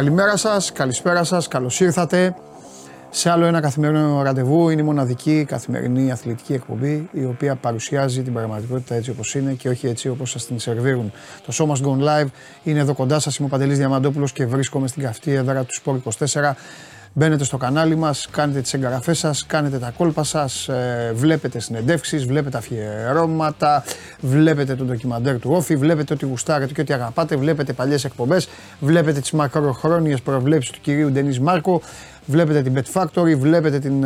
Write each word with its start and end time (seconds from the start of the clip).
Καλημέρα 0.00 0.36
σας, 0.36 0.72
καλησπέρα 0.72 1.24
σας, 1.24 1.48
καλώς 1.48 1.80
ήρθατε 1.80 2.34
σε 3.10 3.30
άλλο 3.30 3.44
ένα 3.44 3.60
καθημερινό 3.60 4.22
ραντεβού. 4.22 4.68
Είναι 4.68 4.80
η 4.80 4.84
μοναδική 4.84 5.44
καθημερινή 5.48 6.10
αθλητική 6.10 6.52
εκπομπή 6.52 7.08
η 7.12 7.24
οποία 7.24 7.54
παρουσιάζει 7.56 8.22
την 8.22 8.32
πραγματικότητα 8.32 8.94
έτσι 8.94 9.10
όπως 9.10 9.34
είναι 9.34 9.52
και 9.52 9.68
όχι 9.68 9.86
έτσι 9.86 10.08
όπως 10.08 10.30
σας 10.30 10.46
την 10.46 10.58
σερβίρουν. 10.58 11.12
Το 11.46 11.52
Show 11.52 11.70
Must 11.70 11.86
Go 11.86 12.02
Live 12.04 12.26
είναι 12.62 12.78
εδώ 12.78 12.94
κοντά 12.94 13.18
σας, 13.18 13.36
είμαι 13.36 13.46
ο 13.46 13.50
Παντελής 13.50 13.78
Διαμαντόπουλος 13.78 14.32
και 14.32 14.46
βρίσκομαι 14.46 14.88
στην 14.88 15.02
καυτή 15.02 15.32
έδρα 15.32 15.64
του 15.64 15.74
Sport 15.84 16.12
24 16.40 16.52
Μπαίνετε 17.12 17.44
στο 17.44 17.56
κανάλι 17.56 17.96
μας, 17.96 18.28
κάνετε 18.30 18.60
τις 18.60 18.74
εγγραφές 18.74 19.18
σας, 19.18 19.46
κάνετε 19.46 19.78
τα 19.78 19.92
κόλπα 19.96 20.24
σας, 20.24 20.68
ε, 20.68 21.12
βλέπετε 21.14 21.60
συνεντεύξεις, 21.60 22.24
βλέπετε 22.24 22.56
αφιερώματα, 22.56 23.84
βλέπετε 24.20 24.74
το 24.74 24.84
ντοκιμαντέρ 24.84 25.38
του 25.38 25.50
Όφη, 25.52 25.76
βλέπετε 25.76 26.12
ότι 26.12 26.26
γουστάρετε 26.26 26.72
και 26.72 26.80
ότι 26.80 26.92
αγαπάτε, 26.92 27.36
βλέπετε 27.36 27.72
παλιές 27.72 28.04
εκπομπές, 28.04 28.48
βλέπετε 28.80 29.20
τις 29.20 29.30
μακροχρόνιες 29.30 30.20
προβλέψεις 30.20 30.70
του 30.70 30.80
κυρίου 30.80 31.10
Ντενής 31.10 31.40
Μάρκο, 31.40 31.82
Βλέπετε 32.26 32.62
την 32.62 32.74
Bet 32.76 33.00
Factory, 33.00 33.36
βλέπετε 33.36 33.78
την 33.78 34.04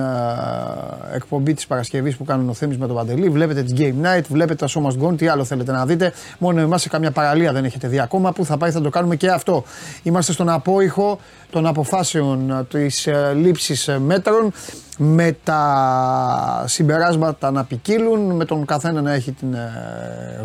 εκπομπή 1.14 1.54
της 1.54 1.66
Παρασκευής 1.66 2.16
που 2.16 2.24
κάνουν 2.24 2.48
ο 2.48 2.54
Θέμης 2.54 2.78
με 2.78 2.86
τον 2.86 2.96
Παντελή, 2.96 3.28
βλέπετε 3.28 3.62
τις 3.62 3.72
Game 3.76 4.06
Night, 4.06 4.22
βλέπετε 4.28 4.66
τα 4.66 4.68
Show 4.68 4.86
Must 4.86 5.06
Gone, 5.06 5.16
τι 5.16 5.28
άλλο 5.28 5.44
θέλετε 5.44 5.72
να 5.72 5.86
δείτε. 5.86 6.12
Μόνο 6.38 6.60
εμάς 6.60 6.82
σε 6.82 6.88
καμιά 6.88 7.10
παραλία 7.10 7.52
δεν 7.52 7.64
έχετε 7.64 7.88
δει 7.88 8.00
ακόμα 8.00 8.32
που 8.32 8.44
θα 8.44 8.56
πάει 8.56 8.70
θα 8.70 8.80
το 8.80 8.90
κάνουμε 8.90 9.16
και 9.16 9.30
αυτό. 9.30 9.64
Είμαστε 10.02 10.32
στον 10.32 10.48
απόϊχο 10.48 11.18
των 11.50 11.66
αποφάσεων 11.66 12.66
της 12.70 13.06
ε, 13.06 13.32
λήψης 13.34 13.88
ε, 13.88 13.98
μέτρων 13.98 14.52
με 14.98 15.36
τα 15.44 16.64
συμπεράσματα 16.66 17.50
να 17.50 17.64
ποικίλουν, 17.64 18.36
με 18.36 18.44
τον 18.44 18.64
καθένα 18.64 19.02
να 19.02 19.12
έχει 19.12 19.32
την 19.32 19.54
ε, 19.54 19.70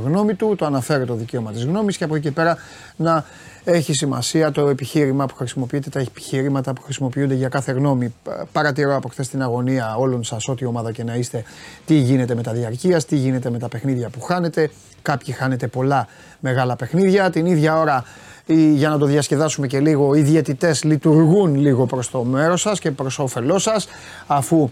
γνώμη 0.04 0.34
του, 0.34 0.56
το 0.56 0.66
αναφέρει 0.66 1.06
το 1.06 1.14
δικαίωμα 1.14 1.52
της 1.52 1.64
γνώμης 1.66 1.98
και 1.98 2.04
από 2.04 2.16
εκεί 2.16 2.32
πέρα 2.32 2.58
να 2.96 3.26
έχει 3.72 3.94
σημασία 3.94 4.52
το 4.52 4.68
επιχείρημα 4.68 5.26
που 5.26 5.36
χρησιμοποιείται, 5.36 5.90
τα 5.90 6.00
επιχειρήματα 6.00 6.74
που 6.74 6.82
χρησιμοποιούνται 6.82 7.34
για 7.34 7.48
κάθε 7.50 7.72
γνώμη. 7.72 8.14
Παρατηρώ 8.52 8.96
από 8.96 9.08
χθες 9.08 9.30
την 9.30 9.42
αγωνία 9.42 9.96
όλων 9.96 10.24
σας, 10.24 10.48
ό,τι 10.48 10.66
ομάδα 10.66 10.92
και 10.92 11.04
να 11.04 11.16
είστε, 11.16 11.44
τι 11.86 11.94
γίνεται 11.96 12.36
με 12.36 12.44
τα 12.44 12.52
διαρκείας, 12.52 13.06
τι 13.06 13.16
γίνεται 13.16 13.50
με 13.50 13.60
τα 13.60 13.68
παιχνίδια 13.68 14.10
που 14.10 14.22
χάνετε. 14.22 14.70
Κάποιοι 15.02 15.34
χάνετε 15.34 15.68
πολλά 15.68 16.08
μεγάλα 16.40 16.76
παιχνίδια. 16.76 17.30
Την 17.30 17.46
ίδια 17.46 17.80
ώρα, 17.80 18.04
για 18.76 18.90
να 18.90 18.98
το 18.98 19.06
διασκεδάσουμε 19.06 19.68
και 19.68 19.80
λίγο, 19.80 20.16
οι 20.16 20.22
διαιτητές 20.22 20.84
λειτουργούν 20.84 21.56
λίγο 21.56 21.86
προς 21.86 22.10
το 22.10 22.24
μέρος 22.24 22.62
σας 22.62 22.80
και 22.80 22.92
προς 22.92 23.20
όφελός 23.20 23.64
σας, 23.64 23.88
αφού 24.28 24.70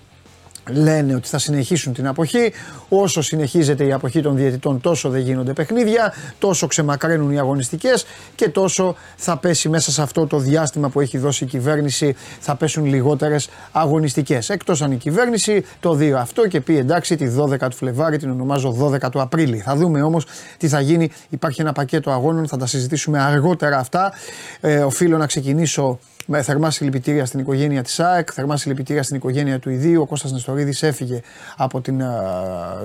λένε 0.69 1.15
ότι 1.15 1.27
θα 1.27 1.37
συνεχίσουν 1.37 1.93
την 1.93 2.07
αποχή. 2.07 2.53
Όσο 2.89 3.21
συνεχίζεται 3.21 3.85
η 3.85 3.91
αποχή 3.91 4.21
των 4.21 4.35
διαιτητών, 4.35 4.81
τόσο 4.81 5.09
δεν 5.09 5.21
γίνονται 5.21 5.53
παιχνίδια, 5.53 6.13
τόσο 6.39 6.67
ξεμακραίνουν 6.67 7.31
οι 7.31 7.39
αγωνιστικές 7.39 8.05
και 8.35 8.49
τόσο 8.49 8.95
θα 9.15 9.37
πέσει 9.37 9.69
μέσα 9.69 9.91
σε 9.91 10.01
αυτό 10.01 10.27
το 10.27 10.37
διάστημα 10.37 10.89
που 10.89 11.01
έχει 11.01 11.17
δώσει 11.17 11.43
η 11.43 11.47
κυβέρνηση, 11.47 12.15
θα 12.39 12.55
πέσουν 12.55 12.85
λιγότερες 12.85 13.49
αγωνιστικές. 13.71 14.49
Εκτός 14.49 14.81
αν 14.81 14.91
η 14.91 14.97
κυβέρνηση 14.97 15.65
το 15.79 15.93
δει 15.93 16.13
αυτό 16.13 16.47
και 16.47 16.61
πει 16.61 16.77
εντάξει, 16.77 17.15
τη 17.15 17.25
12 17.37 17.57
του 17.69 17.75
Φλεβάρι 17.75 18.17
την 18.17 18.29
ονομάζω 18.29 18.75
12 19.03 19.11
του 19.11 19.21
Απρίλη. 19.21 19.57
Θα 19.57 19.75
δούμε 19.75 20.01
όμως 20.01 20.25
τι 20.57 20.67
θα 20.67 20.79
γίνει. 20.79 21.11
Υπάρχει 21.29 21.61
ένα 21.61 21.71
πακέτο 21.71 22.11
αγώνων, 22.11 22.47
θα 22.47 22.57
τα 22.57 22.65
συζητήσουμε 22.65 23.19
αργότερα 23.21 23.77
αυτά. 23.77 24.13
Ε, 24.61 24.77
οφείλω 24.77 25.17
να 25.17 25.25
ξεκινήσω 25.25 25.83
με 25.83 26.16
θερμά 26.41 26.71
συλληπιτήρια 26.71 27.25
στην 27.25 27.39
οικογένεια 27.39 27.83
της 27.83 27.99
ΑΕΚ, 27.99 28.29
θερμά 28.33 28.57
συλληπιτήρια 28.57 29.03
στην 29.03 29.15
οικογένεια 29.15 29.59
του 29.59 29.69
Ιδίου. 29.69 30.01
Ο 30.01 30.05
Κώστας 30.05 30.31
Νεστορίδης 30.31 30.83
έφυγε 30.83 31.21
από 31.57 31.81
την 31.81 32.01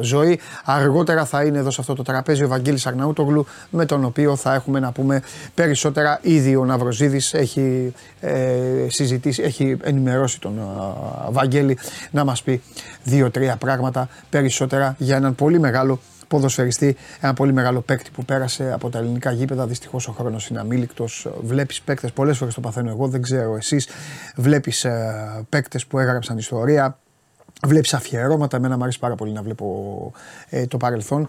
ζωή. 0.01 0.41
Αργότερα 0.65 1.25
θα 1.25 1.45
είναι 1.45 1.59
εδώ 1.59 1.71
σε 1.71 1.81
αυτό 1.81 1.95
το 1.95 2.03
τραπέζι 2.03 2.45
ο 2.45 2.49
Βαγγέλης 2.49 2.87
Αρναούτογλου, 2.87 3.47
με 3.71 3.87
τον 3.87 4.05
οποίο 4.05 4.37
θα 4.37 4.55
έχουμε 4.55 4.81
να 4.81 4.93
πούμε 4.93 5.23
περισσότερα. 5.55 6.19
Ήδη 6.23 6.57
ο 6.57 6.65
Ναυροζίδης 6.65 7.35
έχει 7.35 7.95
ε, 8.21 8.87
συζητήσει, 8.89 9.43
έχει 9.43 9.77
ενημερώσει 9.83 10.41
τον 10.41 10.61
Βαγγέλη 11.31 11.79
να 12.11 12.25
μας 12.25 12.43
πει 12.43 12.63
δύο-τρία 13.03 13.57
πράγματα 13.57 14.09
περισσότερα 14.31 14.95
για 14.99 15.17
έναν 15.17 15.35
πολύ 15.35 15.61
μεγάλο 15.61 16.01
ποδοσφαιριστή, 16.33 16.97
ένα 17.21 17.35
πολύ 17.35 17.53
μεγάλο 17.53 17.81
παίκτη 17.81 18.11
που 18.11 18.25
πέρασε 18.25 18.73
από 18.73 18.91
τα 18.91 18.99
ελληνικά 18.99 19.33
γήπεδα. 19.33 19.67
Δυστυχώς 19.67 20.09
ο 20.09 20.13
χρόνος 20.13 20.49
είναι 20.49 20.61
αμήλικτος. 20.61 21.29
Βλέπεις 21.43 21.81
παίκτες, 21.83 22.13
πολλές 22.13 22.39
φορές 22.39 22.55
το 22.55 22.61
παθαίνω 22.61 22.91
εγώ, 22.91 23.09
δεν 23.09 23.23
ξέρω 23.23 23.57
εσείς. 23.57 23.89
Βλέπεις 24.37 24.85
ε, 24.85 25.45
παίκτες 25.49 25.87
που 25.87 25.99
έγραψαν 25.99 26.39
ιστορία. 26.39 26.99
Βλέπεις 27.67 27.95
αφιερώματα. 27.95 28.57
Εμένα 28.57 28.77
μου 28.77 28.83
αρέσει 28.83 28.99
πάρα 28.99 29.15
πολύ 29.15 29.33
να 29.33 29.43
βλέπω 29.43 29.67
ε, 30.49 30.67
το 30.67 30.77
παρελθόν 30.77 31.29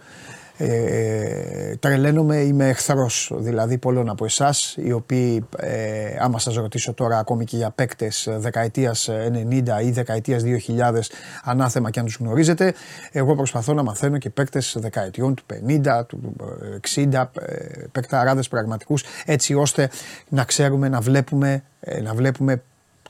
ε, 0.57 1.75
τρελαίνομαι, 1.79 2.35
είμαι 2.37 2.67
εχθρός 2.67 3.31
δηλαδή 3.35 3.77
πολλών 3.77 4.09
από 4.09 4.25
εσάς, 4.25 4.75
οι 4.77 4.91
οποίοι, 4.91 5.45
ε, 5.57 6.15
άμα 6.19 6.39
σας 6.39 6.55
ρωτήσω 6.55 6.93
τώρα, 6.93 7.17
ακόμη 7.17 7.45
και 7.45 7.57
για 7.57 7.71
παίκτες 7.71 8.27
δεκαετίας 8.31 9.09
90 9.09 9.81
ή 9.81 9.91
δεκαετίας 9.91 10.43
2000, 10.43 11.09
ανάθεμα 11.43 11.89
και 11.89 11.99
αν 11.99 12.05
τους 12.05 12.15
γνωρίζετε, 12.15 12.73
εγώ 13.11 13.35
προσπαθώ 13.35 13.73
να 13.73 13.83
μαθαίνω 13.83 14.17
και 14.17 14.29
παίκτες 14.29 14.75
δεκαετιών 14.79 15.33
του 15.35 15.43
50, 15.47 16.05
του 16.07 16.35
60, 16.81 17.31
ε, 17.39 17.55
παικταράδε 17.91 18.41
πραγματικούς, 18.49 19.03
έτσι 19.25 19.53
ώστε 19.53 19.89
να 20.29 20.43
ξέρουμε, 20.43 20.89
να 20.89 20.99
βλέπουμε, 20.99 21.63
ε, 21.79 22.01
να 22.01 22.13
βλέπουμε 22.13 22.61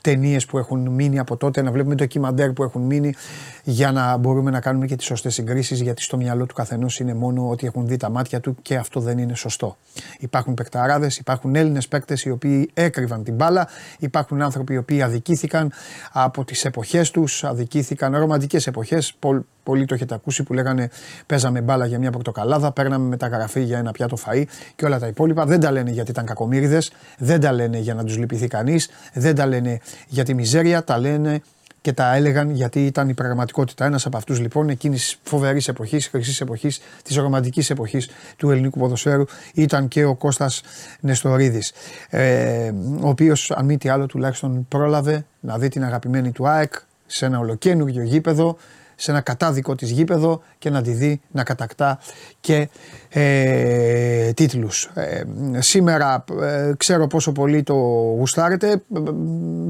ταινίες 0.04 0.46
που 0.46 0.58
έχουν 0.58 0.88
μείνει 0.88 1.18
από 1.18 1.36
τότε, 1.36 1.62
να 1.62 1.70
βλέπουμε 1.70 1.94
ντοκιμαντέρ 1.94 2.52
που 2.52 2.62
έχουν 2.62 2.82
μείνει 2.82 3.14
για 3.62 3.92
να 3.92 4.16
μπορούμε 4.16 4.50
να 4.50 4.60
κάνουμε 4.60 4.86
και 4.86 4.96
τις 4.96 5.06
σωστές 5.06 5.34
συγκρίσεις. 5.34 5.80
Γιατί 5.80 6.02
στο 6.02 6.16
μυαλό 6.16 6.46
του 6.46 6.54
καθενός 6.54 6.98
είναι 6.98 7.14
μόνο 7.14 7.48
ότι 7.50 7.66
έχουν 7.66 7.86
δει 7.86 7.96
τα 7.96 8.10
μάτια 8.10 8.40
του 8.40 8.56
και 8.62 8.76
αυτό 8.76 9.00
δεν 9.00 9.18
είναι 9.18 9.34
σωστό. 9.34 9.76
Υπάρχουν 10.18 10.54
παικταράδε, 10.54 11.10
υπάρχουν 11.18 11.54
Έλληνες 11.54 11.88
παίκτες 11.88 12.24
οι 12.24 12.30
οποίοι 12.30 12.70
έκρυβαν 12.74 13.24
την 13.24 13.34
μπάλα, 13.34 13.68
υπάρχουν 13.98 14.42
άνθρωποι 14.42 14.74
οι 14.74 14.76
οποίοι 14.76 15.02
αδικήθηκαν 15.02 15.72
από 16.12 16.44
τις 16.44 16.64
εποχές 16.64 17.10
τους, 17.10 17.44
αδικήθηκαν 17.44 18.16
ρομαντικές 18.16 18.66
εποχές. 18.66 19.14
Πολλοί 19.62 19.84
το 19.84 19.94
έχετε 19.94 20.14
ακούσει 20.14 20.42
που 20.42 20.52
λέγανε 20.52 20.90
Παίζαμε 21.26 21.60
μπάλα 21.60 21.86
για 21.86 21.98
μια 21.98 22.10
πορτοκαλάδα, 22.10 22.72
παίρναμε 22.72 23.08
μεταγραφή 23.08 23.62
για 23.62 23.78
ένα 23.78 23.92
πιάτο 23.92 24.16
φαΐ 24.26 24.44
και 24.76 24.84
όλα 24.84 24.98
τα 24.98 25.06
υπόλοιπα. 25.06 25.46
Δεν 25.46 25.60
τα 25.60 25.70
λένε 25.70 25.90
γιατί 25.90 26.10
ήταν 26.10 26.24
κακομίριδε, 26.24 26.82
δεν 27.18 27.40
τα 27.40 27.52
λένε 27.52 27.78
για 27.78 27.94
να 27.94 28.04
τους 28.04 28.18
λυπηθεί 28.18 28.48
κανείς, 28.48 28.88
δεν 29.12 29.34
τα 29.34 29.46
λένε 29.46 29.80
για 30.08 30.24
τη 30.24 30.34
μιζέρια, 30.34 30.84
τα 30.84 30.98
λένε 30.98 31.42
και 31.84 31.92
τα 31.92 32.14
έλεγαν 32.14 32.50
γιατί 32.50 32.86
ήταν 32.86 33.08
η 33.08 33.14
πραγματικότητα. 33.14 33.84
Ένας 33.84 34.06
από 34.06 34.16
αυτούς 34.16 34.40
λοιπόν 34.40 34.68
εκείνης 34.68 35.18
τη 35.22 35.28
φοβερής 35.30 35.68
εποχής, 35.68 36.06
χρυσής 36.08 36.40
εποχής, 36.40 36.80
της 37.02 37.16
ρομαντικής 37.16 37.70
εποχής 37.70 38.08
του 38.36 38.50
ελληνικού 38.50 38.78
ποδοσφαίρου 38.78 39.24
ήταν 39.54 39.88
και 39.88 40.04
ο 40.04 40.14
Κώστας 40.14 40.62
Νεστορίδης. 41.00 41.72
Ε, 42.08 42.72
ο 43.00 43.08
οποίος, 43.08 43.50
αν 43.50 43.64
μη 43.64 43.78
τι 43.78 43.88
άλλο, 43.88 44.06
τουλάχιστον 44.06 44.66
πρόλαβε 44.68 45.26
να 45.40 45.58
δει 45.58 45.68
την 45.68 45.84
αγαπημένη 45.84 46.32
του 46.32 46.48
ΑΕΚ 46.48 46.74
σε 47.06 47.26
ένα 47.26 47.38
ολοκένουργιο 47.38 48.02
γήπεδο 48.02 48.56
σε 48.96 49.10
ένα 49.10 49.20
κατάδικο 49.20 49.74
της 49.74 49.90
γήπεδο 49.90 50.42
και 50.58 50.70
να 50.70 50.82
τη 50.82 50.90
δει 50.90 51.20
να 51.30 51.42
κατακτά 51.42 51.98
και 52.40 52.68
ε, 53.08 54.32
τίτλους. 54.32 54.90
Ε, 54.94 55.22
σήμερα 55.58 56.24
ε, 56.42 56.72
ξέρω 56.76 57.06
πόσο 57.06 57.32
πολύ 57.32 57.62
το 57.62 57.74
γουστάρετε, 58.18 58.82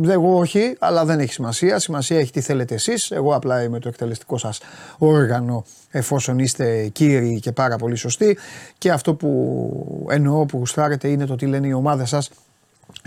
εγώ 0.09 0.39
όχι, 0.39 0.77
αλλά 0.79 1.05
δεν 1.05 1.21
έχει 1.21 1.33
σημασία. 1.33 1.79
Σημασία 1.79 2.19
έχει 2.19 2.33
τι 2.33 2.41
θέλετε 2.41 2.75
εσείς. 2.75 3.11
Εγώ 3.11 3.35
απλά 3.35 3.63
είμαι 3.63 3.79
το 3.79 3.89
εκτελεστικό 3.89 4.39
σας 4.39 4.61
όργανο 4.99 5.65
εφόσον 5.91 6.39
είστε 6.39 6.89
κύριοι 6.89 7.41
και 7.41 7.53
πάρα 7.53 7.77
πολύ 7.77 7.97
σωστοί 7.97 8.39
και 8.79 8.91
αυτό 8.91 9.15
που 9.15 10.07
εννοώ 10.11 10.47
που 10.47 10.59
γουστάρετε 10.59 11.09
είναι 11.09 11.27
το 11.27 11.37
τι 11.37 11.47
λένε 11.47 11.67
οι 11.67 11.73
ομάδες 11.73 12.09
σας 12.09 12.31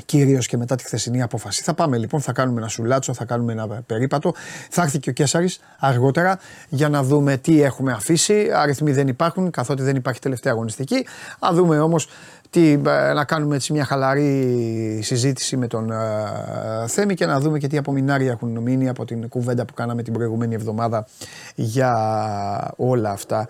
Κυρίως 0.08 0.48
και 0.48 0.58
μετά 0.58 0.76
τη 0.76 0.84
χθεσινή 0.84 1.22
απόφαση. 1.22 1.64
Θα 1.64 1.74
πάμε 1.74 1.98
λοιπόν, 1.98 2.22
θα 2.22 2.32
κάνουμε 2.32 2.60
ένα 2.60 2.70
σουλάτσο, 2.70 3.14
θα 3.14 3.26
κάνουμε 3.26 3.52
ένα 3.52 3.68
περίπατο. 3.68 4.34
Θα 4.70 4.82
έρθει 4.82 5.00
και 5.00 5.10
ο 5.10 5.14
Κέσσαρη 5.14 5.50
αργότερα 5.80 6.40
για 6.70 6.90
να 6.90 7.04
δούμε 7.04 7.38
τι 7.38 7.62
έχουμε 7.62 7.92
αφήσει. 7.92 8.48
Αριθμοί 8.56 8.92
δεν 8.92 9.08
υπάρχουν, 9.08 9.52
καθότι 9.52 9.84
δεν 9.84 9.96
υπάρχει 9.96 10.20
τελευταία 10.20 10.54
αγωνιστική. 10.54 11.06
Α 11.40 11.50
δούμε 11.54 11.80
όμως 11.80 12.08
τι, 12.50 12.72
ε, 12.72 13.14
να 13.14 13.26
κάνουμε 13.26 13.56
έτσι 13.56 13.74
μια 13.74 13.86
χαλαρή 13.86 15.00
συζήτηση 15.04 15.58
με 15.58 15.68
τον 15.68 15.90
uh, 15.92 16.88
Θέμη 16.88 17.14
και 17.14 17.26
να 17.26 17.40
δούμε 17.40 17.58
και 17.58 17.68
τι 17.68 17.78
απομεινάρια 17.78 18.32
έχουν 18.32 18.58
μείνει 18.58 18.90
από 18.90 19.06
την 19.06 19.30
κουβέντα 19.30 19.66
που 19.66 19.74
κάναμε 19.74 20.04
την 20.04 20.14
προηγούμενη 20.14 20.56
εβδομάδα 20.56 21.08
για 21.56 21.94
όλα 22.76 23.10
αυτά 23.10 23.48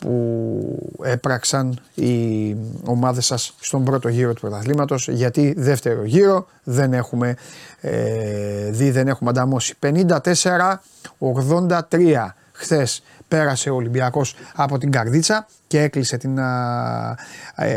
που 0.00 0.96
έπραξαν 1.02 1.80
οι 1.94 2.56
ομάδες 2.84 3.26
σας 3.26 3.54
στον 3.60 3.84
πρώτο 3.84 4.08
γύρο 4.08 4.32
του 4.32 4.40
πρωταθλήματος 4.40 5.08
γιατί 5.08 5.54
δεύτερο 5.56 6.04
γύρο 6.04 6.46
δεν 6.64 6.92
έχουμε 6.92 7.36
ε, 7.80 8.70
δει, 8.70 8.90
δεν 8.90 9.08
έχουμε 9.08 9.30
ανταμώσει. 9.30 9.74
54-83 9.80 12.28
χθες 12.52 13.02
πέρασε 13.28 13.70
ο 13.70 13.74
Ολυμπιακός 13.74 14.34
από 14.54 14.78
την 14.78 14.90
Καρδίτσα 14.90 15.46
και 15.66 15.80
έκλεισε 15.80 16.16
την 16.16 16.38
ε, 16.38 16.42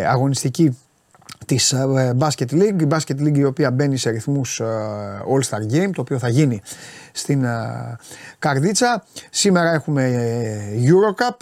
αγωνιστική 0.05 0.77
της 1.45 1.71
ε, 1.71 2.15
Basket 2.19 2.51
League, 2.51 2.81
η 2.81 2.87
Basket 2.89 3.19
League 3.19 3.37
η 3.37 3.43
οποία 3.43 3.71
μπαίνει 3.71 3.97
σε 3.97 4.09
ρυθμούς 4.09 4.61
All 5.33 5.41
Star 5.49 5.73
Game, 5.73 5.89
το 5.93 6.01
οποίο 6.01 6.19
θα 6.19 6.29
γίνει 6.29 6.61
στην 7.11 7.45
Καρδίτσα. 8.39 9.03
Σήμερα 9.29 9.73
έχουμε 9.73 10.31
Eurocup, 10.73 11.35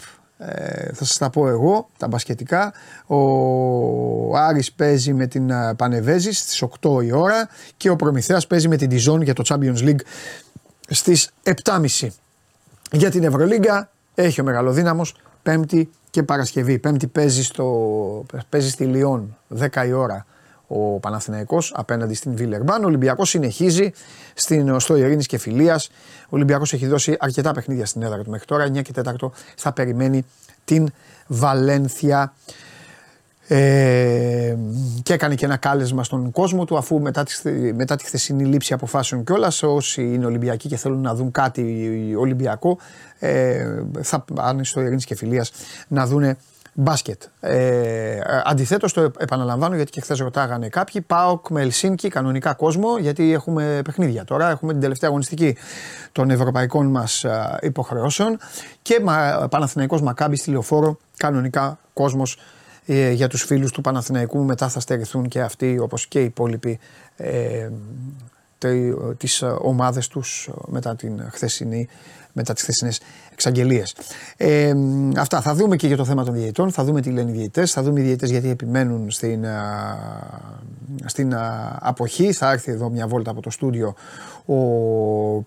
ε, 0.46 0.94
θα 0.94 1.06
σας 1.06 1.18
τα 1.18 1.30
πω 1.30 1.48
εγώ, 1.48 1.90
τα 1.98 2.08
μπασκετικά. 2.08 2.74
Ο 3.06 4.38
Άρης 4.38 4.72
παίζει 4.72 5.14
με 5.14 5.28
την 5.28 5.50
ε, 5.50 5.74
Πανεβέζης 5.74 6.40
στις 6.40 6.64
8 6.82 7.04
η 7.04 7.12
ώρα 7.12 7.50
και 7.78 7.90
ο 7.90 7.96
Προμηθέας 7.96 8.48
παίζει 8.48 8.68
με 8.68 8.76
την 8.76 8.90
Τιζόν 8.90 9.22
για 9.22 9.34
το 9.34 9.44
Champions 9.48 9.78
League 9.78 10.00
στις 10.90 11.32
7.30. 11.64 12.08
Για 12.92 13.12
την 13.12 13.24
Ευρωλίγκα 13.24 13.90
έχει 14.16 14.42
ο 14.42 14.44
Μεγαλοδύναμος 14.44 15.16
Πέμπτη 15.44 15.90
και 16.10 16.24
Παρασκευή. 16.24 16.80
Πέμπτη 16.80 17.08
παίζει, 17.08 17.44
στο, 17.44 18.26
παίζει 18.50 18.70
στη 18.70 18.84
Λιόν 18.84 19.38
10 19.60 19.86
η 19.88 19.92
ώρα 19.92 20.26
ο 20.74 21.00
Παναθηναϊκός 21.00 21.74
απέναντι 21.76 22.14
στην 22.14 22.36
Βιλερμπάν. 22.36 22.84
Ο 22.84 22.88
Ολυμπιακός 22.88 23.30
συνεχίζει 23.30 23.92
στην, 24.34 24.80
στο 24.80 24.96
Ειρήνης 24.96 25.28
και 25.28 25.38
Φιλίας. 25.38 25.90
Ο 26.24 26.30
Ολυμπιακός 26.30 26.74
έχει 26.74 26.88
δώσει 26.88 27.16
αρκετά 27.20 27.52
παιχνίδια 27.52 27.86
στην 27.86 28.02
έδρα 28.02 28.24
του 28.24 28.30
μέχρι 28.30 28.46
τώρα. 28.46 28.68
9 28.68 28.82
και 28.82 28.92
4 29.22 29.30
θα 29.56 29.74
περιμένει 29.74 30.26
την 30.66 30.88
Βαλένθια. 31.28 32.34
Ε, 33.48 34.58
και 35.04 35.14
έκανε 35.14 35.36
και 35.36 35.46
ένα 35.46 35.58
κάλεσμα 35.58 36.04
στον 36.04 36.32
κόσμο 36.32 36.66
του 36.66 36.78
αφού 36.78 37.00
μετά 37.00 37.24
τη, 37.24 37.52
μετά 37.74 37.96
τη 37.96 38.06
χθεσινή 38.06 38.46
λήψη 38.46 38.74
αποφάσεων 38.74 39.24
κιόλας, 39.24 39.64
όσοι 39.64 40.02
είναι 40.02 40.26
Ολυμπιακοί 40.26 40.68
και 40.68 40.78
θέλουν 40.78 41.02
να 41.02 41.16
δουν 41.16 41.32
κάτι 41.32 42.16
Ολυμπιακό 42.18 42.78
ε, 43.20 43.66
θα 44.02 44.26
πάνε 44.34 44.64
στο 44.64 44.82
Ειρήνης 44.82 45.06
και 45.06 45.16
Φιλίας 45.16 45.52
να 45.88 46.06
δούνε 46.06 46.38
μπάσκετ. 46.74 47.22
Ε, 47.40 48.20
Αντιθέτως, 48.44 48.94
το 48.94 49.12
επαναλαμβάνω 49.18 49.76
γιατί 49.76 49.92
και 49.92 50.02
χθες 50.02 50.18
ρωτάγανε 50.18 50.68
κάποιοι. 50.70 51.02
Πάοκ 51.02 51.50
με 51.50 51.62
Ελσίνκι, 51.62 52.10
κανονικά 52.10 52.54
κόσμο, 52.54 52.98
γιατί 52.98 53.34
έχουμε 53.34 53.82
παιχνίδια 53.84 54.24
τώρα. 54.24 54.50
Έχουμε 54.50 54.72
την 54.72 54.82
τελευταία 54.82 55.10
αγωνιστική 55.10 55.58
των 56.12 56.30
ευρωπαϊκών 56.30 56.88
μας 56.88 57.26
υποχρεώσεων. 57.62 58.38
Και 58.82 59.02
Παναθηναϊκός 59.50 60.02
Μακάμπη 60.02 60.36
στη 60.36 60.52
λεωφόρο, 60.52 60.98
κανονικά 61.18 61.80
κόσμος 61.94 62.38
ε, 62.86 63.12
για 63.12 63.28
τους 63.28 63.44
φίλους 63.44 63.72
του 63.72 63.82
Παναθηναϊκού 63.82 64.44
μετά 64.44 64.70
θα 64.70 64.80
στερηθούν 64.80 65.28
και 65.28 65.42
αυτοί 65.42 65.80
όπως 65.80 66.08
και 66.08 66.22
οι 66.22 66.24
υπόλοιποι 66.24 66.80
ε, 67.18 67.70
τις 69.18 69.44
ομάδες 69.62 70.08
τους 70.08 70.50
μετά 70.68 70.96
την 70.96 71.22
χθεσινή 71.32 71.88
μετά 72.34 72.54
τις 72.54 72.62
χθεσινές 72.62 73.02
εξαγγελίες. 73.32 73.96
Ε, 74.38 74.74
αυτά 75.18 75.42
θα 75.42 75.54
δούμε 75.54 75.76
και 75.76 75.88
για 75.88 75.98
το 75.98 76.06
θέμα 76.06 76.24
των 76.24 76.34
διαιτητών, 76.34 76.72
θα 76.72 76.84
δούμε 76.84 77.02
τι 77.02 77.10
λένε 77.10 77.30
οι 77.30 77.34
διαιτητές, 77.34 77.72
θα 77.72 77.84
δούμε 77.84 78.00
οι 78.00 78.04
διαιτητές 78.04 78.30
γιατί 78.30 78.50
επιμένουν 78.50 79.12
στην, 79.12 79.46
στην 81.06 81.34
αποχή. 81.80 82.32
Θα 82.32 82.52
έρθει 82.52 82.72
εδώ 82.72 82.90
μια 82.90 83.08
βόλτα 83.08 83.32
από 83.32 83.42
το 83.42 83.50
στούντιο 83.50 83.96
ο 84.46 84.56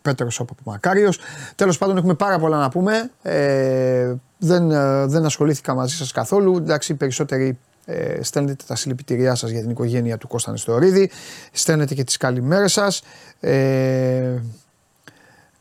Πέτρος 0.03 0.41
ο 0.41 0.45
Μακάριος. 0.65 1.19
Τέλος 1.55 1.79
πάντων 1.79 1.97
έχουμε 1.97 2.15
πάρα 2.15 2.39
πολλά 2.39 2.59
να 2.59 2.69
πούμε. 2.69 3.11
Ε, 3.23 4.15
δεν, 4.39 4.69
δεν 5.09 5.25
ασχολήθηκα 5.25 5.75
μαζί 5.75 5.97
σας 5.97 6.13
καθόλου. 6.13 6.57
Εντάξει, 6.57 6.95
περισσότεροι 6.95 7.59
ε, 7.85 8.23
στέλνετε 8.23 8.65
τα 8.67 8.77
συλληπιτήριά 8.77 9.35
σας 9.35 9.51
για 9.51 9.61
την 9.61 9.71
οικογένεια 9.71 10.19
του 10.19 10.29
Κώστα 10.29 10.51
Νεστορίδη. 10.51 11.11
Στέλνετε 11.53 11.95
και 11.95 12.05
τις 12.05 12.17
καλημέρες 12.17 12.73
σας. 12.73 13.03
Ε, 13.41 14.39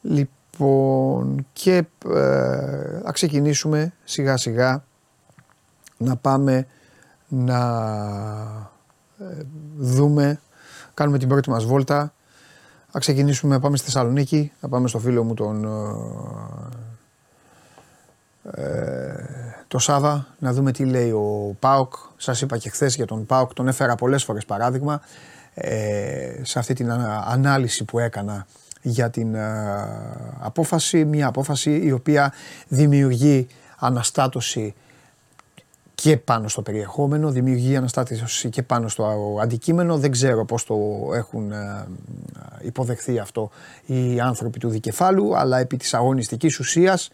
λοιπόν, 0.01 0.37
Λοιπόν, 0.57 1.45
και 1.53 1.75
ε, 1.75 3.01
θα 3.03 3.11
ξεκινήσουμε 3.11 3.93
σιγά 4.03 4.37
σιγά 4.37 4.83
να 5.97 6.15
πάμε 6.15 6.67
να 7.27 7.59
ε, 9.19 9.43
δούμε, 9.77 10.39
κάνουμε 10.93 11.17
την 11.17 11.27
πρώτη 11.27 11.49
μας 11.49 11.65
βόλτα. 11.65 12.13
Θα 12.89 12.99
ξεκινήσουμε, 12.99 13.55
να 13.55 13.61
πάμε 13.61 13.77
στη 13.77 13.85
Θεσσαλονίκη, 13.85 14.51
να 14.59 14.69
πάμε 14.69 14.87
στο 14.87 14.99
φίλο 14.99 15.23
μου 15.23 15.33
τον 15.33 15.65
ε, 18.43 18.61
ε, 18.61 19.42
το 19.73 19.79
Σάβα, 19.79 20.27
να 20.39 20.53
δούμε 20.53 20.71
τι 20.71 20.85
λέει 20.85 21.11
ο 21.11 21.55
Πάοκ. 21.59 21.93
Σας 22.17 22.41
είπα 22.41 22.57
και 22.57 22.69
χθες 22.69 22.95
για 22.95 23.05
τον 23.05 23.25
Πάοκ, 23.25 23.53
τον 23.53 23.67
έφερα 23.67 23.95
πολλές 23.95 24.23
φορές 24.23 24.45
παράδειγμα 24.45 25.01
ε, 25.53 26.41
σε 26.41 26.59
αυτή 26.59 26.73
την 26.73 26.91
ανάλυση 27.25 27.83
που 27.83 27.99
έκανα 27.99 28.47
για 28.81 29.09
την 29.09 29.35
ε, 29.35 29.41
απόφαση, 30.39 31.05
μια 31.05 31.27
απόφαση 31.27 31.81
η 31.83 31.91
οποία 31.91 32.33
δημιουργεί 32.67 33.47
αναστάτωση 33.77 34.73
και 35.95 36.17
πάνω 36.17 36.47
στο 36.47 36.61
περιεχόμενο, 36.61 37.31
δημιουργεί 37.31 37.75
αναστάτωση 37.75 38.49
και 38.49 38.63
πάνω 38.63 38.87
στο 38.87 39.37
αντικείμενο. 39.41 39.97
Δεν 39.97 40.11
ξέρω 40.11 40.45
πώς 40.45 40.65
το 40.65 40.75
έχουν 41.13 41.51
ε, 41.51 41.87
υποδεχθεί 42.61 43.19
αυτό 43.19 43.49
οι 43.85 44.19
άνθρωποι 44.19 44.59
του 44.59 44.69
δικεφάλου, 44.69 45.37
αλλά 45.37 45.59
επί 45.59 45.77
της 45.77 45.93
αγωνιστικής 45.93 46.59
ουσίας, 46.59 47.09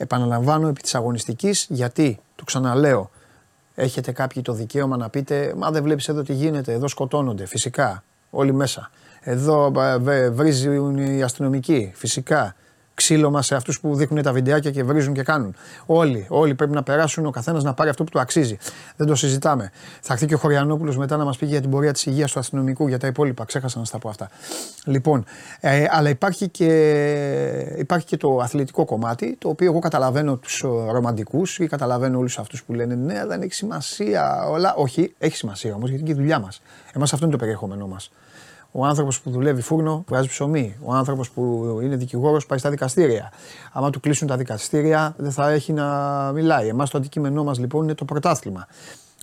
επαναλαμβάνω 0.00 0.68
επί 0.68 0.80
της 0.80 0.94
αγωνιστικής, 0.94 1.66
γιατί, 1.68 2.20
το 2.36 2.44
ξαναλέω, 2.44 3.10
έχετε 3.74 4.12
κάποιοι 4.12 4.42
το 4.42 4.52
δικαίωμα 4.52 4.96
να 4.96 5.08
πείτε 5.08 5.54
«Μα 5.56 5.70
δεν 5.70 5.82
βλέπεις 5.82 6.08
εδώ 6.08 6.22
τι 6.22 6.32
γίνεται, 6.32 6.72
εδώ 6.72 6.88
σκοτώνονται». 6.88 7.46
Φυσικά, 7.46 8.02
όλοι 8.30 8.52
μέσα. 8.52 8.90
Εδώ 9.20 9.72
βρίζουν 10.30 10.96
οι 10.96 11.22
αστυνομικοί, 11.22 11.92
φυσικά. 11.94 12.54
Ξύλωμα 13.00 13.42
σε 13.42 13.54
αυτούς 13.54 13.80
που 13.80 13.94
δείχνουν 13.94 14.22
τα 14.22 14.32
βιντεάκια 14.32 14.70
και 14.70 14.82
βρίζουν 14.82 15.14
και 15.14 15.22
κάνουν. 15.22 15.54
Όλοι, 15.86 16.26
όλοι 16.28 16.54
πρέπει 16.54 16.72
να 16.72 16.82
περάσουν, 16.82 17.26
ο 17.26 17.30
καθένας 17.30 17.62
να 17.62 17.74
πάρει 17.74 17.90
αυτό 17.90 18.04
που 18.04 18.10
του 18.10 18.20
αξίζει. 18.20 18.58
Δεν 18.96 19.06
το 19.06 19.14
συζητάμε. 19.14 19.70
Θα 20.00 20.12
έρθει 20.12 20.26
και 20.26 20.34
ο 20.34 20.38
Χωριανόπουλος 20.38 20.96
μετά 20.96 21.16
να 21.16 21.24
μας 21.24 21.36
πει 21.36 21.46
για 21.46 21.60
την 21.60 21.70
πορεία 21.70 21.92
της 21.92 22.06
υγείας 22.06 22.32
του 22.32 22.38
αστυνομικού, 22.38 22.88
για 22.88 22.98
τα 22.98 23.06
υπόλοιπα. 23.06 23.44
Ξέχασα 23.44 23.78
να 23.78 23.84
στα 23.84 23.98
πω 23.98 24.08
αυτά. 24.08 24.30
Λοιπόν, 24.84 25.24
ε, 25.60 25.84
αλλά 25.90 26.08
υπάρχει 26.08 26.48
και, 26.48 27.74
υπάρχει 27.76 28.06
και 28.06 28.16
το 28.16 28.36
αθλητικό 28.36 28.84
κομμάτι, 28.84 29.36
το 29.38 29.48
οποίο 29.48 29.66
εγώ 29.66 29.78
καταλαβαίνω 29.78 30.36
τους 30.36 30.64
ρομαντικούς 30.90 31.58
ή 31.58 31.66
καταλαβαίνω 31.66 32.18
όλους 32.18 32.38
αυτούς 32.38 32.62
που 32.64 32.72
λένε 32.72 32.94
Ναι, 32.94 33.26
δεν 33.26 33.42
έχει 33.42 33.54
σημασία. 33.54 34.48
Όλα. 34.48 34.74
Όχι, 34.74 35.14
έχει 35.18 35.36
σημασία 35.36 35.74
όμως 35.74 35.88
γιατί 35.88 36.04
είναι 36.04 36.12
και 36.12 36.18
η 36.18 36.20
δουλειά 36.20 36.38
μας. 36.38 36.62
Εμάς 36.92 37.12
αυτό 37.12 37.24
είναι 37.24 37.34
το 37.34 37.40
περιεχόμενό 37.40 37.86
μας. 37.86 38.10
Ο 38.72 38.84
άνθρωπος 38.86 39.20
που 39.20 39.30
δουλεύει 39.30 39.60
φούρνο 39.60 40.04
βγάζει 40.08 40.28
ψωμί. 40.28 40.76
Ο 40.84 40.92
άνθρωπος 40.94 41.30
που 41.30 41.78
είναι 41.82 41.96
δικηγόρος 41.96 42.46
πάει 42.46 42.58
στα 42.58 42.70
δικαστήρια. 42.70 43.32
Άμα 43.72 43.90
του 43.90 44.00
κλείσουν 44.00 44.28
τα 44.28 44.36
δικαστήρια, 44.36 45.14
δεν 45.16 45.32
θα 45.32 45.50
έχει 45.50 45.72
να 45.72 45.86
μιλάει. 46.32 46.68
Εμάς 46.68 46.90
το 46.90 46.98
αντικείμενό 46.98 47.44
μας 47.44 47.58
λοιπόν 47.58 47.82
είναι 47.82 47.94
το 47.94 48.04
πρωτάθλημα. 48.04 48.66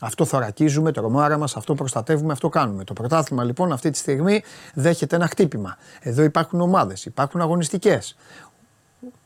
Αυτό 0.01 0.25
θωρακίζουμε, 0.25 0.92
το 0.92 1.01
ρομάρα 1.01 1.38
μας, 1.38 1.56
αυτό 1.56 1.75
προστατεύουμε, 1.75 2.32
αυτό 2.32 2.50
κάνουμε. 2.50 2.84
Το 2.84 2.94
πρωτάθλημα 2.94 3.44
λοιπόν 3.44 3.72
αυτή 3.72 3.89
τη 3.89 3.98
στιγμή 3.98 4.44
δέχεται 4.74 5.16
ένα 5.16 5.27
χτύπημα. 5.27 5.77
Εδώ 6.00 6.24
υπάρχουν 6.24 6.62
ομάδες, 6.62 7.06
υπάρχουν 7.06 7.42
αγωνιστικές. 7.42 8.16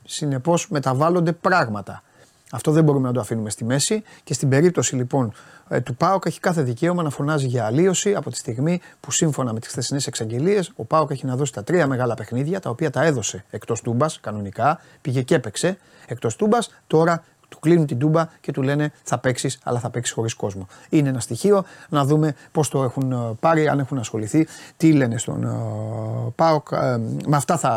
Συνεπώς 0.05 0.69
μεταβάλλονται 0.69 1.31
πράγματα. 1.31 2.03
Αυτό 2.51 2.71
δεν 2.71 2.83
μπορούμε 2.83 3.07
να 3.07 3.13
το 3.13 3.19
αφήνουμε 3.19 3.49
στη 3.49 3.65
μέση 3.65 4.03
και 4.23 4.33
στην 4.33 4.49
περίπτωση 4.49 4.95
λοιπόν 4.95 5.33
ε, 5.71 5.81
του 5.81 5.95
ΠΑΟΚ 5.95 6.25
έχει 6.25 6.39
κάθε 6.39 6.61
δικαίωμα 6.61 7.03
να 7.03 7.09
φωνάζει 7.09 7.47
για 7.47 7.65
αλλίωση 7.65 8.15
από 8.15 8.29
τη 8.29 8.37
στιγμή 8.37 8.81
που 8.99 9.11
σύμφωνα 9.11 9.53
με 9.53 9.59
τις 9.59 9.69
χθεσινές 9.69 10.07
εξαγγελίες 10.07 10.71
ο 10.75 10.85
ΠΑΟΚ 10.85 11.11
έχει 11.11 11.25
να 11.25 11.35
δώσει 11.35 11.53
τα 11.53 11.63
τρία 11.63 11.87
μεγάλα 11.87 12.13
παιχνίδια 12.13 12.59
τα 12.59 12.69
οποία 12.69 12.89
τα 12.89 13.03
έδωσε 13.03 13.43
εκτός 13.49 13.81
τούμπας 13.81 14.19
κανονικά, 14.19 14.79
πήγε 15.01 15.21
και 15.21 15.35
έπαιξε 15.35 15.77
εκτός 16.07 16.35
τούμπας. 16.35 16.73
Τώρα 16.87 17.23
του 17.51 17.59
κλείνουν 17.59 17.85
την 17.85 17.99
τούμπα 17.99 18.27
και 18.41 18.51
του 18.51 18.61
λένε 18.61 18.91
θα 19.03 19.17
παίξεις, 19.17 19.59
αλλά 19.63 19.79
θα 19.79 19.89
παίξεις 19.89 20.13
χωρίς 20.13 20.33
κόσμο. 20.33 20.67
Είναι 20.89 21.09
ένα 21.09 21.19
στοιχείο 21.19 21.63
να 21.89 22.05
δούμε 22.05 22.35
πώς 22.51 22.69
το 22.69 22.83
έχουν 22.83 23.11
ε, 23.11 23.15
πάρει, 23.39 23.67
αν 23.67 23.79
έχουν 23.79 23.97
ασχοληθεί, 23.97 24.47
τι 24.77 24.91
λένε 24.91 25.17
στον 25.17 25.43
uh, 25.45 26.33
ΠΑΟΚ. 26.35 26.67
Ε, 26.71 26.97
με 27.27 27.35
αυτά 27.35 27.57
θα 27.57 27.69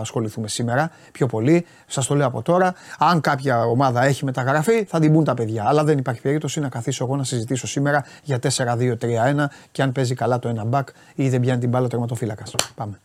ασχοληθούμε 0.00 0.48
σήμερα 0.48 0.90
πιο 1.12 1.26
πολύ. 1.26 1.66
Σας 1.86 2.06
το 2.06 2.14
λέω 2.14 2.26
από 2.26 2.42
τώρα. 2.42 2.74
Αν 2.98 3.20
κάποια 3.20 3.64
ομάδα 3.64 4.04
έχει 4.04 4.24
μεταγραφεί, 4.24 4.84
θα 4.84 5.00
την 5.00 5.12
πούν 5.12 5.24
τα 5.24 5.34
παιδιά. 5.34 5.64
Αλλά 5.66 5.84
δεν 5.84 5.98
υπάρχει 5.98 6.20
περίπτωση 6.20 6.60
να 6.60 6.68
καθίσω 6.68 7.04
εγώ 7.04 7.16
να 7.16 7.24
συζητήσω 7.24 7.66
σήμερα 7.66 8.04
για 8.22 8.38
4-2-3-1 8.56 9.44
και 9.72 9.82
αν 9.82 9.92
παίζει 9.92 10.14
καλά 10.14 10.38
το 10.38 10.48
ένα 10.48 10.64
μπακ 10.64 10.88
ή 11.14 11.28
δεν 11.28 11.40
πιάνει 11.40 11.60
την 11.60 11.68
μπάλα 11.68 11.88
τερματοφύλακας. 11.88 12.54
Πάμε. 12.74 13.00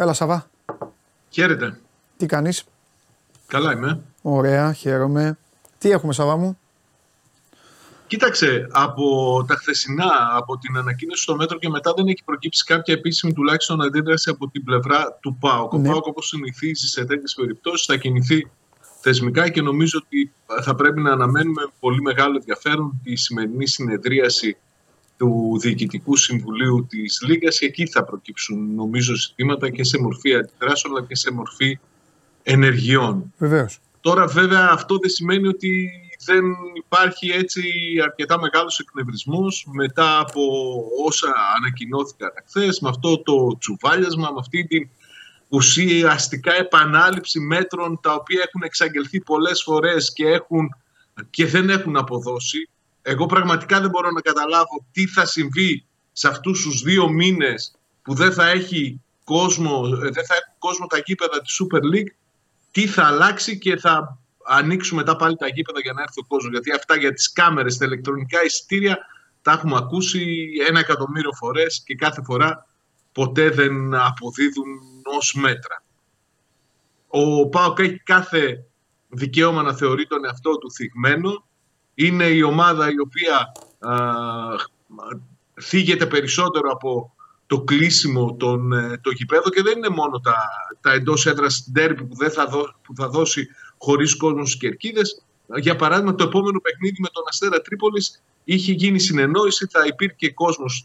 Έλα 0.00 0.12
Σαβά. 0.12 0.50
Χαίρετε. 1.30 1.80
Τι 2.16 2.26
κάνεις; 2.26 2.64
Καλά 3.46 3.72
είμαι. 3.72 4.00
Ωραία, 4.22 4.72
χαίρομαι. 4.72 5.38
Τι 5.78 5.90
έχουμε 5.90 6.12
Σαβά 6.12 6.36
μου; 6.36 6.58
Κοίταξε, 8.06 8.68
από 8.70 9.04
τα 9.48 9.54
χθεσινά, 9.54 10.10
από 10.32 10.58
την 10.58 10.76
ανακοίνωση 10.76 11.22
στο 11.22 11.36
μέτρο 11.36 11.58
και 11.58 11.68
μετά 11.68 11.92
δεν 11.96 12.06
έχει 12.06 12.24
προκύψει 12.24 12.64
κάποια 12.64 12.94
επίσημη 12.94 13.32
τουλάχιστον 13.32 13.82
αντίδραση 13.82 14.30
από 14.30 14.48
την 14.48 14.64
πλευρά 14.64 15.18
του 15.20 15.36
ΠΑΟΚ. 15.40 15.72
Ναι. 15.72 15.88
Ο 15.88 15.90
ΠΑΟΚ 15.90 16.06
όπως 16.06 16.28
συνηθίζει 16.28 16.86
σε 16.86 17.04
τέτοιες 17.04 17.34
περιπτώσεις 17.34 17.86
θα 17.86 17.96
κινηθεί 17.96 18.50
θεσμικά 19.00 19.48
και 19.48 19.62
νομίζω 19.62 20.00
ότι 20.04 20.32
θα 20.62 20.74
πρέπει 20.74 21.00
να 21.00 21.12
αναμένουμε 21.12 21.62
πολύ 21.80 22.00
μεγάλο 22.00 22.36
ενδιαφέρον 22.36 23.00
τη 23.04 23.16
σημερινή 23.16 23.66
συνεδρίαση 23.66 24.56
του 25.18 25.58
Διοικητικού 25.60 26.16
Συμβουλίου 26.16 26.86
της 26.88 27.22
Λίγας 27.26 27.58
και 27.58 27.66
εκεί 27.66 27.86
θα 27.86 28.04
προκύψουν 28.04 28.74
νομίζω 28.74 29.14
ζητήματα 29.14 29.70
και 29.70 29.84
σε 29.84 29.98
μορφή 29.98 30.34
αντιδράσεων 30.34 30.96
αλλά 30.96 31.06
και 31.06 31.16
σε 31.16 31.32
μορφή 31.32 31.78
ενεργειών. 32.42 33.32
Βεβαίως. 33.38 33.78
Τώρα 34.00 34.26
βέβαια 34.26 34.68
αυτό 34.72 34.98
δεν 34.98 35.10
σημαίνει 35.10 35.48
ότι 35.48 35.90
δεν 36.24 36.44
υπάρχει 36.76 37.30
έτσι 37.30 37.62
αρκετά 38.02 38.40
μεγάλος 38.40 38.78
εκνευρισμός 38.78 39.66
μετά 39.72 40.18
από 40.18 40.42
όσα 41.06 41.32
ανακοινώθηκαν 41.56 42.30
χθες 42.46 42.80
με 42.80 42.88
αυτό 42.88 43.22
το 43.22 43.58
τσουβάλιασμα, 43.58 44.30
με 44.30 44.38
αυτή 44.38 44.66
την 44.66 44.88
ουσιαστικά 45.48 46.54
επανάληψη 46.54 47.40
μέτρων 47.40 48.00
τα 48.02 48.14
οποία 48.14 48.44
έχουν 48.46 48.62
εξαγγελθεί 48.62 49.20
πολλές 49.20 49.62
φορές 49.62 50.12
και, 50.12 50.26
έχουν, 50.26 50.74
και 51.30 51.46
δεν 51.46 51.70
έχουν 51.70 51.96
αποδώσει. 51.96 52.68
Εγώ 53.10 53.26
πραγματικά 53.26 53.80
δεν 53.80 53.90
μπορώ 53.90 54.10
να 54.10 54.20
καταλάβω 54.20 54.86
τι 54.92 55.06
θα 55.06 55.26
συμβεί 55.26 55.86
σε 56.12 56.28
αυτούς 56.28 56.62
τους 56.62 56.82
δύο 56.82 57.08
μήνες 57.08 57.74
που 58.02 58.14
δεν 58.14 58.32
θα 58.32 58.48
έχει 58.48 59.00
κόσμο, 59.24 59.82
ε, 59.84 60.10
δεν 60.10 60.26
θα 60.26 60.34
έχουν 60.34 60.54
κόσμο 60.58 60.86
τα 60.86 60.98
γήπεδα 61.04 61.40
της 61.40 61.60
Super 61.62 61.94
League, 61.94 62.12
τι 62.70 62.86
θα 62.86 63.04
αλλάξει 63.06 63.58
και 63.58 63.76
θα 63.76 64.18
ανοίξουμε 64.44 65.00
μετά 65.00 65.16
πάλι 65.16 65.36
τα 65.36 65.48
γήπεδα 65.48 65.80
για 65.80 65.92
να 65.92 66.02
έρθει 66.02 66.20
ο 66.20 66.24
κόσμος. 66.26 66.52
Γιατί 66.52 66.72
αυτά 66.72 66.96
για 66.96 67.12
τις 67.12 67.32
κάμερες, 67.32 67.76
τα 67.76 67.84
ηλεκτρονικά 67.84 68.44
εισιτήρια 68.44 68.98
τα 69.42 69.52
έχουμε 69.52 69.76
ακούσει 69.76 70.48
ένα 70.68 70.78
εκατομμύριο 70.78 71.32
φορές 71.32 71.82
και 71.84 71.94
κάθε 71.94 72.22
φορά 72.22 72.66
ποτέ 73.12 73.50
δεν 73.50 73.94
αποδίδουν 73.94 74.66
ως 75.18 75.34
μέτρα. 75.34 75.82
Ο 77.08 77.48
Πάοκ 77.48 77.78
έχει 77.78 77.98
κάθε 77.98 78.64
δικαίωμα 79.08 79.62
να 79.62 79.74
θεωρεί 79.74 80.06
τον 80.06 80.24
εαυτό 80.24 80.58
του 80.58 80.72
θυγμένο. 80.72 81.47
Είναι 82.00 82.24
η 82.24 82.42
ομάδα 82.42 82.90
η 82.90 82.98
οποία 82.98 83.52
α, 83.78 83.94
θίγεται 85.60 86.06
περισσότερο 86.06 86.70
από 86.70 87.14
το 87.46 87.60
κλείσιμο 87.60 88.34
των, 88.34 88.72
ε, 88.72 88.98
το 89.02 89.10
γηπέδο 89.10 89.50
και 89.50 89.62
δεν 89.62 89.76
είναι 89.76 89.88
μόνο 89.88 90.20
τα, 90.20 90.36
τα 90.80 90.92
εντός 90.92 91.26
έδρας 91.26 91.68
ντέρμπι 91.72 92.04
που, 92.04 92.14
δεν 92.14 92.30
θα 92.30 92.48
που 92.82 92.94
θα 92.96 93.08
δώσει 93.08 93.48
χωρίς 93.78 94.16
κόσμος 94.16 94.48
στις 94.48 94.60
κερκίδες. 94.60 95.22
Για 95.56 95.76
παράδειγμα, 95.76 96.14
το 96.14 96.24
επόμενο 96.24 96.60
παιχνίδι 96.60 96.96
με 97.00 97.08
τον 97.12 97.22
Αστέρα 97.28 97.60
Τρίπολης 97.60 98.22
είχε 98.44 98.72
γίνει 98.72 98.98
συνεννόηση, 98.98 99.66
θα 99.70 99.84
υπήρχε 99.86 100.30
κόσμος 100.30 100.84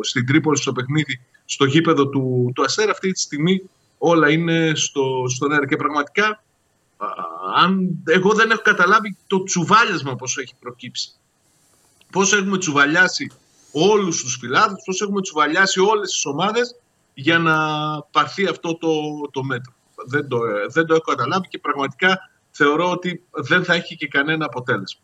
στην 0.00 0.26
Τρίπολη 0.26 0.56
στο 0.56 0.72
παιχνίδι, 0.72 1.20
στο 1.44 1.64
γήπεδο 1.64 2.08
του, 2.08 2.52
του 2.54 2.62
Αστέρα. 2.62 2.90
Αυτή 2.90 3.12
τη 3.12 3.20
στιγμή 3.20 3.62
όλα 3.98 4.30
είναι 4.30 4.72
στο, 4.74 5.24
στον 5.28 5.52
αέρα. 5.52 5.66
Και 5.66 5.76
πραγματικά, 5.76 6.42
αν, 7.56 8.02
εγώ 8.06 8.32
δεν 8.32 8.50
έχω 8.50 8.62
καταλάβει 8.62 9.16
το 9.26 9.42
τσουβάλιασμα 9.42 10.16
πώ 10.16 10.24
έχει 10.24 10.54
προκύψει. 10.60 11.10
Πώς 12.12 12.32
έχουμε 12.32 12.58
τσουβαλιάσει 12.58 13.32
όλους 13.72 14.22
τους 14.22 14.36
φιλάδου, 14.40 14.76
πώς 14.84 15.00
έχουμε 15.00 15.20
τσουβαλιάσει 15.20 15.80
όλες 15.80 16.10
τις 16.10 16.26
ομάδες 16.26 16.76
για 17.14 17.38
να 17.38 17.56
πάρθει 18.02 18.46
αυτό 18.46 18.76
το, 18.76 18.90
το 19.30 19.42
μέτρο 19.42 19.72
δεν 20.06 20.28
το, 20.28 20.38
δεν 20.68 20.86
το 20.86 20.94
έχω 20.94 21.04
καταλάβει 21.04 21.48
και 21.48 21.58
πραγματικά 21.58 22.30
θεωρώ 22.50 22.90
ότι 22.90 23.24
δεν 23.30 23.64
θα 23.64 23.74
έχει 23.74 23.96
και 23.96 24.08
κανένα 24.08 24.44
αποτέλεσμα. 24.44 25.00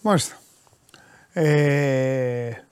Μάλιστα. 0.00 0.40
Ε, 1.32 2.65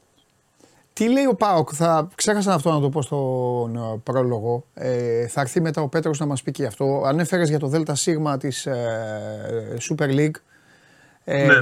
τι 0.95 1.13
λέει 1.13 1.27
ο 1.27 1.35
Πάοκ, 1.35 1.69
θα 1.73 2.09
ξέχασα 2.15 2.55
αυτό 2.55 2.73
να 2.73 2.81
το 2.81 2.89
πω 2.89 3.03
στον 3.03 3.77
ε, 3.77 4.01
πρόλογο. 4.03 4.67
Ε, 4.75 5.27
θα 5.27 5.41
έρθει 5.41 5.61
μετά 5.61 5.83
ο 5.83 5.89
Πέτρος 5.89 6.19
να 6.19 6.27
μας 6.27 6.43
πει 6.43 6.51
και 6.51 6.67
αυτό. 6.67 7.03
Ανέφερες 7.07 7.49
για 7.49 7.59
το 7.59 7.69
ΔΣ 7.69 8.09
της 8.39 8.67
ε, 8.67 9.77
Super 9.91 10.09
League. 10.09 10.35
Ε, 11.25 11.47
ναι. 11.47 11.55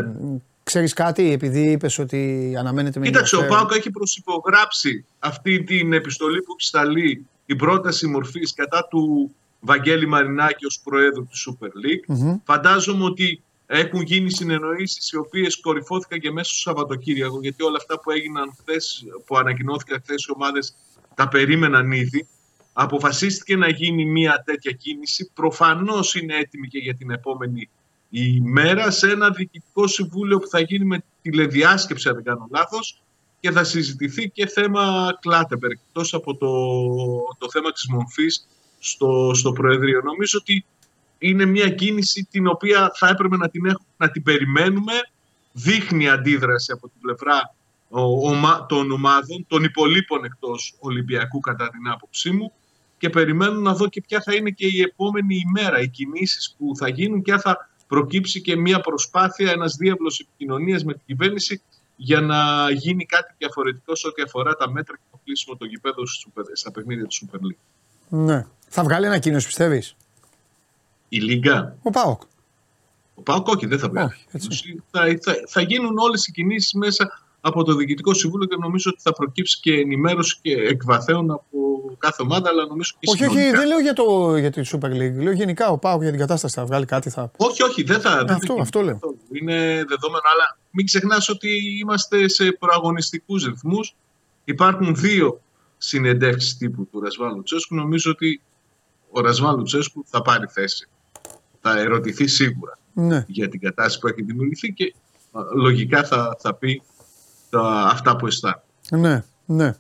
Ξέρεις 0.62 0.93
κάτι, 0.93 1.33
επειδή 1.33 1.71
είπες 1.71 1.99
ότι 1.99 2.55
αναμένεται 2.59 2.99
με 2.99 3.07
Κοίταξε, 3.07 3.37
ο 3.37 3.47
Πάοκ 3.47 3.73
έχει 3.77 3.91
προσυπογράψει 3.91 5.05
αυτή 5.19 5.62
την 5.62 5.93
επιστολή 5.93 6.41
που 6.41 6.55
έχει 6.59 6.69
σταλεί 6.69 7.27
η 7.47 7.57
πρόταση 7.57 8.07
μορφής 8.07 8.55
κατά 8.55 8.87
του 8.91 9.35
Βαγγέλη 9.61 10.07
Μαρινάκη 10.07 10.67
ως 10.67 10.81
Προέδρου 10.85 11.27
του 11.27 11.57
Super 11.59 11.67
League. 11.67 12.39
Φαντάζομαι 12.45 13.05
ότι 13.05 13.43
έχουν 13.79 14.00
γίνει 14.00 14.31
συνεννοήσεις 14.31 15.11
οι 15.11 15.17
οποίες 15.17 15.61
κορυφώθηκαν 15.61 16.21
και 16.21 16.31
μέσα 16.31 16.49
στο 16.49 16.59
Σαββατοκύριακο, 16.59 17.38
γιατί 17.41 17.62
όλα 17.62 17.76
αυτά 17.76 18.00
που 18.00 18.11
έγιναν 18.11 18.55
χθες, 18.61 19.05
που 19.26 19.37
ανακοινώθηκαν 19.37 20.00
χθες 20.05 20.25
οι 20.25 20.33
ομάδες 20.35 20.75
τα 21.14 21.29
περίμεναν 21.29 21.93
ήδη. 21.93 22.29
Αποφασίστηκε 22.73 23.57
να 23.57 23.69
γίνει 23.69 24.05
μια 24.05 24.43
τέτοια 24.45 24.73
κίνηση. 24.73 25.31
Προφανώς 25.35 26.14
είναι 26.14 26.37
έτοιμη 26.37 26.69
και 26.69 26.79
για 26.79 26.95
την 26.95 27.11
επόμενη 27.11 27.69
η 28.11 28.41
μέρα 28.41 28.91
σε 28.91 29.11
ένα 29.11 29.31
διοικητικό 29.31 29.87
συμβούλιο 29.87 30.38
που 30.38 30.49
θα 30.49 30.61
γίνει 30.61 30.85
με 30.85 31.05
τηλεδιάσκεψη, 31.23 32.09
αν 32.09 32.14
δεν 32.14 32.25
κάνω 32.25 32.49
λάθος, 32.50 33.02
και 33.41 33.50
θα 33.50 33.64
συζητηθεί 33.64 34.31
και 34.31 34.47
θέμα 34.47 35.19
Κλάτεμπερ, 35.21 35.71
εκτός 35.71 36.14
από 36.14 36.37
το, 36.37 36.49
το 37.38 37.50
θέμα 37.50 37.73
της 37.73 37.87
μορφής 37.88 38.47
στο, 38.79 39.31
στο 39.35 39.52
Προεδρείο. 39.52 40.00
Νομίζω 40.05 40.38
ότι 40.41 40.64
είναι 41.23 41.45
μια 41.45 41.69
κίνηση 41.69 42.26
την 42.31 42.47
οποία 42.47 42.93
θα 42.95 43.09
έπρεπε 43.09 43.37
να 43.37 43.49
την, 43.49 43.67
έχουμε, 43.67 43.88
να 43.97 44.11
την 44.11 44.23
περιμένουμε. 44.23 44.93
Δείχνει 45.52 46.09
αντίδραση 46.09 46.73
από 46.73 46.88
την 46.88 47.00
πλευρά 47.00 47.55
των 48.69 48.93
ομάδων, 48.93 49.45
των 49.49 49.64
υπολείπων 49.64 50.25
εκτός 50.25 50.75
Ολυμπιακού 50.79 51.41
κατά 51.41 51.69
την 51.69 51.88
άποψή 51.88 52.31
μου 52.31 52.52
και 52.99 53.11
περιμένω 53.11 53.61
να 53.61 53.75
δω 53.75 53.88
και 53.88 54.00
ποια 54.00 54.21
θα 54.21 54.35
είναι 54.35 54.50
και 54.50 54.67
η 54.67 54.81
επόμενη 54.81 55.43
ημέρα, 55.49 55.81
οι 55.81 55.88
κινήσεις 55.88 56.55
που 56.59 56.76
θα 56.76 56.88
γίνουν 56.88 57.23
και 57.23 57.37
θα 57.37 57.71
προκύψει 57.87 58.41
και 58.41 58.57
μια 58.57 58.81
προσπάθεια, 58.81 59.50
ένας 59.50 59.76
διάβλος 59.76 60.21
επικοινωνίας 60.21 60.85
με 60.85 60.93
την 60.93 61.02
κυβέρνηση 61.07 61.62
για 61.97 62.21
να 62.21 62.71
γίνει 62.71 63.07
κάτι 63.07 63.35
διαφορετικό 63.38 63.95
σε 63.95 64.07
ό,τι 64.07 64.23
αφορά 64.23 64.55
τα 64.55 64.71
μέτρα 64.71 64.97
και 64.97 65.02
το 65.11 65.21
κλείσιμο 65.25 65.57
των 65.57 65.69
γηπέδων 65.69 66.05
στα 66.52 66.71
παιχνίδια 66.71 67.07
του 67.07 67.14
Super 67.14 67.37
League. 67.37 67.59
Ναι. 68.09 68.47
Θα 68.69 68.83
βγάλει 68.83 69.07
ανακοίνωση, 69.07 69.47
πιστεύεις; 69.47 69.97
Η 71.14 71.21
Λίγκα. 71.21 71.76
Ο 71.83 71.90
Πάοκ. 71.90 72.23
Ο 73.14 73.23
Πάοκ, 73.23 73.49
όχι, 73.49 73.66
δεν 73.66 73.78
θα 73.78 73.88
βγάλει. 73.88 74.12
θα, 74.90 75.00
θα, 75.21 75.35
θα 75.49 75.61
γίνουν 75.61 75.99
όλες 75.99 76.26
οι 76.26 76.33
κινήσεις 76.33 76.73
μέσα 76.73 77.23
από 77.40 77.64
το 77.64 77.75
Διοικητικό 77.75 78.14
Συμβούλιο 78.14 78.47
και 78.47 78.57
νομίζω 78.61 78.90
ότι 78.92 79.02
θα 79.02 79.12
προκύψει 79.12 79.61
και 79.61 79.73
ενημέρωση 79.73 80.38
και 80.42 80.52
εκβαθέων 80.52 81.31
από 81.31 81.49
κάθε 81.99 82.23
ομάδα, 82.23 82.49
αλλά 82.49 82.66
νομίζω 82.66 82.92
και 82.99 83.11
Όχι, 83.11 83.25
όχι, 83.25 83.50
δεν 83.50 83.66
λέω 83.66 83.81
για, 83.81 83.92
το, 83.92 84.37
για 84.37 84.50
τη 84.50 84.62
Super 84.73 84.90
League. 84.90 85.23
Λέω 85.23 85.33
γενικά 85.33 85.69
ο 85.69 85.78
Πάοκ 85.78 86.00
για 86.02 86.11
την 86.11 86.21
κατάσταση 86.21 86.54
θα 86.54 86.64
βγάλει 86.64 86.85
κάτι. 86.85 87.11
Θα... 87.11 87.31
Όχι, 87.37 87.62
όχι, 87.62 87.83
δεν 87.83 88.00
θα. 88.00 88.25
Δεν 88.25 88.37
αυτό, 88.37 88.57
αυτό 88.61 88.81
λέω. 88.81 88.99
Είναι 89.33 89.85
δεδομένο, 89.88 90.25
αλλά 90.35 90.59
μην 90.71 90.87
ξεχνάς 90.87 91.28
ότι 91.28 91.78
είμαστε 91.81 92.28
σε 92.28 92.52
προαγωνιστικούς 92.52 93.45
ρυθμούς. 93.45 93.95
Υπάρχουν 94.45 94.95
δύο 94.95 95.40
συνεντεύξεις 95.78 96.57
τύπου 96.57 96.88
του 96.92 97.00
Ρασβάλου 97.00 97.42
Τσέσκου. 97.42 97.75
Νομίζω 97.75 98.11
ότι 98.11 98.40
ο 99.11 99.21
Ρασβάλου 99.21 99.62
Τσέσκου 99.62 100.04
θα 100.07 100.23
πάρει 100.23 100.47
θέση. 100.47 100.87
Θα 101.64 101.78
ερωτηθεί 101.78 102.26
σίγουρα 102.26 102.78
ναι. 102.92 103.25
για 103.28 103.49
την 103.49 103.61
κατάσταση 103.61 103.99
που 103.99 104.09
έχει 104.09 104.23
δημιουργηθεί 104.23 104.73
και 104.73 104.95
λογικά 105.54 106.04
θα, 106.04 106.37
θα 106.38 106.54
πει 106.54 106.83
τα, 107.50 107.88
αυτά 107.92 108.16
που 108.16 108.26
αισθάνεται. 108.26 108.62
Ναι, 108.90 109.25
ναι. 109.45 109.75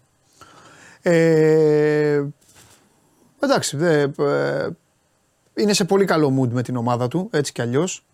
Ε, 1.02 2.24
εντάξει, 3.40 3.76
δε, 3.76 4.02
ε, 4.18 4.68
είναι 5.54 5.72
σε 5.72 5.84
πολύ 5.84 6.04
καλό 6.04 6.40
mood 6.40 6.48
με 6.48 6.62
την 6.62 6.76
ομάδα 6.76 7.08
του, 7.08 7.28
έτσι 7.32 7.52
κι 7.52 7.62
αλλιώς. 7.62 8.04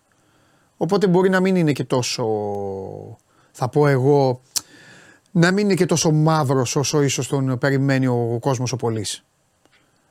Οπότε 0.77 1.07
μπορεί 1.07 1.29
να 1.29 1.39
μην 1.39 1.55
είναι 1.55 1.71
και 1.71 1.83
τόσο, 1.83 2.25
θα 3.51 3.69
πω 3.69 3.87
εγώ, 3.87 4.41
να 5.31 5.51
μην 5.51 5.65
είναι 5.65 5.73
και 5.73 5.85
τόσο 5.85 6.11
μαύρος 6.11 6.75
όσο 6.75 7.01
ίσως 7.01 7.27
τον 7.27 7.57
περιμένει 7.57 8.07
ο 8.07 8.37
κόσμος 8.41 8.71
ο 8.71 8.75
πολύς. 8.75 9.23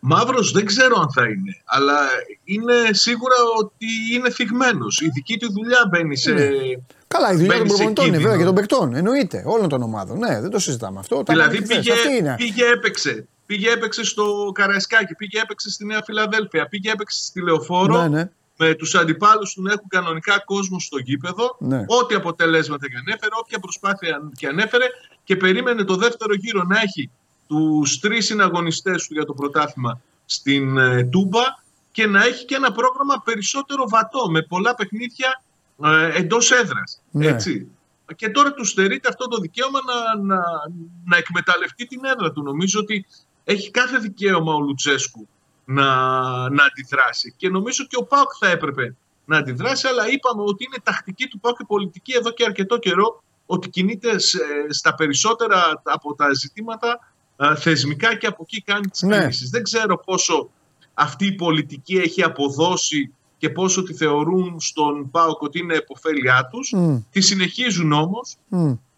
Μαύρος 0.00 0.52
δεν 0.52 0.64
ξέρω 0.64 1.00
αν 1.00 1.12
θα 1.12 1.22
είναι, 1.22 1.62
αλλά 1.64 1.98
είναι 2.44 2.74
σίγουρα 2.90 3.34
ότι 3.58 3.86
είναι 4.14 4.30
θυγμένος. 4.30 5.00
Η 5.00 5.08
δική 5.08 5.38
του 5.38 5.52
δουλειά 5.52 5.88
μπαίνει 5.90 6.16
σε... 6.16 6.32
Ναι. 6.32 6.48
Καλά, 7.08 7.32
η 7.32 7.36
δουλειά 7.36 7.58
των 7.58 7.66
προπονητών 7.66 8.06
είναι 8.06 8.18
βέβαια 8.18 8.36
και 8.36 8.44
των 8.44 8.54
παικτών. 8.54 8.94
Εννοείται. 8.94 9.42
Όλων 9.46 9.68
των 9.68 9.82
ομάδων. 9.82 10.18
Ναι, 10.18 10.40
δεν 10.40 10.50
το 10.50 10.58
συζητάμε 10.58 10.98
αυτό. 10.98 11.22
Δηλαδή 11.26 11.62
πήγε, 11.62 11.92
πήγε, 12.36 12.64
έπαιξε. 12.64 13.26
Πήγε 13.46 13.70
έπαιξε 13.70 14.04
στο 14.04 14.50
Καραϊσκάκι, 14.54 15.14
πήγε 15.14 15.40
έπαιξε 15.40 15.70
στη 15.70 15.84
Νέα 15.84 16.02
Φιλαδέλφια, 16.04 16.68
πήγε 16.68 16.90
έπαιξε 16.90 17.24
στη 17.24 17.42
Λεωφόρο. 17.42 18.02
Ναι, 18.02 18.08
ναι. 18.08 18.30
Με 18.56 18.74
τους 18.74 18.94
αντιπάλους 18.94 19.52
του 19.52 19.62
να 19.62 19.72
έχουν 19.72 19.88
κανονικά 19.88 20.42
κόσμο 20.44 20.80
στο 20.80 20.98
γήπεδο. 20.98 21.56
Ναι. 21.58 21.84
Ό,τι 21.86 22.14
αποτελέσματα 22.14 22.88
και 22.88 22.96
ανέφερε, 22.96 23.30
όποια 23.40 23.58
προσπάθεια 23.58 24.30
και 24.36 24.46
ανέφερε 24.46 24.84
και 25.24 25.36
περίμενε 25.36 25.84
το 25.84 25.96
δεύτερο 25.96 26.34
γύρο 26.34 26.62
να 26.62 26.80
έχει 26.80 27.10
τους 27.48 27.98
τρεις 27.98 28.26
συναγωνιστές 28.26 29.06
του 29.06 29.14
για 29.14 29.24
το 29.24 29.34
πρωτάθλημα 29.34 30.00
στην 30.24 30.78
ε, 30.78 31.04
Τούμπα 31.04 31.42
και 31.90 32.06
να 32.06 32.24
έχει 32.24 32.44
και 32.44 32.54
ένα 32.54 32.72
πρόγραμμα 32.72 33.22
περισσότερο 33.24 33.88
βατό 33.88 34.30
με 34.30 34.42
πολλά 34.42 34.74
παιχνίδια 34.74 35.42
ε, 35.84 36.18
εντός 36.18 36.50
έδρας. 36.50 37.02
Ναι. 37.10 37.36
Και 38.16 38.28
τώρα 38.28 38.52
τους 38.52 38.68
στερείται 38.68 39.08
αυτό 39.08 39.28
το 39.28 39.36
δικαίωμα 39.40 39.78
να, 39.86 40.22
να, 40.22 40.42
να 41.04 41.16
εκμεταλλευτεί 41.16 41.86
την 41.86 42.04
έδρα 42.04 42.32
του. 42.32 42.42
Νομίζω 42.42 42.80
ότι 42.80 43.06
έχει 43.44 43.70
κάθε 43.70 43.98
δικαίωμα 43.98 44.54
ο 44.54 44.60
Λουτσέσκου 44.60 45.28
να, 45.64 45.84
να 46.50 46.64
αντιδράσει. 46.64 47.34
Και 47.36 47.48
νομίζω 47.48 47.86
και 47.86 47.96
ο 47.96 48.04
Πάοκ 48.04 48.30
θα 48.38 48.48
έπρεπε 48.48 48.96
να 49.24 49.36
αντιδράσει, 49.36 49.86
αλλά 49.86 50.08
είπαμε 50.08 50.42
ότι 50.42 50.64
είναι 50.64 50.76
τακτική 50.82 51.26
του 51.26 51.40
Πάοκ 51.40 51.56
και 51.56 51.64
πολιτική 51.66 52.12
εδώ 52.12 52.30
και 52.30 52.44
αρκετό 52.44 52.78
καιρό 52.78 53.22
ότι 53.46 53.68
κινείται 53.68 54.16
στα 54.68 54.94
περισσότερα 54.94 55.82
από 55.82 56.14
τα 56.14 56.34
ζητήματα 56.34 57.12
θεσμικά 57.56 58.16
και 58.16 58.26
από 58.26 58.42
εκεί 58.46 58.62
κάνει 58.62 58.86
τις 58.86 59.02
ναι. 59.02 59.28
Δεν 59.50 59.62
ξέρω 59.62 59.98
πόσο 59.98 60.50
αυτή 60.94 61.26
η 61.26 61.32
πολιτική 61.32 61.96
έχει 61.96 62.22
αποδώσει 62.22 63.12
και 63.38 63.50
πόσο 63.50 63.82
τη 63.82 63.94
θεωρούν 63.94 64.60
στον 64.60 65.10
ΠΑΟΚ 65.10 65.42
ότι 65.42 65.58
είναι 65.58 65.74
εποφέλειά 65.74 66.48
τους. 66.50 66.74
Τη 67.10 67.20
συνεχίζουν 67.20 67.92
όμως 67.92 68.36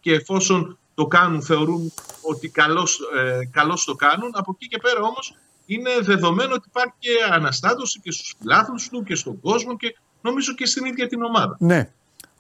και 0.01 0.13
εφόσον 0.13 0.79
το 0.95 1.07
κάνουν 1.07 1.43
θεωρούν 1.43 1.93
ότι 2.21 2.49
καλώς, 2.49 3.01
ε, 3.17 3.49
καλώς 3.51 3.85
το 3.85 3.95
κάνουν. 3.95 4.31
Από 4.35 4.53
εκεί 4.55 4.69
και 4.69 4.79
πέρα 4.79 5.01
όμως 5.01 5.35
είναι 5.67 5.91
δεδομένο 6.01 6.55
ότι 6.55 6.69
υπάρχει 6.69 6.95
και 6.99 7.11
αναστάτωση 7.31 8.01
και 8.01 8.13
στους 8.13 8.35
φιλάθλους 8.39 8.89
του 8.89 9.03
και 9.03 9.15
στον 9.15 9.41
κόσμο 9.41 9.77
και 9.77 9.97
νομίζω 10.23 10.55
και 10.55 10.67
στην 10.67 10.85
ίδια 10.85 11.07
την 11.07 11.23
ομάδα. 11.23 11.57
Ναι, 11.59 11.91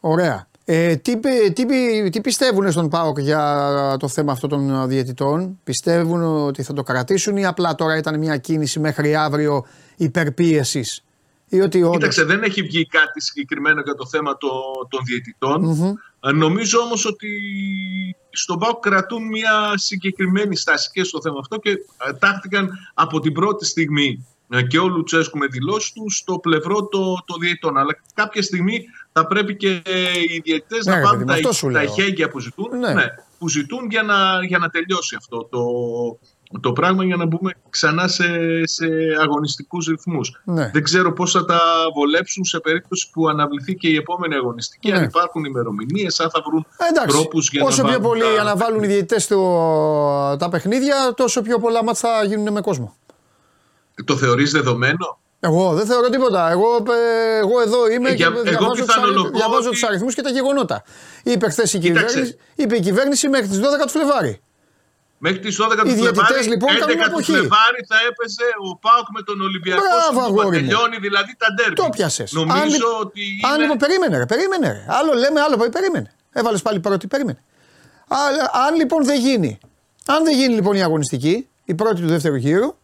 ωραία. 0.00 0.48
Ε, 0.72 0.96
τι, 0.96 1.20
τι, 1.52 1.64
τι 2.10 2.20
πιστεύουν 2.20 2.70
στον 2.70 2.88
ΠΑΟΚ 2.88 3.18
για 3.18 3.96
το 3.98 4.08
θέμα 4.08 4.32
αυτό 4.32 4.46
των 4.46 4.88
διαιτητών; 4.88 5.58
Πιστεύουν 5.64 6.22
ότι 6.46 6.62
θα 6.62 6.72
το 6.72 6.82
κρατήσουν 6.82 7.36
ή 7.36 7.46
απλά 7.46 7.74
τώρα 7.74 7.96
ήταν 7.96 8.18
μια 8.18 8.36
κίνηση 8.36 8.80
μέχρι 8.80 9.16
αύριο 9.16 9.66
υπερπίεσης; 9.96 11.04
Ή 11.48 11.60
ότι 11.60 11.82
όντως... 11.82 11.96
Κοίταξε, 11.96 12.24
δεν 12.24 12.42
έχει 12.42 12.62
βγει 12.62 12.86
κάτι 12.86 13.22
συγκεκριμένο 13.22 13.80
για 13.80 13.94
το 13.94 14.06
θέμα 14.06 14.36
το, 14.36 14.48
των 14.88 15.00
διαιτητών. 15.04 15.64
Mm-hmm. 15.64 16.34
Νομίζω 16.34 16.78
όμως 16.78 17.06
ότι 17.06 17.28
στον 18.30 18.58
ΠΑΟΚ 18.58 18.80
κρατούν 18.80 19.26
μια 19.26 19.72
συγκεκριμένη 19.74 20.56
στάση 20.56 20.90
και 20.92 21.04
στο 21.04 21.20
θέμα 21.20 21.38
αυτό 21.40 21.56
και 21.56 21.70
ε, 21.70 22.12
τάχθηκαν 22.12 22.70
από 22.94 23.20
την 23.20 23.32
πρώτη 23.32 23.64
στιγμή 23.64 24.26
ε, 24.48 24.62
και 24.62 24.78
ο 24.78 24.88
Λουτσέσκου 24.88 25.38
με 25.38 25.46
δηλώσεις 25.46 25.92
του 25.92 26.10
στο 26.10 26.38
πλευρό 26.38 26.86
των 26.86 27.22
το 27.24 27.34
διαιτητών. 27.40 27.76
Αλλά 27.76 27.98
κάποια 28.14 28.42
στιγμή 28.42 28.84
θα 29.12 29.26
πρέπει 29.26 29.56
και 29.56 29.82
οι 30.28 30.40
διαιτητές 30.44 30.86
ναι, 30.86 30.94
να 30.94 31.00
πάρουν 31.00 31.26
τα, 31.26 31.38
τα 31.72 31.82
ηχέγγυα 31.82 32.28
που 32.28 32.38
ζητούν, 32.38 32.78
ναι. 32.78 32.92
Ναι, 32.92 33.04
που 33.38 33.48
ζητούν 33.48 33.86
για, 33.90 34.02
να, 34.02 34.44
για 34.44 34.58
να 34.58 34.68
τελειώσει 34.68 35.16
αυτό 35.18 35.48
το, 35.50 35.60
το 36.60 36.72
πράγμα 36.72 37.04
για 37.04 37.16
να 37.16 37.26
μπούμε 37.26 37.52
ξανά 37.70 38.08
σε, 38.08 38.26
σε 38.66 38.86
αγωνιστικούς 39.20 39.86
ρυθμούς. 39.86 40.40
Ναι. 40.44 40.70
Δεν 40.72 40.82
ξέρω 40.82 41.12
πώς 41.12 41.30
θα 41.32 41.44
τα 41.44 41.60
βολέψουν 41.94 42.44
σε 42.44 42.60
περίπτωση 42.60 43.10
που 43.12 43.28
αναβληθεί 43.28 43.74
και 43.74 43.88
η 43.88 43.96
επόμενη 43.96 44.34
αγωνιστική, 44.34 44.92
αν 44.92 45.02
υπάρχουν 45.02 45.44
ημερομηνίες, 45.44 46.20
αν 46.20 46.30
θα 46.30 46.42
βρουν 46.46 46.66
Εντάξει, 46.90 47.16
τρόπους 47.16 47.50
για 47.50 47.64
όσο 47.64 47.82
να 47.82 47.88
πιο 47.88 48.00
πολύ 48.00 48.22
τα... 48.22 48.40
αναβάλουν 48.40 48.82
οι 48.82 48.86
διαιτητές 48.86 49.26
τα 50.38 50.48
παιχνίδια, 50.50 51.14
τόσο 51.16 51.42
πιο 51.42 51.58
πολλά 51.58 51.84
μάτια 51.84 52.08
θα 52.10 52.24
γίνουν 52.24 52.52
με 52.52 52.60
κόσμο. 52.60 52.94
Το 54.04 54.16
θεωρείς 54.16 54.52
δεδομένο; 54.52 55.18
Εγώ 55.40 55.74
δεν 55.74 55.86
θεωρώ 55.86 56.08
τίποτα. 56.08 56.50
Εγώ, 56.50 56.76
ε, 56.76 57.38
εγώ 57.38 57.60
εδώ 57.60 57.90
είμαι 57.90 58.10
ε, 58.10 58.14
για, 58.14 58.30
και 58.30 58.50
διαβάζω, 58.50 58.84
τους 58.84 59.30
διαβάζω 59.30 59.68
ότι... 59.68 59.86
αριθμούς 59.86 60.14
και 60.14 60.22
τα 60.22 60.30
γεγονότα. 60.30 60.82
Είπε 61.22 61.48
χθες 61.48 61.72
η, 61.72 61.78
κυβέρνηση, 61.78 62.36
είπε 62.54 62.76
η 62.76 62.80
κυβέρνηση 62.80 63.28
μέχρι 63.28 63.48
τις 63.48 63.58
12 63.58 63.62
του 63.82 63.88
Φλεβάρι. 63.88 64.42
Μέχρι 65.18 65.38
τις 65.38 65.58
12 65.62 65.70
του 65.84 65.90
Φλεβάρι, 65.90 66.44
λοιπόν, 66.46 66.70
11 66.70 66.76
του 67.16 67.24
Φλεβάρι 67.24 67.80
θα 67.88 67.96
έπαιζε 68.08 68.46
ο 68.70 68.76
Πάοκ 68.76 69.06
με 69.14 69.22
τον 69.22 69.40
Ολυμπιακό 69.40 69.82
Μπράβο, 70.12 70.42
που 70.42 70.50
τελειώνει 70.50 70.96
δηλαδή 70.96 71.36
τα 71.38 71.46
ντέρμπι. 71.54 71.74
Το 71.74 71.88
πιάσες. 71.90 72.32
Νομίζω 72.32 72.56
αν, 72.56 73.00
ότι. 73.00 73.22
Αν 73.42 73.54
είναι... 73.54 73.62
λοιπόν, 73.62 73.76
περίμενε, 73.76 74.18
ρε, 74.18 74.26
περίμενε. 74.26 74.68
Ρε. 74.72 74.84
Άλλο 74.88 75.12
λέμε, 75.12 75.40
άλλο 75.40 75.68
περίμενε. 75.68 76.14
Έβαλες 76.32 76.62
πάλι 76.62 76.80
πρώτη, 76.80 77.06
περίμενε. 77.06 77.42
Α, 78.08 78.18
αν 78.66 78.74
λοιπόν 78.74 79.04
δεν 79.04 79.20
γίνει, 79.20 79.58
αν 80.06 80.24
δεν 80.24 80.34
γίνει 80.34 80.54
λοιπόν 80.54 80.76
η 80.76 80.82
αγωνιστική, 80.82 81.48
η 81.64 81.74
πρώτη 81.74 82.00
του 82.00 82.06
δεύτερου 82.06 82.34
γύρου, 82.34 82.76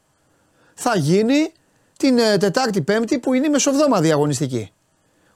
θα 0.74 0.96
γίνει 0.96 1.52
την 1.96 2.18
ε, 2.18 2.36
Τετάρτη 2.36 2.82
Πέμπτη 2.82 3.18
που 3.18 3.34
είναι 3.34 3.46
η 3.46 3.50
μεσοβδόμαδη 3.50 4.12
αγωνιστική. 4.12 4.72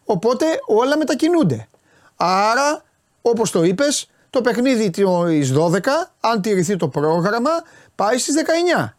Οπότε 0.04 0.44
όλα 0.66 0.96
μετακινούνται. 0.96 1.68
Άρα, 2.16 2.82
όπως 3.22 3.50
το 3.50 3.62
είπες, 3.62 4.10
το 4.30 4.40
παιχνίδι 4.40 4.90
τη 4.90 5.02
12, 5.56 5.80
αν 6.20 6.40
τηρηθεί 6.40 6.76
το 6.76 6.88
πρόγραμμα, 6.88 7.50
πάει 7.94 8.18
στις 8.18 8.34
19. 8.78 8.94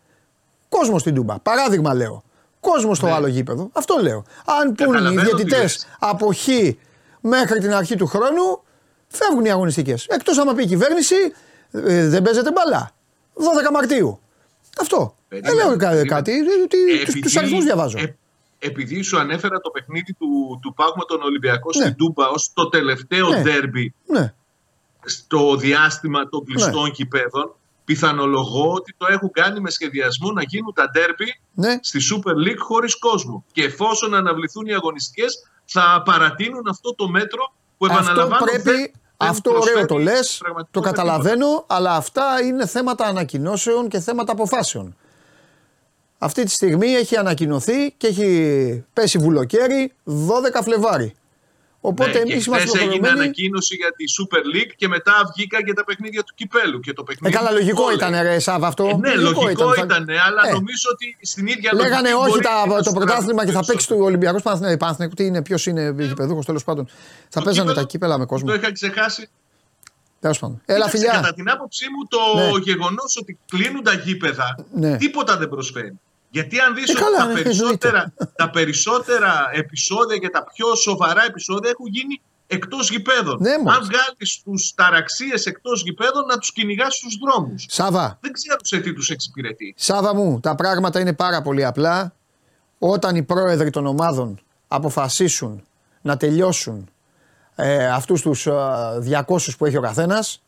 Κόσμος 0.69 1.01
στην 1.01 1.15
Τούμπα. 1.15 1.39
Παράδειγμα 1.39 1.93
λέω. 1.93 2.23
Κόσμος 2.59 2.97
στο 2.97 3.05
ναι. 3.05 3.11
άλλο 3.11 3.27
γήπεδο. 3.27 3.69
Αυτό 3.73 3.97
λέω. 4.01 4.23
Αν 4.45 4.75
πούν 4.75 5.05
οι 5.05 5.17
διαιτητές 5.17 5.87
από 5.99 6.33
Χ 6.33 6.47
μέχρι 7.21 7.59
την 7.59 7.73
αρχή 7.73 7.95
του 7.95 8.07
χρόνου, 8.07 8.63
φεύγουν 9.07 9.45
οι 9.45 9.51
αγωνιστικές. 9.51 10.05
Εκτός 10.05 10.37
άμα 10.37 10.53
πει 10.53 10.63
η 10.63 10.67
κυβέρνηση, 10.67 11.15
ε, 11.71 12.07
δεν 12.07 12.21
παίζεται 12.21 12.51
μπαλά. 12.51 12.91
12 13.33 13.71
Μαρτίου. 13.71 14.19
Αυτό. 14.79 15.15
Δεν 15.27 15.55
λέω 15.55 15.77
κάτι. 16.05 16.37
Τους 17.21 17.37
αριθμούς 17.37 17.63
διαβάζω. 17.63 17.97
Ε, 17.97 18.15
επειδή 18.59 19.01
σου 19.01 19.19
ανέφερα 19.19 19.59
το 19.59 19.69
παιχνίδι 19.69 20.13
του, 20.13 20.59
του 20.61 20.73
Πάγου 20.73 20.97
με 20.97 21.03
τον 21.07 21.21
Ολυμπιακό 21.21 21.69
ναι. 21.75 21.81
στην 21.81 21.95
Τούμπα 21.95 22.27
ως 22.27 22.51
το 22.53 22.69
τελευταίο 22.69 23.29
ναι. 23.29 23.41
ντέρμπι 23.41 23.93
ναι. 24.05 24.33
στο 25.05 25.55
διάστημα 25.55 26.29
των 26.29 26.45
κλειστών 26.45 26.83
ναι. 26.83 26.89
κηπέδων, 26.89 27.55
πιθανολογώ 27.85 28.73
ότι 28.73 28.93
το 28.97 29.05
έχουν 29.09 29.31
κάνει 29.31 29.59
με 29.59 29.69
σχεδιασμό 29.69 30.31
να 30.31 30.43
γίνουν 30.43 30.73
τα 30.73 30.89
ντέρμπι 30.89 31.39
ναι. 31.53 31.77
στη 31.81 31.99
Super 32.11 32.47
League 32.47 32.59
χωρίς 32.59 32.99
κόσμο. 32.99 33.45
Και 33.51 33.63
εφόσον 33.63 34.15
αναβληθούν 34.15 34.65
οι 34.65 34.73
αγωνιστικές, 34.73 35.47
θα 35.65 36.01
παρατείνουν 36.05 36.67
αυτό 36.69 36.95
το 36.95 37.07
μέτρο 37.07 37.53
που 37.77 37.85
επαναλαμβάνω. 37.85 38.33
Αυτό 38.33 38.45
πρέπει, 38.45 38.93
αυτό 39.29 39.51
ωραίο 39.51 39.85
το 39.85 39.97
λες, 39.97 40.41
το 40.71 40.79
καταλαβαίνω, 40.79 41.63
αλλά 41.67 41.95
αυτά 41.95 42.41
είναι 42.43 42.65
θέματα 42.65 43.05
ανακοινώσεων 43.05 43.87
και 43.87 43.99
θέματα 43.99 44.31
αποφάσεων. 44.31 44.95
Αυτή 46.17 46.43
τη 46.43 46.51
στιγμή 46.51 46.87
έχει 46.87 47.17
ανακοινωθεί 47.17 47.91
και 47.91 48.07
έχει 48.07 48.85
πέσει 48.93 49.17
βουλοκαίρι 49.17 49.93
12 50.05 50.11
Φλεβάρι. 50.63 51.13
Οπότε 51.83 52.11
ναι, 52.11 52.19
εμείς 52.19 52.45
είμαστε 52.45 52.79
έγινε 52.79 53.07
ανακοίνωση 53.09 53.75
για 53.75 53.91
τη 53.95 54.03
Super 54.17 54.55
League 54.55 54.71
και 54.75 54.87
μετά 54.87 55.13
βγήκαν 55.35 55.63
και 55.63 55.73
τα 55.73 55.83
παιχνίδια 55.83 56.23
του 56.23 56.33
κυπέλου. 56.35 56.79
Και 56.79 56.93
το 56.93 57.03
παιχνίδι 57.03 57.35
ε, 57.35 57.37
καλά, 57.37 57.51
λογικό 57.51 57.91
ήταν, 57.91 58.21
ρε 58.21 58.39
Σάβα 58.39 58.67
αυτό. 58.67 58.85
Ε, 58.85 58.95
ναι, 58.95 59.15
λογικό, 59.15 59.41
λογικό 59.41 59.73
ήταν, 59.73 59.85
ήταν, 59.85 60.05
αλλά 60.27 60.47
ε. 60.47 60.51
νομίζω 60.51 60.89
ότι 60.93 61.17
στην 61.21 61.47
ίδια 61.47 61.69
λογική. 61.73 61.89
Λέγανε 61.89 62.13
όχι 62.13 62.39
τα, 62.39 62.81
το 62.83 62.91
πρωτάθλημα 62.91 63.45
και 63.45 63.51
θα 63.51 63.65
παίξει 63.65 63.87
του 63.87 63.97
Ολυμπιακού 63.99 64.41
Παναθηναϊκού. 64.41 65.13
Τι 65.13 65.25
είναι, 65.25 65.41
ποιος 65.41 65.65
είναι 65.65 65.95
γηπεδούχος 65.97 66.45
τέλος 66.45 66.63
πάντων. 66.63 66.87
Θα 67.29 67.41
παίζανε 67.41 67.73
τα 67.73 67.83
κύπελα 67.83 68.17
με 68.17 68.25
κόσμο. 68.25 68.47
Το 68.47 68.53
είχα 68.53 68.71
ξεχάσει. 68.71 69.29
Τέλος 70.19 70.39
πάντων. 70.39 70.61
Έλα, 70.65 70.89
φιλιά. 70.89 71.11
Κατά 71.11 71.33
την 71.33 71.49
άποψή 71.49 71.85
μου, 71.89 72.07
το 72.07 72.57
ναι. 72.57 72.63
γεγονός 72.63 73.17
ότι 73.21 73.39
κλείνουν 73.49 73.83
τα 73.83 73.93
γήπεδα 73.93 74.65
ναι. 74.73 74.97
τίποτα 74.97 75.37
δεν 75.37 75.49
προσφέρει. 75.49 75.99
Γιατί 76.31 76.59
αν 76.59 76.75
δεις 76.75 76.89
ε, 76.89 77.03
ότι 77.03 77.17
τα, 77.17 77.27
περισσότερα, 77.33 78.13
τα 78.35 78.49
περισσότερα 78.49 79.49
επεισόδια 79.53 80.17
και 80.17 80.29
τα 80.29 80.43
πιο 80.43 80.75
σοβαρά 80.75 81.25
επεισόδια 81.25 81.69
έχουν 81.69 81.87
γίνει 81.87 82.21
εκτός 82.47 82.89
γηπέδων. 82.89 83.37
Ναι, 83.41 83.51
αν 83.51 83.63
βγάλεις 83.63 84.41
τους 84.43 84.73
ταραξίες 84.75 85.45
εκτός 85.45 85.81
γηπέδων, 85.81 86.25
να 86.25 86.37
τους 86.37 86.51
κυνηγάς 86.51 86.95
στους 86.95 87.17
δρόμους. 87.17 87.65
Σάβα. 87.69 88.17
Δεν 88.21 88.31
ξέρω 88.31 88.57
σε 88.61 88.79
τι 88.79 88.93
τους 88.93 89.09
εξυπηρετεί. 89.09 89.73
Σάβα 89.77 90.15
μου, 90.15 90.39
τα 90.39 90.55
πράγματα 90.55 90.99
είναι 90.99 91.13
πάρα 91.13 91.41
πολύ 91.41 91.65
απλά. 91.65 92.13
Όταν 92.79 93.15
οι 93.15 93.23
πρόεδροι 93.23 93.69
των 93.69 93.85
ομάδων 93.85 94.39
αποφασίσουν 94.67 95.63
να 96.01 96.17
τελειώσουν 96.17 96.89
ε, 97.55 97.87
αυτούς 97.87 98.21
τους 98.21 98.47
200 98.47 98.51
ε, 99.07 99.23
που 99.57 99.65
έχει 99.65 99.77
ο 99.77 99.81
καθένας 99.81 100.41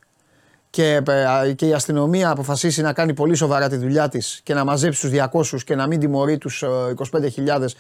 και, 0.74 1.02
ε, 1.46 1.54
και 1.54 1.68
η 1.68 1.74
αστυνομία 1.74 2.30
αποφασίσει 2.30 2.82
να 2.82 2.94
κάνει 2.94 3.14
πολύ 3.14 3.36
σοβαρά 3.36 3.70
τη 3.70 3.76
δουλειά 3.76 4.10
της 4.10 4.42
και 4.44 4.54
να 4.54 4.64
μαζέψει 4.64 5.02
τους 5.02 5.10
200 5.10 5.64
και 5.64 5.76
να 5.76 5.88
μην 5.88 6.00
τιμωρεί 6.00 6.38
τους 6.38 6.64
25.000, 7.12 7.76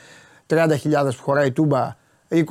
30.000 0.47 1.15
που 1.15 1.23
χωράει 1.23 1.47
η 1.47 1.51
Τούμπα, 1.51 1.95
20.000 2.29 2.43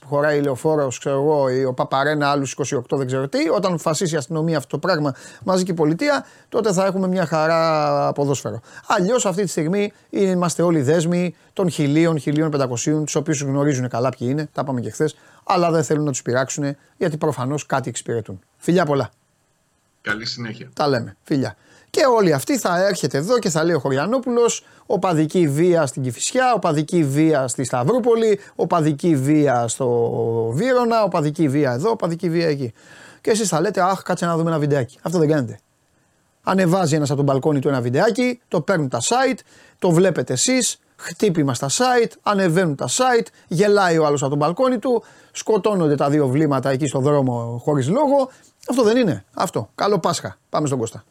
που 0.00 0.06
χωράει 0.08 0.38
η 0.38 0.42
Λεωφόρος, 0.42 0.98
ξέρω 0.98 1.14
εγώ, 1.14 1.46
ο 1.68 1.72
Παπαρένα, 1.72 2.30
άλλους 2.30 2.56
28 2.74 2.80
δεν 2.90 3.06
ξέρω 3.06 3.28
τι. 3.28 3.38
Όταν 3.48 3.72
αποφασίσει 3.72 4.14
η 4.14 4.16
αστυνομία 4.16 4.56
αυτό 4.56 4.68
το 4.68 4.78
πράγμα 4.78 5.14
μαζί 5.44 5.64
και 5.64 5.70
η 5.70 5.74
πολιτεία, 5.74 6.24
τότε 6.48 6.72
θα 6.72 6.86
έχουμε 6.86 7.08
μια 7.08 7.26
χαρά 7.26 8.12
ποδόσφαιρο. 8.12 8.60
Αλλιώς 8.86 9.26
αυτή 9.26 9.42
τη 9.42 9.48
στιγμή 9.48 9.92
είμαστε 10.10 10.62
όλοι 10.62 10.82
δέσμοι 10.82 11.34
των 11.52 11.70
χιλίων, 11.70 12.18
χιλίων 12.18 12.50
πεντακοσίων, 12.50 13.04
τους 13.04 13.14
οποίους 13.14 13.42
γνωρίζουν 13.42 13.88
καλά 13.88 14.08
ποιοι 14.08 14.28
είναι, 14.30 14.48
τα 14.52 14.60
είπαμε 14.64 14.80
και 14.80 14.90
χθες, 14.90 15.16
αλλά 15.44 15.70
δεν 15.70 15.84
θέλουν 15.84 16.04
να 16.04 16.10
τους 16.10 16.22
πειράξουν 16.22 16.76
γιατί 16.96 17.16
προφανώς 17.16 17.66
κάτι 17.66 17.88
εξυπηρετούν. 17.88 18.40
Φιλιά 18.56 18.84
πολλά. 18.84 19.10
Καλή 20.04 20.26
συνέχεια. 20.26 20.70
Τα 20.74 20.88
λέμε. 20.88 21.16
Φιλιά. 21.22 21.56
Και 21.90 22.00
όλοι 22.16 22.32
αυτοί 22.32 22.58
θα 22.58 22.86
έρχεται 22.86 23.18
εδώ 23.18 23.38
και 23.38 23.50
θα 23.50 23.64
λέει 23.64 23.74
ο 23.74 23.78
Χωριανόπουλος: 23.78 24.64
Οπαδική 24.86 25.48
βία 25.48 25.86
στην 25.86 26.02
Κυφυσιά, 26.02 26.54
οπαδική 26.54 27.04
βία 27.04 27.48
στη 27.48 27.64
Σταυρούπολη, 27.64 28.40
οπαδική 28.54 29.16
βία 29.16 29.68
στο 29.68 29.88
Βύρονα, 30.54 31.02
οπαδική 31.02 31.48
βία 31.48 31.72
εδώ, 31.72 31.90
οπαδική 31.90 32.30
βία 32.30 32.48
εκεί. 32.48 32.72
Και 33.20 33.30
εσείς 33.30 33.48
θα 33.48 33.60
λέτε: 33.60 33.82
Αχ, 33.82 34.02
κάτσε 34.02 34.26
να 34.26 34.36
δούμε 34.36 34.50
ένα 34.50 34.58
βιντεάκι. 34.58 34.98
Αυτό 35.02 35.18
δεν 35.18 35.28
κάνετε. 35.28 35.58
Ανεβάζει 36.42 36.94
ένας 36.94 37.08
από 37.08 37.16
τον 37.16 37.26
μπαλκόνι 37.26 37.58
του 37.58 37.68
ένα 37.68 37.80
βιντεάκι, 37.80 38.40
το 38.48 38.60
παίρνουν 38.60 38.88
τα 38.88 39.00
site, 39.00 39.38
το 39.78 39.90
βλέπετε 39.90 40.32
εσείς, 40.32 40.78
χτύπημα 40.96 41.54
στα 41.54 41.68
site, 41.68 42.10
ανεβαίνουν 42.22 42.76
τα 42.76 42.88
site, 42.88 43.26
γελάει 43.48 43.98
ο 43.98 44.06
άλλος 44.06 44.20
από 44.20 44.30
τον 44.30 44.38
μπαλκόνι 44.38 44.78
του, 44.78 45.02
σκοτώνονται 45.32 45.94
τα 45.94 46.10
δύο 46.10 46.28
βλήματα 46.28 46.70
εκεί 46.70 46.86
στο 46.86 46.98
δρόμο 46.98 47.60
χωρίς 47.64 47.88
λόγο. 47.88 48.30
Αυτό 48.68 48.82
δεν 48.82 48.96
είναι. 48.96 49.24
Αυτό. 49.34 49.70
Καλό 49.74 49.98
Πάσχα. 49.98 50.38
Πάμε 50.48 50.66
στον 50.66 50.78
Κώστα. 50.78 51.04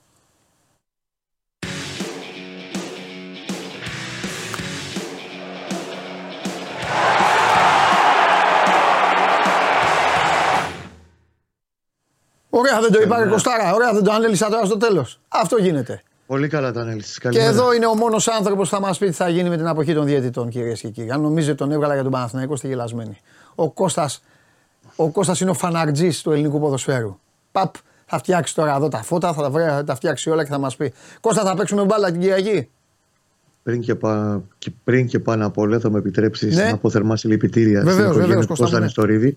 Ωραία, 12.49 12.81
δεν 12.81 12.91
το 12.91 13.01
είπα 13.01 13.27
Κωστάρα. 13.27 13.73
Ωραία, 13.73 13.93
δεν 13.93 14.03
το 14.03 14.11
ανέλησα 14.11 14.49
τώρα 14.49 14.65
στο 14.65 14.77
τέλος. 14.77 15.19
Αυτό 15.27 15.57
γίνεται. 15.57 16.03
Πολύ 16.27 16.47
καλά 16.47 16.71
τα 16.71 16.81
ανέλυση. 16.81 17.19
Και 17.29 17.39
εδώ 17.39 17.73
είναι 17.73 17.85
ο 17.85 17.95
μόνος 17.95 18.27
άνθρωπος 18.27 18.69
που 18.69 18.75
θα 18.75 18.81
μας 18.81 18.97
πει 18.97 19.05
τι 19.05 19.13
θα 19.13 19.29
γίνει 19.29 19.49
με 19.49 19.57
την 19.57 19.67
αποχή 19.67 19.93
των 19.93 20.05
διαιτητών, 20.05 20.49
κυρίες 20.49 20.79
και 20.79 20.89
κύριοι. 20.89 21.11
Αν 21.11 21.21
νομίζετε 21.21 21.55
τον 21.55 21.71
έβγαλα 21.71 21.93
για 21.93 22.03
τον 22.03 22.11
Παναθηναϊκό, 22.11 22.53
είστε 22.53 22.67
γελασμένοι. 22.67 23.21
Ο 23.55 23.69
Κώστας, 23.69 24.23
ο 24.95 25.09
Κώστας 25.09 25.39
είναι 25.39 25.49
ο 25.49 25.53
φαναρτζής 25.53 26.21
του 26.21 26.31
ελληνικού 26.31 26.59
ποδοσφαίρου. 26.59 27.19
Παπ, 27.53 27.75
θα 28.05 28.17
φτιάξει 28.17 28.55
τώρα 28.55 28.75
εδώ 28.75 28.87
τα 28.87 29.03
φώτα, 29.03 29.33
θα 29.33 29.41
τα, 29.41 29.49
βρει, 29.49 29.63
θα 29.63 29.83
τα 29.83 29.95
φτιάξει 29.95 30.29
όλα 30.29 30.43
και 30.43 30.49
θα 30.49 30.57
μας 30.57 30.75
πει. 30.75 30.93
Κώστα, 31.21 31.43
θα 31.43 31.55
παίξουμε 31.55 31.83
μπάλα 31.83 32.11
την 32.11 32.19
Κυριακή; 32.19 32.69
Πριν 33.63 33.81
και, 33.81 33.95
πα, 33.95 34.41
και, 34.57 34.71
πριν 34.83 35.07
και 35.07 35.19
πάνω 35.19 35.45
απ' 35.45 35.57
όλα 35.57 35.79
θα 35.79 35.89
με 35.89 35.97
επιτρέψεις 35.97 36.55
ναι. 36.55 36.63
να 36.63 36.77
πω 36.77 36.89
θερμά 36.89 37.15
συλληπιτήρια 37.15 37.81
στην 37.81 38.05
οικογένεια 38.05 38.45
του 38.45 38.55
Κώστα 38.55 38.79
Νεστορίδη. 38.79 39.35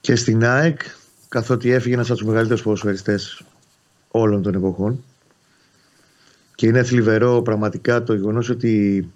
Και 0.00 0.16
στην 0.16 0.44
ΑΕΚ, 0.44 0.80
καθότι 1.28 1.70
έφυγε 1.70 1.94
ένας 1.94 2.10
από 2.10 2.18
τους 2.18 2.28
μεγαλύτερους 2.28 2.62
ποδοσφαιριστές 2.62 3.42
όλων 4.10 4.42
των 4.42 4.54
εποχών. 4.54 5.04
Και 6.54 6.66
είναι 6.66 6.82
θλιβερό 6.82 7.42
πραγματικά 7.42 8.02
το 8.02 8.14
γεγονός 8.14 8.48
ότι 8.48 9.06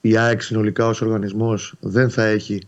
η 0.00 0.16
ΑΕΚ 0.16 0.42
συνολικά 0.42 0.86
ως 0.86 1.00
οργανισμός 1.00 1.74
δεν 1.80 2.10
θα 2.10 2.24
έχει 2.24 2.66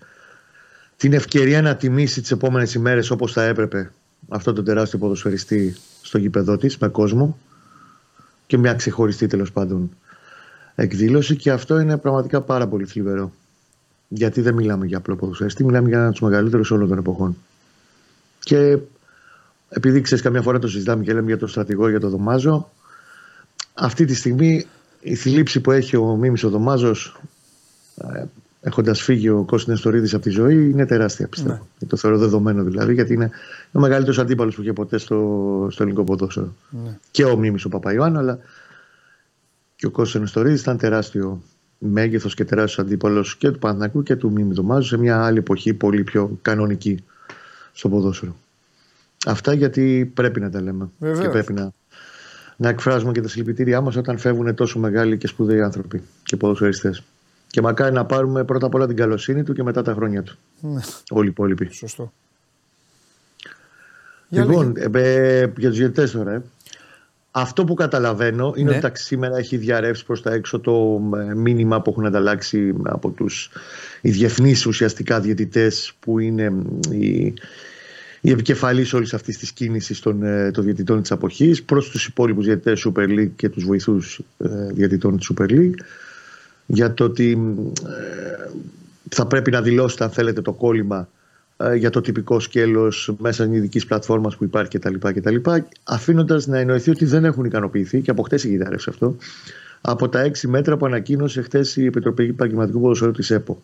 την 0.96 1.12
ευκαιρία 1.12 1.62
να 1.62 1.76
τιμήσει 1.76 2.20
τις 2.20 2.30
επόμενες 2.30 2.74
ημέρες 2.74 3.10
όπως 3.10 3.32
θα 3.32 3.42
έπρεπε 3.42 3.90
αυτό 4.28 4.52
το 4.52 4.62
τεράστιο 4.62 4.98
ποδοσφαιριστή 4.98 5.76
στο 6.02 6.18
γήπεδό 6.18 6.56
της 6.56 6.78
με 6.78 6.88
κόσμο 6.88 7.38
και 8.46 8.58
μια 8.58 8.74
ξεχωριστή 8.74 9.26
τέλος 9.26 9.52
πάντων 9.52 9.90
εκδήλωση 10.74 11.36
και 11.36 11.50
αυτό 11.50 11.80
είναι 11.80 11.96
πραγματικά 11.96 12.40
πάρα 12.40 12.66
πολύ 12.66 12.84
θλιβερό. 12.84 13.32
Γιατί 14.08 14.40
δεν 14.40 14.54
μιλάμε 14.54 14.86
για 14.86 14.96
απλό 14.96 15.16
ποδοσφαιριστή, 15.16 15.64
μιλάμε 15.64 15.88
για 15.88 15.96
ένα 15.96 16.06
από 16.06 16.16
τους 16.16 16.28
μεγαλύτερους 16.28 16.70
όλων 16.70 16.88
των 16.88 16.98
εποχών. 16.98 17.36
Και 18.38 18.78
επειδή 19.68 20.00
ξέρεις, 20.00 20.24
καμιά 20.24 20.42
φορά 20.42 20.58
το 20.58 20.68
συζητάμε 20.68 21.04
και 21.04 21.12
λέμε 21.12 21.26
για 21.26 21.38
τον 21.38 21.48
στρατηγό, 21.48 21.88
για 21.88 22.00
τον 22.00 22.10
Δωμάζο, 22.10 22.70
αυτή 23.74 24.04
τη 24.04 24.14
στιγμή 24.14 24.66
η 25.00 25.14
θλίψη 25.14 25.60
που 25.60 25.70
έχει 25.70 25.96
ο 25.96 26.04
Μίμης 26.04 26.44
ο 26.44 26.48
Δωμάζος 26.48 27.20
ε, 27.96 28.24
έχοντας 28.66 29.02
φύγει 29.02 29.28
ο 29.28 29.42
Κώστα 29.46 29.70
Νεστορίδη 29.70 30.14
από 30.14 30.22
τη 30.22 30.30
ζωή 30.30 30.70
είναι 30.70 30.86
τεράστια 30.86 31.28
πιστεύω. 31.28 31.66
Ναι. 31.78 31.88
Το 31.88 31.96
θεωρώ 31.96 32.18
δεδομένο 32.18 32.62
δηλαδή 32.62 32.94
γιατί 32.94 33.12
είναι 33.12 33.30
ο 33.72 33.80
μεγαλύτερος 33.80 34.18
αντίπαλος 34.18 34.54
που 34.54 34.62
είχε 34.62 34.72
ποτέ 34.72 34.98
στο, 34.98 35.16
στο 35.70 35.82
ελληνικό 35.82 36.04
ποδόσφαιρο. 36.04 36.54
Ναι. 36.70 36.98
Και 37.10 37.24
ο 37.24 37.36
Μίμης 37.36 37.64
ο 37.64 37.68
Παπαϊωάννου 37.68 38.18
αλλά 38.18 38.38
και 39.76 39.86
ο 39.86 39.90
Κώστας 39.90 40.20
Νεστορίδης 40.20 40.60
ήταν 40.60 40.78
τεράστιο 40.78 41.42
μέγεθος 41.78 42.34
και 42.34 42.44
τεράστιος 42.44 42.86
αντίπαλος 42.86 43.36
και 43.36 43.50
του 43.50 43.58
Παναθηνακού 43.58 44.02
και 44.02 44.16
του 44.16 44.32
Μίμη 44.32 44.54
Δωμάζου 44.54 44.86
σε 44.88 44.96
μια 44.98 45.24
άλλη 45.24 45.38
εποχή 45.38 45.74
πολύ 45.74 46.04
πιο 46.04 46.38
κανονική 46.42 47.04
στο 47.72 47.88
ποδόσφαιρο. 47.88 48.36
Αυτά 49.26 49.52
γιατί 49.52 50.12
πρέπει 50.14 50.40
να 50.40 50.50
τα 50.50 50.60
λέμε 50.60 50.88
Βεβαίως. 50.98 51.20
και 51.20 51.28
πρέπει 51.28 51.52
να, 51.52 51.72
να 52.56 52.68
εκφράζουμε 52.68 53.12
και 53.12 53.20
τα 53.20 53.28
συλληπιτήριά 53.28 53.80
μας 53.80 53.96
όταν 53.96 54.18
φεύγουν 54.18 54.54
τόσο 54.54 54.78
μεγάλοι 54.78 55.18
και 55.18 55.26
σπουδαίοι 55.26 55.60
άνθρωποι 55.62 56.02
και 56.22 56.36
ποδοσφαιριστές. 56.36 57.02
Και 57.56 57.62
μακάρι 57.62 57.92
να 57.92 58.04
πάρουμε 58.04 58.44
πρώτα 58.44 58.66
απ' 58.66 58.74
όλα 58.74 58.86
την 58.86 58.96
καλοσύνη 58.96 59.42
του 59.42 59.52
και 59.52 59.62
μετά 59.62 59.82
τα 59.82 59.92
χρόνια 59.92 60.22
του. 60.22 60.36
Ναι. 60.60 60.80
Όλοι 61.10 61.26
οι 61.26 61.30
υπόλοιποι. 61.30 61.68
Σωστό. 61.72 62.12
Λοιπόν, 64.28 64.74
ε, 64.76 64.88
ε, 64.92 65.52
για 65.56 65.68
τους 65.68 65.78
διαιτητέ 65.78 66.08
τώρα. 66.08 66.32
Ε. 66.32 66.42
Αυτό 67.30 67.64
που 67.64 67.74
καταλαβαίνω 67.74 68.52
είναι 68.56 68.70
ναι. 68.70 68.80
ότι 68.84 69.00
σήμερα 69.00 69.36
έχει 69.36 69.56
διαρρεύσει 69.56 70.04
προς 70.04 70.22
τα 70.22 70.32
έξω 70.32 70.60
το 70.60 71.00
ε, 71.16 71.34
μήνυμα 71.34 71.82
που 71.82 71.90
έχουν 71.90 72.06
ανταλλάξει 72.06 72.74
από 72.82 73.08
τους 73.10 73.50
οι 74.00 74.10
διεθνείς 74.10 74.66
ουσιαστικά 74.66 75.20
διαιτητές 75.20 75.92
που 76.00 76.18
είναι 76.18 76.52
οι, 76.90 77.34
η 78.20 78.30
επικεφαλής 78.30 78.92
όλης 78.92 79.14
αυτής 79.14 79.38
της 79.38 79.52
κίνησης 79.52 80.00
των, 80.00 80.22
ε, 80.22 80.50
των 80.50 80.64
διαιτητών 80.64 81.00
της 81.00 81.12
αποχής 81.12 81.62
προς 81.62 81.90
τους 81.90 82.06
υπόλοιπους 82.06 82.44
διαιτητές 82.44 82.86
Super 82.88 83.08
League 83.08 83.30
και 83.36 83.48
τους 83.48 83.64
βοηθούς 83.64 84.20
ε, 84.38 84.48
διαιτητών 84.72 85.16
της 85.16 85.30
Super 85.34 85.50
League 85.50 85.74
για 86.66 86.94
το 86.94 87.04
ότι 87.04 87.54
ε, 87.86 88.50
θα 89.08 89.26
πρέπει 89.26 89.50
να 89.50 89.62
δηλώσετε 89.62 90.04
αν 90.04 90.10
θέλετε 90.10 90.40
το 90.40 90.52
κόλλημα 90.52 91.08
για 91.76 91.90
το 91.90 92.00
τυπικό 92.00 92.40
σκέλος 92.40 93.14
μέσα 93.18 93.42
στην 93.42 93.54
ειδική 93.54 93.86
πλατφόρμα 93.86 94.32
που 94.38 94.44
υπάρχει 94.44 94.78
κτλ. 94.78 94.94
κτλ 94.98 95.36
Αφήνοντας 95.84 96.46
να 96.46 96.58
εννοηθεί 96.58 96.90
ότι 96.90 97.04
δεν 97.04 97.24
έχουν 97.24 97.44
ικανοποιηθεί 97.44 98.00
και 98.00 98.10
από 98.10 98.22
χτες 98.22 98.44
έχει 98.44 98.56
γυρίσει 98.56 98.90
αυτό 98.90 99.16
από 99.80 100.08
τα 100.08 100.20
έξι 100.20 100.48
μέτρα 100.48 100.76
που 100.76 100.86
ανακοίνωσε 100.86 101.42
χθε 101.42 101.64
η 101.74 101.84
Επιτροπή 101.84 102.24
Επαγγελματικού 102.24 102.80
Ποδοσφαίρου 102.80 103.12
της 103.12 103.30
ΕΠΟ. 103.30 103.62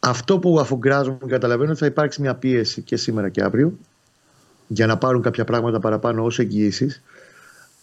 Αυτό 0.00 0.38
που 0.38 0.60
αφογκράζομαι 0.60 1.18
και 1.20 1.30
καταλαβαίνω 1.30 1.70
ότι 1.70 1.78
θα 1.78 1.86
υπάρξει 1.86 2.20
μια 2.20 2.34
πίεση 2.34 2.82
και 2.82 2.96
σήμερα 2.96 3.28
και 3.28 3.42
αύριο 3.42 3.78
για 4.68 4.86
να 4.86 4.98
πάρουν 4.98 5.22
κάποια 5.22 5.44
πράγματα 5.44 5.80
παραπάνω 5.80 6.24
ως 6.24 6.38
εγγυήσεις. 6.38 7.02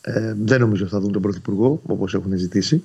Ε, 0.02 0.34
δεν 0.38 0.60
νομίζω 0.60 0.86
θα 0.86 1.00
δουν 1.00 1.12
τον 1.12 1.22
Πρωθυπουργό 1.22 1.82
όπως 1.86 2.14
έχουν 2.14 2.38
ζητήσει. 2.38 2.84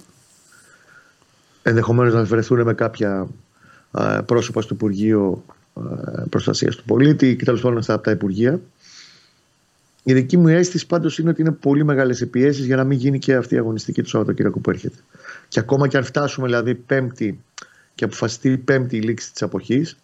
Ενδεχομένως 1.68 2.14
να 2.14 2.24
βρεθούν 2.24 2.62
με 2.62 2.74
κάποια 2.74 3.28
ε, 3.98 4.20
πρόσωπα 4.26 4.60
στο 4.62 4.74
Υπουργείο 4.74 5.44
ε, 5.76 6.22
Προστασίας 6.30 6.76
του 6.76 6.84
Πολίτη 6.84 7.36
και 7.36 7.44
τέλος 7.44 7.60
πάντων 7.60 7.82
από 7.86 8.02
τα 8.02 8.10
Υπουργεία. 8.10 8.60
Η 10.02 10.12
δική 10.12 10.36
μου 10.36 10.48
αίσθηση 10.48 10.86
πάντως 10.86 11.18
είναι 11.18 11.30
ότι 11.30 11.40
είναι 11.40 11.50
πολύ 11.52 11.84
μεγάλες 11.84 12.20
οι 12.20 12.26
πιέσεις 12.26 12.66
για 12.66 12.76
να 12.76 12.84
μην 12.84 12.98
γίνει 12.98 13.18
και 13.18 13.34
αυτή 13.34 13.54
η 13.54 13.58
αγωνιστική 13.58 14.02
του 14.02 14.08
Σαββατοκύριακου 14.08 14.60
που 14.60 14.70
έρχεται. 14.70 14.96
Και 15.48 15.60
ακόμα 15.60 15.88
και 15.88 15.96
αν 15.96 16.04
φτάσουμε 16.04 16.46
δηλαδή 16.46 16.74
Πέμπτη 16.74 17.40
και 17.94 18.04
αποφασιστεί 18.04 18.50
η 18.50 18.56
πέμπτη 18.56 19.00
λήξη 19.00 19.32
της 19.32 19.42
αποχής, 19.42 19.96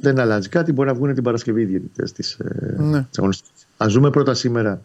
δεν 0.00 0.18
αλλάζει 0.18 0.48
κάτι. 0.48 0.72
Μπορεί 0.72 0.88
να 0.88 0.94
βγουν 0.94 1.14
την 1.14 1.22
Παρασκευή 1.22 1.62
οι 1.62 1.64
διαιτητές 1.64 2.12
της 2.12 2.32
ε, 2.32 2.76
ναι. 2.78 3.06
Α 3.76 3.86
δούμε 3.88 4.10
πρώτα 4.10 4.34
σήμερα 4.34 4.82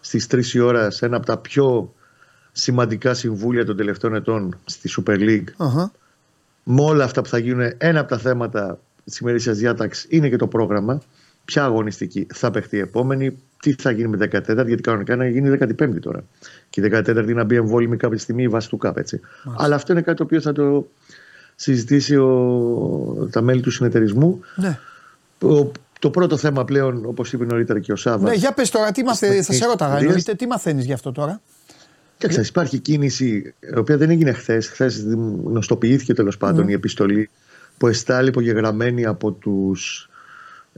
στις 0.00 0.26
3 0.30 0.44
η 0.44 0.58
ώρα 0.58 0.90
σε 0.90 1.06
ένα 1.06 1.16
από 1.16 1.26
τα 1.26 1.38
πιο 1.38 1.94
σημαντικά 2.52 3.14
συμβούλια 3.14 3.64
των 3.64 3.76
τελευταίων 3.76 4.14
ετών 4.14 4.58
στη 4.64 4.90
Super 4.96 5.18
League. 5.18 5.44
Uh-huh. 5.58 5.90
Με 6.64 6.82
όλα 6.82 7.04
αυτά 7.04 7.22
που 7.22 7.28
θα 7.28 7.38
γίνουν, 7.38 7.72
ένα 7.78 8.00
από 8.00 8.08
τα 8.08 8.18
θέματα 8.18 8.78
της 9.04 9.18
ημερήσιας 9.18 9.56
διάταξης 9.58 10.06
είναι 10.08 10.28
και 10.28 10.36
το 10.36 10.46
πρόγραμμα. 10.46 11.00
Ποια 11.44 11.64
αγωνιστική 11.64 12.26
θα 12.34 12.50
παιχτεί 12.50 12.76
η 12.76 12.80
επόμενη, 12.80 13.38
τι 13.60 13.74
θα 13.78 13.90
γίνει 13.90 14.08
με 14.08 14.28
14, 14.32 14.66
γιατί 14.66 14.82
κανονικά 14.82 15.16
να 15.16 15.28
γίνει 15.28 15.58
15η 15.60 16.00
τώρα. 16.00 16.24
Και 16.70 16.80
η 16.80 16.90
14η 16.92 17.34
να 17.34 17.44
μπει 17.44 17.56
εμβόλυμη 17.56 17.96
κάποια 17.96 18.18
στιγμή 18.18 18.48
βάσει 18.48 18.68
του 18.68 18.76
ΚΑΠ. 18.76 18.98
Έτσι. 18.98 19.20
Αλλά 19.56 19.74
αυτό 19.74 19.92
είναι 19.92 20.02
κάτι 20.02 20.16
το 20.16 20.22
οποίο 20.22 20.40
θα 20.40 20.52
το 20.52 20.86
συζητήσει 21.56 22.16
ο, 22.16 23.28
τα 23.30 23.40
μέλη 23.40 23.60
του 23.60 23.70
συνεταιρισμού. 23.70 24.40
Ναι. 24.56 24.78
το 25.98 26.10
πρώτο 26.10 26.36
θέμα 26.36 26.64
πλέον, 26.64 27.04
όπως 27.04 27.32
είπε 27.32 27.44
νωρίτερα 27.44 27.80
και 27.80 27.92
ο 27.92 27.96
Σάβα. 27.96 28.28
Ναι, 28.28 28.34
για 28.34 28.52
πες 28.52 28.70
τώρα, 28.70 28.92
τι 28.92 29.02
μάθε, 29.02 29.42
θα 29.42 29.52
σε 29.52 29.66
ρώταγα, 29.66 29.98
εννοείται, 29.98 30.34
τι 30.34 30.46
μαθαίνεις 30.46 30.84
γι' 30.84 30.92
αυτό 30.92 31.12
τώρα; 31.12 31.40
Κοίταξε, 32.28 32.48
υπάρχει 32.48 32.78
κίνηση, 32.78 33.54
η 33.74 33.78
οποία 33.78 33.96
δεν 33.96 34.10
έγινε 34.10 34.32
χθες. 34.32 34.68
Χθες 34.68 35.04
γνωστοποιήθηκε 35.44 36.14
τέλος 36.14 36.36
πάντων 36.36 36.64
mm. 36.64 36.68
η 36.68 36.72
επιστολή 36.72 37.30
που 37.78 37.86
εστάλει 37.86 38.28
υπογεγραμμένη 38.28 39.04
από 39.04 39.32
τους 39.32 40.10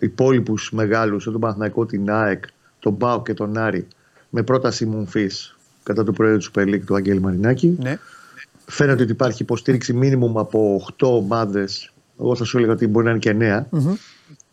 υπόλοιπους 0.01 0.71
μεγάλους, 0.73 1.25
τον 1.25 1.41
Παναθηναϊκό, 1.41 1.87
την 1.87 2.11
ΑΕΚ, 2.11 2.45
τον 2.79 2.97
ΠΑΟ 2.97 3.23
και 3.23 3.35
τον 3.35 3.57
Άρη, 3.57 3.87
με 4.31 4.43
πρόταση 4.43 4.87
μομφής 4.87 5.57
κατά 5.83 6.05
του 6.05 6.13
Προέδρου 6.13 6.39
του 6.39 6.51
Super 6.55 6.81
του 6.87 6.95
Αγγέλη 6.95 7.21
Μαρινάκη. 7.21 7.77
Ναι. 7.83 7.99
Φαίνεται 8.67 9.03
ότι 9.03 9.13
υπάρχει 9.13 9.43
υποστήριξη 9.43 9.93
μήνυμου 9.93 10.41
από 10.41 10.87
8 10.99 11.07
ομάδες. 11.07 11.93
Εγώ 12.21 12.37
θα 12.37 12.45
σου 12.45 12.57
έλεγα 12.57 12.73
ότι 12.73 12.87
μπορεί 12.87 13.05
να 13.05 13.11
είναι 13.11 13.21
και 13.21 13.37
9 13.39 13.79
mm-hmm. 13.79 13.95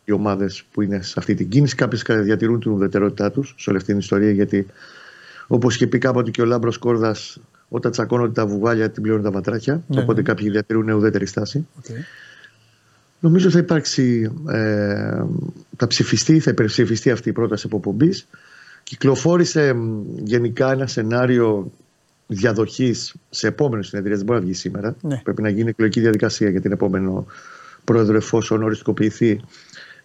οι 0.04 0.12
ομάδες 0.12 0.64
που 0.72 0.82
είναι 0.82 1.02
σε 1.02 1.14
αυτή 1.16 1.34
την 1.34 1.48
κίνηση. 1.48 1.74
Κάποιες 1.74 2.02
διατηρούν 2.08 2.60
την 2.60 2.70
ουδετερότητά 2.70 3.30
τους 3.30 3.54
σε 3.58 3.70
όλη 3.70 3.78
αυτή 3.78 3.90
την 3.90 4.00
ιστορία 4.00 4.30
γιατί 4.30 4.66
όπως 5.54 5.74
είχε 5.74 5.86
πει 5.86 5.98
κάποτε 5.98 6.30
και 6.30 6.42
ο 6.42 6.44
Λάμπρος 6.44 6.78
Κόρδας, 6.78 7.40
όταν 7.68 7.90
τσακώνονται 7.90 8.32
τα 8.32 8.46
βουβάλια 8.46 8.90
την 8.90 9.02
πληρώνουν 9.02 9.24
τα 9.24 9.30
βατράκια. 9.30 9.82
Ναι, 9.86 10.00
οπότε 10.00 10.20
ναι. 10.20 10.26
κάποιοι 10.26 10.50
διατηρούν 10.50 10.88
ουδέτερη 10.88 11.26
στάση. 11.26 11.66
Okay. 11.82 12.04
Νομίζω 13.20 13.50
θα 13.50 13.58
υπάρξει, 13.58 14.32
ε, 14.48 15.22
θα 15.76 15.86
ψηφιστεί, 15.86 16.40
θα 16.40 16.50
υπερψηφιστεί 16.50 17.10
αυτή 17.10 17.28
η 17.28 17.32
πρόταση 17.32 17.66
αποπομπή. 17.66 18.10
Κυκλοφόρησε 18.82 19.76
γενικά 20.16 20.72
ένα 20.72 20.86
σενάριο 20.86 21.70
διαδοχής 22.26 23.14
σε 23.30 23.46
επόμενο 23.46 23.82
συνεδρία. 23.82 24.16
Δεν 24.16 24.24
μπορεί 24.24 24.38
να 24.38 24.44
βγει 24.44 24.54
σήμερα. 24.54 24.96
Ναι. 25.00 25.20
Πρέπει 25.24 25.42
να 25.42 25.48
γίνει 25.48 25.68
εκλογική 25.68 26.00
διαδικασία 26.00 26.50
για 26.50 26.60
την 26.60 26.72
επόμενο 26.72 27.26
πρόεδρο, 27.84 28.16
εφόσον 28.16 28.62
οριστικοποιηθεί 28.62 29.40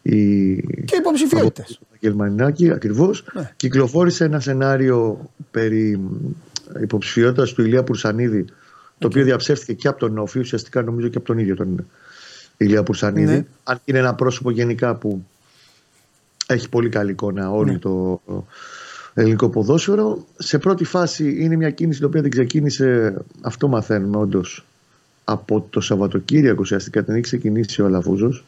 η. 0.01 0.55
και 0.62 0.95
υποψηφιότητες. 0.95 1.79
Γερμανινάκη, 1.99 2.71
ακριβώς. 2.71 3.23
Ναι. 3.33 3.51
Κυκλοφόρησε 3.55 4.23
ένα 4.23 4.39
σενάριο 4.39 5.29
περί 5.51 6.01
υποψηφιότητας 6.81 7.53
του 7.53 7.62
Ηλία 7.62 7.83
Πουρσανίδη, 7.83 8.45
το 8.97 9.07
οποίο 9.07 9.23
διαψεύτηκε 9.23 9.73
και 9.73 9.88
από 9.88 9.99
τον 9.99 10.17
Όφη, 10.17 10.39
ουσιαστικά 10.39 10.81
νομίζω 10.81 11.07
και 11.07 11.17
από 11.17 11.25
τον 11.25 11.38
ίδιο 11.38 11.55
τον 11.55 11.88
Ηλία 12.57 12.83
Πουρσανίδη. 12.83 13.33
Ναι. 13.33 13.45
Αν 13.63 13.79
είναι 13.86 13.97
ένα 13.97 14.15
πρόσωπο 14.15 14.51
γενικά 14.51 14.95
που 14.95 15.25
έχει 16.47 16.69
πολύ 16.69 16.89
καλή 16.89 17.12
εικόνα 17.12 17.51
όλη 17.51 17.71
ναι. 17.71 17.77
το 17.77 18.21
ελληνικό 19.13 19.49
ποδόσφαιρο. 19.49 20.25
Σε 20.38 20.57
πρώτη 20.57 20.83
φάση 20.83 21.43
είναι 21.43 21.55
μια 21.55 21.69
κίνηση 21.69 21.99
την 21.99 22.07
οποία 22.07 22.21
δεν 22.21 22.31
ξεκίνησε, 22.31 23.17
αυτό 23.41 23.67
μαθαίνουμε 23.67 24.17
όντως 24.17 24.65
από 25.23 25.67
το 25.69 25.81
Σαββατοκύριακο 25.81 26.60
ουσιαστικά 26.60 27.03
την 27.03 27.13
έχει 27.13 27.21
ξεκινήσει 27.21 27.81
ο 27.81 27.86
αλαφουζο 27.86 28.41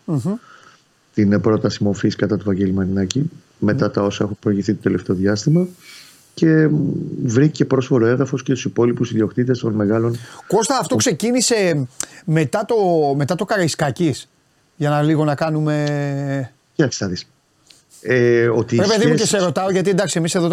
Την 1.14 1.42
πρόταση 1.42 1.84
μορφής 1.84 2.16
κατά 2.16 2.38
του 2.38 2.44
Βαγγέλη 2.46 2.72
Μαρινάκη, 2.72 3.30
μετά 3.60 3.92
τα 3.92 4.02
όσα 4.02 4.24
έχουν 4.24 4.38
προηγηθεί 4.40 4.74
το 4.74 4.82
τελευταίο 4.82 5.16
διάστημα. 5.16 5.68
και 6.34 6.70
βρήκε 7.24 7.66
πρόσφορο 7.66 8.06
έδαφος 8.06 8.44
και 8.44 8.52
στους 8.52 8.66
υπόλοιπους 8.66 9.12
ιδιοκτήτες 9.12 9.60
των 9.60 9.74
μεγάλων. 9.74 10.16
Κώστα, 10.48 10.78
αυτό 10.78 10.96
ξεκίνησε 10.96 11.88
μετά 12.26 12.66
το, 12.66 12.76
μετά 13.16 13.36
το 13.36 13.46
Καραϊσκάκης, 13.46 14.30
για 14.76 14.90
να 14.90 15.02
λίγο 15.02 15.24
να 15.24 15.36
κάνουμε. 15.36 16.54
Κοίταξε 16.76 17.04
να 17.04 17.10
δει. 17.10 17.18
Ε, 18.02 18.48
ότι 18.48 18.76
Ρε 18.76 18.88
παιδί 18.88 19.06
μου 19.06 19.16
και 19.16 19.26
σε 19.26 19.38
ρωτάω, 19.38 19.72
γιατί 19.72 19.90
εντάξει, 19.90 20.18
εμείς 20.18 20.36
εδώ 20.36 20.50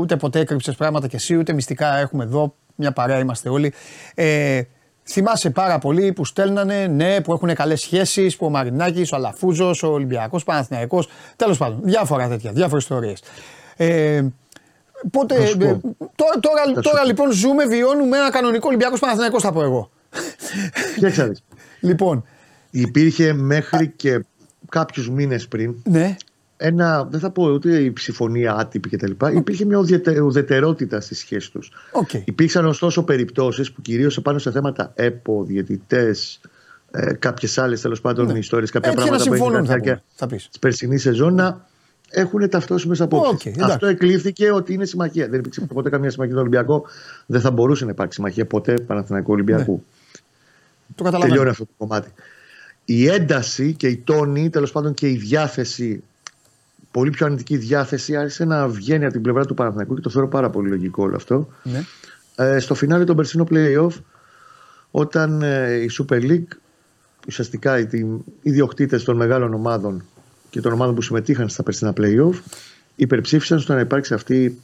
ούτε 0.00 0.16
ποτέ 0.16 0.38
έκρυψες 0.38 0.74
πράγματα 0.74 1.06
και 1.06 1.16
εσύ, 1.16 1.36
ούτε 1.36 1.52
μυστικά 1.52 1.96
έχουμε 1.96 2.24
εδώ. 2.24 2.54
Μια 2.74 2.92
παρέα 2.92 3.18
είμαστε 3.18 3.48
όλοι. 3.48 3.72
Ε, 4.14 4.62
θυμάσαι 5.10 5.50
πάρα 5.50 5.78
πολύ 5.78 6.12
που 6.12 6.24
στέλνανε, 6.24 6.86
ναι, 6.86 7.20
που 7.20 7.32
έχουν 7.32 7.54
καλές 7.54 7.80
σχέσεις, 7.80 8.36
που 8.36 8.46
ο 8.46 8.50
Μαρινάκης, 8.50 9.12
ο 9.12 9.16
Αλαφούζος, 9.16 9.82
ο 9.82 9.88
Ολυμπιακός, 9.88 10.44
Παναθηναϊκός, 10.44 11.08
τέλος 11.36 11.58
πάντων, 11.58 11.78
διάφορα 11.82 12.28
τέτοια, 12.28 12.52
διάφορες 12.52 12.82
ιστορίες. 12.82 13.22
Ε, 13.76 14.22
Πότε, 15.10 15.34
ε, 15.34 15.54
τώρα, 16.14 16.40
τώρα, 16.40 16.80
τώρα 16.82 17.04
λοιπόν 17.04 17.32
ζούμε, 17.32 17.66
βιώνουμε 17.66 18.16
ένα 18.16 18.30
κανονικό 18.30 18.68
Ολυμπιακός 18.68 19.00
Παναθηναϊκός 19.00 19.42
θα 19.42 19.52
πω 19.52 19.62
εγώ. 19.62 19.90
Για 20.96 21.34
Λοιπόν. 21.80 22.24
Υπήρχε 22.70 23.32
μέχρι 23.32 23.88
και 23.88 24.24
κάποιους 24.68 25.10
μήνες 25.10 25.48
πριν 25.48 25.74
ναι. 25.84 26.16
Ένα, 26.62 27.04
δεν 27.04 27.20
θα 27.20 27.30
πω 27.30 27.50
ούτε 27.50 27.78
η 27.78 27.92
ψηφωνία 27.92 28.54
άτυπη 28.54 28.88
κτλ. 28.88 29.12
Υπήρχε 29.36 29.64
μια 29.64 29.78
ουδετερότητα 30.22 31.00
στη 31.00 31.14
σχέση 31.14 31.52
τους. 31.52 31.72
Okay. 31.92 32.22
Υπήρξαν 32.24 32.66
ωστόσο 32.66 33.02
περιπτώσεις 33.02 33.72
που 33.72 33.82
κυρίως 33.82 34.16
επάνω 34.16 34.38
σε 34.38 34.50
θέματα 34.50 34.92
ΕΠΟ, 34.94 35.44
διαιτητέ, 35.44 36.14
ε, 36.90 37.12
κάποιες 37.12 37.58
άλλες 37.58 37.80
τέλος 37.80 38.00
πάντων 38.00 38.26
ναι. 38.26 38.38
ιστορίες, 38.38 38.70
κάποια 38.70 38.90
Έχει 38.90 38.98
πράγματα 38.98 39.24
που 39.24 39.34
έγιναν 39.34 40.00
τη 40.26 40.58
περσινή 40.60 40.98
σεζόν 40.98 41.34
να 41.34 41.66
έχουν 42.10 42.48
ταυτόσιμες 42.48 43.00
απόψεις. 43.00 43.52
Okay, 43.54 43.60
Αυτό 43.62 43.86
εκλήφθηκε 43.86 44.50
ότι 44.50 44.72
είναι 44.72 44.84
συμμαχία. 44.84 45.28
Δεν 45.28 45.38
υπήρξε 45.38 45.60
ποτέ 45.60 45.90
καμία 45.90 46.10
συμμαχία 46.10 46.34
του 46.34 46.40
Ολυμπιακού. 46.40 46.84
Δεν 47.26 47.40
θα 47.40 47.50
μπορούσε 47.50 47.84
να 47.84 47.90
υπάρξει 47.90 48.16
συμμαχία 48.16 48.46
ποτέ 48.46 48.74
Παναθηναϊκού 48.74 49.32
Ολυμπιακού. 49.32 49.72
Ναι. 49.72 50.14
Το 50.94 51.04
καταλαβαίνω. 51.04 51.28
Τελειώνει 51.28 51.50
αυτό 51.50 51.64
το 51.64 51.72
κομμάτι. 51.78 52.12
Η 52.84 53.06
ένταση 53.06 53.74
και 53.74 53.86
η 53.86 53.96
τόνη, 53.96 54.50
τέλος 54.50 54.72
πάντων 54.72 54.94
και 54.94 55.08
η 55.08 55.16
διάθεση, 55.16 56.02
πολύ 56.90 57.10
πιο 57.10 57.26
αρνητική 57.26 57.56
διάθεση, 57.56 58.16
άρχισε 58.16 58.44
να 58.44 58.68
βγαίνει 58.68 59.04
από 59.04 59.12
την 59.12 59.22
πλευρά 59.22 59.44
του 59.44 59.54
Παναθηναϊκού 59.54 59.94
και 59.94 60.00
το 60.00 60.10
θεωρώ 60.10 60.28
πάρα 60.28 60.50
πολύ 60.50 60.68
λογικό 60.68 61.02
όλο 61.02 61.16
αυτό. 61.16 61.48
Ναι. 61.62 61.84
Ε, 62.36 62.58
στο 62.58 62.74
φινάλι 62.74 63.04
των 63.04 63.16
περσινό 63.16 63.46
playoff, 63.50 64.02
όταν 64.90 65.42
ε, 65.42 65.74
η 65.74 65.90
Super 65.98 66.22
League, 66.22 66.56
ουσιαστικά 67.26 67.78
οι 67.78 68.06
ιδιοκτήτες 68.42 69.04
των 69.04 69.16
μεγάλων 69.16 69.54
ομάδων 69.54 70.04
και 70.50 70.60
των 70.60 70.72
ομάδων 70.72 70.94
που 70.94 71.02
συμμετείχαν 71.02 71.48
στα 71.48 71.62
περσινά 71.62 71.92
playoff 71.96 72.40
υπερψήφισαν 72.96 73.60
στο 73.60 73.74
να 73.74 73.80
υπάρξει 73.80 74.14
αυτή 74.14 74.60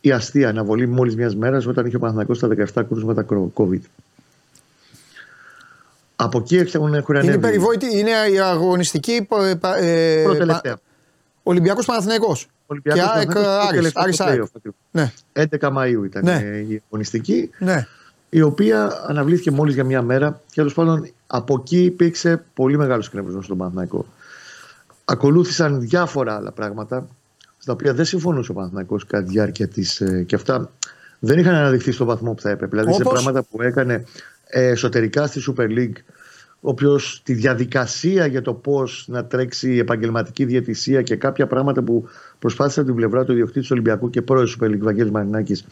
η 0.00 0.12
αστεία 0.12 0.48
αναβολή 0.48 0.86
μόλις 0.86 1.16
μιας 1.16 1.36
μέρας 1.36 1.66
όταν 1.66 1.86
είχε 1.86 1.96
ο 1.96 1.98
Παναθηναϊκός 1.98 2.36
στα 2.36 2.48
17 2.74 2.84
κρούσματα 2.88 3.26
COVID. 3.54 3.80
Από 6.16 6.38
εκεί 6.38 6.56
έχουν, 6.56 6.94
έχουν 6.94 7.14
Είναι 7.14 7.38
περιβόητη, 7.38 7.98
είναι 7.98 8.10
η 8.32 8.40
αγωνιστική. 8.40 9.28
Ε, 9.80 10.22
Προτελευταία. 10.24 10.78
Ολυμπιακός 11.46 11.86
Παναθηναϊκός. 11.86 12.46
Ολυμπιακός 12.66 13.02
και 13.02 13.38
Άρης, 13.98 14.20
Άρης, 14.20 14.50
Ναι. 14.90 15.12
11 15.32 15.70
Μαου 15.70 16.04
ήταν 16.04 16.24
ναι. 16.24 16.64
η 16.68 16.82
αγωνιστική. 16.86 17.50
Ναι. 17.58 17.86
Η 18.28 18.42
οποία 18.42 19.04
αναβλήθηκε 19.06 19.50
μόλις 19.50 19.74
για 19.74 19.84
μια 19.84 20.02
μέρα 20.02 20.30
και 20.46 20.54
τέλος 20.54 20.74
πάντων 20.74 21.08
από 21.26 21.58
εκεί 21.60 21.84
υπήρξε 21.84 22.44
πολύ 22.54 22.76
μεγάλος 22.78 23.10
κρέμισμα 23.10 23.42
στον 23.42 23.56
Παναθηναϊκό. 23.56 24.06
Ακολούθησαν 25.04 25.80
διάφορα 25.80 26.36
άλλα 26.36 26.52
πράγματα 26.52 27.06
στα 27.58 27.72
οποία 27.72 27.94
δεν 27.94 28.04
συμφωνούσε 28.04 28.50
ο 28.50 28.54
Παναθηναϊκός 28.54 29.06
κατά 29.06 29.24
τη 29.24 29.30
διάρκεια 29.30 29.68
της. 29.68 30.00
Ε, 30.00 30.22
και 30.22 30.34
αυτά 30.34 30.70
δεν 31.18 31.38
είχαν 31.38 31.54
αναδειχθεί 31.54 31.92
στο 31.92 32.04
βαθμό 32.04 32.34
που 32.34 32.40
θα 32.40 32.50
έπρεπε. 32.50 32.76
Δηλαδή 32.76 32.94
σε 32.94 33.02
πράγματα 33.02 33.42
που 33.42 33.62
έκανε 33.62 34.04
ε, 34.46 34.66
εσωτερικά 34.66 35.26
στη 35.26 35.42
Super 35.48 35.68
League, 35.68 35.96
όποιο 36.66 37.00
τη 37.22 37.32
διαδικασία 37.32 38.26
για 38.26 38.42
το 38.42 38.54
πώς 38.54 39.04
να 39.08 39.24
τρέξει 39.24 39.72
η 39.74 39.78
επαγγελματική 39.78 40.44
διαιτησία 40.44 41.02
και 41.02 41.16
κάποια 41.16 41.46
πράγματα 41.46 41.82
που 41.82 42.08
προσπάθησε 42.38 42.80
από 42.80 42.88
την 42.88 42.98
πλευρά 42.98 43.24
του 43.24 43.32
ιδιοκτήτης 43.32 43.68
του 43.68 43.70
Ολυμπιακού 43.72 44.10
και 44.10 44.22
πρώην 44.22 44.46
Super 44.48 44.64
League 44.64 44.78
Βαγγέλης 44.78 45.10
Μαρινάκης 45.10 45.64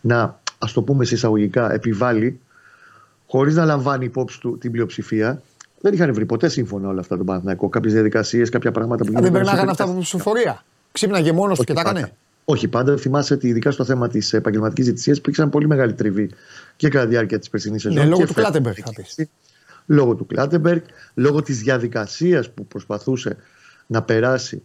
να, 0.00 0.40
ας 0.58 0.72
το 0.72 0.82
πούμε 0.82 1.04
σε 1.04 1.14
εισαγωγικά, 1.14 1.72
επιβάλλει, 1.72 2.40
χωρίς 3.26 3.54
να 3.54 3.64
λαμβάνει 3.64 4.04
υπόψη 4.04 4.40
του 4.40 4.58
την 4.58 4.72
πλειοψηφία, 4.72 5.42
δεν 5.80 5.92
είχαν 5.92 6.14
βρει 6.14 6.26
ποτέ 6.26 6.48
σύμφωνα 6.48 6.88
όλα 6.88 7.00
αυτά 7.00 7.16
το 7.16 7.24
Παναθηναϊκό. 7.24 7.68
Κάποιες 7.68 7.92
διαδικασίες, 7.92 8.48
κάποια 8.48 8.72
πράγματα 8.72 9.04
που. 9.04 9.12
Δεν 9.12 9.32
περνάγανε 9.32 9.70
αυτά 9.70 9.84
από 9.84 9.98
ψηφοφορία. 10.00 10.64
Ξύπναγε 10.92 11.32
μόνος 11.32 11.58
του 11.58 11.64
και 11.64 11.72
τα 11.72 11.80
έκανε. 11.80 12.12
Όχι 12.44 12.68
πάντα. 12.68 12.96
Θυμάσαι 12.96 13.34
ότι 13.34 13.48
ειδικά 13.48 13.70
στο 13.70 13.84
θέμα 13.84 14.08
της 14.08 14.32
επαγγελματικής 14.32 14.84
διαιτησίας 14.84 15.16
υπήρξαν 15.18 15.50
πολύ 15.50 15.66
μεγάλη 15.66 15.92
τριβή 15.92 16.30
και 16.76 16.88
κατά 16.88 17.04
τη 17.04 17.10
διάρκεια 17.10 17.38
της 17.38 17.48
περσινής 17.50 17.82
σεζόν. 17.82 18.02
Ναι, 18.02 18.08
λόγω 18.08 18.26
του 18.26 18.34
Κλάτεμπεργκ, 18.34 18.76
θα 18.84 18.92
πει. 18.92 19.28
Λόγω 19.92 20.14
του 20.14 20.26
Κλάτεμπεργκ, 20.26 20.82
λόγω 21.14 21.42
της 21.42 21.62
διαδικασίας 21.62 22.50
που 22.50 22.66
προσπαθούσε 22.66 23.36
να 23.86 24.02
περάσει 24.02 24.62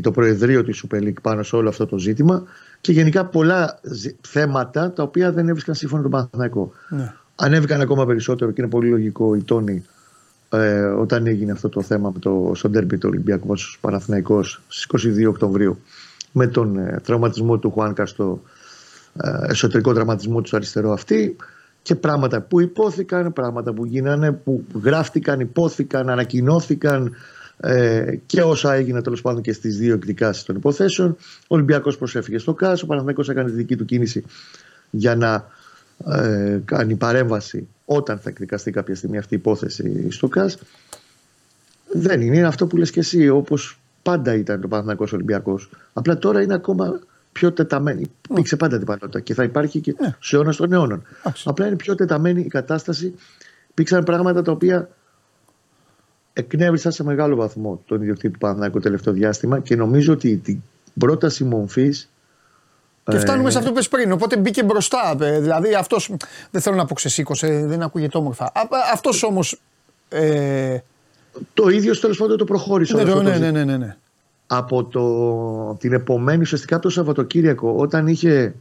το 0.00 0.10
Προεδρείο 0.10 0.64
της 0.64 0.84
Super 0.84 1.02
League 1.02 1.20
πάνω 1.22 1.42
σε 1.42 1.56
όλο 1.56 1.68
αυτό 1.68 1.86
το 1.86 1.98
ζήτημα 1.98 2.42
και 2.80 2.92
γενικά 2.92 3.24
πολλά 3.24 3.80
θέματα 4.20 4.92
τα 4.92 5.02
οποία 5.02 5.32
δεν 5.32 5.48
έβρισκαν 5.48 5.74
σύμφωνα 5.74 6.02
τον 6.02 6.10
Παναθηναϊκό. 6.10 6.72
Ναι. 6.88 7.12
Ανέβηκαν 7.34 7.80
ακόμα 7.80 8.06
περισσότερο 8.06 8.50
και 8.50 8.60
είναι 8.60 8.70
πολύ 8.70 8.88
λογικό 8.88 9.34
οι 9.34 9.42
τόνοι 9.42 9.84
ε, 10.50 10.84
όταν 10.84 11.26
έγινε 11.26 11.52
αυτό 11.52 11.68
το 11.68 11.82
θέμα 11.82 12.10
με 12.10 12.18
το, 12.18 12.52
στο 12.54 12.68
ντέρμπι 12.68 12.98
του 12.98 13.08
Ολυμπιακού 13.12 13.46
μας 13.46 13.76
Παναθηναϊκός 13.80 14.62
στις 14.68 15.14
22 15.18 15.28
Οκτωβρίου 15.28 15.78
με 16.32 16.46
τον 16.46 16.78
ε, 16.78 17.00
τραυματισμό 17.02 17.58
του 17.58 17.70
Χουάνκα 17.70 18.06
στο 18.06 18.42
ε, 19.16 19.50
εσωτερικό 19.50 19.92
τραυματισμό 19.92 20.40
του 20.40 20.56
αριστερό 20.56 20.92
αυτή 20.92 21.36
και 21.86 21.94
πράγματα 21.94 22.40
που 22.40 22.60
υπόθηκαν, 22.60 23.32
πράγματα 23.32 23.72
που 23.72 23.84
γίνανε, 23.84 24.32
που 24.32 24.64
γράφτηκαν, 24.82 25.40
υπόθηκαν, 25.40 26.08
ανακοινώθηκαν 26.10 27.14
ε, 27.60 28.16
και 28.26 28.42
όσα 28.42 28.74
έγιναν 28.74 29.02
τέλος 29.02 29.20
πάντων 29.20 29.42
και 29.42 29.52
στις 29.52 29.76
δύο 29.76 29.94
εκδικάσεις 29.94 30.42
των 30.42 30.56
υποθέσεων. 30.56 31.16
Ο 31.40 31.46
Ολυμπιακός 31.46 31.98
προσέφηκε 31.98 32.38
στο 32.38 32.54
ΚΑΣ, 32.54 32.82
ο 32.82 32.86
Παναθηναϊκός 32.86 33.28
έκανε 33.28 33.50
τη 33.50 33.56
δική 33.56 33.76
του 33.76 33.84
κίνηση 33.84 34.24
για 34.90 35.16
να 35.16 35.46
ε, 36.14 36.60
κάνει 36.64 36.94
παρέμβαση 36.94 37.68
όταν 37.84 38.18
θα 38.18 38.28
εκδικαστεί 38.30 38.70
κάποια 38.70 38.94
στιγμή 38.94 39.18
αυτή 39.18 39.34
η 39.34 39.36
υπόθεση 39.36 40.10
στο 40.10 40.28
ΚΑΣ 40.28 40.58
δεν 41.92 42.20
είναι, 42.20 42.36
είναι 42.36 42.46
αυτό 42.46 42.66
που 42.66 42.76
λες 42.76 42.90
και 42.90 43.00
εσύ 43.00 43.28
όπως 43.28 43.78
πάντα 44.02 44.34
ήταν 44.34 44.60
το 44.60 44.68
Παναθηναϊκός 44.68 45.12
Ολυμπιακός 45.12 45.70
απλά 45.92 46.18
τώρα 46.18 46.42
είναι 46.42 46.54
ακόμα 46.54 47.00
πιο 47.36 47.52
τεταμένη 47.52 48.10
υπήρξε 48.30 48.56
πάντα 48.56 48.76
την 48.76 48.86
πανότητα 48.86 49.20
και 49.20 49.34
θα 49.34 49.42
υπάρχει 49.42 49.80
και 49.80 49.94
yeah. 49.98 50.14
σε 50.20 50.36
αιώνα 50.36 50.54
των 50.54 50.72
αιώνων 50.72 51.02
απλά 51.44 51.66
είναι 51.66 51.76
πιο 51.76 51.94
τεταμένη 51.94 52.40
η 52.40 52.48
κατάσταση 52.48 53.14
υπήρξαν 53.70 54.04
πράγματα 54.04 54.42
τα 54.42 54.52
οποία 54.52 54.88
εκνεύρισαν 56.32 56.92
σε 56.92 57.04
μεγάλο 57.04 57.36
βαθμό 57.36 57.82
τον 57.86 58.02
ιδιοκτήτη 58.02 58.32
του 58.32 58.38
Παναθηναϊκού 58.38 58.80
τελευταίο 58.80 59.12
διάστημα 59.12 59.60
και 59.60 59.76
νομίζω 59.76 60.12
ότι 60.12 60.36
την 60.36 60.62
πρόταση 60.98 61.44
μομφής 61.44 62.10
και 63.10 63.18
φτάνουμε 63.18 63.50
σε 63.50 63.58
αυτό 63.58 63.70
που 63.70 63.76
είπες 63.76 63.88
πριν. 63.88 64.12
Οπότε 64.12 64.36
μπήκε 64.36 64.62
μπροστά. 64.62 65.16
Ε, 65.20 65.40
δηλαδή 65.40 65.74
αυτός. 65.74 66.14
Δεν 66.50 66.60
θέλω 66.60 66.76
να 66.76 66.84
πω 66.84 66.94
ξεσήκωσε, 66.94 67.66
δεν 67.66 67.82
ακούγεται 67.82 68.18
όμορφα. 68.18 68.52
Αυτός 68.92 69.22
όμως. 69.22 69.60
Ε... 70.08 70.78
Το 71.54 71.68
ίδιο 71.68 71.98
τέλος 71.98 72.16
πάντων 72.18 72.36
το 72.36 72.44
προχώρησε. 72.44 72.96
Ναι, 72.96 73.14
ναι, 73.14 73.38
ναι, 73.38 73.50
ναι, 73.50 73.64
ναι, 73.64 73.76
ναι. 73.76 73.96
Από 74.46 74.84
το, 74.84 75.74
την 75.74 75.92
επομένη, 75.92 76.40
ουσιαστικά 76.40 76.74
από 76.74 76.84
το 76.84 76.90
Σαββατοκύριακο, 76.90 77.74
όταν 77.76 78.06
είχε 78.06 78.54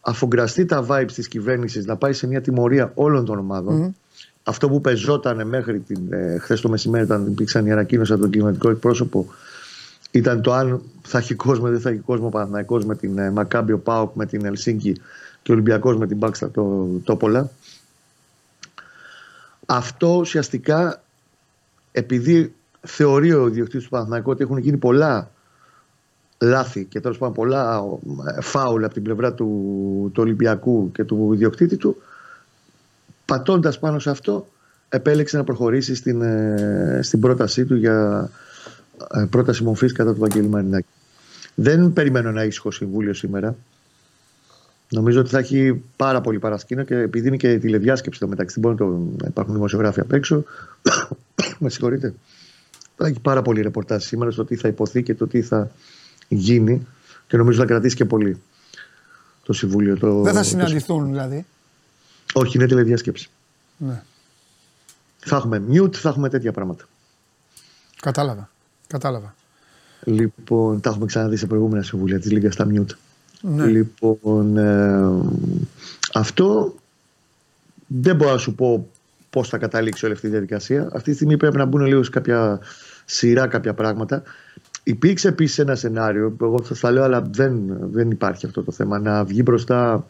αφογκραστεί 0.00 0.64
τα 0.64 0.86
vibes 0.88 1.12
της 1.14 1.28
κυβέρνησης 1.28 1.86
να 1.86 1.96
πάει 1.96 2.12
σε 2.12 2.26
μια 2.26 2.40
τιμωρία 2.40 2.92
όλων 2.94 3.24
των 3.24 3.38
ομάδων. 3.38 3.94
Αυτό 4.42 4.68
που 4.68 4.80
πεζόταν 4.80 5.46
μέχρι 5.46 5.78
την, 5.78 6.12
ε, 6.12 6.38
χθες 6.38 6.60
το 6.60 6.68
μεσημέρι, 6.68 7.04
όταν 7.04 7.26
υπήρξαν 7.26 7.66
οι 7.66 7.72
ανακοίνωση 7.72 8.12
από 8.12 8.20
τον 8.20 8.30
κλιματικό 8.30 8.70
εκπρόσωπο 8.70 9.26
ήταν 10.10 10.42
το 10.42 10.52
αν 10.52 10.82
θα 11.02 11.18
έχει 11.18 11.34
κόσμο 11.34 11.64
ή 11.68 11.70
δεν 11.70 11.80
θα 11.80 11.90
έχει 11.90 11.98
κόσμο 11.98 12.28
Παναθηναϊκός 12.28 12.84
με 12.84 12.96
την 12.96 13.18
ε, 13.18 13.30
Μακάμπιο 13.30 13.78
Πάοκ, 13.78 14.14
με 14.14 14.26
την 14.26 14.44
Ελσίνκη 14.44 14.92
και 15.42 15.50
ο 15.50 15.54
Ολυμπιακός 15.54 15.96
με 15.96 16.06
την 16.06 16.16
Μπάξτα 16.16 16.50
το 16.50 16.86
Τόπολα. 17.04 17.50
Αυτό 19.66 20.16
ουσιαστικά 20.16 21.02
επειδή 21.92 22.54
θεωρεί 22.80 23.32
ο 23.32 23.46
ιδιοκτήτης 23.46 23.84
του 23.84 23.90
Παναθηναϊκού 23.90 24.30
ότι 24.30 24.42
έχουν 24.42 24.58
γίνει 24.58 24.76
πολλά 24.76 25.30
λάθη 26.38 26.84
και 26.84 27.00
τέλος 27.00 27.18
πάντων 27.18 27.34
πολλά 27.34 27.82
ε, 28.36 28.40
φάουλ 28.40 28.84
από 28.84 28.94
την 28.94 29.02
πλευρά 29.02 29.32
του, 29.34 29.46
του 30.14 30.22
Ολυμπιακού 30.22 30.92
και 30.92 31.04
του 31.04 31.30
ιδιοκτήτη 31.32 31.76
του 31.76 31.96
πατώντας 33.24 33.78
πάνω 33.78 33.98
σε 33.98 34.10
αυτό 34.10 34.48
επέλεξε 34.88 35.36
να 35.36 35.44
προχωρήσει 35.44 35.94
στην, 35.94 36.22
ε, 36.22 37.00
στην 37.02 37.20
πρότασή 37.20 37.64
του 37.64 37.74
για 37.74 38.30
ε, 39.14 39.24
πρόταση 39.30 39.62
μορφής 39.62 39.92
κατά 39.92 40.12
του 40.12 40.20
Βαγγέλη 40.20 40.48
Μαρινάκη. 40.48 40.88
Δεν 41.54 41.92
περιμένω 41.92 42.28
ένα 42.28 42.44
ήσυχο 42.44 42.70
συμβούλιο 42.70 43.14
σήμερα. 43.14 43.56
Νομίζω 44.88 45.20
ότι 45.20 45.30
θα 45.30 45.38
έχει 45.38 45.82
πάρα 45.96 46.20
πολύ 46.20 46.38
παρασκήνιο 46.38 46.84
και 46.84 46.94
επειδή 46.94 47.28
είναι 47.28 47.36
και 47.36 47.58
τηλεδιάσκεψη 47.58 48.20
το 48.20 48.28
μεταξύ, 48.28 48.60
μπορεί 48.60 48.76
να 49.18 49.26
υπάρχουν 49.26 49.54
δημοσιογράφοι 49.54 50.00
απ' 50.00 50.12
έξω. 50.12 50.44
Με 51.58 51.68
συγχωρείτε. 51.68 52.14
Θα 53.02 53.06
έχει 53.08 53.20
πάρα 53.20 53.42
πολύ 53.42 53.60
ρεπορτάζ 53.60 54.04
σήμερα 54.04 54.30
στο 54.30 54.44
τι 54.44 54.56
θα 54.56 54.68
υποθεί 54.68 55.02
και 55.02 55.14
το 55.14 55.26
τι 55.26 55.42
θα 55.42 55.70
γίνει 56.28 56.86
και 57.26 57.36
νομίζω 57.36 57.58
θα 57.60 57.66
κρατήσει 57.66 57.96
και 57.96 58.04
πολύ. 58.04 58.40
το 59.42 59.52
Συμβούλιο. 59.52 59.98
Το, 59.98 60.22
Δεν 60.22 60.34
θα 60.34 60.42
συναντηθούν 60.42 61.06
δηλαδή. 61.06 61.46
Όχι, 62.32 62.56
είναι 62.56 62.66
τηλεδιάσκεψη. 62.66 63.30
Ναι. 63.76 64.02
Θα 65.18 65.36
έχουμε 65.36 65.62
mute, 65.72 65.94
θα 65.94 66.08
έχουμε 66.08 66.28
τέτοια 66.28 66.52
πράγματα. 66.52 66.84
Κατάλαβα. 68.00 68.50
Κατάλαβα. 68.86 69.34
Λοιπόν, 70.04 70.80
τα 70.80 70.90
έχουμε 70.90 71.06
ξαναδεί 71.06 71.36
σε 71.36 71.46
προηγούμενα 71.46 71.82
συμβούλια 71.82 72.20
τη 72.20 72.28
Λίγκα 72.28 72.50
στα 72.50 72.66
mute. 72.70 72.94
Ναι. 73.40 73.66
Λοιπόν, 73.66 74.56
ε, 74.56 75.08
αυτό 76.12 76.74
δεν 77.86 78.16
μπορώ 78.16 78.30
να 78.30 78.38
σου 78.38 78.54
πω 78.54 78.88
πώς 79.30 79.48
θα 79.48 79.58
καταλήξει 79.58 80.04
όλη 80.04 80.14
αυτή 80.14 80.26
η 80.26 80.30
διαδικασία. 80.30 80.88
Αυτή 80.92 81.10
τη 81.10 81.16
στιγμή 81.16 81.36
πρέπει 81.36 81.56
να 81.56 81.64
μπουν 81.64 81.86
λίγο 81.86 82.02
σε 82.02 82.10
κάποια 82.10 82.60
σειρά 83.10 83.46
κάποια 83.46 83.74
πράγματα. 83.74 84.22
Υπήρξε 84.82 85.28
επίσης 85.28 85.58
ένα 85.58 85.74
σενάριο, 85.74 86.36
εγώ 86.42 86.62
θα 86.62 86.74
τα 86.80 86.90
λέω, 86.90 87.02
αλλά 87.02 87.22
δεν, 87.30 87.60
δεν 87.92 88.10
υπάρχει 88.10 88.46
αυτό 88.46 88.62
το 88.62 88.72
θέμα. 88.72 88.98
Να 88.98 89.24
βγει 89.24 89.42
μπροστά 89.44 90.06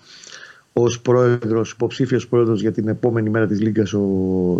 ως 0.72 1.00
πρόεδρος, 1.00 1.70
υποψήφιος 1.70 2.28
πρόεδρος 2.28 2.60
για 2.60 2.72
την 2.72 2.88
επόμενη 2.88 3.30
μέρα 3.30 3.46
της 3.46 3.60
Λίγκας 3.60 3.92
ο 3.92 4.00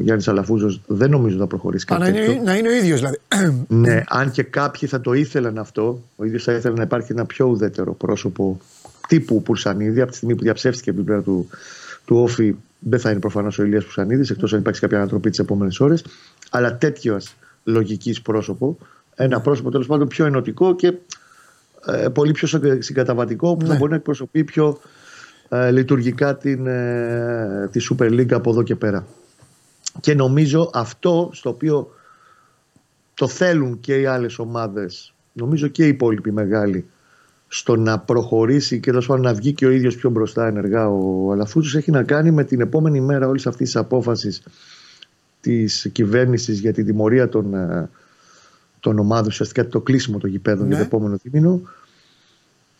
Γιάννης 0.00 0.28
Αλαφούζος. 0.28 0.80
Δεν 0.86 1.10
νομίζω 1.10 1.38
θα 1.38 1.46
προχωρήσει 1.46 1.84
κάτι. 1.84 2.00
να, 2.00 2.08
είναι, 2.08 2.40
να 2.44 2.56
είναι 2.56 2.68
ο 2.68 2.72
ίδιος 2.72 2.98
δηλαδή. 2.98 3.18
Ναι, 3.68 4.02
αν 4.08 4.30
και 4.30 4.42
κάποιοι 4.42 4.88
θα 4.88 5.00
το 5.00 5.12
ήθελαν 5.12 5.58
αυτό, 5.58 6.02
ο 6.16 6.24
ίδιος 6.24 6.42
θα 6.44 6.52
ήθελε 6.52 6.74
να 6.74 6.82
υπάρχει 6.82 7.12
ένα 7.12 7.26
πιο 7.26 7.46
ουδέτερο 7.46 7.94
πρόσωπο 7.94 8.60
τύπου 9.08 9.42
Πουρσανίδη. 9.42 10.00
Από 10.00 10.10
τη 10.10 10.16
στιγμή 10.16 10.34
που 10.34 10.42
διαψεύστηκε 10.42 10.92
την 10.92 11.04
πλευρά 11.04 11.22
του, 11.22 11.48
του 12.04 12.16
Όφη, 12.16 12.54
δεν 12.78 12.98
θα 12.98 13.10
είναι 13.10 13.20
προφανώς 13.20 13.58
ο 13.58 13.62
Ηλίας 13.62 13.84
Πουρσανίδης, 13.84 14.30
εκτός 14.30 14.52
αν 14.52 14.58
υπάρξει 14.58 14.80
κάποια 14.80 14.96
ανατροπή 14.98 15.30
τις 15.30 15.38
επόμενες 15.38 15.80
ώρες. 15.80 16.04
Αλλά 16.50 16.76
τέτοιος 16.76 17.34
λογικής 17.64 18.22
πρόσωπο, 18.22 18.78
ένα 19.14 19.36
ναι. 19.36 19.42
πρόσωπο 19.42 19.70
τέλος 19.70 19.86
πάντων 19.86 20.08
πιο 20.08 20.26
ενωτικό 20.26 20.74
και 20.74 20.94
ε, 21.86 22.08
πολύ 22.08 22.32
πιο 22.32 22.48
συγκαταβατικό 22.78 23.56
που 23.56 23.66
θα 23.66 23.72
ναι. 23.72 23.78
μπορεί 23.78 23.90
να 23.90 23.96
εκπροσωπεί 23.96 24.44
πιο 24.44 24.78
ε, 25.48 25.70
λειτουργικά 25.70 26.36
την, 26.36 26.66
ε, 26.66 27.68
τη 27.72 27.86
Super 27.90 28.10
League 28.10 28.32
από 28.32 28.50
εδώ 28.50 28.62
και 28.62 28.76
πέρα. 28.76 29.06
Και 30.00 30.14
νομίζω 30.14 30.70
αυτό 30.72 31.30
στο 31.32 31.50
οποίο 31.50 31.94
το 33.14 33.28
θέλουν 33.28 33.80
και 33.80 34.00
οι 34.00 34.06
άλλες 34.06 34.38
ομάδες, 34.38 35.14
νομίζω 35.32 35.68
και 35.68 35.84
οι 35.84 35.88
υπόλοιποι 35.88 36.32
μεγάλοι, 36.32 36.88
στο 37.48 37.76
να 37.76 37.98
προχωρήσει 37.98 38.80
και 38.80 38.92
τόσο 38.92 39.16
να 39.16 39.34
βγει 39.34 39.52
και 39.52 39.66
ο 39.66 39.70
ίδιος 39.70 39.96
πιο 39.96 40.10
μπροστά 40.10 40.46
ενεργά 40.46 40.88
ο 40.88 41.32
Αλαφούζος 41.32 41.74
έχει 41.74 41.90
να 41.90 42.02
κάνει 42.02 42.30
με 42.30 42.44
την 42.44 42.60
επόμενη 42.60 43.00
μέρα 43.00 43.28
όλης 43.28 43.46
αυτής 43.46 43.66
της 43.66 43.76
απόφασης 43.76 44.42
της 45.40 45.88
κυβέρνησης 45.92 46.60
για 46.60 46.72
την 46.72 46.86
τιμωρία 46.86 47.28
των, 47.28 47.54
ε, 47.54 47.88
των 48.80 48.98
ομάδων, 48.98 49.26
ουσιαστικά 49.26 49.66
το 49.66 49.80
κλείσιμο 49.80 50.18
των 50.18 50.30
γηπέδων 50.30 50.66
για 50.66 50.76
το 50.76 50.80
ναι. 50.80 50.86
επόμενο 50.86 51.18
δίμηνο, 51.22 51.60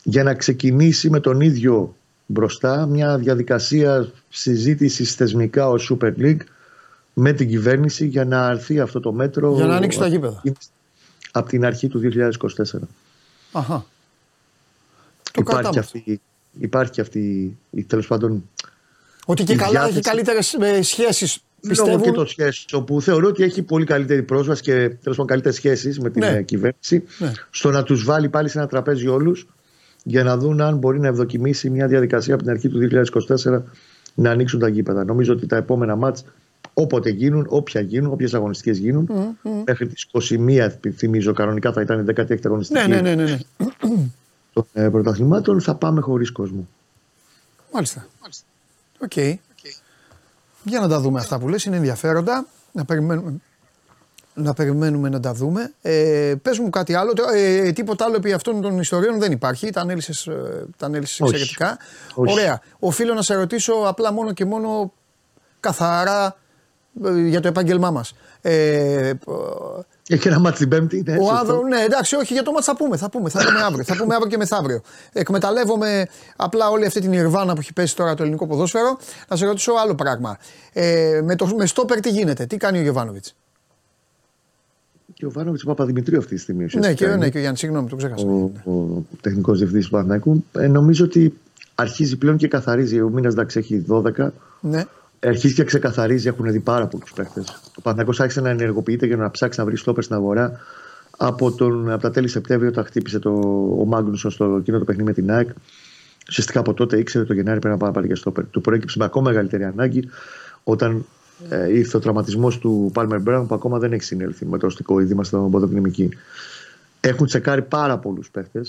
για 0.02 0.22
να 0.22 0.34
ξεκινήσει 0.34 1.10
με 1.10 1.20
τον 1.20 1.40
ίδιο 1.40 1.94
μπροστά 2.26 2.86
μια 2.86 3.18
διαδικασία 3.18 4.12
συζήτησης 4.28 5.14
θεσμικά 5.14 5.68
ως 5.68 5.92
Super 5.92 6.12
League 6.18 6.40
με 7.14 7.32
την 7.32 7.48
κυβέρνηση 7.48 8.06
για 8.06 8.24
να 8.24 8.46
αρθεί 8.46 8.80
αυτό 8.80 9.00
το 9.00 9.12
μέτρο. 9.12 9.54
Για 9.54 9.66
να 9.66 9.76
ανοίξει 9.76 9.98
τα 9.98 10.06
γήπεδα. 10.06 10.42
Από 11.30 11.48
την 11.48 11.64
αρχή 11.64 11.88
του 11.88 12.00
2024. 12.00 12.78
Αχα. 13.52 13.84
Το 15.32 15.40
υπάρχει, 15.40 15.78
αυτή, 15.78 16.20
υπάρχει 16.60 17.00
αυτή 17.00 17.56
η 17.70 17.84
τέλος 17.84 18.06
πάντων. 18.06 18.48
Ότι 19.26 19.44
και 19.44 19.56
καλά 19.56 19.86
έχει 19.86 20.00
καλύτερες 20.00 20.56
σχέσεις. 20.80 21.42
Πιστεύουν... 21.68 21.92
Λόγω 21.92 22.04
και 22.04 22.10
το 22.10 22.26
σχέση, 22.26 22.64
όπου 22.72 23.02
θεωρώ 23.02 23.28
ότι 23.28 23.42
έχει 23.42 23.62
πολύ 23.62 23.84
καλύτερη 23.84 24.22
πρόσβαση 24.22 24.62
και 24.62 24.72
τέλος 24.72 24.98
πάντων 25.04 25.26
καλύτερες 25.26 25.56
σχέσεις 25.56 26.00
με 26.00 26.10
την 26.10 26.22
ναι. 26.22 26.30
Ε, 26.30 26.42
κυβέρνηση, 26.42 27.04
ναι. 27.18 27.32
στο 27.50 27.70
να 27.70 27.82
τους 27.82 28.04
βάλει 28.04 28.28
πάλι 28.28 28.48
σε 28.48 28.58
ένα 28.58 28.66
τραπέζι 28.66 29.06
όλους 29.06 29.46
για 30.02 30.24
να 30.24 30.36
δουν 30.36 30.60
αν 30.60 30.76
μπορεί 30.76 31.00
να 31.00 31.08
ευδοκιμήσει 31.08 31.70
μια 31.70 31.86
διαδικασία 31.86 32.34
από 32.34 32.42
την 32.42 32.52
αρχή 32.52 32.68
του 32.68 32.88
2024 33.46 33.62
να 34.14 34.30
ανοίξουν 34.30 34.60
τα 34.60 34.68
γήπεδα. 34.68 35.04
Νομίζω 35.04 35.32
ότι 35.32 35.46
τα 35.46 35.56
επόμενα 35.56 35.96
μάτς 35.96 36.24
όποτε 36.74 37.10
γίνουν, 37.10 37.46
όποια 37.48 37.80
γίνουν, 37.80 38.12
όποιες 38.12 38.34
αγωνιστικές 38.34 38.78
γίνουν, 38.78 39.08
mm, 39.10 39.48
mm. 39.48 39.62
μέχρι 39.66 39.86
τις 39.86 40.06
21, 40.12 40.68
θυμίζω, 40.96 41.32
κανονικά 41.32 41.72
θα 41.72 41.80
ήταν 41.80 42.00
η 42.00 42.12
16η 42.16 42.38
αγωνιστική 42.44 42.88
ναι, 42.88 43.00
ναι, 43.00 43.14
ναι, 43.14 43.24
ναι. 43.24 43.38
των 44.52 44.66
ε, 44.72 44.88
πρωταθλημάτων, 44.88 45.60
θα 45.60 45.74
πάμε 45.74 46.00
χωρίς 46.00 46.30
κόσμο. 46.30 46.68
Μάλιστα. 47.72 48.06
OK. 49.02 49.12
Okay. 49.14 49.34
Okay. 50.60 50.68
Για 50.68 50.80
να 50.80 50.88
τα 50.88 51.00
δούμε 51.00 51.20
αυτά 51.20 51.38
που 51.38 51.48
λες, 51.48 51.64
είναι 51.64 51.76
ενδιαφέροντα. 51.76 52.46
Να 52.72 52.84
περιμένουμε 52.84 53.40
να 54.34 54.54
περιμένουμε 54.54 55.08
να 55.08 55.20
τα 55.20 55.32
δούμε. 55.32 55.72
Ε, 55.82 56.34
πες 56.42 56.58
μου 56.58 56.70
κάτι 56.70 56.94
άλλο, 56.94 57.12
ε, 57.34 57.72
τίποτα 57.72 58.04
άλλο 58.04 58.16
επί 58.16 58.32
αυτών 58.32 58.60
των 58.60 58.78
ιστοριών 58.78 59.18
δεν 59.18 59.32
υπάρχει, 59.32 59.70
τα 59.70 59.80
ανέλυσες, 59.80 60.26
ε, 60.26 60.66
τα 60.76 60.86
ανέλυσες 60.86 61.20
εξαιρετικά. 61.20 61.78
Ωραία. 62.14 62.60
Οφείλω 62.78 63.14
να 63.14 63.22
σε 63.22 63.34
ρωτήσω 63.34 63.72
απλά 63.72 64.12
μόνο 64.12 64.32
και 64.32 64.44
μόνο 64.44 64.92
καθαρά 65.60 66.36
ε, 67.04 67.20
για 67.20 67.40
το 67.40 67.48
επάγγελμά 67.48 67.90
μας. 67.90 68.14
Ε, 68.40 69.12
έχει 70.14 70.28
ένα 70.28 70.38
μάτι 70.38 70.58
την 70.58 70.68
Πέμπτη, 70.68 71.02
ναι, 71.06 71.16
ο 71.20 71.30
Άδρο, 71.30 71.62
ναι, 71.62 71.80
εντάξει, 71.80 72.16
όχι 72.16 72.32
για 72.32 72.42
το 72.42 72.52
μάτι 72.52 72.64
θα 72.64 72.76
πούμε. 72.76 72.96
Θα 72.96 73.10
πούμε, 73.10 73.28
θα 73.28 73.44
πούμε 73.44 73.60
αύριο. 73.60 73.84
θα 73.84 73.96
πούμε 73.96 74.14
αύριο 74.14 74.30
και 74.30 74.36
μεθαύριο. 74.36 74.80
Εκμεταλλεύομαι 75.12 76.06
απλά 76.36 76.70
όλη 76.70 76.86
αυτή 76.86 77.00
την 77.00 77.12
Ιρβάνα 77.12 77.52
που 77.52 77.60
έχει 77.60 77.72
πέσει 77.72 77.96
τώρα 77.96 78.14
το 78.14 78.22
ελληνικό 78.22 78.46
ποδόσφαιρο. 78.46 78.98
Να 79.28 79.36
σε 79.36 79.46
ρωτήσω 79.46 79.72
άλλο 79.72 79.94
πράγμα. 79.94 80.38
Ε, 80.72 81.20
με, 81.24 81.36
το, 81.36 81.46
με 81.56 81.66
στόπερ 81.66 82.00
τι 82.00 82.10
γίνεται, 82.10 82.46
τι 82.46 82.56
κάνει 82.56 82.78
ο 82.78 82.82
Γεβάνοβιτ 82.82 83.24
και 85.20 85.26
ο 85.26 85.30
Βάνοβιτ 85.30 85.60
Παπαδημητρίου 85.64 86.18
αυτή 86.18 86.34
τη 86.34 86.40
στιγμή. 86.40 86.66
Ναι, 86.72 86.94
και, 86.94 87.06
ναι, 87.06 87.28
και 87.28 87.36
ο 87.36 87.40
Γιάννης, 87.40 87.60
συγγνώμη, 87.60 87.88
το 87.88 87.96
ξέχασα. 87.96 88.26
Ο, 88.26 88.50
ο 88.70 89.04
τεχνικός 89.20 89.58
διευθυντής 89.58 89.84
του 89.84 89.90
Παναθηναϊκού. 89.90 90.44
Ε, 90.52 90.66
νομίζω 90.66 91.04
ότι 91.04 91.38
αρχίζει 91.74 92.16
πλέον 92.16 92.36
και 92.36 92.48
καθαρίζει. 92.48 93.00
Ο 93.00 93.08
μήνας 93.08 93.32
εντάξει 93.32 93.58
έχει 93.58 93.84
12. 93.88 94.28
Ναι. 94.60 94.84
Αρχίζει 95.26 95.54
και 95.54 95.64
ξεκαθαρίζει, 95.64 96.28
έχουν 96.28 96.50
δει 96.50 96.60
πάρα 96.60 96.86
πολλούς 96.86 97.12
παίχτε. 97.12 97.40
Ο 97.76 97.80
Παναθηναϊκός 97.82 98.20
άρχισε 98.20 98.40
να 98.40 98.48
ενεργοποιείται 98.48 99.06
για 99.06 99.16
να 99.16 99.30
ψάξει 99.30 99.58
να 99.58 99.64
βρει 99.64 99.76
στόπερ 99.76 100.02
στην 100.02 100.16
αγορά. 100.16 100.60
Από, 101.16 101.52
τον, 101.52 101.90
από 101.90 102.02
τα 102.02 102.10
τέλη 102.10 102.28
Σεπτέμβρη, 102.28 102.68
όταν 102.68 102.84
χτύπησε 102.84 103.18
το, 103.18 103.30
ο 103.78 103.84
Μάγνουσον 103.84 104.30
στο 104.30 104.56
εκείνο 104.60 104.78
το 104.78 104.84
παιχνίδι 104.84 105.08
με 105.08 105.14
την 105.14 105.30
ΑΕΚ, 105.30 105.48
ουσιαστικά 106.28 106.60
από 106.60 106.74
τότε 106.74 106.98
ήξερε 106.98 107.24
το 107.24 107.32
Γενάρη 107.32 107.58
πρέπει 107.58 107.82
να 107.82 107.90
πάει 107.90 108.06
για 108.06 108.16
στόπερ. 108.16 108.46
Του 108.46 108.60
προέκυψε 108.60 108.98
με 108.98 109.04
ακόμα 109.04 109.30
μεγαλύτερη 109.30 109.64
ανάγκη 109.64 110.08
όταν 110.64 111.04
ε, 111.48 111.72
ήρθε 111.72 111.96
ο 111.96 112.00
τραυματισμός 112.00 112.58
του 112.58 112.90
Πάλμερ 112.92 113.20
Μπράουν 113.20 113.46
που 113.46 113.54
ακόμα 113.54 113.78
δεν 113.78 113.92
έχει 113.92 114.02
συνέλθει 114.02 114.46
με 114.46 114.58
το 114.58 114.66
οστικό 114.66 115.00
είδημα 115.00 115.24
στην 115.24 115.50
ποδοπνημική. 115.50 116.08
Έχουν 117.00 117.26
τσεκάρει 117.26 117.62
πάρα 117.62 117.98
πολλούς 117.98 118.30
παίχτε. 118.30 118.60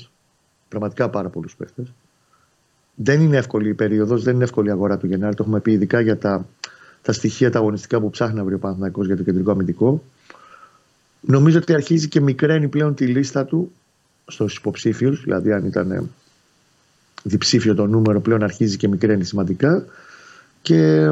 Πραγματικά 0.68 1.10
πάρα 1.10 1.30
πολλούς 1.30 1.56
παίχτε. 1.56 1.84
Δεν 2.95 3.21
είναι 3.21 3.38
εύκολη 3.38 3.69
η 3.69 3.73
περίοδος, 3.73 4.23
δεν 4.23 4.36
είναι 4.36 4.43
εύκολη 4.43 4.67
η 4.67 4.71
αγορά 4.71 4.97
του 4.97 5.08
Γενάρη. 5.08 5.36
Το 5.36 5.43
έχουμε 5.43 5.60
πει 5.60 5.71
ειδικά 5.71 5.99
για 5.99 6.17
τα, 6.17 6.45
τα 7.01 7.13
στοιχεία 7.13 7.51
τα 7.51 7.60
αγωνιστικά 7.60 7.99
που 7.99 8.10
ψάχνει 8.10 8.36
να 8.36 8.43
βρει 8.43 8.54
ο 8.54 8.60
Παναθηναϊκός 8.60 9.06
για 9.06 9.17
το 9.17 9.23
κεντρικό 9.23 9.51
αμυντικό. 9.51 10.04
Νομίζω 11.21 11.58
ότι 11.58 11.73
αρχίζει 11.73 12.08
και 12.08 12.21
μικραίνει 12.21 12.67
πλέον 12.67 12.95
τη 12.95 13.06
λίστα 13.06 13.45
του 13.45 13.71
στους 14.27 14.56
υποψήφιους. 14.58 15.23
Δηλαδή, 15.23 15.51
αν 15.51 15.65
ήταν 15.65 16.10
διψήφιο 17.23 17.75
το 17.75 17.88
νούμερο, 17.88 18.21
πλέον 18.21 18.43
αρχίζει 18.43 18.77
και 18.77 18.88
μικραίνει 18.88 19.23
σημαντικά. 19.23 19.86
Και 20.62 21.12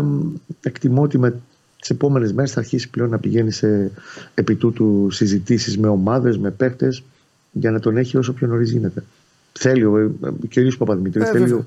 εκτιμώ 0.62 1.02
ότι 1.02 1.18
με 1.18 1.42
τις 1.80 1.90
επόμενες 1.90 2.34
μέρες 2.34 2.52
θα 2.52 2.60
αρχίσει 2.60 2.90
πλέον 2.90 3.10
να 3.10 3.18
πηγαίνει 3.18 3.52
σε 3.52 3.92
επί 4.34 4.56
τούτου 4.56 5.08
συζητήσεις 5.12 5.78
με 5.78 5.88
ομάδες, 5.88 6.38
με 6.38 6.52
παίκτες, 6.52 7.04
για 7.52 7.72
να 7.72 7.80
τον 7.80 7.98
έχει 7.98 8.18
όσο 8.18 8.34
πιο 8.34 8.48
νωρίς 8.48 8.72
γίνεται. 8.72 9.04
Θέλει 9.62 9.84
ο, 9.84 10.12
ο 10.22 10.48
κ. 10.50 10.78
Παπαδημητρίου, 10.78 11.22
ε, 11.22 11.26
θέλει 11.26 11.52
ο, 11.52 11.66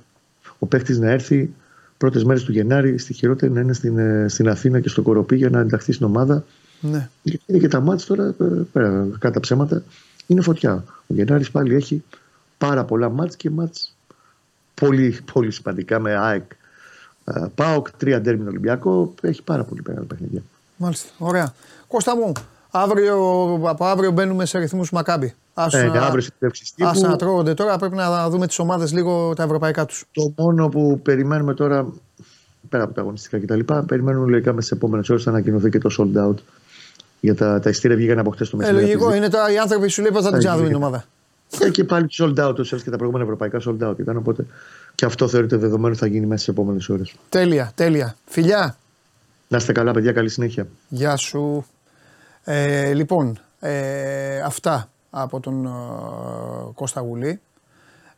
ο 0.59 0.67
παίκτης 0.67 0.99
να 0.99 1.11
έρθει 1.11 1.51
πρώτες 1.99 2.25
μέρες 2.25 2.43
του 2.43 2.53
Γενάρη, 2.53 2.99
στη 2.99 3.13
χειρότερη 3.13 3.53
να 3.53 3.61
είναι 3.61 3.73
στην, 3.73 3.99
ε, 3.99 4.29
στην 4.29 4.49
Αθήνα 4.49 4.81
και 4.81 4.89
στο 4.89 5.03
Κοροπή 5.03 5.37
για 5.37 5.51
να 5.51 5.61
ενταχθεί 5.61 5.93
στην 5.93 6.07
ομάδα. 6.07 6.45
Ναι. 6.81 7.09
Γιατί 7.23 7.45
είναι 7.47 7.59
και 7.59 7.69
τα 7.69 7.81
μάτια 7.81 8.07
τώρα, 8.07 8.35
ε, 8.41 8.45
πέρα 8.73 9.07
κατά 9.19 9.41
ψέματα, 9.41 9.83
είναι 10.27 10.41
φωτιά. 10.41 10.85
Ο 11.07 11.15
Γενάρης 11.15 11.51
πάλι 11.51 11.75
έχει 11.75 12.03
πάρα 12.59 12.85
πολλά 12.85 13.11
μάτια 13.11 13.37
και 13.37 13.51
μάτια 13.51 13.83
πολύ, 14.75 15.19
πολύ 15.33 15.51
σημαντικά 15.51 15.99
με 15.99 16.17
ΑΕΚ, 16.17 16.51
ε, 17.25 17.45
ΠΑΟΚ, 17.55 17.91
τρία 17.91 18.21
ντέρμιν 18.21 18.49
Ολυμπιακό. 18.49 19.15
Έχει 19.21 19.43
πάρα 19.43 19.65
πολύ 19.65 19.83
μεγάλη 19.87 20.07
παιχνίδια. 20.07 20.43
Μάλιστα. 20.77 21.09
Ωραία. 21.19 21.55
Κώστα 21.89 22.17
μου, 22.17 22.33
αύριο, 22.71 23.17
από 23.65 23.85
αύριο 23.85 24.11
μπαίνουμε 24.11 24.47
σε 24.47 24.57
αριθμού 24.57 24.85
Μακάμπι. 24.93 25.35
Ας, 25.55 25.75
ε, 25.75 25.87
να, 25.87 26.01
αύριο 26.01 26.23
ας 26.81 27.01
να 27.01 27.17
τρώγονται 27.17 27.55
τώρα, 27.55 27.79
πρέπει 27.79 27.95
να 27.95 28.31
δούμε 28.31 28.47
τις 28.47 28.59
ομάδες 28.59 28.93
λίγο 28.93 29.33
τα 29.35 29.43
ευρωπαϊκά 29.43 29.85
τους. 29.85 30.05
Το 30.13 30.33
μόνο 30.37 30.69
που 30.69 31.01
περιμένουμε 31.03 31.55
τώρα, 31.55 31.93
πέρα 32.69 32.83
από 32.83 32.95
τα 32.95 33.01
αγωνιστικά 33.01 33.39
κτλ., 33.39 33.75
περιμένουμε 33.87 34.31
λογικά 34.31 34.53
με 34.53 34.61
τι 34.61 34.69
επόμενες 34.73 35.11
ώρες 35.11 35.25
να 35.25 35.33
ανακοινωθεί 35.33 35.71
και 35.71 35.79
το 35.79 35.91
sold 35.99 36.29
out. 36.29 36.35
Για 37.21 37.35
τα, 37.35 37.61
τα 37.61 37.71
ειστήρια 37.71 37.97
βγήκαν 37.97 38.19
από 38.19 38.31
χτες 38.31 38.51
το 38.51 38.57
μεσημέρι. 38.57 38.85
Ε, 38.85 38.87
λογικό 38.87 39.15
είναι 39.15 39.29
τα, 39.29 39.53
οι 39.53 39.59
άνθρωποι 39.59 39.89
σου 39.89 40.03
λέει 40.03 40.11
θα 40.13 40.31
την 40.31 40.39
ξαναδούμε 40.39 40.67
την 40.67 40.77
ομάδα. 40.77 41.05
Και, 41.49 41.71
και 41.71 41.85
πάλι 41.85 42.07
sold 42.11 42.49
out, 42.49 42.55
και 42.85 42.91
τα 42.91 42.97
προηγούμενα 42.97 43.25
ευρωπαϊκά 43.25 43.61
sold 43.65 43.89
out 43.89 43.99
ήταν. 43.99 44.17
Οπότε 44.17 44.47
και 44.95 45.05
αυτό 45.05 45.29
θεωρείται 45.29 45.57
δεδομένο 45.57 45.95
θα 45.95 46.07
γίνει 46.07 46.27
μέσα 46.27 46.43
στις 46.43 46.55
επόμενες 46.55 46.89
ώρες. 46.89 47.15
Τέλεια, 47.29 47.73
τέλεια. 47.75 48.17
Φιλιά. 48.27 48.77
Να 49.49 49.57
είστε 49.57 49.73
καλά, 49.73 49.93
παιδιά. 49.93 50.13
Καλή 50.13 50.29
συνέχεια. 50.29 50.67
Γεια 50.89 51.17
σου. 51.17 51.67
Ε, 52.45 52.93
λοιπόν, 52.93 53.39
ε, 53.61 54.41
αυτά 54.41 54.92
από 55.15 55.41
τον 55.41 55.67
ε, 55.67 55.71
Κώστα 56.75 57.01
Γουλή. 57.01 57.41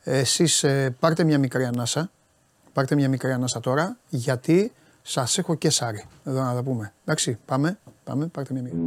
Εσείς 0.05 0.63
ε, 0.63 0.97
πάρτε 1.01 1.25
μια 1.25 1.39
μικρή 1.39 1.65
ανάσα. 1.65 2.11
Πάρτε 2.73 2.95
μια 2.95 3.09
μικρή 3.09 3.33
ανάσα 3.33 3.61
τώρα, 3.61 3.97
γιατί 4.09 4.73
σας 5.03 5.39
έχω 5.39 5.55
και 5.55 5.71
σάρι. 5.71 6.05
Εδώ 6.25 6.43
να 6.43 6.55
τα 6.55 6.63
πούμε. 6.63 6.93
Εντάξει, 7.05 7.39
πάμε, 7.47 7.79
πάμε, 8.05 8.27
πάρτε 8.27 8.53
μια 8.53 8.63
μικρή. 8.63 8.79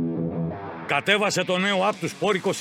Κατέβασε 0.88 1.44
το 1.44 1.58
νέο 1.58 1.78
app 1.90 1.94
του 2.00 2.10
Sport 2.10 2.48
24 2.48 2.52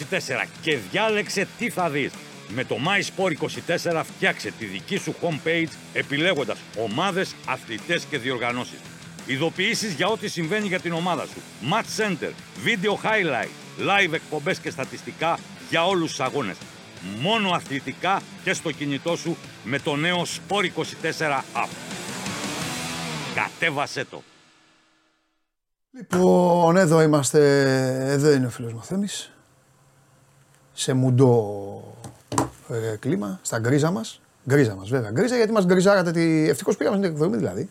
και 0.63 0.77
διάλεξε 0.91 1.49
τι 1.59 1.71
θα 1.71 1.91
δεις. 1.91 2.13
Με 2.49 2.65
το 2.65 2.77
MySport24 2.77 4.03
φτιάξε 4.05 4.53
τη 4.59 4.65
δική 4.65 4.97
σου 4.97 5.15
homepage 5.23 5.69
επιλέγοντας 5.93 6.59
ομάδες, 6.79 7.35
αθλητές 7.47 8.05
και 8.05 8.19
διοργανώσεις. 8.19 8.79
Ειδοποιήσεις 9.27 9.93
για 9.93 10.07
ό,τι 10.07 10.29
συμβαίνει 10.29 10.67
για 10.67 10.81
την 10.81 10.93
ομάδα 10.93 11.27
σου. 11.27 11.41
Match 11.73 12.03
Center, 12.03 12.31
Video 12.65 12.93
Highlight, 13.05 13.66
Live 13.79 14.13
εκπομπές 14.13 14.59
και 14.59 14.71
στατιστικά 14.71 15.39
για 15.71 15.87
όλους 15.87 16.11
τους 16.11 16.21
αγώνες. 16.21 16.57
Μόνο 17.21 17.51
αθλητικά 17.51 18.23
και 18.45 18.53
στο 18.53 18.73
κινητό 18.73 19.17
σου 19.17 19.37
με 19.65 19.79
το 19.79 19.97
νέο 19.97 20.23
Sport24 20.23 21.41
app. 21.55 21.69
Κατέβασέ 23.35 24.05
το. 24.05 24.23
Λοιπόν, 25.91 26.77
εδώ 26.77 27.03
είμαστε, 27.03 27.41
εδώ 28.13 28.33
είναι 28.33 28.47
ο 28.47 28.51
φίλος 28.51 28.73
Μαθέμης. 28.73 29.33
Σε 30.73 30.93
μουντό 30.93 31.83
ε, 32.69 32.97
κλίμα, 32.99 33.39
στα 33.43 33.59
γκρίζα 33.59 33.91
μας. 33.91 34.21
Γκρίζα 34.49 34.75
μας 34.75 34.89
βέβαια. 34.89 35.11
Γκρίζα 35.11 35.37
γιατί 35.37 35.53
μας 35.53 35.65
γκριζάρατε 35.65 36.11
τη... 36.11 36.49
Ευτυχώς 36.49 36.77
πήγαμε 36.77 36.97
στην 36.97 37.11
εκδρομή 37.11 37.37
δηλαδή. 37.37 37.71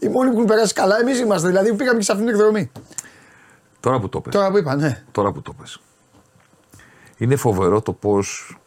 Οι 0.00 0.08
μόνοι 0.08 0.30
που 0.30 0.34
έχουν 0.34 0.44
περάσει 0.44 0.72
καλά 0.72 0.98
εμείς 1.00 1.18
είμαστε 1.18 1.48
δηλαδή 1.48 1.70
που 1.70 1.76
πήγαμε 1.76 1.98
και 1.98 2.04
σε 2.04 2.12
αυτήν 2.12 2.26
την 2.26 2.34
εκδρομή. 2.34 2.70
Τώρα 3.84 4.00
που 4.00 4.08
το 4.08 4.20
πες. 4.20 4.34
Τώρα 4.34 4.50
που 4.50 4.58
είπα, 4.58 4.76
ναι. 4.76 5.04
Τώρα 5.12 5.32
που 5.32 5.42
το 5.42 5.52
πες. 5.52 5.80
Είναι 7.16 7.36
φοβερό 7.36 7.82
το 7.82 7.92
πώς 7.92 8.58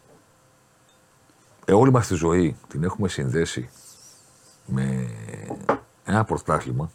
ε, 1.64 1.72
όλη 1.72 1.90
μας 1.90 2.06
τη 2.06 2.14
ζωή 2.14 2.56
την 2.68 2.84
έχουμε 2.84 3.08
συνδέσει 3.08 3.70
με 4.66 5.08
ένα 6.04 6.24
πρωτάθλημα 6.24 6.90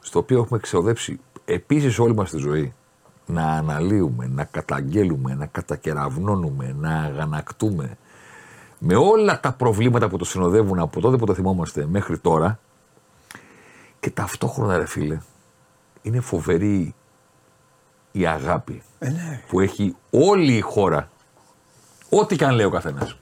στο 0.00 0.18
οποίο 0.18 0.38
έχουμε 0.42 0.58
ξεοδέψει 0.58 1.20
επίσης 1.44 1.98
όλη 1.98 2.14
μας 2.14 2.30
τη 2.30 2.38
ζωή 2.38 2.74
να 3.26 3.44
αναλύουμε, 3.44 4.26
να 4.26 4.44
καταγγέλουμε, 4.44 5.34
να 5.34 5.46
κατακεραυνώνουμε, 5.46 6.74
να 6.78 7.00
αγανακτούμε 7.00 7.96
με 8.78 8.96
όλα 8.96 9.40
τα 9.40 9.52
προβλήματα 9.52 10.08
που 10.08 10.16
το 10.16 10.24
συνοδεύουν 10.24 10.78
από 10.78 11.00
τότε 11.00 11.16
που 11.16 11.26
το 11.26 11.34
θυμόμαστε 11.34 11.86
μέχρι 11.86 12.18
τώρα 12.18 12.58
και 14.00 14.10
ταυτόχρονα 14.10 14.78
ρε 14.78 14.86
φίλε 14.86 15.18
είναι 16.02 16.20
φοβερή 16.20 16.94
η 18.12 18.26
αγάπη 18.26 18.82
ε, 18.98 19.08
ναι. 19.08 19.42
που 19.48 19.60
έχει 19.60 19.96
όλη 20.10 20.52
η 20.52 20.60
χώρα 20.60 21.08
ό,τι 22.10 22.36
και 22.36 22.44
αν 22.44 22.54
λέει 22.54 22.66
ο 22.66 22.70
καθένας 22.70 23.16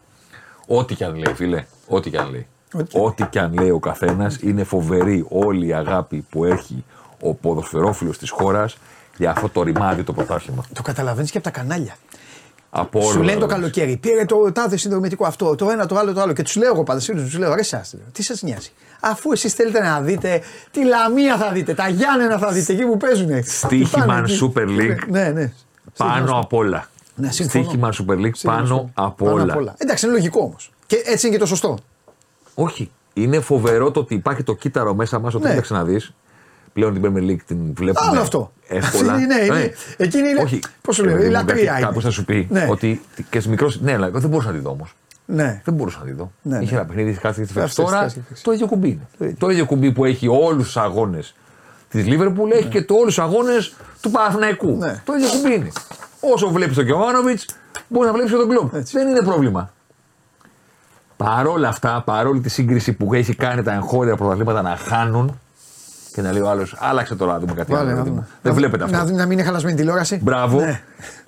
ό,τι 0.66 0.95
και 0.95 1.05
αν 1.05 1.14
λέει 1.14 1.34
φίλε, 1.34 1.64
ό,τι 1.87 2.11
και 2.11 2.18
αν 2.18 2.30
λέει 2.30 2.47
Ό,τι 2.93 3.24
και 3.24 3.39
αν 3.39 3.53
λέει 3.53 3.70
ο 3.70 3.78
καθένας, 3.78 4.39
είναι 4.41 4.64
φοβερή 4.64 5.26
όλη 5.28 5.66
η 5.66 5.72
αγάπη 5.72 6.26
που 6.30 6.45
έχει 6.45 6.84
ο 7.20 7.34
ποδοσφαιρόφιλος 7.34 8.18
της 8.18 8.30
χώρας 8.30 8.76
για 9.16 9.30
αυτό 9.30 9.49
το 9.49 9.62
ρημάδι 9.62 10.03
το 10.03 10.12
πρωτάθλημα. 10.12 10.64
Το 10.72 10.82
καταλαβαίνεις 10.82 11.30
και 11.30 11.39
από 11.39 11.47
τα 11.51 11.53
κανάλια. 11.53 11.97
Από 12.78 13.00
Σου 13.02 13.22
λένε 13.22 13.40
το 13.40 13.46
καλοκαίρι, 13.46 13.96
πήρε 13.96 14.24
το 14.24 14.52
τάδε 14.52 14.76
συνδρομητικό 14.76 15.26
αυτό, 15.26 15.54
το 15.54 15.70
ένα, 15.70 15.86
το 15.86 15.96
άλλο, 15.96 16.12
το 16.12 16.20
άλλο. 16.20 16.32
Και 16.32 16.42
τους 16.42 16.56
λέω 16.56 16.72
εγώ 16.72 16.82
πάντα, 16.82 17.00
τους 17.00 17.38
λέω, 17.38 17.54
ρε 17.54 17.62
σας, 17.62 17.94
τι 18.12 18.22
σας 18.22 18.42
νοιάζει. 18.42 18.70
Αφού 19.00 19.32
εσείς 19.32 19.52
θέλετε 19.52 19.80
να 19.80 20.00
δείτε 20.00 20.42
τη 20.70 20.84
Λαμία 20.84 21.36
θα 21.36 21.50
δείτε, 21.52 21.74
τα 21.74 21.88
Γιάννενα 21.88 22.38
θα 22.38 22.52
δείτε 22.52 22.72
εκεί 22.72 22.84
που 22.84 22.96
παίζουν. 22.96 23.42
Στίχημαν 23.44 24.26
Super 24.40 24.66
League. 24.80 25.08
Ναι, 25.08 25.28
ναι. 25.28 25.52
Πάνω 25.96 26.38
απ' 26.38 26.52
όλα. 26.52 26.88
Ναι, 27.14 27.30
Στίχημαν 27.30 27.92
Super 27.92 28.16
League 28.16 28.40
πάνω 28.42 28.90
απ' 28.94 29.22
όλα. 29.22 29.74
Εντάξει, 29.78 30.06
είναι 30.06 30.14
λογικό 30.14 30.40
όμως. 30.40 30.72
Και 30.86 31.02
έτσι 31.04 31.26
είναι 31.26 31.36
και 31.36 31.40
το 31.40 31.48
σωστό. 31.48 31.78
Όχι. 32.54 32.90
Είναι 33.12 33.40
φοβερό 33.40 33.90
το 33.90 34.00
ότι 34.00 34.14
υπάρχει 34.14 34.42
το 34.42 34.54
κύτταρο 34.54 34.94
μέσα 34.94 35.18
μας 35.18 35.34
όταν 35.34 35.54
ναι. 35.54 35.60
να 35.68 35.84
δεις. 35.84 36.12
Πλέον 36.76 36.92
την 36.92 37.02
Premier 37.02 37.30
League 37.30 37.42
την 37.46 37.58
βλέπουμε. 37.74 38.08
Άλλο 38.10 38.20
αυτό. 38.20 38.52
Εύκολα. 38.68 39.18
ναι, 39.18 39.24
ναι. 39.24 39.70
Εκείνη 39.96 40.28
είναι. 40.28 40.42
Όχι. 40.42 40.60
Πώς 40.80 40.94
σου 40.94 41.04
λέω, 41.04 41.22
η 41.22 41.28
λατρεία. 41.28 41.78
Κάπως 41.80 42.04
θα 42.04 42.10
σου 42.10 42.24
πει 42.24 42.46
ναι. 42.50 42.66
ότι 42.70 43.00
και 43.30 43.42
μικρό. 43.48 43.70
Ναι, 43.80 43.92
αλλά 43.92 44.10
δεν 44.10 44.28
μπορούσα 44.30 44.48
να 44.48 44.54
τη 44.54 44.60
δω 44.60 44.70
όμως. 44.70 44.94
Ναι. 45.26 45.62
Δεν 45.64 45.74
μπορούσα 45.74 45.98
να 45.98 46.04
τη 46.04 46.12
δω. 46.12 46.32
Ναι, 46.42 46.58
Είχε 46.58 46.74
ναι. 46.74 46.80
ένα 46.80 46.86
παιχνίδι 46.86 47.12
κάθε 47.12 47.42
τη 47.42 47.74
Τώρα 47.74 48.12
το 48.42 48.52
ίδιο 48.52 48.66
κουμπί 48.66 48.88
είναι. 49.18 49.34
Το 49.38 49.50
ίδιο 49.50 49.66
κουμπί 49.66 49.92
που 49.92 50.04
έχει 50.04 50.28
όλους 50.28 50.64
τους 50.64 50.76
αγώνες 50.76 51.34
της 51.88 52.06
Λίβερπουλ 52.06 52.50
έχει 52.50 52.68
και 52.68 52.84
όλους 52.88 53.14
τους 53.14 53.18
αγώνες 53.18 53.74
του 54.00 54.10
Παναθηναϊκού. 54.10 54.76
Ναι. 54.76 55.02
Το 55.04 55.12
ίδιο 55.12 55.28
κουμπί 55.28 55.54
είναι. 55.54 55.72
Όσο 56.20 56.48
βλέπεις 56.48 56.76
τον 56.76 56.84
Γιωβάνοβιτς, 56.84 57.46
μπορείς 57.88 58.08
να 58.08 58.14
βλέπεις 58.14 58.32
και 58.32 58.38
τον 58.38 58.48
Κλομπ. 58.48 58.68
Δεν 58.92 59.08
είναι 59.08 59.22
πρόβλημα. 59.22 59.70
Παρόλα 61.16 61.68
αυτά, 61.68 62.02
παρόλη 62.04 62.40
τη 62.40 62.48
σύγκριση 62.48 62.92
που 62.92 63.14
έχει 63.14 63.34
κάνει 63.34 63.62
τα 63.62 63.72
εγχώρια 63.72 64.16
πρωταθλήματα 64.16 64.62
να 64.62 64.76
χάνουν 64.76 65.40
και 66.16 66.22
να 66.22 66.32
λέει 66.32 66.42
ο 66.42 66.48
άλλος, 66.48 66.76
άλλαξε 66.78 67.14
τώρα 67.14 67.32
να 67.32 67.38
δούμε 67.38 67.52
κάτι 67.52 67.72
Βάλε, 67.72 67.90
άλλο. 67.90 67.96
να 67.98 68.02
Δεν 68.02 68.12
δούμε. 68.12 68.26
Δεν 68.42 68.54
βλέπετε 68.54 68.84
αυτό. 68.84 68.96
Να, 68.96 69.04
να 69.04 69.22
μην 69.26 69.32
είναι 69.32 69.42
χαλασμένη 69.42 69.76
τηλεόραση. 69.76 70.20
Μπράβο. 70.22 70.60
Ναι. 70.60 70.82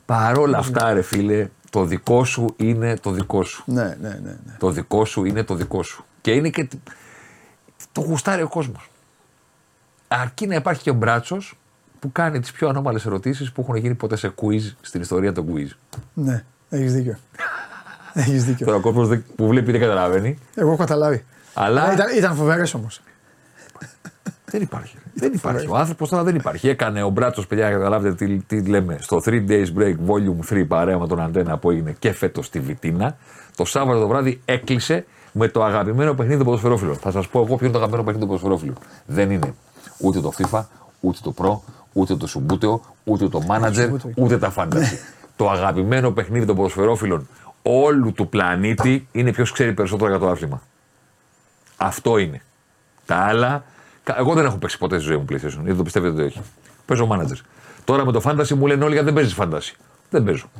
Παρόλα 0.06 0.58
αυτά, 0.58 0.92
ρε 0.92 1.02
φίλε, 1.02 1.48
το 1.70 1.84
δικό 1.84 2.24
σου 2.24 2.54
είναι 2.56 2.96
το 2.96 3.10
δικό 3.10 3.44
σου. 3.44 3.62
Ναι, 3.66 3.82
ναι, 3.82 4.08
ναι. 4.08 4.18
ναι. 4.44 4.56
Το 4.58 4.70
δικό 4.70 5.04
σου 5.04 5.24
είναι 5.24 5.42
το 5.42 5.54
δικό 5.54 5.82
σου. 5.82 6.04
Και 6.20 6.30
είναι 6.30 6.48
και. 6.48 6.68
Το 7.92 8.00
γουστάρει 8.00 8.42
ο 8.42 8.48
κόσμος. 8.48 8.90
Αρκεί 10.08 10.46
να 10.46 10.54
υπάρχει 10.54 10.82
και 10.82 10.90
ο 10.90 10.94
μπράτσος 10.94 11.58
που 11.98 12.12
κάνει 12.12 12.40
τις 12.40 12.52
πιο 12.52 12.68
ανώμαλες 12.68 13.06
ερωτήσεις 13.06 13.52
που 13.52 13.60
έχουν 13.60 13.76
γίνει 13.76 13.94
ποτέ 13.94 14.16
σε 14.16 14.32
quiz 14.42 14.72
στην 14.80 15.00
ιστορία 15.00 15.32
των 15.32 15.46
quiz. 15.54 15.68
Ναι, 16.14 16.44
έχεις 16.68 16.92
δίκιο. 16.92 17.18
Έχεις 18.12 18.44
δίκιο. 18.44 18.66
Τώρα 18.66 18.78
ο 18.78 18.80
κόσμος 18.80 19.18
που 19.36 19.48
βλέπει 19.48 19.70
δεν 19.72 19.80
καταλαβαίνει. 19.80 20.38
Εγώ 20.54 20.68
έχω 20.68 20.76
καταλάβει. 20.76 21.24
Αλλά 21.54 21.92
Ήταν, 21.92 22.16
ήταν 22.16 22.34
φοβερές 22.34 22.74
όμως. 22.74 23.00
Δεν 24.50 24.62
υπάρχει. 24.62 24.96
δεν 25.14 25.32
υπάρχει. 25.32 25.66
Ο 25.68 25.76
άνθρωπος 25.76 26.08
τώρα 26.08 26.22
δεν 26.22 26.34
υπάρχει. 26.34 26.68
Έκανε 26.68 27.02
ο 27.02 27.08
Μπράτσος, 27.08 27.46
παιδιά, 27.46 27.70
καταλάβετε 27.70 28.24
τι, 28.24 28.36
τι 28.36 28.68
λέμε. 28.68 28.96
Στο 29.00 29.22
3 29.24 29.48
Days 29.48 29.66
Break 29.78 29.94
Volume 30.06 30.52
3 30.52 30.64
παρέα 30.68 30.98
με 30.98 31.06
τον 31.06 31.20
Αντένα 31.20 31.58
που 31.58 31.70
έγινε 31.70 31.94
και 31.98 32.12
φέτος 32.12 32.46
στη 32.46 32.60
Βιτίνα. 32.60 33.16
Το 33.56 33.64
Σάββατο 33.64 34.00
το 34.00 34.08
βράδυ 34.08 34.40
έκλεισε 34.44 35.04
με 35.32 35.48
το 35.48 35.64
αγαπημένο 35.64 36.14
παιχνίδι 36.14 36.38
του 36.38 36.44
ποδοσφαιρόφιλου. 36.44 36.96
Θα 36.96 37.10
σας 37.10 37.28
πω 37.28 37.38
εγώ 37.38 37.56
ποιο 37.56 37.66
είναι 37.66 37.70
το 37.74 37.78
αγαπημένο 37.78 38.04
παιχνίδι 38.04 38.20
του 38.20 38.26
ποδοσφαιρόφιλου. 38.26 38.74
Δεν 39.06 39.30
είναι 39.30 39.54
ούτε 39.98 40.20
το 40.20 40.32
FIFA, 40.38 40.64
ούτε 41.00 41.18
το 41.22 41.34
Pro, 41.36 41.72
ούτε 41.92 42.16
το 42.16 42.26
Σουμπούτεο, 42.26 42.80
ούτε 43.04 43.28
το 43.28 43.42
Manager, 43.48 43.96
ούτε 44.16 44.38
τα 44.38 44.52
Fantasy. 44.56 44.98
το 45.36 45.50
αγαπημένο 45.50 46.10
παιχνίδι 46.10 46.46
των 46.46 46.56
ποδοσφαιρόφιλων 46.56 47.28
όλου 47.62 48.12
του 48.12 48.28
πλανήτη 48.28 49.08
είναι 49.12 49.32
ποιος 49.32 49.52
ξέρει 49.52 49.72
περισσότερο 49.72 50.10
για 50.10 50.18
το 50.18 50.28
άθλημα. 50.28 50.62
Αυτό 51.76 52.18
είναι. 52.18 52.42
Τα 53.06 53.16
άλλα. 53.16 53.64
Εγώ 54.18 54.34
δεν 54.34 54.44
έχω 54.44 54.56
παίξει 54.56 54.78
ποτέ 54.78 54.96
στη 54.98 55.04
ζωή 55.06 55.16
μου 55.16 55.24
PlayStation, 55.30 55.60
γιατί 55.62 55.74
το 55.74 55.82
πιστεύετε 55.82 56.12
ότι 56.14 56.22
όχι. 56.22 56.40
Παίζω 56.86 57.08
manager. 57.12 57.40
Τώρα 57.84 58.04
με 58.04 58.12
το 58.12 58.20
fantasy 58.24 58.48
μου 58.48 58.66
λένε 58.66 58.84
όλοι 58.84 58.92
γιατί 58.92 59.06
δεν 59.12 59.14
παίζεις 59.14 59.36
fantasy. 59.40 59.76
Δεν 60.10 60.24
παίζω. 60.24 60.50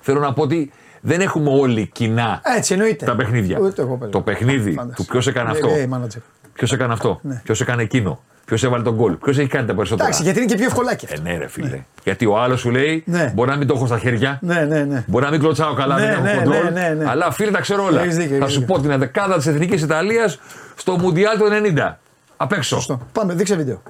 Θέλω 0.00 0.20
να 0.20 0.32
πω 0.32 0.42
ότι 0.42 0.72
δεν 1.00 1.20
έχουμε 1.20 1.50
όλοι 1.50 1.86
κοινά 1.86 2.40
Έτσι 2.56 2.72
εννοείται. 2.72 3.04
τα 3.06 3.16
παιχνίδια. 3.16 3.58
Ούτε 3.60 3.82
εγώ 3.82 3.96
παίζω. 3.96 4.10
Το 4.10 4.20
παιχνίδι 4.20 4.78
Fantasy. 4.80 4.92
του 4.94 5.04
ποιος 5.04 5.26
έκανε 5.26 5.50
αυτό. 5.50 5.68
Ε, 5.68 5.80
ε, 5.80 5.88
manager. 5.92 6.20
Ποιος 6.52 6.72
έκανε 6.72 6.92
αυτό. 6.92 7.18
Ναι. 7.22 7.40
Ποιος 7.44 7.60
έκανε 7.60 7.82
εκείνο. 7.82 8.22
Ποιος 8.44 8.64
έβαλε 8.64 8.82
τον 8.82 8.94
γκολ. 8.94 9.12
Ποιος 9.14 9.38
έχει 9.38 9.48
κάνει 9.48 9.66
τα 9.66 9.74
περισσότερα. 9.74 10.06
Εντάξει, 10.08 10.24
γιατί 10.24 10.38
είναι 10.38 10.48
και 10.48 10.56
πιο 10.56 10.66
ευκολάκι 10.66 11.06
Ε, 11.08 11.12
αυτό. 11.14 11.28
ναι, 11.28 11.36
ρε 11.38 11.48
φίλε. 11.48 11.82
Γιατί 12.04 12.26
ο 12.26 12.38
άλλος 12.40 12.60
σου 12.60 12.70
λέει 12.70 13.02
Ναι. 13.06 13.32
μπορεί 13.34 13.50
να 13.50 13.56
μην 13.56 13.66
το 13.66 13.74
έχω 13.76 13.86
στα 13.86 13.98
χέρια. 13.98 14.38
Ναι, 14.42 14.60
ναι, 14.60 14.82
ναι. 14.84 15.04
Μπορεί 15.06 15.24
να 15.24 15.30
μην 15.30 15.40
κλωτσάω 15.40 15.74
καλά, 15.74 15.98
Ναι, 15.98 16.00
δεν 16.06 16.10
έχω 16.14 16.22
ναι, 16.22 16.34
κοντρόλ. 16.34 16.62
ναι, 16.72 16.80
ναι, 16.80 16.88
ναι. 16.94 17.04
Αλλά 17.10 17.30
φίλε 17.30 17.50
τα 17.50 17.60
ξέρω 17.60 17.84
όλα. 17.84 18.00
Έχεις 18.00 18.16
δίκιο, 18.16 18.36
Θα 18.36 18.42
έχεις 18.42 18.52
σου 18.54 18.60
δίκιο. 18.60 18.74
πω 18.74 18.80
την 18.82 18.98
δεκάδα 18.98 19.36
της 19.36 19.46
Εθνικής 19.46 19.82
Ιταλίας 19.82 20.38
στο 20.76 20.98
Μουντιάλ 20.98 21.38
του 21.38 21.44
90. 21.76 21.98
Απ' 22.40 22.52
έξω. 22.52 22.76
Σωστό. 22.76 23.00
Πάμε, 23.12 23.34
δείξε 23.34 23.56
βίντεο. 23.56 23.82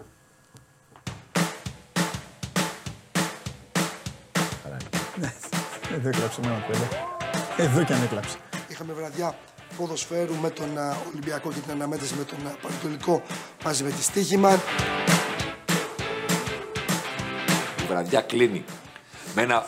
Ναι, 5.20 5.32
Εδώ 5.94 6.09
έκλαψε 6.09 6.40
με 6.40 6.46
ένα 6.46 6.64
πέλε. 6.66 6.86
Εδώ 7.68 7.84
και 7.84 7.92
αν 7.92 8.03
έκλαψε. 8.03 8.36
Είχαμε 8.68 8.92
βραδιά 8.92 9.34
ποδοσφαίρου 9.76 10.34
με 10.34 10.51
τον 10.51 10.78
α, 10.78 10.96
Ολυμπιακό 11.12 11.53
και 11.53 11.61
την 11.61 11.70
αναμέτρηση 11.70 12.14
με 12.14 12.24
τον 12.24 12.38
α, 12.46 12.51
Πανετολικό 12.62 13.22
μαζί 13.64 13.84
με 13.84 13.90
τη 13.90 14.03
στοίχημα. 14.03 14.53
Η 17.82 17.86
βραδιά 17.88 18.20
κλείνει 18.20 18.64
με 19.34 19.42
ένα 19.42 19.66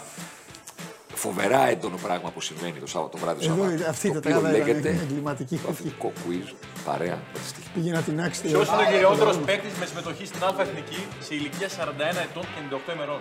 φοβερά 1.24 1.60
έντονο 1.74 1.98
πράγμα 2.06 2.28
που 2.34 2.40
συμβαίνει 2.40 2.78
το 2.84 2.86
Σάββατο 2.94 3.16
βράδυ. 3.22 3.44
Εδώ 3.44 3.54
Σαββάτου, 3.54 3.88
αυτή 3.92 4.06
η 4.06 4.12
το 4.12 4.20
τετράδα 4.20 4.48
οποίο 4.48 4.50
ήταν 4.56 4.66
λέγεται 4.66 4.88
εγκληματική. 5.04 5.56
το 5.64 5.68
αθλητικό 5.72 6.12
quiz 6.22 6.46
παρέα 6.88 7.18
με 7.32 7.38
τη 7.42 7.48
στοίχημα. 7.50 7.72
Πήγε 7.74 7.90
να 7.98 8.02
την 8.08 8.16
άξει. 8.26 8.40
Ποιος 8.42 8.68
είναι 8.72 8.84
ο 8.86 8.90
κυριότερος 8.92 9.36
παίκτης 9.48 9.74
με 9.80 9.86
συμμετοχή 9.90 10.24
στην 10.30 10.40
Α' 10.48 10.54
Εθνική 10.64 11.00
σε 11.26 11.32
ηλικία 11.38 11.68
41 11.68 12.26
ετών 12.26 12.44
και 12.52 12.60
98 12.88 12.94
ημερών; 12.96 13.20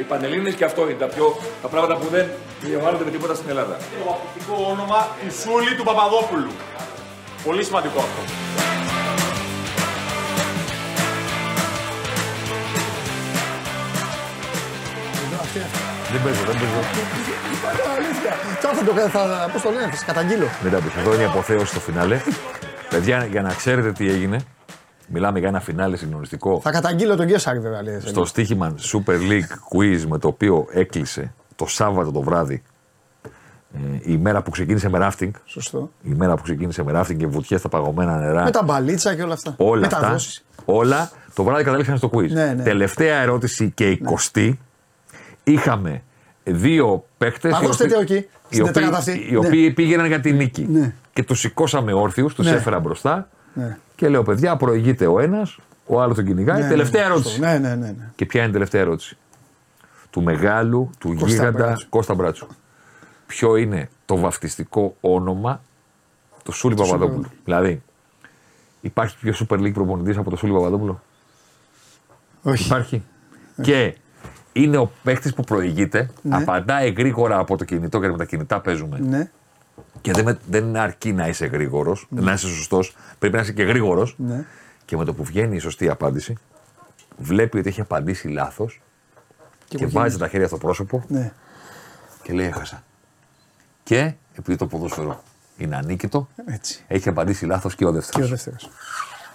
Οι 0.00 0.02
Πανελλήνες 0.10 0.54
και 0.58 0.64
αυτό 0.70 0.80
είναι 0.88 0.98
τα, 1.04 1.08
πιο, 1.14 1.26
τα 1.62 1.68
πράγματα 1.72 1.94
που 2.00 2.06
δεν 2.14 2.26
διαβάλλονται 2.60 3.04
με 3.08 3.12
τίποτα 3.16 3.34
στην 3.34 3.48
Ελλάδα. 3.52 3.74
Το 3.76 4.04
βαπτιστικό 4.08 4.54
όνομα 4.72 5.00
του 5.20 5.30
Σούλη 5.40 5.72
του 5.78 5.84
Παπαδόπουλου. 5.88 6.52
Πολύ 7.46 7.62
σημαντικό 7.68 7.98
αυτό. 8.06 8.22
Εδώ 15.26 15.40
αυτή 15.46 15.58
αυτή. 15.58 15.89
Δεν 16.12 16.22
παίζω, 16.22 16.42
δεν 16.44 16.54
παίζω. 16.60 16.80
Αλήθεια. 17.96 18.32
Τώρα 18.62 18.74
θα 18.74 18.84
το, 18.84 19.08
θα, 19.08 19.48
πώς 19.52 19.62
το 19.62 19.70
λένε, 19.70 19.90
θα 19.90 19.96
σε 19.96 20.04
καταγγείλω. 20.04 20.46
Δεν 20.62 20.72
τα 20.72 20.78
πεις. 20.78 20.94
Εδώ 20.96 21.14
είναι 21.14 21.22
η 21.22 21.26
αποθέωση 21.26 21.66
στο 21.66 21.80
φινάλε. 21.80 22.20
Παιδιά, 22.90 23.24
για 23.24 23.42
να 23.42 23.52
ξέρετε 23.52 23.92
τι 23.92 24.10
έγινε, 24.10 24.40
μιλάμε 25.08 25.38
για 25.38 25.48
ένα 25.48 25.60
φινάλε 25.60 25.96
συγκλονιστικό. 25.96 26.60
Θα 26.62 26.70
καταγγείλω 26.70 27.16
τον 27.16 27.26
Γκέσσαρ 27.26 27.60
βέβαια. 27.60 27.82
Λέει, 27.82 28.00
στο 28.00 28.24
στοίχημα 28.24 28.74
Super 28.92 29.16
League 29.30 29.76
Quiz 29.76 30.04
με 30.08 30.18
το 30.18 30.28
οποίο 30.28 30.66
έκλεισε 30.72 31.34
το 31.56 31.66
Σάββατο 31.66 32.12
το 32.12 32.20
βράδυ 32.20 32.62
ε, 33.74 34.12
η 34.12 34.16
μέρα 34.16 34.42
που 34.42 34.50
ξεκίνησε 34.50 34.88
με 34.88 34.98
ράφτινγκ. 34.98 35.32
Σωστό. 35.44 35.90
Η 36.02 36.12
μέρα 36.16 36.34
που 36.34 36.42
ξεκίνησε 36.42 36.82
με 36.82 36.92
ράφτινγκ 36.92 37.18
και 37.20 37.26
βουτιές 37.26 37.60
στα 37.60 37.68
παγωμένα 37.68 38.16
νερά. 38.16 38.44
Με 38.44 38.50
τα 38.50 38.62
μπαλίτσα 38.62 39.14
και 39.14 39.22
όλα 39.22 39.32
αυτά. 39.32 39.54
Όλα 39.56 39.86
αυτά. 39.86 40.16
Όλα 40.64 41.10
το 41.34 41.44
βράδυ 41.44 41.64
καταλήξαν 41.64 41.96
στο 41.96 42.10
quiz. 42.12 42.28
Ναι, 42.28 42.52
ναι. 42.56 42.62
Τελευταία 42.62 43.20
ερώτηση 43.20 43.70
και 43.70 43.90
εικοστή. 43.90 44.46
Ναι. 44.46 44.56
Είχαμε 45.52 46.02
δύο 46.44 47.04
παίχτες. 47.18 47.58
οι, 47.60 47.94
εκεί. 48.00 48.26
Οι, 48.48 48.60
οποίοι, 48.60 49.26
οι 49.30 49.36
οποίοι 49.36 49.64
ναι. 49.66 49.74
πήγαιναν 49.74 50.06
για 50.06 50.20
τη 50.20 50.32
νίκη. 50.32 50.66
Ναι. 50.70 50.94
Και 51.12 51.22
τους 51.22 51.38
σηκώσαμε 51.38 51.92
όρθιους, 51.92 52.34
τους 52.34 52.46
ναι. 52.46 52.52
έφερα 52.52 52.78
μπροστά. 52.78 53.28
Ναι. 53.54 53.78
Και 53.94 54.08
λέω, 54.08 54.22
παιδιά, 54.22 54.56
προηγείται 54.56 55.06
ο 55.06 55.20
ένας, 55.20 55.58
ο 55.86 56.00
άλλος 56.00 56.16
τον 56.16 56.24
κυνηγάει. 56.24 56.62
Ναι, 56.62 56.68
τελευταία 56.68 57.04
ερώτηση. 57.04 57.40
Ναι, 57.40 57.58
ναι, 57.58 57.74
ναι, 57.74 57.94
Και 58.14 58.26
ποια 58.26 58.40
είναι 58.40 58.50
η 58.50 58.52
τελευταία 58.52 58.80
ερώτηση; 58.80 59.16
Του 60.10 60.22
μεγάλου, 60.22 60.90
του 60.98 61.08
Κώστα 61.08 61.26
γίγαντα 61.26 61.50
Μπράτσου. 61.50 61.88
Κώστα 61.88 62.14
Μπράτσου. 62.14 62.46
Ποιο 63.26 63.56
είναι 63.56 63.88
το 64.04 64.16
βαφτιστικό 64.16 64.96
όνομα 65.00 65.60
του 66.44 66.52
Σούλη 66.52 66.74
Παπαδόπουλου; 66.74 67.30
Δηλαδή, 67.44 67.82
υπάρχει 68.80 69.16
πιο 69.20 69.34
Super 69.34 69.58
League 69.58 69.72
προπονητής 69.72 70.16
από 70.16 70.30
το 70.30 70.36
Σούλη 70.36 70.52
Παπαδόπουλο; 70.52 71.02
Όχι. 72.42 72.66
Υπάρχει. 72.66 73.02
Και 73.62 73.94
είναι 74.62 74.76
ο 74.76 74.90
παίχτη 75.02 75.32
που 75.32 75.44
προηγείται, 75.44 76.10
ναι. 76.22 76.36
απαντάει 76.36 76.90
γρήγορα 76.90 77.38
από 77.38 77.56
το 77.56 77.64
κινητό, 77.64 77.98
γιατί 77.98 78.12
με 78.12 78.18
τα 78.18 78.24
κινητά 78.24 78.60
παίζουμε. 78.60 78.98
Ναι. 78.98 79.30
Και 80.00 80.12
δεν, 80.12 80.38
δεν 80.48 80.76
αρκεί 80.76 81.12
να 81.12 81.28
είσαι 81.28 81.46
γρήγορος, 81.46 82.06
ναι. 82.08 82.20
να 82.20 82.32
είσαι 82.32 82.46
σωστός, 82.46 82.96
πρέπει 83.18 83.34
να 83.34 83.40
είσαι 83.40 83.52
και 83.52 83.62
γρήγορος. 83.62 84.14
Ναι. 84.18 84.44
Και 84.84 84.96
με 84.96 85.04
το 85.04 85.14
που 85.14 85.24
βγαίνει 85.24 85.56
η 85.56 85.58
σωστή 85.58 85.88
απάντηση, 85.88 86.36
βλέπει 87.18 87.58
ότι 87.58 87.68
έχει 87.68 87.80
απαντήσει 87.80 88.28
λάθος 88.28 88.80
και, 89.68 89.76
και 89.76 89.86
βάζει 89.86 90.18
τα 90.18 90.28
χέρια 90.28 90.46
στο 90.46 90.56
πρόσωπο 90.56 91.04
ναι. 91.08 91.32
και 92.22 92.32
λέει: 92.32 92.46
Έχασα. 92.46 92.82
Και 93.82 94.12
επειδή 94.38 94.58
το 94.58 94.66
ποδόσφαιρο 94.66 95.22
είναι 95.56 95.76
ανίκητο, 95.76 96.28
έτσι. 96.44 96.84
έχει 96.88 97.08
απαντήσει 97.08 97.46
λάθος 97.46 97.74
και 97.74 97.86
ο 97.86 97.92
δεύτερος. 97.92 98.70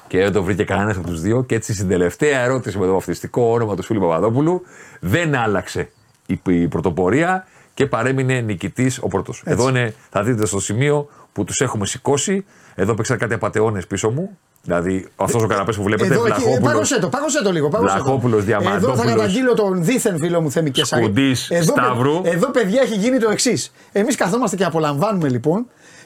Και 0.07 0.17
ο 0.17 0.19
Και 0.19 0.23
δεν 0.23 0.33
το 0.33 0.43
βρήκε 0.43 0.63
κανένας 0.63 0.97
από 0.97 1.07
τους 1.07 1.21
δύο. 1.21 1.43
Και 1.43 1.55
έτσι 1.55 1.73
στην 1.73 1.87
τελευταία 1.87 2.39
ερώτηση 2.39 2.77
με 2.77 2.85
το 2.85 2.93
βαφτιστικό 2.93 3.51
όνομα 3.51 3.75
του 3.75 3.83
Σούλη 3.83 3.99
Παπαδόπουλου 3.99 4.61
δεν 4.99 5.35
άλλαξε 5.35 5.89
η 6.25 6.67
πρωτοπορία 6.67 7.47
και 7.73 7.85
παρέμεινε 7.85 8.41
νικητής 8.41 8.99
ο 9.01 9.07
πρώτος. 9.07 9.41
Εδώ 9.45 9.69
είναι, 9.69 9.93
θα 10.09 10.23
δείτε 10.23 10.45
στο 10.45 10.59
σημείο 10.59 11.07
που 11.33 11.43
τους 11.43 11.59
έχουμε 11.59 11.85
σηκώσει. 11.85 12.45
Εδώ 12.75 12.93
παίξαν 12.93 13.17
κάτι 13.17 13.33
απαταιώνε 13.33 13.81
πίσω 13.87 14.09
μου. 14.09 14.37
Δηλαδή 14.63 15.07
αυτός 15.15 15.43
ο 15.43 15.47
καραπέ 15.47 15.71
που 15.71 15.83
βλέπετε. 15.83 16.17
Βλαχόπουλος. 16.17 16.59
Πάγωσε 16.59 16.99
το, 16.99 17.09
πάγωσε 17.09 17.43
το 17.43 17.51
λίγο. 17.51 17.69
Βλαχόπουλος, 17.69 18.43
Διαμαντόπουλο. 18.43 18.91
Εδώ 18.91 19.03
θα 19.03 19.09
καταγγείλω 19.09 19.53
τον 19.53 19.83
δίθεν 19.83 20.17
φίλο 20.17 20.41
μου 20.41 20.51
Θέμη 20.51 20.71
Κεσάρη. 20.71 21.03
Σκουντής, 21.03 21.49
Σταύρου. 21.61 22.21
Εδώ, 22.23 22.51
παιδιά, 22.51 22.81
έχει 22.81 22.95
γίνει 22.95 23.17
το 23.17 23.29
εξής. 23.29 23.71
Εμείς 23.91 24.15
καθόμαστε 24.15 24.55
και 24.55 24.63
απολαμβάνουμε 24.63 25.29
λοιπόν 25.29 25.65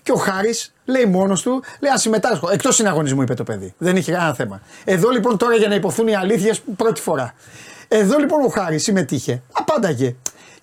και 0.09 0.15
ο 0.15 0.17
Χάρης 0.17 0.73
λέει 0.85 1.05
μόνος 1.05 1.41
του, 1.41 1.63
λέει 1.79 1.91
Α 1.91 1.97
συμμετάσχω. 1.97 2.49
Εκτός 2.51 2.75
συναγωνισμού 2.75 3.21
είπε 3.21 3.33
το 3.33 3.43
παιδί. 3.43 3.73
Δεν 3.77 3.95
είχε 3.95 4.11
κανένα 4.11 4.33
θέμα. 4.33 4.61
Εδώ 4.85 5.09
λοιπόν 5.09 5.37
τώρα 5.37 5.55
για 5.55 5.67
να 5.67 5.75
υποθούν 5.75 6.07
οι 6.07 6.15
αλήθειες 6.15 6.61
πρώτη 6.75 7.01
φορά. 7.01 7.33
Εδώ 7.87 8.17
λοιπόν 8.17 8.45
ο 8.45 8.47
Χάρης 8.47 8.83
συμμετείχε. 8.83 9.41
Απάνταγε. 9.51 10.15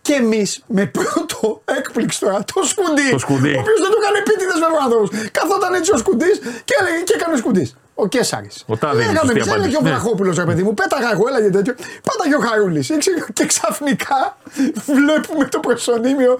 Και 0.03 0.13
εμείς 0.13 0.63
με 0.67 0.87
πρώτο 0.87 1.63
έκπληξη 1.65 2.21
τώρα 2.21 2.45
το 2.55 2.63
σκουντί. 2.63 3.11
Το 3.11 3.19
σκουντί. 3.19 3.55
Ο 3.57 3.61
οποίος 3.61 3.81
δεν 3.81 3.91
του 3.91 3.99
έκανε 4.03 4.19
επίτηδες 4.19 4.59
με 4.61 4.67
ανθρώπου. 4.85 5.09
Καθόταν 5.31 5.75
έτσι 5.75 5.93
ο 5.95 5.97
σκουντί 5.97 6.31
και 6.65 6.75
έλεγε 6.81 7.03
και 7.05 7.15
έκανε 7.19 7.37
σκουντί. 7.37 7.73
Ο 7.95 8.07
Κέσσαρη. 8.09 8.51
Ο 8.67 8.77
Τάδε. 8.77 9.05
Λέγαμε 9.05 9.33
εμεί, 9.33 9.41
έλεγε 9.55 9.69
και 9.69 9.77
ο 9.77 9.81
ναι. 9.83 9.89
Βραχόπουλο, 9.89 10.33
ρε 10.37 10.45
παιδί 10.45 10.63
μου. 10.63 10.75
Πέταγα 10.75 11.11
εγώ, 11.13 11.25
έλεγε 11.29 11.51
τέτοιο. 11.51 11.75
Πάτα 12.03 12.29
και 12.29 12.35
ο 12.35 12.49
Χαρούλης. 12.49 12.93
Και 13.33 13.47
ξαφνικά 13.47 14.39
βλέπουμε 14.87 15.45
το 15.45 15.59
προσωνύμιο 15.61 16.39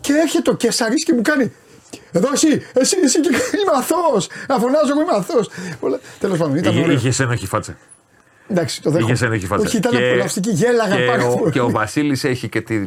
και 0.00 0.12
έρχεται 0.12 0.50
ο 0.50 0.54
Κέσσαρη 0.54 0.94
και 0.94 1.12
μου 1.14 1.22
κάνει 1.22 1.52
εδώ 2.12 2.28
εσύ, 2.32 2.48
εσύ, 2.72 2.96
εσύ 3.04 3.20
και 3.20 3.28
είμαι 3.60 3.72
αθώος. 3.78 4.28
Να 4.48 4.58
φωνάζω 4.58 4.90
εγώ 4.90 5.00
είμαι 5.00 5.16
αθώος. 5.16 5.50
Τέλος 6.18 6.38
πάντων, 6.38 6.56
ήταν. 6.56 6.76
Είχε, 6.76 7.08
είχε 7.08 7.22
ένοχη 7.22 7.46
φάτσα. 7.46 7.76
Εντάξει, 8.48 8.82
το 8.82 8.90
δέχομαι. 8.90 9.12
Είχε 9.12 9.24
ένοχη 9.24 9.46
φάτσα. 9.46 9.66
Όχι, 9.66 9.76
ήταν 9.76 9.92
και, 9.92 10.08
απολαυστική, 10.08 10.50
γέλαγα 10.50 10.96
και 10.96 11.02
πάρα 11.02 11.26
πολύ. 11.26 11.52
Και 11.52 11.60
ο 11.60 11.70
Βασίλης 11.70 12.24
έχει 12.24 12.48
και, 12.48 12.60
τη, 12.60 12.84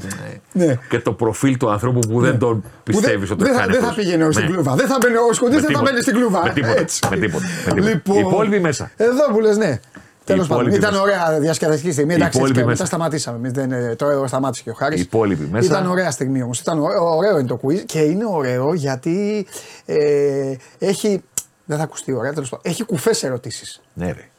ναι. 0.52 0.78
και 0.90 1.00
το 1.00 1.12
προφίλ 1.12 1.58
του 1.58 1.70
ανθρώπου 1.70 2.00
που 2.00 2.20
ναι. 2.20 2.28
δεν 2.30 2.40
τον 2.40 2.64
πιστεύεις 2.84 3.32
ότι 3.32 3.44
δεν 3.44 3.54
θα, 3.54 3.66
δεν 3.66 3.82
θα 3.82 3.94
πήγαινε 3.94 4.26
ναι. 4.26 4.32
στην 4.32 4.52
κλούβα. 4.52 4.76
Δεν 4.76 4.88
θα 4.88 4.98
μπαίνει 5.02 5.16
ο 5.30 5.34
Σκοντή, 5.34 5.60
δεν 5.60 5.76
θα 5.76 5.82
μπαίνει 5.82 6.02
στην 6.02 6.14
κλούβα. 6.14 6.44
Με 6.44 6.54
τίποτα. 6.54 6.86
Με 7.10 7.18
τίποτα. 7.18 7.46
Λοιπόν, 7.74 8.16
Οι 8.16 8.20
υπόλοιποι 8.20 8.60
μέσα. 8.60 8.92
Εδώ 8.98 9.32
που 9.34 9.40
λες, 9.40 9.58
ναι. 9.58 9.80
Τέλος 10.28 10.48
πάντων, 10.48 10.72
ήταν 10.72 10.96
ωραία 10.96 11.40
διασκεδαστική 11.40 11.92
στιγμή. 11.92 12.14
Εντάξει, 12.14 12.52
και 12.52 12.66
μετά 12.66 12.86
σταματήσαμε. 12.86 13.52
Δεν, 13.52 13.96
τώρα 13.98 14.14
εδώ 14.14 14.28
σταμάτησε 14.28 14.64
και 14.64 14.70
ο 14.70 14.74
Χάρης. 14.74 15.02
υπόλοιποι 15.02 15.48
μέσα. 15.52 15.66
Ήταν 15.66 15.88
ωραία 15.88 16.12
στιγμή 16.12 16.42
όμως. 16.42 16.60
Ήταν 16.60 16.80
ωραίο, 16.80 17.16
ωραίο 17.16 17.40
είναι 17.40 17.48
το 17.48 17.60
quiz 17.64 17.84
και 17.86 18.00
είναι 18.00 18.26
ωραίο 18.26 18.74
γιατί 18.74 19.48
ε, 19.86 20.56
έχει. 20.80 21.24
Δεν 21.66 21.78
θα 21.78 21.84
ακουστεί 21.84 22.14
ωραία, 22.14 22.34
τέλος 22.34 22.50
πάντων. 22.50 22.72
Έχει 22.72 22.84
κουφές 22.84 23.24
ερωτήσεις. 23.24 23.82
Ναι, 23.94 24.12
ρε. 24.12 24.30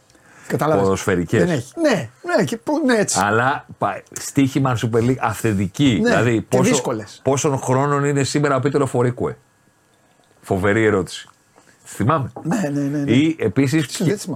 Ποδοσφαιρικές. 0.56 1.44
Δεν 1.44 1.50
έχει. 1.50 1.72
Ναι, 1.80 2.08
ναι, 2.22 2.44
και, 2.44 2.58
ναι, 2.84 2.94
έτσι. 2.94 3.18
Αλλά 3.22 3.66
στοίχημα 4.12 4.78
Super 4.82 4.98
League 4.98 5.16
αυθεντική. 5.20 5.98
Ναι, 6.02 6.08
δηλαδή, 6.08 6.34
και 6.36 6.56
πόσο, 6.56 6.70
δύσκολες. 6.70 7.20
πόσων 7.24 7.58
χρόνων 7.58 8.04
είναι 8.04 8.22
σήμερα 8.22 8.56
ο 8.56 8.60
Πίτερο 8.60 8.86
Φορίκουε; 8.86 9.36
Φοβερή 10.40 10.84
ερώτηση. 10.84 11.28
Θυμάμαι. 11.90 12.32
Ναι, 12.42 12.68
ναι, 12.68 12.80
ναι. 12.80 12.98
ναι. 12.98 13.10
Ή 13.10 13.36
επίσης 13.38 13.86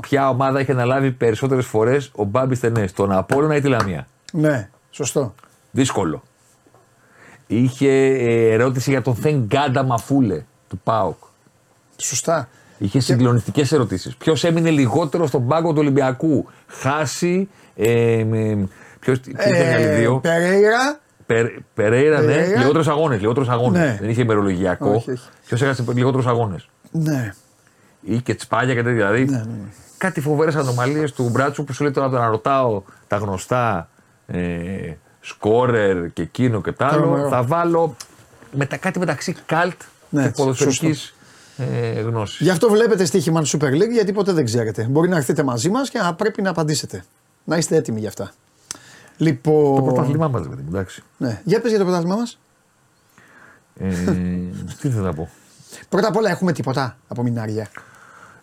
ποια 0.00 0.28
ομάδα 0.28 0.58
έχει 0.58 0.70
αναλάβει 0.70 1.10
περισσότερες 1.10 1.66
φορές 1.66 2.10
ο 2.14 2.24
Μπάμπης 2.24 2.60
Τενές, 2.60 2.92
τον 2.92 3.12
Απόλυνα 3.12 3.56
ή 3.56 3.60
τη 3.60 3.68
Λαμία; 3.68 4.06
Ναι, 4.32 4.68
σωστό. 4.90 5.34
Δύσκολο. 5.70 6.22
Είχε 7.46 7.90
ε, 7.90 8.52
ερώτηση 8.52 8.90
για 8.90 9.02
τον 9.02 9.14
Θεν 9.14 9.44
Γκάντα 9.46 9.82
Μαφούλε 9.82 10.42
του 10.68 10.78
ΠΑΟΚ. 10.78 11.16
Σωστά. 11.96 12.48
Είχε 12.78 12.98
και... 12.98 13.04
συγκλονιστικές 13.04 13.72
ερωτήσεις. 13.72 14.16
Ποιος 14.16 14.44
έμεινε 14.44 14.70
λιγότερο 14.70 15.26
στον 15.26 15.46
πάγκο 15.46 15.70
του 15.72 15.78
Ολυμπιακού. 15.78 16.46
Χάσει. 16.66 17.48
Ε, 17.76 18.24
Ποιος 19.00 19.18
ήταν 19.26 19.52
οι 19.52 19.58
άλλοι 19.58 19.86
δύο; 19.86 20.18
Περέιρα. 20.20 21.00
Περέιρα, 21.74 22.20
ναι. 22.20 22.46
Λιγότερους 22.56 22.88
αγώνες. 22.88 23.20
Λιγότερους 23.20 23.48
αγώνες. 23.48 23.80
Ναι. 23.80 23.98
Δεν 24.00 24.08
είχε 24.10 24.22
ημερολογιακό. 24.22 25.04
Ποιος 25.46 25.62
έχασε 25.62 25.84
λιγότερους 25.92 26.26
αγώνες; 26.26 26.68
Ναι. 26.90 27.34
Ή 28.02 28.20
και 28.20 28.34
τσπάλια 28.34 28.74
και 28.74 28.82
τέτοια. 28.82 29.10
Δηλαδή 29.10 29.24
ναι, 29.24 29.36
ναι. 29.36 29.68
κάτι 29.98 30.20
φοβερές 30.20 30.54
ανομαλίες 30.54 31.12
του 31.12 31.28
Μπράτσου 31.28 31.64
που 31.64 31.72
σου 31.72 31.82
λέει 31.82 31.92
τώρα 31.92 32.08
να 32.08 32.26
ρωτάω 32.26 32.82
τα 33.06 33.16
γνωστά 33.16 33.88
ε, 34.26 34.92
σκόρερ 35.20 36.12
και 36.12 36.22
εκείνο 36.22 36.60
και 36.60 36.72
τ' 36.72 36.82
άλλο. 36.82 37.28
Θα 37.30 37.42
βάλω 37.42 37.96
μετα, 38.52 38.76
κάτι 38.76 38.98
μεταξύ 38.98 39.36
καλτ 39.46 39.80
ναι, 40.08 40.22
και 40.22 40.30
ποδοσφαιρικής 40.36 41.14
ε, 41.56 42.00
γνώσης. 42.00 42.40
Γι' 42.40 42.50
αυτό 42.50 42.70
βλέπετε 42.70 43.04
στοίχημα 43.04 43.42
Super 43.44 43.70
League 43.70 43.92
γιατί 43.92 44.12
ποτέ 44.12 44.32
δεν 44.32 44.44
ξέρετε. 44.44 44.86
Μπορεί 44.90 45.08
να 45.08 45.16
έρθετε 45.16 45.42
μαζί 45.42 45.70
μας 45.70 45.90
και 45.90 45.98
να 45.98 46.14
πρέπει 46.14 46.42
να 46.42 46.50
απαντήσετε. 46.50 47.04
Να 47.44 47.56
είστε 47.56 47.76
έτοιμοι 47.76 48.00
γι' 48.00 48.06
αυτά. 48.06 48.32
Λοιπόν... 49.16 49.76
Το 49.76 49.82
πρωτάθλημά 49.82 50.28
μας, 50.28 50.42
δηλαδή, 50.42 50.64
εντάξει. 50.68 51.02
Ναι. 51.16 51.40
Για 51.44 51.60
πες 51.60 51.70
για 51.70 51.78
το 51.78 51.84
πρωτάθλημά 51.84 52.16
μας. 52.16 52.38
Ε, 53.76 53.88
τι 54.80 54.88
θέλω 54.88 55.04
να 55.04 55.12
πω. 55.12 55.30
Πρώτα 55.88 56.08
απ' 56.08 56.16
όλα 56.16 56.30
έχουμε 56.30 56.52
τίποτα 56.52 56.96
από 57.08 57.22
μηνάρια; 57.22 57.68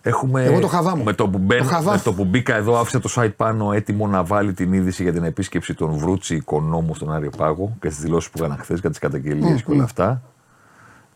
Έχουμε, 0.10 0.44
Εγώ 0.44 0.60
το 0.60 0.68
χαβά 0.68 0.96
μου. 0.96 1.04
Με 1.04 1.14
το, 1.14 1.30
που 1.30 1.38
μπαίν, 1.38 1.68
το 1.68 1.82
με 1.92 1.98
το 2.04 2.14
που 2.14 2.26
μπήκα 2.26 2.56
εδώ, 2.56 2.80
άφησε 2.80 3.00
το 3.00 3.10
site 3.16 3.36
πάνω 3.36 3.72
έτοιμο 3.74 4.08
να 4.08 4.24
βάλει 4.24 4.54
την 4.54 4.74
είδηση 4.74 5.04
για 5.04 5.14
την 5.14 5.24
επίσκεψη 5.24 5.74
των 5.74 5.98
Βρούτσι 5.98 6.36
οικονόμου 6.36 6.96
στον 6.96 7.14
Άριο 7.14 7.30
Πάγο 7.38 7.76
και 7.82 7.88
τις 7.88 8.00
δηλώσεις 8.00 8.30
που 8.30 8.38
έκανα 8.38 8.58
χθες 8.62 8.80
για 8.80 8.90
τις 8.90 9.00
καταγγελίες 9.00 9.60
mm, 9.60 9.64
και 9.64 9.72
όλα 9.72 9.84
αυτά. 9.84 10.22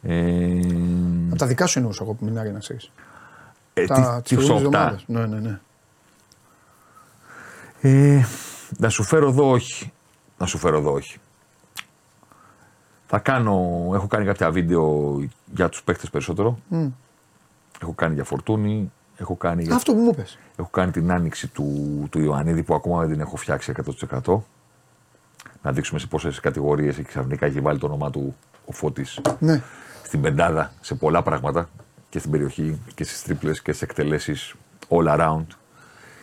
Ε... 0.01 0.59
Από 1.29 1.37
τα 1.37 1.45
δικά 1.45 1.65
σου 1.65 1.79
εννοούσα 1.79 2.03
εγώ 2.03 2.13
που 2.13 2.25
μηνάρια 2.25 2.51
να 2.51 2.59
ξέρεις. 2.59 2.91
Ε, 3.73 3.85
τα, 3.85 4.21
τι, 4.23 4.35
τις 4.35 4.49
Ναι, 5.05 5.25
ναι, 5.25 5.39
ναι. 5.39 5.59
Ε, 7.81 8.25
να 8.77 8.89
σου 8.89 9.03
φέρω 9.03 9.27
εδώ 9.27 9.49
όχι. 9.49 9.91
Να 10.37 10.45
σου 10.45 10.57
φέρω 10.57 10.77
εδώ 10.77 10.91
όχι. 10.91 11.17
Θα 13.05 13.19
κάνω, 13.19 13.89
έχω 13.93 14.07
κάνει 14.07 14.25
κάποια 14.25 14.51
βίντεο 14.51 15.19
για 15.53 15.69
τους 15.69 15.83
παίχτες 15.83 16.09
περισσότερο. 16.09 16.57
Mm. 16.71 16.89
Έχω 17.83 17.93
κάνει 17.93 18.13
για 18.13 18.23
Φορτούνη. 18.23 18.91
Έχω 19.17 19.35
κάνει, 19.35 19.67
Αυτό 19.71 19.93
που 19.93 19.99
μου 19.99 20.13
πες. 20.13 20.37
Έχω 20.55 20.69
κάνει 20.69 20.91
την 20.91 21.11
άνοιξη 21.11 21.47
του, 21.47 21.67
του 22.09 22.19
Ιωαννίδη 22.19 22.63
που 22.63 22.73
ακόμα 22.73 22.99
δεν 22.99 23.09
την 23.09 23.19
έχω 23.19 23.35
φτιάξει 23.35 23.73
100%. 24.23 24.37
Να 25.61 25.71
δείξουμε 25.71 25.99
σε 25.99 26.07
πόσες 26.07 26.39
κατηγορίες 26.39 26.97
έχει 26.97 27.07
ξαφνικά 27.07 27.45
έχει 27.45 27.59
βάλει 27.59 27.79
το 27.79 27.85
όνομά 27.85 28.09
του 28.09 28.35
ο 28.65 28.71
Φώτης 28.71 29.21
ναι. 29.39 29.61
στην 30.03 30.21
πεντάδα 30.21 30.71
σε 30.81 30.95
πολλά 30.95 31.23
πράγματα 31.23 31.69
και 32.09 32.19
στην 32.19 32.31
περιοχή 32.31 32.79
και 32.95 33.03
στις 33.03 33.23
τρίπλες 33.23 33.61
και 33.61 33.71
στις 33.71 33.81
εκτελέσεις 33.81 34.53
all 34.89 35.17
around. 35.17 35.45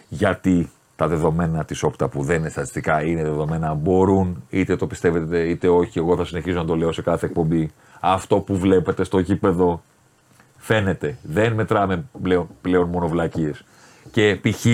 Γιατί 0.09 0.71
τα 0.97 1.09
δεδομένα 1.09 1.65
της 1.65 1.83
όπτα 1.83 2.09
που 2.09 2.23
δεν 2.23 2.39
είναι 2.39 2.49
στατιστικά, 2.49 3.03
είναι 3.03 3.23
δεδομένα, 3.23 3.75
μπορούν 3.75 4.45
είτε 4.51 4.77
το 4.77 4.87
πιστεύετε 4.87 5.49
είτε 5.49 5.69
όχι. 5.69 5.99
Εγώ 5.99 6.17
θα 6.17 6.25
συνεχίσω 6.25 6.57
να 6.57 6.65
το 6.65 6.77
λέω 6.77 6.93
σε 6.93 7.03
κάθε 7.03 7.27
εκπομπή. 7.27 7.71
Αυτό 8.01 8.41
που 8.41 8.57
βλέπετε 8.59 9.05
στο 9.05 9.19
γήπεδο 9.19 9.83
φαίνεται. 10.61 11.17
Δεν 11.23 11.53
μετράμε 11.53 12.05
πλέον, 12.23 12.49
πλέον 12.61 12.89
μόνο 12.89 13.09
βλακίες. 13.09 13.65
Και 14.11 14.41
π.χ. 14.43 14.67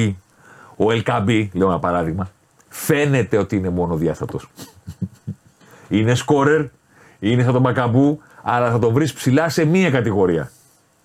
ο 0.76 0.86
LKB, 1.04 1.48
λέω 1.52 1.68
ένα 1.68 1.78
παράδειγμα, 1.78 2.30
φαίνεται 2.68 3.36
ότι 3.36 3.56
είναι 3.56 3.68
μόνο 3.68 3.96
διάστατο. 3.96 4.40
είναι 5.88 6.14
σκόρερ, 6.14 6.64
είναι 7.18 7.42
σαν 7.42 7.52
τον 7.52 7.62
Μακαμπού, 7.62 8.20
αλλά 8.42 8.70
θα 8.70 8.78
τον 8.78 8.92
βρεις 8.92 9.12
ψηλά 9.12 9.48
σε 9.48 9.64
μία 9.64 9.90
κατηγορία. 9.90 10.50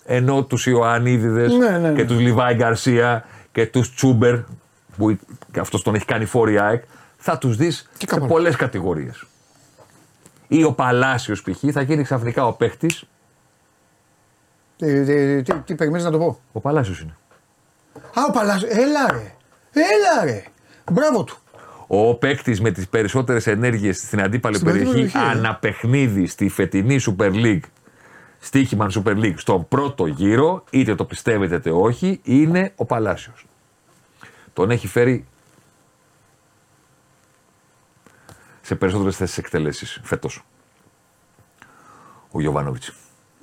Ενώ 0.04 0.44
τους 0.44 0.66
Ιωαννίδηδες 0.66 1.52
Ναι, 1.52 1.68
ναι, 1.68 1.78
ναι. 1.78 1.92
και 1.92 2.04
τους 2.04 2.18
Λιβάη 2.18 2.54
Γκαρσία 2.54 3.24
και 3.52 3.66
τους 3.66 3.94
Τσούμπερ, 3.94 4.36
που 4.96 5.18
αυτός 5.60 5.82
τον 5.82 5.94
έχει 5.94 6.04
κάνει 6.04 6.24
φόρη 6.24 6.58
ΑΕΚ, 6.58 6.82
θα 7.16 7.38
τους 7.38 7.56
δεις 7.56 7.90
σε 7.98 8.06
κάπου 8.06 8.26
πολλές 8.26 8.56
κατηγορίες. 8.56 9.24
Ή 10.48 10.64
ο 10.64 10.72
Παλάσιος 10.72 11.42
π.χ. 11.42 11.58
θα 11.72 11.82
γίνει 11.82 12.02
ξαφνικά 12.02 12.46
ο 12.46 12.52
παίχτη. 12.52 12.90
Τι, 14.82 15.04
τι, 15.04 15.42
τι, 15.42 15.60
τι 15.60 15.74
περιμένεις 15.74 16.04
να 16.04 16.10
το 16.10 16.18
πω; 16.18 16.40
Ο 16.52 16.60
Παλάσιος 16.60 17.00
είναι. 17.00 17.16
Α, 17.94 18.24
ο 18.28 18.32
Παλάσιος. 18.32 18.70
Έλα 18.72 19.12
ρε. 19.12 19.34
Έλα 19.72 20.24
ρε. 20.24 20.44
Μπράβο 20.92 21.24
του. 21.24 21.36
Ο 21.86 22.14
παίκτης 22.14 22.60
με 22.60 22.70
τις 22.70 22.88
περισσότερες 22.88 23.46
ενέργειες 23.46 23.98
στην 23.98 24.22
αντίπαλη 24.22 24.56
Στην 24.56 24.68
αντίπαλη 24.68 24.90
περιοχή, 24.90 25.12
περιοχή, 25.12 25.36
ε. 25.36 25.38
αναπαιχνίδι 25.38 26.26
στη 26.26 26.48
φετινή 26.48 26.98
Super 27.06 27.32
League, 27.32 27.60
στοίχημα 28.38 28.90
Super 28.94 29.16
League, 29.16 29.34
στον 29.36 29.68
πρώτο 29.68 30.06
γύρο, 30.06 30.64
είτε 30.70 30.94
το 30.94 31.04
πιστεύετε 31.04 31.54
είτε 31.54 31.70
όχι, 31.70 32.20
είναι 32.22 32.72
ο 32.76 32.84
Παλάσιος. 32.84 33.46
Τον 34.52 34.70
έχει 34.70 34.86
φέρει 34.86 35.26
σε 38.60 38.74
περισσότερες 38.74 39.16
θέσεις 39.16 39.38
εκτελέσεις 39.38 40.00
φέτος. 40.02 40.44
Ο 42.30 42.40
Γιωβάνοβιτς. 42.40 42.92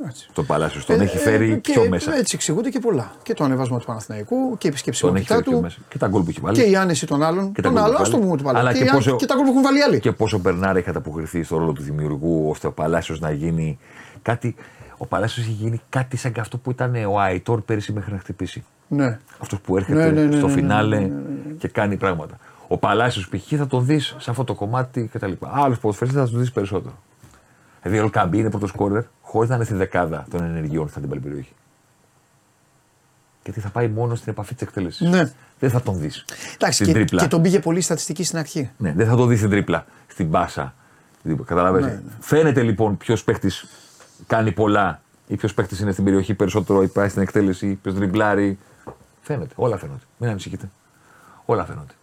Έτσι. 0.07 0.29
Τον 0.33 0.45
Παλάσιο 0.45 0.81
τον 0.85 0.99
Ε, 0.99 1.03
έχει 1.03 1.17
ε, 1.17 1.19
φέρει 1.19 1.59
και 1.59 1.71
πιο 1.71 1.89
μέσα. 1.89 2.15
Έτσι 2.15 2.35
εξηγούνται 2.35 2.69
και 2.69 2.79
πολλά. 2.79 3.11
Και 3.23 3.33
το 3.33 3.43
ανεβάσμα 3.43 3.79
του 3.79 3.85
Παναθηναϊκού 3.85 4.35
και 4.35 4.41
η 4.41 4.47
Τον 4.47 4.57
έχει 4.57 4.67
επισκεψιμότητά 4.67 5.33
φέρει 5.33 5.41
πιο 5.43 5.51
του. 5.51 5.61
μέσα. 5.61 5.77
Και 5.89 5.97
τα 5.97 6.07
γκολ 6.07 6.21
που 6.21 6.29
έχει 6.29 6.39
βάλει. 6.41 6.55
Και 6.57 6.69
η 6.69 6.75
άνεση 6.75 7.05
των 7.07 7.23
άλλων. 7.23 7.51
Και 7.51 7.61
τα 7.61 7.69
Των 7.69 7.71
γκολ 7.71 7.81
που 7.81 7.87
άλλων, 7.87 8.01
ας 8.01 8.07
έχει 8.07 8.11
το 8.11 8.17
βάλει. 8.17 8.23
πούμε 8.25 8.37
του 8.37 8.43
Παλάσιο. 8.43 8.67
Αλλά 8.69 8.71
Και, 8.71 8.77
και 8.79 8.85
οι 8.85 8.87
άλλοι- 8.89 9.03
πόσο- 9.03 9.15
και 9.15 9.25
τα 9.25 9.35
γκολ 9.35 9.43
που 9.43 9.49
έχουν 9.49 9.61
βάλει 9.63 9.77
οι 9.77 9.81
άλλοι. 9.81 9.99
Και 9.99 10.11
πόσο 10.11 10.37
ο 10.37 10.39
Μπερνάρ 10.39 10.75
έχει 10.77 10.89
ανταποκριθεί 10.89 11.43
στο 11.43 11.57
ρόλο 11.57 11.71
του 11.73 11.81
δημιουργού, 11.81 12.49
ώστε 12.49 12.67
ο 12.67 12.71
Παλάσιο 12.71 13.15
να 13.19 13.31
γίνει 13.31 13.79
κάτι. 14.21 14.55
Ο 14.97 15.05
Παλάσιο 15.05 15.43
έχει 15.43 15.51
γίνει 15.51 15.81
κάτι 15.89 16.17
σαν 16.17 16.31
και 16.31 16.39
αυτό 16.39 16.57
που 16.57 16.71
ήταν 16.71 16.95
ο 17.05 17.19
Αϊτόρ 17.19 17.61
πέρυσι 17.61 17.93
μέχρι 17.93 18.13
να 18.13 18.19
χτυπήσει. 18.19 18.63
Ναι. 18.87 19.19
Αυτός 19.39 19.59
που 19.59 19.77
έρχεται 19.77 19.97
Ναι, 20.05 20.09
ναι, 20.11 20.23
ναι, 20.25 20.35
στο 20.37 20.47
ναι, 20.47 20.53
ναι, 20.53 20.59
φινάλε 20.61 20.95
ναι, 20.99 21.05
ναι, 21.05 21.13
ναι. 21.47 21.53
και 21.57 21.67
κάνει 21.67 21.95
πράγματα. 21.97 22.37
Ο 22.67 22.77
Παλάσιο 22.77 23.23
π.χ. 23.31 23.53
θα 23.57 23.67
τον 23.67 23.85
δεις 23.85 24.15
σε 24.19 24.29
αυτό 24.29 24.43
το 24.43 24.53
κομμάτι 24.53 25.09
κτλ. 25.13 25.31
Άλλου 25.39 25.75
ποδοσφαιριστέ 25.81 26.19
θα 26.19 26.25
τους 26.27 26.39
δεις 26.39 26.51
περισσότερο. 26.51 26.93
Δηλαδή 27.81 27.99
ο 27.99 28.03
Ελκαμπή 28.03 28.37
είναι 28.37 28.49
πρώτος 28.49 28.69
σκόρερ 28.69 29.03
χωρίς 29.21 29.49
να 29.49 29.55
είναι 29.55 29.63
στη 29.63 29.73
δεκάδα 29.73 30.25
των 30.29 30.43
ενεργειών 30.43 30.87
στην 30.89 31.01
αντίπαλη 31.01 31.21
περιοχή. 31.21 31.53
Γιατί 33.43 33.59
θα 33.59 33.69
πάει 33.69 33.87
μόνο 33.87 34.15
στην 34.15 34.31
επαφή 34.31 34.53
της 34.53 34.61
εκτέλεσης. 34.67 35.09
Ναι. 35.09 35.31
Δεν 35.59 35.69
θα 35.69 35.81
τον 35.81 35.99
δεις. 35.99 36.25
Εντάξει, 36.53 36.83
Στην 36.83 36.85
και, 36.85 36.93
τρίπλα. 36.93 37.21
και 37.21 37.27
τον 37.27 37.41
πήγε 37.41 37.59
πολύ 37.59 37.81
στατιστική 37.81 38.23
στην 38.23 38.37
αρχή. 38.37 38.71
Ναι, 38.77 38.93
δεν 38.93 39.07
θα 39.07 39.15
το 39.15 39.25
δεις 39.25 39.37
στην 39.37 39.49
τρίπλα, 39.49 39.85
στην 40.07 40.29
πάσα. 40.31 40.73
Καταλαβαίνετε. 41.45 41.93
Ναι, 41.93 41.99
ναι. 41.99 42.11
Φαίνεται 42.19 42.61
λοιπόν 42.61 42.97
ποιος 42.97 43.23
παίχτης 43.23 43.65
κάνει 44.27 44.51
πολλά 44.51 45.01
ή 45.27 45.35
ποιος 45.35 45.53
παίχτης 45.53 45.79
είναι 45.79 45.91
στην 45.91 46.03
περιοχή 46.03 46.33
περισσότερο 46.33 46.83
ή 46.83 46.87
πάει 46.87 47.09
στην 47.09 47.21
εκτέλεση, 47.21 47.73
ποιος 47.81 47.95
τριμπλάρει. 47.95 48.57
Φαίνεται, 49.21 49.53
όλα 49.55 49.77
φαίνονται. 49.77 50.03
Μην 50.17 50.29
ανησυχείτε. 50.29 50.69
Όλα 51.45 51.65
φαίνονται. 51.65 51.93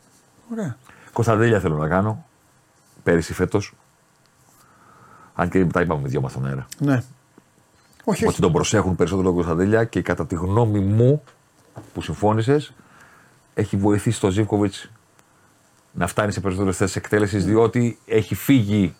Ωραία. 0.53 0.77
Κωνσταντέλια 1.13 1.61
θέλω 1.61 1.77
να 1.77 1.89
κάνω. 1.89 2.25
Πέρυσι 3.03 3.33
φέτος. 3.35 3.75
Αν 5.39 5.49
και 5.49 5.65
τα 5.65 5.81
είπαμε 5.81 6.01
με 6.03 6.09
δυο 6.09 6.21
μας 6.21 6.31
στον 6.31 6.47
αέρα. 6.47 6.67
Ναι. 6.79 7.03
Όχι, 8.05 8.23
Ότι 8.23 8.27
όχι. 8.27 8.41
τον 8.41 8.53
προσέχουν 8.53 8.97
περισσότερο 8.97 9.27
τον 9.27 9.37
Κωνσταντέλια 9.37 9.85
και 9.85 10.03
κατά 10.03 10.27
τη 10.27 10.35
γνώμη 10.35 10.79
μου 10.81 11.23
που 11.95 12.03
συμφώνησες, 12.03 12.73
έχει 13.55 13.77
βοηθήσει 13.77 14.21
τον 14.21 14.31
Ζήβκοβιτ 14.31 14.75
να 15.93 16.07
φτάνει 16.07 16.33
σε 16.33 16.41
περισσότερες 16.41 16.77
θέσεις 16.77 16.97
εκτέλεσης 16.97 17.45
διότι 17.45 17.99
έχει 18.07 18.35
φύγει 18.35 18.95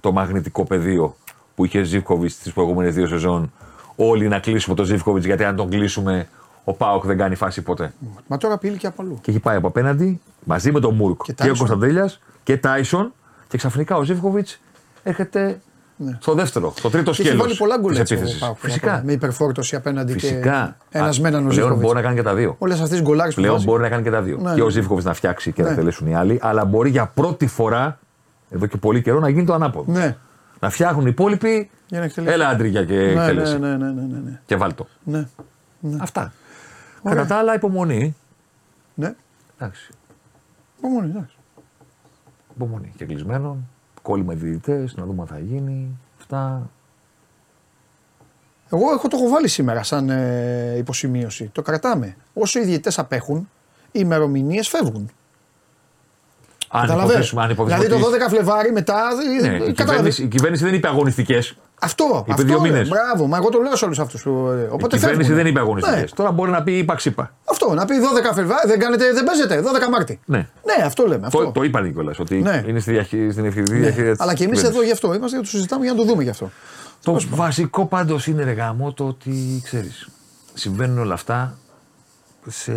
το 0.00 0.12
μαγνητικό 0.12 0.64
πεδίο 0.64 1.16
που 1.54 1.64
είχε 1.64 1.82
Ζήβκοβιτ 1.82 2.32
τις 2.42 2.52
προηγούμενες 2.52 2.94
δύο 2.94 3.06
σεζόν. 3.06 3.52
Όλοι 3.96 4.28
να 4.28 4.38
κλείσουμε 4.38 4.74
τον 4.74 4.84
Ζήβκοβιτ 4.84 5.24
γιατί 5.24 5.44
αν 5.44 5.56
τον 5.56 5.68
κλείσουμε, 5.70 6.28
ο 6.64 6.72
Πάοκ 6.72 7.06
δεν 7.06 7.16
κάνει 7.18 7.34
φάση 7.34 7.62
ποτέ. 7.62 7.94
Μα 8.26 8.36
τώρα 8.36 8.58
πήλει 8.58 8.76
και 8.76 8.86
από 8.86 9.02
αλλού. 9.02 9.18
Και 9.22 9.30
έχει 9.30 9.40
πάει 9.40 9.56
από 9.56 9.66
απέναντι 9.66 10.20
μαζί 10.44 10.72
με 10.72 10.80
τον 10.80 10.94
Μούρκ 10.94 11.22
Και 11.22 11.32
και, 11.32 11.42
ο 11.42 11.52
Tyson. 11.52 11.56
Κωνσταντέλιας 11.58 12.20
και 12.42 12.56
Τάισον 12.56 13.12
και 13.48 13.56
ξαφνικά 13.56 13.96
ο 13.96 14.02
Ζήβκοβιτ 14.04 14.48
έρχεται 15.04 15.60
Ναι. 15.96 16.16
στο 16.20 16.34
δεύτερο, 16.34 16.72
στο 16.76 16.90
τρίτο 16.90 17.10
Και 17.10 17.16
έχει 17.20 17.26
σκέλος 17.28 17.44
βάλει 17.46 17.56
πολλά 17.56 17.76
γκολ 17.78 17.90
της 17.90 18.00
έτσι. 18.00 18.14
ο 18.14 18.16
επίθεσης. 18.16 18.40
Πάοκ, 18.40 18.56
Φυσικά. 18.60 19.02
Με 19.04 19.12
υπερφόρτωση 19.12 19.76
απέναντι 19.76 20.12
Φυσικά. 20.12 20.76
και 20.90 20.98
ένας 20.98 21.18
Α, 21.18 21.20
μέναν 21.20 21.34
ο 21.40 21.48
Πλέον 21.48 21.52
Ζήφκοβιτς. 21.54 21.80
μπορεί 21.82 21.94
να 21.94 22.02
κάνει 22.02 22.14
και 22.16 22.22
τα 22.22 22.34
δύο. 22.34 22.56
Όλες 22.58 22.74
αυτές 22.80 22.90
τις 22.98 23.02
γκολάρες 23.02 23.34
που 23.34 23.40
Πλέον 23.40 23.54
βάζει. 23.54 23.66
μπορεί 23.66 23.82
να 23.82 23.88
κάνει 23.88 24.02
και 24.02 24.10
τα 24.10 24.22
δύο. 24.22 24.38
Ναι, 24.40 24.54
και 24.54 24.60
ο 24.60 24.64
ναι. 24.64 24.70
Ζήφκοβιτς 24.70 25.06
να 25.06 25.14
φτιάξει 25.14 25.52
και 25.52 25.62
Ναι. 25.62 25.68
να 25.68 25.74
τελέσουν 25.74 26.06
οι 26.06 26.14
άλλοι, 26.14 26.38
αλλά 26.42 26.64
μπορεί 26.64 26.90
για 26.90 27.06
πρώτη 27.06 27.46
φορά, 27.46 27.98
εδώ 28.50 28.66
και 28.66 28.76
πολύ 28.76 29.02
καιρό, 29.02 29.20
να 29.20 29.28
γίνει 29.28 29.44
το 29.44 29.54
ανάποδο. 29.54 29.92
Ναι. 29.92 30.16
Να 30.60 30.70
φτιάχνουν 30.70 31.02
οι 31.06 31.08
υπόλοιποι. 31.10 31.70
Για 31.88 31.98
να 31.98 32.04
εκτελέσει. 32.04 32.34
Έλα 32.34 32.48
άντριγια 32.48 32.84
και 32.84 32.94
Ναι, 32.94 33.02
ναι, 33.02 33.10
εκτέλεση. 33.20 33.58
ναι, 33.58 33.68
ναι, 33.68 33.76
ναι, 33.76 33.90
ναι, 34.02 34.18
ναι. 34.24 34.40
Και 34.46 34.56
βάλτο. 34.56 34.86
Ναι. 35.04 35.26
Αυτά. 36.00 36.32
Ωραία. 37.02 37.16
Κατά 37.22 37.34
τα 37.34 37.40
άλλα, 37.40 37.54
υπομονή. 37.54 38.16
Ναι. 38.94 39.14
Εντάξει. 39.58 39.90
Υπομονή, 40.78 41.08
εντάξει. 41.10 41.36
Υπομονή. 42.54 42.92
Και 42.96 43.04
κλεισμένων. 43.04 43.68
Κόλλημα 44.04 44.34
διαιτητές, 44.34 44.94
να 44.96 45.04
δούμε 45.04 45.20
αν 45.20 45.26
θα 45.26 45.38
γίνει. 45.38 45.98
Αυτά. 46.20 46.70
Εγώ 48.70 48.90
έχω 48.92 49.08
το 49.08 49.16
έχω 49.20 49.28
βάλει 49.28 49.48
σήμερα 49.48 49.82
σαν 49.82 50.10
ε, 50.10 50.74
υποσημείωση. 50.76 51.50
Το 51.52 51.62
κρατάμε. 51.62 52.16
Όσο 52.34 52.58
οι 52.60 52.64
διαιτητές 52.64 52.98
απέχουν, 52.98 53.38
οι 53.86 53.90
ημερομηνίες 54.02 54.68
φεύγουν. 54.68 55.10
Αν 56.68 56.80
Καταλαβαίνεις; 56.80 57.10
υποθέσουμε, 57.12 57.42
αν 57.42 57.50
υποθέσουμε 57.50 57.84
Δηλαδή 57.86 58.02
το 58.02 58.08
ότι- 58.08 58.24
12 58.24 58.28
Φλεβάρι 58.30 58.72
μετά. 58.72 59.02
Ναι, 59.14 59.48
ε, 59.48 59.54
η, 59.54 59.72
καταλαβαίνεις. 59.72 59.74
κυβέρνηση, 59.76 60.22
η 60.22 60.28
κυβέρνηση 60.28 60.64
δεν 60.64 60.74
είπε 60.74 60.88
αγωνιστικές. 60.88 61.56
Αυτό. 61.80 62.04
Είπε 62.22 62.32
αυτό 62.32 62.44
δύο 62.44 62.52
λέω. 62.60 62.60
μήνες. 62.72 62.88
Μπράβο, 62.88 63.26
μα 63.26 63.36
εγώ 63.36 63.48
το 63.48 63.60
λέω 63.60 63.76
σε 63.76 63.84
όλους 63.84 63.98
αυτούς. 63.98 64.22
Η 64.22 64.28
Οπότε 64.28 64.96
κυβέρνηση 64.96 65.06
φεύγουν. 65.16 65.34
δεν 65.36 65.46
είπε 65.46 65.60
αγωνιστικές. 65.60 66.00
Ναι. 66.00 66.06
Τώρα 66.16 66.30
μπορεί 66.32 66.50
να 66.50 66.62
πει 66.62 66.78
είπα 66.78 66.94
ξύπα. 66.94 67.34
Αυτό, 67.44 67.74
να 67.74 67.84
πει 67.84 67.94
12 68.30 68.32
Φλεβάρι, 68.34 68.68
δεν, 68.68 68.78
κάνετε, 68.78 69.12
δεν 69.12 69.24
παίζετε, 69.24 69.60
12 69.60 69.88
Μάρτη. 69.90 70.20
Ναι. 70.24 70.38
Ναι, 70.38 70.84
αυτό 70.84 71.06
λέμε. 71.06 71.26
Αυτό. 71.26 71.38
Το, 71.44 71.50
το 71.50 71.62
είπαν 71.62 71.92
κιόλα 71.92 72.14
ότι 72.18 72.36
Ναι. 72.42 72.62
είναι 72.66 72.80
στη 72.80 72.90
διαχεί- 72.90 73.32
στην 73.32 73.44
ευθυντική 73.44 73.72
Ναι. 73.76 73.80
διαχείριση. 73.82 74.10
της 74.10 74.20
Αλλά 74.20 74.34
και 74.34 74.44
εμείς 74.44 74.56
κυβέρνησης. 74.58 74.68
εδώ 74.76 74.82
γι' 74.84 74.92
αυτό 74.92 75.14
είμαστε, 75.14 75.38
το 75.38 75.44
συζητάμε 75.44 75.84
για 75.84 75.92
να 75.94 75.98
το 75.98 76.04
δούμε 76.04 76.22
γι' 76.22 76.30
αυτό. 76.30 76.50
Το 77.02 77.16
βασικό 77.30 77.86
πάντως 77.86 78.26
είναι 78.26 78.44
ρε 78.44 78.52
γάμο 78.52 78.92
το 78.92 79.06
ότι 79.06 79.60
ξέρεις. 79.64 80.08
Συμβαίνουν 80.54 80.98
όλα 80.98 81.14
αυτά 81.14 81.58
σε, 82.48 82.72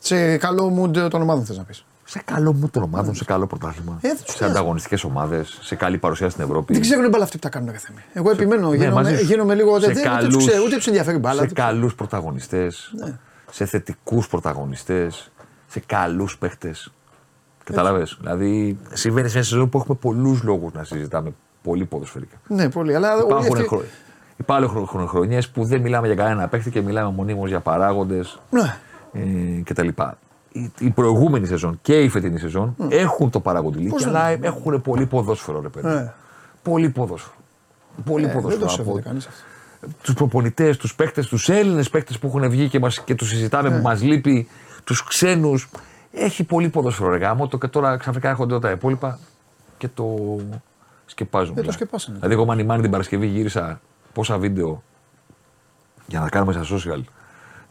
Σε 0.00 0.36
καλό 0.36 0.80
mood 0.82 1.10
των 1.10 1.22
ομάδων 1.22 1.44
θες 1.44 1.56
να 1.56 1.62
πεις. 1.62 1.84
Σε 2.04 2.22
καλό 2.24 2.52
μου 2.52 2.68
των 2.68 2.82
ομάδων, 2.82 3.14
σε 3.14 3.24
καλό 3.24 3.46
πρωτάθλημα. 3.46 3.98
Ε, 4.00 4.08
δεν 4.08 4.16
τους 4.24 4.34
σε 4.34 4.44
νοιάζει. 4.44 4.58
ανταγωνιστικές 4.58 5.04
ομάδες, 5.04 5.58
σε 5.62 5.74
καλή 5.74 5.98
παρουσία 5.98 6.28
στην 6.30 6.44
Ευρώπη. 6.44 6.72
Δεν 6.72 6.82
ξέρουν 6.82 7.08
μπάλα 7.08 7.24
αυτοί 7.24 7.36
που 7.36 7.42
τα 7.42 7.48
κάνουν 7.48 7.72
κάθε 7.72 7.88
μέρα. 7.94 8.06
Εγώ 8.12 8.30
επιμένω, 8.30 8.68
Ναι, 8.68 8.76
γίνομαι, 8.76 8.92
μαζί 9.02 9.16
σου. 9.16 9.24
γίνομαι 9.24 9.54
λίγο. 9.54 9.80
σε 9.80 9.86
Δεν, 9.92 9.94
δεν, 10.02 10.12
ούτε, 10.12 10.26
τους 10.26 10.46
ξέρω, 10.46 10.62
ούτε 10.66 10.76
τους 10.76 10.86
ενδιαφέρει 10.86 11.18
μπάλα. 11.18 11.34
σε 11.34 11.40
δεν 11.46 11.54
τους- 11.54 11.64
καλούς 11.64 11.94
πρωταγωνιστές, 11.94 12.94
σε 13.50 13.64
θετικούς 13.66 14.28
πρωταγωνιστές, 14.28 15.30
σε 15.66 15.80
καλούς 15.86 16.38
παίχτες. 16.38 16.92
Κατάλαβε. 17.64 18.06
Δηλαδή, 18.20 18.78
συμβαίνει 18.92 19.28
σε 19.28 19.34
μια 19.34 19.44
σεζόν 19.44 19.68
που 19.68 19.78
έχουμε 19.78 19.96
πολλούς 20.00 20.42
λόγους 20.42 20.72
να 20.72 20.84
συζητάμε 20.84 21.32
πολύ 21.62 21.84
ποδοσφαιρικά. 21.84 22.36
Ναι, 22.46 22.70
πολύ. 22.70 22.94
Αλλά 22.94 23.14
όλοι 23.14 23.22
Υπάρχουν, 23.24 23.52
αυτοί- 23.56 23.68
χρο... 23.68 23.82
Υπάρχουν 24.36 25.06
χρονιές 25.08 25.48
που 25.48 25.64
δεν 25.64 25.80
μιλάμε 25.80 26.06
για 26.06 26.16
κανένα 26.16 26.48
παίχτη 26.48 26.70
και 26.70 26.80
μιλάμε 26.80 27.12
μονίμως 27.16 27.48
για 27.48 27.60
παράγοντες 27.60 28.38
Ναι. 28.50 28.76
ε, 29.12 29.62
κτλ. 29.64 29.88
Η, 30.52 30.70
η 30.78 30.90
προηγούμενη 30.90 31.46
σεζόν 31.46 31.78
και 31.82 32.00
η 32.02 32.08
φετινή 32.08 32.38
σεζόν 32.38 32.74
έχουν 32.88 33.30
το 33.30 33.40
παραγοντηλίκι, 33.40 33.90
Πώς 33.90 34.06
αλλά 34.06 34.28
δεν- 34.28 34.44
έχουν 34.44 34.82
πολύ 34.82 35.06
ποδόσφαιρο, 35.06 35.60
ρε 35.60 35.68
παιδί. 35.68 35.86
Ναι. 35.86 36.12
Πολύ 36.62 36.88
ποδόσφαιρο. 36.88 37.34
Πολύ 38.04 38.24
Ε, 38.24 38.26
δεν 38.26 38.36
ποδόσφαιρο. 38.36 38.66
το 38.66 38.72
από 38.72 38.82
σέβεται 38.82 39.00
κανείς 39.08 39.26
αυτό. 39.26 39.42
τους 40.02 40.14
προπονητές, 40.14 40.76
τους 40.76 40.94
παίκτες, 40.94 41.26
τους 41.26 41.48
Έλληνες 41.48 41.90
παίκτες 41.90 42.18
που 42.18 42.26
έχουν 42.26 42.50
βγει 42.50 42.68
και, 42.68 42.78
μας, 42.78 43.00
και 43.00 43.14
τους 43.14 43.28
συζητάμε 43.28 43.68
Ναι. 43.68 43.76
που 43.76 43.82
μας 43.82 44.02
λείπει, 44.02 44.48
τους 44.84 45.04
ξένους. 45.04 45.68
Έχει 46.12 46.44
πολύ 46.44 46.68
ποδόσφαιρο 46.68 47.10
ρε 47.10 47.16
γάμο, 47.16 47.48
το 47.48 47.58
και 47.58 47.66
τώρα 47.68 47.96
ξαφνικά 47.96 48.28
έρχονται 48.28 48.58
τα 48.58 48.70
υπόλοιπα 48.70 49.18
και 49.78 49.88
το 49.88 50.16
σκεπάζουν. 51.06 51.58
Ε, 51.58 51.62
το 51.62 51.72
σκεπάσανε. 51.72 52.16
Δηλαδή, 52.16 52.34
εγώ 52.34 52.44
μανιμάνι 52.44 52.82
την 52.82 52.90
Παρασκευή 52.90 53.26
γύρισα 53.26 53.80
πόσα 54.12 54.38
βίντεο 54.38 54.82
για 56.06 56.20
να 56.20 56.28
κάνουμε 56.28 56.52
στα 56.52 56.76
social 56.76 57.00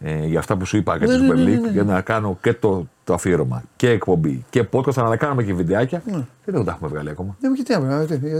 ε, 0.03 0.25
για 0.25 0.39
αυτά 0.39 0.57
που 0.57 0.65
σου 0.65 0.77
είπα 0.77 0.97
και 0.97 1.05
ναι, 1.05 1.15
τη 1.15 1.21
ναι, 1.21 1.27
Super 1.27 1.35
ναι, 1.35 1.43
League, 1.43 1.61
ναι, 1.61 1.69
για 1.69 1.83
να 1.83 2.01
κάνω 2.01 2.37
και 2.41 2.53
το, 2.53 2.87
το 3.03 3.13
αφιέρωμα 3.13 3.63
και 3.75 3.89
εκπομπή 3.89 4.45
και 4.49 4.65
podcast, 4.71 4.97
αλλά 4.97 5.09
να 5.09 5.17
κάνουμε 5.17 5.43
και 5.43 5.53
βιντεάκια. 5.53 6.01
Ναι. 6.05 6.25
Και 6.45 6.51
δεν 6.51 6.65
τα 6.65 6.71
έχουμε 6.71 6.89
βγάλει 6.89 7.09
ακόμα. 7.09 7.35
Δεν 7.39 7.53
γιατί 7.53 7.75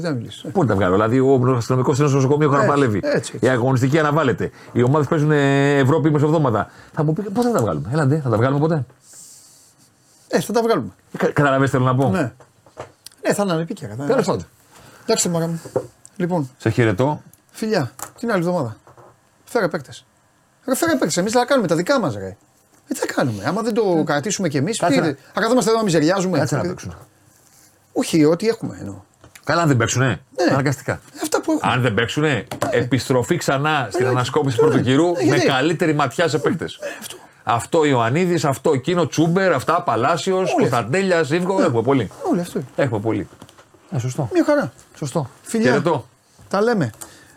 να 0.02 0.12
μιλήσεις. 0.12 0.46
Πού 0.52 0.62
να 0.62 0.68
τα 0.68 0.76
βγάλω, 0.76 0.94
δηλαδή 0.94 1.20
ο 1.20 1.56
αστυνομικός 1.56 1.98
είναι 1.98 2.08
στο 2.08 2.16
νοσοκομείο 2.16 2.52
έχω 2.52 2.62
να 2.62 2.66
παλεύει. 2.66 3.02
Η 3.40 3.48
αγωνιστική 3.48 4.00
αναβάλλεται. 4.00 4.52
Οι 4.72 4.84
ομάδες 4.84 5.08
παίζουν 5.08 5.32
Ευρώπη 5.32 6.12
μεσοβδόματα. 6.12 6.70
Θα 6.94 7.04
μου 7.04 7.14
πει 7.14 7.22
πώς 7.22 7.46
θα 7.46 7.52
τα 7.52 7.60
βγάλουμε; 7.60 7.90
Έλαντε, 7.92 8.20
θα 8.24 8.30
τα 8.30 8.38
βγάλουμε 8.38 8.60
ποτέ; 8.60 8.86
Ε, 10.28 10.40
θα 10.40 10.54
τα 10.54 10.62
βγάλουμε. 10.62 10.90
Καταλαβαίνετε, 11.18 11.72
θέλω 11.72 11.84
να 11.84 11.96
πω; 11.96 12.10
Ναι. 12.10 12.32
Ναι, 13.28 13.34
θα 13.34 13.44
είναι 13.44 13.62
επίκαιρα. 13.62 13.96
Τέλος 13.96 14.26
πάντων. 14.26 14.46
Εντάξει, 15.04 15.30
μαγά 15.30 15.48
μου. 15.48 15.62
Λοιπόν. 16.16 16.50
Σε 16.58 16.70
χαιρετώ. 16.70 17.22
Φιλιά, 17.52 17.92
την 18.20 18.32
άλλη 18.32 18.40
εβδομάδα. 18.40 18.78
Φέρε 19.44 19.68
παίκτες. 19.68 20.06
Ρε 20.66 20.76
φέρε 20.76 20.96
παίκτε. 20.96 21.20
Εμείς 21.20 21.32
θα 21.32 21.46
κάνουμε 21.46 21.68
τα 21.68 21.76
δικά 21.76 22.00
μας, 22.00 22.16
ρε. 22.16 22.28
Ε, 22.28 22.94
τι 22.94 22.96
θα 22.96 23.06
κάνουμε. 23.06 23.44
Άμα 23.46 23.62
δεν 23.62 23.74
το 23.74 24.04
κρατήσουμε 24.06 24.48
κι 24.48 24.58
εμείς. 24.58 24.78
Θα 24.78 25.42
καθόμαστε 25.42 25.70
εδώ 25.70 25.80
να 25.80 25.84
μιζεριάζουμε. 25.86 26.38
Κάτσε 26.38 26.56
να 26.56 26.62
παίξουν. 26.62 26.96
Όχι, 27.94 28.26
ό,τι 28.26 28.48
έχουμε 28.48 28.78
εννοώ. 28.80 28.96
Καλά, 29.44 29.62
αν 29.62 29.68
δεν 29.68 29.78
παίξουνε. 29.78 30.08
Ναι. 30.08 30.54
Αναγκαστικά. 30.54 31.00
Αυτά 31.24 31.42
που 31.42 31.52
έχουμε. 31.52 31.74
Αν 31.74 31.82
δεν 31.82 31.94
παίξουνε, 31.94 32.34
ναι. 32.34 32.46
επιστροφή 32.72 33.38
ξανά 33.38 33.88
στην 33.92 34.06
ανασκόπηση 34.06 34.58
του 34.58 34.62
πρώτου 34.62 34.82
κυρού 34.82 35.12
με 35.30 35.38
καλύτερη 35.38 35.94
ματιά 35.94 36.28
σε 36.28 36.38
παίκτες. 36.38 36.80
αυτό. 37.00 37.16
Αυτό 37.44 37.86
Ιωαννίδης, 37.86 38.46
αυτό 38.46 38.72
εκείνο 38.72 39.08
Τσούμπερ, 39.08 39.54
αυτά 39.54 39.82
Παλάσιος, 39.82 40.54
Κωνσταντέλια, 40.58 41.24
Ζήβκο. 41.24 41.60
Ναι. 41.60 41.66
Έχουμε 41.66 41.82
πολύ. 41.82 42.12
Όλοι 42.32 42.40
αυτό. 42.40 42.62
Έχουμε 42.76 43.00
πολύ. 43.00 43.28
Ε, 43.92 44.00
σωστό. 44.00 44.30
Μια 44.34 44.44
χαρά. 44.44 44.74
Σωστό. 44.98 45.30
Φιλιά. 45.42 45.70
Χαιρετώ. 45.70 46.08
Τα 46.48 46.62
λέμε. 46.62 46.90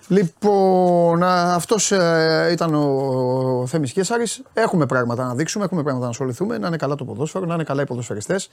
Λοιπόν, 0.08 1.22
αυτός 1.22 1.92
ε, 1.92 2.48
ήταν 2.52 2.74
ο 2.74 3.66
Θέμης 3.66 3.92
Κέσσαρης. 3.92 4.42
Έχουμε 4.54 4.86
πράγματα 4.86 5.24
να 5.26 5.34
δείξουμε, 5.34 5.64
έχουμε 5.64 5.82
πράγματα 5.82 6.04
να 6.04 6.10
ασχοληθούμε. 6.10 6.58
Να 6.58 6.66
είναι 6.66 6.76
καλά 6.76 6.94
το 6.94 7.04
ποδόσφαιρο, 7.04 7.44
να 7.44 7.54
είναι 7.54 7.64
καλά 7.64 7.82
οι 7.82 7.86
ποδοσφαιριστές. 7.86 8.50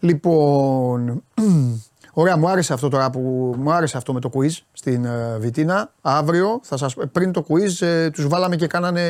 Λοιπόν, 0.00 1.22
ωραία, 2.12 2.36
μου 2.36 2.48
άρεσε 2.48 2.72
αυτό 2.72 2.88
τώρα 2.88 3.10
που 3.10 3.54
μου 3.58 3.72
άρεσε 3.72 3.96
αυτό 3.96 4.12
με 4.12 4.20
το 4.20 4.30
quiz 4.34 4.56
στην 4.72 5.04
ε, 5.04 5.36
Βιτίνα. 5.38 5.92
Αύριο, 6.00 6.60
θα 6.62 6.76
σας, 6.76 6.96
πριν 7.12 7.32
το 7.32 7.44
quiz, 7.48 7.86
ε, 7.86 8.10
τους 8.10 8.26
βάλαμε 8.26 8.56
και 8.56 8.66
κάνανε 8.66 9.02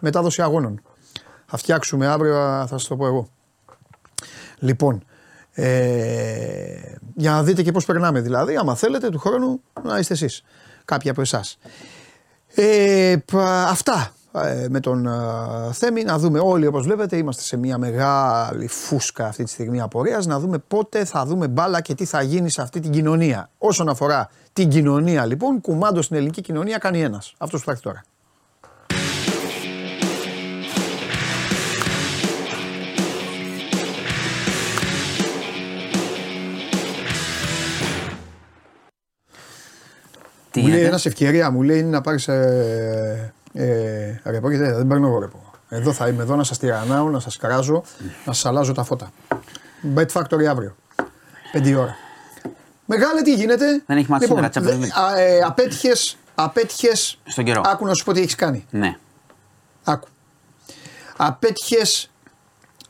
μετάδοση 0.00 0.42
αγώνων. 0.42 0.80
Θα 1.46 1.56
φτιάξουμε 1.56 2.06
αύριο, 2.06 2.34
θα 2.34 2.66
σας 2.66 2.86
το 2.86 2.96
πω 2.96 3.06
εγώ. 3.06 3.28
Λοιπόν, 4.58 5.02
ε, 5.52 6.96
για 7.14 7.30
να 7.30 7.42
δείτε 7.42 7.62
και 7.62 7.72
πώς 7.72 7.84
περνάμε 7.84 8.20
δηλαδή, 8.20 8.56
άμα 8.56 8.74
θέλετε 8.74 9.08
του 9.08 9.18
χρόνου 9.18 9.60
να 9.82 9.98
είστε 9.98 10.14
εσείς, 10.14 10.42
κάποιοι 10.88 11.10
από 11.10 11.20
εσάς. 11.20 11.58
Ε, 12.54 13.16
αυτά 13.68 14.12
ε, 14.32 14.66
με 14.68 14.80
τον 14.80 15.06
ε, 15.06 15.72
Θέμη, 15.72 16.02
να 16.02 16.18
δούμε 16.18 16.38
όλοι 16.38 16.66
όπως 16.66 16.82
βλέπετε, 16.82 17.16
είμαστε 17.16 17.42
σε 17.42 17.56
μια 17.56 17.78
μεγάλη 17.78 18.66
φούσκα 18.66 19.26
αυτή 19.26 19.44
τη 19.44 19.50
στιγμή 19.50 19.80
απορίας, 19.80 20.26
να 20.26 20.38
δούμε 20.38 20.58
πότε 20.58 21.04
θα 21.04 21.26
δούμε 21.26 21.48
μπάλα 21.48 21.80
και 21.80 21.94
τι 21.94 22.04
θα 22.04 22.22
γίνει 22.22 22.50
σε 22.50 22.62
αυτή 22.62 22.80
την 22.80 22.90
κοινωνία. 22.90 23.50
Όσον 23.58 23.88
αφορά 23.88 24.30
την 24.52 24.68
κοινωνία 24.68 25.26
λοιπόν, 25.26 25.60
κουμάντο 25.60 26.02
στην 26.02 26.16
ελληνική 26.16 26.40
κοινωνία 26.40 26.78
κάνει 26.78 27.00
ένας, 27.02 27.34
αυτός 27.38 27.60
που 27.60 27.66
θα 27.66 27.70
έρθει 27.70 27.82
τώρα. 27.82 28.04
Τι 40.58 40.66
μου 40.66 40.72
λέει 40.72 40.84
ένας 40.84 41.06
ευκαιρία, 41.06 41.50
μου 41.50 41.62
λέει 41.62 41.78
είναι 41.78 41.88
να 41.88 42.00
πάρεις. 42.00 42.28
Ε, 42.28 43.32
ε, 43.52 44.20
ρεπό 44.24 44.50
και 44.50 44.56
δεν 44.56 44.86
παίρνω 44.86 45.06
εγώ 45.06 45.18
ρεπό. 45.18 45.50
Εδώ 45.68 45.92
θα 45.92 46.08
είμαι 46.08 46.22
εδώ 46.22 46.36
να 46.36 46.44
σας 46.44 46.58
τυρανάω, 46.58 47.10
να 47.10 47.20
σας 47.20 47.36
κράζω, 47.36 47.82
να 48.24 48.32
σας 48.32 48.46
αλλάζω 48.46 48.72
τα 48.72 48.84
φώτα. 48.84 49.10
Bet 49.94 50.06
Factory 50.12 50.44
αύριο. 50.44 50.76
5 51.52 51.74
ώρα. 51.78 51.96
Μεγάλε, 52.84 53.22
τι 53.22 53.34
γίνεται; 53.34 53.82
Δεν 53.86 53.96
έχει 53.96 54.10
μάθει 54.10 54.26
λοιπόν, 54.26 54.50
σήμερα 54.52 55.18
ε, 55.18 55.40
Απέτυχες. 55.40 56.16
Απέτυχες, 56.34 57.18
Στον 57.24 57.44
καιρό. 57.44 57.62
Άκου 57.64 57.86
να 57.86 57.94
σου 57.94 58.04
πω 58.04 58.12
τι 58.12 58.20
έχεις 58.20 58.34
κάνει. 58.34 58.66
Ναι. 58.70 58.96
Άκου. 59.84 60.08
Απέτυχες 61.16 62.10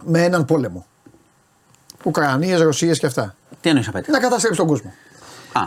με 0.05 0.25
έναν 0.25 0.45
πόλεμο. 0.45 0.87
Ουκρανίες, 2.03 2.61
Ρωσίες 2.61 2.99
και 2.99 3.07
αυτά. 3.07 3.35
Τι 3.61 3.69
εννοείς 3.69 3.89
απέτυχες; 3.89 4.15
Να 4.15 4.21
καταστρέψεις 4.21 4.59
τον 4.59 4.69
κόσμο. 4.69 4.93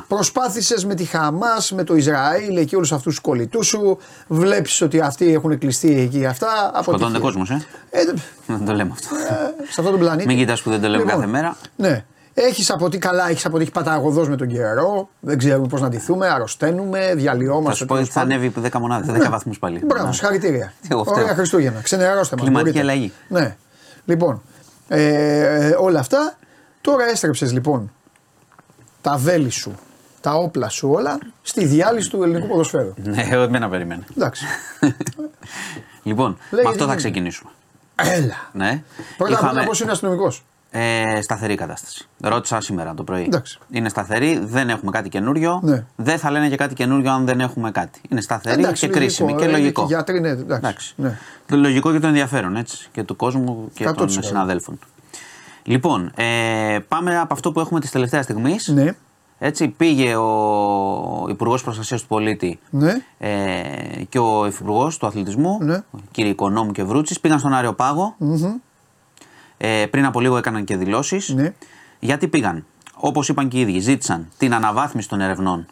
Προσπάθησες 0.07 0.85
με 0.85 0.95
τη 0.95 1.03
Χαμάς, 1.03 1.71
με 1.71 1.83
το 1.83 1.95
Ισραήλ 1.95 2.65
και 2.65 2.75
όλους 2.75 2.91
αυτούς 2.91 3.13
τους 3.13 3.21
κολλητούς 3.23 3.67
σου. 3.67 3.97
Βλέπεις 4.27 4.81
ότι 4.81 4.99
αυτοί 4.99 5.33
έχουν 5.33 5.57
κλειστεί 5.57 5.99
εκεί 5.99 6.25
αυτά. 6.25 6.71
Σκοτώνεται 6.81 7.19
κόσμος, 7.19 7.49
ε. 7.49 7.65
ε. 7.89 8.01
Δεν 8.45 8.65
το 8.65 8.73
λέμε 8.73 8.91
αυτό. 8.93 9.15
Ε, 9.15 9.63
σε 9.63 9.81
αυτόν 9.81 9.85
τον 9.85 9.99
πλανήτη. 9.99 10.27
Μην 10.27 10.37
κοιτάς 10.37 10.61
που 10.61 10.69
δεν 10.69 10.81
το 10.81 10.87
λέμε 10.87 11.03
Λοιπόν, 11.03 11.19
κάθε 11.19 11.31
μέρα. 11.31 11.57
Ναι. 11.75 12.03
Έχεις 12.33 12.71
από 12.71 12.89
τι 12.89 12.97
καλά, 12.97 13.29
έχεις 13.29 13.45
από 13.45 13.57
τι 13.57 13.61
έχει 13.63 13.71
παταγωδός 13.71 14.29
με 14.29 14.35
τον 14.35 14.47
καιρό. 14.47 15.09
Δεν 15.19 15.37
ξέρουμε 15.37 15.67
πώς 15.67 15.81
να 15.81 15.89
ντυθούμε, 15.89 16.27
αρρωσταίνουμε, 16.27 17.13
διαλυόμαστε. 17.15 17.69
Θα 17.69 17.75
σου 17.75 17.85
πω 17.85 17.93
ότι 17.95 18.05
θα 18.05 18.21
ανέβει 18.21 18.53
10 18.63 18.79
μονάδε, 18.79 19.23
10 19.25 19.29
βαθμούς 19.29 19.59
πάλι. 19.59 19.81
Μπράβο, 19.85 20.05
Ναι. 20.05 20.13
συγχαρητήρια. 20.13 20.73
Εγώ 20.91 21.03
φταίω. 21.03 21.23
Ωραία 21.23 21.35
Χριστούγεννα. 21.35 21.81
Ξενερώστε 21.81 22.35
μας. 22.35 22.45
Κλιματική 22.45 22.79
αλλαγή. 22.79 23.11
Ναι. 23.27 23.55
Λοιπόν, 24.05 24.41
ε, 24.87 25.67
ε, 25.67 25.75
όλα 25.79 25.99
αυτά. 25.99 26.33
Τώρα 26.81 27.09
έστρεψες 27.09 27.51
λοιπόν 27.53 27.91
τα 29.01 29.17
βέλη 29.17 29.49
σου, 29.49 29.75
τα 30.21 30.33
όπλα 30.33 30.69
σου 30.69 30.89
όλα 30.89 31.17
στη 31.41 31.65
διάλυση 31.65 32.09
του 32.09 32.23
ελληνικού 32.23 32.47
ποδοσφαίρου. 32.47 32.93
Ναι, 33.03 33.27
εγώ 33.29 33.41
εμένα 33.41 33.69
περίμενε. 33.69 34.03
Εντάξει. 34.17 34.45
Λοιπόν, 36.03 36.37
Λέγε, 36.51 36.63
με 36.63 36.69
αυτό 36.69 36.71
τι 36.71 36.77
θα 36.79 36.85
είναι. 36.85 36.95
ξεκινήσουμε. 36.95 37.51
Έλα. 37.95 38.35
Ναι. 38.53 38.83
Πρώτα 39.17 39.33
απ' 39.33 39.41
όλα 39.41 39.51
Είχαμε- 39.51 39.65
πώς 39.67 39.79
είναι 39.79 39.91
αστυνομικός; 39.91 40.43
Ε, 40.71 41.19
σταθερή 41.21 41.55
κατάσταση. 41.55 42.07
Ρώτησα 42.21 42.61
σήμερα 42.61 42.93
το 42.93 43.03
πρωί. 43.03 43.23
Εντάξει. 43.23 43.59
Είναι 43.71 43.89
σταθερή, 43.89 44.39
δεν 44.43 44.69
έχουμε 44.69 44.91
κάτι 44.91 45.09
καινούριο. 45.09 45.59
Ναι. 45.63 45.83
Δεν 45.95 46.17
θα 46.19 46.31
λένε 46.31 46.49
και 46.49 46.55
κάτι 46.55 46.73
καινούριο 46.73 47.11
αν 47.11 47.25
δεν 47.25 47.39
έχουμε 47.39 47.71
κάτι. 47.71 48.01
Είναι 48.09 48.21
σταθερή 48.21 48.71
και 48.73 48.87
κρίσιμη 48.87 49.35
και 49.35 49.43
ε, 49.43 49.47
λογικό. 49.47 49.81
Και 49.87 49.93
γιατροί, 49.93 50.19
ναι, 50.19 50.29
εντάξει. 50.29 50.53
Εντάξει. 50.55 50.93
Ναι. 50.95 51.17
Το 51.47 51.55
λογικό 51.57 51.91
και 51.91 51.99
το 51.99 52.07
ενδιαφέρον 52.07 52.55
έτσι, 52.55 52.89
και 52.91 53.03
του 53.03 53.15
κόσμου 53.15 53.69
και 53.73 53.89
100%. 53.89 53.93
των 53.95 54.09
συναδέλφων. 54.09 54.79
Λοιπόν, 55.63 56.11
ε, 56.15 56.79
πάμε 56.87 57.19
από 57.19 57.33
αυτό 57.33 57.51
που 57.51 57.59
έχουμε 57.59 57.79
της 57.79 57.91
τελευταίας 57.91 58.23
στιγμής. 58.23 58.67
Ναι. 58.67 58.95
Έτσι, 59.43 59.67
πήγε 59.67 60.15
ο 60.15 61.25
Υπουργός 61.29 61.63
Προστασίας 61.63 62.01
του 62.01 62.07
Πολίτη 62.07 62.59
Ναι. 62.69 62.93
ε, 63.17 63.33
και 64.09 64.19
ο 64.19 64.45
Υφυπουργός 64.45 64.97
του 64.97 65.07
Αθλητισμού, 65.07 65.57
Ναι. 65.61 65.75
ο 65.75 65.97
κύριε 66.11 66.31
Οικονόμου 66.31 66.71
και 66.71 66.83
Βρούτσης, 66.83 67.19
πήγαν 67.19 67.39
στον 67.39 67.53
Άριο 67.53 67.73
Πάγο. 67.73 68.15
Ε, 69.57 69.85
πριν 69.85 70.05
από 70.05 70.19
λίγο 70.19 70.37
έκαναν 70.37 70.63
και 70.63 70.77
δηλώσεις. 70.77 71.29
Ναι. 71.29 71.53
Γιατί 71.99 72.27
πήγαν, 72.27 72.65
όπως 72.95 73.29
είπαν 73.29 73.47
και 73.47 73.57
οι 73.57 73.61
ίδιοι, 73.61 73.79
ζήτησαν 73.79 74.27
την 74.37 74.53
αναβάθμιση 74.53 75.09
των 75.09 75.21
ερευνών 75.21 75.65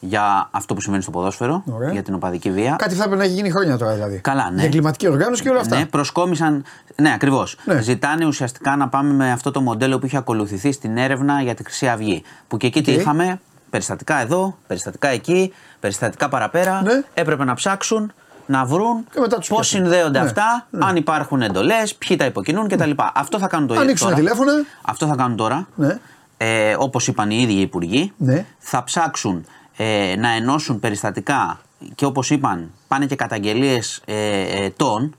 για 0.00 0.48
αυτό 0.50 0.74
που 0.74 0.80
συμβαίνει 0.80 1.02
στο 1.02 1.10
ποδόσφαιρο, 1.10 1.62
Ωραία. 1.66 1.92
για 1.92 2.02
την 2.02 2.14
οπαδική 2.14 2.50
βία. 2.50 2.76
Κάτι 2.78 2.94
θα 2.94 3.02
έπρεπε 3.04 3.16
να 3.22 3.24
έχει 3.28 3.34
γίνει 3.34 3.50
χρόνια 3.50 3.76
τώρα 3.78 3.92
δηλαδή. 3.94 4.18
Καλά, 4.18 4.50
ναι. 4.50 4.56
Για 4.56 4.64
εγκληματική 4.64 5.08
οργάνωση 5.08 5.42
και 5.42 5.48
όλα 5.48 5.60
αυτά. 5.60 5.78
Ναι, 5.78 5.86
προσκόμισαν. 5.86 6.64
Ναι, 6.96 7.12
ακριβώς. 7.14 7.56
Ναι. 7.64 7.80
Ζητάνε 7.80 8.26
ουσιαστικά 8.26 8.76
να 8.76 8.88
πάμε 8.88 9.12
με 9.12 9.32
αυτό 9.32 9.50
το 9.50 9.60
μοντέλο 9.60 9.98
που 9.98 10.06
είχε 10.06 10.16
ακολουθηθεί 10.16 10.72
στην 10.72 10.96
έρευνα 10.96 11.42
για 11.42 11.54
τη 11.54 11.64
Χρυσή 11.64 11.88
Αυγή. 11.88 12.22
Που 12.48 12.56
και 12.56 12.66
εκεί 12.66 12.82
τι 12.82 12.92
Οκ. 12.92 12.98
είχαμε, 13.00 13.40
περιστατικά 13.70 14.20
εδώ, 14.20 14.56
περιστατικά 14.66 15.08
εκεί, 15.08 15.52
περιστατικά 15.80 16.28
παραπέρα. 16.28 16.82
Ναι. 16.82 17.02
Έπρεπε 17.14 17.44
να 17.44 17.54
ψάξουν, 17.54 18.12
να 18.46 18.64
βρουν 18.64 19.04
Και 19.12 19.20
μετά 19.20 19.38
τους 19.38 19.48
πώς 19.48 19.58
πιάσουν. 19.70 19.80
συνδέονται 19.90 20.18
Ναι, 20.18 20.24
αυτά, 20.24 20.66
ναι. 20.70 20.84
αν 20.84 20.96
υπάρχουν 20.96 21.42
εντολές, 21.42 21.94
ποιοι 21.94 22.16
τα 22.16 22.24
υποκινούν 22.24 22.68
κτλ. 22.68 22.90
Αυτό 23.14 23.38
θα 23.38 23.46
κάνουν 23.46 23.66
το 23.66 23.72
ίδιο. 23.74 23.84
Ανοίξουν 23.86 24.06
τώρα. 24.08 24.18
τηλέφωνα. 24.18 24.52
Αυτό 24.82 25.06
θα 25.06 25.14
κάνουν 25.16 25.36
τώρα. 25.36 25.66
Ναι. 25.74 25.98
Ε, 26.36 26.74
Όπως 26.78 27.06
είπαν 27.08 27.30
οι 27.30 27.38
ίδιοι 27.40 27.52
οι 27.54 27.60
υπουργοί, 27.60 28.12
Ναι. 28.16 28.44
θα 28.58 28.84
ψάξουν 28.84 29.46
ε, 29.82 30.14
να 30.18 30.28
ενώσουν 30.30 30.80
περιστατικά 30.80 31.60
και 31.94 32.04
όπως 32.04 32.30
είπαν 32.30 32.70
πάνε 32.88 33.06
και 33.06 33.16
καταγγελίες 33.16 34.02
ε, 34.04 34.40
ε, 34.64 34.70
των, 34.70 35.14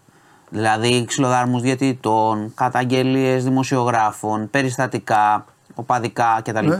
δηλαδή 0.50 1.06
ξυλοδάρμους 1.06 1.62
διαιτητών, 1.62 2.52
καταγγελίες 2.56 3.44
δημοσιογράφων, 3.44 4.50
περιστατικά, 4.50 5.46
οπαδικά 5.76 6.42
κτλ. 6.44 6.68
Ναι. 6.68 6.76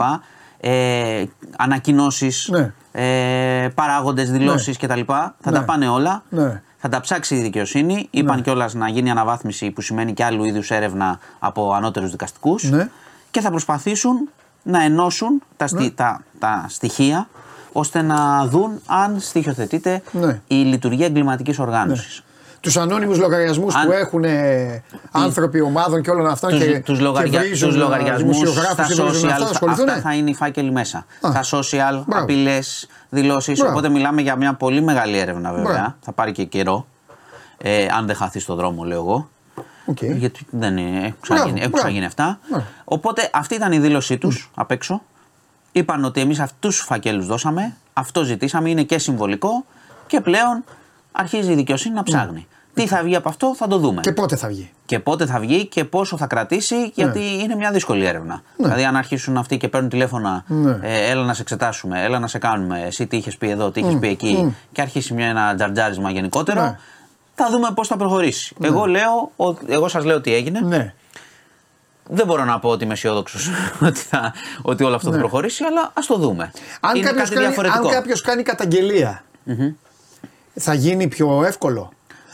Ε, 0.60 1.24
ανακοινώσεις, 1.56 2.48
Ναι. 2.52 2.72
ε, 2.92 3.68
παράγοντες, 3.74 4.30
δηλώσεις 4.30 4.78
κτλ. 4.78 5.00
Θα 5.06 5.34
Ναι. 5.44 5.52
τα 5.52 5.64
πάνε 5.64 5.88
όλα. 5.88 6.22
Ναι. 6.28 6.62
Θα 6.78 6.88
τα 6.88 7.00
ψάξει 7.00 7.34
η 7.34 7.40
δικαιοσύνη. 7.40 8.06
Είπαν 8.10 8.36
Ναι. 8.36 8.42
κιόλας 8.42 8.74
να 8.74 8.88
γίνει 8.88 9.10
αναβάθμιση 9.10 9.70
που 9.70 9.80
σημαίνει 9.80 10.12
και 10.12 10.24
άλλου 10.24 10.44
είδους 10.44 10.70
έρευνα 10.70 11.18
από 11.38 11.72
ανώτερους 11.72 12.10
δικαστικούς. 12.10 12.62
Ναι. 12.62 12.88
Και 13.30 13.40
θα 13.40 13.50
προσπαθήσουν 13.50 14.28
να 14.62 14.82
ενώσουν 14.82 15.42
τα, 15.56 15.66
στι- 15.66 15.80
Ναι. 15.80 15.90
τα, 15.90 16.22
τα 16.38 16.64
στοιχεία 16.68 17.28
ώστε 17.72 18.02
να 18.02 18.46
δουν 18.46 18.80
αν 18.86 19.16
στοιχειοθετείται 19.20 20.02
Ναι. 20.12 20.40
η 20.46 20.54
λειτουργία 20.54 21.06
εγκληματικής 21.06 21.58
οργάνωσης. 21.58 22.22
Τους 22.60 22.76
ανώνυμους 22.76 23.18
λογαριασμούς 23.18 23.74
Αν- 23.74 23.86
που 23.86 23.92
έχουν 23.92 24.24
ε, 24.24 24.82
άνθρωποι 25.10 25.60
ομάδων 25.60 26.02
και 26.02 26.10
όλων 26.10 26.26
αυτών 26.26 26.50
Τους, 26.50 26.58
και, 26.58 26.80
τους, 26.84 26.98
και 26.98 27.04
λογαρια... 27.04 27.40
βρίζουν, 27.40 27.68
τους 27.68 27.76
ε, 27.76 27.80
λογαριασμούς 27.80 28.36
στα 28.36 28.44
δημοσιογράφους 28.46 28.94
και 28.96 29.02
βρίζουν 29.02 29.28
social, 29.28 29.32
αυτά, 29.32 29.44
ασχοληθούν. 29.48 29.88
αυτά 29.88 30.00
θα 30.00 30.14
είναι 30.14 30.30
οι 30.30 30.34
φάκελοι 30.34 30.70
μέσα. 30.70 30.98
Α. 30.98 31.04
Τα 31.32 31.42
social, 31.44 32.02
Μπράβο. 32.06 32.22
απειλές, 32.22 32.88
δηλώσεις, 33.08 33.58
Μπράβο. 33.58 33.72
οπότε 33.72 33.88
μιλάμε 33.88 34.20
για 34.20 34.36
μια 34.36 34.54
πολύ 34.54 34.82
μεγάλη 34.82 35.18
έρευνα 35.18 35.52
βέβαια, 35.52 35.72
Μπράβο. 35.72 35.94
θα 36.00 36.12
πάρει 36.12 36.32
και 36.32 36.44
καιρό. 36.44 36.86
Ε, 37.58 37.86
αν 37.96 38.06
δεν 38.06 38.16
χαθεί 38.16 38.38
στο 38.40 38.54
δρόμο, 38.54 38.84
λέω 38.84 38.98
εγώ. 38.98 39.28
Okay. 39.92 40.16
Γιατί 40.16 40.46
δεν 40.50 40.76
είναι, 40.76 40.98
έχουν 40.98 41.16
ξαναγίνει, 41.20 41.60
έχουν 41.60 41.72
ξαναγίνει 41.72 42.04
αυτά. 42.04 42.38
Ναι. 42.52 42.62
Οπότε 42.84 43.30
αυτή 43.32 43.54
ήταν 43.54 43.72
η 43.72 43.78
δήλωσή 43.78 44.18
τους 44.18 44.46
mm. 44.50 44.52
απ' 44.54 44.70
έξω. 44.70 45.02
Είπαν 45.72 46.04
ότι 46.04 46.20
εμείς 46.20 46.40
αυτούς 46.40 46.76
τους 46.76 46.84
φακέλους 46.84 47.26
δώσαμε, 47.26 47.76
αυτό 47.92 48.22
ζητήσαμε, 48.22 48.70
είναι 48.70 48.82
και 48.82 48.98
συμβολικό 48.98 49.64
και 50.06 50.20
πλέον 50.20 50.64
αρχίζει 51.12 51.52
η 51.52 51.54
δικαιοσύνη 51.54 51.94
να 51.94 52.02
ψάχνει. 52.02 52.46
Τι 52.74 52.86
θα 52.86 53.02
βγει 53.02 53.16
από 53.16 53.28
αυτό 53.28 53.54
θα 53.54 53.68
το 53.68 53.78
δούμε. 53.78 54.00
Και 54.00 54.12
πότε 54.12 54.36
θα 54.36 54.48
βγει. 54.48 54.70
Και 54.86 54.98
πότε 54.98 55.26
θα 55.26 55.38
βγει 55.38 55.66
και 55.66 55.84
πόσο 55.84 56.16
θα 56.16 56.26
κρατήσει, 56.26 56.92
γιατί 56.94 57.18
ναι. 57.18 57.24
είναι 57.24 57.54
μια 57.54 57.70
δύσκολη 57.70 58.04
έρευνα. 58.04 58.42
Ναι. 58.56 58.66
Δηλαδή, 58.66 58.84
αν 58.84 58.96
αρχίσουν 58.96 59.36
αυτοί 59.36 59.56
και 59.56 59.68
παίρνουν 59.68 59.90
τηλέφωνα, 59.90 60.44
ναι. 60.46 60.78
ε, 60.82 61.10
έλα 61.10 61.24
να 61.24 61.34
σε 61.34 61.42
εξετάσουμε, 61.42 62.02
έλα 62.02 62.18
να 62.18 62.26
σε 62.26 62.38
κάνουμε, 62.38 62.82
εσύ 62.86 63.06
τι 63.06 63.16
είχες 63.16 63.36
πει 63.36 63.50
εδώ, 63.50 63.70
τι 63.70 63.80
είχες 63.80 63.96
πει 63.98 64.08
εκεί, 64.08 64.56
και 64.72 64.80
αρχίσει 64.80 65.14
μια, 65.14 65.26
ένα 65.26 65.54
τζαρτζάρισμα 65.54 66.10
γενικότερο, 66.10 66.60
ναι. 66.60 66.78
θα 67.34 67.48
δούμε 67.50 67.68
πώς 67.74 67.88
θα 67.88 67.96
προχωρήσει. 67.96 68.54
Ναι. 68.58 68.66
Εγώ, 68.66 68.86
λέω, 68.86 69.30
εγώ 69.66 69.88
σας 69.88 70.04
λέω 70.04 70.20
τι 70.20 70.34
έγινε. 70.34 70.92
Ναι. 72.12 72.18
Δεν 72.18 72.26
μπορώ 72.26 72.44
να 72.44 72.58
πω 72.58 72.68
ότι 72.68 72.84
είμαι 72.84 72.92
αισιόδοξος 72.92 73.50
ότι, 73.88 74.00
ότι 74.62 74.84
όλο 74.84 74.94
αυτό 74.94 75.12
θα 75.12 75.18
προχωρήσει, 75.18 75.64
αλλά 75.64 75.90
ας 75.94 76.06
το 76.06 76.16
δούμε. 76.16 76.50
Αν 76.80 77.00
κάποιος 77.90 78.20
κάνει, 78.20 78.42
καταγγελία, 78.42 79.24
θα 80.54 80.74
γίνει 80.74 81.08
πιο 81.08 81.44
εύκολο. 81.44 81.92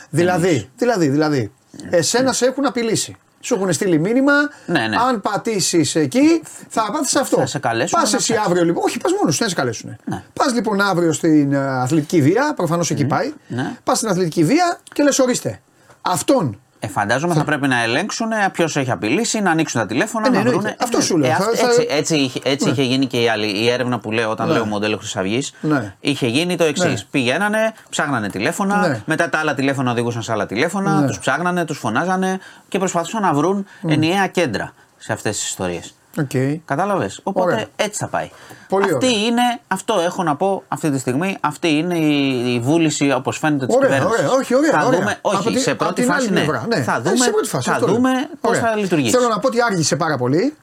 Δηλαδή, 0.09 0.69
δηλαδή, 0.75 1.07
δηλαδή, 1.07 1.51
εσένα 1.89 2.31
σε 2.31 2.45
έχουν 2.45 2.65
απειλήσει. 2.65 3.17
Σου 3.41 3.53
έχουν 3.53 3.73
στείλει 3.73 3.99
μήνυμα. 3.99 4.33
Ναι, 4.65 4.87
ναι. 4.87 4.97
Αν 4.97 5.21
πατήσεις 5.21 5.95
εκεί, 5.95 6.41
θα 6.69 6.89
πάθεις 6.91 7.15
αυτό. 7.15 7.37
Θα 7.37 7.45
σε 7.45 7.59
καλέσουν. 7.59 7.99
Πας 7.99 8.13
εσύ 8.13 8.35
αύριο 8.45 8.63
λοιπόν. 8.63 8.83
Όχι, 8.83 8.97
πας 8.97 9.11
μόνος, 9.11 9.39
να 9.39 9.47
σε 9.47 9.55
καλέσουν. 9.55 9.97
Ναι. 10.05 10.23
Πας 10.33 10.53
λοιπόν 10.53 10.81
αύριο 10.81 11.13
στην 11.13 11.53
ε, 11.53 11.57
αθλητική 11.57 12.21
βία. 12.21 12.53
Προφανώς 12.55 12.91
εκεί 12.91 13.05
πάει. 13.05 13.33
Ναι. 13.47 13.75
Πας 13.83 13.97
στην 13.97 14.09
αθλητική 14.09 14.43
βία 14.43 14.79
και 14.93 15.03
λες 15.03 15.19
ορίστε. 15.19 15.61
Αυτόν 16.01 16.59
ε, 16.79 16.87
φαντάζομαι 16.87 17.33
θα... 17.33 17.39
θα 17.39 17.45
πρέπει 17.45 17.67
να 17.67 17.83
ελέγξουν 17.83 18.27
ποιος 18.51 18.75
έχει 18.75 18.91
απειλήσει, 18.91 19.39
να 19.39 19.51
ανοίξουν 19.51 19.81
τα 19.81 19.87
τηλέφωνα, 19.87 20.27
ε, 20.27 20.29
ναι, 20.29 20.37
να 20.37 20.49
βρουν. 20.49 20.65
Αυτό 20.79 21.01
σου 21.01 21.17
λέω. 21.17 21.29
Ε, 21.29 21.35
έτσι, 21.61 21.87
έτσι, 21.89 22.41
έτσι 22.43 22.65
ναι. 22.65 22.71
είχε 22.71 22.83
γίνει 22.83 23.05
και 23.05 23.21
η 23.21 23.29
άλλη. 23.29 23.47
Η 23.47 23.69
έρευνα 23.69 23.99
που 23.99 24.11
λέω 24.11 24.29
όταν 24.29 24.47
ναι. 24.47 24.53
λέω 24.53 24.65
μοντέλο 24.65 24.97
Χρυσαυγή. 24.97 25.43
Ναι. 25.61 25.93
Είχε 25.99 26.27
γίνει 26.27 26.55
το 26.55 26.63
εξής. 26.63 26.85
Ναι. 26.85 27.07
Πηγαίνανε, 27.11 27.73
ψάχνανε 27.89 28.29
τηλέφωνα, 28.29 28.87
ναι. 28.87 29.01
μετά 29.05 29.29
τα 29.29 29.39
άλλα 29.39 29.53
τηλέφωνα 29.53 29.91
οδηγούσαν 29.91 30.21
σε 30.21 30.31
άλλα 30.31 30.45
τηλέφωνα, 30.45 31.05
τους 31.07 31.19
ψάχνανε, 31.19 31.65
τους 31.65 31.77
φωνάζανε 31.77 32.39
και 32.67 32.77
προσπαθούσαν 32.77 33.21
να 33.21 33.33
βρουν 33.33 33.65
ενιαία 33.87 34.27
κέντρα 34.27 34.73
σε 34.97 35.13
αυτές 35.13 35.37
τις 35.37 35.47
ιστορίες. 35.47 35.93
Okay. 36.27 36.59
Κατάλαβες; 36.65 37.19
Οπότε 37.23 37.53
ωραία. 37.53 37.65
έτσι 37.75 37.99
θα 37.99 38.07
πάει. 38.07 38.29
Πολύ 38.69 38.83
αυτή 38.83 39.05
ωραία. 39.05 39.19
είναι, 39.19 39.41
αυτό 39.67 39.99
έχω 39.99 40.23
να 40.23 40.35
πω 40.35 40.63
αυτή 40.67 40.91
τη 40.91 40.99
στιγμή, 40.99 41.37
αυτή 41.39 41.67
είναι 41.67 41.97
η, 41.97 42.53
η 42.53 42.59
βούληση 42.59 43.11
όπως 43.11 43.37
φαίνεται 43.37 43.65
της 43.65 43.75
κυβέρνηση. 43.75 44.05
Ωραία, 44.05 44.31
όχι, 44.31 44.55
ωραία. 44.55 44.71
Θα 44.71 44.85
ωραία. 44.85 44.99
δούμε, 44.99 45.17
όχι, 45.21 45.57
σε 45.57 45.75
πρώτη 45.75 46.03
φάση 46.03 46.31
ναι. 46.31 46.45
ναι. 46.67 46.81
Θα 46.81 47.01
δούμε, 47.01 47.25
φάση, 47.45 47.69
θα 47.69 47.79
δούμε 47.79 48.09
πώς 48.41 48.57
θα 48.57 48.75
λειτουργήσει. 48.75 49.15
Θέλω 49.15 49.27
να 49.27 49.39
πω 49.39 49.47
ότι 49.47 49.57
άργησε 49.61 49.95
πάρα 49.95 50.17
πολύ. 50.17 50.55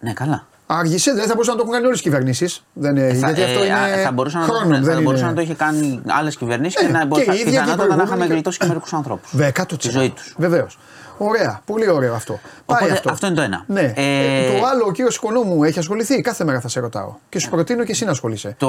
Ναι, 0.00 0.12
καλά. 0.12 0.46
Άργησε, 0.66 1.12
δεν 1.12 1.26
θα 1.26 1.32
μπορούσαν 1.32 1.54
να 1.54 1.60
το 1.60 1.66
έχουν 1.66 1.72
κάνει 1.72 1.86
όλες 1.86 1.98
οι 1.98 2.02
κυβερνήσεις. 2.02 2.64
Ε, 2.82 3.12
γιατί 3.12 3.42
αυτό 3.42 3.64
είναι. 3.64 4.02
Θα 4.04 4.12
μπορούσαν, 4.12 4.42
χρόνο, 4.42 4.64
να, 4.64 4.80
το, 4.80 4.92
θα 4.92 5.00
μπορούσαν 5.00 5.28
να 5.28 5.34
το 5.34 5.40
είχε 5.40 5.54
κάνει 5.54 6.02
άλλες 6.06 6.36
κυβερνήσεις 6.36 6.82
ε, 6.82 6.86
και 6.86 6.92
να 6.92 7.06
πιθανότατα 7.08 7.96
να 7.96 8.02
είχαμε 8.02 8.26
γλιτώσει 8.26 8.58
και 8.58 8.66
μερικούς 8.66 8.92
ανθρώπους. 8.92 9.30
Τη 9.78 9.90
ζωή 9.90 10.10
τους. 10.10 10.34
Βεβαίως. 10.36 10.78
Ωραία, 11.22 11.60
πολύ 11.64 11.90
ωραίο 11.90 12.14
αυτό. 12.14 12.40
Οπότε, 12.62 12.80
Πάει 12.80 12.90
αυτό. 12.90 13.10
αυτό 13.10 13.26
είναι 13.26 13.36
το 13.36 13.42
ένα. 13.42 13.64
Ναι. 13.66 13.92
Ε, 13.96 14.58
το 14.58 14.66
άλλο, 14.66 14.84
ο 14.86 14.92
κύριος 14.92 15.16
Οικονόμου 15.16 15.64
έχει 15.64 15.78
ασχοληθεί. 15.78 16.20
Κάθε 16.20 16.44
μέρα 16.44 16.60
θα 16.60 16.68
σε 16.68 16.80
ρωτάω. 16.80 17.14
Και 17.28 17.38
σου 17.38 17.50
προτείνω 17.50 17.84
και 17.84 17.92
εσύ 17.92 18.04
να 18.04 18.10
ασχολείσαι. 18.10 18.54
Το... 18.58 18.68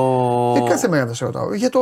Ε, 0.57 0.69
κάθε 0.69 0.87
μέρα 0.87 1.07
θα 1.07 1.13
σε 1.13 1.25
ρωτάω. 1.25 1.53
Για, 1.53 1.69
το, 1.69 1.79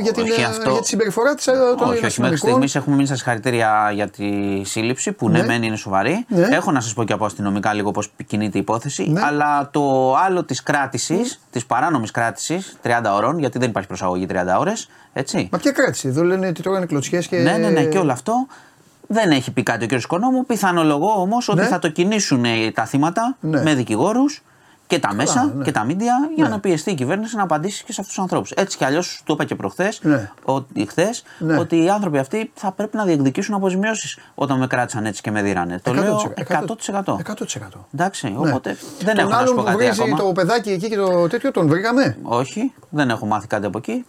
για, 0.00 0.12
την, 0.12 0.24
αυτό... 0.48 0.70
για 0.70 0.80
τη 0.80 0.86
συμπεριφορά 0.86 1.34
της 1.34 1.44
των 1.44 1.88
Όχι, 1.88 2.04
όχι. 2.04 2.20
Μέχρι 2.20 2.36
στιγμής 2.36 2.74
έχουμε 2.74 2.94
μείνει 2.94 3.06
στα 3.06 3.16
συγχαρητήρια 3.16 3.90
για 3.94 4.08
τη 4.08 4.24
σύλληψη 4.64 5.12
που 5.12 5.28
ναι, 5.28 5.38
ναι 5.38 5.46
μεν 5.46 5.62
είναι 5.62 5.76
σοβαρή. 5.76 6.24
Ναι. 6.28 6.48
Έχω 6.50 6.70
να 6.70 6.80
σας 6.80 6.94
πω 6.94 7.04
και 7.04 7.12
από 7.12 7.24
αστυνομικά 7.24 7.72
λίγο 7.72 7.90
πώς 7.90 8.12
κινείται 8.26 8.58
η 8.58 8.60
υπόθεση. 8.60 9.10
Ναι. 9.10 9.20
Αλλά 9.24 9.68
το 9.72 10.14
άλλο 10.16 10.44
της 10.44 10.62
κράτησης, 10.62 11.36
mm. 11.36 11.46
της 11.50 11.66
παράνομης 11.66 12.10
κράτησης 12.10 12.76
30 12.82 12.90
ώρων, 13.14 13.38
γιατί 13.38 13.58
δεν 13.58 13.68
υπάρχει 13.68 13.88
προσαγωγή 13.88 14.26
30 14.30 14.34
ώρες. 14.58 14.88
Μα 15.50 15.58
ποια 15.58 15.70
κράτηση, 15.70 16.08
εδώ 16.08 16.22
λένε 16.22 16.46
ότι 16.46 16.62
τρώγανε 16.62 16.86
κλωτσιές 16.86 17.26
και. 17.26 17.36
Ναι, 17.36 17.56
ναι, 17.56 17.68
ναι, 17.68 17.84
και 17.84 17.98
όλο 17.98 18.12
αυτό. 18.12 18.46
Δεν 19.14 19.30
έχει 19.30 19.50
πει 19.50 19.62
κάτι 19.62 19.84
ο 19.84 19.88
κ. 19.88 19.92
Οικονόμου. 19.92 20.46
Πιθανολογώ 20.46 21.20
όμως 21.20 21.48
ότι 21.48 21.60
ναι. 21.60 21.66
θα 21.66 21.78
το 21.78 21.88
κινήσουν 21.88 22.44
τα 22.74 22.84
θύματα 22.84 23.36
ναι. 23.40 23.62
με 23.62 23.74
δικηγόρους 23.74 24.42
και 24.86 24.98
τα 24.98 25.14
μέσα 25.14 25.52
ναι. 25.54 25.64
και 25.64 25.70
τα 25.70 25.84
μίντια 25.84 26.30
για 26.34 26.48
να 26.48 26.60
πιεστεί 26.60 26.90
η 26.90 26.94
κυβέρνηση 26.94 27.36
να 27.36 27.42
απαντήσει 27.42 27.84
και 27.84 27.92
σε 27.92 28.00
αυτούς 28.00 28.14
τους 28.14 28.22
ανθρώπους. 28.24 28.50
Έτσι 28.50 28.76
κι 28.76 28.84
αλλιώς 28.84 29.22
το 29.24 29.32
είπα 29.32 29.44
και 29.44 29.54
προχθές, 29.54 30.00
ότι 31.58 31.82
οι 31.82 31.90
άνθρωποι 31.90 32.18
αυτοί 32.18 32.50
θα 32.54 32.72
πρέπει 32.72 32.96
να 32.96 33.04
διεκδικήσουν 33.04 33.54
αποζημιώσεις 33.54 34.18
όταν 34.34 34.58
με 34.58 34.66
κράτησαν 34.66 35.06
έτσι 35.06 35.22
και 35.22 35.30
με 35.30 35.42
δίρανε. 35.42 35.80
Το 35.82 35.92
λέω 35.92 36.32
100%. 36.48 36.64
100%. 36.92 37.04
100%. 37.04 37.16
Εντάξει, 37.94 38.34
οπότε 38.36 38.76
δεν 39.00 39.18
έχω 39.18 39.28
να 39.28 39.46
σου 39.46 39.54
πω 39.54 39.62
κάτι 39.62 39.88
ακόμα. 39.88 40.16
το 40.16 40.32
παιδάκι 40.32 40.70
εκεί 40.70 40.88
και 40.88 40.96
το 40.96 41.28
τέτοιο 41.28 41.50
τον 41.50 41.68
βρήκαμε; 41.68 42.16
Όχι, 42.22 42.72
δεν 42.90 43.10
έχω 43.10 43.26
μάθει 43.26 43.46
κάτι 43.46 43.66
από 43.66 43.78
εκεί. 43.78 44.04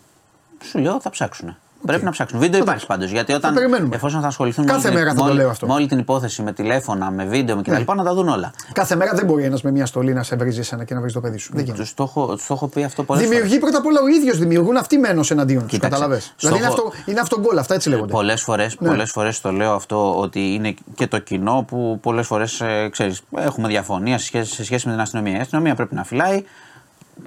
Σου 0.64 0.80
λέω 0.80 1.02
θα 1.02 1.10
ψάξουν. 1.10 1.58
Πρέπει 1.86 2.04
να 2.04 2.12
ψάξουν. 2.12 2.40
Βίντεο 2.40 2.60
υπάρχει 2.62 2.86
πάντως. 2.86 3.12
Γιατί 3.12 3.34
όταν 3.34 3.56
εφόσον 3.94 4.22
θα 4.22 4.28
ασχοληθούν 4.28 4.66
Κάθε 4.66 4.90
με, 4.90 4.94
μέρα 4.96 5.14
θα 5.14 5.24
το 5.28 5.34
λέω 5.34 5.50
αυτό. 5.50 5.68
με 5.68 5.74
όλη 5.74 5.88
την 5.88 6.00
υπόθεση, 6.00 6.42
με 6.42 6.52
τηλέφωνα, 6.54 7.12
με 7.12 7.26
βίντεο 7.26 7.56
με 7.56 7.62
κτλ. 7.62 7.72
Ναι. 7.72 7.84
να 7.96 8.04
τα 8.04 8.14
δουν 8.14 8.28
όλα. 8.28 8.54
Κάθε 8.74 8.96
μέρα 8.96 9.14
δεν 9.14 9.26
μπορεί 9.26 9.44
ένας 9.44 9.62
με 9.62 9.72
μια 9.72 9.86
στολή 9.86 10.14
να 10.14 10.24
σε 10.24 10.36
βρίζει 10.36 10.62
ένα 10.72 10.84
και 10.84 10.94
να 10.94 11.02
βρει 11.02 11.12
το 11.12 11.22
παιδί 11.22 11.38
σου. 11.38 11.52
Δεν 11.54 11.66
Του 11.66 11.88
το, 11.96 12.04
έχω, 12.04 12.38
έχω 12.50 12.68
πει 12.68 12.84
αυτό 12.84 13.04
πολλές 13.04 13.24
φορές. 13.24 13.38
Δημιουργεί 13.38 13.60
πρώτα 13.60 13.78
απ' 13.78 13.86
όλα 13.86 14.00
ο 14.04 14.08
ίδιος 14.08 14.38
δημιουργούν 14.38 14.78
αυτοί 14.78 14.98
μένω 14.98 15.24
εναντίον 15.30 15.68
τους. 15.68 15.80
Καταλαβέ. 15.80 16.22
Δηλαδή 16.38 16.58
είναι 16.58 16.68
αυτό, 16.68 16.92
είναι 17.06 17.20
αυτό 17.20 17.40
γκολ, 17.40 17.58
αυτά 17.58 17.74
έτσι 17.74 17.90
λέγονται. 17.90 18.12
Πολλές 18.12 18.42
φορέ 18.42 18.68
ναι. 18.80 18.90
πολλές 18.90 19.12
φορές 19.12 19.42
το 19.42 19.52
λέω 19.52 19.74
αυτό 19.74 20.20
ότι 20.20 20.54
είναι 20.54 20.74
και 20.96 21.08
το 21.08 21.20
κοινό 21.20 21.66
που 21.68 22.00
πολλές 22.02 22.28
φορές 22.28 22.62
ε, 22.62 22.90
ξέρεις 22.92 23.22
έχουμε 23.38 23.68
διαφωνία 23.68 24.18
σε 24.18 24.26
σχέση, 24.26 24.54
σε 24.54 24.64
σχέση 24.64 24.88
με 24.88 24.94
την 24.94 25.02
αστυνομία. 25.02 25.38
Η 25.38 25.40
αστυνομία 25.40 25.76
πρέπει 25.76 25.96
να 25.96 26.04
φυλάει, 26.04 26.44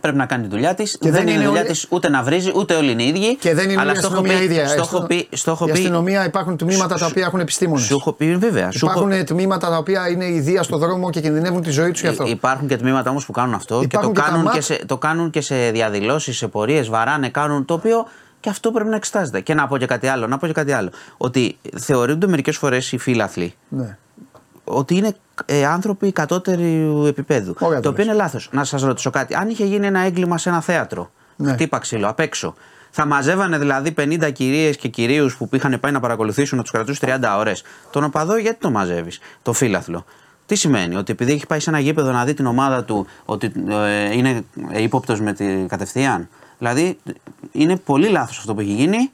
πρέπει 0.00 0.16
να 0.16 0.26
κάνει 0.26 0.42
τη 0.42 0.48
δουλειά 0.48 0.74
της. 0.74 0.98
Δεν, 1.00 1.12
δεν 1.12 1.28
είναι 1.28 1.42
η 1.42 1.46
δουλειά 1.46 1.64
της 1.64 1.86
ούτε 1.88 2.08
να 2.08 2.22
βρίζει, 2.22 2.52
ούτε 2.54 2.74
όλοι 2.74 2.90
είναι 2.90 3.02
οι 3.02 3.06
ίδιοι. 3.08 3.36
Και 3.36 3.54
δεν 3.54 3.70
είναι 3.70 3.80
αλλά 3.80 3.92
η 3.92 3.96
αστυνομία 3.96 4.42
ίδια. 4.42 4.68
Στο 4.68 4.80
έχω 4.80 5.02
πει, 5.02 5.28
στο 5.32 5.50
έχω 5.50 5.68
η 5.68 5.70
αστυνομία 5.70 6.24
υπάρχουν 6.24 6.56
τμήματα 6.56 6.96
τα 6.96 7.06
οποία 7.06 7.26
έχουν 7.26 7.40
επιστήμονες. 7.40 7.84
Σου 7.84 7.94
έχω 7.94 8.12
πει, 8.12 8.36
βέβαια. 8.36 8.68
Υπάρχουν 8.72 9.12
έχω... 9.12 9.24
τμήματα 9.24 9.70
τα 9.70 9.76
οποία 9.76 10.08
είναι 10.08 10.26
ιδία 10.26 10.62
στο 10.62 10.78
δρόμο 10.78 11.10
και 11.10 11.20
κινδυνεύουν 11.20 11.62
τη 11.62 11.70
ζωή 11.70 11.90
τους 11.90 12.00
γι' 12.00 12.06
αυτό. 12.06 12.26
Υπάρχουν 12.26 12.68
και 12.68 12.76
τμήματα 12.76 13.10
όμως 13.10 13.26
που 13.26 13.32
κάνουν 13.32 13.54
αυτό 13.54 13.80
και, 13.80 13.98
το, 13.98 14.10
και 14.10 14.20
κάνουν 14.20 14.50
και 14.50 14.60
σε, 14.60 14.84
το 14.86 14.98
κάνουν 14.98 15.30
και 15.30 15.40
σε 15.40 15.70
διαδηλώσεις, 15.70 16.36
σε 16.36 16.48
πορείες, 16.48 16.88
βαράνε, 16.88 17.28
κάνουν 17.28 17.64
το 17.64 17.74
οποίο 17.74 18.06
και 18.40 18.48
αυτό 18.48 18.70
πρέπει 18.70 18.88
να 18.88 18.96
εξετάζεται. 18.96 19.40
Και 19.40 19.54
να 19.54 19.66
πω 19.66 19.78
και 19.78 19.86
κάτι 19.86 20.06
άλλο. 20.06 20.26
Να 20.26 20.38
πω 20.38 20.46
και 20.46 20.52
κάτι 20.52 20.72
άλλο. 20.72 20.90
Ότι 21.16 21.58
θεωρούνται 21.76 22.26
μερικές 22.26 22.56
φορές 22.56 22.92
οι 22.92 22.98
φίλαθλοι. 22.98 23.54
Ναι 23.68 23.96
ότι 24.68 24.96
είναι 24.96 25.16
ε, 25.46 25.64
άνθρωποι 25.64 26.12
κατώτερου 26.12 27.06
επίπεδου. 27.06 27.54
Ωραία, 27.58 27.80
το 27.80 27.88
οποίο 27.88 28.04
είναι 28.04 28.12
λάθος. 28.12 28.48
Να 28.52 28.64
σας 28.64 28.82
ρωτήσω 28.82 29.10
κάτι. 29.10 29.34
Αν 29.34 29.48
είχε 29.48 29.64
γίνει 29.64 29.86
ένα 29.86 30.00
έγκλημα 30.00 30.38
σε 30.38 30.48
ένα 30.48 30.60
θέατρο, 30.60 31.10
ναι. 31.36 31.52
χτύπα 31.52 31.78
ξύλο 31.78 32.08
απ' 32.08 32.20
έξω, 32.20 32.54
θα 32.90 33.06
μαζεύανε 33.06 33.58
δηλαδή 33.58 33.94
50 33.98 34.32
κυρίες 34.32 34.76
και 34.76 34.88
κυρίους 34.88 35.36
που 35.36 35.48
είχαν 35.52 35.80
πάει 35.80 35.92
να 35.92 36.00
παρακολουθήσουν 36.00 36.56
να 36.56 36.62
τους 36.62 36.72
κρατούσε 36.72 37.18
30 37.22 37.36
ώρες. 37.38 37.62
Τον 37.90 38.04
οπαδό 38.04 38.36
γιατί 38.36 38.58
το 38.60 38.70
μαζεύεις, 38.70 39.18
το 39.42 39.52
φίλαθλο. 39.52 40.04
Τι 40.46 40.54
σημαίνει, 40.54 40.96
ότι 40.96 41.12
επειδή 41.12 41.32
έχει 41.32 41.46
πάει 41.46 41.60
σε 41.60 41.70
ένα 41.70 41.78
γήπεδο 41.78 42.12
να 42.12 42.24
δει 42.24 42.34
την 42.34 42.46
ομάδα 42.46 42.84
του 42.84 43.06
ότι 43.24 43.52
ε, 43.68 44.16
είναι 44.16 44.44
ύποπτος 44.72 45.20
με 45.20 45.32
τη 45.32 45.66
κατευθείαν; 45.68 46.28
Δηλαδή 46.58 46.98
είναι 47.52 47.76
πολύ 47.76 48.08
λάθος 48.08 48.38
αυτό 48.38 48.54
που 48.54 48.60
έχει 48.60 48.72
γίνει 48.72 49.10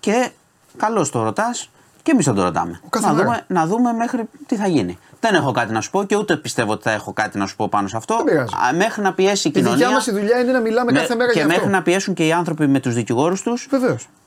και 0.00 0.30
καλώς 0.76 1.10
το 1.10 1.22
ρωτάς, 1.22 1.70
και 2.06 2.12
εμείς 2.12 2.24
θα 2.24 2.32
το 2.32 2.42
ρωτάμε. 2.42 2.80
Να 3.02 3.14
δούμε, 3.14 3.40
να 3.46 3.66
δούμε 3.66 3.92
μέχρι 3.92 4.28
τι 4.46 4.56
θα 4.56 4.66
γίνει. 4.66 4.98
Δεν 5.20 5.34
έχω 5.34 5.52
κάτι 5.52 5.72
να 5.72 5.80
σου 5.80 5.90
πω 5.90 6.04
και 6.04 6.16
ούτε 6.16 6.36
πιστεύω 6.36 6.72
ότι 6.72 6.82
θα 6.82 6.90
έχω 6.90 7.12
κάτι 7.12 7.38
να 7.38 7.46
σου 7.46 7.56
πω 7.56 7.68
πάνω 7.68 7.88
σε 7.88 7.96
αυτό. 7.96 8.16
Μέχρι 8.76 9.02
να 9.02 9.12
πιέσει 9.12 9.48
η 9.48 9.50
κοινωνία. 9.50 9.74
Η 9.74 9.76
δικιά 9.76 9.90
μας 9.90 10.10
δουλειά 10.10 10.40
είναι 10.40 10.52
να 10.52 10.60
μιλάμε 10.60 10.92
με, 10.92 10.98
κάθε 10.98 11.14
μέρα 11.14 11.32
και 11.32 11.38
για 11.38 11.46
αυτό. 11.46 11.58
μέχρι 11.58 11.72
να 11.72 11.82
πιέσουν 11.82 12.14
και 12.14 12.26
οι 12.26 12.32
άνθρωποι 12.32 12.66
με 12.66 12.80
τους 12.80 12.94
δικηγόρους 12.94 13.42
τους. 13.42 13.68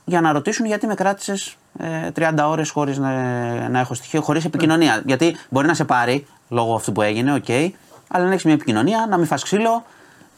Για 0.05 0.21
να 0.21 0.31
ρωτήσουν 0.31 0.65
γιατί 0.65 0.87
με 0.87 0.93
κράτησες 0.93 1.55
ε, 1.79 2.09
30 2.15 2.33
ώρες 2.47 2.69
χωρίς 2.69 2.97
να, 2.97 3.09
να 3.69 3.79
έχω 3.79 3.93
στοιχείο, 3.93 4.21
χωρίς 4.21 4.45
επικοινωνία. 4.45 4.95
Ναι. 4.95 5.01
Γιατί 5.05 5.37
μπορεί 5.49 5.67
να 5.67 5.73
σε 5.73 5.85
πάρει 5.85 6.25
λόγω 6.49 6.75
αυτού 6.75 6.91
που 6.91 7.01
έγινε, 7.01 7.33
OK, 7.33 7.43
okay, 7.47 7.69
αλλά 8.07 8.25
να 8.25 8.31
έχεις 8.31 8.43
μια 8.43 8.53
επικοινωνία, 8.53 9.07
να 9.09 9.17
μην 9.17 9.25
φας 9.25 9.43
ξύλο, 9.43 9.85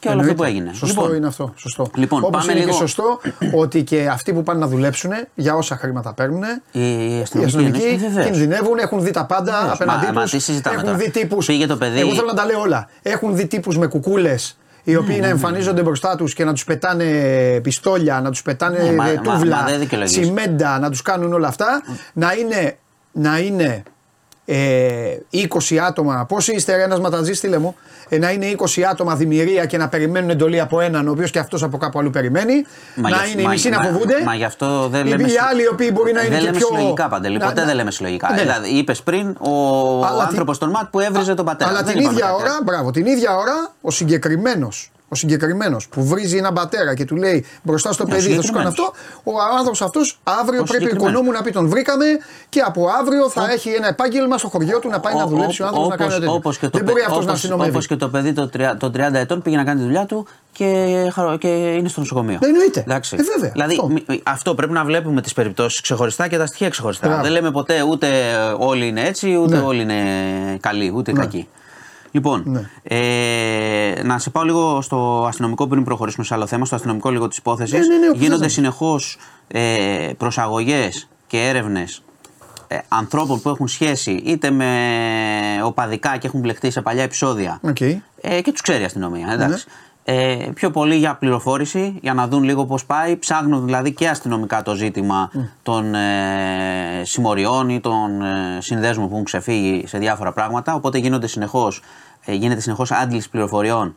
και 0.02 0.08
όλο 0.08 0.20
αυτό 0.20 0.34
που 0.34 0.44
έγινε. 0.44 0.70
Σωστό 0.74 1.00
λοιπόν, 1.00 1.16
είναι 1.16 1.26
αυτό. 1.26 1.52
Σωστό. 1.56 1.90
Λοιπόν, 1.94 2.24
Όπως 2.24 2.44
είναι 2.44 2.54
λίγο... 2.54 2.66
και 2.66 2.72
σωστό 2.72 3.20
ότι 3.54 3.82
και 3.82 4.08
αυτοί 4.12 4.32
που 4.32 4.42
πάνε 4.42 4.58
να 4.58 4.66
δουλέψουν 4.66 5.10
για 5.34 5.54
όσα 5.54 5.76
χρήματα 5.76 6.12
παίρνουν, 6.12 6.42
οι 6.72 7.20
αστυνομικοί 7.20 8.00
κινδυνεύουν, 8.24 8.78
έχουν 8.78 9.02
δει 9.02 9.10
τα 9.10 9.24
πάντα 9.24 9.52
Βεβαίως. 9.52 9.72
απέναντί 9.72 10.06
τους. 10.22 10.48
Έχουν 10.64 10.96
δει 10.96 11.10
τύπου. 11.10 11.38
Πήγε 11.46 11.66
το 11.66 11.76
παιδί. 11.76 12.00
Εγώ 12.00 12.14
θέλω 12.14 12.26
να 12.26 12.34
τα 12.34 12.44
λέω 12.44 12.60
όλα. 12.60 12.88
Έχουν 13.02 13.36
δει 13.36 13.46
τύπους 13.46 13.78
με 13.78 13.86
κουκούλες 13.86 14.58
οι 14.82 14.96
οποίοι 14.96 15.14
ναι, 15.14 15.20
να 15.20 15.26
ναι, 15.26 15.32
εμφανίζονται 15.32 15.80
ναι. 15.80 15.82
μπροστά 15.82 16.16
τους 16.16 16.34
και 16.34 16.44
να 16.44 16.52
τους 16.52 16.64
πετάνε 16.64 17.04
πιστόλια, 17.62 18.20
να 18.20 18.30
τους 18.30 18.42
πετάνε 18.42 18.78
ναι, 18.78 19.14
τούβλα, 19.22 19.64
τσιμέντα, 20.04 20.78
να 20.78 20.90
τους 20.90 21.02
κάνουν 21.02 21.32
όλα 21.32 21.48
αυτά. 21.48 21.82
Να 22.12 22.32
είναι, 22.32 22.78
να 23.12 23.38
είναι 23.38 23.82
ε, 24.44 25.16
20 25.30 25.76
άτομα, 25.78 26.24
πόσοι 26.28 26.52
είστε 26.54 26.82
ένας 26.82 27.00
ματατζής, 27.00 27.38
στείλε 27.38 27.58
μου, 27.58 27.74
ε, 28.08 28.18
να 28.18 28.30
είναι 28.30 28.46
20 28.46 28.82
άτομα 28.90 29.14
δημιουργία 29.16 29.64
και 29.66 29.76
να 29.76 29.88
περιμένουν 29.88 30.30
εντολή 30.30 30.60
από 30.60 30.80
έναν, 30.80 31.08
ο 31.08 31.10
οποίος 31.10 31.30
και 31.30 31.38
αυτός 31.38 31.62
από 31.62 31.76
κάπου 31.78 31.98
αλλού 31.98 32.10
περιμένει. 32.10 32.64
Μα 32.94 33.08
να 33.10 33.16
για- 33.16 33.26
είναι 33.26 33.40
οι 33.40 33.44
μα- 33.44 33.50
μισοί 33.50 33.68
να 33.68 33.78
μα- 33.78 33.84
φοβούνται. 33.84 34.22
Μα 34.24 34.34
γι' 34.34 34.44
αυτό 34.44 34.88
δεν 34.88 35.06
Οι 35.06 35.08
λέμε. 35.08 35.22
άλλοι 35.22 35.38
άλλοι 35.40 35.62
οι 35.62 35.68
οποίοι 35.68 35.90
μπορεί 35.92 36.12
να 36.12 36.20
είναι 36.20 36.28
δεν 36.28 36.38
και 36.38 36.44
λέμε 36.44 36.56
πιο. 36.56 36.66
συλλογικά 36.66 37.08
παντελή. 37.08 37.38
Να- 37.38 37.46
Ποτέ 37.46 37.60
να- 37.60 37.66
δεν 37.66 37.74
λέμε 37.76 37.90
συλλογικά. 37.90 38.30
Ναι. 38.32 38.40
Δηλαδή, 38.40 38.68
είπες 38.68 39.02
πριν 39.02 39.36
ο 39.40 39.50
Αλλά 40.04 40.22
άνθρωπος 40.22 40.58
των 40.58 40.70
ΜΑΤ 40.70 40.90
που 40.90 41.00
έβριζε 41.00 41.34
τον 41.34 41.44
πατέρα. 41.44 41.70
Αλλά 41.70 41.82
Δεν 41.82 41.92
την 41.92 42.00
είπαμε 42.02 42.14
ίδια 42.16 42.26
κάτι 42.30 42.42
ώρα, 42.42 42.58
μπράβο, 42.64 42.90
την 42.90 43.06
ίδια 43.06 43.36
ώρα 43.36 43.72
ο 43.80 43.90
συγκεκριμένος 43.90 44.90
ο 45.12 45.14
συγκεκριμένος 45.14 45.88
που 45.88 46.04
βρίζει 46.04 46.36
έναν 46.36 46.52
πατέρα 46.54 46.94
και 46.94 47.04
του 47.04 47.16
λέει 47.16 47.44
μπροστά 47.62 47.92
στο 47.92 48.04
Ναι, 48.04 48.12
ο 48.12 48.16
παιδί 48.16 48.34
θα 48.34 48.42
σου 48.42 48.52
κάνω 48.52 48.68
αυτό, 48.68 48.82
συγκεκριμένος. 48.94 49.50
ο 49.52 49.56
άνθρωπος 49.58 49.82
αυτός 49.82 50.18
αύριο 50.24 50.40
Ο 50.42 50.46
πρέπει 50.46 50.62
ο 50.62 50.66
συγκεκριμένος. 50.66 51.10
οικονόμου 51.12 51.30
να 51.32 51.42
πει 51.42 51.50
τον 51.50 51.68
βρήκαμε 51.68 52.04
και 52.48 52.60
από 52.60 52.88
αύριο 53.00 53.30
θα 53.30 53.50
έχει 53.52 53.68
ένα 53.70 53.88
επάγγελμα 53.88 54.38
στο 54.38 54.48
χωριό 54.48 54.78
του 54.78 54.88
να 54.88 55.00
πάει 55.00 55.14
να 55.14 55.22
Ο- 55.22 55.26
δουλέψει 55.26 55.62
ο 55.62 55.64
ο- 55.64 55.68
άνθρωπος 55.68 55.90
να 55.90 55.96
κάνει 55.96 56.12
όπως- 56.12 56.16
ένα 56.16 56.24
τέτοιο. 56.24 56.34
όπως 56.34 56.58
και 56.58 56.66
το 56.68 56.78
Δεν 56.78 56.86
μπορεί 56.86 56.94
παι- 57.00 57.08
αυτός 57.08 57.24
να 57.24 57.30
όπως- 57.30 57.36
αστυνομεύει. 57.42 57.70
Όπως 57.70 57.86
και 57.86 57.96
το 57.96 58.08
παιδί 58.08 58.32
των 58.32 58.50
30 58.50 58.76
των 58.76 58.92
30 58.92 59.18
ετών 59.18 59.42
πήγε 59.42 59.56
να 59.56 59.64
κάνει 59.64 59.78
τη 59.80 59.84
δουλειά 59.86 60.06
του 60.06 60.26
και, 60.52 60.66
χαρο- 61.12 61.36
και 61.36 61.48
είναι 61.48 61.88
στο 61.88 62.00
νοσοκομείο. 62.00 62.38
Ναι, 62.42 62.46
εννοείται. 62.48 62.80
Εντάξει. 62.80 63.16
Ε, 63.20 63.22
βέβαια, 63.34 63.50
Δηλαδή, 63.50 63.72
αυτό. 63.74 63.88
μη- 63.88 64.22
αυτό 64.22 64.54
πρέπει 64.54 64.72
να 64.72 64.84
βλέπουμε 64.84 65.20
τις 65.22 65.32
περιπτώσεις 65.32 65.80
ξεχωριστά 65.80 66.28
και 66.28 66.38
τα 66.38 66.46
στοιχεία 66.46 66.68
ξεχωριστά. 66.68 67.06
Μπράβο. 67.06 67.22
Δεν 67.22 67.32
λέμε 67.32 67.50
ποτέ 67.50 67.82
ούτε 67.82 68.08
όλοι 68.58 68.86
είναι 68.86 69.00
έτσι, 69.06 69.36
ούτε 69.36 69.56
Ναι. 69.56 69.62
όλοι 69.62 69.82
είναι 69.82 69.96
καλοί, 70.60 70.92
ούτε 70.94 71.12
κακοί. 71.12 71.48
Λοιπόν, 72.14 72.42
Ναι. 72.46 72.68
ε, 72.82 74.02
να 74.02 74.18
σε 74.18 74.30
πάω 74.30 74.42
λίγο 74.42 74.80
στο 74.80 75.24
αστυνομικό 75.28 75.66
πριν 75.66 75.84
προχωρήσουμε 75.84 76.24
σε 76.24 76.34
άλλο 76.34 76.46
θέμα, 76.46 76.64
στο 76.64 76.74
αστυνομικό 76.74 77.10
λίγο 77.10 77.28
της 77.28 77.36
υπόθεσης. 77.38 77.86
Ναι, 77.88 77.94
ναι, 77.94 78.00
ναι, 78.00 78.08
όπου 78.08 78.18
Γίνονται 78.18 78.42
θες. 78.42 78.52
συνεχώς 78.52 79.16
ε, 79.48 80.10
προσαγωγές 80.16 81.08
και 81.26 81.38
έρευνες 81.48 82.02
ε, 82.66 82.78
ανθρώπων 82.88 83.40
που 83.42 83.48
έχουν 83.48 83.68
σχέση 83.68 84.10
είτε 84.10 84.50
με 84.50 84.68
οπαδικά 85.64 86.16
και 86.16 86.26
έχουν 86.26 86.40
μπλεχτεί 86.40 86.70
σε 86.70 86.80
παλιά 86.82 87.02
επεισόδια. 87.02 87.58
Οκ. 87.62 87.80
Ε, 87.80 88.00
και 88.42 88.52
τους 88.52 88.60
ξέρει 88.60 88.82
η 88.82 88.84
αστυνομία. 88.84 89.28
Εντάξει. 89.32 89.64
Ε, 90.04 90.48
πιο 90.54 90.70
πολύ 90.70 90.96
για 90.96 91.14
πληροφόρηση, 91.14 91.98
για 92.00 92.14
να 92.14 92.28
δουν 92.28 92.42
λίγο 92.42 92.66
πώς 92.66 92.84
πάει. 92.84 93.16
Ψάχνουν 93.16 93.64
δηλαδή 93.64 93.92
και 93.92 94.08
αστυνομικά 94.08 94.62
το 94.62 94.74
ζήτημα 94.74 95.30
των 95.62 95.94
ε, 95.94 97.02
συμμοριών 97.02 97.68
ή 97.68 97.80
των 97.80 98.22
ε, 98.22 98.60
συνδέσμων 98.60 99.06
που 99.06 99.12
έχουν 99.12 99.24
ξεφύγει 99.24 99.86
σε 99.86 99.98
διάφορα 99.98 100.32
πράγματα. 100.32 100.74
Οπότε 100.74 100.98
γίνονται 100.98 101.26
συνεχώς, 101.26 101.82
ε, 102.24 102.34
γίνεται 102.34 102.60
συνεχώς 102.60 102.90
άντληση 102.90 103.30
πληροφοριών. 103.30 103.96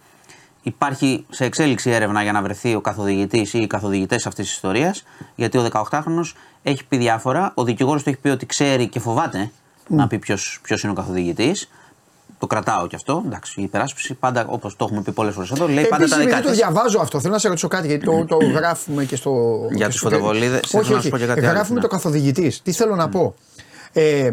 Υπάρχει 0.64 1.26
σε 1.30 1.46
εξέλιξη 1.46 1.90
έρευνα 1.90 2.24
για 2.24 2.32
να 2.32 2.42
βρεθεί 2.42 2.76
ο 2.76 2.82
καθοδηγητής 2.82 3.54
ή 3.54 3.60
οι 3.60 3.68
καθοδηγητές 3.68 4.26
αυτής 4.26 4.46
της 4.46 4.56
ιστορίας. 4.56 5.04
Γιατί 5.36 5.58
ο 5.58 5.68
18χρονο 5.72 6.22
έχει 6.64 6.86
πει 6.86 6.98
διάφορα. 6.98 7.52
Ο 7.56 7.64
δικηγόρος 7.64 8.04
του 8.04 8.10
έχει 8.10 8.20
πει 8.20 8.30
ότι 8.30 8.46
ξέρει 8.46 8.88
και 8.88 9.00
φοβάται 9.00 9.52
να 9.88 10.08
πει 10.08 10.20
ποιος 10.20 10.84
είναι 10.84 10.92
ο 10.92 10.96
καθοδηγητής. 10.96 11.70
Το 12.38 12.48
κρατάω 12.48 12.88
κι 12.88 12.96
αυτό. 12.96 13.24
Εντάξει, 13.26 13.60
η 13.60 13.64
υπεράσπιση 13.64 14.14
πάντα, 14.14 14.46
όπως 14.50 14.76
το 14.76 14.86
έχουμε 14.86 15.02
πει 15.02 15.12
πολλές 15.12 15.34
φορές 15.34 15.52
εδώ, 15.52 15.68
λέει 15.68 15.84
πάντα 15.86 15.96
Επίσης, 15.96 16.12
τα 16.12 16.18
δικά 16.18 16.30
επειδή 16.30 16.42
το 16.42 16.50
της. 16.50 16.58
διαβάζω 16.58 17.00
αυτό, 17.00 17.20
θέλω 17.20 17.34
να 17.34 17.40
σε 17.40 17.48
ρωτήσω 17.48 17.68
κάτι 17.68 17.88
γιατί 17.88 18.06
το, 18.06 18.26
το 18.26 18.38
γράφουμε 18.58 19.04
και 19.06 19.16
στο. 19.16 19.32
Για 19.72 19.86
και 19.86 19.92
τους 19.92 20.00
στο- 20.00 20.10
φωτοβολίδες, 20.10 20.60
θέλω 20.68 20.82
Όχι, 20.84 20.92
να 20.92 20.98
όχι. 20.98 21.06
σου 21.06 21.12
πω 21.12 21.18
και 21.18 21.26
κάτι 21.26 21.40
άλλο, 21.40 21.50
Γράφουμε 21.50 21.76
ναι. 21.76 21.82
το 21.82 21.88
καθοδηγητής. 21.92 22.62
Τι 22.62 22.72
θέλω 22.72 22.96
να 22.96 23.10
πω. 23.10 23.36
Ε, 23.94 24.32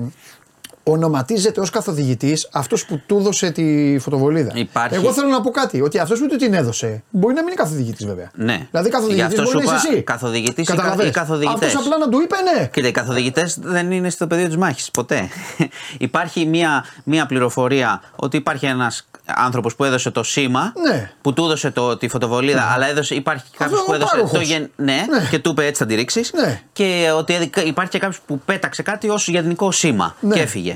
ονοματίζεται 0.85 1.61
ως 1.61 1.71
καθοδηγητής 1.71 2.49
αυτός 2.53 2.85
που 2.87 3.01
του 3.07 3.17
έδωσε 3.19 3.51
τη 3.51 3.97
φωτοβολίδα. 4.01 4.51
Υπάρχει- 4.55 4.95
Εγώ 4.95 5.13
θέλω 5.13 5.29
να 5.29 5.41
πω 5.41 5.51
κάτι. 5.51 5.81
Ότι 5.81 5.99
αυτός 5.99 6.19
που 6.19 6.27
του 6.29 6.37
την 6.37 6.55
έδωσε 6.55 7.03
μπορεί 7.11 7.35
να 7.35 7.41
μην 7.41 7.53
είναι 7.53 7.63
καθοδηγητής 7.63 8.07
βέβαια. 8.07 8.31
Ναι. 8.35 8.67
Δηλαδή 8.71 8.89
Γι' 8.89 8.95
καθοδηγητής 8.95 9.25
αυτό 9.27 9.43
μπορεί 9.43 9.51
σου 9.51 9.57
να 9.71 9.75
είσαι 9.75 9.87
είπα 9.87 9.93
εσύ. 9.95 10.03
καθοδηγητής 10.03 10.65
ή 10.69 10.71
Καταλαβες. 10.71 10.97
κα- 11.03 11.07
ή 11.07 11.11
καθοδηγητές. 11.11 11.69
Αυτός 11.69 11.87
απλά 11.87 11.99
να 11.99 12.09
του 12.09 12.21
είπε 12.21 12.35
ναι. 12.59 12.67
Κοίτα, 12.67 12.89
οι 12.89 12.93
καθοδηγητές 12.93 13.59
δεν 13.61 13.91
είναι 13.91 14.11
στο 14.11 14.27
πεδίο 14.27 14.47
της 14.47 14.57
μάχης. 14.57 14.91
Ποτέ. 14.91 15.29
υπάρχει 15.99 16.47
μία, 16.47 16.85
μία 17.05 17.27
πληροφορία 17.27 18.03
ότι 18.17 18.37
υπάρχει 18.37 18.67
ένας 18.67 19.07
άνθρωπος 19.27 19.77
που 19.77 19.85
έδωσε 19.85 20.11
το 20.11 20.23
σήμα. 20.23 20.73
Ναι. 20.89 21.11
Που 21.21 21.33
του 21.33 21.45
έδωσε 21.45 21.71
το, 21.71 21.97
τη 21.97 22.09
φωτοβολίδα, 22.09 22.71
αλλά 22.75 22.87
έδωσε, 22.89 23.15
υπάρχει 23.15 23.45
κάποιος 23.57 23.81
ο 23.81 23.85
που 23.85 23.93
έδωσε 23.95 24.11
πάροχος. 24.15 24.39
το 24.39 24.45
γεν, 24.45 24.71
ναι, 24.77 25.05
Ναι. 25.11 25.27
και 25.31 25.39
του 25.39 25.51
είπε 25.51 25.67
έτσι 25.67 25.83
θα 25.83 25.89
τη 25.89 25.95
ρίξεις. 25.95 26.33
Ναι. 26.33 26.61
Και 26.73 27.11
ότι 27.17 27.35
έδι- 27.35 27.57
υπάρχει 27.67 27.91
και 27.91 27.99
κάποιος 27.99 28.21
που 28.27 28.39
πέταξε 28.45 28.83
κάτι 28.83 29.09
ως 29.09 29.29
γενικό 29.29 29.71
σήμα 29.73 30.15
Ναι. 30.21 30.35
και 30.35 30.41
έφυγε. 30.41 30.72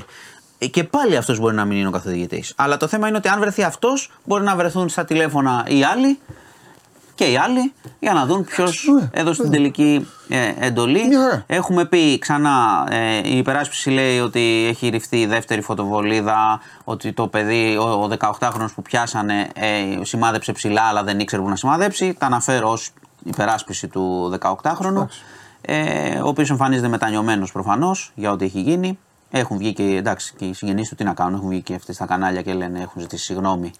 Ε, 0.57 0.67
Και 0.67 0.83
πάλι 0.83 1.17
αυτός 1.17 1.39
μπορεί 1.39 1.55
να 1.55 1.65
μην 1.65 1.77
είναι 1.77 1.87
ο 1.87 1.91
καθοδηγητής. 1.91 2.53
Αλλά 2.55 2.77
το 2.77 2.87
θέμα 2.87 3.07
είναι 3.07 3.17
ότι 3.17 3.27
αν 3.27 3.39
βρεθεί 3.39 3.63
αυτός, 3.63 4.11
μπορεί 4.23 4.43
να 4.43 4.55
βρεθούν 4.55 4.89
στα 4.89 5.05
τηλέφωνα 5.05 5.65
οι 5.67 5.83
άλλοι 5.83 6.19
και 7.17 7.31
οι 7.31 7.37
άλλοι 7.37 7.73
για 7.99 8.13
να 8.13 8.25
δουν 8.25 8.43
ποιος 8.43 8.85
Ναι, 8.99 9.09
έδωσε 9.11 9.41
την 9.41 9.51
τελική 9.51 10.07
ε, 10.29 10.53
εντολή. 10.59 11.07
Μια 11.07 11.19
χαρά. 11.19 11.43
Έχουμε 11.47 11.85
πει 11.85 12.19
ξανά, 12.19 12.87
ε, 12.89 13.21
η 13.23 13.37
υπεράσπιση 13.37 13.89
λέει 13.89 14.19
ότι 14.19 14.65
έχει 14.69 14.87
ρηφθεί 14.87 15.19
η 15.19 15.25
δεύτερη 15.25 15.61
φωτοβολίδα, 15.61 16.59
ότι 16.83 17.13
το 17.13 17.27
παιδί, 17.27 17.77
ο, 17.77 17.83
ο 17.83 18.09
18χρονος 18.19 18.73
που 18.75 18.81
πιάσανε, 18.81 19.49
ε, 19.55 20.03
σημάδεψε 20.03 20.51
ψηλά 20.51 20.81
αλλά 20.81 21.03
δεν 21.03 21.19
ήξερε 21.19 21.41
που 21.41 21.49
να 21.49 21.55
σημαδέψει. 21.55 22.15
Τα 22.19 22.25
αναφέρω 22.25 22.71
ως 22.71 22.89
υπεράσπιση 23.23 23.87
του 23.87 24.37
18χρονου, 24.41 25.05
ε, 25.61 26.19
ο 26.19 26.27
οποίος 26.27 26.49
εμφανίζεται 26.49 26.87
μετανιωμένος 26.87 27.51
προφανώς 27.51 28.11
για 28.15 28.31
ό,τι 28.31 28.45
έχει 28.45 28.61
γίνει. 28.61 28.99
Έχουν 29.31 29.57
βγει 29.57 29.73
και, 29.73 29.83
εντάξει, 29.83 30.33
και 30.37 30.45
οι 30.45 30.53
συγγενείς 30.53 30.89
του 30.89 30.95
τι 30.95 31.03
να 31.03 31.13
κάνουν, 31.13 31.33
έχουν 31.33 31.49
βγει 31.49 31.61
και 31.61 31.73
αυτοί 31.73 31.93
στα 31.93 32.05
κανάλια 32.05 32.41
και 32.41 32.53
λένε 32.53 32.81
έχουν 32.81 33.01
ζητήσει 33.01 33.23
συγγνώμη 33.23 33.71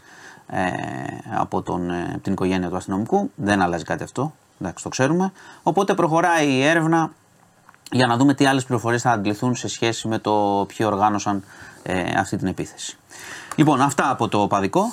ε, 0.47 0.69
από, 1.37 1.61
τον, 1.61 1.89
ε, 1.89 2.09
από 2.13 2.19
την 2.19 2.31
οικογένεια 2.33 2.69
του 2.69 2.75
αστυνομικού. 2.75 3.31
Δεν 3.35 3.61
αλλάζει 3.61 3.83
κάτι 3.83 4.03
αυτό. 4.03 4.33
Εντάξει, 4.61 4.83
το 4.83 4.89
ξέρουμε. 4.89 5.31
Οπότε 5.63 5.93
προχωράει 5.93 6.47
η 6.49 6.63
έρευνα 6.63 7.11
για 7.91 8.07
να 8.07 8.17
δούμε 8.17 8.33
τι 8.33 8.45
άλλες 8.45 8.63
πληροφορίες 8.63 9.01
θα 9.01 9.11
αντιληφθούν 9.11 9.55
σε 9.55 9.67
σχέση 9.67 10.07
με 10.07 10.19
το 10.19 10.65
ποιοι 10.67 10.87
οργάνωσαν 10.89 11.43
ε, 11.83 12.19
αυτή 12.19 12.37
την 12.37 12.47
επίθεση. 12.47 12.97
Λοιπόν, 13.55 13.81
αυτά 13.81 14.09
από 14.09 14.27
το 14.27 14.47
παδικό 14.47 14.83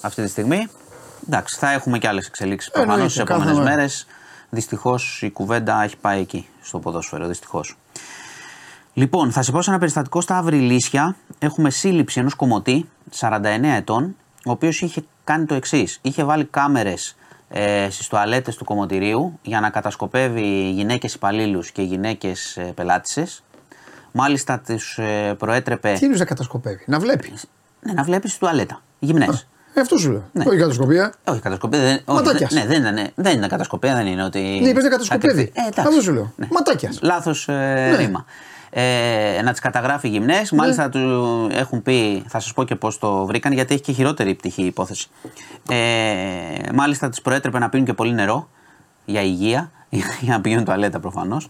αυτή 0.00 0.22
τη 0.22 0.28
στιγμή. 0.28 0.68
Εντάξει, 1.26 1.58
θα 1.58 1.72
έχουμε 1.72 1.98
και 1.98 2.08
άλλες 2.08 2.26
εξελίξεις 2.26 2.70
προφανώς 2.70 2.94
Εννοείται, 2.94 3.22
τις 3.22 3.30
επόμενες 3.30 3.52
κάθε 3.52 3.62
μέρα. 3.64 3.76
μέρες. 3.76 4.06
Δυστυχώς 4.50 5.22
η 5.22 5.30
κουβέντα 5.30 5.82
έχει 5.82 5.96
πάει 5.96 6.20
εκεί, 6.20 6.48
στο 6.62 6.78
ποδόσφαιρο. 6.78 7.26
Δυστυχώς. 7.26 7.76
Λοιπόν, 8.94 9.32
θα 9.32 9.42
σε 9.42 9.50
πω 9.52 9.62
σε 9.62 9.70
ένα 9.70 9.78
περιστατικό 9.78 10.20
στα 10.20 10.36
Αυριλίσια. 10.36 11.16
Έχουμε 11.38 11.70
σύλληψη 11.70 12.20
ενός 12.20 12.34
κομμωτή 12.34 12.88
49 13.20 13.38
ετών, 13.76 14.16
ο 14.44 14.50
οποίος 14.50 14.80
είχε 14.80 15.04
κάνει 15.24 15.44
το 15.44 15.54
εξής. 15.54 15.98
Είχε 16.02 16.24
βάλει 16.24 16.44
κάμερες 16.44 17.16
ε, 17.48 17.88
στις 17.90 18.06
τουαλέτες 18.06 18.56
του 18.56 18.64
κομμωτηρίου 18.64 19.38
για 19.42 19.60
να 19.60 19.70
κατασκοπεύει 19.70 20.70
γυναίκες 20.70 21.14
υπαλλήλους 21.14 21.70
και 21.70 21.82
γυναίκες 21.82 22.56
ε, 22.56 22.62
πελάτησες. 22.62 23.42
Μάλιστα 24.12 24.58
τους 24.66 24.98
ε, 24.98 25.34
προέτρεπε. 25.38 25.92
Τι 25.98 26.04
είναι 26.06 26.16
να 26.16 26.24
κατασκοπεύει, 26.24 26.84
να 26.86 26.98
βλέπει; 26.98 27.32
Ναι, 27.80 27.92
να 27.92 28.02
βλέπει 28.02 28.28
στη 28.28 28.38
τουαλέτα. 28.38 28.82
Γυμνές. 28.98 29.46
Ε, 29.74 29.80
αυτό 29.80 29.96
σου 29.98 30.10
λέω. 30.10 30.24
Ναι. 30.32 30.44
Όχι 30.46 30.56
κατασκοπία. 30.58 31.14
Όχι, 31.24 31.40
κατασκοπία 31.40 31.78
δεν, 31.80 32.00
όχι, 32.04 32.22
Ματάκιας. 32.24 32.54
δεν, 32.54 32.66
ναι, 32.68 32.74
δεν, 32.80 32.84
είναι, 32.96 33.10
δεν 33.14 33.36
είναι 33.36 33.46
κατασκοπία, 33.46 33.94
δεν 33.94 34.06
είναι 34.06 34.24
ότι. 34.24 34.38
Ναι, 34.62 34.68
είπες 34.68 34.82
να 34.84 34.88
κατασκοπεύει. 34.90 35.52
Ε, 35.54 35.60
εντάξει. 35.60 35.80
Αυτό 35.80 36.00
σου 36.00 36.12
λέω. 36.12 36.32
Ματάκιας. 36.50 36.98
Λάθος 37.02 37.48
ε, 37.48 37.52
Ναι. 37.52 37.96
ρήμα. 37.96 38.24
Ε, 38.74 39.40
να 39.44 39.50
τις 39.50 39.60
καταγράφει 39.60 40.08
γυμνές. 40.08 40.50
Μάλιστα 40.50 40.88
του 40.88 41.48
έχουν 41.52 41.82
πει, 41.82 42.24
θα 42.28 42.40
σας 42.40 42.52
πω 42.52 42.64
και 42.64 42.74
πώς 42.76 42.98
το 42.98 43.26
βρήκαν, 43.26 43.52
γιατί 43.52 43.74
έχει 43.74 43.82
και 43.82 43.92
χειρότερη 43.92 44.34
πτυχή 44.34 44.62
η 44.62 44.66
υπόθεση. 44.66 45.08
Ε, 45.68 45.76
μάλιστα 46.74 47.08
τις 47.08 47.20
προέτρεπε 47.22 47.58
να 47.58 47.68
πίνουν 47.68 47.86
και 47.86 47.92
πολύ 47.94 48.12
νερό 48.12 48.48
για 49.04 49.20
υγεία, 49.22 49.70
για 50.20 50.32
να 50.34 50.40
πηγαίνουν 50.40 50.64
τουαλέτα 50.64 51.00
προφανώς. 51.00 51.48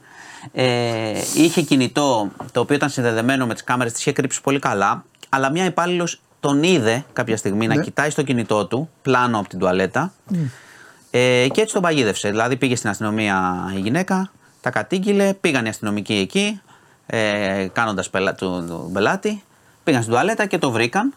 Ε, 0.53 1.13
είχε 1.37 1.61
κινητό 1.63 2.31
το 2.53 2.61
οποίο 2.61 2.75
ήταν 2.77 2.89
συνδεδεμένο 2.91 3.47
με 3.47 3.53
τις 3.55 3.65
κάμερες, 3.65 3.93
τις 3.93 4.01
είχε 4.01 4.13
κρύψει 4.13 4.41
πολύ 4.41 4.59
καλά. 4.59 5.05
Αλλά 5.29 5.51
μια 5.51 5.65
υπάλληλος 5.65 6.21
τον 6.41 6.63
είδε 6.63 7.05
κάποια 7.13 7.37
στιγμή 7.37 7.67
να 7.67 7.75
Ναι. 7.75 7.83
κοιτάει 7.83 8.11
στο 8.11 8.23
κινητό 8.23 8.67
του 8.67 8.91
πλάνο 9.03 9.39
από 9.39 9.49
την 9.49 9.59
τουαλέτα. 9.59 10.13
Ε, 11.11 11.47
και 11.53 11.61
έτσι 11.61 11.73
τον 11.73 11.83
παγίδευσε. 11.83 12.29
Δηλαδή 12.29 12.57
πήγε 12.57 12.77
στην 12.77 12.91
αστυνομία 12.91 13.55
η 13.77 13.79
γυναίκα, 13.79 14.31
τα 14.61 14.71
κατήγγειλε, 14.71 15.35
πήγαν 15.35 15.65
οι 15.65 15.69
αστυνομικοί 15.69 16.15
εκεί, 16.15 16.61
ε, 17.07 17.67
κάνοντας 17.73 18.11
πελά, 18.11 18.35
του, 18.35 18.65
του 18.69 18.91
πελάτη, 18.93 19.43
πήγαν 19.85 20.03
στην 20.03 20.15
τουαλέτα 20.15 20.47
και 20.47 20.59
το 20.59 20.71
βρήκαν. 20.71 21.13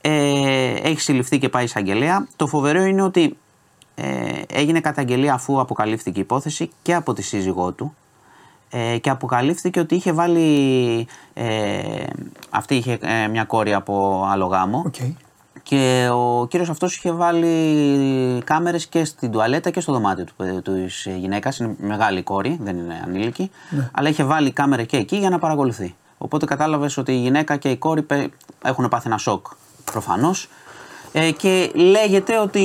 Ε, 0.00 0.74
έχει 0.82 1.00
συλληφθεί 1.00 1.38
και 1.38 1.48
πάει 1.48 1.64
εισαγγελέα. 1.64 2.26
Το 2.36 2.46
φοβερό 2.46 2.82
είναι 2.82 3.02
ότι 3.02 3.36
ε, 3.94 4.42
έγινε 4.48 4.80
καταγγελία 4.80 5.34
αφού 5.34 5.60
αποκαλύφθηκε 5.60 6.18
η 6.18 6.22
υπόθεση 6.22 6.70
και 6.82 6.94
από 6.94 7.12
τη 7.12 7.22
σύζυγό 7.22 7.72
του 7.72 7.94
ε, 8.70 8.98
και 8.98 9.10
αποκαλύφθηκε 9.10 9.80
ότι 9.80 9.94
είχε 9.94 10.12
βάλει. 10.12 11.06
Ε, 11.34 12.04
αυτή 12.50 12.74
είχε 12.74 12.98
ε, 13.00 13.28
μια 13.28 13.44
κόρη 13.44 13.74
από 13.74 14.24
άλλο 14.28 14.46
γάμο. 14.46 14.82
Οκ. 14.86 14.94
Και 15.68 16.08
ο 16.12 16.46
κύριος 16.46 16.68
αυτός 16.68 16.96
είχε 16.96 17.12
βάλει 17.12 18.42
κάμερες 18.44 18.86
και 18.86 19.04
στην 19.04 19.30
τουαλέτα 19.30 19.70
και 19.70 19.80
στο 19.80 19.92
δωμάτιο 19.92 20.24
του, 20.24 20.32
παιδι- 20.36 20.62
της 20.64 21.06
γυναίκας. 21.18 21.58
Είναι 21.58 21.74
μεγάλη 21.78 22.22
κόρη, 22.22 22.58
δεν 22.62 22.76
είναι 22.76 23.02
ανήλικη. 23.04 23.50
Αλλά 23.92 24.08
είχε 24.08 24.24
βάλει 24.24 24.50
κάμερα 24.52 24.82
και 24.84 24.96
εκεί 24.96 25.16
για 25.16 25.30
να 25.30 25.38
παρακολουθεί. 25.38 25.94
Οπότε 26.18 26.46
κατάλαβες 26.46 26.96
ότι 26.96 27.12
η 27.12 27.16
γυναίκα 27.16 27.56
και 27.56 27.70
η 27.70 27.76
κόρη 27.76 28.02
πε- 28.02 28.30
έχουν 28.64 28.88
πάθει 28.88 29.06
ένα 29.08 29.18
σοκ 29.18 29.46
προφανώς. 29.92 30.48
Ε, 31.12 31.30
και 31.30 31.70
λέγεται 31.74 32.38
ότι 32.38 32.62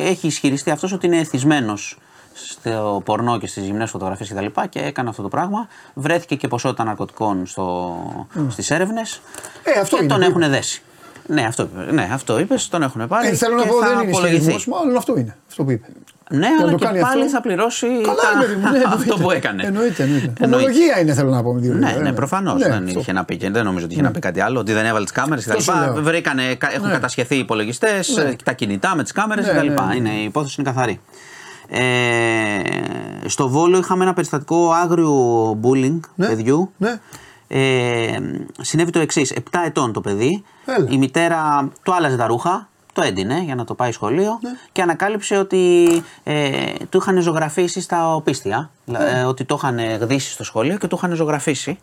έχει 0.00 0.26
ισχυριστεί 0.26 0.70
αυτός 0.70 0.92
ότι 0.92 1.06
είναι 1.06 1.18
εθισμένος 1.18 1.98
στο 2.34 3.02
πορνό 3.04 3.38
και 3.38 3.46
στις 3.46 3.64
γυμνές 3.64 3.90
φωτογραφίες 3.90 4.28
κτλ. 4.28 4.44
Και, 4.46 4.66
και 4.70 4.78
έκανε 4.80 5.08
αυτό 5.08 5.22
το 5.22 5.28
πράγμα. 5.28 5.68
Βρέθηκε 5.94 6.34
και 6.34 6.48
ποσότητα 6.48 6.84
ναρκωτικών 6.84 7.46
στο, 7.46 7.96
mm. 8.36 8.46
στις 8.48 8.70
έρευνες. 8.70 9.20
Ε, 9.62 9.80
αυτό 9.80 9.96
και 9.96 10.06
τον 10.06 10.22
έχουν 10.22 10.40
δέσει. 10.50 10.82
Ναι, 11.26 11.42
αυτό, 11.42 11.68
ναι, 11.90 12.08
αυτό 12.12 12.38
είπες, 12.38 12.68
τον 12.68 12.82
έχουν 12.82 13.08
πάρει. 13.08 13.28
Ε, 13.28 13.34
θέλω 13.34 13.54
να 13.54 13.66
πω, 13.66 13.78
δεν 13.78 14.24
είναι 14.24 14.36
ισχυρισμό, 14.36 14.76
μάλλον 14.76 14.96
αυτό 14.96 15.16
είναι. 15.16 15.36
Αυτό 15.48 15.64
που 15.64 15.70
είπε. 15.70 15.86
Ναι, 16.30 16.48
αλλά 16.60 16.74
και 16.74 16.84
πάλι 16.84 17.00
αυτό... 17.02 17.28
θα 17.28 17.40
πληρώσει 17.40 17.86
Καλά, 17.86 18.16
τα... 18.62 18.70
ναι, 18.70 18.82
αυτό 18.94 19.16
που 19.16 19.30
έκανε. 19.30 19.62
Εννοείται, 19.66 20.02
εννοείται. 20.02 20.44
Ομολογία 20.44 21.00
είναι, 21.00 21.14
θέλω 21.14 21.30
να 21.30 21.42
πω. 21.42 21.52
Ναι, 21.52 21.72
ναι, 21.74 21.92
ναι 22.02 22.12
προφανώς. 22.12 22.60
Ναι, 22.60 22.68
δεν 22.68 22.86
είχε 22.86 23.12
να 23.12 23.24
πει 23.24 23.36
και 23.36 23.50
δεν 23.50 23.64
νομίζω 23.64 23.84
ότι 23.84 23.94
είχε 23.94 24.02
να 24.02 24.10
πει 24.10 24.18
κάτι 24.18 24.40
άλλο. 24.40 24.58
Ότι 24.58 24.72
δεν 24.72 24.84
έβαλε 24.84 25.04
τις 25.04 25.12
κάμερες 25.12 25.46
κτλ. 25.46 26.00
Βρήκανε, 26.00 26.42
έχουν 26.74 26.90
κατασχεθεί 26.90 27.34
οι 27.36 27.38
υπολογιστές, 27.38 28.36
τα 28.44 28.52
κινητά 28.52 28.96
με 28.96 29.02
τις 29.02 29.12
κάμερες 29.12 29.46
κτλ. 29.46 29.66
Η 30.20 30.24
υπόθεση 30.24 30.56
είναι 30.58 30.70
καθαρή. 30.70 31.00
Ε, 31.68 31.78
στο 33.26 33.48
Βόλο 33.48 33.78
είχαμε 33.78 34.04
ένα 34.04 34.12
περιστατικό 34.12 34.70
άγριο 34.70 35.50
bullying 35.62 36.00
παιδιού. 36.16 36.72
Ναι. 36.76 37.00
Ε, 37.48 38.18
συνέβη 38.60 38.90
το 38.90 38.98
εξής: 38.98 39.32
7 39.34 39.40
ετών 39.66 39.92
το 39.92 40.00
παιδί. 40.00 40.44
Η 40.90 40.98
μητέρα 40.98 41.72
του 41.82 41.94
άλλαζε 41.94 42.16
τα 42.16 42.26
ρούχα, 42.26 42.68
το 42.92 43.02
έντυνε 43.02 43.40
για 43.40 43.54
να 43.54 43.64
το 43.64 43.74
πάει 43.74 43.92
σχολείο 43.92 44.38
ναι. 44.42 44.50
και 44.72 44.82
ανακάλυψε 44.82 45.36
ότι 45.36 45.86
ε, 46.22 46.72
του 46.88 46.98
είχαν 46.98 47.20
ζωγραφίσει 47.20 47.80
στα 47.80 48.14
οπίστια. 48.14 48.70
Ναι. 48.84 48.98
Ε, 48.98 49.22
ότι 49.22 49.44
το 49.44 49.54
είχαν 49.58 49.78
γδίσει 50.00 50.30
στο 50.30 50.44
σχολείο 50.44 50.78
και 50.78 50.86
το 50.86 50.96
είχαν 50.98 51.14
ζωγραφίσει. 51.14 51.78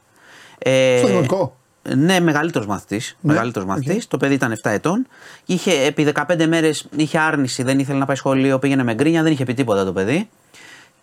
Ε, 0.58 0.98
στο 0.98 1.08
δημοτικό. 1.08 1.56
Ναι, 1.96 2.20
μεγαλύτερος 2.20 2.68
μαθητής. 2.68 3.18
Ναι. 3.22 3.34
Μεγαλύτερος 3.34 3.68
μαθητής. 3.68 4.08
Το 4.08 4.18
παιδί 4.18 4.34
ήταν 4.34 4.52
7 4.64 4.72
ετών. 4.72 5.08
Είχε, 5.46 5.72
επί 5.72 6.14
15 6.28 6.46
μέρες 6.48 6.88
είχε 6.96 7.18
άρνηση, 7.18 7.64
δεν 7.64 7.80
ήθελε 7.80 8.00
να 8.00 8.06
πάει 8.06 8.16
σχολείο, 8.16 8.60
πήγαινε 8.60 8.84
με 8.84 8.94
γκρίνια, 8.94 9.24
δεν 9.24 9.32
είχε 9.32 9.44
πει 9.44 9.54
τίποτα 9.54 9.86
το 9.86 9.94
παιδί 9.94 10.30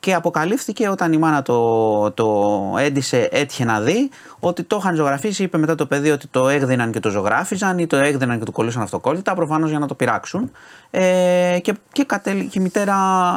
και 0.01 0.15
αποκαλύφθηκε 0.15 0.89
όταν 0.89 1.13
η 1.13 1.19
μάνα 1.19 1.43
το, 1.43 2.11
το 2.11 2.61
έντυσε, 2.79 3.29
έτυχε 3.33 3.65
να 3.65 3.81
δει 3.81 4.11
ότι 4.41 4.63
το 4.63 4.77
είχαν 4.77 4.95
ζωγραφίσει. 4.95 5.43
Είπε 5.43 5.59
μετά 5.59 5.75
το 5.75 5.87
παιδί 5.87 6.11
ότι 6.11 6.27
το 6.27 6.49
έγδιναν 6.49 6.93
και 6.93 7.01
το 7.01 7.11
ζωγράφιζαν 7.11 7.79
ή 7.79 7.87
το 7.87 7.97
έγδιναν 7.97 8.39
και 8.39 8.45
το 8.45 8.53
κολλήσαν 8.53 8.83
αυτοκόλλητα, 8.83 9.35
προφανώς 9.35 9.71
για 9.71 9.79
να 9.79 9.87
το 9.87 9.95
πειράξουν. 9.95 10.51
Ε, 10.91 11.59
και, 11.63 11.75
και, 11.93 12.05
και 12.51 12.59
η 12.59 12.61
μητέρα 12.61 12.97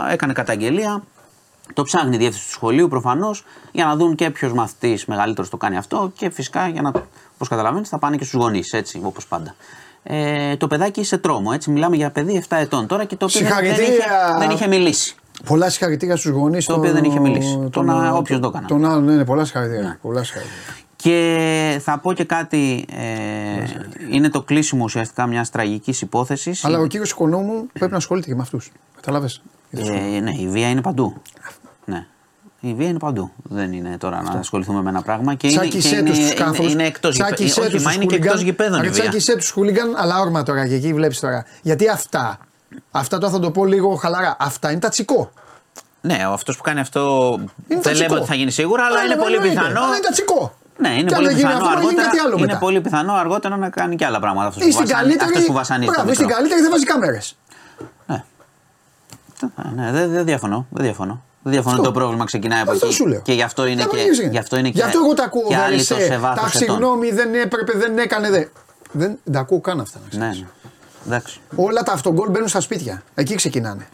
έκανε 0.09 0.33
καταγγελία. 0.33 1.03
Το 1.73 1.83
ψάχνει 1.83 2.15
η 2.15 2.17
διεύθυνση 2.17 2.45
του 2.45 2.51
σχολείου 2.51 2.87
προφανώς 2.87 3.43
για 3.71 3.85
να 3.85 3.95
δουν 3.95 4.15
και 4.15 4.29
ποιος 4.29 4.53
μαθητής 4.53 5.05
μεγαλύτερος 5.05 5.49
το 5.49 5.57
κάνει 5.57 5.77
αυτό 5.77 6.11
και 6.15 6.29
φυσικά 6.29 6.67
για 6.67 6.81
να, 6.81 6.91
όπως 7.33 7.47
καταλαβαίνεις, 7.47 7.89
θα 7.89 7.97
πάνε 7.97 8.17
και 8.17 8.23
στους 8.23 8.39
γονείς, 8.39 8.73
έτσι 8.73 9.01
όπως 9.03 9.27
πάντα. 9.27 9.55
Ε, 10.03 10.57
το 10.57 10.67
παιδάκι 10.67 11.03
σε 11.03 11.17
τρόμο, 11.17 11.51
έτσι. 11.53 11.71
Μιλάμε 11.71 11.95
για 11.95 12.11
παιδί 12.11 12.43
7 12.49 12.57
ετών 12.59 12.87
τώρα 12.87 13.05
και 13.05 13.15
το 13.15 13.25
οποίο 13.25 13.47
δεν, 13.47 13.71
είχε, 13.71 14.03
δεν 14.39 14.49
είχε 14.49 14.67
μιλήσει. 14.67 15.15
Πολλά 15.45 15.69
συγχαρητήρια 15.69 16.15
στους 16.15 16.31
γονείς. 16.31 16.65
Το 16.65 16.73
οποίο 16.73 16.91
δεν 16.91 17.03
είχε 17.03 17.19
μιλήσει. 17.19 17.67
Τον, 17.71 17.89
όποιος 18.13 18.39
το 18.39 18.47
έκανε. 18.47 18.67
Τον 18.67 18.85
άλλο, 18.85 19.01
ναι, 19.01 19.15
ναι, 19.15 19.25
πολλά 19.25 19.45
συγχαρητήρια. 19.45 19.87
Ναι. 19.87 19.97
Πολλά 20.01 20.23
συγχαρητήρια. 20.23 20.75
Και 20.95 21.79
θα 21.83 21.99
πω 21.99 22.13
και 22.13 22.23
κάτι. 22.23 22.85
Ε, 22.95 23.63
είναι 24.11 24.29
το 24.29 24.41
κλείσιμο 24.41 24.83
ουσιαστικά 24.83 25.27
μιας 25.27 25.49
τραγικής 25.49 26.01
υπόθεσης. 26.01 26.65
Αλλά 26.65 26.79
ο 26.79 26.85
κύριος 26.85 27.11
Οικονόμου 27.11 27.67
πρέπει 27.73 27.91
να 27.91 27.97
ασχολείται 27.97 28.27
και 28.27 28.35
με 28.35 28.41
αυτούς. 28.41 28.71
Κατάλαβε. 28.95 29.29
Ε, 29.71 30.19
ναι, 30.19 30.31
η 30.31 30.47
βία 30.47 30.69
είναι 30.69 30.81
παντού. 30.81 31.21
Ναι. 31.85 32.05
Η 32.59 32.73
βία 32.73 32.87
είναι 32.87 32.99
παντού. 32.99 33.31
Δεν 33.43 33.73
είναι 33.73 33.97
τώρα 33.97 34.21
να 34.21 34.31
ασχοληθούμε 34.31 34.81
με 34.81 34.89
ένα 34.89 35.01
πράγμα. 35.01 35.33
Και 35.33 35.47
είναι, 35.47 35.67
και 35.67 35.87
είναι, 35.87 36.09
είναι, 36.09 36.69
είναι 36.69 36.85
εκτός 36.85 37.15
γηπέδων. 37.15 37.85
Όχι, 37.85 37.95
είναι 37.95 38.05
και 38.05 38.15
εκτός 38.15 38.41
γηπέδων. 38.41 38.91
Τσάκισέ 38.91 39.35
τους 39.35 39.49
χούλιγκαν, 39.49 39.93
αλλά 39.97 40.19
όρμα 40.19 40.43
τώρα 40.43 40.67
και 40.67 40.73
εκεί 40.73 40.93
βλέπεις 40.93 41.19
τώρα. 41.19 41.45
Γιατί 41.61 41.89
αυτά 41.89 42.39
Αυτά 42.91 43.17
τώρα 43.17 43.31
θα 43.31 43.39
το 43.39 43.51
πω 43.51 43.65
λίγο 43.65 43.95
χαλαρά. 43.95 44.35
Αυτά 44.39 44.71
είναι 44.71 44.79
τα 44.79 44.89
τσικό. 44.89 45.31
Ναι, 46.01 46.25
αυτός 46.27 46.57
που 46.57 46.63
κάνει 46.63 46.79
αυτό 46.79 47.35
δεν 47.67 47.95
λέμε 47.95 48.15
ότι 48.15 48.25
θα 48.25 48.35
γίνει 48.35 48.51
σίγουρα, 48.51 48.85
αλλά 48.85 49.03
είναι 49.03 49.15
πολύ 49.15 49.39
πιθανό. 49.39 49.81
Αλλά 49.81 49.87
είναι 49.87 50.05
τα 50.05 50.11
τσικό. 50.11 50.53
Ναι, 50.77 50.89
είναι 50.89 51.11
πολύ 51.11 51.33
πιθανό 51.33 51.65
αργότερα. 51.65 52.11
Είναι 52.37 52.57
πολύ 52.59 52.81
πιθανό 52.81 53.13
αργότερα 53.13 53.57
να 53.57 53.69
κάνει 53.69 53.95
και 53.95 54.05
άλλα 54.05 54.19
πράγματα. 54.19 54.47
Αυτός 54.47 54.75
που, 54.75 54.83
καλύτερη, 54.87 55.45
που 55.45 55.53
βασανίζει. 55.53 55.91
Μπράβο, 55.91 56.13
στην 56.13 56.27
καλύτερη 56.27 56.61
δεν 56.61 56.69
βάζει 56.71 56.83
κάμερες. 56.83 57.37
Ναι. 58.05 58.23
ναι, 59.75 59.91
δεν, 59.91 60.11
δεν 60.11 60.25
διαφωνώ. 60.25 60.67
Δεν 60.69 60.83
διαφωνώ. 60.83 61.23
Δεν 61.43 61.51
διαφωνώ 61.51 61.81
το 61.81 61.91
πρόβλημα 61.91 62.25
ξεκινάει 62.25 62.61
από 62.61 62.71
εκεί. 62.71 63.21
Και 63.23 63.33
γι' 63.33 63.41
αυτό 63.41 63.65
είναι 63.65 63.83
και. 63.83 63.97
Γι' 64.29 64.37
αυτό, 64.37 64.57
είναι 64.57 64.69
γι 64.69 64.81
αυτό 64.81 64.99
εγώ 65.03 65.13
τα 65.13 65.23
ακούω. 65.23 65.47
Τα 66.35 66.49
συγγνώμη 66.49 67.11
δεν 67.11 67.33
έπρεπε, 67.33 67.77
δεν 67.77 67.97
έκανε. 67.97 68.51
Δεν 68.91 69.19
τα 69.31 69.39
ακούω 69.39 69.59
καν 69.59 69.79
αυτά. 69.79 69.99
Ναι, 70.11 70.25
ναι. 70.25 70.47
Εντάξει. 71.05 71.39
Όλα 71.55 71.83
τα 71.83 71.91
αυτογκολ 71.91 72.29
μπαίνουν 72.29 72.47
στα 72.47 72.59
σπίτια. 72.61 73.03
Εκεί 73.13 73.35
ξεκινάνε. 73.35 73.87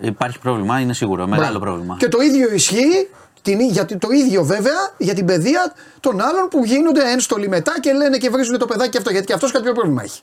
Υπάρχει 0.00 0.38
πρόβλημα, 0.38 0.80
είναι 0.80 0.92
σίγουρο. 0.92 1.26
Μεγάλο 1.26 1.58
πρόβλημα. 1.58 1.96
Και 1.98 2.08
το 2.08 2.20
ίδιο 2.20 2.52
ισχύει 2.52 3.08
την, 3.42 3.60
γιατί 3.60 3.96
το 3.96 4.08
ίδιο 4.10 4.44
βέβαια 4.44 4.92
για 4.96 5.14
την 5.14 5.26
παιδεία 5.26 5.72
των 6.00 6.20
άλλων 6.20 6.48
που 6.48 6.64
γίνονται 6.64 7.10
ένστολοι 7.12 7.48
μετά 7.48 7.72
και 7.80 7.92
λένε 7.92 8.16
και 8.16 8.30
βρίζουν 8.30 8.58
το 8.58 8.66
παιδάκι 8.66 8.96
αυτό. 8.96 9.10
Γιατί 9.10 9.26
και 9.26 9.32
αυτός 9.32 9.52
κάποιο 9.52 9.72
πρόβλημα 9.72 10.02
έχει. 10.02 10.20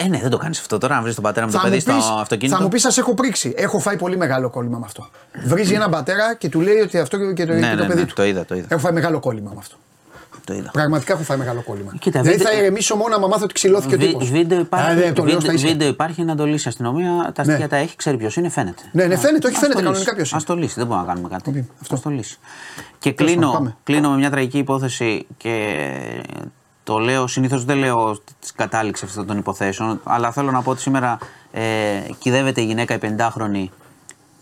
Ε, 0.00 0.08
ναι, 0.08 0.18
δεν 0.18 0.30
το 0.30 0.36
κάνεις 0.36 0.58
αυτό 0.60 0.78
τώρα, 0.78 0.94
να 0.94 1.02
βρει 1.02 1.14
τον 1.14 1.22
πατέρα 1.22 1.46
με 1.46 1.52
το 1.52 1.58
παιδί 1.62 1.80
στο 1.80 1.92
αυτοκίνητο. 1.92 2.56
Θα 2.56 2.62
μου 2.62 2.68
πεις, 2.68 2.82
σας 2.82 2.98
έχω 2.98 3.14
πρίξει. 3.14 3.54
Έχω 3.56 3.78
φάει 3.78 3.96
πολύ 3.96 4.16
μεγάλο 4.16 4.50
κόλλημα 4.50 4.78
με 4.78 4.84
αυτό. 4.84 5.08
Βρίζει 5.44 5.74
έναν 5.74 5.90
πατέρα 5.90 6.34
και 6.34 6.48
του 6.48 6.60
λέει 6.60 6.80
ότι 6.80 6.98
αυτό 6.98 7.32
και 7.32 7.46
το, 7.46 7.52
ναι, 7.52 7.60
και 7.60 7.76
το 7.76 7.82
ναι, 7.82 7.86
παιδί 7.86 8.00
ναι, 8.00 8.06
του. 8.06 8.14
Το 8.14 8.24
είδα, 8.24 8.44
το 8.44 8.54
είδα. 8.54 8.66
Έχω 8.70 8.80
φάει 8.80 8.92
μεγάλο 8.92 9.20
κόλλημα 9.20 9.50
με 9.50 9.56
αυτό. 9.58 9.76
Το 10.48 10.54
είδα. 10.54 10.70
Πραγματικά 10.70 11.12
έχω 11.12 11.22
φάει 11.22 11.38
μεγάλο 11.38 11.62
κόλλημα. 11.62 11.92
Κοίτα, 11.98 12.22
δεν 12.22 12.38
θα 12.38 12.52
ηρεμήσω 12.52 12.96
μόνο 12.96 13.16
άμα 13.16 13.26
μάθω 13.26 13.44
ότι 13.44 13.54
ξυλώθηκε 13.54 13.94
ο 13.94 13.98
τύπος. 13.98 14.30
Βίντεο 14.30 14.60
υπάρχει, 14.60 14.90
Α, 14.90 14.94
βίντεο, 14.94 15.40
βίντεο 15.56 15.88
υπάρχει 15.88 16.24
να 16.24 16.36
το 16.36 16.46
λύσει 16.46 16.66
η 16.66 16.68
αστυνομία. 16.68 17.32
Τα 17.34 17.42
στοιχεία 17.42 17.58
ναι. 17.58 17.68
τα 17.68 17.76
έχει, 17.76 17.96
ξέρει 17.96 18.16
ποιος 18.16 18.36
είναι, 18.36 18.48
φαίνεται. 18.48 18.82
Ναι, 18.92 19.04
ναι, 19.04 19.16
φαίνεται, 19.16 19.46
όχι 19.46 19.56
φαίνεται 19.56 19.82
κανονικά 19.82 20.14
ποιος 20.14 20.30
είναι. 20.30 20.40
Α 20.42 20.44
το 20.46 20.56
λύσει, 20.56 20.74
δεν 20.76 20.86
μπορούμε 20.86 21.06
να 21.06 21.12
κάνουμε 21.12 21.28
κάτι. 21.28 21.68
Α 21.94 22.00
το 22.00 22.10
λύσει. 22.10 22.38
Και 22.98 23.12
κλείνω, 23.12 23.76
κλείνω 23.84 24.10
με 24.10 24.16
μια 24.16 24.30
τραγική 24.30 24.58
υπόθεση 24.58 25.26
και 25.36 25.76
το 26.84 26.98
λέω, 26.98 27.26
συνήθως 27.26 27.64
δεν 27.64 27.76
λέω 27.76 28.14
τη 28.16 28.52
κατάληξη 28.54 29.04
αυτών 29.04 29.26
των 29.26 29.38
υποθέσεων, 29.38 30.00
αλλά 30.04 30.32
θέλω 30.32 30.50
να 30.50 30.62
πω 30.62 30.70
ότι 30.70 30.80
σήμερα 30.80 31.18
ε, 31.52 31.62
κυδεύεται 32.18 32.60
η 32.60 32.64
γυναίκα 32.64 32.94
η 32.94 32.98
50χρονη 33.02 33.68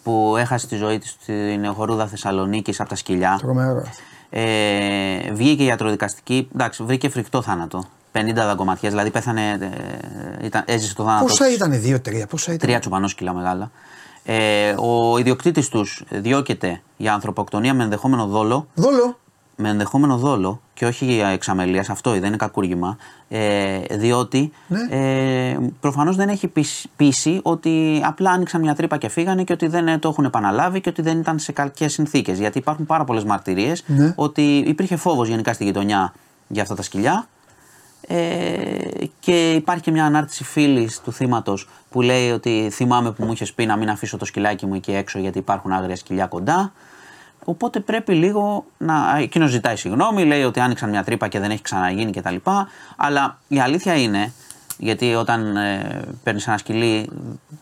που 0.02 0.34
έχασε 0.38 0.66
τη 0.66 0.76
ζωή 0.76 0.98
της 0.98 1.16
στην 1.20 1.72
χορούδα 1.74 2.06
Θεσσαλονίκης 2.06 2.80
από 2.80 2.88
τα 2.88 2.94
σκυλιά. 2.94 3.38
Τρομερός. 3.42 3.88
Ε, 4.30 5.32
βγήκε 5.32 5.62
η 5.62 5.66
ιατροδικαστική, 5.66 6.48
εντάξει, 6.54 6.82
βρήκε 6.82 7.08
φρικτό 7.08 7.42
θάνατο. 7.42 7.84
50 8.12 8.32
δαγκωματιές, 8.34 8.92
δηλαδή 8.92 9.10
πέθανε, 9.10 9.50
ε, 10.40 10.46
ήταν, 10.46 10.62
έζησε 10.66 10.94
το 10.94 11.04
θάνατο. 11.04 11.24
Πόσα 11.24 11.52
ήταν, 11.52 11.80
δύο-τρία, 11.80 12.26
πόσα 12.26 12.52
ήταν; 12.52 12.66
Τρία 12.66 12.78
τσουπανόσκυλα 12.80 13.34
μεγάλα. 13.34 13.70
Ε, 14.24 14.74
ο 14.78 15.18
ιδιοκτήτης 15.18 15.68
τους 15.68 16.04
διώκεται 16.10 16.80
για 16.96 17.12
ανθρωποκτονία 17.12 17.74
με 17.74 17.82
ενδεχόμενο 17.82 18.26
δόλο. 18.26 18.68
Δόλο; 18.74 19.18
Με 19.56 19.68
ενδεχόμενο 19.68 20.16
δόλο 20.16 20.60
και 20.74 20.86
όχι 20.86 21.04
για 21.04 21.28
εξαμελίας, 21.28 21.90
αυτό 21.90 22.10
δεν 22.10 22.24
είναι 22.24 22.36
κακούργημα, 22.36 22.96
ε, 23.28 23.78
διότι 23.90 24.52
ναι. 24.66 24.96
ε, 24.96 25.58
προφανώς 25.80 26.16
δεν 26.16 26.28
έχει 26.28 26.52
πείσει 26.96 27.40
ότι 27.42 28.02
απλά 28.04 28.30
άνοιξαν 28.30 28.60
μια 28.60 28.74
τρύπα 28.74 28.96
και 28.96 29.08
φύγανε 29.08 29.44
και 29.44 29.52
ότι 29.52 29.66
δεν 29.66 29.98
το 29.98 30.08
έχουν 30.08 30.24
επαναλάβει 30.24 30.80
και 30.80 30.88
ότι 30.88 31.02
δεν 31.02 31.18
ήταν 31.18 31.38
σε 31.38 31.52
κακέ 31.52 31.88
συνθήκες. 31.88 32.38
Γιατί 32.38 32.58
υπάρχουν 32.58 32.86
πάρα 32.86 33.04
πολλές 33.04 33.24
μαρτυρίες 33.24 33.84
ναι. 33.86 34.12
ότι 34.16 34.56
υπήρχε 34.56 34.96
φόβος 34.96 35.28
γενικά 35.28 35.52
στη 35.52 35.64
γειτονιά 35.64 36.12
για 36.48 36.62
αυτά 36.62 36.74
τα 36.74 36.82
σκυλιά. 36.82 37.26
Ε, 38.08 39.06
και 39.20 39.52
υπάρχει 39.52 39.82
και 39.82 39.90
μια 39.90 40.04
ανάρτηση 40.04 40.44
φίλης 40.44 41.00
του 41.00 41.12
θύματος 41.12 41.68
που 41.90 42.02
λέει 42.02 42.30
ότι 42.30 42.68
θυμάμαι 42.72 43.12
που 43.12 43.24
μου 43.24 43.32
είχες 43.32 43.52
πει 43.52 43.66
να 43.66 43.76
μην 43.76 43.90
αφήσω 43.90 44.16
το 44.16 44.24
σκυλάκι 44.24 44.66
μου 44.66 44.74
εκεί 44.74 44.92
έξω 44.92 45.18
γιατί 45.18 45.38
υπάρχουν 45.38 45.72
άγρια 45.72 45.96
σκυλιά 45.96 46.26
κοντά. 46.26 46.72
Οπότε 47.48 47.80
πρέπει 47.80 48.14
λίγο 48.14 48.64
να. 48.78 49.16
Εκείνος 49.18 49.50
ζητάει 49.50 49.76
συγγνώμη, 49.76 50.24
λέει 50.24 50.42
ότι 50.42 50.60
άνοιξαν 50.60 50.90
μια 50.90 51.04
τρύπα 51.04 51.28
και 51.28 51.38
δεν 51.38 51.50
έχει 51.50 51.62
ξαναγίνει 51.62 52.12
κτλ. 52.12 52.36
Αλλά 52.96 53.38
η 53.48 53.60
αλήθεια 53.60 53.94
είναι, 53.94 54.32
γιατί 54.78 55.14
όταν 55.14 55.56
ε, 55.56 56.02
παίρνεις 56.22 56.46
ένα 56.46 56.58
σκυλί, 56.58 57.10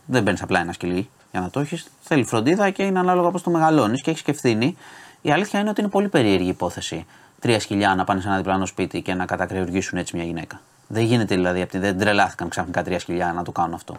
δεν 0.06 0.22
παίρνεις 0.22 0.42
απλά 0.42 0.60
ένα 0.60 0.72
σκυλί 0.72 1.08
για 1.30 1.40
να 1.40 1.50
το 1.50 1.60
έχεις. 1.60 1.86
Θέλει 2.00 2.24
φροντίδα 2.24 2.70
και 2.70 2.82
είναι 2.82 2.98
ανάλογα 2.98 3.30
πώ 3.30 3.40
το 3.40 3.50
μεγαλώνεις 3.50 4.02
και 4.02 4.10
έχεις 4.10 4.22
και 4.22 4.30
ευθύνη. 4.30 4.76
Η 5.22 5.32
αλήθεια 5.32 5.60
είναι 5.60 5.68
ότι 5.68 5.80
είναι 5.80 5.90
πολύ 5.90 6.08
περίεργη 6.08 6.48
υπόθεση 6.48 7.06
τρία 7.40 7.60
σκυλιά 7.60 7.94
να 7.94 8.04
πάνε 8.04 8.20
σε 8.20 8.28
ένα 8.28 8.36
διπλανό 8.36 8.66
σπίτι 8.66 9.02
και 9.02 9.14
να 9.14 9.26
κατακρεουργήσουν 9.26 9.98
έτσι 9.98 10.16
μια 10.16 10.24
γυναίκα. 10.24 10.60
Δεν 10.88 11.02
γίνεται 11.02 11.34
δηλαδή, 11.34 11.66
δεν 11.72 11.98
τρελάθηκαν 11.98 12.48
ξαφνικά 12.48 12.82
τρία 12.82 12.98
σκυλιά 12.98 13.32
να 13.32 13.42
το 13.42 13.52
κάνουν 13.52 13.74
αυτό. 13.74 13.96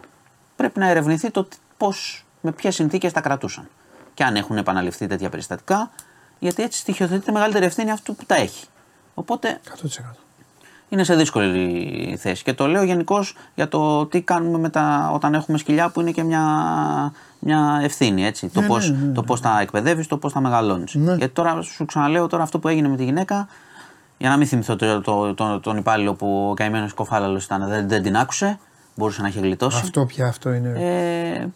Πρέπει 0.56 0.78
να 0.78 0.88
ερευνηθεί 0.88 1.30
το 1.30 1.48
πώς, 1.76 2.24
με 2.40 2.52
ποιες 2.52 2.74
συνθήκες 2.74 3.12
τα 3.12 3.20
κρατούσαν 3.20 3.68
και 4.16 4.24
αν 4.24 4.36
έχουν 4.36 4.56
επαναληφθεί 4.56 5.06
τέτοια 5.06 5.28
περιστατικά, 5.28 5.90
γιατί 6.38 6.62
έτσι 6.62 6.78
στοιχειοθετείται 6.78 7.32
μεγαλύτερη 7.32 7.64
ευθύνη 7.64 7.90
αυτού 7.90 8.14
που 8.14 8.24
τα 8.26 8.34
έχει. 8.34 8.66
Οπότε. 9.14 9.60
100%. 9.84 9.88
Είναι 10.88 11.04
σε 11.04 11.14
δύσκολη 11.14 12.16
θέση. 12.20 12.42
Και 12.42 12.52
το 12.52 12.66
λέω 12.66 12.82
γενικώς 12.82 13.36
για 13.54 13.68
το 13.68 14.06
τι 14.06 14.20
κάνουμε 14.20 14.58
με 14.58 14.68
τα, 14.68 15.10
όταν 15.14 15.34
έχουμε 15.34 15.58
σκυλιά 15.58 15.90
που 15.90 16.00
είναι 16.00 16.10
και 16.10 16.22
μια, 16.22 16.44
μια 17.38 17.80
ευθύνη. 17.82 18.26
Έτσι. 18.26 18.48
το 18.48 18.60
ναι, 18.60 18.66
πώς 18.66 18.90
ναι, 18.90 18.96
ναι, 18.96 19.06
ναι. 19.06 19.22
πώς 19.22 19.40
τα 19.40 19.60
εκπαιδεύεις, 19.60 20.06
το 20.06 20.16
πώς 20.16 20.32
τα 20.32 20.40
μεγαλώνεις. 20.40 20.94
Ναι. 20.94 21.14
Γιατί 21.14 21.34
τώρα 21.34 21.62
σου 21.62 21.84
ξαναλέω 21.84 22.26
τώρα 22.26 22.42
αυτό 22.42 22.58
που 22.58 22.68
έγινε 22.68 22.88
με 22.88 22.96
τη 22.96 23.04
γυναίκα, 23.04 23.48
για 24.18 24.28
να 24.28 24.36
μην 24.36 24.46
θυμηθώ 24.46 24.76
το, 24.76 25.00
το, 25.00 25.34
το, 25.34 25.60
τον 25.60 25.76
υπάλληλο 25.76 26.14
που 26.14 26.48
ο 26.50 26.54
καημένος 26.54 26.92
κοφάλαλος 26.92 27.44
ήταν, 27.44 27.68
δεν, 27.68 27.88
δεν 27.88 28.02
την 28.02 28.16
άκουσε, 28.16 28.58
μπορούσε 28.94 29.22
να 29.22 29.28
έχει 29.28 29.38
γλιτώσει. 29.38 29.80
Αυτό 29.82 30.04
πια 30.06 30.26
αυτό 30.26 30.52
είναι. 30.52 30.72
Ε, 30.76 31.46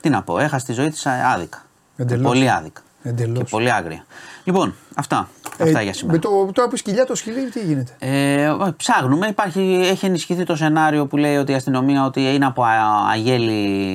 τι 0.00 0.08
να 0.08 0.22
πω, 0.22 0.38
έχασε 0.38 0.66
τη 0.66 0.72
ζωή 0.72 0.90
της 0.90 1.06
άδικα. 1.06 1.62
Εντελώς. 1.96 2.26
Πολύ 2.26 2.50
άδικα. 2.50 2.80
Εντελώς. 3.02 3.38
Και 3.38 3.44
πολύ 3.50 3.72
άγρια. 3.72 4.04
Λοιπόν, 4.44 4.74
αυτά. 4.94 5.28
Αυτά 5.60 5.78
Ε, 5.80 5.82
για 5.82 5.92
σήμερα. 5.94 6.12
Με 6.16 6.18
το, 6.22 6.52
τώρα 6.52 6.68
που 6.68 6.76
σκυλιά 6.76 7.06
το 7.06 7.14
σκυλί, 7.14 7.50
τι 7.50 7.60
γίνεται; 7.60 7.92
Ε, 7.98 8.52
ψάχνουμε. 8.76 9.26
Υπάρχει, 9.26 9.80
έχει 9.90 10.06
ενισχυθεί 10.06 10.44
το 10.44 10.56
σενάριο 10.56 11.06
που 11.06 11.16
λέει 11.16 11.36
ότι 11.36 11.52
η 11.52 11.54
αστυνομία 11.54 12.04
ότι 12.04 12.34
είναι 12.34 12.46
από 12.46 12.62
α- 12.62 13.08
αγέλη 13.12 13.52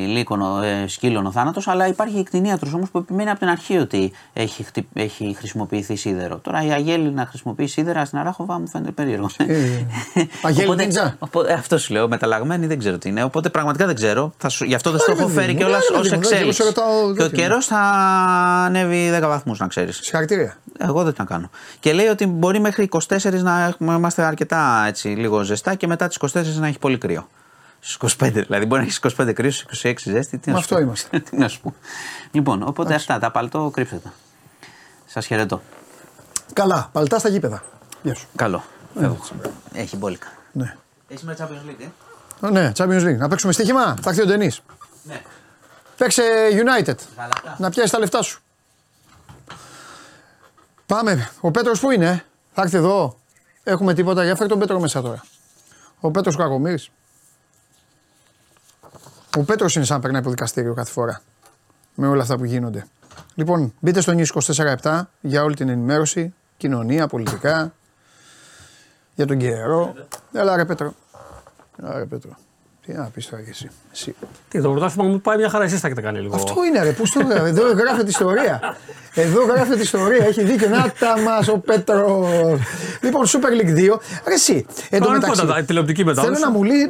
λύκονο, 0.08 0.62
ε, 0.62 0.86
σκύλων 0.88 1.26
ο 1.26 1.32
θάνατος. 1.32 1.68
Αλλά 1.68 1.88
υπάρχει 1.88 2.24
κτηνίατρο 2.24 2.70
όμως 2.74 2.90
που 2.90 2.98
επιμένει 2.98 3.30
από 3.30 3.40
την 3.40 3.48
αρχή 3.48 3.78
ότι 3.78 4.12
έχει, 4.34 4.64
χτυ- 4.64 4.88
έχει 4.94 5.36
χρησιμοποιηθεί 5.38 5.96
σίδερο. 5.96 6.38
Τώρα 6.38 6.66
η 6.66 6.72
αγέλη 6.72 7.10
να 7.12 7.26
χρησιμοποιεί 7.26 7.68
σίδερα 7.68 8.06
στην 8.06 8.18
Αράχοβα 8.20 8.60
μου 8.60 8.68
φαίνεται 8.68 8.92
περίεργο. 8.92 9.30
Ε, 9.38 9.54
Αγέλη 10.42 10.66
Οπότε- 10.68 10.84
Νίντζα. 10.84 11.16
οπότε- 11.20 11.54
αυτό 11.54 11.78
σου 11.78 11.94
λέω. 11.94 12.08
Μεταλλαγμένη 12.08 12.66
δεν 12.68 12.80
ξέρω 12.80 12.98
τι 12.98 13.10
είναι. 13.10 13.24
Οπότε 13.24 13.50
πραγματικά 13.50 13.86
δεν 13.86 13.96
ξέρω. 13.96 14.34
Θα 14.38 14.50
σου, 14.50 14.66
γι' 14.66 14.76
αυτό 14.76 14.92
δεν 14.92 15.00
Άρα, 15.04 15.14
στο 15.14 15.22
έχω 15.24 15.30
παιδί 15.34 15.40
φέρει 15.42 15.52
μου, 15.54 15.58
κιόλας 15.60 15.90
άρα, 15.90 16.00
ως 16.00 16.10
παιδί 16.10 16.16
μου, 16.16 16.22
δεν 16.22 16.32
εξέλιξη. 16.34 16.62
σε 16.62 16.68
ρωτάω 16.68 17.14
Και 17.14 17.24
ο 17.24 17.30
τέτοιο. 17.30 17.44
καιρός 17.44 17.66
θα 17.66 17.80
ανέβει 18.66 19.10
10 19.10 19.28
βαθμούς, 19.28 19.60
να 19.60 19.68
ξέρεις. 19.68 19.96
Συγχαρητήρια. 20.02 20.58
Εγώ 20.88 21.04
δεν 21.04 21.14
τα 21.14 21.24
κάνω. 21.24 21.50
Και 21.80 21.94
λέει 21.94 22.08
ότι 22.08 22.26
μπορεί 22.26 22.60
μέχρι 22.60 22.84
24 22.84 23.42
να 23.42 23.64
έχουμε- 23.66 23.96
είμαστε 23.96 24.24
αρκετά 24.24 24.84
έτσι, 24.88 25.08
λίγο 25.08 25.42
ζεστά 25.44 25.76
και 25.76 25.88
μετά 25.88 26.08
τις 26.08 26.16
24 26.16 26.60
να 26.60 26.68
έχει 26.68 26.80
πολύ 26.80 26.98
κρύο. 26.98 27.28
Στου 27.80 28.08
25 28.08 28.32
δηλαδή. 28.32 28.66
Μπορεί 28.66 28.82
να 28.82 28.88
έχεις 28.88 28.96
25 28.98 29.34
κρύο, 29.34 29.52
στου 29.52 29.66
26 29.88 29.94
ζέστη. 30.12 30.38
Τι 30.38 30.50
να 30.50 30.56
Με 30.56 30.60
σου 30.62 30.64
αυτό 30.64 30.76
πω. 30.76 30.82
είμαστε. 30.82 31.20
τι 31.30 31.38
να 31.38 31.48
σου 31.48 31.62
πω. 31.62 31.74
Λοιπόν, 32.32 32.64
οπότε 32.68 32.94
αυτά. 32.94 33.20
Τα 33.20 33.32
παλτό 33.32 33.70
κρύψτε 33.74 33.96
τα. 34.04 34.14
Σας 35.06 35.26
χαιρετώ. 35.26 35.62
Καλά, 36.54 36.90
παλτά 36.92 37.20
στα 37.20 37.30
γήπεδα. 37.30 37.64
Γεια 38.04 38.16
σου. 38.16 38.28
Καλό. 38.36 38.64
Φεύγω. 39.00 39.20
Έχει 39.74 39.98
μπόλικα. 39.98 40.28
Ναι. 40.52 40.76
Έχει 41.08 41.26
με 41.26 41.36
Champions 41.40 41.70
League, 41.70 41.86
ε; 42.42 42.48
Ε, 42.48 42.52
Ναι, 42.52 42.72
Champions 42.78 43.04
League. 43.08 43.18
Να 43.18 43.28
παίξουμε 43.28 43.54
στοίχημα; 43.54 43.96
Θα 44.02 44.10
έρθει 44.10 44.22
ο 44.22 44.26
Ντενής. 44.26 44.62
Ναι. 45.04 45.22
Παίξε 45.98 46.22
United. 46.52 46.96
Γαλατά. 47.18 47.56
Να 47.58 47.70
πιάσεις 47.70 47.92
τα 47.92 48.00
λεφτά 48.00 48.22
σου. 48.22 48.42
Πάμε. 50.88 51.30
Ο 51.42 51.52
Πέτρος 51.52 51.80
που 51.80 51.92
είναι, 51.92 52.08
ε; 52.08 52.24
θα 52.54 52.62
έρθει 52.62 52.78
εδώ. 52.78 53.18
Έχουμε 53.64 53.94
τίποτα. 53.94 54.24
Για 54.24 54.36
φέρει 54.36 54.50
τον 54.50 54.60
Πέτρο 54.60 54.80
μέσα 54.80 55.02
τώρα. 55.02 55.24
Ο 56.00 56.12
Πέτρος 56.12 56.36
Κακομοίρης. 56.36 56.90
Ο 59.38 59.44
Πέτρος 59.44 59.76
είναι 59.76 59.86
σαν 59.86 59.96
να 59.96 60.02
περνάει 60.02 60.22
από 60.22 60.30
δικαστήριο 60.30 60.74
κάθε 60.74 60.92
φορά. 60.92 61.22
Με 61.96 62.08
όλα 62.08 62.22
αυτά 62.22 62.38
που 62.38 62.46
γίνονται. 62.46 62.88
Λοιπόν, 63.36 63.74
μπείτε 63.80 64.02
στο 64.02 64.14
News 64.18 64.42
24-7 64.82 65.02
για 65.22 65.44
όλη 65.44 65.56
την 65.56 65.70
ενημέρωση. 65.70 66.34
Κοινωνία, 66.58 67.08
πολιτικά. 67.08 67.74
Για 69.16 69.26
τον 69.26 69.38
καιρό. 69.38 69.94
Έλα 70.34 70.56
ρε 70.56 70.66
Πέτρο. 70.66 70.94
Έλα 71.80 71.98
ρε 71.98 72.06
Πέτρο. 72.06 72.38
Τι 72.88 72.94
να 72.94 73.04
πεις 73.04 73.30
τώρα 73.30 73.44
και 73.44 73.50
εσύ. 73.50 73.70
εσύ. 73.94 74.16
Τι, 74.50 74.62
το 74.62 74.70
πρωτάθλημα 74.70 75.10
μου 75.10 75.22
πάει 75.22 75.38
μια 75.38 75.50
χαρά, 75.50 75.64
εσείς 75.64 75.82
τα 75.82 75.88
έχετε 75.88 76.02
κάνει 76.02 76.20
λίγο. 76.20 76.36
Αυτό 76.36 76.54
είναι 76.68 76.84
ρε, 76.84 76.92
πούς 76.92 77.10
στο 77.10 77.20
Εδώ 77.46 77.72
γράφεται 77.72 78.10
ιστορία. 78.10 78.78
Εδώ 79.14 79.46
γράφεται 79.46 79.82
ιστορία, 79.82 80.26
έχει 80.26 80.44
δίκιο. 80.44 80.70
Να 80.70 80.94
τα 81.00 81.20
μας 81.22 81.48
ο 81.48 81.58
Πέτρος. 81.58 82.60
Λοιπόν, 83.02 83.26
Super 83.26 83.62
League 83.62 83.94
2. 83.94 84.00
Ρε 84.28 84.34
εσύ. 84.34 84.66
Εν 84.90 85.02
τω 85.02 85.10
μεταξύ, 85.12 85.40
Κανονικότατα, 85.40 85.64
τηλεοπτική 85.64 86.04
θέλω 86.04 86.16
μετάδοση. 86.16 86.42
να 86.42 86.52
μου 86.52 86.64
λέει. 86.64 86.90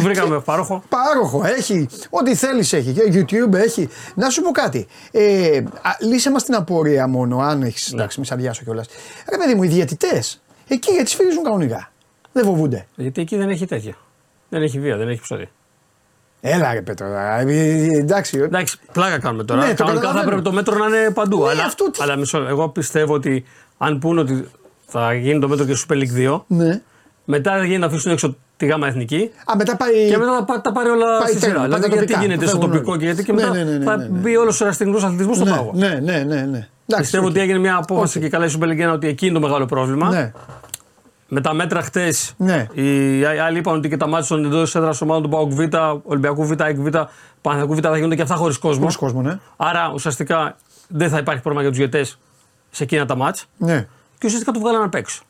Βρήκαμε 0.00 0.40
πάροχο. 0.40 0.82
Πάροχο, 0.88 1.42
έχει. 1.44 1.88
Ό,τι 2.10 2.34
θέλεις 2.34 2.72
έχει. 2.72 2.92
Και 2.92 3.02
YouTube 3.12 3.54
έχει. 3.54 3.88
Να 4.14 4.30
σου 4.30 4.42
πω 4.42 4.50
κάτι. 4.50 4.86
Ε, 5.10 5.56
α, 5.82 5.90
λύσε 6.00 6.30
μας 6.30 6.44
την 6.44 6.54
απορία 6.54 7.06
μόνο, 7.06 7.38
αν 7.38 7.62
έχεις. 7.62 7.92
Ναι. 7.92 7.98
Εντάξει, 7.98 8.20
μη 8.20 8.26
σαδιάσω 8.26 8.62
κιόλας. 8.64 8.86
Ρε 9.30 9.36
παιδί 9.36 9.54
μου, 9.54 9.62
οι 9.62 9.68
διαιτητές 9.68 10.42
εκεί 10.68 10.92
γιατί 10.92 11.10
σφυρίζουν 11.10 11.42
κανονικά. 11.42 11.90
Δεν 12.32 12.44
φοβούνται. 12.44 12.86
Γιατί 12.96 13.20
εκεί 13.20 13.36
δεν 13.36 13.48
έχει 13.48 13.66
τέτοια. 13.66 13.96
Δεν 14.48 14.62
έχει 14.62 14.80
βία, 14.80 14.96
δεν 14.96 15.08
έχει 15.08 15.20
ψωρή. 15.20 15.48
Έλα 16.40 16.72
ρε 16.72 16.82
Πέτρο, 16.82 17.06
ε, 17.06 17.44
ε, 17.46 17.96
εντάξει. 17.98 18.38
Εντάξει, 18.38 18.78
πλάκα 18.92 19.18
κάνουμε 19.18 19.44
τώρα. 19.44 19.60
Ναι, 19.66 19.74
το 19.74 19.74
Κανονικά 19.84 20.00
θα 20.06 20.12
καταλαβαίνω. 20.14 20.26
πρέπει 20.26 20.42
το 20.42 20.52
μέτρο 20.52 20.76
να 20.88 20.96
είναι 20.98 21.10
παντού. 21.10 21.42
Ναι, 21.44 21.50
αλλά, 21.50 21.64
αυτό 21.64 21.90
τι- 21.90 22.02
αλλά 22.02 22.16
μισό, 22.16 22.46
εγώ 22.48 22.68
πιστεύω 22.68 23.14
ότι 23.14 23.44
αν 23.78 23.98
πούνε 23.98 24.20
ότι 24.20 24.48
θα 24.86 25.14
γίνει 25.14 25.38
το 25.40 25.48
μέτρο 25.48 25.64
και 25.64 25.74
στο 25.74 25.86
Super 25.88 25.96
League 25.96 26.28
2, 26.34 26.44
Ναι. 26.46 26.80
μετά 27.24 27.50
θα 27.52 27.64
γίνει 27.64 27.78
να 27.78 27.86
αφήσουν 27.86 28.12
έξω 28.12 28.36
τη 28.56 28.66
γάμα 28.66 28.86
εθνική 28.86 29.30
Α, 29.44 29.56
μετά 29.56 29.76
πάει. 29.76 30.08
και 30.10 30.16
μετά 30.18 30.34
θα 30.36 30.44
πά- 30.44 30.60
τα 30.60 30.72
πάρει 30.72 30.88
όλα 30.88 31.18
Πάει 31.18 31.28
στη 31.28 31.40
τρένο, 31.40 31.54
σειρά. 31.54 31.54
πάει 31.58 31.64
Δηλαδή, 31.66 31.82
τα 31.82 31.88
γιατί 31.88 32.06
τοπικά, 32.06 32.20
γίνεται 32.26 32.46
στο 32.46 32.50
φεύγουν 32.56 32.70
τοπικό 32.72 32.90
όλοι. 32.90 33.00
και 33.00 33.06
γιατί 33.06 33.24
και 33.24 33.32
Ναι, 33.32 33.40
μετά 33.44 33.54
ναι, 33.56 33.62
ναι, 33.64 33.76
ναι, 33.78 33.84
θα 33.84 33.96
ναι, 33.96 34.02
ναι. 34.04 34.18
μπει 34.18 34.36
όλος 34.36 34.60
ο 34.60 34.64
εραστεχνικό 34.64 34.98
αθλητισμός 35.04 35.36
στον 35.36 35.48
ναι, 35.48 35.54
πάγο. 35.56 35.70
ναι, 35.74 35.88
ναι, 35.88 36.12
ναι, 36.18 36.40
ναι. 36.40 36.40
Εντάξει, 36.42 36.68
Πιστεύω 36.96 37.24
οκ. 37.24 37.30
ότι 37.30 37.40
έγινε 37.40 37.58
μια 37.58 37.76
απόφαση 37.76 38.18
Οκ. 38.18 38.24
και 38.24 38.30
καλά 38.30 38.46
η 38.46 38.50
Super 38.58 38.64
League 38.64 38.88
1 38.88 38.92
ότι 38.92 39.06
εκεί 39.06 39.26
είναι 39.26 39.34
το 39.34 39.40
μεγάλο 39.46 39.66
πρόβλημα. 39.66 40.32
Ναι. 41.28 41.34
Με 41.38 41.40
τα 41.40 41.54
μέτρα 41.54 41.82
χτες, 41.82 42.34
Ναι. 42.36 42.66
οι 42.72 43.24
άλλοι 43.24 43.58
είπαν 43.58 43.74
ότι 43.76 43.88
και 43.88 43.96
τα 43.96 44.06
μάτια 44.06 44.28
των 44.28 44.44
εντός 44.44 44.74
έδρας 44.74 45.00
ομάδων 45.00 45.22
του 45.22 45.28
Πάουκ 45.28 45.52
Β, 45.52 45.60
Ολυμπιακού 46.02 46.46
Β, 46.46 46.52
ΑΕΚ 46.62 46.76
Β, 46.76 46.86
Παναθηναϊκού 47.40 47.74
Β 47.74 47.78
θα 47.82 47.96
γίνονται 47.96 48.14
και 48.14 48.22
αυτά 48.22 48.34
χωρίς 48.34 48.58
κόσμο. 48.58 48.80
Χωρίς 48.80 48.96
κόσμο, 48.96 49.22
ναι. 49.22 49.38
Άρα 49.56 49.90
ουσιαστικά 49.94 50.56
δεν 50.88 51.08
θα 51.08 51.18
υπάρχει 51.18 51.42
πρόβλημα 51.42 51.68
για 51.68 51.70
τους 51.70 51.78
διαιτέ 51.90 52.04
σε 52.70 52.82
εκείνα 52.82 53.06
τα 53.06 53.16
μάτια. 53.16 53.42
Ναι. 53.56 53.86
Και 54.18 54.26
ουσιαστικά 54.26 54.52
το 54.52 54.60
βγάλανε 54.60 54.84
απ' 54.84 54.94
έξω. 54.94 55.22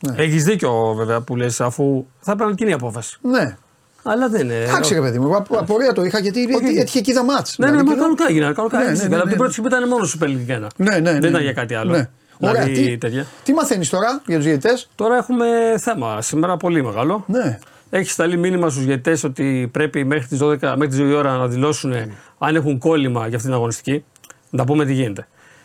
Ναι. 0.00 0.14
Έχεις 0.22 0.44
δίκιο 0.44 0.94
βέβαια 0.96 1.20
που 1.20 1.36
λες, 1.36 1.60
αφού 1.60 2.06
θα 2.20 2.32
έπαιρναν 2.32 2.54
κοινή 2.54 2.72
απόφαση. 2.72 3.18
Ναι. 3.22 3.56
Αλλά 4.02 4.28
δεν 4.28 4.40
είναι. 4.40 4.54
Εντάξει 4.54 4.94
ρε 4.94 5.00
παιδί 5.00 5.18
μου, 5.18 5.24
εγώ 5.26 5.36
απο- 5.36 5.58
απορία 5.58 5.92
το 5.92 6.02
είχα 6.02 6.18
γιατί 6.18 6.40
Όχι. 6.54 6.78
έτυχε 6.78 6.98
εκεί 6.98 7.12
τα 7.12 7.24
μάτς. 7.24 7.58
Ναι, 7.58 7.66
ναι, 7.66 7.70
Δηλαδή, 7.72 7.88
μα 7.88 7.94
και 7.94 8.00
κανονικά 8.00 8.24
έγιναν. 8.28 8.54
Κανονικά 8.54 8.78
Ναι, 8.78 8.84
έχεις 8.84 8.98
ναι, 8.98 9.02
δίκιο. 9.04 9.16
ναι, 9.16 9.22
Αλλά 9.22 9.24
ναι. 9.24 9.30
την 9.30 9.38
πρώτη 9.38 9.52
σκηνή 9.52 9.68
ήταν 9.68 9.88
μόνο 9.88 10.04
Super 10.18 10.24
League 10.26 10.66
1. 10.66 10.68
Ναι, 10.76 10.90
ναι, 10.90 10.98
ναι. 10.98 11.10
Δεν 11.12 11.18
ήταν 11.18 11.32
ναι. 11.32 11.38
για 11.40 11.52
κάτι 11.52 11.74
άλλο. 11.74 11.90
Ναι. 11.90 12.08
Ωραία, 12.40 12.62
Δηλαδή, 12.64 12.86
τι, 12.90 12.98
τέτοια. 12.98 13.26
τι 13.44 13.52
μαθαίνεις 13.52 13.88
τώρα 13.90 14.22
για 14.26 14.36
τους 14.36 14.44
διαιτητέ. 14.44 14.70
Τώρα 14.94 15.16
έχουμε 15.16 15.46
θέμα 15.78 16.22
σήμερα 16.22 16.56
πολύ 16.56 16.82
μεγάλο. 16.84 17.24
Ναι. 17.26 17.58
Έχεις 17.90 18.12
σταλεί 18.12 18.36
μήνυμα 18.36 18.68
στους 18.70 18.84
διαιτητέ 18.84 19.26
ότι 19.26 19.68
πρέπει 19.72 20.04
μέχρι 20.04 20.26
τις 20.26 20.38
12, 20.42 20.58
μέχρι 20.60 20.86
τις 20.88 20.98
2 20.98 21.08
η 21.08 21.12
ώρα 21.12 21.36
να 21.36 21.46
δηλώσουν 21.48 21.92
αν 22.38 22.56
έχουν 22.56 22.78
κόλλημα 22.78 23.18
για 23.20 23.26
αυτήν 23.36 23.40
την 23.40 23.52
αγωνιστική. 23.52 24.04
Να 24.50 24.64
πούμε 24.64 24.84
τι 24.84 24.92
γίνεται. 24.92 25.20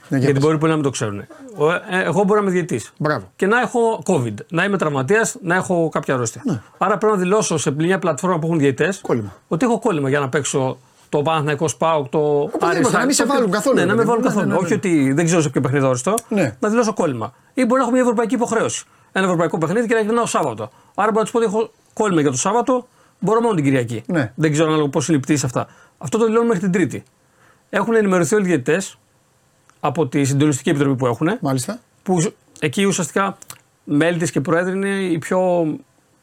Ναι, 0.08 0.18
για 0.18 0.18
Γιατί 0.18 0.34
πες. 0.34 0.44
μπορεί 0.44 0.58
πολλοί 0.58 0.70
να 0.70 0.76
μην 0.78 0.86
το 0.86 0.91
ξέρουν. 0.91 1.26
Ο- 1.56 1.72
ε, 1.72 1.80
Εγώ 2.04 2.24
μπορώ 2.24 2.40
να 2.41 2.45
είμαι 2.45 2.52
διαιτή. 2.52 2.82
Μπράβο. 2.98 3.32
Και 3.36 3.45
να 3.48 3.60
έχω 3.60 4.04
COVID. 4.06 4.34
Να 4.50 4.64
είμαι 4.64 4.78
τραυματίας, 4.78 5.36
να 5.41 5.56
έχω 5.56 5.90
κάποια 5.90 6.14
αρρώστια. 6.14 6.64
Άρα 6.78 6.98
πρέπει 6.98 7.14
να 7.14 7.20
δηλώσω 7.20 7.58
σε 7.58 7.72
μια 7.72 8.00
πλατφόρμα 8.00 8.40
που 8.40 8.45
έχουν 8.48 8.60
διαιτητές 8.60 8.95
Ναι. 8.95 9.02
Κόλλημα. 9.02 9.36
ότι 9.48 9.66
έχω 9.66 9.80
κόλλημα 9.80 10.10
για 10.10 10.20
να 10.20 10.30
παίξω 10.30 10.78
το 11.18 11.22
Παναθηναϊκό 11.22 11.68
Σπάουκ, 11.68 12.07
το 12.10 12.19
Οπωσδήποτε, 12.41 12.98
να 12.98 13.06
μην 13.06 13.14
σε 13.15 13.26
βάλουν 13.26 13.52
καθόλου, 13.52 13.76
Ναι, 13.76 13.81
ρε 13.81 13.88
να 13.88 13.94
με 13.95 14.03
παιδί 14.03 14.10
μου. 14.10 14.15
βάλουν 14.15 14.23
Ναι, 14.23 14.27
καθόλου. 14.30 14.48
ναι, 14.48 14.53
ναι, 14.53 14.60
ναι. 14.60 14.65
Όχι 14.65 14.73
ότι 14.73 15.14
δεν 15.14 15.26
ξέρω 15.26 15.41
σε 15.41 15.49
ποιο 15.49 15.61
παιχνίδι 15.61 15.84
θα 15.84 15.90
οριστώ. 15.90 16.14
Ναι. 16.30 16.56
Να 16.60 16.69
δηλώσω 16.69 16.94
κόλλημα. 16.94 17.34
Ή 17.53 17.61
μπορεί 17.65 17.73
να 17.73 17.81
έχω 17.81 17.91
μια 17.91 18.02
ευρωπαϊκή 18.02 18.34
υποχρέωση. 18.35 18.85
Ένα 19.11 19.26
ευρωπαϊκό 19.26 19.57
παιχνίδι 19.57 19.88
και 19.88 19.94
να 19.94 19.99
γυρνάω 19.99 20.26
Σάββατο. 20.26 20.64
Άρα 20.95 21.11
μπορώ 21.11 21.11
να 21.14 21.22
τους 21.22 21.31
πω 21.31 21.38
ότι 21.38 21.48
έχω 21.48 21.72
κόλλημα 21.94 22.22
για 22.22 22.31
το 22.31 22.38
Σάββατο, 22.38 22.88
μπορώ 23.19 23.41
μόνο 23.41 23.56
την 23.56 23.64
Κυριακή. 23.64 24.03
Ναι. 24.06 24.31
Δεν 24.35 24.52
ξέρω 24.52 24.68
ανάλογα 24.68 24.90
πώ 24.90 25.02
είναι 25.07 25.18
οι 25.18 25.19
πτήσεις 25.19 25.44
αυτά. 25.44 25.68
Αυτό 25.98 26.18
το 26.18 26.26
δηλώνω 26.26 26.45
μέχρι 26.45 26.60
την 26.61 26.72
Τρίτη. 26.72 27.03
Έχουν 27.69 27.95
ενημερωθεί 27.95 28.35
όλοι 28.35 28.44
οι 28.44 28.48
διαιτητές 28.48 28.98
από 29.80 30.07
τη 30.07 30.23
συντονιστική 30.23 30.69
επιτροπή 30.69 30.95
που 30.95 31.06
έχουν. 31.06 31.38
Μάλιστα. 31.41 31.80
Που 32.03 32.31
εκεί 32.60 32.84
ουσιαστικά 32.84 33.38
μέλη 33.84 34.18
τη 34.18 34.31
και 34.31 34.41
πρόεδροι 34.41 34.76
είναι 34.76 34.90
οι 34.90 35.18
πιο 35.18 35.65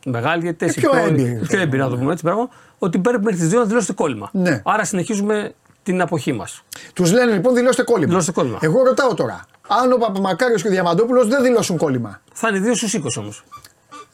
μεγάλοι 0.05 0.43
διαιτητέ. 0.43 0.65
Οι 0.67 0.73
πιο 0.73 0.91
έμπειροι. 1.07 1.31
Οι 1.43 1.47
πιο 1.47 1.61
έμπειροι, 1.61 1.83
να 1.83 1.89
το 1.89 1.97
πούμε 1.97 2.11
έτσι. 2.13 2.25
Πράγμα, 2.25 2.49
ότι 2.79 2.99
πρέπει 2.99 3.25
μέχρι 3.25 3.39
τις 3.41 3.49
2 3.51 3.55
να 3.59 3.65
δηλώσετε 3.65 3.93
κόλλημα. 3.93 4.29
Ναι. 4.33 4.61
Άρα 4.65 4.85
συνεχίζουμε 4.85 5.53
την 5.83 6.01
αποχή 6.01 6.33
μας. 6.33 6.63
Τους 6.93 7.13
λένε 7.13 7.33
λοιπόν 7.33 7.55
δηλώστε 7.55 7.83
κόλλημα. 7.83 8.07
Δηλώστε 8.09 8.33
κόλλημα. 8.33 8.59
Εγώ 8.61 8.85
ρωτάω 8.85 9.15
τώρα. 9.15 9.45
Αν 9.83 9.93
ο 9.93 9.97
Παπαμακάριος 9.97 10.63
και 10.63 10.69
ο 10.69 10.71
Διαμαντόπουλος 10.71 11.29
δεν 11.29 11.43
δηλώσουν 11.43 11.77
κόλλημα; 11.77 12.21
Θα 12.33 12.49
είναι 12.49 12.59
2 12.71 12.75
στους 12.77 12.95
20 12.95 13.01
όμως. 13.19 13.45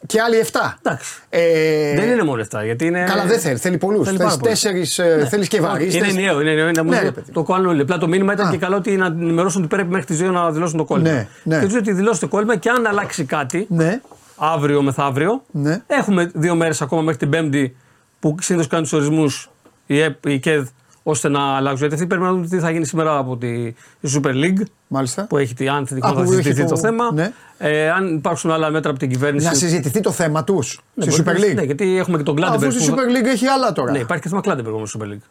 Και 0.07 0.21
άλλοι 0.21 0.37
7. 0.53 0.75
Εντάξει. 0.83 1.23
Ε, 1.29 1.95
Δεν 1.95 2.11
είναι 2.11 2.23
μόνο 2.23 2.43
7. 2.51 2.61
Γιατί 2.65 2.87
είναι... 2.87 3.05
Καλά, 3.05 3.25
δεν 3.27 3.39
θέλει. 3.39 3.57
Θέλει 3.59 3.79
πολλούς. 3.79 4.05
Θέλει 4.07 4.17
Θέλει 4.17 4.29
πάρα 4.29 4.41
πολλούς. 4.41 4.61
τέσσερις. 4.61 5.01
Θέλεις 5.29 5.49
και 5.49 5.61
βαρύς. 5.61 5.95
Είναι 5.95 6.07
ενιαίο. 6.07 6.41
Είναι 6.41 6.51
ενιαίο. 6.51 6.69
Είναι, 6.69 6.83
Ναι, 6.83 6.97
ναι, 6.97 7.03
ρε 7.03 7.11
παιδί. 7.11 7.33
το 7.33 7.43
κάνουν 7.43 7.67
όλοι. 7.67 7.81
Απλά 7.81 7.99
το 7.99 8.09
μήνυμα 8.09 8.33
ήταν 8.33 8.47
Α. 8.47 8.51
και 8.51 8.57
καλό 8.57 8.77
ότι 8.77 8.97
να 8.97 9.07
ενημερώσουν 9.07 9.61
ότι 9.63 9.75
πρέπει 9.77 9.89
μέχρι 9.91 10.07
τις 10.07 10.21
2 10.23 10.31
να 10.33 10.51
δηλώσουν 10.51 10.79
το 10.79 10.85
κόλλημα. 10.85 11.11
Ναι, 11.11 11.29
ναι. 11.43 11.59
Και 11.61 11.67
τους 11.67 11.75
ότι 11.75 11.93
δηλώσετε 11.93 12.27
κόλλημα 12.27 12.57
και 12.57 12.69
αν 12.71 12.87
αλλάξει 12.87 13.25
κάτι, 13.25 13.67
Ναι. 13.71 14.01
Αύριο 14.37 14.83
μεθαύριο, 14.83 15.43
Ναι. 15.51 15.83
έχουμε 15.87 16.31
δύο 16.35 16.55
μέρες 16.55 16.83
ακόμα 16.83 17.03
μέχρι 17.03 17.19
την 17.19 17.31
Πέμπτη 17.31 17.77
που 18.21 18.35
συνήθως 18.41 18.69
κάνουν 18.69 18.85
τους 18.85 18.93
ορισμούς 18.93 19.51
η, 19.87 20.01
ΕΠ, 20.01 20.27
η 20.27 20.39
ΚΕΔ 20.39 20.69
ώστε 21.03 21.29
να 21.29 21.41
αλλάξουν. 21.57 21.79
Γιατί 21.79 21.95
αυτοί 21.95 22.07
πρέπει 22.07 22.23
να 22.23 22.31
δουν 22.33 22.49
τι 22.49 22.59
θα 22.59 22.71
γίνει 22.71 22.85
σήμερα 22.85 23.17
από 23.19 23.37
τη 23.37 23.49
η 23.65 23.75
Super 24.15 24.31
League 24.35 24.63
Μάλιστα. 24.89 25.27
που 25.27 25.37
έχει 25.39 25.55
τη- 25.55 25.69
αν 25.69 25.87
θετικό 25.87 26.07
Α, 26.07 26.11
θα 26.11 26.17
που 26.17 26.23
έχει 26.23 26.33
συζητηθεί 26.43 26.63
το- 26.69 26.75
το, 26.75 26.81
θέμα. 26.81 27.13
ναι. 27.13 27.33
Ε, 27.59 27.91
αν 27.91 28.15
υπάρξουν 28.15 28.51
άλλα 28.51 28.71
μέτρα 28.71 28.91
από 28.91 28.99
την 28.99 29.11
κυβέρνηση. 29.11 29.47
Να 29.47 29.55
συζητηθεί 29.55 30.01
το 30.01 30.11
θέμα 30.13 30.45
τους 30.45 30.81
Ναι, 30.95 31.05
στη 31.11 31.23
μπορεί 31.23 31.23
Super 31.37 31.41
να- 31.41 31.47
League. 31.47 31.55
Ναι, 31.55 31.63
γιατί 31.63 31.99
έχουμε 31.99 32.17
και 32.17 32.23
τον 32.23 32.35
Αφού 32.43 32.47
Κλάντεμπεργκ. 32.47 32.81
στη 32.81 32.91
που- 32.91 32.97
Super 32.97 33.17
League 33.21 33.27
έχει 33.27 33.47
άλλα 33.47 33.73
τώρα. 33.73 33.91
Ναι, 33.91 33.99
υπάρχει 33.99 34.23
και 34.23 34.29
θέμα 34.29 34.41
Κλάντεμπεργκ 34.41 34.75
όμως 34.77 34.89
στη 34.91 34.99
Super 35.03 35.07
League. 35.13 35.27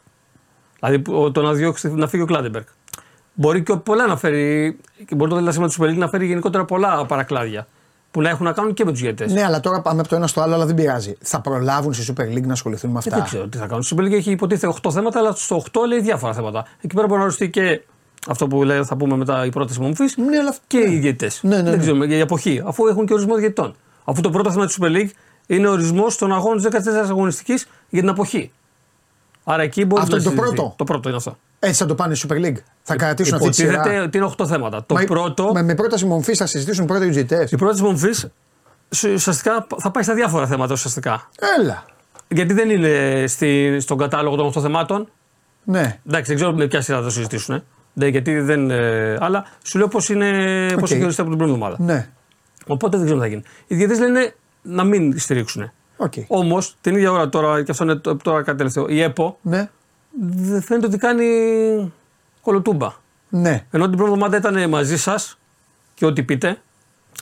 Δηλαδή 0.80 1.00
που- 1.00 1.32
το 1.32 1.42
να 1.42 1.54
διώξει 1.54 1.88
να 1.94 2.08
φύγει 2.08 2.24
ο 2.24 2.26
Κλάντεμπεργκ. 2.26 2.66
Μπορεί 3.34 3.64
και 3.64 3.76
πολλά 3.76 4.08
να 4.08 4.18
φέρει. 4.18 4.78
και 5.08 5.16
Μπορεί 5.16 5.30
το 5.30 5.36
ντελιστάρισμα 5.36 5.68
της 5.68 5.78
Super 5.80 5.86
League 5.86 5.96
να 5.98 6.08
φέρει 6.10 6.26
γενικότερα 6.26 6.66
πολλά 6.66 7.06
παρακλάδια. 7.06 7.68
Που 8.16 8.22
να 8.22 8.30
έχουν 8.30 8.46
να 8.46 8.52
κάνουν 8.52 8.74
και 8.74 8.86
με 8.86 8.92
τους 8.92 9.00
διαιτητέ. 9.02 9.34
Ναι, 9.34 9.44
αλλά 9.44 9.60
τώρα 9.60 9.82
πάμε 9.82 10.00
από 10.00 10.10
το 10.10 10.16
ένα 10.16 10.28
στο 10.28 10.42
άλλο, 10.42 10.54
αλλά 10.54 10.66
δεν 10.66 10.76
πειράζει. 10.76 11.16
Θα 11.22 11.42
προλάβουν 11.42 11.94
στη 11.94 12.14
Super 12.18 12.22
League 12.24 12.42
να 12.46 12.54
ασχοληθούν 12.54 12.92
με 12.92 12.98
αυτά. 12.98 13.16
Δεν 13.16 13.24
ξέρω 13.26 13.48
τι 13.48 13.58
θα 13.58 13.66
κάνουν. 13.68 13.84
Στη 13.84 13.96
Super 13.98 14.04
League 14.04 14.12
έχει 14.14 14.32
υποτίθεται 14.32 14.74
8 14.88 14.92
θέματα, 14.92 15.20
αλλά 15.20 15.32
στο 15.32 15.64
8 15.74 15.86
λέει 15.88 16.02
διάφορα 16.02 16.34
θέματα. 16.34 16.66
Εκεί 16.82 16.96
πέρα 16.96 17.08
μπορεί 17.08 17.20
να 17.20 17.26
οριστεί 17.26 17.50
και 17.50 17.82
αυτό 18.28 18.48
που 18.48 18.64
λέει, 18.64 18.84
θα 18.84 18.96
πούμε 18.98 19.16
μετά 19.18 19.46
η 19.46 19.50
πρόταση 19.50 19.80
μομφής 19.80 20.18
Ναι, 20.18 20.38
αλλά- 20.38 20.56
και 20.68 20.78
οι 20.78 20.98
διαιτητέ. 21.00 21.32
Ναι, 21.42 21.56
ναι, 21.56 21.62
Δεν 21.64 21.72
ναι. 21.72 21.78
ξέρουμε 21.78 22.06
για 22.06 22.18
η 22.18 22.20
εποχή, 22.20 22.62
αφού 22.66 22.88
έχουν 22.88 23.06
και 23.06 23.14
ορισμό 23.14 23.36
διαιτητών. 23.36 23.76
Αφού 24.04 24.22
το 24.22 24.30
πρώτο 24.30 24.52
θέμα 24.52 24.66
της 24.66 24.78
Super 24.82 24.88
League 24.96 25.10
είναι 25.48 25.68
ο 25.68 25.72
ορισμός 25.72 26.18
των 26.18 26.34
αγώνων 26.34 26.58
της 26.58 26.66
14 26.66 27.10
αγωνιστικής 27.10 27.68
για 27.90 28.00
την 28.02 28.10
αποχή. 28.10 28.52
Άρα 29.44 29.62
εκεί 29.62 29.86
μπορεί 29.86 30.02
Αυτό 30.02 30.16
να 30.16 30.22
είναι 30.22 30.30
το 30.32 30.36
συζητηθεί. 30.36 30.56
πρώτο. 30.56 30.74
Το 30.78 30.84
πρώτο 30.84 31.08
είναι 31.10 31.18
αυτό. 31.18 31.38
Έτσι 31.60 31.82
θα 31.82 31.86
το 31.86 31.96
πάνε 31.96 32.16
Super 32.28 32.34
League. 32.46 32.58
Θα 32.82 32.96
κρατήσουν 32.96 33.36
αυτή 33.36 33.50
τη 33.50 33.56
σειρά. 33.56 33.72
Υποτίθεται 33.74 34.02
ότι 34.02 34.18
είναι 34.18 34.32
8 34.38 34.48
θέματα. 34.48 34.84
Το 34.86 34.94
Μα- 34.94 35.04
πρώτο, 35.04 35.52
Με, 35.54 35.64
με 35.64 35.76
πρόταση 35.76 36.06
μορφή 36.06 36.36
θα 36.36 36.46
συζητήσουν 36.46 36.86
πρώτα 36.86 37.06
οι 37.06 37.10
GTS. 37.16 37.52
η 37.52 37.56
πρώτη 37.58 37.82
μορφή 37.82 38.10
ουσιαστικά 39.14 39.68
θα 39.78 39.92
πάει 39.92 40.04
στα 40.04 40.14
διάφορα 40.14 40.48
θέματα 40.48 40.74
ουσιαστικά. 40.74 41.30
Έλα. 41.60 41.84
Γιατί 42.28 42.54
δεν 42.54 42.70
είναι 42.70 43.24
στη, 43.28 43.78
στον 43.80 43.98
κατάλογο 43.98 44.36
των 44.36 44.48
8 44.58 44.62
θεμάτων. 44.62 45.10
Ναι. 45.64 46.00
Εντάξει, 46.08 46.28
δεν 46.28 46.36
ξέρω 46.36 46.54
με 46.54 46.68
ποια 46.68 46.82
σειρά 46.82 46.98
θα 46.98 47.04
το 47.04 47.10
συζητήσουν. 47.10 47.64
Ναι, 47.94 48.08
γιατί 48.08 48.40
δεν. 48.40 48.70
ε, 48.72 49.18
αλλά 49.20 49.46
σου 49.64 49.78
λέω 49.78 49.88
πώς 49.88 50.10
είναι, 50.10 50.68
πώς 50.80 50.90
Οκ. 50.90 50.96
έχει 50.96 51.04
οριστεί 51.04 51.22
από 51.22 51.30
την 51.30 51.40
πρώτη 51.40 51.54
εβδομάδα. 51.54 51.78
Ναι. 51.84 52.10
Οπότε 52.68 52.98
δεν 52.98 53.06
ξέρω 53.06 53.20
τι 53.22 53.26
θα 53.26 53.32
γίνει. 53.32 53.44
Οι 53.68 53.76
διαιτητές 53.76 54.00
λένε 54.00 54.34
να 54.62 54.84
μην 54.84 55.20
στηρίξουν. 55.20 55.72
Οκ. 55.98 56.14
Όμως 56.28 56.76
την 56.82 56.96
ίδια 56.96 57.12
ώρα 57.12 57.30
τώρα, 57.30 57.64
και 57.64 57.72
αυτό 57.72 57.84
είναι 57.84 57.96
το- 57.96 58.16
τώρα 58.16 58.42
κάτι 58.44 58.58
τελευταίο, 58.58 58.86
η 58.88 59.02
ΕΠΟ 59.02 59.38
Ναι. 59.42 59.70
Δεν 60.22 60.62
φαίνεται 60.62 60.86
ότι 60.88 60.98
κάνει 60.98 61.26
κωλοτούμπα. 62.42 62.94
Ναι. 63.30 63.66
Ενώ 63.72 63.88
την 63.90 63.98
πρώτη 63.98 64.12
εβδομάδα 64.12 64.38
ήταν 64.38 64.70
μαζί 64.70 64.98
σας 64.98 65.38
και 65.94 66.06
ό,τι 66.06 66.24
πείτε. 66.24 66.58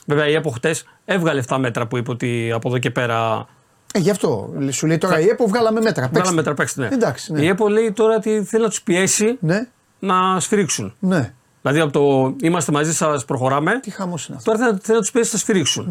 Βέβαια 0.06 0.28
η 0.28 0.34
ΕΠΟ 0.34 0.50
χτες 0.50 0.84
έβγαλε 1.04 1.42
7 1.48 1.56
μέτρα 1.60 1.86
που 1.86 1.96
είπε 1.96 2.10
ότι 2.10 2.50
από 2.54 2.68
εδώ 2.68 2.78
και 2.78 2.90
πέρα. 2.90 3.46
Ε, 3.94 3.98
γι' 3.98 4.10
αυτό 4.10 4.52
σου 4.70 4.86
λέει 4.86 4.98
τώρα 4.98 5.20
η 5.20 5.28
ΕΠΟ 5.28 5.46
βγάλαμε 5.46 5.80
μέτρα. 5.80 6.08
Βγάλαμε 6.08 6.12
Παίξτε. 6.18 6.34
μέτρα, 6.34 6.54
παίξτε. 6.54 6.80
Ναι. 6.80 6.88
Εντάξει, 6.92 7.32
ναι. 7.32 7.40
Η 7.42 7.46
ΕΠΟ 7.48 7.68
λέει 7.68 7.92
τώρα 7.92 8.16
ότι 8.16 8.44
θέλει 8.44 8.62
να 8.62 8.68
τους 8.68 8.82
πιέσει 8.82 9.36
Ναι. 9.40 9.66
να 9.98 10.40
σφυρίξουν. 10.40 10.94
Ναι. 10.98 11.32
Δηλαδή 11.62 11.80
από 11.80 11.92
το 11.92 12.34
είμαστε 12.40 12.72
μαζί 12.72 12.94
σας, 12.94 13.24
προχωράμε. 13.24 13.80
Τι 13.80 13.90
χαμό 13.90 14.14
είναι 14.28 14.36
αυτό. 14.36 14.52
Τώρα 14.52 14.64
θέλει, 14.66 14.78
θέλει 14.82 14.96
να 14.96 15.02
τους 15.02 15.10
πιέσει 15.12 15.30
να 15.32 15.38
σφυρίξουν. 15.38 15.90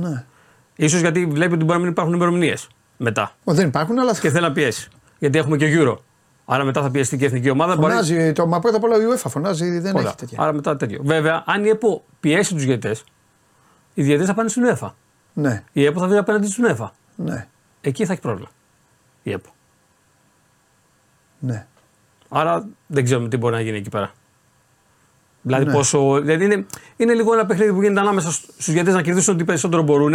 Ναι. 0.78 0.88
σω 0.88 0.98
γιατί 0.98 1.26
βλέπει 1.26 1.54
ότι 1.54 1.64
μπορεί 1.64 1.78
να 1.78 1.84
μην 1.84 1.92
υπάρχουν 1.92 2.14
ημερομηνίες 2.14 2.68
μετά. 2.98 3.32
Ω, 3.44 3.54
δεν 3.54 3.68
υπάρχουν, 3.68 4.00
αλλά 4.00 4.12
Και 4.20 4.30
θέλει 4.30 4.44
να 4.46 4.52
πιέσει. 4.52 4.88
Γιατί 5.20 5.38
έχουμε 5.38 5.58
και 5.58 5.78
Euro. 5.80 5.96
Άρα 6.46 6.64
μετά 6.64 6.82
θα 6.82 6.92
πιεστεί 6.92 7.18
και 7.18 7.24
η 7.24 7.28
εθνική 7.28 7.50
ομάδα. 7.50 7.76
Μπορεί- 7.76 7.92
φωνάζει. 7.92 8.32
Το, 8.32 8.48
μα 8.48 8.60
πρώτα 8.60 8.78
απ' 8.78 8.84
όλα 8.84 8.96
η 8.98 9.00
UEFA 9.14 9.30
φωνάζει, 9.30 9.80
δεν 9.80 9.96
Όλα. 9.96 10.08
έχει 10.08 10.16
τέτοια. 10.16 10.38
Άρα 10.42 10.54
μετά 10.54 10.76
τέτοιο. 10.78 11.02
Βέβαια, 11.04 11.44
αν 11.46 11.66
η 11.66 11.70
ΕΠΟ 11.70 12.04
πιέσει 12.20 12.54
τους 12.54 12.66
διαιτητέ, 12.66 12.96
οι 13.94 14.04
διαιτητές 14.04 14.28
θα 14.28 14.34
πάνε 14.34 14.50
στην 14.50 14.64
UEFA. 14.66 14.92
Ναι. 15.34 15.64
Η 15.72 15.86
ΕΠΟ 15.86 16.00
θα 16.00 16.08
βγει 16.08 16.18
απέναντι 16.18 16.48
στην 16.48 16.66
UEFA. 16.68 16.90
Ναι. 17.16 17.48
Εκεί 17.82 18.06
θα 18.06 18.12
έχει 18.14 18.22
πρόβλημα. 18.22 18.50
Η 19.24 19.32
ΕΠΟ. 19.32 19.50
Ναι. 21.40 21.68
Άρα 22.30 22.68
δεν 22.88 23.04
ξέρουμε 23.04 23.28
τι 23.30 23.38
μπορεί 23.38 23.54
να 23.54 23.62
γίνει 23.62 23.78
εκεί 23.78 23.90
πέρα. 23.90 24.12
Δηλαδή 25.42 25.66
Ναι. 25.66 25.72
πόσο. 25.72 26.20
Δηλαδή 26.22 26.46
είναι, 26.46 26.66
είναι 26.98 27.14
λίγο 27.14 27.34
ένα 27.34 27.46
παιχνίδι 27.46 27.74
που 27.74 27.82
γίνεται 27.82 28.00
ανάμεσα 28.00 28.32
στους 28.32 28.66
διαιτητέ 28.72 28.92
να 28.96 29.02
κερδίσουν 29.02 29.34
ό,τι 29.34 29.44
περισσότερο 29.44 29.82
μπορούν 29.84 30.14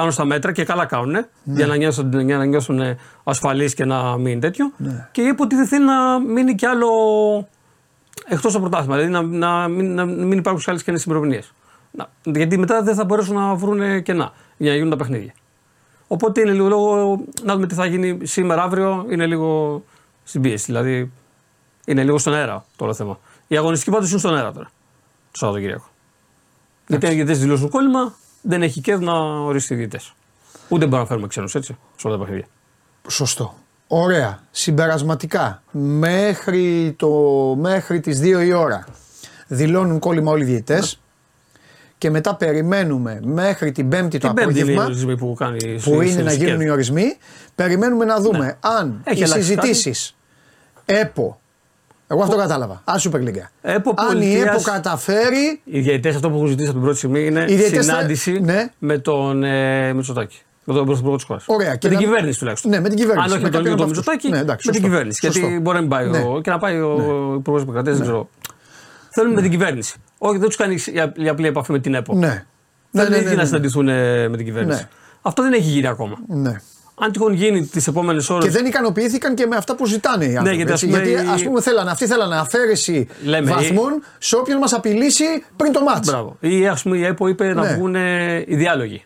πάνω 0.00 0.12
στα 0.12 0.24
μέτρα 0.24 0.52
και 0.52 0.64
καλά 0.64 0.86
κάνουν 0.86 1.10
Ναι. 1.10 1.26
για 1.44 1.66
να 1.66 1.76
νιώσουν, 1.76 2.20
για 2.20 2.36
να 2.36 2.44
νιώσουν 2.44 2.80
ασφαλείς 3.24 3.74
και 3.74 3.84
να 3.84 4.16
μην 4.16 4.40
τέτοιο. 4.40 4.72
Ναι. 4.76 5.08
Και 5.12 5.22
η 5.22 5.26
ΕΠΟ 5.26 5.42
ότι 5.42 5.54
δεν 5.56 5.66
θέλει 5.66 5.84
να 5.84 6.18
μείνει 6.18 6.54
κι 6.54 6.66
άλλο 6.66 6.88
εκτός 8.28 8.54
από 8.54 8.60
πρωτάθλημα. 8.68 8.96
Δηλαδή 8.96 9.12
να, 9.12 9.22
να, 9.22 9.68
μην, 9.68 9.94
να 9.94 10.04
μην 10.04 10.38
υπάρχουν 10.38 10.62
κι 10.62 10.70
άλλες 10.70 10.82
καινές 10.82 11.04
ημερομηνίες. 11.04 11.52
Γιατί 12.24 12.58
μετά 12.58 12.82
δεν 12.82 12.94
θα 12.94 13.04
μπορέσουν 13.04 13.34
να 13.34 13.54
βρουν 13.54 14.02
κενά 14.02 14.32
για 14.56 14.70
να 14.70 14.76
γίνουν 14.76 14.90
τα 14.90 14.96
παιχνίδια. 14.96 15.32
Οπότε 16.06 16.40
είναι 16.40 16.52
λίγο 16.52 16.68
λόγο 16.68 17.20
να 17.42 17.54
δούμε 17.54 17.66
τι 17.66 17.74
θα 17.74 17.86
γίνει 17.86 18.26
σήμερα, 18.26 18.62
αύριο. 18.62 19.06
Είναι 19.10 19.26
λίγο 19.26 19.82
στην 20.24 20.40
πίεση. 20.40 20.64
Δηλαδή 20.64 21.12
είναι 21.84 22.02
λίγο 22.04 22.18
στον 22.18 22.34
αέρα 22.34 22.64
το 22.76 22.84
όλο 22.84 22.94
θέμα. 22.94 23.18
Οι 23.46 23.56
αγωνιστικοί 23.56 23.90
πάντως 23.90 24.10
είναι 24.10 24.18
στον 24.18 24.36
αέρα 24.36 24.52
τώρα. 24.52 24.70
Το 25.30 25.38
Σαββατοκύριακο. 25.38 25.88
Γιατί 26.86 27.06
αν 27.06 27.12
οι 27.12 27.14
διαιτητέ 27.14 27.38
δηλώσουν 27.38 27.68
κόλλημα, 27.68 28.14
δεν 28.42 28.62
έχει 28.62 28.80
και 28.80 28.96
να 28.96 29.12
ορίσει 29.40 29.74
οι 29.74 29.76
διαιτητέ. 29.76 30.02
Ούτε 30.68 30.84
μπορούμε 30.84 30.98
να 31.00 31.06
φέρουμε 31.06 31.26
ξένους 31.26 31.54
έτσι 31.54 31.76
σε 31.96 32.06
όλα 32.06 32.16
τα 32.16 32.22
παιχνίδια. 32.22 32.46
Σωστό. 33.08 33.54
Ωραία. 33.86 34.38
Συμπερασματικά, 34.50 35.62
μέχρι, 35.70 36.94
το, 36.98 37.10
μέχρι 37.58 38.00
τις 38.00 38.20
2 38.20 38.24
η 38.44 38.52
ώρα 38.52 38.84
δηλώνουν 39.46 39.98
κόλλημα 39.98 40.30
όλοι 40.30 40.42
οι 40.42 40.46
διαιτητές 40.46 41.00
και 41.98 42.10
μετά 42.10 42.34
περιμένουμε 42.34 43.20
μέχρι 43.24 43.72
την 43.72 43.88
Πέμπτη 43.88 44.18
το 44.18 44.26
Την 44.26 44.36
πέμπτη 44.36 44.50
είναι 44.60 44.70
οι 44.70 44.74
απόγευμα 44.74 44.84
ορισμοί 44.84 45.16
που 45.16 45.34
κάνει. 45.38 45.80
που 45.82 46.02
είναι 46.02 46.22
να 46.22 46.32
γίνουν 46.32 46.60
οι 46.60 46.70
ορισμοί. 46.70 47.16
Περιμένουμε 47.54 48.04
να 48.04 48.20
δούμε 48.20 48.56
αν 48.60 48.88
Ναι. 48.88 48.94
Έχει 49.04 49.20
οι 49.20 49.24
αλλάξει 49.24 49.42
συζητήσεις 49.42 50.16
ΕΠΟ. 50.84 51.39
Εγώ 52.12 52.22
αυτό 52.22 52.36
κατάλαβα. 52.36 52.82
Αν 52.84 52.98
Super 52.98 53.16
League. 53.16 53.46
ΕΠΟ 53.62 53.94
αν 53.96 54.06
η 54.06 54.12
πολιτείας- 54.12 54.46
ΕΠΟ 54.54 54.62
καταφέρει. 54.62 55.60
Οι 55.64 55.80
διαιτητές 55.80 56.14
αυτό 56.14 56.30
που 56.30 56.34
έχουν 56.36 56.46
ζητήσει 56.48 56.64
από 56.68 56.74
την 56.76 56.82
πρώτη 56.82 56.96
στιγμή 56.98 57.26
είναι 57.26 57.40
Οι 57.48 57.54
διαιτητές 57.54 57.86
θα- 57.86 57.94
συνάντηση 57.94 58.40
ναι. 58.40 58.68
με 58.78 58.98
τον 58.98 59.42
ε, 59.44 59.92
Μητσοτάκη. 59.92 60.38
Με 60.64 60.74
τον 60.74 60.84
πρωθυπουργό 60.86 61.16
της 61.16 61.24
χώρας. 61.24 61.44
Ωραία, 61.46 61.68
Με 61.70 61.76
και 61.76 61.88
την 61.88 61.96
να- 61.96 62.02
κυβέρνηση 62.02 62.38
τουλάχιστον. 62.38 62.70
Ναι, 62.70 62.80
με 62.80 62.88
την 62.88 62.98
κυβέρνηση. 62.98 63.26
Αν 63.28 63.32
όχι 63.32 63.42
με 63.42 63.50
τον 63.50 63.62
κάποιον 63.62 63.72
ίδιο 63.72 63.84
από 63.84 63.92
τον 63.92 64.02
αυτούς. 64.02 64.14
Μητσοτάκη, 64.14 64.28
Ναι, 64.36 64.38
εντάξει, 64.50 64.66
με 64.66 64.72
την 64.72 64.80
σωστό. 64.82 64.88
κυβέρνηση. 64.96 65.20
Σωστό. 65.26 65.38
Γιατί 65.40 65.60
μπορεί 65.60 65.74
να 65.76 65.80
μην 65.80 65.90
πάει 65.90 66.08
Ναι. 66.08 66.18
ο, 66.18 66.40
και 66.40 66.50
να 66.50 66.58
πάει 66.58 66.80
ο 66.80 67.34
Υπουργός 67.38 67.62
Επικρατείας, 67.62 67.96
δεν 67.96 68.04
ξέρω. 68.06 68.28
Θέλουν 69.10 69.32
με 69.32 69.42
την 69.42 69.50
κυβέρνηση. 69.50 69.94
Όχι, 70.18 70.38
δεν 70.38 70.46
τους 70.48 70.56
κάνει 70.56 70.74
η- 70.74 71.24
η 71.24 71.28
απλή 71.28 71.46
επαφή 71.46 71.72
με 71.72 71.78
την 71.78 71.94
ΕΠΟ. 71.94 72.14
Ναι. 72.14 72.26
Ναι, 72.90 73.00
Θέλουν 73.02 73.10
ναι, 73.10 73.16
οι 73.16 73.20
ναι, 73.20 73.26
ίδιοι 73.26 73.34
να 73.36 73.40
ναι. 73.42 73.46
συναντηθούν 73.48 73.88
ε, 73.88 74.28
με 74.28 74.36
την 74.36 74.46
κυβέρνηση. 74.46 74.80
Ναι. 74.82 74.88
Αυτό 75.22 75.42
δεν 75.42 75.52
έχει 75.52 75.68
γίνει 75.68 75.86
ακόμα. 75.86 76.16
Ναι. 76.26 76.60
Αν 77.02 77.12
τυχόν 77.12 77.32
γίνει 77.32 77.66
τις 77.66 77.86
επόμενες 77.86 78.30
ώρε. 78.30 78.46
Και 78.46 78.50
δεν 78.52 78.66
ικανοποιήθηκαν 78.66 79.34
και 79.34 79.46
με 79.46 79.56
αυτά 79.56 79.74
που 79.76 79.86
ζητάνε 79.86 80.24
οι 80.24 80.36
άνθρωποι. 80.36 80.56
γιατί, 80.56 80.72
έτσι. 80.72 80.84
ας 80.86 80.92
πούμε, 80.92 81.04
γιατί 81.08 81.26
η- 81.28 81.32
ας 81.32 81.42
πούμε 81.42 81.60
θέλανε, 81.60 81.90
αυτοί 81.90 82.06
θέλανε 82.06 82.36
αφαίρεση 82.36 83.08
Λέμε, 83.24 83.50
βαθμών 83.52 84.02
σε 84.18 84.36
όποιον 84.36 84.58
μας 84.58 84.72
απειλήσει 84.72 85.24
πριν 85.56 85.72
το 85.72 85.82
μάτς. 85.82 86.08
Μπράβο. 86.08 86.36
Ή 86.40 86.66
ας 86.68 86.82
πούμε 86.82 86.96
η 86.96 87.04
ΕΠΟ 87.04 87.28
είπε 87.28 87.52
να 87.54 87.62
Ναι. 87.62 87.74
βγουν 87.74 87.94
ε, 87.94 88.44
οι 88.46 88.56
διάλογοι. 88.56 89.04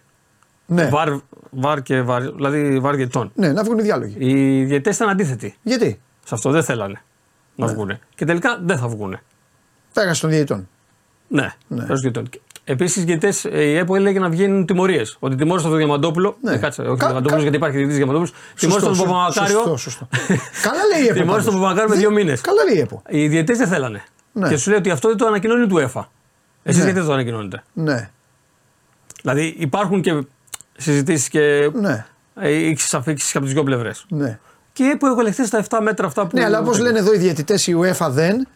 Ναι. 0.66 0.88
Βαρ, 0.88 1.08
βαρ 1.50 1.82
και 1.82 2.00
βαρ, 2.02 2.22
δηλαδή 2.32 2.78
βαρ 2.80 2.94
διαιτών. 2.96 3.30
ναι, 3.34 3.52
να 3.52 3.64
βγουν 3.64 3.78
οι 3.78 3.82
διάλογοι. 3.82 4.14
Οι 4.18 4.64
διαιτέ 4.64 4.90
ήταν 4.90 5.08
αντίθετοι. 5.08 5.56
Γιατί; 5.62 6.00
Σε 6.24 6.34
αυτό 6.34 6.50
δεν 6.50 6.62
θέλανε 6.62 7.02
να 7.54 7.66
Ναι. 7.66 7.72
βγουν. 7.72 7.98
Και 8.14 8.24
τελικά 8.24 8.60
δεν 8.64 8.78
θα 8.78 8.88
βγουν. 8.88 9.18
πέρασε 9.92 10.20
των 10.20 10.30
διαιτητών. 10.30 10.68
Ναι, 11.28 11.52
ναι. 11.68 11.86
Επίσης, 12.64 13.02
οι 13.02 13.04
διαιτητέ, 13.04 13.58
η 13.62 13.76
ΕΠΟ 13.76 13.94
έλεγε 13.96 14.18
να 14.18 14.28
βγαίνουν 14.28 14.66
τιμωρίες. 14.66 15.16
Ότι 15.20 15.34
τιμώρησαν 15.36 15.68
τον 15.70 15.78
Διαμαντόπουλο. 15.78 16.36
Ναι. 16.40 16.52
Ε, 16.52 16.56
κάτσε, 16.56 16.80
όχι 16.82 16.90
Κα- 16.90 16.96
τον 16.96 17.06
Διαμαντόπουλο, 17.06 17.34
κα- 17.36 17.42
γιατί 17.42 17.56
υπάρχει 17.56 17.76
διαιτητή 17.76 17.96
Διαμαντόπουλο. 17.96 18.30
Τιμώρησαν 18.58 18.88
τον 18.88 18.96
Σωστό, 18.98 19.12
Παπαμακάριο. 19.12 19.56
Σωστό, 19.58 19.76
σωστό. 19.76 20.08
Καλά 20.62 20.80
λέει 20.94 21.02
η 21.04 21.08
ΕΠΟ. 21.08 21.18
Τιμώρησαν 21.18 21.26
τον 21.26 21.34
πάντως. 21.34 21.54
Παπαμακάριο 21.54 21.88
με 21.88 21.94
Δεν- 21.94 21.98
δύο 21.98 22.10
μήνες. 22.10 22.40
Καλά 22.40 22.64
λέει 22.64 22.74
η 22.76 22.80
ΕΠΟ. 22.80 23.02
Οι 23.08 23.28
διαιτητέ 23.28 23.58
δεν 23.58 23.68
θέλανε. 23.68 24.02
Ναι. 24.32 24.48
Και 24.48 24.56
σου 24.56 24.70
λέει 24.70 24.78
ότι 24.78 24.90
αυτό 24.90 25.08
δεν 25.08 25.16
το 25.16 25.26
ανακοινώνει 25.26 25.66
του 25.66 25.78
ΕΦΑ. 25.78 26.10
Εσείς 26.62 26.78
Ναι. 26.78 26.84
γιατί 26.84 26.98
δεν 26.98 27.08
το 27.08 27.14
ανακοινώνετε; 27.14 27.62
Ναι, 27.72 28.10
Δηλαδή 29.22 29.54
υπάρχουν 29.58 30.00
και 30.00 30.22
συζητήσεις 30.76 31.28
και 31.28 31.70
ναι, 31.80 32.04
ήξει 32.48 32.96
αφήξει 32.96 33.30
και 33.30 33.36
από 33.36 33.46
τις 33.46 33.54
δύο 33.54 33.62
πλευρές. 33.64 34.04
ναι. 34.08 34.38
Και 34.72 34.84
η 34.84 34.88
ΕΠΟ 34.88 35.06
έβγαλε 35.06 35.30
χθες 35.30 35.50
τα 35.50 35.58
7 35.58 35.78
μέτρα 35.82 36.06
αυτά 36.06 36.26
που. 36.26 36.36
Ναι, 36.36 36.44
αλλά 36.44 36.58
όπως 36.58 36.78
λένε 36.78 36.98
εδώ 36.98 37.14
οι 37.14 37.18
διαιτητές, 37.18 37.66
η 37.66 37.76
UEFA 37.80 38.06
δεν. 38.10 38.46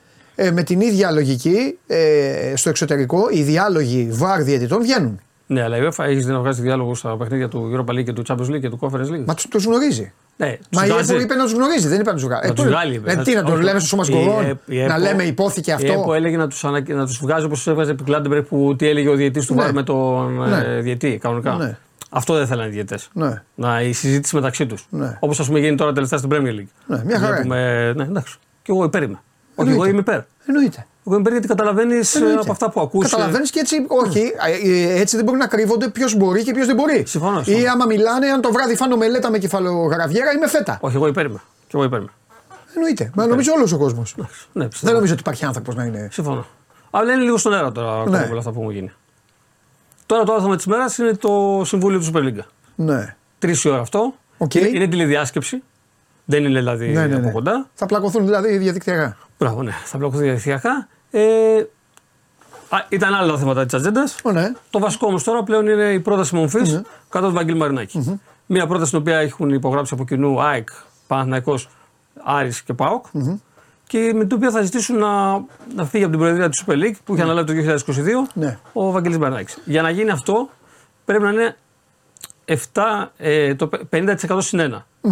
Ε, 0.41 0.51
με 0.51 0.63
την 0.63 0.81
ίδια 0.81 1.11
λογική 1.11 1.79
ε, 1.87 2.53
στο 2.57 2.69
εξωτερικό 2.69 3.27
οι 3.31 3.43
διάλογοι 3.43 4.09
βαρ 4.13 4.43
διαιτητών 4.43 4.83
βγαίνουν. 4.83 5.21
Ναι, 5.47 5.63
αλλά 5.63 5.77
η 5.77 5.81
UEFA 5.89 6.05
έχει 6.05 6.21
δει 6.21 6.31
να 6.33 6.39
βγάζει 6.41 6.63
διάλογο 6.63 6.95
στα 6.95 7.17
παιχνίδια 7.17 7.49
του 7.49 7.71
Europa 7.87 7.93
League 7.93 8.05
και 8.05 8.13
του 8.13 8.23
Champions 8.29 8.55
League 8.55 8.61
και 8.61 8.69
του 8.69 8.79
Conference 8.81 9.15
League. 9.15 9.25
Μα 9.27 9.35
τους 9.35 9.47
τους 9.49 9.65
γνωρίζει. 9.65 10.13
Ναι, 10.37 10.59
Μα 10.73 10.87
η 10.87 10.89
ΕΠΟ 10.91 11.21
είπε 11.21 11.35
να 11.35 11.43
τους 11.43 11.53
γνωρίζει, 11.53 11.89
δεν 11.89 12.01
είπε 12.01 12.09
να 12.11 12.15
τους 12.17 12.25
βγάλει. 12.25 12.49
Να 12.49 12.55
τους 12.55 12.65
βγάλει, 12.65 12.95
είπε. 12.95 13.13
Ε, 13.13 13.17
τι 13.17 13.35
να 13.35 13.43
το 13.43 13.53
Όχι. 13.53 13.63
λέμε 13.63 13.79
στους 13.79 13.89
σώμα 13.91 14.03
Η 14.03 14.07
σκορών, 14.07 14.45
ΕΠ- 14.45 14.69
η 14.73 14.77
να 14.77 14.83
ΕΠΟ- 14.85 14.99
λέμε 14.99 15.23
υπόθηκε 15.23 15.77
Η 15.81 15.87
ΕΠΟ 15.87 16.01
αυτό. 16.01 16.15
έλεγε 16.15 16.37
να 16.37 16.49
τους 16.49 16.63
να 16.89 17.07
τους 17.07 17.19
βγάζει 17.19 17.45
όπως 17.45 17.59
τους 17.59 17.67
έβγαζε 17.67 17.91
επί 17.91 18.03
Κλάντεμπεργκ 18.03 18.43
που 18.45 18.75
τι 18.79 18.89
έλεγε 18.89 19.09
ο 19.09 19.15
διαιτή 19.15 19.47
του 19.47 19.55
Ναι. 19.55 19.63
Βάρ 19.63 19.73
με 19.73 19.83
τον 19.83 20.49
Ναι. 20.49 20.63
ε, 20.67 20.81
διαιτή 20.81 21.19
κανονικά. 21.23 21.55
Ναι. 21.55 21.77
Αυτό 22.11 22.35
δεν 22.35 22.47
θέλανε 22.47 22.69
οι 22.69 22.73
διαιτέ. 22.73 22.99
Ναι. 23.13 23.43
Να 23.55 23.83
η 23.83 23.93
συζήτηση 23.93 24.35
μεταξύ 24.35 24.67
τους. 24.67 24.87
Ναι. 24.91 25.17
Όπως 25.21 25.41
ας 25.41 25.47
πούμε 25.47 25.59
γίνει 25.59 25.77
τώρα 25.77 25.93
τελευταία 25.93 26.19
στην 26.19 26.31
Premier 26.33 26.55
League. 26.61 26.71
Ναι, 26.87 27.03
μια 27.05 27.19
χαρά 27.19 27.33
Βλέπουμε- 27.33 27.93
Ναι, 27.97 28.03
εντάξει. 28.03 28.37
Και 28.63 28.73
εγώ 28.73 28.85
υπέρ 28.85 29.03
είμαι. 29.03 29.21
Όχι, 29.61 29.69
Εννοείται. 29.71 29.75
εγώ 29.75 29.85
είμαι 29.85 29.99
υπέρ. 30.01 30.21
Εννοείται. 30.47 30.87
Εγώ 31.07 31.15
είμαι 31.17 31.21
υπέρ 31.21 31.33
γιατί 31.33 31.47
καταλαβαίνεις 31.49 32.15
Εννοείται. 32.15 32.41
από 32.41 32.53
αυτά 32.53 32.71
που 32.71 32.81
ακούς. 32.81 33.07
ε, 33.07 33.09
Καταλαβαίνεις 33.11 33.51
και 33.51 33.61
έτσι, 33.61 33.85
όχι, 33.89 34.33
ε, 34.65 35.01
έτσι 35.01 35.17
δεν 35.17 35.25
μπορεί 35.25 35.39
να 35.39 35.47
κρύβονται 35.47 35.89
ποιος 35.89 36.15
μπορεί 36.17 36.43
και 36.45 36.53
ποιος 36.53 36.67
δεν 36.67 36.77
μπορεί. 36.77 37.03
Συμφωνώ, 37.07 37.41
Ή 37.41 37.45
συμφωνώ. 37.45 37.71
άμα 37.73 37.87
μιλάνε, 37.87 38.27
αν 38.31 38.41
το 38.41 38.53
βράδυ 38.53 38.77
φάνω 38.77 38.97
μελέτα 38.97 39.31
με 39.31 39.39
κεφαλογραβιέρα, 39.39 40.33
είμαι 40.33 40.49
φέτα. 40.49 40.79
Όχι, 40.81 40.97
εγώ 40.97 41.07
υπέρ 41.07 41.25
είμαι. 41.25 41.41
Και 41.67 41.73
εγώ 41.77 41.85
υπέρ 41.85 41.99
είμαι. 42.01 42.11
Εννοείται. 42.75 43.11
Μα 43.15 43.27
νομίζω 43.27 43.53
όλος 43.53 43.73
ο 43.73 43.79
κόσμος. 43.79 44.15
Ναι, 44.17 44.25
Δεν 44.53 44.69
πιστεύω. 44.69 44.93
νομίζω 44.95 45.13
ότι 45.13 45.21
υπάρχει 45.23 45.45
άνθρωπος 45.45 45.75
να 45.75 45.85
είναι. 45.85 46.09
Συμφωνώ. 46.13 46.47
Αλλά 46.91 47.13
είναι 47.13 47.23
λίγο 47.23 47.37
στον 47.37 47.55
αέρα 47.55 47.73
τώρα 47.73 48.01
ακόμα 48.01 48.19
Ναι. 48.19 48.27
όλα 48.31 48.39
αυτά 48.39 48.51
που 48.53 48.63
μου 48.63 48.71
γίνει. 48.71 48.93
Τώρα 50.07 50.25
το 50.25 50.33
άλλο 50.33 50.41
θέμα 50.43 50.57
της 50.57 50.67
μέρας 50.67 50.99
είναι 50.99 51.15
το 51.15 51.63
Συμβούλιο 51.65 51.99
του 52.01 52.11
Super 52.13 52.19
League. 52.19 52.45
Ναι. 52.75 53.17
Τρεις 53.39 53.65
η 53.65 53.69
ώρα 53.69 53.81
αυτό. 53.81 54.15
Οκ. 54.39 54.55
Είναι, 54.55 54.69
είναι 54.69 54.87
τηλεδιάσκεψη. 54.87 55.63
Δεν 56.31 56.45
είναι 56.45 56.59
δηλαδή 56.59 56.89
Ναι, 56.89 57.07
ναι, 57.07 57.15
από 57.15 57.25
ναι. 57.25 57.31
κοντά. 57.33 57.69
Θα 57.75 57.87
πλακωθούν 57.87 58.25
δηλαδή 58.25 58.57
διαδικτυακά. 58.57 59.17
Μπράβο, 59.39 59.63
ναι. 59.63 59.71
Θα 59.85 59.99
πλακωθεί 59.99 60.23
διαδικτυακά. 60.23 60.89
Ε, 61.11 61.21
α, 62.69 62.79
ήταν 62.89 63.15
άλλα 63.15 63.33
τα 63.33 63.39
θέματα 63.39 63.65
της 63.65 63.75
ατζέντας. 63.75 64.17
Ω, 64.23 64.33
ναι. 64.33 64.53
Το 64.71 64.79
βασικό 64.79 65.07
όμως 65.07 65.25
τώρα 65.25 65.43
πλέον 65.43 65.67
είναι 65.69 65.93
η 65.93 66.01
πρόταση 66.01 66.35
μομφή 66.35 66.83
κατά 67.09 67.27
του 67.29 67.33
Βαγγέλη 67.35 67.57
Μαρινάκη. 67.59 68.21
Μία 68.47 68.67
πρόταση 68.67 68.91
την 68.91 68.99
οποία 69.01 69.19
έχουν 69.19 69.51
υπογράψει 69.51 69.95
από 69.95 70.05
κοινού 70.05 70.43
ΑΕΚ, 70.43 70.69
Παναθηναϊκός, 71.07 71.69
Άρης 72.25 72.63
και 72.63 72.73
ΠΑΟΚ. 72.75 73.07
Και 73.87 74.13
με 74.15 74.25
την 74.25 74.37
οποία 74.37 74.51
θα 74.51 74.63
ζητήσουν 74.63 74.99
να, 74.99 75.33
να 75.75 75.85
φύγει 75.85 76.03
από 76.03 76.13
την 76.13 76.21
Προεδρία 76.21 76.49
του 76.49 76.65
Super 76.67 76.73
League 76.75 76.97
που 77.05 77.15
είχε 77.15 77.23
αναλάβει 77.23 77.65
το 77.67 77.75
2022 77.87 78.03
Ναι. 78.35 78.59
ο 78.73 78.91
Βαγγέλης 78.91 79.19
Μαρινάκης. 79.19 79.59
Για 79.65 79.83
να 79.83 79.91
γίνει 79.91 80.11
αυτό 80.11 80.49
πρέπει 81.05 81.23
να 81.23 81.31
είναι 81.31 81.57
7, 82.45 82.57
ε, 83.17 83.55
το 83.55 83.69
50% 83.91 84.39
συν 84.39 84.61
1. 84.61 85.11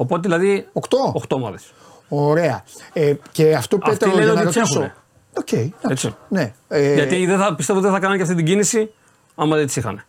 Οπότε 0.00 0.20
δηλαδή 0.20 0.68
8. 0.72 0.80
8 1.12 1.20
ομάδες. 1.28 1.72
Ωραία. 2.08 2.64
Ε, 2.92 3.14
και 3.32 3.54
αυτό 3.54 3.78
Πέτρο 3.78 4.10
λένε 4.10 4.24
για 4.24 4.32
να 4.32 4.40
ότι 4.40 4.58
ρωτήσω. 4.58 4.92
Οκ, 5.38 5.52
Έτσι. 5.90 6.14
Ναι. 6.28 6.52
Ε, 6.68 6.94
Γιατί 6.94 7.26
δεν 7.26 7.38
θα, 7.38 7.54
πιστεύω 7.54 7.80
δεν 7.80 7.90
θα 7.92 7.98
κάνανε 7.98 8.16
και 8.16 8.22
αυτή 8.22 8.34
την 8.34 8.44
κίνηση 8.44 8.92
άμα 9.34 9.56
δεν 9.56 9.66
τις 9.66 9.76
είχαν. 9.76 10.04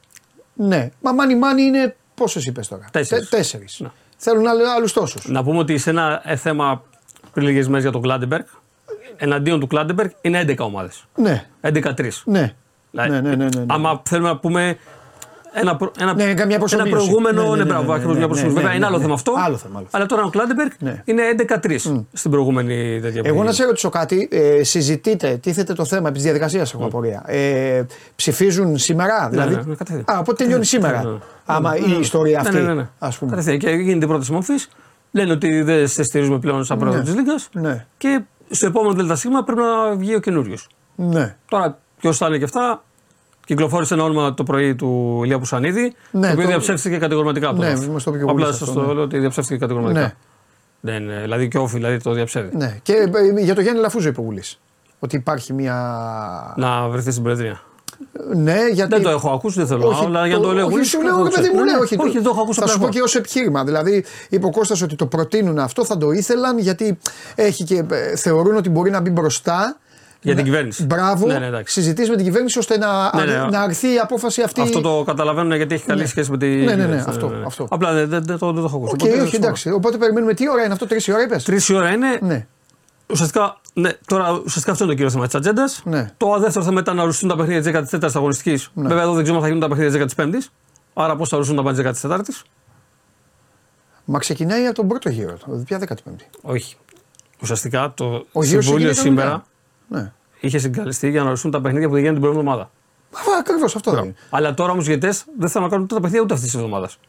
Ναι. 0.53 0.89
Μα 1.01 1.11
μάνι 1.11 1.35
μάνι 1.35 1.61
είναι 1.61 1.95
πόσες 2.15 2.39
είπες 2.45 2.61
τώρα; 2.69 2.85
Τέσσερις. 2.91 3.29
Τε- 3.29 3.39
τέσσερις. 3.39 3.79
Ναι. 3.79 3.87
Θέλουν 4.17 4.45
άλλους 4.77 4.93
τόσους. 4.93 5.27
Να 5.27 5.43
πούμε 5.43 5.57
ότι 5.57 5.77
σε 5.77 5.89
ένα 5.89 6.21
ε, 6.23 6.35
θέμα 6.35 6.83
πριν 7.33 7.45
λίγες 7.47 7.67
μέρες 7.67 7.83
για 7.83 7.91
τον 7.91 8.01
Κλάντεμπεργκ, 8.01 8.43
εναντίον 9.17 9.59
του 9.59 9.67
Κλάντεμπεργκ 9.67 10.09
είναι 10.21 10.45
11 10.47 10.57
ομάδες. 10.57 11.05
Ναι. 11.15 11.45
11-3. 11.61 12.09
Ναι. 12.25 12.53
Δηλαδή, 12.91 13.09
Ναι, 13.09 13.21
ναι, 13.21 13.35
ναι, 13.35 13.35
ναι, 13.35 13.49
ναι. 13.57 13.65
Άμα 13.67 14.01
θέλουμε 14.05 14.29
να 14.29 14.37
πούμε 14.37 14.77
ένα, 15.53 15.75
προ- 15.75 15.95
ένα, 15.99 16.13
Ναι, 16.13 16.23
καμιά 16.33 16.43
ένα 16.45 16.57
προσομοίωση. 16.57 16.91
προηγούμενο. 16.91 17.41
Ναι, 17.41 17.49
Ναι, 17.49 17.55
ναι, 17.55 17.63
ναι, 17.63 17.69
μπράβο, 17.69 17.85
ναι, 17.85 17.93
ακριβώς 17.93 18.13
ναι, 18.13 18.17
μια 18.19 18.27
ναι, 18.27 18.27
προσωμείωση. 18.27 18.45
ναι, 18.47 18.53
Βέβαια 18.53 18.69
ναι, 18.69 18.75
είναι 18.75 18.85
άλλο 18.85 18.95
ναι. 18.95 19.01
θέμα 19.01 19.13
αυτό. 19.13 19.31
Άλλο 19.37 19.57
θέμα, 19.57 19.77
άλλο 19.77 19.87
θέμα. 19.89 19.89
Αλλά 19.91 20.05
τώρα 20.05 20.23
ο 20.23 20.29
Κλάντεμπεργκ 20.29 20.69
Ναι. 20.79 21.01
είναι 21.05 21.21
11-3 21.37 22.05
στην 22.13 22.31
προηγούμενη 22.31 22.99
τέτοια 23.01 23.21
Εγώ 23.25 23.39
να 23.43 23.49
που 23.49 23.55
σε 23.55 23.65
ρωτήσω 23.65 23.89
κάτι. 23.89 24.27
Ε, 24.31 24.63
συζητείτε, 24.63 25.37
τίθεται 25.41 25.73
το 25.73 25.85
θέμα 25.85 26.07
επί 26.07 26.13
της 26.15 26.23
διαδικασίας, 26.23 26.73
έχω 26.73 26.85
απορία. 26.85 27.23
Ε, 27.25 27.85
ψηφίζουν 28.15 28.77
σήμερα, 28.77 29.27
δηλαδή. 29.29 29.55
ναι, 29.55 29.61
ναι, 29.65 29.75
κατευθείαν. 29.75 30.05
Α, 30.15 30.19
οπότε 30.19 30.43
τελειώνει 30.43 30.65
σήμερα. 30.65 31.03
ναι, 31.03 31.09
ναι. 31.09 31.17
Άμα 31.45 31.71
Ναι, 31.71 31.77
η 31.77 31.87
ναι. 31.89 31.95
ιστορία 31.95 32.41
Ναι, 32.41 32.47
αυτή. 32.49 32.61
ναι, 32.61 32.67
ναι, 32.67 32.73
ναι. 32.73 32.87
Ας 32.99 33.17
πούμε. 33.17 33.29
Κατευθείαν. 33.31 33.57
Και 33.57 33.69
γίνεται 33.69 34.05
η 34.05 34.07
πρώτη 34.07 34.31
μορφή. 34.31 34.53
Λένε 35.11 35.31
ότι 35.31 35.61
δεν 35.61 35.87
σε 35.87 36.03
στηρίζουμε 36.03 36.39
πλέον 36.39 36.63
σαν 36.65 36.77
πρόεδρο 36.77 36.99
Ναι. 36.99 37.05
της 37.05 37.15
Λίγκας. 37.15 37.49
Ναι. 37.51 37.85
Και 37.97 38.21
στο 38.49 38.65
επόμενο 38.65 39.13
ΔΣ 39.13 39.21
πρέπει 39.45 39.59
να 39.61 39.95
βγει 39.95 40.15
ο 40.15 40.19
καινούριος. 40.19 40.67
Ναι. 40.95 41.35
Τώρα, 41.49 41.77
ποιος 41.99 42.17
θα 42.17 42.27
είναι 42.27 42.37
και 42.37 42.43
αυτά, 42.43 42.83
κυκλοφόρησε 43.49 43.93
ένα 43.93 44.03
όνομα 44.03 44.33
το 44.33 44.43
πρωί 44.43 44.75
του 44.75 45.21
Ηλία 45.23 45.39
Πουσανίδη, 45.39 45.93
Ναι, 46.11 46.21
το 46.27 46.31
οποίο 46.31 46.41
το- 46.41 46.47
διαψεύστηκε 46.47 46.97
κατηγορηματικά 46.97 47.47
από 47.47 47.55
το 47.55 47.61
Ναι, 47.61 47.69
γράφο. 47.69 47.91
μας 47.91 48.03
το 48.03 48.09
είπε 48.09 48.19
και 48.19 48.25
ο 48.25 48.29
Απλά 48.29 48.43
Γουλής 48.43 48.57
σας 48.59 48.67
αυτό, 48.69 48.79
το 48.81 48.87
ναι. 48.87 48.93
λέω 48.93 49.03
ότι 49.03 49.19
διαψεύστηκε 49.19 49.59
κατηγορηματικά. 49.59 50.01
Ναι. 50.01 50.13
Δεν, 50.91 51.09
ε, 51.09 51.21
δηλαδή 51.21 51.47
και 51.47 51.57
off 51.57 51.75
δηλαδή 51.75 51.97
το 51.97 52.11
διαψεύδει. 52.13 52.57
ναι. 52.57 52.77
Και 52.81 52.93
ε, 53.37 53.41
για 53.41 53.55
το 53.55 53.61
Γιάννη 53.61 53.81
Λαφούζο 53.81 54.07
είπε 54.09 54.19
ο 54.19 54.23
Γουλής. 54.23 54.59
Ότι 54.99 55.15
υπάρχει 55.15 55.53
μια. 55.53 55.75
Να 56.57 56.87
βρεθεί 56.87 57.11
στην 57.11 57.23
Προεδρία. 57.23 57.61
Ναι, 58.35 58.57
γιατί. 58.73 58.93
Δεν 58.93 59.03
το 59.03 59.09
έχω 59.09 59.29
ακούσει, 59.29 59.57
δεν 59.57 59.67
θέλω. 59.67 60.01
αλλά 60.05 60.27
για 60.27 60.35
να 60.35 60.41
το 60.41 60.51
λέω 60.53 60.65
όχι, 60.65 60.75
εγώ. 60.75 60.83
σου 60.83 61.01
λέω, 61.01 61.23
ρε 61.23 61.29
παιδί 61.29 61.49
μου, 61.55 61.63
ναι, 61.63 61.71
όχι. 61.81 61.95
όχι, 61.99 62.13
δεν 62.13 62.23
το 62.23 62.29
έχω 62.29 62.41
ακούσει 62.41 62.59
Θα 62.59 62.67
σου 62.67 62.73
απλά 62.73 62.85
πω 62.87 62.89
εγώ. 62.91 62.93
και 62.97 63.01
ως 63.01 63.15
επιχείρημα. 63.15 63.63
Δηλαδή, 63.63 64.05
είπε 64.29 64.45
ο 64.45 64.49
Κώστας 64.51 64.81
ότι 64.81 64.95
το 64.95 65.05
προτείνουν 65.05 65.59
αυτό, 65.59 65.85
θα 65.85 65.97
το 65.97 66.11
ήθελαν 66.11 66.59
γιατί 66.59 66.97
έχει 67.35 67.63
και, 67.63 67.83
ε, 67.91 68.15
θεωρούν 68.15 68.55
ότι 68.55 68.69
μπορεί 68.69 68.89
να 68.91 68.99
μπει 69.01 69.09
μπροστά. 69.09 69.77
Για 70.21 70.35
την 70.35 70.43
Να- 70.43 70.49
κυβέρνηση. 70.49 70.85
Μπράβο. 70.85 71.27
Ναι, 71.27 71.39
ναι, 71.39 71.45
εντάξει. 71.45 71.73
συζητήσει 71.73 72.09
με 72.09 72.15
την 72.15 72.25
κυβέρνηση 72.25 72.57
ώστε 72.59 72.77
να, 72.77 73.15
Ναι, 73.15 73.25
ναι. 73.25 73.37
να 73.49 73.61
αρθεί 73.61 73.93
η 73.93 73.97
απόφαση 73.97 74.41
αυτή. 74.41 74.61
Αυτό 74.61 74.81
το 74.81 75.03
καταλαβαίνουν 75.05 75.55
γιατί 75.55 75.73
έχει 75.75 75.85
καλή 75.85 76.01
Ναι. 76.01 76.07
σχέση 76.07 76.31
με 76.31 76.37
τη. 76.37 76.47
Ναι, 76.47 76.55
ναι, 76.55 76.63
ναι, 76.65 76.73
κυβέρνηση. 76.81 77.09
αυτό, 77.09 77.31
αυτό. 77.45 77.67
Απλά 77.69 77.93
δεν, 77.93 78.09
δεν, 78.09 78.23
δεν 78.25 78.37
το, 78.37 78.45
δεν 78.51 78.61
το 78.61 78.67
έχω 78.67 78.75
ακούσει. 78.77 78.91
Οκ, 78.93 78.99
Οπότε 79.01 79.09
δεν 79.11 79.19
όχι, 79.19 79.29
ξέρω. 79.29 79.43
εντάξει. 79.45 79.69
Οπότε 79.71 79.97
περιμένουμε 79.97 80.33
τι 80.33 80.49
ώρα 80.49 80.63
είναι 80.63 80.73
αυτό, 80.73 80.87
τρεις 80.87 81.07
ώρα 81.09 81.21
είπες; 81.23 81.43
Τρεις 81.43 81.69
η 81.69 81.73
ώρα 81.73 81.89
είναι. 81.91 82.19
Ναι. 82.21 82.45
Ουσιαστικά, 83.07 83.57
ναι, 83.73 83.89
τώρα 84.05 84.31
ουσιαστικά 84.45 84.71
αυτό 84.71 84.83
είναι 84.83 84.93
το 84.93 84.97
κύριο 84.97 85.11
θέμα 85.11 85.25
της 85.25 85.35
ατζέντας. 85.35 85.81
Ναι. 85.85 86.11
Το 86.17 86.39
δεύτερο 86.39 86.65
θέμα 86.65 86.79
ήταν 86.79 86.95
να 86.95 87.03
οριστούν 87.03 87.29
τα 87.29 87.35
παιχνίδια 87.35 87.81
της 87.81 87.89
14η 87.91 88.11
αγωνιστικής. 88.15 88.69
Ναι. 88.73 88.87
Βέβαια, 88.87 89.03
εδώ 89.03 89.13
δεν 89.13 89.23
ξέρουμε 89.23 89.43
αν 89.45 89.49
θα 89.49 89.53
γίνουν 89.53 89.69
τα 89.69 89.75
παιχνίδια 89.75 90.05
της 90.05 90.15
15η. 90.15 90.49
Άρα, 90.93 91.15
πώς 91.15 91.29
θα 91.29 91.35
οριστούν 91.35 91.57
τα 91.57 91.63
παιχνίδια 91.63 91.91
της 91.91 92.01
14η. 92.01 92.43
Μα 94.05 94.19
ξεκινάει 94.19 94.65
από 94.65 94.75
τον 94.75 94.87
πρώτο 94.87 95.09
γύρο. 95.09 95.33
το- 95.45 95.63
Ποια 95.65 95.79
15η. 95.79 96.25
Όχι. 96.41 96.75
Ουσιαστικά 97.41 97.93
το 97.95 98.25
Ο 98.31 98.43
γύρος 98.43 98.63
Συμβούλιο 98.65 98.87
έγινε 98.89 99.01
σήμερα 99.01 99.21
κανονικά. 99.27 99.47
Ναι. 99.89 100.11
είχε 100.39 100.57
συγκαλεστεί 100.57 101.09
για 101.09 101.21
να 101.21 101.27
οριστούν 101.27 101.51
τα 101.51 101.61
παιχνίδια 101.61 101.87
που 101.87 101.93
δεν 101.93 102.03
γίνανε 102.03 102.19
την 102.19 102.27
προηγούμενη 102.29 102.59
εβδομάδα. 102.59 103.39
Ακριβώς 103.39 103.75
αυτό 103.75 103.91
δεν 103.91 104.03
είναι. 104.03 104.13
Αλλά 104.29 104.53
τώρα 104.53 104.71
όμως 104.71 104.83
οι 104.87 104.87
διαιτητέ 104.87 105.23
δεν 105.37 105.49
θέλουν 105.49 105.63
να 105.67 105.71
κάνουν 105.71 105.83
ούτε 105.85 105.95
τα 105.95 106.01
παιχνίδια 106.01 106.23
ούτε 106.23 106.33
αυτής 106.33 106.49
της 106.51 106.59
εβδομάδας. 106.59 106.99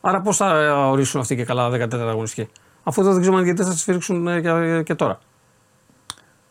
Άρα 0.00 0.20
πώς 0.20 0.36
θα 0.36 0.74
ορίσουν 0.90 1.20
αυτοί 1.20 1.36
και 1.36 1.44
καλά 1.44 1.70
14 1.70 1.94
αγωνιστική. 1.94 2.50
Αφού 2.82 3.00
εδώ 3.00 3.10
δεν 3.12 3.20
ξέρουμε 3.20 3.40
αν 3.40 3.46
οι 3.46 3.46
διαιτητέ 3.46 3.66
θα 3.68 3.72
τις 3.74 3.80
σφίριξουν 3.82 4.28
ε, 4.28 4.40
και, 4.40 4.82
και 4.82 4.94
τώρα. 4.94 5.18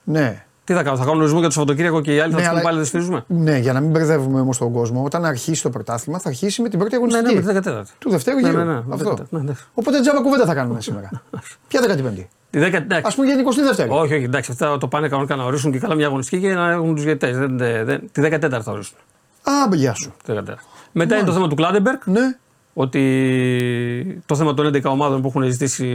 Ναι. 0.04 0.46
Τι 0.64 0.74
θα 0.74 0.84
κάνουν, 0.84 1.00
θα 1.00 1.06
κάνουν 1.06 1.20
ορισμό 1.20 1.40
για 1.40 1.48
το 1.48 1.54
Σαββατοκύριακο 1.54 2.02
και 2.02 2.16
οι 2.16 2.20
άλλοι 2.20 2.32
θα 2.32 2.38
Ναι, 2.38 2.44
του 2.44 2.50
αλλά- 2.50 2.58
πούν 2.60 2.64
πάλι 2.68 2.78
δεν 2.78 2.86
σφυρίζουμε. 2.86 3.24
Ναι, 3.28 3.58
για 3.58 3.74
να 3.74 3.80
μην 3.80 3.90
μπερδεύουμε 3.92 4.40
όμως 4.40 4.58
τον 4.58 4.72
κόσμο, 4.74 5.04
όταν 5.04 5.26
αρχίσει 5.26 5.62
το 5.62 5.70
πρωτάθλημα 5.70 6.20
θα 6.20 6.30
αρχίσει 6.30 6.62
με 6.62 6.70
την 6.70 6.80
πρώτη 6.80 6.92
Ναι, 6.92 6.98
αγωνιστική. 6.98 7.34
ναι, 7.46 7.54
με 7.54 7.62
τη 7.62 7.70
14η. 7.70 7.84
Του 8.00 8.10
δευτέρου 8.10 8.40
Ναι, 8.40 8.48
γύρου. 8.48 8.58
ναι, 8.58 8.64
ναι, 8.64 8.74
με 8.86 8.94
Αυτό. 8.94 9.12
14η, 9.12 9.26
ναι, 9.30 9.40
ναι. 9.40 9.54
Οπότε 9.74 10.00
τζάμπα 10.00 10.22
κουβέντα 10.22 10.46
θα 10.46 10.54
κάνουμε 10.54 10.82
σήμερα. 10.82 11.10
Ποια 11.68 11.82
15η. 11.82 12.26
Τη 12.50 12.60
10, 12.60 12.74
εντάξει. 12.74 13.12
Α 13.12 13.16
πούμε 13.16 13.28
για 13.28 13.36
την 13.36 13.46
22η. 13.46 13.90
Όχι, 13.90 14.14
όχι, 14.14 14.24
εντάξει, 14.24 14.52
αυτά 14.52 14.78
το 14.78 14.88
πάνε 14.88 15.08
κανονικά 15.08 15.36
να 15.36 15.44
ορίσουν 15.44 15.72
και 15.72 15.80
καλά 15.80 15.96
μια 15.96 16.06
αγωνιστική 16.06 16.42
και 16.42 16.54
να 16.54 16.72
έχουν 16.72 16.96
τους 16.96 17.04
διαιτητές. 17.04 17.38
Δεν, 17.38 17.58
δεν, 17.58 17.86
δεν, 17.86 18.10
τη 18.12 18.22
14η 18.24 18.62
θα 18.64 18.72
ορίσουν. 18.72 18.98
Α, 19.44 19.76
γεια 19.76 19.94
σου. 19.94 20.14
Τη 20.24 20.34
14η. 20.36 20.54
Μετά 20.92 21.16
είναι 21.16 21.26
το 21.26 21.34
θέμα 21.34 21.48
του 21.48 21.56
Κλάντεμπεργκ. 21.56 22.00
Ναι. 22.06 22.38
Ότι 22.74 24.22
το 24.26 24.36
θέμα 24.36 24.54
των 24.54 24.68
11 24.68 24.84
ομάδων 24.84 25.22
που 25.22 25.28
έχουν 25.28 25.52
ζητήσει 25.52 25.86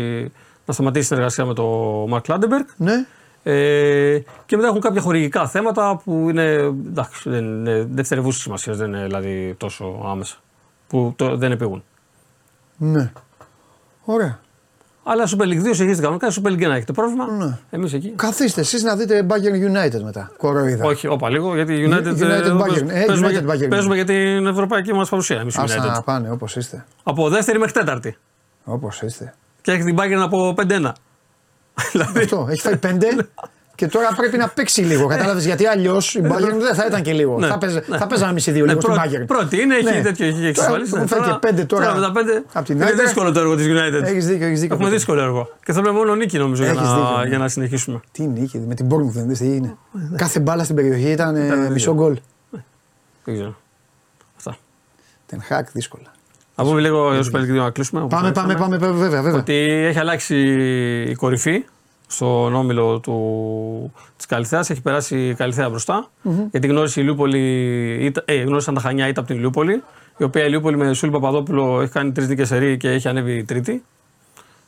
να 0.67 0.73
σταματήσει 0.73 1.05
η 1.05 1.07
συνεργασία 1.07 1.45
με 1.45 1.55
το 1.55 1.65
Μαρκ 2.09 2.25
Κλάντεμπεργκ. 2.25 2.65
Ναι. 2.77 3.07
Ε, 3.43 4.19
και 4.47 4.57
μετά 4.57 4.69
έχουν 4.69 4.81
κάποια 4.81 5.01
χορηγικά 5.01 5.49
θέματα 5.49 6.01
που 6.05 6.27
είναι, 6.31 6.53
εντάξει, 6.87 7.31
δεν 7.31 7.45
είναι 7.45 7.89
δευτερευούσης 7.91 8.41
σημασίας, 8.41 8.77
δεν 8.77 8.89
είναι 8.89 9.03
δηλαδή 9.03 9.55
τόσο 9.59 10.03
άμεσα. 10.07 10.37
Που 10.87 11.13
το, 11.17 11.37
δεν 11.37 11.53
επείγουν. 11.53 11.85
Ναι. 12.77 13.13
Ωραία. 14.05 14.41
Αλλά 15.05 15.25
Super 15.29 15.43
League 15.43 15.59
2 15.59 15.71
συνεχίζεται 15.73 16.01
κανονικά, 16.03 16.31
Super 16.31 16.49
League 16.49 16.67
1 16.69 16.71
έχετε 16.71 16.93
πρόβλημα. 16.93 17.27
Ναι. 17.27 17.59
Εμείς 17.71 17.93
εκεί. 17.93 18.09
Καθίστε 18.17 18.61
εσείς 18.61 18.83
να 18.83 18.97
δείτε 18.97 19.27
Bayern 19.29 19.77
United 19.77 20.01
μετά. 20.03 20.31
Κοροϊδά. 20.37 20.85
Όχι, 20.85 21.07
όπα 21.07 21.31
λίγο, 21.31 21.55
γιατί 21.55 21.89
United, 21.91 22.07
United 22.07 22.21
ε, 22.21 22.35
εδώ 22.35 22.59
Bayern. 22.61 22.89
Ε, 22.89 23.05
παίζουμε, 23.05 23.29
United 23.29 23.51
Bayern. 23.51 23.69
παίζουμε 23.69 23.95
για 23.95 24.05
την 24.05 24.47
ευρωπαϊκή 24.47 24.93
μας 24.93 25.09
παρουσία. 25.09 25.41
Εμείς 25.41 25.59
Α 25.59 25.65
United. 25.65 25.87
να 25.87 26.03
πάνε 26.03 26.31
όπως 26.31 26.57
είστε. 26.57 26.85
Από 27.03 27.29
δεύτερη 27.29 27.59
μέχρι 27.59 27.73
τέταρτη. 27.73 28.17
Όπως 28.65 29.03
είστε. 29.03 29.35
Και 29.61 29.73
έχει 29.73 29.83
την 29.83 29.97
Bayern 29.99 30.21
από 30.23 30.55
5-1. 30.57 30.93
δηλαδή, 31.93 32.19
Αυτό. 32.21 32.47
Έχει 32.51 32.61
φάει 32.61 32.77
πέντε; 32.77 33.07
και 33.75 33.87
τώρα 33.87 34.09
πρέπει 34.17 34.37
να 34.37 34.49
παίξει 34.49 34.81
λίγο. 34.81 35.07
Κατάλαβες 35.07 35.45
γιατί 35.45 35.67
αλλιώς 35.67 36.15
η 36.15 36.21
Bayern 36.25 36.57
δεν 36.61 36.75
θα 36.75 36.85
ήταν 36.87 37.03
και 37.03 37.13
λίγο. 37.13 37.39
Ναι, 37.39 37.47
θα, 37.47 37.59
παίζε, 37.59 37.85
ναι. 37.87 37.97
θα 37.97 38.07
παίζαμε 38.07 38.33
μισή-δύο 38.33 38.65
Ναι, 38.65 38.69
λίγο 38.73 38.81
στην 38.81 38.95
πρώτη- 38.95 39.23
Bayern. 39.23 39.27
Πρώτη 39.27 39.61
είναι, 39.61 39.75
έχει 39.75 39.85
Ναι. 39.85 40.03
τέτοιο, 40.03 40.27
έχει 40.27 40.35
Τώρα 40.37 40.49
εξασφαλίσει. 40.49 40.93
έχουν 40.95 41.01
ναι. 41.01 41.07
φάει 41.25 41.31
και 41.33 41.37
πέντε 41.41 41.65
τώρα. 41.65 41.95
με 41.95 42.01
τα 42.01 42.13
πέντε. 42.13 42.43
Απ' 42.53 42.65
την 42.65 42.75
είναι 42.75 42.85
Άιντερ. 42.85 43.05
δύσκολο 43.05 43.33
το 43.33 43.41
έργο 43.41 43.57
της 43.57 43.67
United. 43.67 44.03
Έχεις 44.05 44.27
δίκιο, 44.27 44.47
έχεις 44.47 44.61
δίκιο. 44.61 44.75
Έχουμε 44.77 44.91
δύσκολο 44.91 45.21
έργο. 45.21 45.49
Και 45.65 45.73
θέλουμε 45.73 45.93
μόνο 45.93 46.15
νίκη 46.15 46.39
νομίζω 46.39 46.63
για 46.63 46.73
Έχεις 46.73 46.85
να, 46.89 46.95
δίκιο, 46.97 47.19
ναι. 47.23 47.29
για 47.29 47.39
να 47.39 47.49
συνεχίσουμε. 47.49 48.01
Τι 48.13 48.23
νίκη, 48.27 48.59
με 48.69 48.75
την 48.75 48.87
Bournemouth 48.91 49.13
δεν 49.13 49.29
δεις 49.29 49.39
τι 49.39 49.47
είναι. 49.57 49.77
Κάθε 50.17 50.41
μπάλα 50.41 50.65
στην 50.65 50.77
περιοχή 50.77 51.11
ήταν, 51.11 51.37
ε, 51.37 51.45
Ήταν 51.47 51.73
μισό 51.73 51.93
δύο. 51.93 52.03
γκολ. 52.03 52.19
Δεν 53.25 53.35
ξέρω. 53.35 53.57
Αυτά. 54.37 54.57
Ten 55.31 55.37
Hag 55.53 55.63
δύσκολα. 55.73 56.05
Να 56.57 56.65
πούμε 56.65 56.81
λίγο 56.81 57.11
για 57.13 57.19
τους 57.19 57.31
Super 57.33 57.39
League 57.39 57.51
2 57.59 57.63
να 57.65 57.71
κλείσουμε. 57.71 58.01
όπως 58.03 58.19
Πάμε, 58.19 58.33
πάμε, 58.33 58.53
είπαμε. 58.53 58.79
πάμε, 58.79 58.95
βέβαια, 58.97 59.23
βέβαια. 59.23 59.41
Ότι 59.41 59.55
έχει 59.89 59.99
αλλάξει 59.99 60.37
η 61.11 61.15
κορυφή 61.15 61.65
στον 62.13 62.55
όμιλο 62.55 63.01
του, 63.01 63.93
της 64.17 64.27
Καλυθέας. 64.27 64.71
Έχει 64.71 64.83
περάσει 64.83 65.29
η 65.29 65.35
Καλυθέα 65.35 65.69
μπροστά. 65.69 66.11
Γιατί 66.51 66.67
γνώρισε 66.67 67.01
η 67.01 67.05
Λιούπολη, 67.05 67.41
ήταν- 68.01 68.25
ε, 68.27 68.35
γνώρισαν 68.43 68.75
τα 68.75 68.81
Χανιά 68.81 69.09
ήταν 69.09 69.25
από 69.25 69.33
την 69.33 69.41
Λιούπολη. 69.43 69.83
Η 70.19 70.25
οποία 70.25 70.45
η 70.45 70.49
Λιούπολη 70.49 70.77
με 70.77 70.95
Σούλη 70.95 71.13
Παπαδόπουλο 71.13 71.81
έχει 71.81 71.93
κάνει 71.93 72.13
τρεις 72.13 72.29
νίκες 72.29 72.49
σερή 72.49 72.77
και 72.77 72.89
έχει 72.91 73.09
ανέβει 73.09 73.45
τρίτη. 73.45 73.85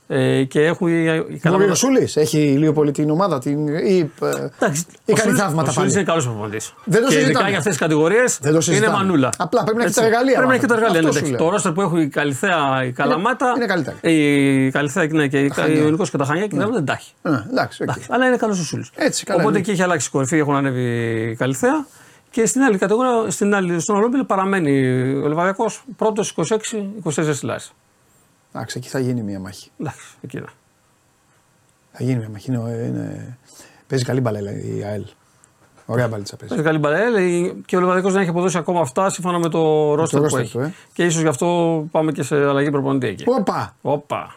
Ε, 0.06 0.42
και 0.44 0.60
έχουν 0.64 0.88
οι, 0.88 0.92
οι 0.92 1.20
Μπορεί 1.20 1.38
Καλαμάτα- 1.38 1.70
ο 1.70 1.74
Σούλης, 1.74 2.16
έχει 2.16 2.38
λίγο 2.38 2.72
πολύ 2.72 2.90
την 2.90 3.10
ομάδα 3.10 3.38
την, 3.38 3.66
ή, 3.68 4.10
ε, 4.22 4.26
Εντάξει, 4.26 4.84
ή 5.04 5.12
ο 5.12 5.14
κάνει 5.14 5.18
Σούλης- 5.20 5.40
θαύματα 5.40 5.68
Ο 5.68 5.72
Σούλης 5.72 5.94
είναι 5.94 6.04
πάλι. 6.04 6.06
καλός 6.06 6.24
προπονητής. 6.24 6.74
Δεν 6.84 7.02
το 7.02 7.08
και 7.08 7.14
ειδικά 7.14 7.20
συζητάμε. 7.26 7.48
για 7.48 7.58
αυτές 7.58 7.72
τις 7.72 7.80
κατηγορίες 7.82 8.32
Δεν 8.32 8.42
το 8.42 8.48
είναι 8.50 8.60
συζητάμε. 8.62 8.96
μανούλα. 8.96 9.30
Απλά 9.38 9.62
πρέπει 9.64 9.76
να 9.78 9.84
έχει 9.84 9.88
Έτσι. 9.90 10.00
τα 10.00 10.06
εργαλεία, 10.06 10.32
Πρέπει 10.34 10.48
να 10.48 10.54
έχει 10.54 10.66
τα 10.66 10.74
μάλλον. 10.74 10.88
εργαλεία. 10.88 11.08
Αυτό 11.08 11.20
ναι, 11.20 11.26
σου 11.26 11.32
εντάξει. 11.32 11.42
λέω. 11.42 11.50
Το 11.50 11.54
ρόστερ 11.54 11.72
που 11.72 11.80
έχουν 11.80 11.98
η 12.00 12.08
Καλλιθέα, 12.08 12.84
η 12.84 12.92
Καλαμάτα. 12.92 13.52
είναι 13.56 13.66
καλύτερα. 13.66 13.96
Η 14.10 14.70
Καλλιθέα 14.70 15.06
ναι, 15.10 15.26
και 15.28 15.38
η- 15.40 15.50
Χανιά. 15.54 15.74
η 15.74 15.78
Ιωνικός 15.82 16.10
και 16.10 16.16
τα 16.16 16.24
Χανιά 16.24 16.46
και 16.46 16.54
η 16.54 16.58
Καλαμάτα 16.58 16.76
δεν 16.76 16.86
τα 16.86 16.92
έχει. 16.92 17.10
Ε, 17.22 17.50
εντάξει, 17.50 17.82
οκ. 17.82 17.88
Εντάξει, 17.88 18.08
Αλλά 18.10 18.26
είναι 18.26 18.36
καλός 18.36 18.60
ο 18.60 18.64
Σούλης. 18.64 18.90
Έτσι, 18.94 19.24
καλά 19.24 19.38
Οπότε 19.40 19.50
είναι. 19.52 19.60
εκεί 19.62 19.70
έχει 19.70 19.82
αλλάξει 19.82 20.06
η 20.08 20.10
κορυφή, 20.10 20.36
έχουν 20.38 20.54
ανέβει 20.56 20.82
η 21.30 21.34
Καλλιθέα. 21.36 21.86
Και 22.30 22.46
στην 22.46 22.62
άλλη 22.62 22.78
κατηγορία, 22.78 23.30
στην 23.30 23.54
άλλη, 23.54 23.80
στον 23.80 23.96
άλλο 23.96 24.09
όμιλο 24.09 24.24
παραμένει 24.24 24.88
ο 25.24 25.28
Λεβαδειακός 25.28 25.70
πρώτος 25.96 26.30
26-24 26.30 27.34
συλλάσει. 27.34 27.72
Εντάξει, 28.54 28.78
εκεί 28.78 28.88
θα 28.88 28.98
γίνει 28.98 29.22
μια 29.22 29.38
μάχη. 29.38 29.70
Εντάξει, 29.78 30.16
εκεί 30.20 30.36
είναι. 30.36 30.46
Θα 31.92 32.04
γίνει 32.04 32.18
μια 32.18 32.28
μάχη. 32.28 32.50
Είναι, 32.52 32.70
είναι... 32.70 33.38
Παίζει 33.86 34.04
καλή 34.04 34.20
μπαλέλα 34.20 34.50
η 34.52 34.82
ΑΕΛ. 34.84 35.04
Ωραία 35.86 36.08
μπαλίτσα 36.08 36.36
παίζει. 36.36 36.54
Παίζει 36.54 36.70
καλή 36.70 36.78
μπαλέλα 36.78 37.52
και 37.66 37.76
ο 37.76 37.80
Λεβαδιακό 37.80 38.10
δεν 38.10 38.20
έχει 38.20 38.30
αποδώσει 38.30 38.58
ακόμα 38.58 38.80
αυτά 38.80 39.10
σύμφωνα 39.10 39.38
με 39.38 39.48
το 39.48 39.94
ρόστερ 39.94 40.18
που 40.18 40.24
ρόστερ 40.24 40.40
έχει. 40.42 40.52
του, 40.52 40.60
ε. 40.60 40.74
Και 40.92 41.04
ίσως 41.04 41.22
γι' 41.22 41.28
αυτό 41.28 41.46
πάμε 41.90 42.12
και 42.12 42.22
σε 42.22 42.36
αλλαγή 42.36 42.70
προπονητή 42.70 43.06
εκεί. 43.06 43.24
Όπα! 43.26 43.76
Όπα. 43.82 44.34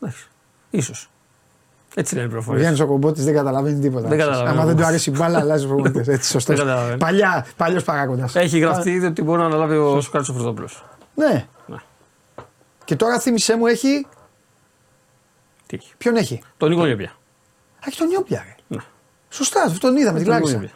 Εντάξει. 0.00 0.26
Ίσως. 0.70 1.10
Έτσι 1.94 2.14
λένε 2.14 2.24
οι 2.24 2.28
Ο 2.28 2.30
πληροφορίε. 2.30 2.60
Γιάννη 2.60 2.80
ο 2.80 2.86
Κομπότης 2.86 3.24
δεν 3.24 3.34
καταλαβαίνει 3.34 3.80
τίποτα. 3.80 4.08
Δεν 4.08 4.18
καταλαβαίνει. 4.18 4.56
Άμα 4.56 4.64
δεν 4.64 4.76
του 4.76 4.84
αρέσει 4.84 5.10
η 5.10 5.14
μπάλα, 5.16 5.38
αλλάζει 5.38 5.66
προπονητέ. 5.66 6.12
Έτσι, 6.12 6.30
σωστός. 6.34 6.56
Δεν 6.56 6.66
καταλαβαίνει. 6.66 6.98
Παλιά, 6.98 7.46
παλιός 7.56 7.84
παράγοντας. 7.84 8.36
Έχει 8.36 8.58
γραφτεί 8.58 8.90
ήδη 8.90 9.06
ότι 9.06 9.22
μπορεί 9.22 9.40
να 9.40 9.46
αναλάβει 9.46 9.76
ο 9.76 10.00
Σοκάτσο 10.00 10.32
ο 10.32 10.34
Φρυδόπουλο. 10.34 10.68
Ναι. 11.14 11.46
Ναι. 12.92 12.98
Και 12.98 13.04
τώρα 13.04 13.20
θύμισέ 13.20 13.56
μου 13.56 13.66
έχει. 13.66 14.06
Τι 15.66 15.76
έχει; 15.76 15.94
Ποιον 15.98 16.16
έχει; 16.16 16.42
Τον 16.56 16.68
Νίκο 16.68 16.84
Νιόπια. 16.84 17.08
Α, 17.08 17.84
έχει 17.86 17.98
τον 17.98 18.06
Νιόπια, 18.06 18.44
ρε. 18.46 18.54
Ναι. 18.76 18.82
Σωστά, 19.28 19.62
αυτό 19.62 19.78
τον 19.78 19.96
είδαμε, 19.96 20.18
τη 20.18 20.24
Τον 20.24 20.32
Λάρισα. 20.32 20.52
Νιόπια. 20.52 20.74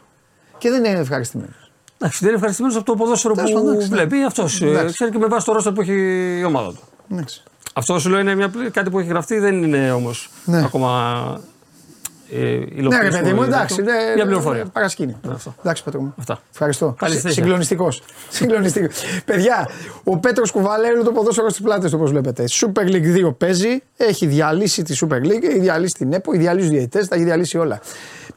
Και 0.58 0.70
δεν 0.70 0.84
είναι 0.84 0.98
ευχαριστημένος. 0.98 1.70
Εντάξει, 1.98 2.18
δεν 2.18 2.26
είναι 2.26 2.36
ευχαριστημένος 2.36 2.76
από 2.76 2.86
το 2.86 2.94
ποδόσφαιρο 2.94 3.34
Τέλος 3.34 3.50
που 3.50 3.56
πάντων, 3.56 3.72
εντάξει, 3.72 3.88
ναι. 3.88 3.96
βλέπει. 3.96 4.22
Αυτό 4.22 4.48
Εντάξει. 4.60 4.94
ξέρει 4.94 5.10
και 5.10 5.18
με 5.18 5.26
βάση 5.26 5.46
το 5.46 5.52
ρόστερ 5.52 5.72
που 5.72 5.80
έχει 5.80 5.92
η 6.38 6.44
ομάδα 6.44 6.72
του. 6.72 6.80
Εντάξει. 7.12 7.42
Αυτό 7.74 7.98
σου 7.98 8.08
λέω 8.08 8.20
είναι 8.20 8.34
μια, 8.34 8.52
κάτι 8.70 8.90
που 8.90 8.98
έχει 8.98 9.08
γραφτεί, 9.08 9.38
δεν 9.38 9.62
είναι 9.62 9.92
όμως 9.92 10.30
ναι. 10.44 10.64
ακόμα 10.64 11.40
ε, 12.30 12.80
ναι, 12.80 13.00
ρε 13.00 13.08
παιδί 13.08 13.32
μου, 13.32 13.42
εντάξει. 13.42 13.82
Ναι, 13.82 13.92
μια 14.14 14.24
πληροφορία. 14.24 14.64
Παρασκήνιο. 14.64 15.18
Ναι, 15.22 15.34
εντάξει, 15.60 15.84
Πέτρο 15.84 16.00
μου. 16.00 16.14
Αυτά. 16.18 16.40
Ευχαριστώ. 16.52 16.96
Συγκλονιστικός. 17.26 18.02
Συγκλονιστικός. 18.28 19.02
Παιδιά, 19.24 19.68
ο 20.04 20.18
Πέτρος 20.18 20.50
Κουβαλέλου 20.50 21.04
το 21.04 21.12
ποδόσφαιρο 21.12 21.48
στις 21.48 21.62
πλάτες 21.62 21.90
του, 21.90 21.96
όπως 21.98 22.10
βλέπετε. 22.10 22.44
Super 22.48 22.82
League 22.82 23.26
2 23.26 23.34
παίζει, 23.38 23.82
έχει 23.96 24.26
διαλύσει 24.26 24.82
τη 24.82 24.96
Super 25.00 25.20
League, 25.20 25.42
έχει 25.42 25.58
διαλύσει 25.58 25.94
την 25.94 26.12
ΕΠΟ, 26.12 26.32
έχει 26.32 26.40
διαλύσει 26.40 26.68
τους 26.68 26.76
διαιτητές, 26.76 27.08
τα 27.08 27.14
έχει 27.14 27.24
διαλύσει 27.24 27.58
όλα. 27.58 27.80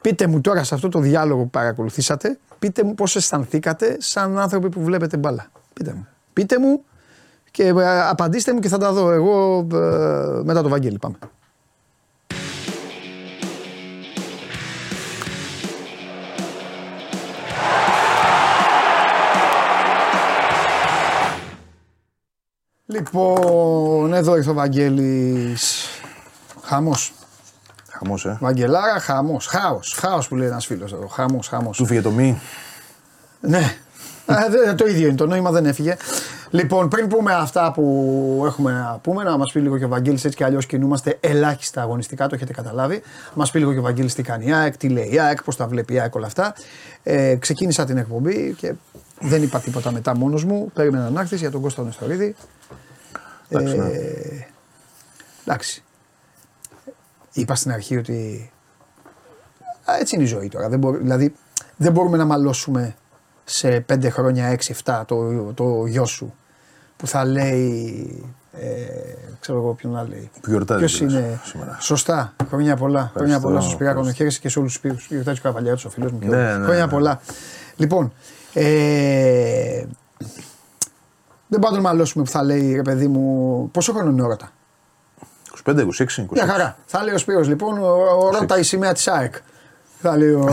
Πείτε 0.00 0.26
μου 0.26 0.40
τώρα 0.40 0.64
σε 0.64 0.74
αυτό 0.74 0.88
το 0.88 0.98
διάλογο 0.98 1.42
που 1.42 1.50
παρακολουθήσατε, 1.50 2.38
πείτε 2.58 2.84
μου 2.84 2.94
πώς 2.94 3.16
αισθανθήκατε 3.16 3.96
σαν 4.00 4.38
άνθρωποι 4.38 4.68
που 4.68 4.82
βλέπετε 4.82 5.16
μπάλα. 5.16 5.50
Πείτε 5.72 5.92
μου. 5.92 6.06
Πείτε 6.32 6.58
μου 6.58 6.84
και 7.50 7.64
ε, 7.64 8.00
απαντήστε 8.08 8.52
μου 8.52 8.58
και 8.58 8.68
θα 8.68 8.78
τα 8.78 8.92
δω 8.92 9.10
εγώ 9.10 9.66
ε, 9.72 10.42
μετά 10.44 10.62
το 10.62 10.68
Βαγγέλη. 10.68 10.98
Πάμε. 10.98 11.16
Λοιπόν, 23.00 24.14
εδώ 24.14 24.36
ήρθε 24.36 24.50
ο 24.50 24.54
Βαγγέλης. 24.54 25.86
Χαμός. 26.62 27.12
Χαμός, 27.88 28.24
ε. 28.26 28.36
Βαγγελάρα, 28.40 29.00
χαμός. 29.00 29.46
Χάος. 29.46 29.96
Χάος 30.00 30.28
που 30.28 30.36
λέει 30.36 30.46
ένας 30.46 30.66
φίλος 30.66 30.92
εδώ. 30.92 31.06
Χαμός, 31.06 31.48
χαμός. 31.48 31.76
Του 31.76 31.86
φύγε 31.86 32.00
το 32.00 32.10
μη. 32.10 32.40
Ναι. 33.40 33.76
ε, 34.66 34.74
το 34.74 34.86
ίδιο 34.86 35.06
είναι. 35.06 35.16
Το 35.16 35.26
νόημα 35.26 35.50
δεν 35.50 35.66
έφυγε. 35.66 35.96
Λοιπόν, 36.50 36.88
πριν 36.88 37.08
πούμε 37.08 37.34
αυτά 37.34 37.72
που 37.72 38.42
έχουμε 38.46 38.72
να 38.72 38.98
πούμε, 39.02 39.22
να 39.22 39.36
μας 39.36 39.52
πει 39.52 39.60
λίγο 39.60 39.78
και 39.78 39.84
ο 39.84 39.88
Βαγγέλης 39.88 40.24
έτσι 40.24 40.36
κι 40.36 40.44
αλλιώς 40.44 40.66
κινούμαστε 40.66 41.16
ελάχιστα 41.20 41.82
αγωνιστικά, 41.82 42.26
το 42.26 42.34
έχετε 42.34 42.52
καταλάβει. 42.52 43.02
Μας 43.34 43.50
πει 43.50 43.58
λίγο 43.58 43.72
και 43.72 43.78
ο 43.78 43.82
Βαγγέλης 43.82 44.14
τι 44.14 44.22
κάνει 44.22 44.46
η 44.46 44.52
ΑΕΚ, 44.52 44.76
τι 44.76 44.88
λέει 44.88 45.08
η 45.12 45.20
ΑΕΚ, 45.20 45.42
πώς 45.42 45.56
τα 45.56 45.66
βλέπει 45.66 45.94
η 45.94 46.00
ΑΕΚ, 46.00 46.14
όλα 46.14 46.26
αυτά. 46.26 46.54
Ε, 47.02 47.34
ξεκίνησα 47.34 47.84
την 47.84 47.96
εκπομπή 47.96 48.54
και 48.58 48.74
δεν 49.20 49.42
είπα 49.42 49.60
τίποτα 49.60 49.92
μετά 49.92 50.16
μόνος 50.16 50.44
μου. 50.44 50.70
Περίμενα 50.74 51.10
να 51.10 51.20
έρθεις 51.20 51.40
για 51.40 51.50
τον 51.50 51.60
Κώστα 51.60 51.82
Νεστορίδη. 51.82 52.34
Εντάξει, 53.50 53.76
ναι. 53.76 53.86
ε, 53.86 54.46
εντάξει. 55.44 55.82
Είπα 57.32 57.54
στην 57.54 57.72
αρχή 57.72 57.96
ότι 57.96 58.50
έτσι 60.00 60.14
είναι 60.14 60.24
η 60.24 60.26
ζωή 60.26 60.48
τώρα. 60.48 60.68
Δεν 60.68 60.80
δηλαδή 60.98 61.34
δεν 61.76 61.92
μπορούμε 61.92 62.16
να 62.16 62.24
μαλώσουμε 62.24 62.94
σε 63.44 63.84
5 63.92 64.06
χρόνια, 64.10 64.58
6-7 64.84 65.02
το, 65.06 65.52
το 65.54 65.86
γιο 65.86 66.06
σου 66.06 66.34
που 66.96 67.06
θα 67.06 67.24
λέει. 67.24 68.24
Ε, 68.52 68.66
ξέρω 69.40 69.58
εγώ 69.58 69.74
ποιον 69.74 69.92
να 69.92 70.08
λέει. 70.08 70.30
Ποιος 70.76 71.00
είναι. 71.00 71.40
Σήμερα. 71.44 71.76
Σωστά. 71.80 72.34
Χρόνια 72.48 72.76
πολλά. 72.76 73.10
Χρόνια 73.14 73.40
πολλά 73.40 73.60
στου 73.60 73.76
Πυράκονο. 73.76 74.12
Χαίρεσαι 74.12 74.40
και 74.40 74.48
σε 74.48 74.58
όλους 74.58 74.72
τους 74.72 74.80
Πύρου. 74.80 74.96
Γιορτάζει 75.08 75.38
ο 75.38 75.42
Καβαλιάτη, 75.42 75.86
ο 75.86 75.90
φίλος 75.90 76.12
μου. 76.12 76.18
Ναι, 76.22 76.56
ναι, 76.56 76.64
χρόνια 76.64 76.84
ναι. 76.84 76.90
πολλά. 76.90 77.20
Λοιπόν, 77.76 78.12
ε, 78.52 79.84
δεν 81.50 81.60
πάω 81.60 81.70
να 81.70 81.80
μαλώσουμε 81.80 82.24
που 82.24 82.30
θα 82.30 82.42
λέει 82.42 82.74
ρε 82.74 82.82
παιδί 82.82 83.08
μου. 83.08 83.68
Πόσο 83.72 83.92
χρόνο 83.92 84.10
είναι 84.10 84.22
όρατα; 84.22 84.52
25, 85.66 85.78
26, 85.78 85.82
26. 85.82 86.24
Μια 86.30 86.46
χαρά. 86.46 86.76
Θα 86.86 87.02
λέει 87.02 87.14
ο 87.14 87.18
Σπύρος 87.18 87.48
λοιπόν, 87.48 87.78
ο 87.78 88.30
Ρώτα 88.30 88.58
η 88.58 88.62
σημαία 88.62 88.92
της 88.92 89.08
ΑΕΚ. 89.08 89.34
Θα 90.02 90.16
λέει, 90.16 90.30
ο, 90.32 90.48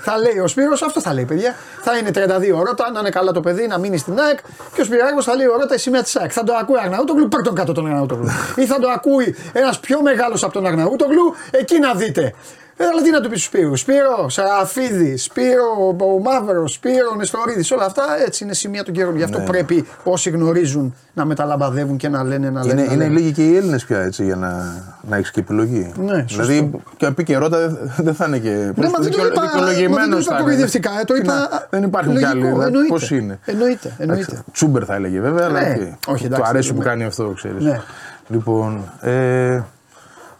θα 0.00 0.18
λέει 0.18 0.38
ο 0.38 0.46
Σπύρος, 0.46 0.82
αυτό 0.82 1.00
θα 1.00 1.12
λέει 1.14 1.24
παιδιά. 1.24 1.54
Θα 1.82 1.96
είναι 1.96 2.10
32 2.14 2.64
Ρώτα, 2.64 2.90
να 2.90 3.00
είναι 3.00 3.10
καλά 3.10 3.32
το 3.32 3.40
παιδί, 3.40 3.66
να 3.66 3.78
μείνει 3.78 3.96
στην 3.96 4.18
ΑΕΚ. 4.20 4.38
Και 4.74 4.80
ο 4.80 4.84
Σπυράκος 4.84 5.24
θα 5.24 5.34
λέει 5.34 5.46
ο 5.46 5.56
Ρώτα 5.56 5.74
η 5.74 5.78
σημαία 5.78 6.02
της 6.02 6.16
ΑΕΚ. 6.16 6.30
Θα 6.34 6.44
το 6.44 6.54
ακούει 6.54 6.78
Αγναούτογλου, 6.78 7.28
πάρ 7.28 7.42
τον 7.42 7.54
κάτω 7.54 7.72
τον 7.72 7.86
Αγναούτογλου. 7.86 8.28
Ή 8.56 8.66
θα 8.66 8.78
το 8.78 8.88
ακούει 8.88 9.36
ένας 9.52 9.80
πιο 9.80 10.02
μεγάλος 10.02 10.44
από 10.44 10.52
τον 10.52 10.66
Αγναούτογλου, 10.66 11.34
εκεί 11.50 11.78
να 11.78 11.94
δείτε. 11.94 12.34
Ε, 12.80 12.84
αλλά 12.84 13.02
τι 13.02 13.10
να 13.10 13.20
του 13.20 13.28
πεις 13.30 13.42
στου 13.44 13.48
Σπύρο; 13.50 13.76
Σπύρο, 13.76 14.28
Σαραφίδη, 14.28 15.16
Σπύρο, 15.16 15.96
ο 15.98 16.20
Μαύρο, 16.20 16.68
Σπύρο, 16.68 17.14
Νεστορίδης, 17.16 17.70
όλα 17.70 17.84
αυτά 17.84 18.04
έτσι 18.26 18.44
είναι 18.44 18.54
σημεία 18.54 18.84
του 18.84 18.92
καιρού. 18.92 19.16
Γι' 19.16 19.22
αυτό 19.22 19.38
ναι. 19.38 19.44
πρέπει 19.44 19.86
όσοι 20.02 20.30
γνωρίζουν 20.30 20.94
να 21.14 21.24
μεταλαμπαδεύουν 21.24 21.96
και 21.96 22.08
να 22.08 22.24
λένε 22.24 22.50
να 22.50 22.64
λένε. 22.64 22.82
Είναι, 22.82 22.92
είναι 22.92 23.08
λίγοι 23.08 23.32
και 23.32 23.44
οι 23.44 23.56
Έλληνες 23.56 23.84
πια 23.84 24.00
έτσι 24.00 24.24
για 24.24 24.36
να, 24.36 24.48
να 25.08 25.16
έχεις 25.16 25.30
και 25.30 25.40
επιλογή. 25.40 25.92
Ναι, 26.04 26.24
δηλαδή 26.28 26.70
και 26.96 27.06
αν 27.06 27.14
πει 27.14 27.24
και 27.24 27.36
ρώτα 27.36 27.78
δεν 27.96 28.14
θα 28.14 28.26
είναι 28.26 28.38
και. 28.38 28.72
Ναι, 28.74 28.88
μα 28.88 28.98
δεν 29.00 29.10
το 29.12 29.26
είπα. 29.26 29.42
Δικαιολογημένος 29.42 30.24
θα 30.24 30.34
είναι. 30.34 30.42
κοροϊδευτικά, 30.42 30.90
ε, 31.00 31.04
το 31.04 31.14
είπα. 31.14 31.66
Δεν 31.70 31.82
υπάρχουν 31.82 32.16
κι 32.16 32.24
άλλοι. 32.24 32.52
Πώς 32.88 33.10
είναι. 33.10 33.38
Εννοείται. 33.44 33.92
εννοείται. 33.98 34.42
Τσούμπερ 34.52 34.82
θα 34.86 34.94
έλεγε 34.94 35.20
βέβαια, 35.20 35.46
αλλά 35.46 35.60
ναι. 35.60 36.28
το 36.28 36.42
αρέσει 36.44 36.74
που 36.74 36.80
κάνει 36.80 37.04
αυτό, 37.04 37.32
ξέρεις. 37.36 37.64
Λοιπόν, 38.28 38.92
ε, 39.00 39.60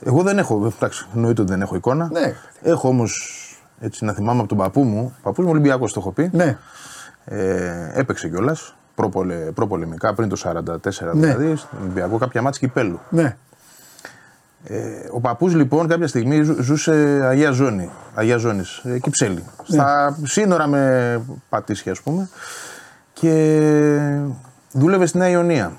εγώ 0.04 0.22
δεν 0.22 0.38
έχω, 0.38 0.72
εντάξει, 0.76 1.06
εννοείται 1.14 1.40
ότι 1.42 1.50
δεν 1.50 1.60
έχω 1.60 1.76
εικόνα. 1.76 2.08
Ναι. 2.12 2.34
Έχω 2.62 2.88
όμως 2.88 3.42
έτσι 3.80 4.04
να 4.04 4.12
θυμάμαι 4.12 4.38
από 4.38 4.48
τον 4.48 4.58
παππού 4.58 4.82
μου. 4.82 5.14
Παππούς 5.22 5.44
μου 5.44 5.50
Ολυμπιακός 5.50 5.92
το 5.92 6.00
έχω 6.00 6.10
πει. 6.10 6.30
Ναι. 6.32 6.58
Ε, 7.24 7.90
έπαιξε 7.94 8.28
κιόλας 8.28 8.76
προπολε, 8.94 9.34
προπολεμικά 9.34 10.14
πριν 10.14 10.28
το 10.28 10.36
1944 10.44 11.14
ναι. 11.14 11.26
δηλαδή 11.26 11.56
στον 11.56 11.78
Ολυμπιακό 11.80 12.18
κάποια 12.18 12.42
μάτια 12.42 12.60
κυπέλου. 12.60 13.00
Ναι. 13.08 13.36
Ε, 14.64 15.08
ο 15.10 15.20
παππούς 15.20 15.54
λοιπόν 15.54 15.88
κάποια 15.88 16.06
στιγμή 16.06 16.42
ζούσε 16.42 17.20
Αγία 17.24 17.50
Ζώνη, 17.50 17.90
Αγία 18.14 18.36
Ζώνης, 18.36 18.82
ε, 18.84 18.98
Κυψέλη. 18.98 19.34
Ναι. 19.34 19.42
Στα 19.62 20.18
σύνορα 20.22 20.66
με 20.66 21.22
Πατήσια 21.48 21.92
ας 21.92 22.00
πούμε 22.00 22.28
και 23.12 24.20
δούλευε 24.72 25.06
στη 25.06 25.18
Νέα 25.18 25.28
Ιωνία. 25.28 25.72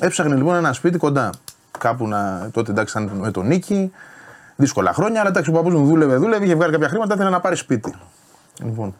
Έψαχνε 0.00 0.34
λοιπόν 0.34 0.54
ένα 0.54 0.72
σπίτι 0.72 0.98
κοντά 0.98 1.30
κάπου 1.78 2.08
να. 2.08 2.48
Τότε 2.52 2.70
εντάξει 2.70 3.02
ήταν 3.02 3.16
με 3.16 3.30
τον 3.30 3.46
Νίκη. 3.46 3.92
Δύσκολα 4.56 4.92
χρόνια, 4.92 5.20
αλλά 5.20 5.28
εντάξει 5.28 5.50
ο 5.50 5.52
παππούς 5.52 5.74
μου 5.74 5.86
δούλευε, 5.86 6.16
δούλευε, 6.16 6.44
είχε 6.44 6.54
βγάλει 6.54 6.72
κάποια 6.72 6.88
χρήματα, 6.88 7.14
ήθελε 7.14 7.30
να 7.30 7.40
πάρει 7.40 7.56
σπίτι. 7.56 7.94
Λοιπόν. 8.62 8.94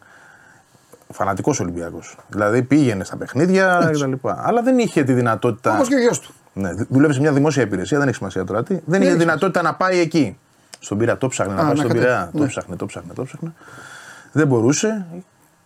Φανατικός 1.13 1.59
Ολυμπιακός. 1.59 2.17
Δηλαδή 2.27 2.63
πήγαινε 2.63 3.03
στα 3.03 3.17
παιχνίδια 3.17 3.89
κτλ. 3.91 4.13
Αλλά 4.21 4.61
δεν 4.61 4.77
είχε 4.77 5.03
τη 5.03 5.13
δυνατότητα. 5.13 5.73
Όπως 5.73 5.87
και 5.87 5.95
ο 5.95 5.99
γιος 5.99 6.19
του. 6.19 6.33
Ναι, 6.53 6.73
δούλευε 6.89 7.13
σε 7.13 7.19
μια 7.19 7.31
δημόσια 7.31 7.63
υπηρεσία, 7.63 7.97
δεν 7.97 8.07
έχει 8.07 8.17
σημασία 8.17 8.43
τώρα 8.43 8.63
τι. 8.63 8.79
Δεν 8.85 9.01
είχε 9.01 9.13
δυνατότητα 9.13 9.61
να 9.61 9.73
πάει 9.73 9.99
εκεί. 9.99 10.37
Στον 10.79 10.97
Πειραιά 10.97 11.17
το 11.17 11.27
ψάχνε, 11.27 11.53
να 11.53 11.63
πάει 11.65 11.75
στον 11.75 11.91
Πειραιά. 11.91 12.29
Το 12.33 12.39
ναι. 12.39 12.47
ψάχνε, 12.47 12.75
το 12.75 12.85
ψάχνε, 12.85 13.13
το 13.13 13.23
ψάχνε. 13.23 13.53
Δεν 14.31 14.47
μπορούσε 14.47 15.05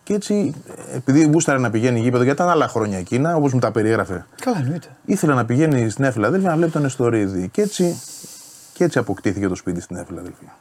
και 0.03 0.13
έτσι, 0.13 0.53
επειδή 0.95 1.23
γούσταρε 1.23 1.59
να 1.59 1.69
πηγαίνει 1.69 1.99
γήπεδο, 1.99 2.23
γιατί 2.23 2.41
ήταν 2.41 2.53
άλλα 2.53 2.67
χρόνια 2.67 2.97
εκείνα, 2.97 3.35
όπως 3.35 3.53
μου 3.53 3.59
τα 3.59 3.71
περιέγραφε. 3.71 4.25
Καλά, 4.41 4.57
εννοείται. 4.59 4.87
Ήθελε 5.05 5.33
να 5.33 5.45
πηγαίνει 5.45 5.89
στην 5.89 6.03
Νέα 6.03 6.11
Φιλαδέλφια 6.11 6.49
να 6.49 6.55
βλέπει 6.55 6.71
τον 6.71 6.85
Εστορίδη. 6.85 7.49
Και 7.49 7.61
έτσι, 7.61 8.01
και 8.73 8.83
έτσι 8.83 8.97
αποκτήθηκε 8.99 9.47
το 9.47 9.55
σπίτι 9.55 9.81
στην 9.81 9.95
Νέα 9.95 10.05
Φιλαδέλφια. 10.05 10.55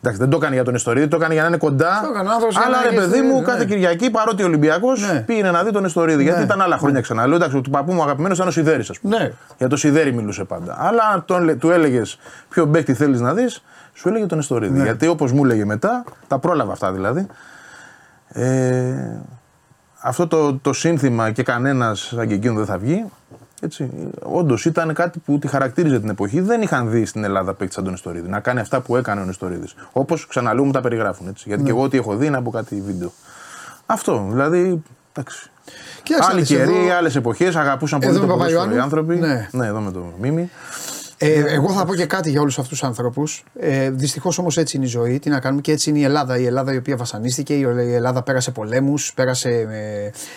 Εντάξει, 0.00 0.18
δεν 0.18 0.30
το 0.30 0.36
έκανε 0.36 0.54
για 0.54 0.64
τον 0.64 0.74
Εστορίδη, 0.74 1.08
το 1.08 1.16
έκανε 1.16 1.32
για 1.32 1.42
να 1.42 1.48
είναι 1.48 1.56
κοντά. 1.56 2.02
αλλά 2.66 2.90
ρε 2.90 2.96
παιδί 2.96 3.20
μου, 3.20 3.38
ναι. 3.38 3.44
κάθε 3.44 3.64
Κυριακή 3.64 4.10
παρότι 4.10 4.42
ο 4.42 4.46
Ολυμπιακός 4.46 5.12
ναι. 5.12 5.20
πήγαινε 5.20 5.50
να 5.50 5.62
δει 5.62 5.72
τον 5.72 5.84
Εστορίδη. 5.84 6.16
Ναι. 6.16 6.22
Γιατί 6.22 6.42
ήταν 6.42 6.60
άλλα 6.60 6.78
χρόνια 6.78 7.00
ξανά. 7.00 7.26
Λέω 7.26 7.36
εντάξει, 7.36 7.60
του 7.60 7.70
παππού 7.70 7.92
μου 7.92 8.02
αγαπημένος 8.02 8.36
ήταν 8.36 8.48
ο 8.48 8.50
Σιδέρης, 8.50 8.90
ας 8.90 8.98
πούμε. 8.98 9.18
Ναι. 9.18 9.32
Για 9.58 9.68
το 9.68 9.76
Σιδέρη 9.76 10.12
μιλούσε 10.12 10.44
πάντα. 10.44 10.76
Αλλά 10.78 11.22
τον, 11.26 11.58
του 11.58 11.70
έλεγες 11.70 12.18
ποιο 12.48 12.64
μπέκτη 12.64 12.94
θέλεις 12.94 13.20
να 13.20 13.34
δεις, 13.34 13.62
σου 13.94 14.08
έλεγε 14.08 14.26
τον 14.26 14.38
Εστορίδη. 14.38 14.78
Ναι. 14.78 14.82
Γιατί 14.82 15.06
όπως 15.06 15.32
μου 15.32 15.44
έλεγε 15.44 15.64
μετά, 15.64 16.04
τα 16.28 16.38
πρόλαβα 16.38 16.72
αυτά 16.72 16.92
δηλαδή. 16.92 17.26
Ε, 18.28 19.20
αυτό 20.00 20.26
το, 20.26 20.54
το 20.54 20.72
σύνθημα 20.72 21.30
και 21.30 21.42
κανένας 21.42 22.00
σαν 22.00 22.28
και 22.28 22.34
εκείνο 22.34 22.54
δεν 22.54 22.66
θα 22.66 22.78
βγει. 22.78 23.04
Έτσι, 23.60 23.90
όντως 24.22 24.64
ήταν 24.64 24.94
κάτι 24.94 25.18
που 25.18 25.38
τη 25.38 25.48
χαρακτήριζε 25.48 26.00
την 26.00 26.08
εποχή. 26.08 26.40
Δεν 26.40 26.62
είχαν 26.62 26.90
δει 26.90 27.04
στην 27.04 27.24
Ελλάδα 27.24 27.54
παίκτης 27.54 27.74
σαν 27.74 27.84
τον 27.84 27.94
Ιστορίδη 27.94 28.28
να 28.28 28.40
κάνει 28.40 28.60
αυτά 28.60 28.80
που 28.80 28.96
έκανε 28.96 29.20
ο 29.20 29.28
Ιστορίδη. 29.28 29.66
Όπως 29.92 30.26
ξαναλέω 30.26 30.64
μου 30.64 30.72
τα 30.72 30.80
περιγράφουν. 30.80 31.28
Έτσι, 31.28 31.44
γιατί 31.46 31.62
ναι. 31.62 31.68
και 31.68 31.74
εγώ 31.74 31.84
ό,τι 31.84 31.96
έχω 31.96 32.16
δει 32.16 32.26
είναι 32.26 32.36
από 32.36 32.50
κάτι 32.50 32.80
βίντεο. 32.80 33.12
Αυτό 33.86 34.26
δηλαδή. 34.30 34.82
Εντάξει. 35.12 35.50
Άλλοι 36.30 36.42
καιροί, 36.42 36.90
άλλες 36.90 37.16
εποχές 37.16 37.56
αγαπούσαν 37.56 38.00
πολύ 38.00 38.18
τον 38.18 38.72
οι 38.72 38.78
άνθρωποι. 38.78 39.16
Ναι. 39.16 39.48
ναι, 39.52 39.66
εδώ 39.66 39.80
με 39.80 39.90
το 39.90 40.12
μίμη. 40.20 40.50
Ε, 41.18 41.44
εγώ 41.54 41.72
θα 41.72 41.84
πω 41.84 41.94
και 41.94 42.06
κάτι 42.06 42.30
για 42.30 42.40
όλους 42.40 42.58
αυτούς 42.58 42.78
τους 42.78 42.88
ανθρώπους. 42.88 43.44
Ε, 43.60 43.90
Δυστυχώς 43.90 44.38
όμως 44.38 44.56
έτσι 44.56 44.76
είναι 44.76 44.86
η 44.86 44.88
ζωή. 44.88 45.18
Τι 45.18 45.30
να 45.30 45.40
κάνουμε 45.40 45.60
και 45.60 45.72
έτσι 45.72 45.90
είναι 45.90 45.98
η 45.98 46.02
Ελλάδα. 46.02 46.38
Η 46.38 46.46
Ελλάδα 46.46 46.72
η 46.72 46.76
οποία 46.76 46.96
βασανίστηκε, 46.96 47.54
η 47.54 47.62
Ελλάδα 47.94 48.22
πέρασε 48.22 48.50
πολέμους, 48.50 49.12
πέρασε 49.14 49.50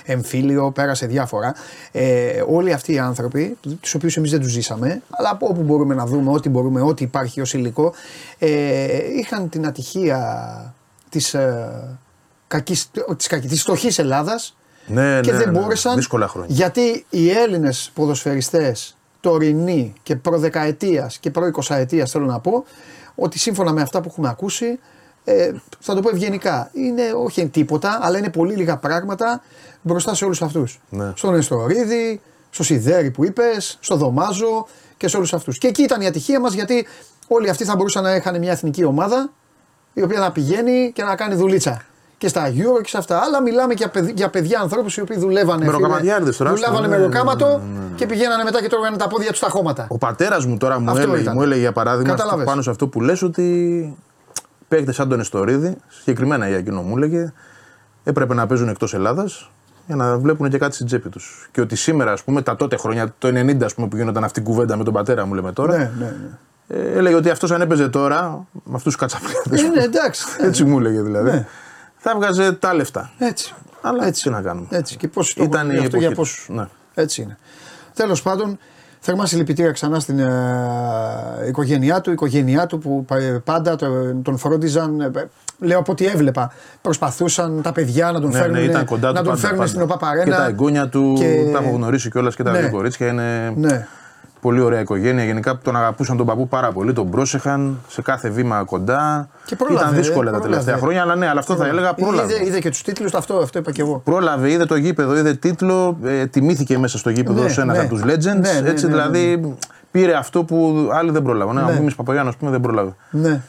ε, 0.05 0.11
εμφύλιο, 0.11 0.71
πέρασε 0.71 1.05
διάφορα. 1.05 1.55
Ε, 1.91 2.43
όλοι 2.47 2.73
αυτοί 2.73 2.93
οι 2.93 2.99
άνθρωποι, 2.99 3.57
τους 3.79 3.93
οποίους 3.93 4.17
εμείς 4.17 4.31
δεν 4.31 4.39
τους 4.39 4.51
ζήσαμε, 4.51 5.01
αλλά 5.09 5.29
από 5.29 5.47
όπου 5.47 5.61
μπορούμε 5.61 5.95
να 5.95 6.05
δούμε, 6.05 6.31
ό,τι 6.31 6.49
μπορούμε, 6.49 6.81
ό,τι 6.81 7.03
υπάρχει 7.03 7.41
ως 7.41 7.53
υλικό, 7.53 7.93
ε, 8.37 8.47
είχαν 9.19 9.49
την 9.49 9.65
ατυχία 9.65 10.73
της 11.09 11.33
ε, 11.33 11.97
της 13.47 13.61
φτωχής 13.61 13.99
Ελλάδας 13.99 14.57
ναι, 14.87 15.19
και 15.21 15.31
ναι, 15.31 15.37
δεν 15.37 15.51
ναι, 15.51 15.59
μπόρεσαν 15.59 15.95
δύσκολα 15.95 16.27
χρόνια. 16.27 16.55
γιατί 16.55 17.05
οι 17.09 17.29
Έλληνες 17.29 17.91
ποδοσφαιριστές 17.93 18.97
τωρινή 19.19 19.93
και 20.03 20.15
προδεκαετίας 20.15 21.17
και 21.17 21.31
προεικοσαετίας 21.31 22.11
θέλω 22.11 22.25
να 22.25 22.39
πω 22.39 22.65
ότι 23.15 23.39
σύμφωνα 23.39 23.71
με 23.71 23.81
αυτά 23.81 24.01
που 24.01 24.07
έχουμε 24.09 24.29
ακούσει 24.29 24.79
ε, 25.23 25.51
θα 25.79 25.95
το 25.95 26.01
πω 26.01 26.09
ευγενικά. 26.09 26.69
Είναι 26.73 27.03
όχι 27.25 27.47
τίποτα, 27.47 27.99
αλλά 28.01 28.17
είναι 28.17 28.29
πολύ 28.29 28.55
λίγα 28.55 28.77
πράγματα 28.77 29.41
μπροστά 29.81 30.13
σε 30.13 30.25
όλους 30.25 30.41
αυτούς. 30.41 30.79
Ναι. 30.89 31.11
Στον 31.15 31.35
Εστορίδη, 31.35 32.21
στο 32.49 32.63
Σιδέρι 32.63 33.11
που 33.11 33.25
είπες, 33.25 33.77
στο 33.79 33.95
Δωμάζο 33.95 34.67
και 34.97 35.07
σε 35.07 35.17
όλους 35.17 35.33
αυτούς. 35.33 35.57
Και 35.57 35.67
εκεί 35.67 35.81
ήταν 35.81 36.01
η 36.01 36.07
ατυχία 36.07 36.39
μας 36.39 36.53
γιατί 36.53 36.87
όλοι 37.27 37.49
αυτοί 37.49 37.65
θα 37.65 37.75
μπορούσαν 37.75 38.03
να 38.03 38.15
είχαν 38.15 38.39
μια 38.39 38.51
εθνική 38.51 38.83
ομάδα 38.83 39.31
η 39.93 40.01
οποία 40.01 40.19
να 40.19 40.31
πηγαίνει 40.31 40.91
και 40.93 41.03
να 41.03 41.15
κάνει 41.15 41.35
δουλίτσα. 41.35 41.85
Και 42.19 42.27
στα 42.27 42.47
Euro 42.47 42.81
και 42.81 42.89
σε 42.89 42.97
αυτά. 42.97 43.19
Αλλά 43.23 43.41
μιλάμε 43.41 43.73
για, 43.73 43.89
παιδι, 43.89 44.13
για 44.15 44.29
παιδιά 44.29 44.59
ανθρώπους 44.59 44.97
οι 44.97 45.01
οποίοι 45.01 45.17
δουλεύανε. 45.17 45.65
Μεροκαματιάριδε 45.65 46.31
τώρα. 46.31 46.53
Δουλεύανε 46.53 46.87
με 46.87 46.97
ροκάματο 46.97 47.45
ναι, 47.45 47.53
ναι, 47.53 47.79
ναι. 47.79 47.95
και 47.95 48.05
πηγαίνανε 48.05 48.43
μετά 48.43 48.61
και 48.61 48.67
τρώγανε 48.67 48.97
τα 48.97 49.07
πόδια 49.07 49.29
τους 49.29 49.37
στα 49.37 49.49
χώματα. 49.49 49.85
Ο 49.89 49.97
πατέρας 49.97 50.45
μου 50.45 50.57
τώρα 50.57 50.79
μου 50.79 50.97
έλεγε, 50.97 51.31
μου 51.31 51.41
έλεγε 51.41 51.59
για 51.59 51.71
παράδειγμα 51.71 52.15
πάνω 52.45 52.61
σε 52.61 52.69
αυτό 52.69 52.87
που 52.87 53.01
λες 53.01 53.21
ότι 53.21 53.97
παίχτες 54.67 54.95
σαν 54.95 55.09
τον 55.09 55.19
Εστορίδη, 55.19 55.77
συγκεκριμένα 55.87 56.47
για 56.47 56.57
εκείνο 56.57 56.81
μου 56.81 56.97
έλεγε, 56.97 57.33
έπρεπε 58.03 58.33
να 58.33 58.47
παίζουν 58.47 58.67
εκτός 58.67 58.93
Ελλάδας 58.93 59.49
για 59.85 59.95
να 59.95 60.17
βλέπουν 60.17 60.49
και 60.49 60.57
κάτι 60.57 60.73
στην 60.75 60.85
τσέπη 60.85 61.09
τους. 61.09 61.49
Και 61.51 61.61
ότι 61.61 61.75
σήμερα, 61.75 62.11
ας 62.11 62.23
πούμε, 62.23 62.41
τα 62.41 62.55
τότε 62.55 62.77
χρόνια, 62.77 63.13
το 63.17 63.27
90 63.27 63.63
ας 63.63 63.73
πούμε, 63.73 63.87
που 63.87 63.95
γίνονταν 63.95 64.23
αυτή 64.23 64.39
η 64.39 64.43
κουβέντα 64.43 64.77
με 64.77 64.83
τον 64.83 64.93
πατέρα 64.93 65.25
μου, 65.25 65.33
λέμε 65.33 65.51
τώρα. 65.51 65.77
Ναι, 65.77 65.91
ναι, 65.97 66.05
ναι. 66.05 66.37
Ε, 66.67 66.97
έλεγε 66.97 67.15
ότι 67.15 67.29
αυτός 67.29 67.51
αν 67.51 67.61
έπαιζε 67.61 67.89
τώρα, 67.89 68.47
με 68.51 68.75
αυτούς 68.75 68.83
τους 68.83 68.95
κατσαπλιάδες. 68.95 69.63
Ε, 69.63 69.67
ναι, 69.67 69.83
εντάξει. 69.83 70.25
Έτσι 70.39 70.63
μου 70.63 70.79
έλεγε 70.79 71.01
δηλαδή. 71.01 71.45
Ναι. 72.03 72.11
Θα 72.11 72.11
έβγαζε 72.11 72.51
τα 72.53 72.73
λεφτά. 72.73 73.11
Έτσι. 73.17 73.53
Αλλά 73.81 74.05
έτσι 74.05 74.23
τι 74.23 74.29
να 74.29 74.41
κάνουμε. 74.41 74.67
Έτσι. 74.69 74.97
Και 74.97 75.07
πώ 75.07 75.21
ήταν 75.35 75.69
η 75.69 75.77
αυτό 75.77 75.97
για 75.97 76.11
πώς... 76.11 76.45
ναι. 76.49 76.67
Έτσι 76.93 77.21
είναι. 77.21 77.37
Τέλος 77.93 78.21
πάντων, 78.21 78.59
Θερμά 78.99 79.25
συλληπιτήρια 79.25 79.71
ξανά 79.71 79.99
στην 79.99 80.19
ε, 80.19 81.47
οικογένειά 81.47 82.01
του, 82.01 82.09
η 82.09 82.13
οικογένειά 82.13 82.65
του 82.65 82.79
που 82.79 83.05
πάντα 83.43 83.75
τον 84.23 84.37
φρόντιζαν. 84.37 85.01
Ε, 85.01 85.11
λέω 85.59 85.79
από 85.79 85.91
ό,τι 85.91 86.05
έβλεπα. 86.05 86.51
Προσπαθούσαν 86.81 87.61
τα 87.61 87.71
παιδιά 87.71 88.11
να 88.11 88.19
τον 88.19 88.29
ναι, 88.29 88.37
φέρουν, 88.37 88.53
ναι, 88.53 88.61
ήταν 88.61 88.85
κοντά 88.85 89.07
να 89.07 89.13
τον 89.13 89.25
πάντα, 89.25 89.37
φέρουν 89.37 89.57
πάντα. 89.57 89.69
στην 89.69 89.81
ΟΠΑΠΑΡΕΝΑ. 89.81 90.23
Και 90.23 90.31
τα 90.31 90.45
εγγόνια 90.45 90.89
του 90.89 91.13
και... 91.17 91.49
τα 91.53 91.59
έχω 91.59 91.75
γνωρίσει 91.75 92.09
κιόλας 92.09 92.35
και 92.35 92.43
τα 92.43 92.51
ναι. 92.51 92.59
δύο 92.59 92.69
κορίτσια. 92.71 93.07
Είναι 93.07 93.53
ναι. 93.55 93.87
Πολύ 94.41 94.61
ωραία 94.61 94.79
οικογένεια. 94.79 95.23
Γενικά 95.23 95.57
τον 95.57 95.75
αγαπούσαν 95.75 96.17
τον 96.17 96.25
παππού 96.25 96.47
πάρα 96.47 96.71
πολύ. 96.71 96.93
Τον 96.93 97.09
πρόσεχαν 97.09 97.79
σε 97.87 98.01
κάθε 98.01 98.29
βήμα 98.29 98.63
κοντά. 98.63 99.29
Και 99.45 99.55
πρόλαβε, 99.55 99.85
Ήταν 99.85 99.95
δύσκολα 99.95 100.31
τα 100.31 100.39
τελευταία 100.39 100.77
χρόνια, 100.77 101.01
αλλά 101.01 101.15
ναι, 101.15 101.27
αλλά 101.27 101.39
αυτό 101.39 101.55
πρόλαβε. 101.55 101.75
θα 101.75 101.81
έλεγα 101.81 101.93
πρόλαβε. 101.93 102.33
Είδε, 102.33 102.45
είδε 102.45 102.59
και 102.59 102.69
τους 102.69 102.81
τίτλους, 102.81 103.13
αυτό, 103.13 103.35
αυτό 103.35 103.59
είπα 103.59 103.71
και 103.71 103.81
εγώ. 103.81 104.01
Πρόλαβε, 104.03 104.51
είδε 104.51 104.65
το 104.65 104.75
γήπεδο, 104.75 105.17
είδε 105.17 105.33
τίτλο, 105.33 105.97
ε, 106.03 106.25
τιμήθηκε 106.25 106.77
μέσα 106.77 106.97
στο 106.97 107.09
γήπεδο 107.09 107.41
ναι, 107.41 107.49
ω 107.49 107.61
ένα 107.61 107.73
ναι. 107.73 107.79
από 107.79 107.89
τους 107.89 108.01
legends. 108.01 108.39
Ναι, 108.39 108.59
ναι, 108.61 108.69
έτσι 108.69 108.85
ναι, 108.85 108.91
δηλαδή 108.91 109.55
πήρε 109.91 110.15
αυτό 110.15 110.43
που 110.43 110.89
άλλοι 110.93 111.11
δεν 111.11 111.21
πρόλαβαν. 111.21 111.55
Ναι. 111.55 111.61
Ο 111.61 111.73
Μίμη 111.73 111.93
Παπαγιάννη, 111.93 112.31
α 112.31 112.37
πούμε, 112.39 112.51
δεν 112.51 112.61
πρόλαβε. 112.61 112.95
Ναι, 113.11 113.41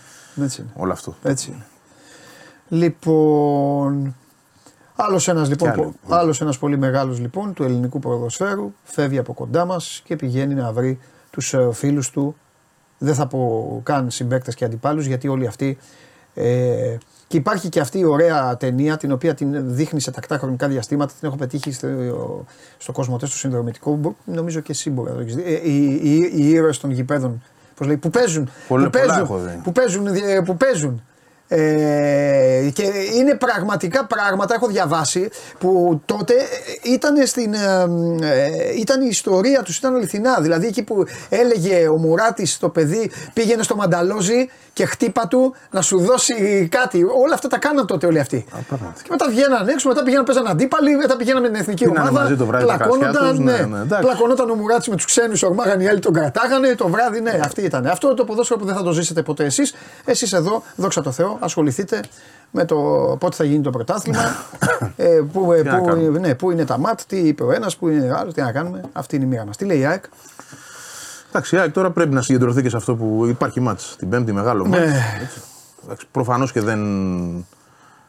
έτσι 0.43 0.61
είναι. 0.61 0.71
Όλο 0.77 0.93
αυτό. 0.93 1.15
Έτσι 1.23 1.51
είναι. 1.55 1.65
Λοιπόν. 2.69 4.15
Άλλος 5.07 5.29
ένας 5.29 5.49
λοιπόν, 5.49 5.95
άλλος 6.09 6.41
ένας 6.41 6.59
πολύ 6.59 6.79
μεγάλος 6.79 7.19
λοιπόν 7.19 7.55
του 7.55 7.63
ελληνικού 7.63 7.99
ποδοσφαίρου 7.99 8.73
φεύγει 8.83 9.19
από 9.19 9.33
κοντά 9.33 9.65
μας 9.65 10.03
και 10.05 10.17
πηγαίνει 10.17 10.55
να 10.55 10.73
βρει 10.73 10.99
τους 11.31 11.55
ε, 11.55 11.69
φίλους 11.73 12.11
του. 12.11 12.37
Δεν 12.99 13.15
θα 13.15 13.27
πω 13.27 13.81
καν 13.83 14.11
συμπαίκτες 14.11 14.55
και 14.55 14.65
αντιπάλους 14.65 15.07
γιατί 15.07 15.29
όλοι 15.29 15.47
αυτοί. 15.47 15.79
Ε, 16.35 16.97
και 17.27 17.37
υπάρχει 17.37 17.69
και 17.69 17.81
αυτή 17.81 17.99
η 17.99 18.05
ωραία 18.05 18.57
ταινία 18.57 18.97
την 18.97 19.13
οποία 19.13 19.35
την 19.35 19.75
δείχνει 19.75 20.01
σε 20.01 20.11
τακτά 20.11 20.39
χρονικά 20.39 20.69
διαστήματα. 20.69 21.13
Την 21.19 21.29
έχω 21.29 21.37
πετύχει 21.37 21.73
στο, 21.73 21.89
στο 22.79 22.93
Κοσμοτέ, 22.93 23.27
στο 23.27 23.37
συνδρομητικό. 23.37 24.17
Νομίζω 24.25 24.61
και 24.61 24.73
εσύ 24.73 24.91
μπορεί 24.91 25.09
να 25.11 25.15
το 25.15 25.21
έχεις 25.21 25.35
δει. 25.35 25.43
Ε, 25.43 25.71
οι, 25.71 26.01
οι, 26.03 26.31
οι 26.35 26.51
ήρωες 26.51 26.79
των 26.79 26.91
γηπέδων 26.91 27.43
πώς 27.75 27.87
λέει, 27.87 27.97
που 27.97 28.11
παίζουν. 28.11 28.51
Πολύ, 28.69 28.85
που, 28.85 28.91
παίζουν 28.91 29.27
που, 29.63 29.73
παίζουν, 29.73 30.07
που 30.45 30.57
παίζουν 30.57 31.03
ε, 31.53 32.71
και 32.73 32.83
είναι 33.15 33.35
πραγματικά 33.35 34.07
πράγματα, 34.07 34.55
έχω 34.55 34.67
διαβάσει, 34.67 35.31
που 35.59 36.01
τότε 36.05 36.35
ήταν, 36.83 37.27
στην, 37.27 37.55
ε, 37.55 37.83
ε 38.21 38.79
ήταν 38.79 39.03
η 39.03 39.07
ιστορία 39.11 39.63
τους, 39.63 39.77
ήταν 39.77 39.95
αληθινά. 39.95 40.41
Δηλαδή 40.41 40.67
εκεί 40.67 40.83
που 40.83 41.05
έλεγε 41.29 41.89
ο 41.89 41.97
Μουράτης 41.97 42.59
το 42.59 42.69
παιδί, 42.69 43.11
πήγαινε 43.33 43.63
στο 43.63 43.77
Μανταλόζι 43.77 44.49
και 44.73 44.85
χτύπα 44.87 45.27
του 45.29 45.55
να 45.71 45.83
σου 45.83 46.01
δώσει 46.01 46.69
κάτι. 46.71 47.03
Όλα 47.03 47.35
αυτά 47.35 47.49
τα 47.49 47.59
κάναν 47.59 47.87
τότε 47.87 48.07
όλοι 48.07 48.19
αυτοί. 48.19 48.37
Α, 48.37 48.59
και 49.03 49.09
μετά 49.11 49.27
βγαίναν 49.29 49.69
έξω, 49.69 49.89
μετά 49.89 50.03
πήγαιναν 50.03 50.25
παίζαν 50.25 50.47
αντίπαλοι, 50.47 50.97
μετά 50.97 51.17
πήγαιναν 51.17 51.43
με 51.43 51.49
την 51.49 51.61
εθνική 51.61 51.89
ομάδα. 51.89 52.13
Μαζί 52.13 52.37
το 52.37 52.47
βράδυ 52.47 52.65
πλακώνονταν, 52.65 53.43
ναι, 53.43 53.53
ναι, 53.53 53.85
ναι, 53.85 53.99
πλακώνονταν 54.01 54.51
ο 54.51 54.55
Μουράτης 54.55 54.89
με 54.89 54.97
τους 54.97 55.05
ξένους, 55.05 55.43
ορμάγαν 55.43 55.81
οι 55.81 55.89
άλλοι 55.89 55.99
τον 55.99 56.13
κρατάγανε. 56.13 56.75
Το 56.75 56.89
βράδυ, 56.89 57.21
ναι, 57.21 57.41
αυτή 57.45 57.63
ήταν. 57.63 57.87
Αυτό 57.87 58.15
το 58.15 58.25
ποδόσφαιρο 58.25 58.59
που 58.61 58.67
δεν 58.67 58.75
θα 58.75 58.83
το 58.83 58.93
ζήσετε 58.93 59.23
ποτέ 59.23 59.45
εσείς. 59.45 59.75
Εσείς 60.05 60.33
εδώ, 60.33 60.63
δόξα 60.77 61.03
τω 61.03 61.11
Θεώ, 61.11 61.39
ασχοληθείτε 61.41 62.01
με 62.51 62.65
το 62.65 62.77
πότε 63.21 63.37
θα 63.37 63.45
γίνει 63.45 63.63
το 63.63 63.71
πρωτάθλημα, 63.71 64.21
ε, 64.97 65.21
που, 65.33 65.53
ε, 65.53 65.63
που, 65.63 66.19
ναι, 66.21 66.35
που 66.35 66.51
είναι 66.51 66.65
τα 66.65 66.79
ματ, 66.79 67.01
τι 67.07 67.17
είπε 67.17 67.43
ο 67.43 67.53
ένας, 67.53 67.77
που 67.77 67.89
είναι 67.89 68.15
άλλος, 68.17 68.35
τι 68.35 68.41
να 68.41 68.53
κάνουμε. 68.53 68.81
Αυτή 68.93 69.17
είναι 69.17 69.25
η 69.25 69.29
μοίρα 69.29 69.47
μας. 69.47 69.57
Τι 69.57 69.65
λέει 69.65 69.79
η 69.79 69.85
ΑΕΚ; 69.85 70.05
Εντάξει, 71.29 71.57
η 71.57 71.59
ΑΕΚ 71.59 71.73
τώρα 71.73 71.91
πρέπει 71.91 72.15
να 72.15 72.23
συγκεντρωθεί 72.23 72.63
και 72.63 72.69
σε 72.69 72.77
αυτό 72.77 72.95
που 72.95 73.27
υπάρχει 73.27 73.61
μάτς. 73.61 73.97
Την 73.99 74.09
Πέμπτη 74.09 74.33
μεγάλο 74.33 74.67
ναι. 74.67 74.79
μάτς. 74.79 76.07
Προφανώς 76.11 76.53
και 76.53 76.61
δεν, 76.61 76.81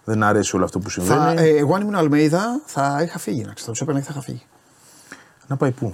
δεν 0.04 0.24
αρέσει 0.24 0.56
όλο 0.56 0.66
αυτό 0.66 0.80
που 0.80 0.90
συμβαίνει. 0.90 1.36
Θα, 1.36 1.42
ε, 1.42 1.58
εγώ 1.58 1.76
αν 1.76 1.82
ήμουν 1.82 1.96
Αλμέιδα 1.96 2.62
θα 2.66 3.00
είχα 3.04 3.20
φύγει. 3.20 3.44
Να 3.44 3.54
ξέρω, 3.54 3.72
του 3.72 3.84
έπαιρνα 3.84 4.00
και 4.00 4.06
θα 4.06 4.12
είχα 4.14 4.22
φύγει. 4.22 4.46
Να 5.48 5.58
πάει 5.58 5.72
πού; 5.72 5.94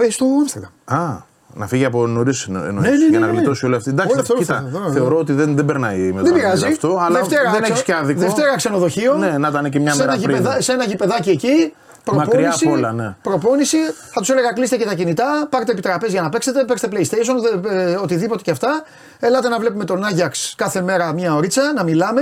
Ε, 0.00 0.10
στο 0.10 0.24
Άμστερνταμ. 0.24 0.70
Α, 0.84 1.28
να 1.54 1.66
φύγει 1.66 1.84
από 1.84 2.06
νωρίς 2.06 2.46
ναι, 2.48 2.58
ναι, 2.58 2.70
ναι, 2.70 2.90
για 3.10 3.18
να 3.18 3.26
γλιτώσει 3.26 3.66
όλη 3.66 3.74
αυτή. 3.74 3.90
Εντάξει, 3.90 4.16
αυτό, 4.18 4.34
κοίτα, 4.34 4.64
αυτό, 4.66 4.92
θεωρώ 4.92 5.16
ότι 5.16 5.32
δεν, 5.32 5.56
δεν 5.56 5.64
περνάει 5.64 6.12
με 6.12 6.22
δεν 6.22 6.34
πειράζει. 6.34 6.66
αυτό. 6.66 6.98
Αλλά 7.00 7.18
Δευτέρα, 7.18 7.50
δεν 7.50 7.62
έχεις 7.62 7.82
και 7.82 7.94
άδικο. 7.94 8.20
Δευτέρα 8.20 8.56
ξενοδοχείο. 8.56 9.14
Ναι, 9.14 9.38
να 9.38 9.48
ήταν 9.48 9.70
και 9.70 9.80
μια 9.80 9.94
μέρα 9.94 10.16
πριν. 10.22 10.46
σε 10.58 10.72
ένα 10.72 10.84
γηπεδάκι 10.84 11.30
εκεί. 11.30 11.72
Προπόνηση, 12.04 12.68
όλα, 12.68 12.92
ναι. 12.92 13.16
προπόνηση, 13.22 13.76
θα 14.12 14.20
τους 14.20 14.30
έλεγα 14.30 14.52
κλείστε 14.52 14.76
και 14.76 14.84
τα 14.84 14.94
κινητά, 14.94 15.46
πάρτε 15.50 15.72
επιτραπέζι 15.72 16.12
για 16.12 16.22
να 16.22 16.28
παίξετε, 16.28 16.64
παίξτε 16.64 16.88
PlayStation, 16.92 17.66
ε, 17.70 17.94
οτιδήποτε 18.02 18.42
και 18.42 18.50
αυτά. 18.50 18.82
Ελάτε 19.20 19.48
να 19.48 19.58
βλέπουμε 19.58 19.84
τον 19.84 20.04
Άγιαξ 20.04 20.54
κάθε 20.56 20.82
μέρα 20.82 21.12
μία 21.12 21.34
ωρίτσα, 21.34 21.72
να 21.74 21.84
μιλάμε 21.84 22.20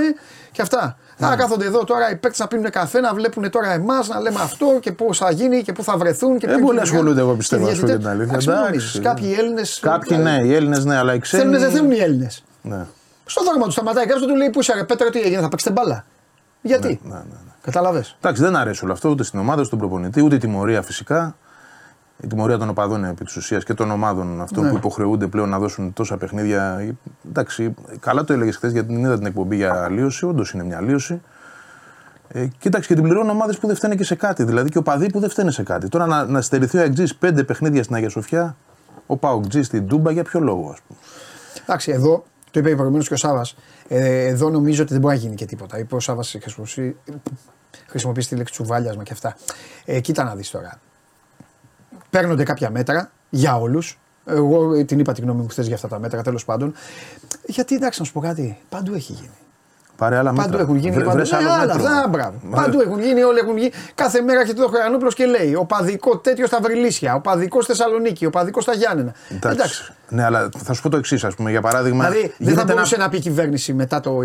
και 0.51 0.61
αυτά. 0.61 0.97
Ναι. 1.19 1.27
Θα 1.27 1.35
κάθονται 1.35 1.65
εδώ 1.65 1.83
τώρα 1.83 2.11
οι 2.11 2.15
παίκτες 2.15 2.39
να 2.39 2.47
πίνουν 2.47 2.69
καφέ, 2.69 2.99
να 2.99 3.13
βλέπουν 3.13 3.49
τώρα 3.49 3.71
εμάς, 3.71 4.07
να 4.07 4.19
λέμε 4.19 4.39
αυτό 4.41 4.77
και 4.81 4.91
πώς 4.91 5.17
θα 5.17 5.31
γίνει 5.31 5.61
και 5.61 5.71
πού 5.73 5.83
θα 5.83 5.97
βρεθούν. 5.97 6.37
Και 6.37 6.47
δεν 6.47 6.59
πολύ 6.59 6.79
ασχολούνται, 6.79 7.19
εγώ 7.19 7.33
πιστεύω, 7.33 7.67
α 7.67 7.73
πούμε 7.79 7.97
την 7.97 8.07
αλήθεια. 8.07 9.01
Κάποιοι 9.01 9.35
Έλληνε. 9.37 9.61
Κάποιοι 9.81 10.17
ναι, 10.21 10.37
οι 10.43 10.53
Έλληνες 10.53 10.85
ναι, 10.85 10.97
αλλά 10.97 11.13
οι 11.13 11.19
ξένοι. 11.19 11.43
Θέλουν, 11.43 11.59
δεν 11.59 11.71
θέλουν 11.71 11.91
οι 11.91 11.97
Έλληνες. 11.97 12.43
Ναι. 12.61 12.85
Στο 13.25 13.43
δόγμα 13.43 13.63
τους 13.63 13.73
σταματάει 13.73 14.05
κάποιο 14.05 14.27
του 14.27 14.35
λέει 14.35 14.49
Πού 14.49 14.59
είσαι, 14.59 14.85
Πέτρα, 14.87 15.09
τι 15.09 15.19
έγινε, 15.19 15.41
θα 15.41 15.49
παίξετε 15.49 15.71
μπάλα. 15.71 16.05
Γιατί; 16.61 16.99
Ναι, 17.03 17.09
ναι, 17.09 17.15
ναι. 17.15 17.23
ναι. 17.23 17.51
Κατάλαβε. 17.61 18.05
Εντάξει, 18.21 18.41
δεν 18.41 18.55
αρέσει 18.55 18.83
όλο 18.83 18.93
αυτό 18.93 19.09
ούτε 19.09 19.23
στην 19.23 19.39
ομάδα, 19.39 19.63
στον 19.63 19.79
προπονητή, 19.79 20.23
ούτε 20.23 20.35
η 20.35 20.37
τιμωρία 20.37 20.81
φυσικά. 20.81 21.35
Η 22.23 22.27
τιμωρία 22.27 22.57
των 22.57 22.69
οπαδών 22.69 23.03
επί 23.03 23.25
της 23.25 23.35
ουσίας 23.35 23.63
και 23.63 23.73
των 23.73 23.91
ομάδων 23.91 24.41
αυτών 24.41 24.63
ναι. 24.63 24.69
που 24.69 24.75
υποχρεούνται 24.75 25.27
πλέον 25.27 25.49
να 25.49 25.59
δώσουν 25.59 25.93
τόσα 25.93 26.17
παιχνίδια. 26.17 26.95
Εντάξει, 27.29 27.73
καλά 27.99 28.23
το 28.23 28.33
έλεγες 28.33 28.55
χθες 28.55 28.71
γιατί 28.71 28.87
την 28.87 28.97
είδα 28.97 29.17
την 29.17 29.25
εκπομπή 29.25 29.55
για 29.55 29.83
αλλίωση. 29.83 30.25
Όντως 30.25 30.51
είναι 30.51 30.63
μια 30.63 30.77
αλλίωση. 30.77 31.21
Ε, 32.27 32.47
κοίταξε 32.59 32.87
και 32.87 32.93
την 32.93 33.03
πληρώνουν 33.03 33.29
ομάδες 33.29 33.57
που 33.57 33.67
δεν 33.67 33.75
φταίνε 33.75 33.95
και 33.95 34.03
σε 34.03 34.15
κάτι. 34.15 34.43
Δηλαδή 34.43 34.69
και 34.69 34.77
οπαδοί 34.77 35.11
που 35.11 35.19
δεν 35.19 35.29
φταίνε 35.29 35.51
σε 35.51 35.63
κάτι. 35.63 35.87
Τώρα 35.87 36.05
να, 36.05 36.25
να 36.25 36.41
στερηθεί 36.41 36.77
ο 36.77 36.81
Αγτζή 36.81 37.17
πέντε 37.17 37.43
παιχνίδια 37.43 37.83
στην 37.83 37.95
Αγία 37.95 38.09
Σοφιά, 38.09 38.55
ο 39.05 39.17
Παοκτζής 39.17 39.65
στην 39.65 39.87
Τούμπα, 39.87 40.11
για 40.11 40.23
ποιο 40.23 40.39
λόγο, 40.39 40.69
ας 40.69 40.79
πούμε. 40.87 40.99
Εντάξει, 41.61 41.91
εδώ 41.91 42.23
το 42.51 42.59
είπε 42.59 42.75
προηγουμένως 42.75 43.07
και 43.07 43.13
ο 43.13 43.17
Σάβας. 43.17 43.55
Ε, 43.87 44.27
εδώ 44.27 44.49
νομίζω 44.49 44.81
ότι 44.81 44.91
δεν 44.91 45.01
μπορεί 45.01 45.15
να 45.15 45.21
γίνει 45.21 45.35
και 45.35 45.45
τίποτα. 45.45 45.79
Είπε 45.79 45.95
ο 45.95 45.99
Σάβας 45.99 46.35
χρησιμοποιήσει 47.87 48.29
τη 48.29 48.35
λέξη 48.35 48.53
τσουβάλιασμα 48.53 49.03
και 49.03 49.13
αυτά. 49.13 49.35
Ε, 49.85 49.99
κοίτα 49.99 50.23
να 50.23 50.35
δεις 50.35 50.49
τώρα. 50.49 50.79
Παίρνονται 52.09 52.43
κάποια 52.43 52.69
μέτρα 52.69 53.11
για 53.29 53.59
όλους. 53.59 53.99
Εγώ 54.25 54.85
την 54.85 54.99
είπα 54.99 55.13
την 55.13 55.23
γνώμη 55.23 55.41
μου 55.41 55.47
χθες 55.47 55.65
για 55.65 55.75
αυτά 55.75 55.87
τα 55.87 55.99
μέτρα, 55.99 56.21
τέλος 56.21 56.45
πάντων. 56.45 56.73
Γιατί 57.45 57.75
εντάξει, 57.75 57.99
να 57.99 58.05
σου 58.05 58.13
πω 58.13 58.19
κάτι, 58.19 58.57
παντού 58.69 58.93
έχει 58.93 59.13
γίνει. 59.13 59.29
Πάρε 59.99 60.17
άλλα 60.17 60.33
παντού 60.33 60.57
έχουν 60.57 60.75
γίνει. 60.75 60.95
Βρε, 60.95 61.03
παντού, 61.03 61.17
ναι, 61.17 61.37
άλλα, 61.59 61.73
αυτά, 61.73 62.07
μπράβο. 62.09 62.33
Παντού 62.49 62.81
έχουν 62.81 62.99
γίνει, 62.99 63.23
όλοι 63.23 63.39
έχουν 63.39 63.57
γίνει. 63.57 63.71
Κάθε 63.95 64.21
μέρα 64.21 64.41
έχετε 64.41 64.61
το 64.61 64.67
Χρεανόπλο 64.67 65.09
και 65.09 65.25
λέει: 65.25 65.55
Ο 65.55 65.65
παδικό 65.65 66.17
τέτοιος 66.17 66.47
στα 66.47 66.59
Βρυλίσια, 66.61 67.15
ο 67.15 67.21
παδικός 67.21 67.65
Θεσσαλονίκη, 67.65 68.25
ο 68.25 68.29
παδικός 68.29 68.63
στα 68.63 68.73
Γιάννενα. 68.73 69.13
Εντάξει. 69.29 69.57
Εντάξει. 69.57 69.93
Ναι, 70.09 70.23
αλλά 70.23 70.49
θα 70.57 70.73
σου 70.73 70.81
πω 70.81 70.89
το 70.89 70.97
εξής, 70.97 71.23
ας 71.23 71.35
πούμε, 71.35 71.49
για 71.49 71.61
παράδειγμα. 71.61 72.09
Δηλαδή 72.09 72.33
δεν 72.37 72.55
θα 72.55 72.63
μπορούσε 72.63 72.97
να 72.97 73.09
πει 73.09 73.17
η 73.17 73.19
κυβέρνηση 73.19 73.73
μετά 73.73 73.99
το. 73.99 74.19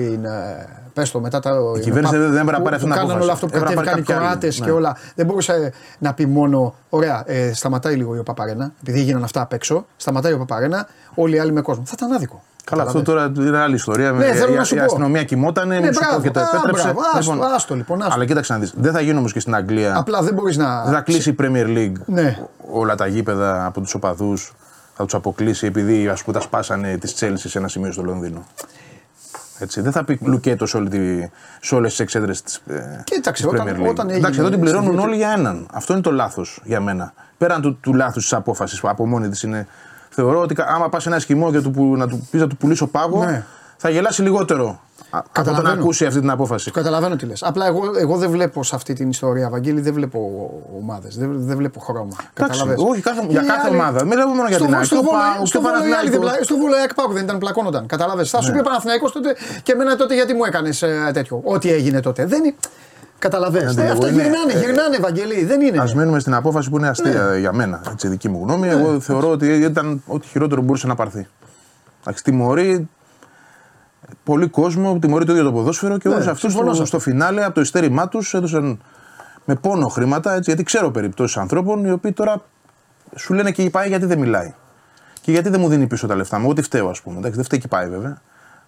Πες 0.93 1.11
το, 1.11 1.21
μετά 1.21 1.41
το. 1.41 1.75
Η 1.77 1.81
κυβέρνηση 1.81 2.17
δεν 2.17 2.31
πρέπει 2.31 2.51
να 2.51 2.61
πάρει 2.61 2.75
αυτή 2.75 2.89
την 2.89 2.99
απόφαση. 2.99 3.23
όλο 3.23 3.33
αυτό 3.33 3.47
που 3.47 3.59
κατέβηκαν 3.59 3.99
οι 3.99 4.03
Κροάτες 4.03 4.57
και 4.57 4.65
ναι. 4.65 4.71
όλα. 4.71 4.97
Δεν 5.15 5.27
μπορούσε 5.27 5.73
να 5.99 6.15
πει 6.15 6.27
μόνο. 6.27 6.75
Ωραία, 6.89 7.23
ε, 7.27 7.53
σταματάει 7.55 7.95
λίγο 7.95 8.19
ο 8.19 8.23
Παπαρένα, 8.23 8.73
επειδή 8.81 9.01
έγιναν 9.01 9.25
αυτά 9.25 9.41
απ' 9.41 9.53
έξω. 9.53 9.87
Σταματάει 9.97 10.33
ο 10.33 10.39
Παπαρένα, 10.39 10.87
όλοι 11.15 11.37
οι 11.37 11.39
άλλοι 11.39 11.53
με 11.53 11.61
κόσμο. 11.61 11.85
Θα 11.85 11.93
ήταν 11.97 12.13
άδικο. 12.13 12.43
Καλά, 12.65 12.83
αυτό 12.83 13.03
τώρα 13.03 13.33
είναι 13.37 13.59
άλλη 13.59 13.75
ιστορία. 13.75 14.13
Ναι, 14.13 14.33
θέλω 14.33 14.55
να 14.55 14.65
σου 14.65 14.75
η, 14.75 14.79
αστυνομία 14.79 15.25
κοιμόταν, 15.25 15.69
ναι, 15.69 15.79
μπράβο, 15.81 16.21
και 16.23 16.31
το 16.31 16.41
επέτρεψε. 16.41 16.93
Μπράβο, 16.93 17.33
λοιπόν, 17.33 17.53
άστο, 17.55 17.75
λοιπόν, 17.75 18.03
άστο. 18.03 18.15
Αλλά 18.15 18.25
κοίταξε 18.25 18.53
να 18.53 18.59
δεις. 18.59 18.73
Δεν 18.77 18.93
θα 18.93 19.01
γίνει 19.01 19.19
όμως 19.19 19.33
και 19.33 19.41
στην 19.41 19.55
Αγγλία. 19.55 19.97
Απλά 19.97 20.23
δεν 20.23 20.35
μπορείς 20.35 20.57
να. 20.57 20.85
Δεν 20.85 20.93
θα 20.93 21.01
κλείσει 21.01 21.31
η 21.31 21.37
Premier 21.41 21.67
League 21.67 21.93
ναι. 22.07 22.39
όλα 22.73 22.95
τα 22.95 23.07
γήπεδα 23.07 23.67
από 23.67 23.81
τους 23.81 23.95
οπαδούς. 23.95 24.53
Θα 24.97 25.05
τους 25.05 25.15
αποκλείσει 25.15 25.67
επειδή 25.67 26.09
ας 26.09 26.23
πούμε, 26.25 26.37
τα 26.37 26.43
σπάσανε 26.43 26.97
της 26.97 27.15
Τσέλση 27.15 27.49
σε 27.49 27.59
ένα 27.59 27.69
σημείο 27.69 27.93
στο 27.93 28.03
Λονδίνο. 28.03 28.45
Έτσι. 29.59 29.81
Δεν 29.81 29.93
θα 29.93 30.05
πει 30.05 30.19
Λουκέτος 30.23 30.71
σε, 30.71 30.79
σε 31.61 31.75
όλες 31.75 31.91
τις 31.91 32.01
εξέδρες 32.01 32.43
της 32.43 32.63
Κοίταξε, 33.05 33.47
όταν, 33.47 33.87
όταν 33.87 34.09
έγινε, 34.09 34.19
Εντάξει, 34.19 34.41
εδώ 34.41 34.49
την 34.49 34.61
πληρώνουν 34.61 34.99
όλοι 34.99 35.17
για 35.17 35.31
έναν. 35.31 35.67
Αυτό 35.73 35.93
είναι 35.93 36.03
το 36.03 36.13
λάθος 36.13 36.61
για 36.65 36.81
μένα. 36.81 37.13
Πέραν 37.39 37.63
του, 37.63 37.79
του 37.81 37.95
λάθους 37.95 38.23
της 38.23 38.33
απόφασης 38.33 38.81
που 38.81 38.89
από 38.89 39.07
μόνη 39.07 39.29
της 39.29 39.43
είναι. 39.43 39.67
Θεωρώ 40.15 40.41
ότι 40.41 40.55
άμα 40.59 40.89
πας 40.89 41.07
ένα 41.07 41.19
σκημό 41.19 41.53
και 41.53 41.61
του, 41.61 41.97
να 41.97 42.09
του 42.09 42.29
πεις 42.31 42.41
να 42.41 42.47
του 42.47 42.57
πουλήσω 42.57 42.87
πάγο, 42.87 43.25
ναι. 43.25 43.45
θα 43.77 43.91
γελάσει 43.91 44.23
λιγότερο 44.23 44.81
από 45.11 45.55
το 45.55 45.63
να 45.63 45.71
ακούσει 45.71 46.07
αυτή 46.07 46.21
την 46.21 46.31
απόφαση. 46.31 46.71
Καταλαβαίνω 46.71 47.17
τι 47.17 47.27
λες. 47.27 47.43
Απλά 47.43 47.67
εγώ, 47.67 47.83
εγώ 47.99 48.17
δεν 48.17 48.31
βλέπω 48.31 48.65
σε 48.65 48.75
αυτή 48.75 48.93
την 48.93 49.09
ιστορία, 49.09 49.49
Βαγγέλη, 49.49 49.81
δεν 49.81 49.93
βλέπω 49.93 50.51
ομάδες. 50.81 51.17
Δεν, 51.19 51.31
δεν 51.35 51.57
βλέπω 51.57 51.81
χρώμα. 51.81 52.17
Εντάξει, 52.35 52.61
όχι, 52.77 53.01
κάθε, 53.01 53.27
για 53.29 53.41
κάθε 53.41 53.67
άλλη... 53.67 53.77
ομάδα. 53.77 54.05
Μην 54.05 54.19
λέμε 54.19 54.35
μόνο 54.35 54.49
για 54.49 54.59
την 54.59 54.75
ΑΕΚ. 54.75 54.85
Στο, 54.85 54.97
στο, 55.45 55.61
στο 56.43 56.57
Βόλο 56.57 56.77
ΑΕΚ 56.77 56.95
Πάου 56.95 57.13
δεν 57.13 57.25
ήταν 57.25 57.39
πλακώνονταν. 57.39 57.87
Κατάλαβε. 57.87 58.25
Θα 58.25 58.41
σου 58.41 58.51
ναι. 58.51 58.57
πει 58.57 58.63
Παναθηναϊκός 58.63 59.13
τότε 59.13 59.37
και 59.63 59.73
εμένα 59.73 59.97
τότε 59.97 60.15
γιατί 60.15 60.35
μου 60.35 60.45
έκανες 60.45 60.83
ε, 60.83 61.11
τέτοιο. 61.13 61.41
Ό,τι 61.45 61.71
έγινε 61.73 62.01
τότε. 62.01 62.27
Δεν 62.27 62.55
Καταλαβαίνετε. 63.25 63.91
Αυτά 63.91 64.09
γυρνάνε, 64.09 64.53
γυρνάνε, 64.53 64.97
Ευαγγελί. 64.97 65.45
Δεν 65.45 65.61
είναι. 65.61 65.79
Α 65.79 65.89
μείνουμε 65.97 66.21
στην 66.21 66.35
απόφαση 66.35 66.71
που 66.71 66.77
είναι 66.77 66.89
αστεία 66.89 67.23
ναι. 67.23 67.39
για 67.39 67.53
μένα. 67.53 67.83
Έτσι, 67.91 68.09
δική 68.09 68.29
μου 68.29 68.41
γνώμη. 68.43 68.69
Εγώ 68.69 68.93
ναι. 68.93 69.01
θεωρώ 69.01 69.31
ότι 69.31 69.47
ήταν 69.47 70.03
ό,τι 70.07 70.27
χειρότερο 70.27 70.61
μπορούσε 70.61 70.87
να 70.87 70.95
πάρθει. 70.95 71.27
Εντάξει, 72.01 72.25
τιμωρεί 72.25 72.89
πολύ 74.25 74.49
κόσμο, 74.49 74.99
τιμωρεί 74.99 75.25
το 75.25 75.33
ίδιο 75.33 75.45
το 75.45 75.53
ποδόσφαιρο 75.53 75.99
και 75.99 76.09
ναι, 76.09 76.15
όλους 76.15 76.27
αυτούς 76.27 76.53
στο, 76.53 76.85
στο 76.85 76.99
φινάλε 76.99 77.45
από 77.45 77.55
το 77.55 77.61
ειστέρημά 77.61 78.09
τους 78.09 78.35
έδωσαν 78.35 78.81
με 79.45 79.55
πόνο 79.55 79.89
χρήματα. 79.89 80.31
Έτσι, 80.33 80.51
γιατί 80.51 80.63
ξέρω 80.63 80.91
περιπτώσεις 80.91 81.37
ανθρώπων 81.37 81.85
οι 81.85 81.91
οποίοι 81.91 82.13
τώρα 82.13 82.43
σου 83.17 83.35
λένε 83.35 83.51
και 83.51 83.63
η 83.63 83.71
ΠΑΕ 83.71 83.87
γιατί 83.87 84.07
δεν 84.07 84.19
μιλάει; 84.19 84.55
Και 85.21 85.31
γιατί 85.31 85.49
δεν 85.49 85.61
μου 85.61 85.69
δίνει 85.69 85.87
πίσω 85.87 86.07
τα 86.07 86.15
λεφτά 86.15 86.39
μου; 86.39 86.49
Ό,τι 86.49 86.63
φταίω, 86.63 86.89
ας 86.89 87.01
πούμε. 87.01 87.17
Εντάξει, 87.19 87.37
δεν 87.37 87.45
φταίει 87.45 87.59
και 87.59 87.67
η 87.67 87.71
ΠΑΕ 87.71 87.89
βέβαια. 87.89 88.21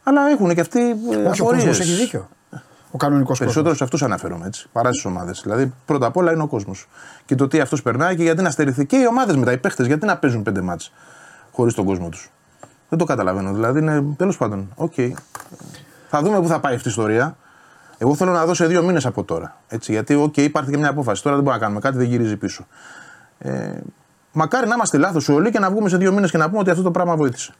Αλλά 0.02 0.28
έχουν 0.30 0.54
και 0.54 0.60
αυτοί. 0.60 0.80
Ε, 1.10 1.28
Όχι, 1.28 1.40
ο 1.40 1.44
κόσμος 1.44 1.80
έχει 1.80 1.92
δίκιο. 1.92 2.28
Ο 2.96 2.98
κανονικός 2.98 3.38
κόσμος. 3.38 3.46
Περισσότερο 3.46 3.74
σε 3.74 3.84
αυτούς 3.84 4.02
αναφέρομαι 4.02 4.46
έτσι. 4.46 4.68
Παρά 4.72 4.92
στις 4.92 5.04
ομάδες. 5.04 5.40
Δηλαδή 5.42 5.72
πρώτα 5.84 6.06
απ' 6.06 6.16
όλα 6.16 6.32
είναι 6.32 6.42
ο 6.42 6.46
κόσμος. 6.46 6.88
Και 7.24 7.34
το 7.34 7.48
τι 7.48 7.60
αυτός 7.60 7.82
περνάει 7.82 8.16
και 8.16 8.22
γιατί 8.22 8.42
να 8.42 8.50
στερηθεί. 8.50 8.86
Και 8.86 8.96
οι 8.96 9.06
ομάδες 9.06 9.36
μετά, 9.36 9.52
οι 9.52 9.58
παίχτες, 9.58 9.86
γιατί 9.86 10.06
να 10.06 10.16
παίζουν 10.16 10.42
πέντε 10.42 10.60
μάτς 10.60 10.92
χωρίς 11.52 11.74
τον 11.74 11.84
κόσμο 11.84 12.08
τους. 12.08 12.30
Δεν 12.88 12.98
το 12.98 13.04
καταλαβαίνω. 13.04 13.52
Δηλαδή 13.52 13.78
είναι 13.78 14.04
τέλος 14.16 14.36
πάντων. 14.36 14.72
OK. 14.74 14.92
Okay. 14.96 15.10
Θα 16.08 16.22
δούμε 16.22 16.40
πού 16.40 16.46
θα 16.46 16.60
πάει 16.60 16.74
αυτή 16.74 16.88
η 16.88 16.90
ιστορία. 16.90 17.36
Εγώ 17.98 18.14
θέλω 18.14 18.32
να 18.32 18.46
δώσω 18.46 18.66
δύο 18.66 18.82
μήνες 18.82 19.06
από 19.06 19.24
τώρα. 19.24 19.56
Έτσι, 19.68 19.92
γιατί, 19.92 20.14
OK, 20.14 20.34
okay, 20.36 20.42
υπάρχει 20.42 20.70
και 20.70 20.78
μια 20.78 20.88
απόφαση. 20.88 21.22
Τώρα 21.22 21.34
δεν 21.34 21.44
μπορούμε 21.44 21.62
να 21.62 21.66
κάνουμε 21.66 21.86
κάτι, 21.88 21.96
δεν 21.96 22.06
γυρίζει 22.06 22.36
πίσω. 22.36 22.66
Ε, 23.38 23.72
μακάρι 24.32 24.68
να 24.68 24.74
είμαστε 24.74 24.98
λάθος 24.98 25.28
όλοι 25.28 25.50
και 25.50 25.58
να 25.58 25.70
βγούμε 25.70 25.88
σε 25.88 25.96
δύο 25.96 26.12
μήνες 26.12 26.30
και 26.30 26.38
να 26.38 26.46
πούμε 26.48 26.58
ότι 26.58 26.70
αυτό 26.70 26.82
το 26.82 26.90
πράγμα 26.90 27.16
βοήθησε. 27.16 27.54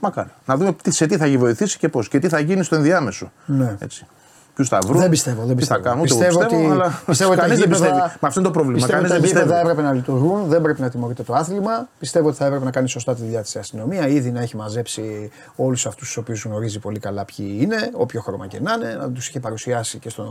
Μακάρι. 0.00 0.30
Να 0.44 0.56
δούμε 0.56 0.76
σε 0.88 1.06
τι 1.06 1.16
θα 1.16 1.38
βοηθήσει 1.38 1.78
και 1.78 1.88
πώς 1.88 2.08
και 2.08 2.18
τι 2.18 2.28
θα 2.28 2.38
γίνει 2.38 2.62
στο 2.62 2.76
ενδιάμεσο. 2.76 3.32
Ναι. 3.46 3.76
Έτσι 3.78 4.06
ποιους 4.54 4.68
θα 4.68 4.78
βρουν. 4.86 5.00
Δεν 5.00 5.10
πιστεύω. 5.10 5.44
Δεν 5.44 5.56
πιστεύω. 5.56 5.80
Τι 5.80 5.84
θα 5.84 5.90
κάνουν, 5.90 6.04
πιστεύω, 6.04 6.38
πιστεύω, 6.38 6.62
ότι, 6.62 6.72
αλλά 6.72 7.02
πιστεύω 7.06 7.34
κανείς 7.34 7.58
δεν 7.58 7.68
πιστεύει. 7.68 7.92
Μα 7.92 8.28
αυτό 8.28 8.40
είναι 8.40 8.48
το 8.48 8.50
πρόβλημα. 8.50 8.76
Πιστεύω 8.76 9.00
ότι 9.00 9.08
τα 9.08 9.26
γήπεδα 9.26 9.60
έπρεπε 9.60 9.82
να 9.82 9.92
λειτουργούν, 9.92 10.48
δεν 10.48 10.62
πρέπει 10.62 10.80
να 10.80 10.88
τιμωρείται 10.88 11.22
το 11.22 11.34
άθλημα. 11.34 11.88
Πιστεύω 11.98 12.28
ότι 12.28 12.36
θα 12.36 12.46
έπρεπε 12.46 12.64
να 12.64 12.70
κάνει 12.70 12.88
σωστά 12.88 13.14
τη 13.14 13.22
δουλειά 13.22 13.42
της 13.42 13.56
αστυνομία. 13.56 14.08
Ήδη 14.08 14.30
να 14.30 14.40
έχει 14.40 14.56
μαζέψει 14.56 15.30
όλους 15.56 15.86
αυτούς 15.86 16.06
τους 16.06 16.16
οποίους 16.16 16.44
γνωρίζει 16.44 16.78
πολύ 16.78 16.98
καλά 16.98 17.24
ποιοι 17.24 17.58
είναι, 17.60 17.90
όποιο 17.92 18.20
χρώμα 18.20 18.46
και 18.46 18.60
να 18.60 18.72
είναι, 18.72 18.94
να 19.00 19.10
τους 19.10 19.28
είχε 19.28 19.40
παρουσιάσει 19.40 19.98
και 19.98 20.08
στον, 20.08 20.26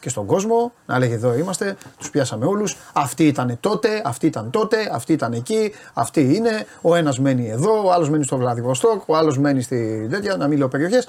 και 0.00 0.08
στον 0.08 0.26
κόσμο. 0.26 0.72
Να 0.86 0.98
λέγει 0.98 1.12
εδώ 1.12 1.34
είμαστε, 1.34 1.76
τους 1.98 2.10
πιάσαμε 2.10 2.46
όλους. 2.46 2.76
Αυτοί 2.92 3.26
ήταν 3.26 3.56
τότε, 3.60 3.88
αυτοί 4.04 4.26
ήταν 4.26 4.50
τότε, 4.50 4.76
αυτοί 4.92 5.12
ήταν 5.12 5.32
εκεί, 5.32 5.72
αυτοί 5.94 6.34
είναι. 6.34 6.66
Ο 6.80 6.94
ένας 6.94 7.18
μένει 7.18 7.50
εδώ, 7.50 7.86
ο 7.86 7.92
άλλος 7.92 8.10
μένει 8.10 8.24
στο 8.24 8.36
Βλαδιβοστόκ, 8.36 9.02
ο 9.08 9.16
άλλος 9.16 9.38
μένει 9.38 9.62
στη 9.62 10.06
τέτοια, 10.10 10.36
να 10.36 10.46
μην 10.46 10.58
λέω 10.58 10.68
περιοχές. 10.68 11.08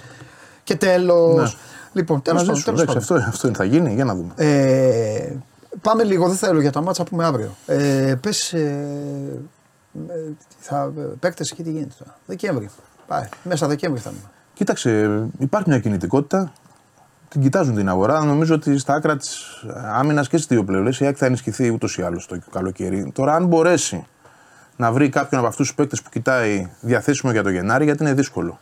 Και 0.64 0.76
τέλος. 0.76 1.58
Ναι. 1.96 2.02
Λοιπόν, 2.02 2.22
τέλος 2.22 2.64
πάντων. 2.66 2.98
Αυτό, 2.98 3.16
αυτό 3.16 3.54
θα 3.54 3.64
γίνει, 3.64 3.94
για 3.94 4.06
να 4.06 4.16
δούμε. 4.16 4.34
Ε, 4.36 5.34
πάμε 5.82 6.04
λίγο, 6.04 6.28
δεν 6.28 6.38
θέλω 6.38 6.62
για 6.62 6.72
τα 6.72 6.82
μάτσα 6.82 7.04
που 7.04 7.10
πούμε 7.10 7.26
αύριο. 7.26 7.56
Ε, 7.66 8.16
Πες. 8.22 8.54
Ε, 8.54 8.60
ε, 10.08 10.14
θα 10.60 10.94
παίκτες 11.20 11.52
εκεί 11.52 11.64
τι 11.64 11.72
γίνεται 11.72 11.96
τώρα. 11.98 12.18
Δεκέμβρη. 12.26 12.70
Πάει. 13.08 13.30
Μέσα 13.44 13.68
Δεκέμβρη 13.68 14.02
θα 14.02 14.10
είμαι. 14.10 14.20
Κοίταξε, 14.54 15.22
υπάρχει 15.40 15.70
μια 15.70 15.80
κινητικότητα. 15.80 16.52
Την 17.28 17.42
κοιτάζουν 17.42 17.76
την 17.76 17.90
αγορά. 17.90 18.24
Νομίζω 18.24 18.56
ότι 18.56 18.78
στα 18.78 18.94
άκρα 18.94 19.18
της 19.18 19.66
άμυνας 19.94 20.28
και 20.28 20.38
στις 20.38 20.48
δύο 20.48 20.64
πλευρές 20.64 21.00
η 21.00 21.06
ΑΕΚ 21.06 21.16
θα 21.20 21.26
ενισχυθεί 21.26 21.70
ούτως 21.70 21.98
ή 21.98 22.02
άλλως 22.02 22.28
το 22.28 22.40
καλοκαίρι. 22.52 23.12
Τώρα, 23.14 23.34
αν 23.36 23.46
μπορέσει 23.46 24.06
να 24.76 24.92
βρει 24.92 25.10
κάποιον 25.10 25.40
από 25.40 25.50
αυτούς 25.50 25.68
τους 25.68 25.76
παίκτες 25.76 26.02
που 26.02 26.10
κοιτάει 26.10 26.70
διαθέσιμο 26.82 27.32
για 27.32 27.44
το 27.44 27.50
Γενάρη, 27.50 27.84
γιατί 27.84 28.04
είναι 28.04 28.14
δύσκολο. 28.14 28.60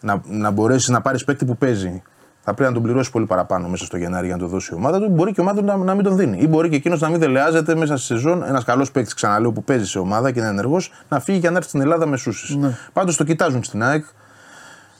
Να, 0.00 0.20
να 0.24 0.50
μπορέσεις 0.50 0.88
να 0.88 1.00
πάρεις 1.00 1.24
παίκτη 1.24 1.44
που 1.44 1.56
παίζει 1.56 2.02
θα 2.48 2.54
πρέπει 2.54 2.68
να 2.68 2.74
τον 2.74 2.82
πληρώσει 2.82 3.10
πολύ 3.10 3.26
παραπάνω 3.26 3.68
μέσα 3.68 3.84
στο 3.84 3.96
Γενάρη 3.96 4.26
για 4.26 4.36
να 4.36 4.42
το 4.42 4.48
δώσει 4.48 4.70
η 4.72 4.76
ομάδα 4.76 4.98
του. 4.98 5.08
Μπορεί 5.08 5.32
και 5.32 5.40
η 5.40 5.42
ομάδα 5.42 5.60
του 5.60 5.66
να, 5.66 5.76
να 5.76 5.94
μην 5.94 6.04
τον 6.04 6.16
δίνει. 6.16 6.38
Ή 6.40 6.48
μπορεί 6.48 6.68
και 6.68 6.76
εκείνος 6.76 7.00
να 7.00 7.08
μην 7.08 7.20
δελεάζεται 7.20 7.74
μέσα 7.74 7.96
στη 7.96 8.06
σεζόν. 8.06 8.42
Ένας 8.42 8.64
καλός 8.64 8.90
παίκτης, 8.90 9.14
ξαναλέω, 9.14 9.52
που 9.52 9.64
παίζει 9.64 9.86
σε 9.86 9.98
ομάδα 9.98 10.30
και 10.30 10.38
είναι 10.38 10.48
ενεργός, 10.48 10.92
να 11.08 11.20
φύγει 11.20 11.40
και 11.40 11.50
να 11.50 11.56
έρθει 11.56 11.68
στην 11.68 11.80
Ελλάδα 11.80 12.06
με 12.06 12.16
σούσει. 12.16 12.58
Ναι. 12.58 12.76
Πάντως 12.92 13.16
το 13.16 13.24
κοιτάζουν 13.24 13.64
στην 13.64 13.82
ΑΕΚ. 13.82 14.04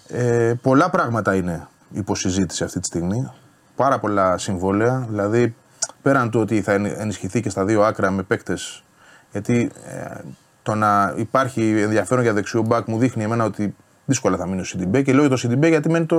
Ε, 0.09 0.53
πολλά 0.63 0.91
πράγματα 0.91 1.35
είναι 1.35 1.67
υποσυζήτηση 1.91 2.65
αυτή 2.65 2.81
τη 2.81 2.87
στιγμή. 2.87 3.31
Πάρα 3.77 3.99
πολλά 3.99 4.39
συμβόλαια. 4.39 5.07
Δηλαδή, 5.09 5.55
πέραν 6.03 6.31
του 6.31 6.41
ότι 6.41 6.63
θα 6.63 6.73
ενισχυθεί 6.73 7.41
και 7.41 7.51
στα 7.51 7.65
δύο 7.65 7.83
άκρα 7.83 8.11
με 8.11 8.23
παίκτες. 8.23 8.85
Γιατί 9.33 9.71
ε, 9.87 10.21
το 10.63 10.75
να 10.75 11.15
υπάρχει 11.17 11.81
ενδιαφέρον 11.81 12.23
για 12.23 12.33
δεξιό 12.33 12.63
μπακ 12.63 12.89
μου 12.89 12.99
δείχνει 12.99 13.23
εμένα 13.23 13.45
ότι 13.45 13.75
δύσκολα 14.09 14.37
θα 14.37 14.47
μείνει 14.47 14.61
ο 14.61 14.65
Σιντιμπέ 14.65 15.03
και 15.03 15.13
λέω 15.13 15.21
για 15.21 15.31
το 15.31 15.37
Σιντιμπέ 15.37 15.69
γιατί 15.69 15.91
μένει, 15.91 16.07
το, 16.07 16.17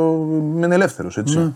μένει 0.55 0.73
ελεύθερος. 0.73 1.17
Έτσι. 1.17 1.37
Ναι. 1.37 1.51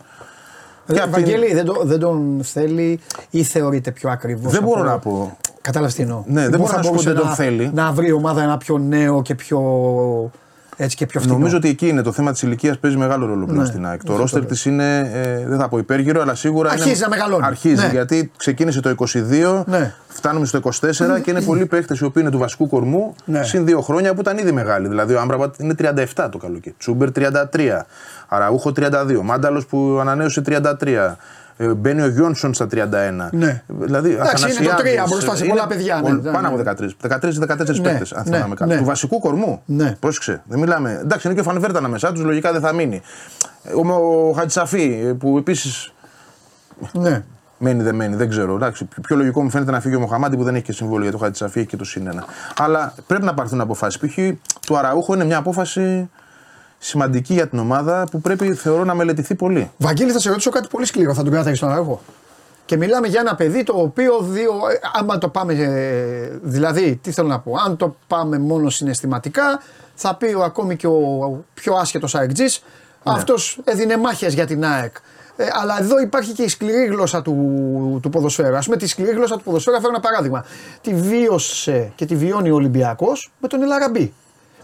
Και 0.87 0.99
ε, 0.99 1.07
Βαγγέλη, 1.07 1.53
δεν, 1.53 1.65
το, 1.65 1.81
δεν 1.83 1.99
τον 1.99 2.39
θέλει 2.43 2.99
ή 3.29 3.43
θεωρείται 3.43 3.91
πιο 3.91 4.09
ακριβώ. 4.09 4.49
Δεν 4.49 4.63
μπορώ 4.63 4.83
να 4.83 4.97
πω. 4.97 5.37
Κατάλαβες 5.61 5.95
τι 5.95 6.01
εννοώ. 6.01 6.23
Ναι, 6.27 6.49
δεν 6.49 6.59
μπορώ 6.59 6.73
να 6.75 6.81
πω 6.81 6.93
ότι 6.93 7.03
δεν 7.03 7.15
τον 7.15 7.29
θέλει. 7.29 7.71
Να 7.73 7.91
βρει 7.91 8.07
η 8.07 8.11
ομάδα 8.11 8.43
ένα 8.43 8.57
πιο 8.57 8.77
νέο 8.77 9.21
και 9.21 9.35
πιο 9.35 9.59
έτσι 10.77 10.95
και 10.95 11.05
πιο 11.05 11.19
φθηνό. 11.19 11.35
Νομίζω 11.35 11.57
ότι 11.57 11.69
εκεί 11.69 11.87
είναι 11.87 12.01
το 12.01 12.11
θέμα 12.11 12.31
της 12.31 12.41
ηλικίας 12.41 12.79
παίζει 12.79 12.97
μεγάλο 12.97 13.25
ρόλο 13.25 13.45
πλέον 13.45 13.59
ναι, 13.59 13.65
στην 13.65 13.85
ΑΕΚ. 13.85 14.03
Το 14.03 14.15
ρόστερ 14.15 14.45
της 14.45 14.65
είναι, 14.65 15.11
ε, 15.13 15.47
δεν 15.47 15.59
θα 15.59 15.69
πω 15.69 15.77
υπέργυρο, 15.77 16.21
αλλά 16.21 16.35
σίγουρα. 16.35 16.69
Αρχίζει 16.69 16.89
είναι, 16.89 16.97
να 16.99 17.09
μεγαλώνει. 17.09 17.45
Αρχίζει 17.45 17.85
ναι. 17.85 17.91
γιατί 17.91 18.31
ξεκίνησε 18.37 18.79
το 18.79 18.95
22, 18.97 19.63
ναι. 19.65 19.93
φτάνουμε 20.07 20.45
στο 20.45 20.59
24 20.63 21.21
και 21.23 21.31
είναι 21.31 21.41
πολλοί 21.41 21.65
παίχτες 21.65 21.99
οι 21.99 22.03
οποίοι 22.03 22.23
είναι 22.25 22.31
του 22.31 22.39
βασικού 22.39 22.67
κορμού 22.67 23.15
ναι. 23.25 23.43
συν 23.43 23.65
δύο 23.65 23.81
χρόνια 23.81 24.13
που 24.13 24.21
ήταν 24.21 24.37
ήδη 24.37 24.51
μεγάλοι. 24.51 24.87
Δηλαδή 24.87 25.13
ο 25.13 25.19
Άμπραμπατ 25.19 25.55
είναι 25.59 25.75
37 26.15 26.27
το 26.31 26.37
καλοκαίρι. 26.37 26.75
Τσούμπερ 26.77 27.09
33. 27.15 27.31
Αραούχο 28.27 28.71
32. 28.75 28.91
Μάνταλος 29.23 29.65
που 29.65 29.97
ανανέωσε 30.01 30.41
33. 30.45 31.15
Ε, 31.57 31.67
μπαίνει 31.67 32.01
ο 32.01 32.07
Γιόνσον 32.07 32.53
στα 32.53 32.67
31. 32.71 33.29
Ναι. 33.31 33.63
Δηλαδή, 33.67 34.11
Εντάξει, 34.11 34.63
είναι 34.63 34.69
το 34.69 35.03
3 35.05 35.09
μπροστά 35.09 35.35
σε 35.35 35.45
πολλά 35.45 35.67
παιδιά. 35.67 36.01
Ναι, 36.01 36.31
πάνω 36.31 36.47
από 36.47 36.57
13. 36.57 37.09
13-14 37.09 37.79
ναι. 37.79 37.81
παίκτες, 37.81 38.11
αν 38.11 38.23
ναι, 38.27 38.35
θυμάμαι 38.35 38.55
ναι. 38.65 38.77
Του 38.77 38.83
βασικού 38.83 39.19
κορμού. 39.19 39.61
Ναι. 39.65 39.95
Πρόσεξε. 39.99 40.41
Δεν 40.47 40.59
μιλάμε. 40.59 40.99
Εντάξει, 41.01 41.27
είναι 41.27 41.35
και 41.35 41.41
ο 41.41 41.51
Φανβέρτα 41.51 41.77
ανάμεσά 41.77 42.11
τους, 42.11 42.23
λογικά 42.23 42.51
δεν 42.51 42.61
θα 42.61 42.73
μείνει. 42.73 43.01
Ο, 43.75 43.93
ο 44.29 44.33
Χατζησαφή 44.33 45.13
που 45.19 45.37
επίσης. 45.37 45.93
Ναι. 46.91 47.23
Μένει, 47.57 47.83
δεν 47.83 47.95
μένει, 47.95 48.15
δεν 48.15 48.29
ξέρω. 48.29 48.55
Εντάξει, 48.55 48.87
πιο 49.01 49.15
λογικό 49.15 49.43
μου 49.43 49.49
φαίνεται 49.49 49.71
να 49.71 49.79
φύγει 49.79 49.95
ο 49.95 49.99
Μοχαμάτι 49.99 50.37
που 50.37 50.43
δεν 50.43 50.55
έχει 50.55 50.63
και 50.63 50.71
συμβόλαιο 50.71 51.09
για 51.09 51.11
το 51.11 51.23
Χατζησαφή 51.23 51.65
και 51.65 51.75
το 51.75 51.85
συνένα. 51.85 52.25
Αλλά 52.57 52.93
πρέπει 53.07 53.23
να 53.23 53.33
πάρθουν 53.33 53.61
αποφάσεις. 53.61 53.99
Π.χ. 53.99 54.17
του 54.67 54.77
Αραούχο 54.77 55.13
είναι 55.13 55.25
μια 55.25 55.37
απόφαση 55.37 56.09
σημαντική 56.83 57.33
για 57.33 57.47
την 57.47 57.59
ομάδα 57.59 58.03
που 58.11 58.21
πρέπει 58.21 58.53
θεωρώ 58.53 58.83
να 58.83 58.93
μελετηθεί 58.93 59.35
πολύ. 59.35 59.71
Βαγγέλη, 59.77 60.11
θα 60.11 60.19
σε 60.19 60.29
ρωτήσω 60.29 60.49
κάτι 60.49 60.67
πολύ 60.67 60.85
σκληρό, 60.85 61.13
θα 61.13 61.23
τον 61.23 61.31
κράταγε 61.31 61.55
στον 61.55 61.71
αγώ. 61.71 62.01
Και 62.65 62.77
μιλάμε 62.77 63.07
για 63.07 63.19
ένα 63.19 63.35
παιδί 63.35 63.63
το 63.63 63.73
οποίο 63.75 64.19
δύο, 64.19 64.51
ε, 64.51 64.79
άμα 64.99 65.17
το 65.17 65.29
πάμε, 65.29 65.53
ε, 65.53 66.37
δηλαδή, 66.41 66.99
τι 67.01 67.11
θέλω 67.11 67.27
να 67.27 67.39
πω, 67.39 67.53
αν 67.65 67.77
το 67.77 67.95
πάμε 68.07 68.39
μόνο 68.39 68.69
συναισθηματικά, 68.69 69.61
θα 69.95 70.15
πει 70.15 70.33
ο, 70.33 70.43
ακόμη 70.43 70.75
και 70.75 70.87
ο 70.87 71.45
πιο 71.53 71.75
άσχετος 71.75 72.15
αεκτζή, 72.15 72.43
ναι. 72.43 72.49
αυτός 73.03 73.59
έδινε 73.63 73.97
μάχες 73.97 74.33
για 74.33 74.45
την 74.45 74.65
ΑΕΚ. 74.65 74.95
Ε, 75.35 75.45
αλλά 75.61 75.79
εδώ 75.79 75.99
υπάρχει 75.99 76.31
και 76.31 76.43
η 76.43 76.47
σκληρή 76.47 76.85
γλώσσα 76.85 77.21
του, 77.21 77.99
του 78.01 78.09
ποδοσφαίρου. 78.09 78.55
Α 78.55 78.59
πούμε, 78.65 78.77
τη 78.77 78.87
σκληρή 78.87 79.11
γλώσσα 79.11 79.37
του 79.37 79.43
ποδοσφαίρου, 79.43 79.75
φέρω 79.75 79.89
ένα 79.89 79.99
παράδειγμα. 79.99 80.45
Τη 80.81 80.93
βίωσε 80.93 81.91
και 81.95 82.05
τη 82.05 82.15
βιώνει 82.15 82.49
ο 82.49 82.55
Ολυμπιακός 82.55 83.31
με 83.39 83.47
τον 83.47 83.61
Ελαραμπή 83.61 84.13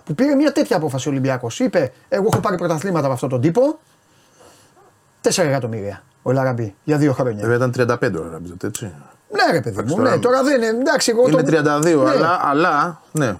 που 0.09 0.15
πήρε 0.15 0.35
μια 0.35 0.51
τέτοια 0.51 0.77
απόφαση 0.77 1.07
ο 1.07 1.11
Ολυμπιακός. 1.11 1.59
Είπε: 1.59 1.91
Εγώ 2.09 2.27
έχω 2.31 2.41
πάρει 2.41 2.57
πρωταθλήματα 2.57 3.05
από 3.05 3.13
αυτόν 3.13 3.29
τον 3.29 3.41
τύπο. 3.41 3.79
4 5.21 5.43
εκατομμύρια 5.43 6.03
ο 6.21 6.31
Λαραμπή 6.31 6.75
για 6.83 6.97
δύο 6.97 7.13
χρόνια. 7.13 7.47
Βέβαια 7.47 7.67
ήταν 7.67 7.99
35 8.01 8.19
ο 8.19 8.23
Λαραμπή, 8.23 8.53
έτσι. 8.63 8.93
Ναι, 9.29 9.51
ρε 9.51 9.61
παιδί 9.61 9.81
μου, 9.81 10.01
ναι, 10.01 10.17
τώρα 10.17 10.43
δεν 10.43 10.61
είναι. 10.61 10.79
Εντάξει, 10.79 11.11
εγώ 11.11 11.29
είναι 11.29 11.43
32, 11.47 11.53
ναι. 11.53 12.09
αλλά, 12.09 12.39
αλλά 12.43 13.01
ναι, 13.11 13.37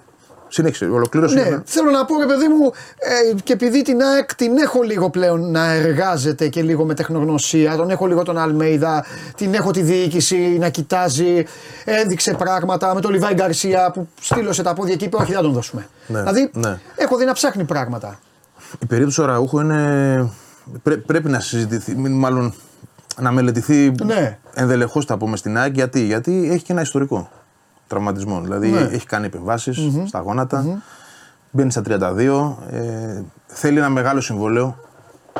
Συνέχισε, 0.52 0.84
ολοκλήρωσε. 0.84 1.34
Ναι, 1.34 1.62
θέλω 1.64 1.90
να 1.90 2.04
πω, 2.04 2.18
ρε 2.18 2.26
παιδί 2.26 2.48
μου, 2.48 2.72
ε, 2.98 3.40
και 3.42 3.52
επειδή 3.52 3.82
την 3.82 4.02
ΑΕΚ 4.02 4.34
την 4.34 4.58
έχω 4.58 4.82
λίγο 4.82 5.10
πλέον 5.10 5.50
να 5.50 5.72
εργάζεται 5.72 6.48
και 6.48 6.62
λίγο 6.62 6.84
με 6.84 6.94
τεχνογνωσία, 6.94 7.76
τον 7.76 7.90
έχω 7.90 8.06
λίγο 8.06 8.22
τον 8.22 8.38
Αλμέιδα, 8.38 9.04
την 9.36 9.54
έχω 9.54 9.70
τη 9.70 9.82
διοίκηση 9.82 10.36
να 10.36 10.68
κοιτάζει, 10.68 11.44
έδειξε 11.84 12.32
πράγματα 12.32 12.94
με 12.94 13.00
τον 13.00 13.10
Λιβάη 13.10 13.34
Γκαρσία 13.34 13.90
που 13.90 14.08
στείλωσε 14.20 14.62
τα 14.62 14.72
πόδια 14.72 14.96
και 14.96 15.04
είπε: 15.04 15.16
Όχι, 15.16 15.32
δεν 15.32 15.42
τον 15.42 15.52
δώσουμε. 15.52 15.86
Ναι, 16.06 16.18
δηλαδή, 16.18 16.50
ναι. 16.54 16.78
έχω 16.96 17.16
δει 17.16 17.24
να 17.24 17.32
ψάχνει 17.32 17.64
πράγματα. 17.64 18.18
Η 18.78 18.86
περίπτωση 18.86 19.20
του 19.20 19.26
Ραούχου 19.26 19.60
είναι. 19.60 20.30
Πρέ, 20.82 20.96
πρέπει 20.96 21.28
να 21.28 21.40
συζητηθεί, 21.40 21.96
μάλλον 21.96 22.54
να 23.16 23.32
μελετηθεί 23.32 23.92
ναι. 24.04 24.38
ενδελεχώς, 24.54 25.04
θα 25.04 25.16
πούμε 25.16 25.36
στην 25.36 25.58
ΑΕΚ. 25.58 25.74
Γιατί; 25.74 26.00
Γιατί 26.00 26.48
έχει 26.52 26.64
και 26.64 26.72
ένα 26.72 26.80
ιστορικό 26.80 27.30
τραυματισμός. 27.90 28.42
Δηλαδή 28.42 28.68
ναι. 28.68 28.80
έχει 28.80 29.06
κάνει 29.06 29.30
στα 30.06 30.20
γόνατα, 30.20 30.64
mm-hmm. 30.64 30.80
μπαίνει 31.50 31.70
στα 31.70 31.82
32, 31.86 32.54
ε, 32.70 33.22
θέλει 33.46 33.78
ένα 33.78 33.88
μεγάλο 33.88 34.20
συμβόλαιο. 34.20 34.76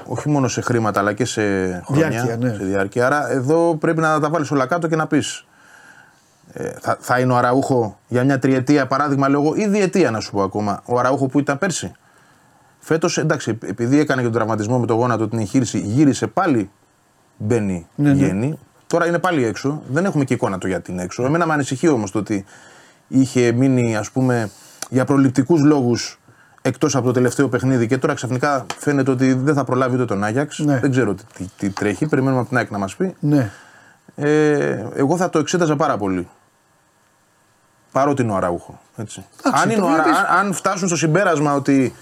Όχι 0.07 0.29
μόνο 0.29 0.49
σε 0.49 0.61
χρήματα 0.61 1.01
αλλά 1.01 1.13
και 1.13 1.25
σε 1.25 1.43
χρόνια, 1.87 2.09
διάρκεια, 2.09 2.37
ναι. 2.37 2.55
σε 2.55 2.65
διάρκεια. 2.65 3.07
Άρα 3.07 3.31
εδώ 3.31 3.77
πρέπει 3.77 4.01
να 4.01 4.21
τα 4.21 4.31
βάλεις 4.31 4.51
όλα 4.51 4.67
κάτω 4.67 4.89
και 4.89 4.97
να 4.97 5.07
πεις. 5.07 5.45
Ε, 6.53 6.71
θα, 6.81 6.97
θα 7.01 7.19
είναι 7.19 7.33
ο 7.33 7.37
Αραούχο 7.37 7.99
για 8.09 8.25
μια 8.25 8.39
τριετία 8.39 8.87
παράδειγμα, 8.87 9.29
λέω 9.29 9.53
ή 9.55 9.67
διετία 9.67 10.11
να 10.11 10.21
σου 10.21 10.31
πω 10.31 10.43
ακόμα. 10.43 10.83
Ο 10.85 10.99
Αραούχο 10.99 11.27
που 11.27 11.39
ήταν 11.39 11.59
πέρσι. 11.59 11.93
Φέτος, 12.79 13.19
εντάξει, 13.19 13.59
επειδή 13.65 13.99
έκανε 13.99 14.21
και 14.21 14.27
τον 14.27 14.37
τραυματισμό 14.37 14.79
με 14.79 14.87
το 14.87 14.95
γόνατο 14.95 15.29
την 15.29 15.39
εγχείρηση, 15.39 15.79
γύρισε 15.79 16.27
πάλι. 16.27 16.71
Μπαίνει, 17.37 17.87
ναι, 17.95 18.13
ναι. 18.13 18.53
Τώρα 18.91 19.07
είναι 19.07 19.19
πάλι 19.19 19.45
έξω. 19.45 19.83
Δεν 19.89 20.05
έχουμε 20.05 20.25
και 20.25 20.35
εικόνα 20.35 20.59
του 20.59 20.67
γιατί 20.67 20.93
είναι 20.93 21.03
έξω. 21.03 21.25
Εμένα 21.25 21.47
με 21.47 21.53
ανησυχεί 21.53 21.89
όμως 21.89 22.11
το 22.11 22.19
ότι 22.19 22.45
είχε 23.09 23.53
μείνει, 23.53 23.97
ας 23.97 24.11
πούμε, 24.11 24.51
για 24.89 25.05
προληπτικούς 25.05 25.63
λόγους 25.63 26.21
εκτός 26.63 26.97
από 26.97 27.07
το 27.07 27.13
τελευταίο 27.13 27.49
παιχνίδι 27.49 27.87
και 27.87 27.99
τώρα 27.99 28.15
ξαφνικά 28.15 28.67
φαίνεται 28.79 29.11
ότι 29.11 29.33
δεν 29.33 29.55
θα 29.55 29.65
προλάβει 29.65 29.95
ούτε 29.95 30.05
τον 30.05 30.25
Άγιαξ. 30.25 30.59
Ναι. 30.59 30.79
Δεν 30.79 30.91
ξέρω 30.91 31.15
τι, 31.15 31.49
τι, 31.59 31.71
τρέχει. 31.71 32.07
Περιμένουμε 32.07 32.41
από 32.41 32.49
την 32.49 32.59
ΑΕΚ 32.59 32.71
να 32.71 32.79
μας 32.79 32.97
πει. 32.97 33.15
Ναι. 33.21 33.51
Ε, 34.15 34.87
εγώ 34.95 35.17
θα 35.17 35.31
το 35.31 35.39
εξέταζα 35.39 35.77
πάρα 35.77 35.97
πολύ. 35.97 36.29
Παρότι 37.93 38.23
είναι 38.23 38.33
ο 38.33 38.37
Αραούχο. 38.37 38.81
Έτσι. 38.97 39.25
αν, 39.53 39.71
είναι 39.71 39.87
αν 40.39 40.53
φτάσουν 40.53 40.89
στο 40.89 40.97
συμπέρασμα 40.97 41.55
ότι 41.55 41.95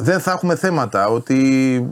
δεν 0.00 0.20
θα 0.20 0.30
έχουμε 0.30 0.54
θέματα. 0.56 1.08
Ότι 1.08 1.38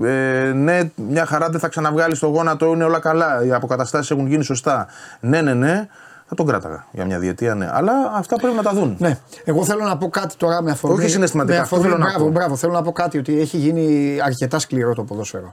ε, 0.03 0.53
ναι, 0.55 0.91
μια 0.97 1.27
χαρά 1.27 1.49
δεν 1.51 1.61
θα 1.61 1.69
ξαναβγάλει 1.69 2.19
το 2.19 2.27
γόνατο, 2.27 2.67
είναι 2.67 2.85
όλα 2.85 2.99
καλά. 2.99 3.45
Οι 3.45 3.53
αποκαταστάσεις 3.53 4.11
έχουν 4.11 4.27
γίνει 4.27 4.45
σωστά. 4.45 4.87
Ναι, 5.21 5.41
ναι, 5.41 5.55
ναι. 5.55 5.89
Θα 6.29 6.35
τον 6.35 6.47
κράταγα 6.47 6.87
για 6.93 7.05
μια 7.05 7.19
διετία, 7.19 7.55
ναι. 7.55 7.71
Αλλά 7.73 7.93
αυτά 8.15 8.37
πρέπει 8.37 8.57
να 8.57 8.63
τα 8.63 8.73
δουν. 8.73 8.97
Ναι. 8.99 9.19
Εγώ 9.45 9.65
θέλω 9.65 9.85
να 9.85 9.97
πω 9.97 10.09
κάτι 10.09 10.37
τώρα 10.37 10.63
με 10.63 10.71
αφορμή. 10.71 10.99
Όχι 10.99 11.09
συναισθηματικά. 11.09 11.57
Με 11.57 11.63
αφορμή, 11.63 11.85
θέλω 11.85 11.97
μπράβο, 11.97 12.19
να 12.19 12.25
πω. 12.25 12.31
μπράβο. 12.31 12.57
Θέλω 12.57 12.73
να 12.73 12.83
πω 12.83 12.93
κάτι 12.93 13.19
ότι 13.19 13.41
έχει 13.41 13.57
γίνει 13.57 14.17
αρκετά 14.25 14.59
σκληρό 14.59 14.95
το 14.95 15.03
ποδόσφαιρο. 15.03 15.53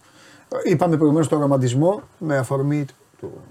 Είπαμε 0.64 0.96
προηγουμένως 0.96 1.28
τον 1.28 1.40
ρομαντισμό 1.40 2.02
με 2.18 2.38
αφορμή 2.38 2.86
του, 3.20 3.42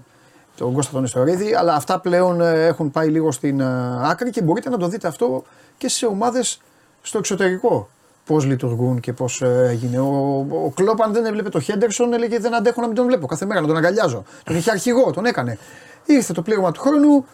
τον 0.57 0.73
Κώστα 0.73 0.91
τον 0.91 1.03
Ιστορίδη, 1.03 1.55
αλλά 1.55 1.73
αυτά 1.73 1.99
πλέον 1.99 2.41
ε, 2.41 2.65
έχουν 2.65 2.91
πάει 2.91 3.07
λίγο 3.07 3.31
στην 3.31 3.59
ε, 3.59 3.65
άκρη 4.09 4.29
και 4.29 4.41
μπορείτε 4.41 4.69
να 4.69 4.77
το 4.77 4.87
δείτε 4.87 5.07
αυτό 5.07 5.43
και 5.77 5.89
σε 5.89 6.05
ομάδες 6.05 6.61
στο 7.01 7.17
εξωτερικό 7.17 7.89
πώς 8.25 8.45
λειτουργούν 8.45 8.99
και 8.99 9.13
πώς 9.13 9.41
ε, 9.41 9.67
έγινε. 9.69 9.99
Ο, 9.99 10.45
ο 10.65 10.71
Κλόπ, 10.75 11.01
αν 11.01 11.13
δεν 11.13 11.25
έβλεπε 11.25 11.49
το 11.49 11.59
Χέντερσον, 11.59 12.13
έλεγε 12.13 12.39
Δεν 12.39 12.55
αντέχω 12.55 12.81
να 12.81 12.87
μην 12.87 12.95
τον 12.95 13.05
βλέπω 13.05 13.25
κάθε 13.25 13.45
μέρα, 13.45 13.61
να 13.61 13.67
τον 13.67 13.77
αγκαλιάζω. 13.77 14.23
Τον 14.43 14.55
είχε 14.55 14.71
αρχηγό, 14.71 15.11
τον 15.11 15.25
έκανε. 15.25 15.57
Ήρθε 16.05 16.33
το 16.33 16.41
πλήγμα 16.41 16.71
του 16.71 16.81
χρόνου, 16.81 17.25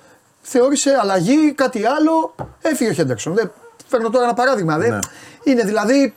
θεώρησε 0.42 0.98
αλλαγή, 1.02 1.54
κάτι 1.54 1.86
άλλο, 1.86 2.36
έφυγε 2.62 2.90
ο 2.90 2.94
Χέντερσον. 2.94 3.34
Δεν, 3.34 3.52
φέρνω 3.88 4.10
τώρα 4.10 4.24
ένα 4.24 4.34
παράδειγμα. 4.34 4.78
Ναι. 4.78 5.00
Είναι 5.44 5.64
δηλαδή. 5.64 6.14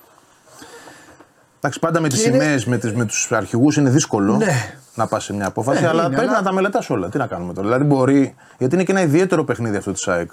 Εντάξει, 1.57 1.81
πάντα 1.81 2.01
με 2.01 2.09
τις 2.09 2.21
σημαίες, 2.21 2.65
με, 2.67 2.81
με 2.95 3.05
τους 3.05 3.33
αρχηγούς 3.33 3.77
είναι 3.77 3.91
δύσκολο 3.91 4.37
ναι. 4.37 4.75
να 4.95 5.07
πας 5.07 5.25
σε 5.25 5.35
μια 5.35 5.47
απόφαση, 5.47 5.83
ναι, 5.83 5.89
αλλά 5.89 6.05
είναι, 6.05 6.15
πρέπει 6.15 6.29
αλλά... 6.29 6.39
να 6.39 6.45
τα 6.45 6.53
μελετάς 6.53 6.91
όλα. 6.91 7.09
Τι 7.09 7.19
να 7.19 7.27
κάνουμε 7.27 7.53
τώρα. 7.53 7.67
Δηλαδή 7.67 7.85
μπορεί. 7.85 8.35
Γιατί 8.59 8.75
είναι 8.75 8.85
και 8.85 8.93
ένα 8.93 9.01
ιδιαίτερο 9.01 9.45
παιχνίδι 9.45 9.77
αυτό 9.77 9.93
της 9.93 10.09
ΑΕΚ. 10.09 10.31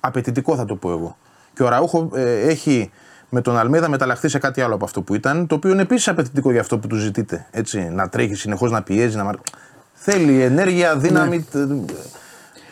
Απαιτητικό 0.00 0.56
θα 0.56 0.64
το 0.64 0.74
πω 0.74 0.90
εγώ. 0.90 1.16
Και 1.54 1.62
ο 1.62 1.68
Ραούχο 1.68 2.10
ε, 2.14 2.40
έχει 2.40 2.90
με 3.30 3.40
τον 3.40 3.58
Αλμέδα 3.58 3.88
μεταλλαχθεί 3.88 4.28
σε 4.28 4.38
κάτι 4.38 4.60
άλλο 4.60 4.74
από 4.74 4.84
αυτό 4.84 5.02
που 5.02 5.14
ήταν, 5.14 5.46
το 5.46 5.54
οποίο 5.54 5.70
είναι 5.70 5.82
επίσης 5.82 6.08
απαιτητικό 6.08 6.50
για 6.50 6.60
αυτό 6.60 6.78
που 6.78 6.86
του 6.86 6.96
ζητείτε. 6.96 7.46
Έτσι, 7.50 7.80
να 7.80 8.08
τρέχει 8.08 8.34
συνεχώς, 8.34 8.70
να 8.70 8.82
πιέζει, 8.82 9.16
να. 9.16 9.34
Θέλει 9.92 10.42
ενέργεια, 10.42 10.96
δύναμη. 10.96 11.46
Ναι. 11.52 11.62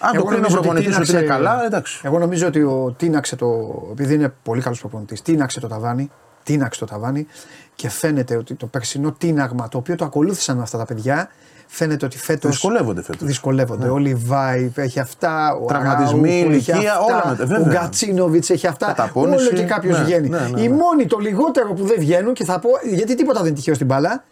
Αν 0.01 0.17
το 0.17 0.25
κρίνει 0.25 0.45
ο 0.47 0.49
προπονητής 0.49 0.99
ότι 0.99 1.11
είναι 1.11 1.23
καλά, 1.23 1.65
εντάξει. 1.65 2.01
Εγώ 2.05 2.19
νομίζω 2.19 2.47
ότι 2.47 2.63
ο 2.63 2.95
τίναξε 2.97 3.37
το. 3.37 3.47
Επειδή 3.91 4.15
είναι 4.15 4.35
πολύ 4.43 4.61
καλός 4.61 4.81
προπονητής, 4.81 5.23
τίναξε 5.23 5.61
το 5.61 5.69
ταβάνι. 5.69 6.11
Τίναξε 6.43 6.81
το 6.81 6.87
ταβάνι 6.87 7.27
και 7.75 7.89
φαίνεται 7.89 8.37
ότι 8.37 8.55
το 8.55 8.67
περσινό 8.67 9.13
τίναγμα 9.13 9.69
το 9.69 9.79
οποίο 9.79 9.95
το 9.95 10.05
ακολούθησαν 10.05 10.61
αυτά 10.61 10.79
τα 10.79 10.85
παιδιά 10.85 11.29
Φαίνεται 11.71 12.05
ότι 12.05 12.19
φέτος. 12.19 12.51
Δυσκολεύονται 12.51 13.03
φέτος. 13.03 13.27
Δυσκολεύονται. 13.27 13.85
Ναι. 13.85 13.91
Ο 13.91 13.99
Λιβάη 13.99 14.73
έχει 14.75 15.01
αυτά. 15.01 15.59
Ο 15.63 15.65
Τραυματισμοί, 15.65 16.41
ηλικία, 16.41 16.99
όλα 17.01 17.37
μετά. 17.39 17.61
Ο 17.61 17.65
Γκατσίνοβιτς 17.69 18.51
έχει 18.51 18.67
αυτά. 18.67 19.11
Όλο 19.13 19.37
και 19.55 19.63
κάποιος 19.63 19.99
ναι, 19.99 20.05
βγαίνει. 20.05 20.29
Ναι, 20.29 20.39
ναι, 20.39 20.61
οι 20.61 20.69
ναι. 20.69 20.75
μόνοι 20.75 21.07
το 21.07 21.19
λιγότερο 21.19 21.73
που 21.73 21.85
δεν 21.85 21.97
βγαίνουν 21.99 22.35
και 22.35 22.45
θα 22.45 22.59
πω. 22.59 22.71
Γιατί 22.85 23.15
τίποτα 23.15 23.39
δεν 23.39 23.47
είναι 23.47 23.57
τυχαίο 23.57 23.75
στην 23.75 23.87
μπάλα. 23.87 24.25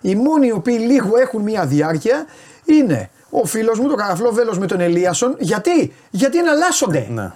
Οι 0.00 0.14
μόνοι 0.14 0.46
οι 0.46 0.52
οποίοι 0.52 0.78
λίγο 0.80 1.10
έχουν 1.20 1.42
μία 1.42 1.66
διάρκεια 1.66 2.26
είναι 2.64 3.10
ο 3.30 3.44
φίλος 3.44 3.78
μου, 3.78 3.88
το 3.88 3.94
καραφλό 3.94 4.30
βέλος 4.30 4.58
με 4.58 4.66
τον 4.66 4.80
Ελίασον. 4.80 5.36
Γιατί, 5.38 5.92
γιατί 6.10 6.38
εναλλάσσονται. 6.38 7.32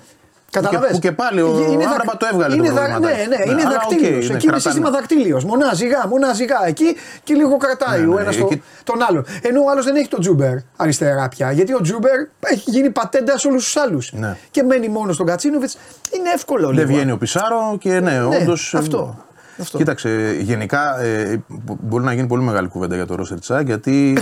Ναι. 0.60 0.60
Καταλαβες; 0.60 0.90
Που 0.90 0.98
και 0.98 1.12
πάλι 1.12 1.40
ο 1.40 1.68
είναι 1.70 1.84
Άραμπα 1.84 2.16
το 2.16 2.26
έβγαλε 2.32 2.54
είναι 2.54 2.68
το 2.68 2.74
δα... 2.74 2.88
Ναι, 2.88 2.96
ναι, 2.98 3.44
ναι, 3.44 3.50
είναι 3.50 3.62
δακτύλιος. 3.62 4.30
Okay, 4.30 4.34
εκεί 4.34 4.46
είναι 4.46 4.58
σύστημα 4.58 4.90
δακτύλιος. 4.90 5.44
Μονάζιγα, 5.44 6.06
μονάζιγα. 6.08 6.66
Εκεί 6.66 6.96
και 7.22 7.34
λίγο 7.34 7.56
κρατάει 7.56 8.00
ναι, 8.00 8.06
ο 8.06 8.14
ναι, 8.14 8.20
ένας 8.20 8.36
εκεί... 8.36 8.62
τον 8.84 9.02
άλλον. 9.08 9.24
Ενώ 9.42 9.60
ο 9.64 9.70
άλλος 9.70 9.84
δεν 9.84 9.96
έχει 9.96 10.08
τον 10.08 10.20
Τζούμπερ 10.20 10.56
αριστερά 10.76 11.28
πια. 11.28 11.52
Γιατί 11.52 11.74
ο 11.74 11.80
Τζούμπερ 11.80 12.18
έχει 12.40 12.70
γίνει 12.70 12.90
πατέντα 12.90 13.38
σε 13.38 13.48
όλους 13.48 13.64
τους 13.64 13.76
άλλους. 13.76 14.12
Ναι. 14.12 14.36
Και 14.50 14.62
μένει 14.62 14.88
μόνος 14.88 15.14
στον 15.14 15.26
Κατσίνοβιτς. 15.26 15.78
Είναι 16.16 16.30
εύκολο 16.34 16.70
λίγο. 16.70 16.86
Δεν 16.86 16.94
βγαίνει 16.94 17.10
ο 17.10 17.16
Πισάρο 17.16 17.76
και 17.78 17.90
ναι, 17.90 18.00
ναι 18.00 18.24
όντως. 18.24 18.74
Αυτό. 18.74 19.24
Αυτό. 19.58 19.78
Κοίταξε, 19.78 20.36
γενικά 20.40 21.00
ε, 21.00 21.40
μπορεί 21.80 22.04
να 22.04 22.12
γίνει 22.12 22.26
πολύ 22.26 22.42
μεγάλη 22.42 22.68
κουβέντα 22.68 22.94
για 22.94 23.06
το 23.06 23.14
ρόστερ 23.14 23.38
της 23.38 23.52
ΑΕΚ 23.52 23.66
γιατί 23.66 24.16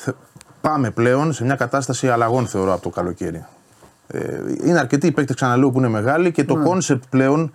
πάμε 0.60 0.90
πλέον 0.90 1.32
σε 1.32 1.44
μια 1.44 1.54
κατάσταση 1.54 2.08
αλλαγών 2.08 2.46
θεωρώ 2.46 2.72
από 2.72 2.82
το 2.82 2.88
καλοκαίρι. 2.88 3.44
Ε, 4.06 4.40
είναι 4.64 4.78
αρκετοί 4.78 5.06
οι 5.06 5.10
παίκτες, 5.10 5.36
ξαναλέω, 5.36 5.70
που 5.70 5.78
είναι 5.78 5.88
μεγάλοι 5.88 6.32
και 6.32 6.44
το 6.44 6.56
concept 6.56 7.02
ναι. 7.02 7.08
πλέον 7.10 7.52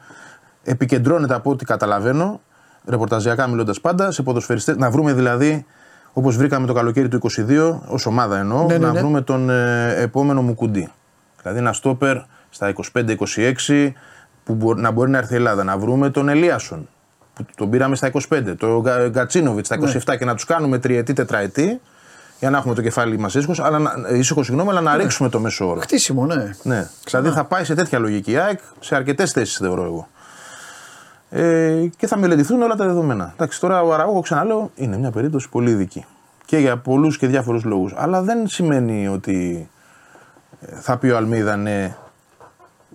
επικεντρώνεται 0.63 1.33
από 1.33 1.49
ό,τι 1.49 1.65
καταλαβαίνω, 1.65 2.41
ρεπορταζιακά 2.85 3.47
μιλώντας 3.47 3.81
πάντα, 3.81 4.11
σε 4.11 4.23
ποδοσφαιριστές. 4.23 4.75
Να 4.75 4.89
βρούμε 4.89 5.13
δηλαδή, 5.13 5.65
όπως 6.13 6.37
βρήκαμε 6.37 6.67
το 6.67 6.73
καλοκαίρι 6.73 7.07
του 7.07 7.19
22, 7.47 7.79
ως 7.87 8.05
ομάδα 8.05 8.37
εννοώ, 8.37 8.65
ναι, 8.65 8.77
ναι, 8.77 8.85
να 8.85 8.93
βρούμε 8.93 9.21
τον 9.21 9.49
ε, 9.49 9.93
επόμενο 9.95 10.41
Μουκουντί. 10.41 10.89
Δηλαδή 11.41 11.59
ένα 11.59 11.73
στόπερ 11.73 12.17
στα 12.49 12.73
25-26 13.67 13.91
που 14.43 14.73
να 14.75 14.91
μπορεί 14.91 15.11
να 15.11 15.17
έρθει 15.17 15.33
η 15.33 15.35
Ελλάδα. 15.35 15.63
Να 15.63 15.77
βρούμε 15.77 16.09
τον 16.09 16.29
Ελίασον 16.29 16.89
που 17.33 17.45
τον 17.55 17.69
πήραμε 17.69 17.95
στα 17.95 18.11
25, 18.29 18.53
τον 18.57 18.81
Γκατσίνοβιτ 19.09 19.65
στα 19.65 19.77
27 19.79 20.17
και 20.17 20.25
να 20.25 20.35
τους 20.35 20.45
κάνουμε 20.45 20.77
τριετή, 20.77 21.13
τετραετή 21.13 21.79
για 22.39 22.49
να 22.49 22.57
έχουμε 22.57 22.73
το 22.75 22.81
κεφάλι 22.81 23.17
μας 23.17 23.35
ήσυχος, 23.35 23.59
αλλά, 23.59 23.93
ήσυχος 24.13 24.45
συγγνώμη, 24.45 24.69
αλλά 24.69 24.81
να 24.81 24.95
ναι. 24.95 25.01
ρίξουμε 25.01 25.29
το 25.29 25.39
μέσο 25.39 25.69
όρο. 25.69 25.79
Χτίσιμο, 25.79 26.25
ναι. 26.25 26.53
ναι. 26.63 26.89
Δηλαδή 27.05 27.29
θα 27.29 27.43
πάει 27.43 27.63
σε 27.63 27.75
τέτοια 27.75 27.99
λογική 27.99 28.37
ΑΕΚ 28.37 28.59
σε 28.79 28.95
αρκετές 28.95 29.31
θέσεις, 29.31 29.57
θεωρώ 29.57 29.83
εγώ. 29.83 30.07
Ε, 31.29 31.85
και 31.97 32.07
θα 32.07 32.17
μελετηθούν 32.17 32.61
όλα 32.61 32.75
τα 32.75 32.85
δεδομένα. 32.85 33.31
Εντάξει, 33.33 33.59
τώρα 33.59 33.81
ο 33.81 33.93
Αραούχο, 33.93 34.21
ξαναλέω, 34.21 34.71
είναι 34.75 34.97
μια 34.97 35.11
περίπτωση 35.11 35.49
πολύ 35.49 35.71
ειδική. 35.71 36.05
Και 36.45 36.57
για 36.57 36.77
πολλούς 36.77 37.17
και 37.17 37.27
διάφορους 37.27 37.63
λόγους. 37.63 37.93
Αλλά 37.97 38.21
δεν 38.21 38.47
σημαίνει 38.47 39.07
ότι 39.07 39.69
ε, 40.61 40.75
θα 40.75 40.97
πει 40.97 41.07
ο 41.07 41.17
Αλμίδα 41.17 41.55
ναι 41.55 41.95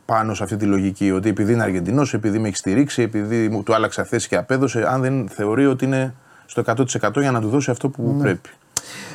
πάνω 0.05 0.35
σε 0.35 0.43
αυτή 0.43 0.57
τη 0.57 0.65
λογική. 0.65 1.11
Ότι 1.11 1.29
επειδή 1.29 1.53
είναι 1.53 1.63
Αργεντινός, 1.63 2.15
επειδή 2.15 2.39
με 2.39 2.49
έχει 2.49 2.57
στηρίξει, 2.57 3.03
επειδή 3.03 3.49
μου 3.49 3.63
του 3.63 3.75
άλλαξε 3.75 4.05
θέση 4.05 4.29
και 4.29 4.37
απέδωσε, 4.37 4.87
αν 4.89 5.01
δεν 5.01 5.29
θεωρεί 5.29 5.67
ότι 5.67 5.85
είναι 5.85 6.15
στο 6.47 6.63
100% 6.67 7.21
για 7.21 7.31
να 7.31 7.41
του 7.41 7.49
δώσει 7.49 7.71
αυτό 7.71 7.89
που 7.89 8.15
ναι. 8.17 8.23
πρέπει. 8.23 8.49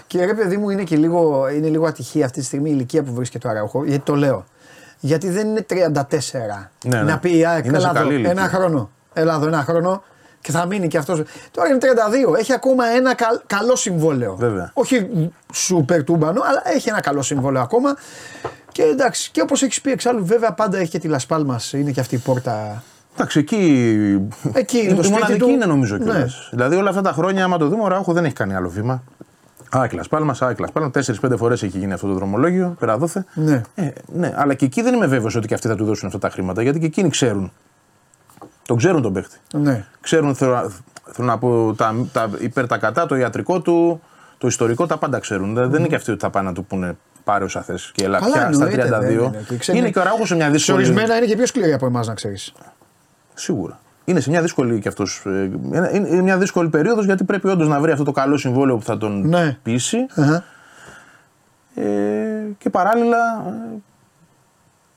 Και 0.08 0.26
ρε 0.26 0.34
παιδί 0.34 0.58
μου 0.58 0.70
είναι 0.70 0.84
και 0.84 0.98
λίγο, 0.98 1.50
είναι 1.50 1.68
λίγο 1.68 1.86
ατυχία 1.86 2.26
αυτή 2.26 2.40
τη 2.40 2.46
στιγμή 2.46 2.70
η 2.70 2.74
ηλικία 2.76 3.04
που 3.04 3.14
βρίσκεται 3.14 3.48
ο 3.48 3.50
Αραούχο. 3.50 3.86
Γιατί 3.86 4.04
το 4.06 4.16
λέω. 4.16 4.46
Γιατί 5.00 5.30
δεν 5.30 5.48
είναι 5.48 5.66
34. 5.70 5.74
Ναι, 6.86 6.98
ναι. 6.98 7.02
Να 7.02 7.20
πει 7.20 7.38
η 7.38 7.46
ΑΕΚ, 7.46 7.66
ένα 8.24 8.50
χρόνο. 8.50 8.90
Ελλάδο, 9.14 9.48
ένα 9.48 9.64
χρόνο 9.64 10.04
και 10.42 10.52
θα 10.52 10.66
μείνει 10.66 10.88
και 10.88 10.98
αυτός. 10.98 11.22
Τώρα 11.52 11.70
είναι 11.70 11.78
32. 12.32 12.38
Έχει 12.38 12.54
ακόμα 12.54 12.86
ένα 12.86 13.16
καλό 13.48 13.76
συμβόλαιο. 13.76 14.36
Βέβαια. 14.36 14.72
Όχι 14.74 15.10
σούπερ 15.54 16.04
τούμπανο, 16.04 16.42
αλλά 16.46 16.62
έχει 16.76 16.90
ένα 16.90 17.02
καλό 17.02 17.22
συμβόλαιο 17.22 17.62
ακόμα. 17.62 17.96
Και 18.72 18.84
εντάξει, 18.84 19.32
και 19.32 19.42
όπως 19.42 19.62
έχεις 19.64 19.82
πει 19.82 19.92
εξάλλου, 19.92 20.26
βέβαια 20.26 20.54
πάντα 20.54 20.78
έχει 20.78 20.90
και 20.90 21.00
τη 21.00 21.08
Λασπάλμα. 21.08 21.60
Είναι 21.72 21.92
και 21.92 22.00
αυτή 22.00 22.16
η 22.16 22.18
πόρτα 22.18 22.84
Εντάξει, 23.14 23.40
εκεί. 23.40 24.30
Εκεί 24.54 24.78
είναι 24.78 24.94
το 24.94 25.04
σπίτι 25.04 25.38
του. 25.38 25.50
είναι 25.50 25.66
νομίζω 25.66 25.98
ναι. 25.98 26.04
κιόλας. 26.04 26.50
Δηλαδή 26.52 26.76
όλα 26.76 26.90
αυτά 26.90 27.02
τα 27.02 27.12
χρόνια, 27.12 27.44
άμα 27.44 27.58
το 27.58 27.68
δούμε, 27.68 27.84
ο 27.84 27.88
Ράουχο 27.88 28.14
δεν 28.14 28.26
έχει 28.26 28.34
κάνει 28.34 28.56
άλλο 28.56 28.70
βήμα. 28.70 29.04
Άκλας 29.70 30.08
Πάλμας, 30.08 30.42
Άκλας 30.42 30.72
Πάλμας. 30.72 30.92
Τέσσερι-πέντε 30.92 31.38
φορές 31.38 31.64
έχει 31.64 31.78
γίνει 31.78 31.94
αυτό 31.94 32.08
το 32.08 32.14
δρομολόγιο, 32.14 32.76
περαδόθε. 32.80 33.26
Ναι. 33.34 33.62
Ε, 33.76 33.90
ναι. 34.06 34.34
Αλλά 34.36 34.54
και 34.54 34.66
εκεί 34.66 34.82
δεν 34.82 34.94
είμαι 34.94 35.08
βέβαιος 35.08 35.36
ότι 35.36 35.48
και 35.48 35.54
αυτοί 35.54 35.68
θα 35.68 35.76
του 35.76 35.86
δώσουν 35.86 36.08
αυτά 36.08 36.20
τα 36.20 36.30
χρήματα 36.30 36.62
γιατί 36.62 36.80
και 36.80 36.86
εκείνοι 36.86 37.10
ξέρουν. 37.10 37.52
Τον 38.66 38.78
ξέρουν 38.78 39.02
τον 39.02 39.14
παίχτη. 39.14 39.38
Ναι. 39.54 39.86
Ξέρουν, 40.02 40.36
θέλω, 40.36 40.72
θέλω 41.12 41.28
να 41.28 41.38
πω, 41.38 41.74
τα, 41.78 41.96
τα 42.12 42.30
υπέρ 42.40 42.68
τα 42.68 42.78
κατά, 42.78 43.06
το 43.06 43.16
ιατρικό 43.16 43.62
του, 43.62 44.02
το 44.38 44.48
ιστορικό, 44.48 44.86
τα 44.86 44.98
πάντα 44.98 45.20
ξέρουν. 45.20 45.52
Mm. 45.52 45.70
Δεν 45.70 45.80
είναι 45.80 45.88
και 45.88 45.96
αυτοί 45.96 46.12
ότι 46.12 46.20
θα 46.20 46.30
πάνε 46.30 46.48
να 46.48 46.54
του 46.54 46.66
πούνε 46.66 46.98
πάρε 47.24 47.44
όσα 47.44 47.62
θες 47.62 47.92
και 47.94 48.04
έλα 48.04 48.20
πια 48.20 48.52
στα 48.54 48.68
32. 48.68 48.72
Είναι, 49.12 49.78
είναι 49.78 49.90
και 49.90 50.00
ο 50.00 50.04
Ράουχο 50.04 50.26
σε 50.26 50.36
μια 50.36 50.50
δύσκολη. 50.50 50.84
Σε 50.84 50.92
ορισμένα 50.92 51.18
είναι 51.18 51.26
και 51.26 51.36
πιο 51.36 51.46
σκληρή 51.46 51.74
από 51.74 51.86
εμάς 51.86 52.08
να 52.08 52.14
ξέρεις. 52.14 52.54
Σίγουρα. 53.34 53.80
Είναι 54.10 54.20
σε 54.20 54.30
μια 54.30 54.42
δύσκολη 54.42 54.80
και 54.80 54.88
αυτός, 54.88 55.24
ε, 55.26 55.52
είναι 55.94 56.22
μια 56.22 56.38
δύσκολη 56.38 56.70
περίοδος 56.70 57.06
γιατί 57.06 57.24
πρέπει 57.24 57.48
όντως 57.48 57.68
να 57.68 57.80
βρει 57.80 57.92
αυτό 57.92 58.04
το 58.04 58.12
καλό 58.12 58.38
συμβόλαιο 58.38 58.78
που 58.78 58.84
θα 58.84 58.98
τον 58.98 59.28
ναι. 59.28 59.58
πείσει. 59.64 59.98
Ε, 61.76 61.84
και 62.58 62.70
παράλληλα 62.70 63.18
ε, 63.48 63.78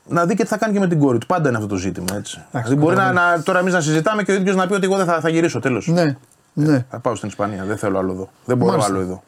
να 0.09 0.26
δει 0.26 0.34
και 0.34 0.43
τι 0.43 0.48
θα 0.48 0.56
κάνει 0.56 0.72
και 0.72 0.78
με 0.78 0.89
την 0.89 0.98
κόρη 0.98 1.18
του. 1.18 1.26
Πάντα 1.26 1.48
είναι 1.48 1.56
αυτό 1.56 1.68
το 1.68 1.76
ζήτημα. 1.76 2.16
Έτσι. 2.16 2.43
δηλαδή 2.51 2.74
μπορεί 2.74 2.97
να, 2.97 3.12
να, 3.12 3.43
τώρα 3.43 3.59
εμείς 3.59 3.72
να 3.72 3.80
συζητάμε 3.80 4.22
και 4.22 4.32
ο 4.32 4.34
ίδιος 4.34 4.56
να 4.56 4.66
πει 4.66 4.72
ότι 4.74 4.84
εγώ 4.84 4.97
δεν 4.97 5.06
θα, 5.06 5.20
θα 5.20 5.28
γυρίσω 5.28 5.60
τέλος. 5.60 5.86
Ναι. 5.86 6.16
ναι. 6.52 6.84
Θα 6.90 6.98
πάω 6.98 7.14
στην 7.14 7.28
Ισπανία. 7.28 7.64
Δεν 7.64 7.76
θέλω 7.76 7.98
άλλο 7.98 8.12
εδώ. 8.12 8.28
Δεν 8.44 8.56
μπορώ 8.56 8.70
Μάλιστα. 8.70 8.93
άλλο 8.93 9.01
εδώ. 9.01 9.22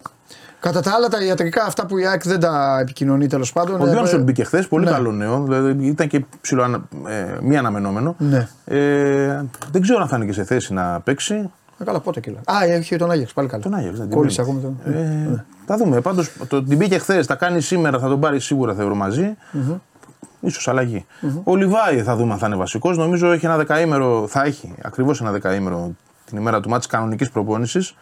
Κατά 0.65 0.81
τα 0.81 0.93
άλλα, 0.93 1.09
τα 1.09 1.24
ιατρικά 1.24 1.65
αυτά 1.65 1.86
που 1.86 1.99
η 1.99 2.07
ΑΕΚ 2.07 2.23
δεν 2.27 2.41
τα 2.41 2.78
επικοινωνεί 2.81 3.27
τέλος 3.27 3.53
πάντων. 3.53 3.81
Ο 3.81 3.86
Διόνσον 3.86 4.20
ε, 4.20 4.23
μπήκε 4.23 4.45
χθες, 4.45 4.69
πολύ 4.69 4.85
ναι. 4.85 4.91
καλό 4.91 5.12
νέο. 5.12 5.43
Δηλαδή 5.43 5.86
ήταν 5.86 6.09
και 6.09 6.24
ψηλό, 6.41 6.86
ε, 7.09 7.39
μη 7.43 7.57
αναμενόμενο. 7.57 8.15
Ναι. 8.19 8.49
Ε, 8.65 9.45
δεν 9.73 9.82
ξέρω 9.82 10.01
αν 10.01 10.09
θα 10.09 10.16
είναι 10.16 10.24
και 10.24 10.32
σε 10.32 10.45
θέση 10.45 10.73
να 10.73 11.01
παίξει. 11.01 11.51
Ε, 11.78 11.85
καλά, 11.85 12.01
πότε 12.01 12.20
κύλα. 12.20 12.39
Α, 12.45 12.65
έχει 12.65 12.97
τον 12.97 13.11
Άγιαξ, 13.11 13.32
πάλι 13.32 13.49
καλά. 13.49 13.62
Τον 13.62 13.74
Άγιαξ, 13.74 13.99
δεν 13.99 14.11
Κόλλησε 14.11 14.41
ακόμα 14.41 14.61
τον. 14.61 14.78
Ε, 14.85 14.91
ναι. 14.91 15.45
Θα 15.66 15.77
δούμε. 15.77 16.01
Πάντως 16.01 16.31
το, 16.49 16.62
την 16.62 16.77
μπήκε 16.77 16.99
χθες, 16.99 17.27
τα 17.27 17.35
κάνει 17.35 17.61
σήμερα, 17.61 17.99
θα 17.99 18.09
τον 18.09 18.20
πάρει 18.20 18.41
σίγουρα 18.41 18.74
θεωρώ 18.74 18.95
μαζί. 18.95 19.36
Mm-hmm. 19.53 20.51
σω 20.51 20.70
αλλαγή. 20.70 21.07
Mm-hmm. 21.23 21.41
Ο 21.45 21.57
Λιβάη 21.57 22.03
θα 22.03 22.16
δούμε 22.16 22.32
αν 22.32 22.39
θα 22.39 22.47
είναι 22.47 22.57
βασικός. 22.57 22.97
Νομίζω 22.97 23.32
έχει 23.32 23.47
ένα 23.47 23.57
δεκαήμερο, 23.57 24.27
θα 24.28 24.45
έχει 24.45 24.74
ακριβώς 24.82 25.20
ένα 25.20 25.31
δεκαήμερο 25.31 25.93
την 26.24 26.39
ημέρα 26.39 26.61
του 26.61 26.69
μάτς 26.69 26.86
κανονικής 26.86 27.31
προπόνησης. 27.31 27.95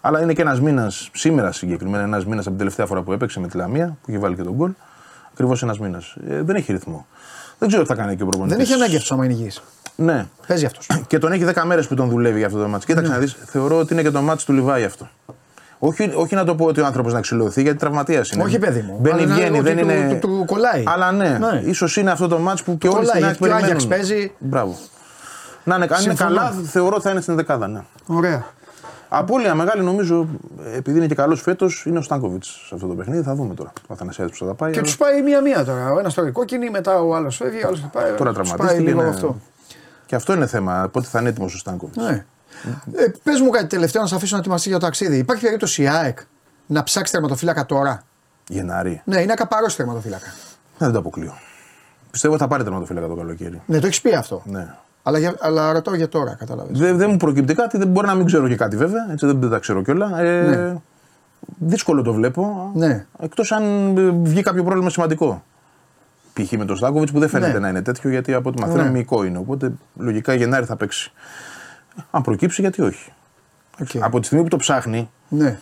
Αλλά 0.00 0.22
είναι 0.22 0.32
και 0.32 0.42
ένας 0.42 0.60
μήνας, 0.60 1.10
σήμερα 1.12 1.52
συγκεκριμένα, 1.52 2.02
ένας 2.02 2.24
μήνας 2.24 2.40
από 2.40 2.48
την 2.48 2.58
τελευταία 2.58 2.86
φορά 2.86 3.02
που 3.02 3.12
έπαιξε 3.12 3.40
με 3.40 3.48
τη 3.48 3.56
Λαμία, 3.56 3.96
που 4.02 4.10
είχε 4.10 4.18
βάλει 4.18 4.34
και 4.36 4.42
τον 4.42 4.52
γκολ. 4.52 4.70
Ακριβώς 5.32 5.62
ένας 5.62 5.78
μήνας. 5.78 6.16
Ε, 6.28 6.42
δεν 6.42 6.56
έχει 6.56 6.72
ρυθμό. 6.72 7.06
Δεν 7.58 7.68
ξέρω 7.68 7.82
τι 7.82 7.88
θα 7.88 7.94
κάνει 7.94 8.16
και 8.16 8.22
ο 8.22 8.26
προπονητής. 8.26 8.56
Δεν 8.56 8.66
έχει 8.66 8.74
ανάγκη 8.74 8.94
αυτός 8.94 9.12
άμα 9.12 9.24
είναι 9.24 9.34
υγιής. 9.34 9.62
Ναι. 9.96 10.26
Παίζει 10.46 10.64
αυτός. 10.64 10.86
Και 11.08 11.18
τον 11.18 11.32
έχει 11.32 11.44
10 11.54 11.62
μέρες 11.64 11.86
που 11.86 11.94
τον 11.94 12.08
δουλεύει 12.08 12.38
για 12.38 12.46
αυτό 12.46 12.58
το 12.58 12.68
μάτσο. 12.68 12.86
Κοίταξε 12.86 13.10
ναι. 13.10 13.18
να 13.18 13.24
δει, 13.24 13.32
θεωρώ 13.44 13.78
ότι 13.78 13.92
είναι 13.92 14.02
και 14.02 14.10
το 14.10 14.22
μάτσο 14.22 14.46
του 14.46 14.52
Λιβάη 14.52 14.84
αυτό. 14.84 15.08
Όχι, 15.78 16.12
όχι 16.14 16.34
να 16.34 16.44
το 16.44 16.54
πω 16.54 16.64
ότι 16.64 16.80
ο 16.80 16.86
άνθρωπος 16.86 17.12
να 17.12 17.20
ξυλωθεί 17.20 17.62
γιατί 17.62 17.78
τραυματίας 17.78 18.30
είναι. 18.30 18.42
Όχι, 18.42 18.58
παιδί 18.58 18.80
μου. 18.80 18.98
Μπαίνει, 19.00 19.26
βγαίνει, 19.26 19.60
δεν 19.60 19.78
είναι. 19.78 20.18
Του, 20.20 20.28
του, 20.28 20.44
κολλάει. 20.46 20.82
Αλλά 20.86 21.12
ναι, 21.12 21.38
ναι. 21.38 21.62
ίσως 21.64 21.96
είναι 21.96 22.10
αυτό 22.10 22.28
το 22.28 22.38
μάτσο 22.38 22.64
που 22.64 22.78
και 22.78 22.88
όλοι 22.88 23.06
στην 23.06 23.24
αρχή 23.24 23.38
περιμένουν. 23.38 23.88
παίζει. 23.88 24.32
Μπράβο. 24.38 24.76
Να 25.64 25.76
είναι, 25.76 25.86
αν 25.90 26.04
είναι 26.04 26.14
καλά, 26.14 26.50
θεωρώ 26.50 26.94
ότι 26.94 27.02
θα 27.04 27.10
είναι 27.10 27.20
στην 27.20 27.36
δεκάδα. 27.36 27.68
Ναι. 27.68 27.80
Ωραία. 28.06 28.46
Απόλυα 29.08 29.54
μεγάλη 29.54 29.82
νομίζω, 29.82 30.28
επειδή 30.74 30.98
είναι 30.98 31.06
και 31.06 31.14
καλός 31.14 31.40
φέτος, 31.40 31.84
είναι 31.86 31.98
ο 31.98 32.02
Στάνκοβιτς 32.02 32.64
σε 32.66 32.74
αυτό 32.74 32.86
το 32.86 32.94
παιχνίδι. 32.94 33.22
Θα 33.22 33.34
δούμε 33.34 33.54
τώρα. 33.54 33.72
Ο 33.86 33.92
Αθανασιάδης 33.92 34.38
που 34.38 34.44
θα 34.44 34.54
πάει. 34.54 34.70
Και 34.72 34.78
αλλά... 34.78 34.86
τους 34.86 34.96
πάει 34.96 35.22
μία-μία 35.22 35.64
τώρα. 35.64 35.92
Ο 35.92 35.98
ένας 35.98 36.14
τώρα 36.14 36.30
κόκκινη, 36.30 36.70
μετά 36.70 37.00
ο 37.00 37.14
άλλος 37.14 37.36
φεύγει, 37.36 37.64
ο 37.64 37.66
άλλος 37.66 37.80
θα 37.80 37.86
πάει. 37.86 38.12
Τώρα 38.12 38.32
τραυματίστηκε. 38.32 38.80
Λίγο 38.80 39.00
είναι... 39.00 39.08
αυτό. 39.08 39.40
Και 40.06 40.14
αυτό 40.14 40.32
είναι 40.32 40.46
θέμα. 40.46 40.88
Πότε 40.92 41.06
θα 41.06 41.20
είναι 41.20 41.28
έτοιμος 41.28 41.54
ο 41.54 41.58
Στάνκοβιτς. 41.58 41.96
Ναι. 41.96 42.24
Ε, 42.94 43.04
Πες 43.22 43.40
μου 43.40 43.50
κάτι 43.50 43.66
τελευταίο 43.66 44.02
να 44.02 44.08
σε 44.08 44.14
αφήσω 44.14 44.34
να 44.34 44.40
ετοιμαστεί 44.40 44.68
για 44.68 44.78
το 44.78 44.84
ταξίδι. 44.84 45.16
Υπάρχει 45.16 45.44
περίπτωση 45.44 45.82
η 45.82 45.88
ΑΕΚ 45.88 46.18
να 46.66 46.82
ψάξει 46.82 47.12
τερματοφύλακα 47.12 47.66
τώρα; 47.66 48.02
Γενάρη. 48.48 49.02
Ναι, 49.04 49.20
είναι 49.20 49.32
ακαπαρός 49.32 49.76
τερματοφύλακα. 49.76 50.26
Δεν 50.78 50.92
το 50.92 50.98
αποκλείω. 50.98 51.34
Πιστεύω 52.10 52.34
ότι 52.34 52.42
θα 52.42 52.48
πάρει 52.48 52.62
τερματοφύλακα 52.62 53.06
το 53.06 53.14
καλοκαίρι. 53.14 53.62
Ναι, 53.66 53.78
το 53.78 53.86
έχεις 53.86 54.00
πει 54.00 54.14
αυτό. 54.14 54.42
Ναι. 54.44 54.74
Αλλά, 55.02 55.18
για, 55.18 55.34
αλλά 55.40 55.72
ρωτάω 55.72 55.94
για 55.94 56.08
τώρα, 56.08 56.34
κατάλαβε. 56.34 56.72
Δεν, 56.72 56.96
δεν 56.96 57.10
μου 57.10 57.16
προκύπτει 57.16 57.54
κάτι, 57.54 57.78
δεν 57.78 57.88
μπορεί 57.88 58.06
να 58.06 58.14
μην 58.14 58.26
ξέρω 58.26 58.48
και 58.48 58.56
κάτι 58.56 58.76
βέβαια. 58.76 59.06
Έτσι 59.12 59.26
δεν, 59.26 59.40
δεν 59.40 59.50
τα 59.50 59.58
ξέρω 59.58 59.82
κιόλα. 59.82 60.20
Ε, 60.20 60.42
ναι. 60.42 60.76
Δύσκολο 61.58 62.02
το 62.02 62.12
βλέπω. 62.12 62.70
Ναι. 62.74 63.06
Εκτός 63.20 63.52
αν 63.52 63.94
βγει 64.22 64.42
κάποιο 64.42 64.64
πρόβλημα 64.64 64.90
σημαντικό. 64.90 65.42
Π.χ. 66.32 66.52
με 66.52 66.64
τον 66.64 66.76
Στάκοβιτς 66.76 67.12
που 67.12 67.18
δεν 67.18 67.28
φαίνεται 67.28 67.52
ναι. 67.52 67.58
να 67.58 67.68
είναι 67.68 67.82
τέτοιο 67.82 68.10
γιατί 68.10 68.34
από 68.34 68.48
ό,τι 68.48 68.60
μαθαίνουμε 68.60 68.84
ναι. 68.84 68.90
μυϊκό 68.90 69.24
είναι. 69.24 69.38
Οπότε 69.38 69.72
λογικά 69.96 70.34
Γενάρη 70.34 70.64
θα 70.64 70.76
παίξει. 70.76 71.12
Αν 72.10 72.22
προκύψει, 72.22 72.60
γιατί 72.60 72.82
όχι. 72.82 73.12
Okay. 73.84 73.98
Από 74.00 74.20
τη 74.20 74.26
στιγμή 74.26 74.44
που 74.44 74.50
το 74.50 74.56
ψάχνει. 74.56 75.10
Ναι. 75.28 75.58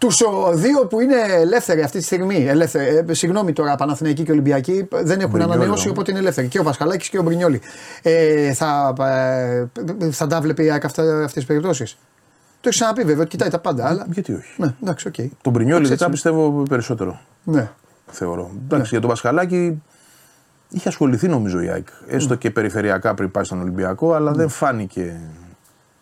Τους 0.00 0.22
δύο 0.54 0.86
που 0.86 1.00
είναι 1.00 1.16
ελεύθεροι 1.28 1.82
αυτή 1.82 1.98
τη 1.98 2.04
στιγμή, 2.04 2.46
ελεύθεροι, 2.48 3.04
ε, 3.08 3.14
συγγνώμη 3.14 3.52
τώρα, 3.52 3.76
Παναθηναϊκοί 3.76 4.22
και 4.22 4.32
Ολυμπιακοί 4.32 4.88
δεν 4.90 5.20
έχουν 5.20 5.30
Μπρινιόλι. 5.30 5.54
ανανεώσει 5.54 5.88
οπότε 5.88 6.10
είναι 6.10 6.20
ελεύθεροι. 6.20 6.48
Και 6.48 6.58
ο 6.58 6.62
Βασκαλάκη 6.62 7.10
και 7.10 7.18
ο 7.18 7.22
Μπρινιόλη. 7.22 7.60
Ε, 8.02 8.52
θα, 8.52 8.94
ε, 9.00 10.10
θα 10.10 10.26
τα 10.26 10.40
βλέπει 10.40 10.70
αυτές 10.70 11.32
τις 11.32 11.44
περιπτώσεις; 11.44 11.98
Το 12.60 12.68
έχει 12.68 12.78
ξαναπεί 12.78 13.02
βέβαια, 13.02 13.24
κοιτάει 13.24 13.48
τα 13.48 13.58
πάντα. 13.58 13.86
Αλλά... 13.86 14.06
Γιατί 14.12 14.32
όχι; 14.32 14.54
Ναι, 14.56 14.74
εντάξει, 14.82 15.10
okay. 15.12 15.28
Τον 15.42 15.52
Μπρινιόλη 15.52 15.94
δεν 15.94 16.10
πιστεύω 16.10 16.62
περισσότερο. 16.68 17.20
Ναι. 17.44 17.70
Θεωρώ. 18.06 18.50
Εντάξει, 18.64 18.82
ναι. 18.82 18.88
για 18.88 19.00
τον 19.00 19.08
Βασκαλάκη 19.08 19.82
είχε 20.70 20.88
ασχοληθεί 20.88 21.28
νομίζω 21.28 21.60
η 21.60 21.68
ΑΕΚ. 21.68 21.86
Έστω 22.06 22.34
mm. 22.34 22.38
και 22.38 22.50
περιφερειακά 22.50 23.14
πριν 23.14 23.30
πάει 23.30 23.44
στον 23.44 23.60
Ολυμπιακό, 23.60 24.12
αλλά 24.12 24.30
mm. 24.32 24.34
δεν 24.34 24.48
φάνηκε 24.48 25.20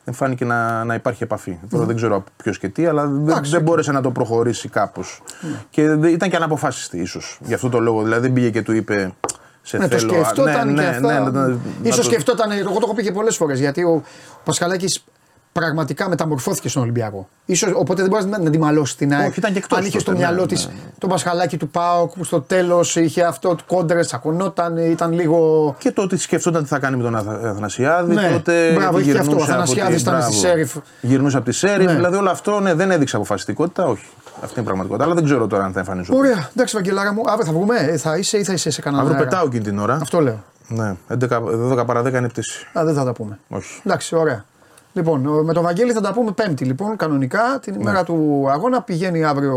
δεν 0.09 0.17
φάνηκε 0.17 0.45
να, 0.45 0.85
να 0.85 0.95
υπάρχει 0.95 1.23
επαφή. 1.23 1.59
Τώρα 1.71 1.85
δεν 1.85 1.97
ξέρω 1.97 2.25
ποιος 2.37 2.59
και 2.59 2.69
τι, 2.69 2.87
αλλά 2.87 3.07
δεν, 3.07 3.41
δεν 3.45 3.63
μπόρεσε 3.63 3.93
να 3.93 4.01
το 4.01 4.11
προχωρήσει 4.11 4.69
κάπως. 4.69 5.23
Ναι. 5.41 5.63
Και 5.71 5.83
ήταν 6.09 6.31
και 6.31 6.37
αναποφάσιστη 6.37 6.99
ίσως. 6.99 7.39
Γι' 7.43 7.55
αυτό 7.55 7.69
το 7.69 7.79
λόγο. 7.79 8.03
Δηλαδή 8.03 8.21
δεν 8.21 8.33
πήγε 8.33 8.51
και 8.51 8.63
του 8.63 8.73
είπε. 8.73 9.13
Σε 9.63 9.79
ναι, 9.79 9.89
θέλω. 9.89 10.13
Το 10.13 10.15
σκεφτόταν 10.15 10.73
ναι, 10.73 10.83
και 10.83 10.99
ναι, 10.99 11.13
ναι, 11.13 11.31
ναι, 11.31 11.47
ναι, 11.47 11.57
ίσως 11.83 12.05
σκεφτόταν, 12.05 12.51
εγώ 12.51 12.73
το 12.73 12.81
έχω 12.83 12.95
πει 12.95 13.03
και 13.03 13.13
πολλές 13.13 13.37
φορές, 13.37 13.59
γιατί 13.59 13.83
ο 13.83 14.03
Πασχαλάκης 14.45 15.05
πραγματικά 15.61 16.09
μεταμορφώθηκε 16.09 16.69
στον 16.69 16.83
Ολυμπιακό. 16.83 17.29
Ίσως, 17.45 17.73
οπότε 17.75 18.01
δεν 18.01 18.11
μπορείς 18.11 18.27
να, 18.27 18.39
να 18.39 18.51
τη 18.51 18.59
μαλώσεις 18.59 18.97
την 18.97 19.15
ΑΕΚ. 19.15 19.29
Όχι, 19.29 19.39
ήταν 19.39 19.53
και 19.53 19.59
εκτός 19.59 19.79
Αν 19.79 19.85
είχε 19.85 19.99
στο 19.99 20.13
μυαλό 20.13 20.47
της 20.47 20.69
το 20.99 21.07
Πασχαλάκι 21.07 21.57
του 21.57 21.69
Πάοκ 21.69 22.13
που 22.13 22.25
στο 22.25 22.41
τέλος 22.41 22.97
είχε 22.97 23.23
αυτό 23.23 23.49
το 23.49 23.63
κόντρες, 23.67 24.07
τσακωνόταν, 24.07 24.77
ήταν 24.77 25.13
λίγο. 25.13 25.75
Και 25.79 25.93
το 25.93 26.03
ότι 26.03 26.17
σκεφτόταν 26.17 26.63
τι 26.63 26.69
θα 26.69 26.79
κάνει 26.79 26.97
με 26.97 27.03
τον 27.03 27.17
Αθανασιάδη. 27.17 28.15
Ναι, 28.15 28.31
τότε 28.31 28.73
μπράβο, 28.73 28.99
είχε 28.99 29.19
αυτό. 29.19 29.37
Ο 29.39 29.43
Αθανασιάδης 29.43 30.01
ήταν 30.01 30.23
στη 30.23 30.33
Σέριφ. 30.33 30.75
Γυρνούσε 31.01 31.37
από 31.37 31.47
τη 31.47 31.53
Σέριφ. 31.53 31.87
Ναι. 31.87 31.95
Δηλαδή 31.95 32.17
όλο 32.17 32.31
αυτό 32.31 32.61
ναι, 32.61 32.75
δεν 32.75 32.91
έδειξε 32.91 33.17
αποφασιστικότητα, 33.17 33.85
όχι. 33.85 34.05
Αυτή 34.35 34.53
είναι 34.53 34.61
η 34.61 34.65
πραγματικότητα. 34.65 35.05
Αλλά 35.05 35.15
δεν 35.15 35.25
ξέρω 35.25 35.47
τώρα 35.47 35.65
αν 35.65 35.73
θα 35.73 35.79
εμφανίσω. 35.79 36.17
Ωραία, 36.17 36.49
εντάξει, 36.53 36.77
Βαγγελάρα 36.77 37.13
μου, 37.13 37.23
αύριο 37.27 37.47
θα 37.47 37.53
βγούμε. 37.53 37.77
Ε, 37.77 37.97
θα 37.97 38.17
είσαι 38.17 38.39
ή 38.39 38.45
θα 38.45 38.53
είσαι 38.53 38.71
σε 38.71 38.81
κανένα. 38.81 39.03
Αύριο 39.03 39.19
πετάω 39.19 39.47
εκείνη 39.47 39.65
την 39.65 39.79
ώρα. 39.79 39.95
Αυτό 39.95 40.21
λέω. 40.21 40.45
Ναι, 40.69 40.95
12 41.09 41.87
παρα 41.87 42.01
10 42.03 42.07
είναι 42.07 42.19
η 42.19 42.29
πτήση. 42.29 42.67
Α, 42.79 42.85
δεν 42.85 42.95
θα 42.95 43.05
τα 43.05 43.13
πούμε. 43.13 43.39
Όχι. 43.49 43.81
Εντάξει, 43.85 44.17
ωραία. 44.17 44.45
Λοιπόν, 44.99 45.45
με 45.45 45.53
τον 45.53 45.63
Βαγγέλη 45.63 45.93
θα 45.93 46.01
τα 46.01 46.13
πούμε 46.13 46.33
Πέμπτη 46.33 46.65
λοιπόν, 46.65 46.97
κανονικά. 46.97 47.59
Την 47.63 47.75
ημέρα 47.75 47.99
ναι. 47.99 48.05
του 48.05 48.47
αγώνα 48.51 48.83
πηγαίνει 48.83 49.25
αύριο 49.25 49.57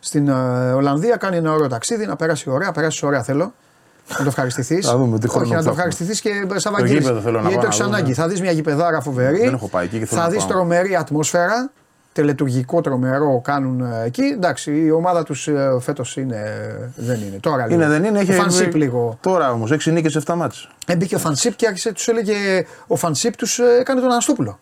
στην 0.00 0.30
uh, 0.30 0.74
Ολλανδία, 0.76 1.16
κάνει 1.16 1.36
ένα 1.36 1.52
ωραίο 1.52 1.68
ταξίδι, 1.68 2.06
να 2.06 2.16
περάσει 2.16 2.50
ωραία. 2.50 2.72
Περάσει 2.72 3.06
ωραία 3.06 3.22
θέλω. 3.22 3.52
Να 4.08 4.16
το 4.16 4.24
ευχαριστηθείς. 4.26 4.86
Θα 4.86 4.96
δούμε 4.96 5.18
τι 5.18 5.26
Όχι, 5.30 5.52
να 5.52 5.62
το 5.62 5.70
ευχαριστηθείς 5.70 6.20
και 6.20 6.30
σαν 6.54 6.72
Βαγγέλης. 6.72 7.08
Γιατί 7.08 7.58
το 7.58 7.66
έχει 7.70 7.82
ανάγκη. 7.82 8.14
Θα 8.14 8.28
δεις 8.28 8.40
μια 8.40 8.50
γηπεδάρα 8.50 9.00
φοβερή. 9.00 9.38
Δεν 9.38 9.54
έχω 9.54 9.68
πάει 9.68 9.84
εκεί 9.84 9.98
και 9.98 10.06
Θα 10.06 10.28
δεις 10.28 10.46
τρομερή 10.46 10.96
ατμόσφαιρα 10.96 11.70
τελετουργικό 12.12 12.80
τρομερό 12.80 13.40
κάνουν 13.44 13.80
ε, 13.80 14.02
εκεί. 14.04 14.22
Εντάξει, 14.22 14.84
η 14.84 14.90
ομάδα 14.90 15.22
τους 15.22 15.48
ε, 15.48 15.76
φέτος 15.80 16.16
είναι. 16.16 16.38
Δεν 16.96 17.20
είναι. 17.20 17.38
Τώρα 17.40 17.66
είναι, 17.70 17.88
δεν 17.88 18.04
είναι. 18.04 18.18
Έχει 18.18 18.32
φανσίπ 18.32 18.74
λίγο. 18.74 19.18
Τώρα 19.20 19.52
όμως, 19.52 19.72
6 19.72 19.92
νίκες 19.92 20.18
7 20.26 20.34
μάτσε. 20.34 20.68
Έμπηκε 20.86 21.14
ο 21.14 21.18
φανσίπ 21.18 21.56
και 21.56 21.66
άρχισε, 21.66 21.92
τους 21.92 22.08
έλεγε. 22.08 22.64
Ο 22.86 22.96
φανσίπ 22.96 23.36
τους 23.36 23.58
έκανε 23.58 24.00
τον 24.00 24.10
Αναστόπουλο. 24.10 24.58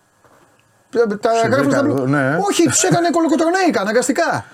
Τα 1.20 1.30
γράφουν 1.48 2.10
ναι. 2.10 2.38
Όχι, 2.48 2.68
τους 2.68 2.82
έκανε 2.82 3.10
κολοκοτρονέικα 3.10 3.80
αναγκαστικά. 3.80 4.44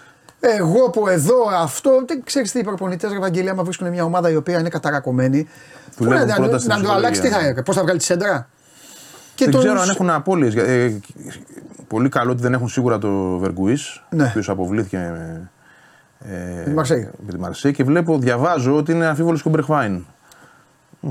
Εγώ 0.40 0.90
που 0.90 1.08
εδώ 1.08 1.48
αυτό. 1.52 2.04
Δεν 2.06 2.22
ξέρεις 2.24 2.52
τι 2.52 2.58
οι 2.58 2.64
προπονητές 2.64 3.12
Ευαγγελία, 3.12 3.50
άμα 3.50 3.62
βρίσκουν 3.62 3.88
μια 3.88 4.04
ομάδα 4.04 4.30
η 4.30 4.36
οποία 4.36 4.58
είναι 4.58 4.68
καταρακωμένη. 4.68 5.48
Του 5.96 6.04
να, 6.04 6.24
να, 6.24 6.38
να 6.38 6.80
το 6.80 6.92
αλλάξει, 6.92 7.20
τι 7.20 7.28
θα 7.28 7.38
έκανε, 7.38 7.62
πώς 7.62 7.76
θα 7.76 7.82
βγάλει 7.82 7.98
τη 7.98 8.04
σέντρα; 8.04 8.48
Και 9.34 9.44
δεν 9.44 9.52
τον... 9.52 9.60
ξέρω 9.62 9.80
αν 9.80 9.88
έχουν 9.88 10.10
απώλειες. 10.10 10.54
Ε, 10.54 11.00
πολύ 11.88 12.08
καλό 12.08 12.30
ότι 12.30 12.42
δεν 12.42 12.52
έχουν 12.52 12.68
σίγουρα 12.68 12.98
το 12.98 13.38
Βεργουή, 13.38 13.78
ναι. 14.10 14.22
ο 14.22 14.26
οποίος 14.26 14.48
αποβλήθηκε 14.48 14.96
με, 14.96 15.50
ε, 16.18 16.70
με 17.24 17.32
τη 17.32 17.38
Μαρσέη. 17.38 17.72
Και 17.72 17.84
βλέπω, 17.84 18.18
διαβάζω 18.18 18.76
ότι 18.76 18.92
είναι 18.92 19.06
αμφίβολος 19.06 19.42
και 19.42 19.48
ο 19.48 19.50
Μπρεχβάιν. 19.50 20.04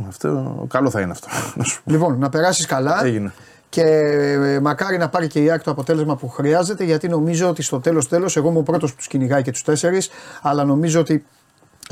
Αυτό, 0.07 0.65
καλό 0.69 0.89
θα 0.89 1.01
είναι 1.01 1.11
αυτό. 1.11 1.27
Λοιπόν, 1.93 2.19
να 2.19 2.29
περάσεις 2.29 2.65
καλά. 2.65 3.05
Έγινε. 3.05 3.33
Και 3.69 3.81
ε, 3.81 4.59
μακάρι 4.59 4.97
να 4.97 5.09
πάρει 5.09 5.27
και 5.27 5.43
η 5.43 5.49
ΑΕΚ 5.49 5.63
το 5.63 5.71
αποτέλεσμα 5.71 6.15
που 6.15 6.29
χρειάζεται, 6.29 6.83
γιατί 6.83 7.07
νομίζω 7.07 7.49
ότι 7.49 7.61
στο 7.61 7.79
τέλος 7.79 8.07
τέλος, 8.07 8.37
εγώ 8.37 8.49
είμαι 8.49 8.59
ο 8.59 8.63
πρώτος 8.63 8.89
που 8.91 8.97
τους 8.97 9.07
κυνηγάει 9.07 9.41
και 9.41 9.51
τους 9.51 9.63
τέσσερις, 9.63 10.09
αλλά 10.41 10.63
νομίζω 10.63 10.99
ότι 10.99 11.25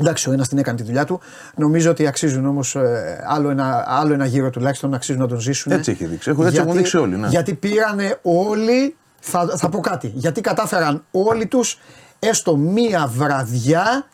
Εντάξει, 0.02 0.28
ο 0.28 0.32
ένας 0.32 0.48
την 0.48 0.58
έκανε 0.58 0.76
τη 0.76 0.82
δουλειά 0.82 1.04
του. 1.04 1.20
Νομίζω 1.56 1.90
ότι 1.90 2.06
αξίζουν 2.06 2.46
όμως 2.46 2.74
ε, 2.74 3.24
άλλο, 3.28 3.50
ένα, 3.50 3.84
άλλο 3.88 4.12
ένα 4.12 4.26
γύρο 4.26 4.50
τουλάχιστον 4.50 4.94
αξίζουν 4.94 5.20
να 5.20 5.28
τον 5.28 5.40
ζήσουν. 5.40 5.72
Έτσι 5.72 5.90
έχει 5.90 6.04
δείξει. 6.04 6.30
Έτσι 6.30 6.42
γιατί, 6.42 6.58
έχουν 6.58 6.72
δείξει 6.72 6.96
όλοι. 6.96 7.16
Ναι. 7.16 7.28
Γιατί 7.28 7.54
πήρανε 7.54 8.18
όλοι. 8.22 8.96
Θα, 9.24 9.48
θα 9.56 9.68
πω 9.68 9.80
κάτι. 9.80 10.12
Γιατί 10.14 10.40
κατάφεραν 10.40 11.04
όλοι 11.10 11.46
τους 11.46 11.78
έστω 12.18 12.56
μία 12.56 13.10
βραδιά 13.16 14.06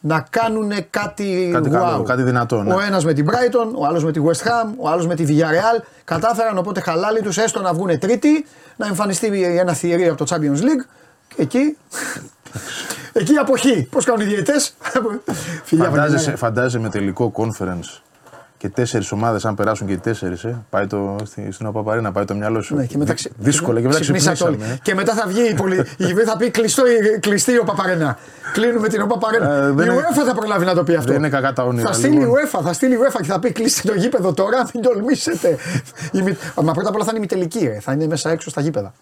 να 0.00 0.26
κάνουν 0.30 0.72
κάτι, 0.90 1.50
κάτι, 1.52 1.70
wow. 1.72 2.04
κάτι 2.04 2.22
δυνατό. 2.22 2.62
Ναι. 2.62 2.74
Ο 2.74 2.80
ένας 2.80 3.04
με 3.04 3.12
την 3.12 3.26
Brighton, 3.28 3.72
ο 3.74 3.86
άλλος 3.86 4.04
με 4.04 4.12
τη 4.12 4.20
West 4.24 4.46
Ham, 4.46 4.68
ο 4.76 4.88
άλλος 4.88 5.06
με 5.06 5.14
τη 5.14 5.24
Villarreal. 5.28 5.82
Κατάφεραν 6.04 6.58
οπότε 6.58 6.80
χαλάλι 6.80 7.20
τους 7.20 7.38
έστω 7.38 7.60
να 7.60 7.72
βγουν 7.72 7.98
τρίτη, 7.98 8.46
να 8.76 8.86
εμφανιστεί 8.86 9.42
ένα 9.42 9.72
θηρίο 9.72 10.12
από 10.12 10.24
το 10.24 10.34
Champions 10.34 10.60
League. 10.60 10.84
Και 11.36 11.42
εκεί 11.42 11.76
Εκεί 13.12 13.36
αποχή. 13.36 13.88
Πώς 13.90 14.04
κάνουν 14.04 14.20
οι 14.20 14.24
διαιτέ. 14.24 14.52
φαντάζεσαι, 15.64 16.36
φαντάζεσαι 16.36 16.78
με 16.78 16.88
τελικό 16.88 17.32
conference 17.36 18.00
και 18.64 18.70
τέσσερις 18.70 19.12
ομάδες, 19.12 19.44
αν 19.44 19.54
περάσουν 19.54 19.86
και 19.86 19.92
οι 19.92 19.98
τέσσερις, 19.98 20.44
ε, 20.44 20.64
πάει 20.70 20.86
το, 20.86 21.16
στην 21.50 21.66
Απαπαρίνα, 21.66 22.12
πάει 22.12 22.24
το 22.24 22.34
μυαλό 22.34 22.62
σου. 22.62 22.74
Ναι, 22.74 22.86
και 22.86 22.98
μετά 22.98 23.14
ξε... 23.14 23.30
Δύσκολα 23.36 23.80
και 23.80 23.86
μετά 23.86 24.00
ξυπνήσαμε. 24.00 24.56
Ε. 24.64 24.78
Και 24.82 24.94
μετά 24.94 25.14
θα 25.14 25.26
βγει 25.26 25.48
η, 25.50 25.54
πολυ... 25.54 25.84
θα 26.26 26.36
πει 26.36 26.50
κλειστό, 26.50 26.82
κλειστή 27.20 27.58
ο 27.58 27.64
Παπαρένα. 27.64 28.18
Κλείνουμε 28.52 28.88
την 28.88 29.06
Παπαρένα. 29.06 29.52
Ε, 29.54 29.68
η 29.68 29.74
UEFA 29.74 30.26
θα 30.26 30.34
προλάβει 30.34 30.64
να 30.64 30.74
το 30.74 30.84
πει 30.84 30.94
αυτό. 30.94 31.12
Δεν 31.12 31.18
είναι 31.20 31.28
κακά 31.28 31.52
τα 31.52 31.64
όνειρα. 31.64 31.86
Θα 31.86 31.92
στείλει 31.92 32.14
η 32.14 32.18
λοιπόν. 32.18 32.34
UEFA, 32.34 32.60
θα 32.62 32.72
στείλει 32.72 32.94
η 32.94 32.98
UEFA 33.02 33.18
και 33.20 33.28
θα 33.28 33.38
πει 33.38 33.52
κλείστε 33.52 33.88
το 33.88 33.94
γήπεδο 33.94 34.32
τώρα, 34.32 34.68
μην 34.74 34.82
τολμήσετε. 34.82 35.56
Μα 36.62 36.72
πρώτα 36.72 36.88
απ' 36.88 36.94
όλα 36.94 37.04
θα 37.04 37.10
είναι 37.10 37.18
ημιτελική, 37.18 37.78
θα 37.80 37.92
είναι 37.92 38.06
μέσα 38.06 38.30
έξω 38.30 38.50
στα 38.50 38.60
γήπεδα. 38.60 38.92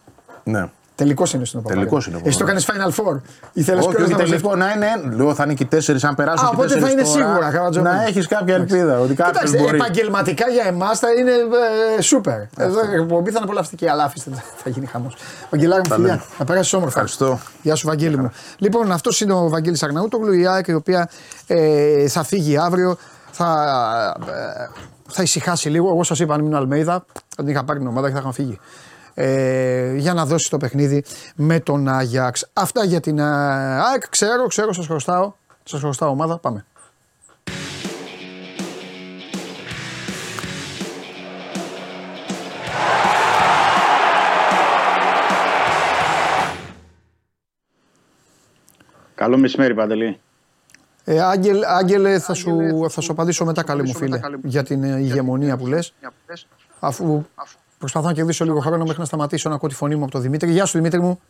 Ναι. 0.45 0.71
Τελικός 0.95 1.33
είναι 1.33 1.45
στην 1.45 1.59
Οπαπαρένα. 1.59 1.87
Τελικός 1.87 2.07
είναι. 2.07 2.21
Εσύ 2.25 2.39
το 2.39 2.45
κάνεις 2.45 2.67
Final 2.71 2.89
Four. 2.89 3.21
Ήθελες 3.53 3.87
όχι, 3.87 4.03
όχι, 4.03 4.15
τελικό 4.15 4.57
να 4.57 4.73
είναι. 4.73 4.87
Λέω 5.17 5.35
θα 5.35 5.45
είναι 5.45 5.55
και 5.55 5.65
τέσσερι 5.65 5.99
αν 6.03 6.15
περάσουν. 6.15 6.47
Α, 6.47 6.51
οπότε 6.53 6.79
θα 6.79 6.91
είναι 6.91 7.05
σίγουρα. 7.05 7.71
Να 7.83 8.05
έχεις 8.05 8.27
κάποια 8.27 8.55
ελπίδα. 8.55 8.99
Ότι 9.01 9.09
Κοιτάξτε, 9.09 9.59
μπορεί. 9.59 9.77
επαγγελματικά 9.77 10.49
για 10.49 10.65
εμάς 10.65 10.99
θα 10.99 11.09
είναι 11.19 11.31
ε, 11.99 12.01
σούπερ. 12.01 12.41
Εδώ 12.57 12.81
η 12.93 13.01
εκπομπή 13.01 13.31
θα 13.31 13.37
είναι 13.37 13.45
απολαυστική, 13.45 13.89
αλλά 13.89 14.05
αφήστε 14.05 14.31
θα 14.57 14.71
γίνει 14.71 14.87
χαμός. 14.87 15.17
Βαγγελάρη 15.51 15.83
μου, 15.89 15.95
φιλιά. 15.95 16.23
Θα 16.39 16.45
περάσει 16.45 16.77
όμορφα. 16.77 17.01
Ευχαριστώ. 17.01 17.39
Γεια 17.63 17.75
σου, 17.75 17.87
Βαγγέλη 17.87 18.19
μου. 18.19 18.31
Λοιπόν, 18.59 18.93
αυτό 18.93 19.11
είναι 19.23 19.33
ο 19.33 19.49
Βαγγέλης 19.49 19.83
Αγναούτογλου, 19.83 20.33
η 20.33 20.47
ΑΕΚ 20.47 20.67
η 20.67 20.75
οποία 20.75 21.09
ε, 21.47 22.09
θα 22.09 22.25
φύγει 22.25 22.59
αύριο. 22.59 22.97
Θα, 23.31 23.47
ε, 24.27 24.69
θα 25.09 25.23
ησυχάσει 25.23 25.69
λίγο. 25.69 25.89
Εγώ 25.89 26.05
σας 26.05 26.21
είπα 26.21 26.35
αν 26.35 26.41
ήμουν 26.41 26.55
Αλμέιδα, 26.55 27.05
θα 27.37 27.43
την 27.43 27.49
είχα 27.49 27.65
πάρει 27.65 27.79
την 27.79 27.89
ομάδα 27.89 28.07
και 28.07 28.13
θα 28.13 28.21
είχαν 28.21 28.33
φύγει 28.33 28.59
ε, 29.15 29.95
για 29.97 30.15
να 30.15 30.27
δώσει 30.27 30.51
το 30.51 30.57
παιχνίδι 30.57 31.05
με 31.35 31.61
τον 31.61 31.89
Άγιαξ. 31.89 32.51
Αυτά 32.53 32.85
για 32.85 33.01
την 33.01 33.21
ΑΕΚ. 33.21 34.09
Ξέρω, 34.09 34.47
ξέρω, 34.47 34.73
σας 34.73 34.87
χρωστάω. 34.87 35.33
Σας 35.65 35.81
χρωστάω 35.81 36.11
ομάδα. 36.11 36.39
Πάμε. 36.39 36.65
Καλό 49.15 49.39
μεσημέρι, 49.39 49.75
Παντελή. 49.75 50.21
Ε, 51.05 51.21
Άγγελ, 51.21 51.65
Άγγελε, 51.65 52.19
θα 52.19 52.35
σου, 52.35 52.59
θα 52.91 53.01
σου 53.01 53.13
απαντήσω 53.13 53.45
μετά, 53.45 53.63
καλή 53.63 53.83
μου 53.83 53.95
φίλε, 53.95 54.21
για 54.43 54.63
την 54.63 54.83
ε, 54.83 54.99
ηγεμονία 54.99 55.57
που 55.57 55.67
λες. 55.67 55.95
Αφού 56.81 57.25
Προσπαθώ 57.83 58.07
να 58.07 58.13
κερδίσω 58.13 58.45
λίγο 58.45 58.61
χρόνο 58.61 58.85
μέχρι 58.85 58.99
να 58.99 59.05
σταματήσω 59.05 59.49
να 59.49 59.55
ακούω 59.55 59.69
τη 59.69 59.75
φωνή 59.75 59.97
μου 59.97 60.03
από 60.03 60.13
τον 60.13 60.21
Δημήτρη. 60.21 60.51
Γεια 60.51 60.65
σου 60.65 60.77
Δημήτρη 60.77 61.01
μου. 61.01 61.21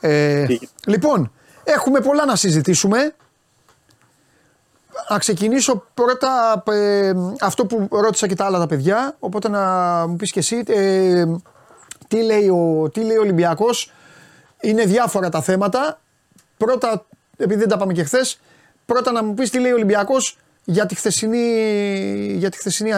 Ε, 0.00 0.46
λοιπόν, 0.86 1.32
έχουμε 1.64 2.00
πολλά 2.00 2.24
να 2.24 2.36
συζητήσουμε. 2.36 3.14
Να 5.08 5.18
ξεκινήσω 5.18 5.84
πρώτα 5.94 6.62
ε, 6.70 7.12
αυτό 7.40 7.66
που 7.66 7.88
ρώτησα 7.90 8.26
και 8.26 8.34
τα 8.34 8.44
άλλα 8.44 8.58
τα 8.58 8.66
παιδιά, 8.66 9.16
οπότε 9.18 9.48
να 9.48 9.60
μου 10.06 10.16
πεις 10.16 10.30
και 10.30 10.38
εσύ 10.38 10.62
ε, 10.66 11.24
τι, 12.08 12.22
λέει 12.22 12.48
ο, 12.48 12.90
τι 12.92 13.04
λέει 13.04 13.16
ο 13.16 13.20
Ολυμπιακός. 13.20 13.92
Είναι 14.60 14.84
διάφορα 14.84 15.28
τα 15.28 15.42
θέματα. 15.42 16.00
Πρώτα, 16.56 17.06
επειδή 17.36 17.60
δεν 17.60 17.68
τα 17.68 17.76
πάμε 17.76 17.92
και 17.92 18.04
χθες, 18.04 18.40
πρώτα 18.86 19.12
να 19.12 19.24
μου 19.24 19.34
πεις 19.34 19.50
τι 19.50 19.58
λέει 19.58 19.70
ο 19.70 19.74
Ολυμπιακός 19.74 20.38
για, 20.70 20.86
τη 20.86 20.94
χθεσινή, 20.94 21.38
για, 22.36 22.50
τη 22.50 22.56
χθεσινή, 22.56 22.90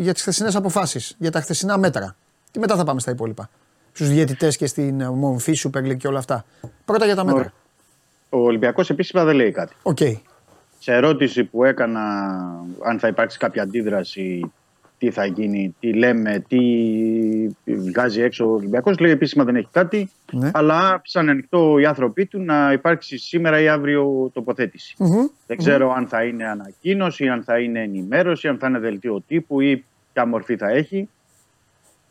για 0.00 0.12
τις 0.12 0.22
χθεσινές 0.22 0.56
αποφάσεις, 0.56 1.14
για 1.18 1.30
τα 1.30 1.40
χθεσινά 1.40 1.78
μέτρα. 1.78 2.16
Και 2.50 2.58
μετά 2.58 2.76
θα 2.76 2.84
πάμε 2.84 3.00
στα 3.00 3.10
υπόλοιπα. 3.10 3.50
Στους 3.92 4.08
διαιτητές 4.08 4.56
και 4.56 4.66
στην 4.66 5.04
μομφή, 5.04 5.56
Super 5.64 5.78
League 5.78 5.96
και 5.96 6.08
όλα 6.08 6.18
αυτά. 6.18 6.44
Πρώτα 6.84 7.04
για 7.04 7.14
τα 7.14 7.24
μέτρα. 7.24 7.52
Ο 8.28 8.38
Ολυμπιακός 8.38 8.90
επίσημα 8.90 9.24
δεν 9.24 9.34
λέει 9.34 9.50
κάτι. 9.50 9.74
Okay. 9.82 10.14
Σε 10.78 10.92
ερώτηση 10.92 11.44
που 11.44 11.64
έκανα 11.64 12.00
αν 12.84 12.98
θα 12.98 13.08
υπάρξει 13.08 13.38
κάποια 13.38 13.62
αντίδραση 13.62 14.52
τι 14.98 15.10
θα 15.10 15.26
γίνει, 15.26 15.74
τι 15.80 15.92
λέμε, 15.92 16.44
τι 16.48 16.58
βγάζει 17.64 18.20
έξω 18.20 18.46
ο 18.50 18.52
Ολυμπιακός. 18.52 18.98
Λέει 18.98 19.10
επίσημα 19.10 19.44
δεν 19.44 19.56
έχει 19.56 19.68
κάτι, 19.72 20.10
ναι. 20.32 20.50
αλλά 20.54 20.92
άφησαν 20.92 21.28
ανοιχτό 21.28 21.78
οι 21.78 21.86
άνθρωποι 21.86 22.26
του 22.26 22.40
να 22.40 22.72
υπάρξει 22.72 23.18
σήμερα 23.18 23.60
ή 23.60 23.68
αύριο 23.68 24.32
Δεν 25.46 25.56
ξερω 25.56 25.92
αν 25.92 26.06
θα 26.06 26.24
είναι 26.24 26.46
ανακοίνωση, 26.46 27.28
αν 27.28 27.42
θα 27.42 27.58
είναι 27.58 27.82
ενημέρωση, 27.82 28.48
αν 28.48 28.58
θα 28.58 28.68
είναι 28.68 28.78
δελτίο 28.78 29.22
τύπου 29.26 29.60
ή 29.60 29.84
ποια 30.12 30.26
μορφή 30.26 30.56
θα 30.56 30.68
έχει. 30.68 31.08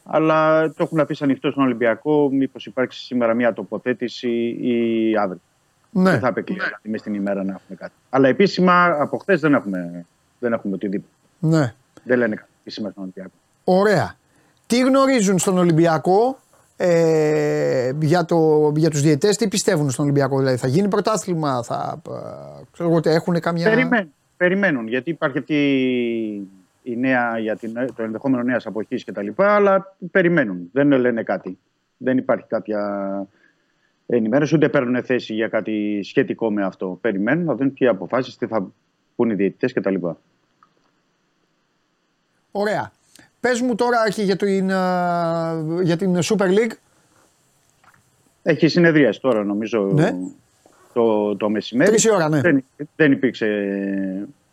Αλλά 0.04 0.68
το 0.68 0.84
έχουν 0.84 1.00
αφήσει 1.00 1.24
ανοιχτό 1.24 1.52
στον 1.52 1.64
Ολυμπιακό, 1.64 2.30
μήπως 2.32 2.66
υπάρξει 2.66 3.00
σήμερα 3.00 3.34
μια 3.34 3.54
τοποθέτηση 3.54 4.58
ή 4.62 5.18
αύριο. 5.18 5.42
Ναι. 5.92 6.10
Δεν 6.10 6.20
θα 6.20 6.28
επεκλείω 6.28 6.64
ναι. 6.64 6.92
μέσα 6.92 7.04
στην 7.04 7.14
ημέρα 7.14 7.44
να 7.44 7.52
έχουμε 7.52 7.78
κάτι. 7.78 7.94
Αλλά 8.10 8.28
επίσημα 8.28 8.86
από 8.86 9.18
χθες 9.18 9.40
δεν 9.40 9.54
έχουμε, 9.54 10.06
δεν 10.40 10.54
έχουμε 10.54 10.74
οτιδήποτε. 10.74 11.14
Ναι. 11.40 11.74
Δεν 12.04 12.18
λένε 12.18 12.36
κάτι 12.36 12.50
σήμερα 12.70 12.92
στον 12.92 13.04
Ολυμπιακό. 13.04 13.34
Ωραία. 13.64 14.16
Τι 14.68 14.80
γνωρίζουν 14.80 15.40
στον 15.40 15.58
Ολυμπιακό 15.58 16.38
ε, 16.78 17.92
για, 18.02 18.26
το, 18.26 18.72
για 18.76 18.90
τους 18.90 19.02
διαιτές, 19.02 19.38
τι 19.38 19.48
πιστεύουν 19.48 19.90
στον 19.90 20.06
Ολυμπιακό, 20.06 20.38
δηλαδή 20.38 20.58
θα 20.58 20.68
γίνει 20.68 20.88
πρωτάθλημα, 20.88 21.64
θα, 21.64 22.02
ε, 22.10 22.64
ξέρω 22.72 22.90
εγώ, 22.90 23.00
έχουν 23.04 23.40
καμιά... 23.40 23.70
Περιμένουν, 23.70 24.14
περιμένουν, 24.38 24.88
γιατί 24.88 25.10
υπάρχει 25.10 25.38
αυτή 25.38 25.56
η 26.84 26.98
νέα, 26.98 27.38
για 27.38 27.56
την, 27.56 27.74
το 27.96 28.04
ενδεχόμενο 28.04 28.44
νέας 28.44 28.66
αποχής 28.66 29.04
κτλ. 29.04 29.28
Αλλά 29.36 29.96
περιμένουν, 30.12 30.70
δεν 30.72 30.92
λένε 30.92 31.24
κάτι. 31.24 31.58
Δεν 31.98 32.18
υπάρχει 32.18 32.46
κάποια 32.48 32.82
ενημέρωση, 34.06 34.56
ούτε 34.56 34.70
παίρνουν 34.70 35.04
θέση 35.04 35.34
για 35.34 35.48
κάτι 35.48 36.00
σχετικό 36.04 36.52
με 36.52 36.64
αυτό. 36.64 36.98
Περιμένουν 37.02 37.46
να 37.46 37.56
δουν 37.56 37.74
ποιες 37.74 37.90
αποφάσεις, 37.90 38.38
τι 38.38 38.48
θα 38.48 38.72
πούνε 39.16 39.34
οι 39.34 39.36
διαιτητές 39.36 39.74
κτλ. 39.74 39.96
Ωραία. 42.58 42.92
Πες 43.40 43.62
μου 43.62 43.76
τώρα 43.76 43.98
έχει 44.08 44.24
για 44.24 44.36
την, 44.36 44.68
για 45.84 45.98
την 45.98 46.18
Super 46.24 46.48
League. 46.48 46.72
Έχει 48.44 48.68
συνεδρία 48.68 49.14
τώρα 49.22 49.44
νομίζω 49.44 49.92
ναι. 49.94 50.16
το, 50.94 51.36
το 51.36 51.50
μεσημέρι. 51.50 51.90
Τρεις 51.90 52.06
ώρα, 52.06 52.30
ναι. 52.30 52.42
Δεν, 52.42 52.66
δεν, 52.96 53.12
υπήρξε, 53.12 53.48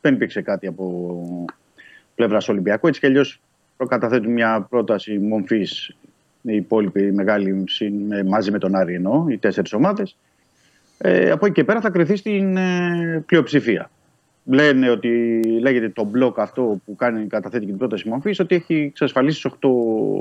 δεν 0.00 0.14
υπήρξε 0.14 0.42
κάτι 0.42 0.66
από 0.66 1.56
πλευράς 2.14 2.48
Ολυμπιακού. 2.48 2.86
Έτσι 2.86 3.00
κι 3.00 3.06
αλλιώς 3.06 3.40
προκαταθέτουν 3.76 4.32
μια 4.32 4.66
πρόταση 4.70 5.18
μομφή 5.18 5.66
οι 6.42 6.54
υπόλοιποι 6.56 7.12
μεγάλοι 7.12 7.64
μαζί 8.26 8.50
με 8.50 8.58
τον 8.58 8.74
Άρη 8.74 8.94
ενώ, 8.94 9.26
οι 9.28 9.38
τέσσερις 9.38 9.72
ομάδες. 9.72 10.16
Ε, 10.98 11.30
από 11.30 11.46
εκεί 11.46 11.54
και 11.54 11.64
πέρα 11.64 11.80
θα 11.80 11.90
κρυθεί 11.90 12.16
στην 12.16 12.56
ε, 12.56 13.22
πλειοψηφία 13.26 13.90
λένε 14.44 14.90
ότι 14.90 15.42
λέγεται 15.60 15.88
το 15.88 16.04
μπλοκ 16.04 16.40
αυτό 16.40 16.80
που 16.84 16.96
κάνει, 16.96 17.26
καταθέτει 17.26 17.64
και 17.64 17.70
την 17.70 17.78
πρόταση 17.78 18.08
μορφής 18.08 18.40
ότι 18.40 18.54
έχει 18.54 18.74
εξασφαλίσει 18.74 19.50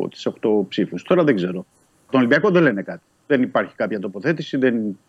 τις 0.09 0.27
8, 0.29 0.33
8 0.41 0.65
ψήφους. 0.67 1.03
Τώρα 1.03 1.23
δεν 1.23 1.35
ξέρω. 1.35 1.65
Τον 2.09 2.19
Ολυμπιακό 2.19 2.49
δεν 2.49 2.61
λένε 2.61 2.81
κάτι. 2.81 3.01
Δεν 3.27 3.41
υπάρχει 3.41 3.75
κάποια 3.75 3.99
τοποθέτηση, 3.99 4.57
δεν 4.57 4.99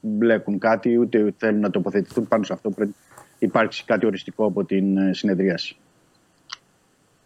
μπλέκουν 0.00 0.58
κάτι, 0.58 0.98
ούτε 0.98 1.34
θέλουν 1.36 1.60
να 1.60 1.70
τοποθετηθούν 1.70 2.28
πάνω 2.28 2.42
σε 2.42 2.52
αυτό. 2.52 2.70
Πρέπει 2.70 2.94
υπάρξει 3.38 3.84
κάτι 3.84 4.06
οριστικό 4.06 4.44
από 4.44 4.64
την 4.64 4.96
ε, 4.96 5.12
συνεδρίαση. 5.12 5.76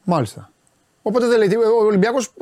Μάλιστα. 0.05 0.51
Οπότε 1.03 1.27
δεν 1.27 1.39
λέει, 1.39 1.49
ο 1.55 1.85
Ολυμπιακός, 1.85 2.33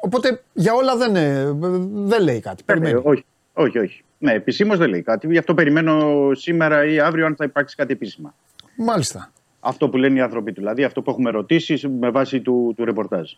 οπότε 0.00 0.42
για 0.52 0.74
όλα 0.74 0.96
δεν, 0.96 1.16
ε, 1.16 1.52
δεν 1.92 2.22
λέει 2.22 2.40
κάτι. 2.40 2.62
Ε, 2.66 2.72
περιμένει. 2.72 3.00
όχι, 3.04 3.24
όχι, 3.52 3.78
όχι. 3.78 4.04
Ναι, 4.18 4.32
επισήμως 4.32 4.78
δεν 4.78 4.88
λέει 4.88 5.02
κάτι. 5.02 5.26
Γι' 5.26 5.38
αυτό 5.38 5.54
περιμένω 5.54 6.28
σήμερα 6.34 6.84
ή 6.84 7.00
αύριο 7.00 7.26
αν 7.26 7.36
θα 7.36 7.44
υπάρξει 7.44 7.76
κάτι 7.76 7.92
επίσημα. 7.92 8.34
Μάλιστα. 8.76 9.32
Αυτό 9.60 9.88
που 9.88 9.96
λένε 9.96 10.18
οι 10.18 10.20
άνθρωποι 10.20 10.52
του. 10.52 10.60
Δηλαδή 10.60 10.84
αυτό 10.84 11.02
που 11.02 11.10
έχουμε 11.10 11.30
ρωτήσει 11.30 11.88
με 11.88 12.10
βάση 12.10 12.40
του, 12.40 12.72
του 12.76 12.84
ρεπορτάζ. 12.84 13.30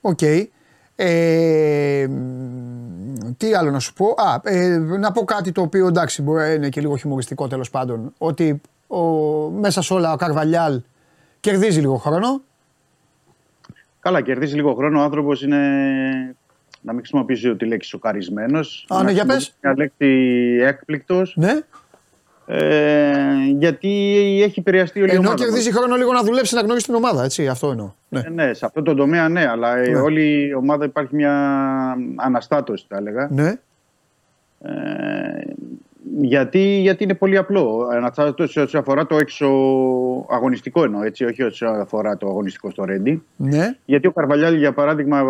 Οκ. 0.00 0.20
Ε, 0.96 2.08
τι 3.36 3.54
άλλο 3.54 3.70
να 3.70 3.78
σου 3.78 3.92
πω; 3.92 4.06
Α, 4.06 4.40
ε, 4.42 4.78
να 4.78 5.12
πω 5.12 5.24
κάτι 5.24 5.52
το 5.52 5.60
οποίο 5.60 5.86
εντάξει 5.86 6.22
μπορεί 6.22 6.38
να 6.38 6.52
είναι 6.52 6.68
και 6.68 6.80
λίγο 6.80 6.96
χιουμοριστικό 6.96 7.46
τέλος 7.46 7.70
πάντων. 7.70 8.12
Ότι 8.18 8.60
ο, 8.86 9.00
μέσα 9.50 9.82
σε 9.82 9.94
όλα 9.94 10.12
ο 10.12 10.16
Καρβαλιάλ 10.16 10.82
κερδίζει 11.40 11.80
λίγο 11.80 11.96
χρόνο. 11.96 12.42
Καλά, 14.00 14.20
κερδίζει 14.20 14.54
λίγο 14.54 14.74
χρόνο. 14.74 15.00
Ο 15.00 15.02
άνθρωπος 15.02 15.42
είναι 15.42 15.60
να 16.80 16.92
μην 16.92 17.00
χρησιμοποιήσω 17.00 17.56
τη 17.56 17.66
λέξη 17.66 17.88
σοκαρισμένος. 17.88 18.86
Α, 18.88 19.02
ναι, 19.02 19.10
για 19.10 19.26
πες. 19.26 19.56
Μια 19.62 19.74
λέξη 19.76 20.06
έκπληκτος. 20.60 21.34
Ναι. 21.36 21.60
Ε, 22.52 23.12
γιατί 23.58 23.88
έχει 24.42 24.60
επηρεαστεί 24.60 25.02
όλη 25.02 25.14
η 25.14 25.16
ομάδα. 25.16 25.32
Ενώ 25.32 25.44
κερδίζει 25.44 25.72
χρόνο 25.72 25.96
λίγο 25.96 26.12
να 26.12 26.22
δουλέψει 26.22 26.54
να 26.54 26.60
γνωρίσει 26.60 26.86
την 26.86 26.94
ομάδα, 26.94 27.24
έτσι, 27.24 27.48
αυτό 27.48 27.70
εννοώ. 27.70 27.92
Ναι. 28.08 28.20
Ε, 28.20 28.28
ναι, 28.28 28.52
σε 28.52 28.66
αυτό 28.66 28.82
το 28.82 28.94
τομέα 28.94 29.28
ναι, 29.28 29.48
αλλά 29.48 29.76
ναι. 29.76 29.98
όλη 29.98 30.46
η 30.46 30.54
ομάδα 30.54 30.84
υπάρχει 30.84 31.14
μια 31.14 31.34
αναστάτωση, 32.16 32.84
θα 32.88 32.96
έλεγα. 32.96 33.28
Ναι. 33.30 33.54
Ε, 34.62 34.72
γιατί, 36.20 36.58
γιατί 36.58 37.04
είναι 37.04 37.14
πολύ 37.14 37.36
απλό. 37.36 37.88
Αναστάτωση 37.92 38.60
όσον 38.60 38.80
αφορά 38.80 39.06
το 39.06 39.16
έξω 39.16 39.46
αγωνιστικό 40.30 40.84
εννοώ, 40.84 41.02
έτσι, 41.02 41.24
όχι 41.24 41.42
όσον 41.42 41.80
αφορά 41.80 42.16
το 42.16 42.26
αγωνιστικό 42.26 42.70
στο 42.70 42.84
Ρέντι. 42.84 43.22
Ναι. 43.36 43.76
Γιατί 43.84 44.06
ο 44.06 44.12
Καρβαλιάλη, 44.12 44.58
για 44.58 44.72
παράδειγμα, 44.72 45.22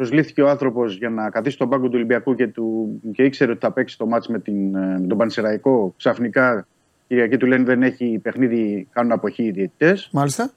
προσλήφθηκε 0.00 0.42
ο 0.42 0.48
άνθρωπος 0.48 0.96
για 0.96 1.10
να 1.10 1.30
καθίσει 1.30 1.54
στον 1.54 1.68
πάγκο 1.68 1.86
του 1.86 1.92
Ολυμπιακού 1.94 2.34
και, 2.34 2.48
του, 2.48 3.00
και 3.12 3.22
ήξερε 3.22 3.50
ότι 3.50 3.60
θα 3.60 3.72
παίξει 3.72 3.98
το 3.98 4.06
μάτς 4.06 4.28
με, 4.28 4.38
την, 4.38 4.70
με 4.70 5.06
τον 5.08 5.18
Πανσεραϊκό. 5.18 5.94
Ξαφνικά 5.96 6.66
Κυριακή 7.06 7.36
του 7.36 7.46
λένε 7.46 7.64
δεν 7.64 7.82
έχει 7.82 8.18
παιχνίδι, 8.22 8.88
κάνουν 8.92 9.12
αποχή 9.12 9.42
οι 9.42 9.50
διαιτητές. 9.50 10.08
Μάλιστα. 10.12 10.50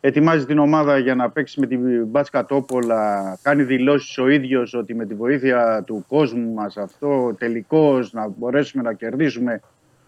Ετοιμάζει 0.00 0.46
την 0.46 0.58
ομάδα 0.58 0.98
για 0.98 1.14
να 1.14 1.30
παίξει 1.30 1.60
με 1.60 1.66
την 1.66 2.06
Μπάτσκα 2.06 2.44
Τόπολα. 2.44 3.38
Κάνει 3.42 3.62
δηλώσεις 3.62 4.18
ο 4.18 4.28
ίδιος 4.28 4.74
ότι 4.74 4.94
με 4.94 5.06
τη 5.06 5.14
βοήθεια 5.14 5.82
του 5.86 6.04
κόσμου 6.08 6.52
μας 6.52 6.76
αυτό 6.76 7.34
τελικώς 7.38 8.12
να 8.12 8.28
μπορέσουμε 8.28 8.82
να 8.82 8.92
κερδίσουμε. 8.92 9.60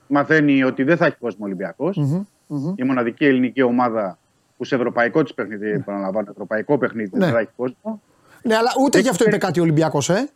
Μαθαίνει 0.06 0.64
ότι 0.64 0.82
δεν 0.82 0.96
θα 0.96 1.06
έχει 1.06 1.16
κόσμο 1.18 1.44
Ολυμπιακός. 1.44 1.98
Mm-hmm. 2.00 2.74
Η 2.74 2.84
μοναδική 2.84 3.24
ελληνική 3.24 3.62
ομάδα 3.62 4.18
που 4.56 4.64
σε 4.64 4.74
ευρωπαϊκό 4.74 5.22
της 5.22 5.34
παιχνίδι, 5.34 5.72
mm. 5.74 5.80
επαναλαμβάνω, 5.80 6.28
ευρωπαϊκό 6.30 6.78
παιχνίδι 6.78 7.10
δεν 7.12 7.20
ναι. 7.20 7.32
θα 7.32 7.38
έχει 7.38 7.50
κόσμο. 7.56 8.00
Ναι, 8.42 8.56
αλλά 8.56 8.70
ούτε 8.84 8.98
γι' 8.98 9.08
αυτό 9.08 9.24
είπε 9.26 9.36
κάτι 9.36 9.60
ο 9.60 9.62
Ολυμπιακός, 9.62 10.10
ε. 10.10 10.28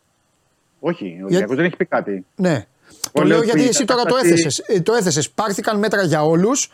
Όχι, 0.80 1.04
ο 1.04 1.24
Ολυμπιακός 1.24 1.46
Για... 1.46 1.56
δεν 1.56 1.64
έχει 1.64 1.76
πει 1.76 1.84
κάτι. 1.84 2.24
Ναι. 2.36 2.64
Το 3.12 3.22
λέω 3.22 3.42
γιατί 3.42 3.68
εσύ 3.68 3.84
τώρα 3.84 4.04
το 4.04 4.16
έθεσες. 4.16 4.58
Ε, 4.58 4.80
το 4.80 4.92
έθεσες. 4.92 5.30
Πάρθηκαν 5.30 5.78
μέτρα 5.78 6.02
για 6.02 6.24
όλους 6.24 6.70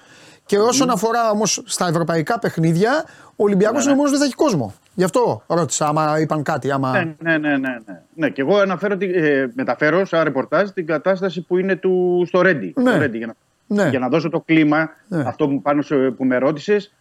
και 0.46 0.58
όσον 0.58 0.88
mm. 0.88 0.92
αφορά 0.92 1.30
όμως 1.30 1.62
στα 1.64 1.88
ευρωπαϊκά 1.88 2.38
παιχνίδια, 2.38 3.04
ο 3.36 3.44
Ολυμπιακός 3.44 3.78
ναι, 3.78 3.84
ναι. 3.84 3.90
είναι 3.90 3.96
μόνο 3.96 4.10
δεν 4.10 4.18
θα 4.18 4.24
έχει 4.24 4.34
κόσμο. 4.34 4.74
Γι' 4.94 5.04
αυτό 5.04 5.42
ρώτησα, 5.46 5.86
άμα 5.86 6.20
είπαν 6.20 6.42
κάτι. 6.42 6.70
Άμα... 6.70 6.92
Ναι, 6.92 7.14
ναι, 7.18 7.38
ναι, 7.38 7.48
ναι, 7.48 7.56
ναι. 7.58 8.00
ναι. 8.14 8.28
Και 8.30 8.40
εγώ 8.40 8.56
αναφέρω, 8.56 8.96
ε, 9.00 9.50
μεταφέρω 9.54 10.04
σαν 10.04 10.24
ρεπορτάζ 10.24 10.68
την 10.68 10.86
κατάσταση 10.86 11.40
που 11.40 11.58
είναι 11.58 11.76
του, 11.76 12.24
στο 12.26 12.42
Ρέντι. 12.42 12.74
Ναι. 12.76 12.90
Στο 12.94 13.04
για, 13.04 13.26
να, 13.26 13.34
ναι. 13.66 13.88
για 13.88 13.98
να 13.98 14.08
δώσω 14.08 14.28
το 14.28 14.40
κλίμα, 14.40 14.90
ναι. 15.08 15.22
αυτό 15.26 15.48
που, 15.48 15.62
πάνω 15.62 15.82
σε, 15.82 15.96
που 15.96 16.24
με 16.24 16.38
ρώτησες, 16.38 16.92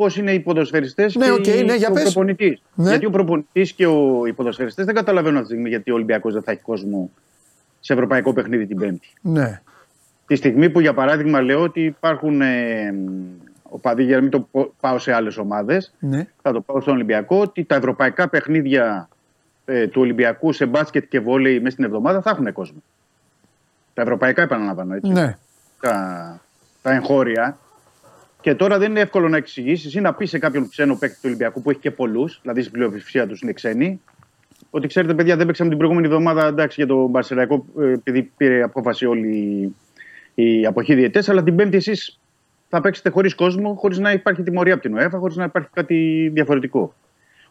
πώς 0.00 0.16
είναι 0.16 0.32
οι 0.32 0.40
ποδοσφαιριστές 0.40 1.14
ναι, 1.14 1.26
και 1.26 1.52
okay, 1.52 1.64
ναι, 1.64 1.74
ο 1.88 1.92
προπονητής. 1.92 2.62
Ναι. 2.74 2.88
Γιατί 2.88 3.06
ο 3.06 3.10
προπονητής 3.10 3.72
και 3.72 3.86
ο, 3.86 4.26
οι 4.26 4.32
ποδοσφαιριστές 4.32 4.84
δεν 4.84 4.94
καταλαβαίνουν 4.94 5.36
αυτή 5.36 5.48
τη 5.48 5.52
στιγμή 5.52 5.68
γιατί 5.68 5.90
ο 5.90 5.94
Ολυμπιακός 5.94 6.32
δεν 6.32 6.42
θα 6.42 6.50
έχει 6.50 6.60
κόσμο 6.60 7.10
σε 7.80 7.92
ευρωπαϊκό 7.92 8.32
παιχνίδι 8.32 8.66
την 8.66 8.76
Πέμπτη. 8.76 9.08
Ναι. 9.20 9.60
Τη 10.26 10.34
στιγμή 10.36 10.70
που 10.70 10.80
για 10.80 10.94
παράδειγμα 10.94 11.40
λέω 11.40 11.62
ότι 11.62 11.84
υπάρχουν 11.84 12.40
ε, 12.40 12.94
οπαδοί, 13.62 14.02
για 14.02 14.16
να 14.16 14.22
μην 14.22 14.30
το 14.30 14.48
πάω 14.80 14.98
σε 14.98 15.12
άλλες 15.12 15.36
ομάδες, 15.36 15.94
ναι. 15.98 16.28
θα 16.42 16.52
το 16.52 16.60
πάω 16.60 16.80
στον 16.80 16.94
Ολυμπιακό, 16.94 17.40
ότι 17.40 17.64
τα 17.64 17.74
ευρωπαϊκά 17.74 18.28
παιχνίδια 18.28 19.08
ε, 19.64 19.86
του 19.86 20.00
Ολυμπιακού 20.00 20.52
σε 20.52 20.66
μπάσκετ 20.66 21.04
και 21.08 21.20
βόλεϊ 21.20 21.58
μέσα 21.58 21.70
στην 21.70 21.84
εβδομάδα 21.84 22.22
θα 22.22 22.30
έχουν 22.30 22.52
κόσμο. 22.52 22.82
Τα 23.94 24.02
ευρωπαϊκά 24.02 24.42
επαναλαμβάνω 24.42 24.94
έτσι. 24.94 25.12
Ναι. 25.12 25.36
Τα, 25.80 26.40
τα 26.82 26.92
εγχώρια. 26.92 27.58
Και 28.40 28.54
τώρα 28.54 28.78
δεν 28.78 28.90
είναι 28.90 29.00
εύκολο 29.00 29.28
να 29.28 29.36
εξηγήσεις 29.36 29.94
ή 29.94 30.00
να 30.00 30.14
πεις 30.14 30.30
σε 30.30 30.38
κάποιον 30.38 30.68
ξένο 30.68 30.96
παίκτη 30.96 31.14
του 31.14 31.22
Ολυμπιακού 31.24 31.62
που 31.62 31.70
έχει 31.70 31.80
και 31.80 31.90
πολλούς, 31.90 32.38
δηλαδή 32.42 32.60
στην 32.60 32.72
πλειοψηφία 32.72 33.26
τους 33.26 33.40
είναι 33.40 33.52
ξένοι, 33.52 34.00
ότι 34.70 34.86
ξέρετε, 34.86 35.14
παιδιά, 35.14 35.36
δεν 35.36 35.46
παίξαμε 35.46 35.68
την 35.68 35.78
προηγούμενη 35.78 36.06
εβδομάδα 36.06 36.46
εντάξει, 36.46 36.74
για 36.84 36.94
τον 36.94 37.10
Μπαρσελαϊκό, 37.10 37.66
ε, 37.80 37.92
επειδή 37.92 38.32
πήρε 38.36 38.62
απόφαση 38.62 39.06
όλη 39.06 39.74
η 40.34 40.66
αποχή 40.66 40.94
διαιτές, 40.94 41.28
αλλά 41.28 41.42
την 41.42 41.56
Πέμπτη 41.56 41.76
εσείς 41.76 42.20
θα 42.68 42.80
παίξετε 42.80 43.10
χωρίς 43.10 43.34
κόσμο, 43.34 43.74
χωρίς 43.74 43.98
να 43.98 44.12
υπάρχει 44.12 44.42
τιμωρία 44.42 44.74
από 44.74 44.82
την 44.82 44.96
ΟΕΦΑ, 44.96 45.18
χωρίς 45.18 45.36
να 45.36 45.44
υπάρχει 45.44 45.68
κάτι 45.72 46.30
διαφορετικό. 46.34 46.94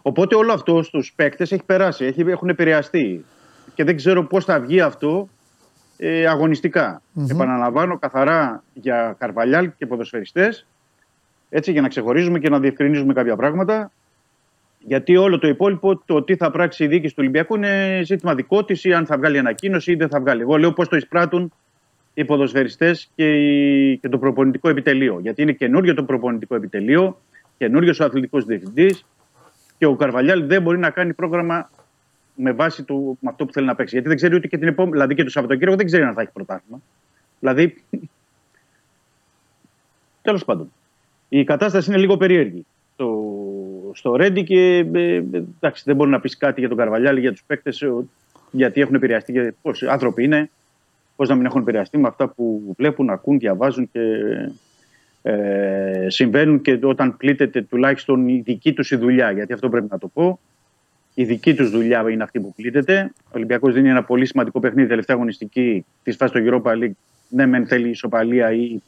Οπότε 0.01 0.35
όλο 0.35 0.53
αυτό 0.53 0.83
στους 0.83 1.13
παίκτες 1.15 1.51
έχει 1.51 1.63
περάσει, 1.63 2.05
έχει, 2.05 2.21
έχουν 2.21 2.49
επηρεαστεί. 2.49 3.25
Και 3.73 3.83
δεν 3.83 3.95
ξέρω 3.95 4.23
πώς 4.23 4.45
θα 4.45 4.59
βγει 4.59 4.81
αυτό 4.81 5.29
ε, 5.97 6.27
αγωνιστικά. 6.27 7.01
Mm-hmm. 7.01 7.29
Επαναλαμβάνω 7.29 7.97
καθαρά 7.99 8.63
για 8.73 9.15
καρβαλιάλ 9.19 9.71
και 9.77 9.85
ποδοσφαιριστές 9.85 10.67
έτσι 11.49 11.71
για 11.71 11.81
να 11.81 11.87
ξεχωρίζουμε 11.87 12.39
και 12.39 12.49
να 12.49 12.59
διευκρινίζουμε 12.59 13.13
κάποια 13.13 13.35
πράγματα. 13.35 13.91
Γιατί 14.79 15.17
όλο 15.17 15.39
το 15.39 15.47
υπόλοιπο, 15.47 15.97
το 16.05 16.23
τι 16.23 16.35
θα 16.35 16.51
πράξει 16.51 16.83
η 16.83 16.87
δίκη 16.87 17.07
του 17.07 17.15
Ολυμπιακού 17.17 17.55
είναι 17.55 18.01
ζήτημα 18.03 18.35
δικό 18.35 18.65
της 18.65 18.83
ή 18.83 18.93
αν 18.93 19.05
θα 19.05 19.17
βγάλει 19.17 19.37
ανακοίνωση 19.37 19.91
ή 19.91 19.95
δεν 19.95 20.09
θα 20.09 20.19
βγάλει. 20.19 20.41
Εγώ 20.41 20.57
λέω 20.57 20.73
πώς 20.73 20.87
το 20.87 20.95
εισπράττουν 20.95 21.53
οι 22.13 22.25
ποδοσφαιριστές 22.25 23.09
και, 23.15 23.95
και 23.95 24.09
το 24.09 24.17
προπονητικό 24.17 24.69
επιτελείο. 24.69 25.19
Γιατί 25.21 25.41
είναι 25.41 25.51
καινούριο 25.51 25.93
το 25.93 26.03
προπονητικό 26.03 26.55
επιτελείο, 26.55 27.21
καινούριο 27.57 27.93
ο 28.01 28.03
αθλητικός 28.03 28.45
διευθυντής 28.45 29.05
και 29.77 29.85
ο 29.85 29.95
Καρβαλιάλ 29.95 30.45
δεν 30.45 30.61
μπορεί 30.61 30.77
να 30.77 30.89
κάνει 30.89 31.13
πρόγραμμα 31.13 31.69
με 32.35 32.51
βάση 32.51 32.83
του, 32.83 33.17
με 33.21 33.29
αυτό 33.29 33.45
που 33.45 33.53
θέλει 33.53 33.65
να 33.65 33.75
παίξει. 33.75 33.93
Γιατί 33.93 34.07
δεν 34.07 34.17
ξέρει 34.17 34.35
ούτε 34.35 34.47
και 34.47 34.57
την 34.57 34.67
επόμενη. 34.67 34.93
Δηλαδή 34.93 35.15
και 35.15 35.23
το 35.23 35.29
Σαββατοκύριακο 35.29 35.77
δεν 35.77 35.85
ξέρει 35.85 36.03
αν 36.03 36.13
θα 36.13 36.21
έχει 36.21 36.31
πρωτάθλημα. 36.31 36.81
Δηλαδή. 37.39 37.83
Τέλος 40.21 40.45
πάντων. 40.45 40.71
Η 41.29 41.43
κατάσταση 41.43 41.89
είναι 41.89 41.99
λίγο 41.99 42.17
περίεργη 42.17 42.65
στο, 42.93 43.33
στο 43.93 44.15
Ρέντι 44.15 44.43
και 44.43 44.85
ε, 44.93 45.23
εντάξει, 45.57 45.83
δεν 45.85 45.95
μπορεί 45.95 46.09
να 46.09 46.19
πεις 46.19 46.37
κάτι 46.37 46.59
για 46.59 46.69
τον 46.69 46.77
Καρβαλιάλη, 46.77 47.19
για 47.19 47.31
τους 47.31 47.43
παίκτες, 47.47 47.83
γιατί 48.51 48.81
έχουν 48.81 48.95
επηρεαστεί. 48.95 49.33
Και 49.33 49.53
πώς 49.61 49.83
άνθρωποι 49.83 50.23
είναι, 50.23 50.49
πώς 51.15 51.29
να 51.29 51.35
μην 51.35 51.45
έχουν 51.45 51.61
επηρεαστεί 51.61 51.97
με 51.97 52.07
αυτά 52.07 52.27
που 52.27 52.73
βλέπουν, 52.77 53.09
ακούν, 53.09 53.39
διαβάζουν 53.39 53.89
και 53.91 53.99
ε, 55.21 56.05
συμβαίνουν 56.09 56.61
και 56.61 56.79
όταν 56.81 57.17
πλήττεται 57.17 57.61
τουλάχιστον 57.61 58.27
η 58.27 58.41
δική 58.45 58.73
τους 58.73 58.91
η 58.91 58.95
δουλειά. 58.95 59.31
Γιατί 59.31 59.53
αυτό 59.53 59.69
πρέπει 59.69 59.87
να 59.89 59.97
το 59.97 60.07
πω. 60.07 60.39
Η 61.13 61.23
δική 61.23 61.53
τους 61.53 61.69
δουλειά 61.69 62.09
είναι 62.09 62.23
αυτή 62.23 62.39
που 62.39 62.53
πλήττεται. 62.55 63.11
Ο 63.23 63.31
Ολυμπιακός 63.31 63.73
δίνει 63.73 63.89
ένα 63.89 64.03
πολύ 64.03 64.25
σημαντικό 64.25 64.59
παιχνίδι 64.59 64.87
τελευταία 64.87 65.15
αγωνιστική 65.15 65.85
της 66.03 66.15
φάσης 66.15 66.41
του 66.41 66.61
Europa 66.63 66.71
League. 66.71 66.91
Ναι, 67.29 67.45
μεν 67.45 67.67
θέλει 67.67 67.89
ισοπαλία 67.89 68.51
ή 68.51 68.81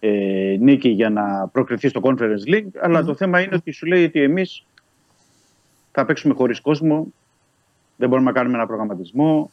ε, 0.00 0.56
νίκη 0.60 0.88
για 0.88 1.10
να 1.10 1.48
προκριθεί 1.48 1.88
στο 1.88 2.00
Conference 2.04 2.54
League. 2.54 2.70
Αλλά 2.80 3.04
το 3.04 3.14
θέμα 3.14 3.40
είναι 3.40 3.54
ότι 3.54 3.70
σου 3.70 3.86
λέει 3.86 4.04
ότι 4.04 4.22
εμείς 4.22 4.66
θα 5.92 6.04
παίξουμε 6.04 6.34
χωρίς 6.34 6.60
κόσμο. 6.60 7.12
Δεν 7.96 8.08
μπορούμε 8.08 8.30
να 8.30 8.36
κάνουμε 8.36 8.56
ένα 8.56 8.66
προγραμματισμό. 8.66 9.50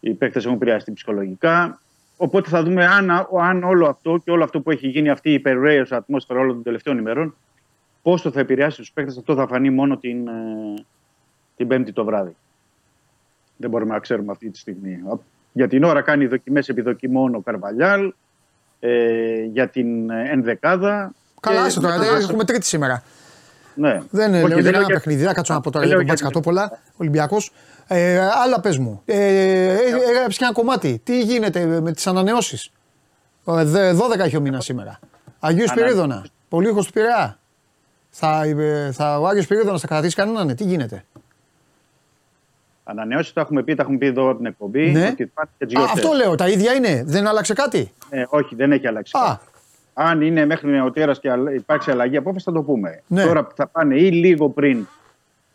Οι 0.00 0.14
παίκτες 0.14 0.44
έχουν 0.44 0.56
επηρεαστεί 0.56 0.92
ψυχολογικά. 0.92 1.80
Οπότε 2.16 2.48
θα 2.48 2.62
δούμε 2.62 2.86
αν, 2.86 3.10
αν 3.40 3.62
όλο 3.64 3.86
αυτό 3.86 4.20
και 4.24 4.30
όλο 4.30 4.44
αυτό 4.44 4.60
που 4.60 4.70
έχει 4.70 4.88
γίνει 4.88 5.10
αυτή 5.10 5.30
η 5.30 5.32
υπερραίω 5.32 5.84
ατμόσφαιρα 5.90 6.40
όλων 6.40 6.54
των 6.54 6.62
τελευταίων 6.62 6.98
ημερών, 6.98 7.36
πώς 8.02 8.22
το 8.22 8.30
θα 8.30 8.40
επηρεάσει 8.40 8.76
τους 8.76 8.92
παίκτες. 8.92 9.16
Αυτό 9.16 9.34
θα 9.34 9.46
φανεί 9.46 9.70
μόνο 9.70 9.96
την, 9.96 10.28
ε, 10.28 10.84
την 11.56 11.68
Πέμπτη 11.68 11.92
το 11.92 12.04
βράδυ. 12.04 12.36
Δεν 13.56 13.70
μπορούμε 13.70 13.92
να 13.92 13.98
ξέρουμε 13.98 14.32
αυτή 14.32 14.50
τη 14.50 14.58
στιγμή. 14.58 15.02
Για 15.52 15.68
την 15.68 15.84
ώρα 15.84 16.00
κάνει 16.02 16.26
δοκιμές 16.26 16.68
επιδοκιμών 16.68 17.34
ο 17.34 17.40
Καρβαλιάλ 17.40 18.12
ε, 18.80 19.42
για 19.52 19.68
την 19.68 20.10
ενδεκάδα. 20.10 21.12
Καλά, 21.40 21.62
άσε 21.62 21.80
τώρα, 21.80 21.94
έχουμε 22.20 22.44
τρίτη 22.44 22.66
σήμερα. 22.66 23.02
Ναι. 23.74 24.00
Δεν 24.10 24.34
είναι 24.34 24.62
δεν 24.62 24.74
ένα 24.74 24.86
παιχνίδι, 24.86 25.24
δεν 25.24 25.34
κάτσω 25.34 25.54
να 25.54 25.60
πω 25.60 25.70
τώρα 25.70 25.86
για 25.86 25.96
τον 25.96 26.04
Μπάτς 26.04 26.22
Κατόπολα, 26.22 26.78
Ολυμπιακός. 26.96 27.52
Ε, 27.86 28.18
άλλα 28.18 28.60
πες 28.60 28.78
μου. 28.78 29.02
Ε, 29.04 29.16
ε, 29.16 29.72
έγραψε 30.08 30.38
και 30.38 30.44
ένα 30.44 30.52
κομμάτι. 30.52 31.00
Τι 31.04 31.22
γίνεται 31.22 31.80
με 31.80 31.92
τις 31.92 32.06
ανανεώσεις; 32.06 32.70
12 33.44 34.18
έχει 34.18 34.36
ο 34.36 34.40
μήνας 34.40 34.64
σήμερα. 34.64 34.98
Αγίου 35.40 35.68
Σπυρίδωνα. 35.68 36.24
Πολύχο 36.48 36.80
του 36.84 36.92
Πειραιά. 36.92 37.38
Θα, 38.10 38.42
θα, 38.92 39.18
ο 39.18 39.26
Άγιος 39.26 39.44
Σπυρίδωνας 39.44 39.80
θα 39.80 39.86
κρατήσει 39.86 40.14
κανέναν, 40.14 40.46
ναι. 40.46 40.54
τι 40.54 40.64
γίνεται; 40.64 41.04
Ανανεώσει 42.90 43.34
τα 43.34 43.40
έχουμε 43.40 43.62
πει, 43.62 43.74
τα 43.74 43.82
έχουμε 43.82 43.98
πει 43.98 44.06
εδώ 44.06 44.28
από 44.28 44.36
την 44.36 44.46
εκπομπή. 44.46 44.90
Ναι. 44.90 45.14
Και 45.14 45.28
Α, 45.78 45.82
αυτό 45.82 46.12
λέω, 46.12 46.34
τα 46.34 46.48
ίδια 46.48 46.72
είναι. 46.72 47.02
Δεν 47.06 47.26
άλλαξε 47.26 47.52
κάτι; 47.52 47.92
Ε, 48.10 48.24
όχι, 48.28 48.54
δεν 48.54 48.72
έχει 48.72 48.86
αλλάξει 48.86 49.16
Α. 49.16 49.20
κάτι. 49.26 49.44
Αν 49.94 50.20
είναι 50.20 50.46
μέχρι 50.46 50.70
νεοτέρα 50.70 51.12
και 51.12 51.30
υπάρξει 51.54 51.90
αλλαγή 51.90 52.16
απόφαση, 52.16 52.44
θα 52.44 52.52
το 52.52 52.62
πούμε. 52.62 53.02
Ναι. 53.06 53.24
Τώρα 53.24 53.48
θα 53.54 53.66
πάνε 53.66 53.94
ή 53.96 54.10
λίγο 54.10 54.48
πριν 54.48 54.86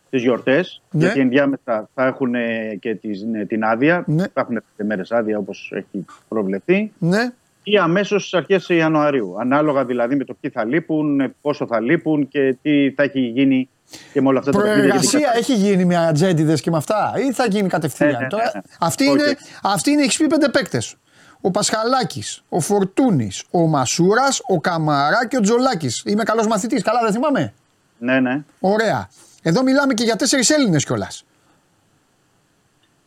τις 0.09 0.21
γιορτές, 0.21 0.81
ναι. 0.91 0.99
γιατί 1.05 1.19
ενδιάμεσα 1.19 1.89
θα 1.93 2.05
έχουν 2.05 2.33
και 2.79 2.99
την 3.47 3.63
άδεια. 3.63 4.03
Ναι. 4.07 4.23
Θα 4.23 4.41
έχουν 4.41 4.63
πέντε 4.75 4.87
μέρες 4.87 5.11
άδεια 5.11 5.37
όπως 5.37 5.71
έχει 5.75 6.05
προβλεφθεί. 6.27 6.91
Ναι. 6.99 7.31
Ή 7.63 7.77
αμέσως 7.77 8.21
στις 8.21 8.33
αρχές 8.33 8.69
Ιανουαρίου. 8.69 9.35
Ανάλογα 9.39 9.85
δηλαδή 9.85 10.15
με 10.15 10.23
το 10.23 10.35
ποιοι 10.41 10.51
θα 10.51 10.65
λείπουν, 10.65 11.33
πόσο 11.41 11.67
θα 11.67 11.79
λείπουν 11.79 12.27
και 12.27 12.57
τι 12.61 12.91
θα 12.91 13.03
έχει 13.03 13.19
γίνει 13.19 13.69
και 14.13 14.21
με 14.21 14.27
όλα 14.27 14.39
αυτά 14.39 14.51
Προεργασία 14.51 15.31
τα 15.31 15.37
έχει 15.37 15.55
γίνει 15.55 15.85
με 15.85 15.97
ατζέντιδες 15.97 16.61
και 16.61 16.69
με 16.71 16.77
αυτά, 16.77 17.13
ή 17.27 17.33
θα 17.33 17.45
γίνει 17.45 17.67
κατευθείαν; 17.67 18.11
Ναι, 18.11 18.17
ναι, 18.17 18.25
ναι, 18.25 18.43
ναι. 18.53 18.61
Αυτή, 18.79 19.05
okay. 19.09 19.11
είναι, 19.11 19.37
αυτή 19.63 19.91
είναι, 19.91 20.01
έχεις 20.01 20.17
πει 20.17 20.27
πέντε 20.27 20.49
παίκτες. 20.49 20.95
Ο 21.41 21.51
Πασχαλάκης, 21.51 22.43
ο 22.49 22.59
Φορτούνης, 22.59 23.43
ο 23.51 23.67
Μασούρας, 23.67 24.41
ο 24.47 24.59
Καμαρά 24.61 25.27
και 25.27 25.37
ο 25.37 25.39
Τζολάκης. 25.39 26.03
Είμαι 26.05 26.23
καλός 26.23 26.47
μαθητής, 26.47 26.83
καλά 26.83 26.99
δεν 27.01 27.11
θυμάμαι; 27.11 27.53
Ναι, 27.97 28.19
ναι. 28.19 28.43
Ωραία. 28.59 29.09
Εδώ 29.41 29.63
μιλάμε 29.63 29.93
και 29.93 30.03
για 30.03 30.15
τέσσερις 30.15 30.49
Έλληνες 30.49 30.85
κιόλας. 30.85 31.25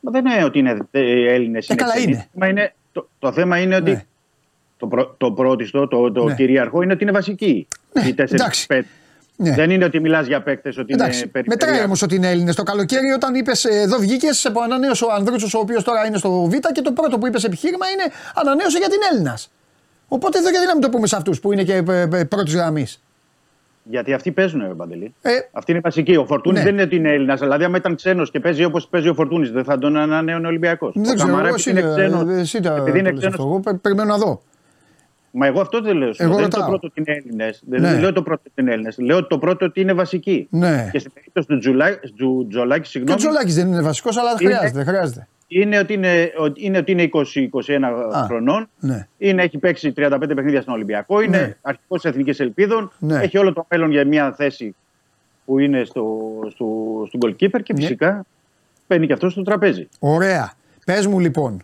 Μα 0.00 0.10
δεν 0.10 0.26
είναι 0.26 0.44
ότι 0.44 0.58
είναι 0.58 0.78
Έλληνες. 0.90 1.68
Ε, 1.68 1.74
καλά 1.74 1.98
είναι. 1.98 2.28
είναι 2.48 2.74
το, 2.92 3.08
το 3.18 3.32
θέμα 3.32 3.58
είναι 3.58 3.76
ότι 3.76 3.90
ναι. 3.90 4.04
το, 4.76 4.86
πρω, 4.86 5.14
το 5.18 5.32
πρώτιστο, 5.32 5.88
το, 5.88 6.12
το 6.12 6.24
ναι. 6.24 6.34
κυρίαρχο 6.34 6.82
είναι 6.82 6.92
ότι 6.92 7.02
είναι 7.02 7.12
βασική. 7.12 7.68
Ναι. 7.92 8.08
Οι 8.08 8.14
τέσσερις 8.14 8.66
ναι. 9.40 9.54
Δεν 9.54 9.70
είναι 9.70 9.84
ότι 9.84 10.00
μιλάς 10.00 10.26
για 10.26 10.42
παίκτες, 10.42 10.78
ότι 10.78 10.92
Εντάξει, 10.92 11.18
είναι 11.18 11.28
περιφερειακά. 11.28 11.66
Μετράει 11.66 11.86
όμως 11.86 12.02
ότι 12.02 12.14
είναι 12.14 12.30
Έλληνες. 12.30 12.54
Το 12.54 12.62
καλοκαίρι, 12.62 13.10
όταν 13.10 13.34
είπες 13.34 13.64
εδώ 13.64 13.98
βγήκες, 13.98 14.46
από 14.46 14.60
ανανέωσε 14.60 15.04
ο 15.04 15.12
Ανδρούτσος, 15.12 15.54
ο 15.54 15.58
οποίος 15.58 15.84
τώρα 15.84 16.06
είναι 16.06 16.18
στο 16.18 16.30
Β 16.44 16.52
και 16.72 16.82
το 16.82 16.92
πρώτο 16.92 17.18
που 17.18 17.26
είπες 17.26 17.44
επιχείρημα 17.44 17.86
είναι 17.88 18.12
ανανέωσε 18.34 18.78
για 18.78 18.88
την 18.88 18.98
Έλληνας. 19.12 19.50
Οπότε 20.08 20.38
εδώ 20.38 20.50
γιατί 20.50 20.66
να 20.66 20.72
μην 20.72 20.82
το 20.82 20.88
πούμε 20.88 21.06
σε 21.06 21.16
αυτούς 21.16 21.40
που 21.40 21.52
είναι 21.52 21.62
και 21.62 21.82
ε, 21.88 22.08
ε, 22.12 22.24
πρώτης 22.24 22.54
γραμμής; 22.54 23.02
Γιατί 23.82 24.12
αυτοί 24.12 24.32
παίζουν, 24.32 24.76
Παντελή. 24.76 25.14
Ε, 25.22 25.30
Αυτή 25.52 25.70
είναι 25.70 25.80
βασική. 25.80 26.16
Ο 26.16 26.24
Φορτούνης 26.24 26.58
ναι. 26.58 26.64
δεν 26.64 26.74
είναι 26.74 26.82
ότι 26.82 26.96
είναι 26.96 27.12
Έλληνας. 27.12 27.40
Δηλαδή, 27.40 27.64
άμα 27.64 27.76
ήταν 27.76 27.94
ξένος 27.94 28.30
και 28.30 28.40
παίζει 28.40 28.64
όπως 28.64 28.86
παίζει 28.86 29.08
ο 29.08 29.14
Φορτούνης, 29.14 29.50
δεν 29.50 29.64
θα 29.64 29.78
τον 29.78 29.96
ανανέωνε 29.96 30.46
Ολυμπιακός. 30.46 30.92
Δεν 30.96 31.16
ξέρω, 31.16 31.38
εγώ 31.38 31.54
είναι 31.68 31.82
ξένος. 31.94 32.54
Επειδή 32.54 32.98
είναι 32.98 33.12
ξένο. 33.12 33.34
Εγώ 33.38 33.60
περιμένω 33.82 34.08
να 34.08 34.18
δω. 34.18 34.42
Μα 35.38 35.46
εγώ 35.46 35.60
αυτό 35.60 35.80
δεν 35.80 35.96
λέω. 35.96 36.10
Εγώ 36.16 36.30
δεν 36.30 36.40
λέω 36.40 36.48
το 36.48 36.64
πρώτο 36.66 36.86
ότι 36.86 37.00
είναι 37.00 37.16
Έλληνες. 37.16 37.62
Δεν 37.66 37.80
ναι. 37.80 37.98
λέω 37.98 38.12
το 38.12 38.22
πρώτο 38.22 38.42
ότι 38.44 38.60
είναι 38.60 38.72
Έλληνες. 38.72 38.98
Λέω 38.98 39.26
το 39.26 39.38
πρώτο 39.38 39.64
ότι 39.64 39.80
είναι 39.80 39.92
βασική. 39.92 40.46
Ναι. 40.50 40.88
Και 40.92 40.98
στην 40.98 41.12
περίπτωση 41.12 41.46
του, 41.46 41.58
Τζουλά, 41.58 41.98
του 42.16 42.46
Τζολάκης, 42.50 42.90
συγγνώμη. 42.90 43.20
Και 43.20 43.26
ο 43.26 43.30
Τζολάκης 43.30 43.54
δεν 43.54 43.66
είναι 43.66 43.82
βασικός, 43.82 44.16
αλλά 44.16 44.30
είναι, 44.40 44.54
χρειάζεται. 44.54 44.84
χρειάζεται. 44.84 45.28
Είναι 45.48 45.78
ότι 45.78 45.92
είναι, 45.92 46.32
είναι, 46.54 46.78
ότι 46.78 46.90
είναι 46.92 47.08
20-21 47.12 47.22
χρονών. 48.26 48.68
Ναι. 48.78 49.06
Είναι, 49.18 49.42
έχει 49.42 49.58
παίξει 49.58 49.92
35 49.96 50.18
παιχνίδια 50.20 50.60
στον 50.60 50.74
Ολυμπιακό. 50.74 51.20
Είναι 51.20 51.38
ναι. 51.38 51.56
αρχικός 51.60 52.02
τη 52.02 52.08
Εθνικής 52.08 52.40
Ελπίδων. 52.40 52.92
Ναι. 52.98 53.18
Έχει 53.22 53.38
όλο 53.38 53.52
το 53.52 53.66
μέλλον 53.68 53.90
για 53.90 54.06
μια 54.06 54.32
θέση 54.32 54.74
που 55.44 55.58
είναι 55.58 55.84
στο, 55.84 56.16
στο, 56.50 56.66
στον 57.06 57.20
goalkeeper 57.24 57.62
και 57.62 57.72
ναι. 57.72 57.80
φυσικά 57.80 58.24
παίρνει 58.86 59.06
και 59.06 59.12
αυτός 59.12 59.32
στο 59.32 59.42
τραπέζι. 59.42 59.88
Ωραία. 59.98 60.52
Πες 60.84 61.06
μου 61.06 61.18
λοιπόν. 61.18 61.62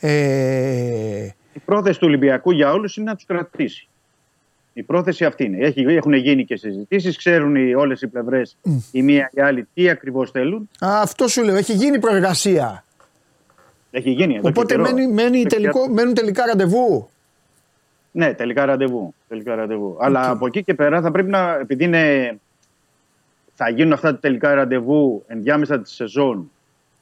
Ε... 0.00 1.28
Η 1.58 1.62
πρόθεση 1.64 1.98
του 1.98 2.06
Ολυμπιακού 2.06 2.50
για 2.50 2.72
όλους 2.72 2.96
είναι 2.96 3.10
να 3.10 3.14
τους 3.14 3.24
κρατήσει. 3.24 3.88
Η 4.72 4.82
πρόθεση 4.82 5.24
αυτή 5.24 5.44
είναι. 5.44 5.66
Έχει, 5.66 5.80
έχουν 5.80 6.12
γίνει 6.12 6.44
και 6.44 6.56
συζητήσεις, 6.56 7.16
ξέρουν 7.16 7.74
όλες 7.74 8.02
οι 8.02 8.06
πλευρές, 8.06 8.56
mm. 8.64 8.70
η 8.92 9.02
μία 9.02 9.30
και 9.32 9.40
η 9.40 9.42
άλλη, 9.42 9.68
τι 9.74 9.88
ακριβώς 9.88 10.30
θέλουν. 10.30 10.68
Α, 10.84 11.00
αυτό 11.02 11.28
σου 11.28 11.42
λέω. 11.42 11.56
Έχει 11.56 11.72
γίνει 11.72 11.98
προεργασία. 11.98 12.84
Έχει 13.90 14.10
γίνει. 14.10 14.34
Εδώ 14.36 14.48
Οπότε 14.48 14.78
μένει, 14.78 15.06
μένει 15.06 15.46
τελικό, 15.46 15.88
μένουν 15.88 16.14
τελικά 16.14 16.46
ραντεβού. 16.46 17.08
Ναι, 18.10 18.34
τελικά 18.34 18.64
ραντεβού. 18.64 19.14
Τελικά 19.28 19.54
ραντεβού. 19.54 19.96
Okay. 19.98 20.04
Αλλά 20.04 20.30
από 20.30 20.46
εκεί 20.46 20.62
και 20.62 20.74
πέρα 20.74 21.00
θα 21.00 21.10
πρέπει 21.10 21.30
να. 21.30 21.54
Επειδή 21.54 21.84
είναι, 21.84 22.38
θα 23.54 23.68
γίνουν 23.68 23.92
αυτά 23.92 24.10
τα 24.10 24.18
τελικά 24.18 24.54
ραντεβού 24.54 25.24
ενδιάμεσα 25.26 25.80
τη 25.80 25.90
σεζόν. 25.90 26.50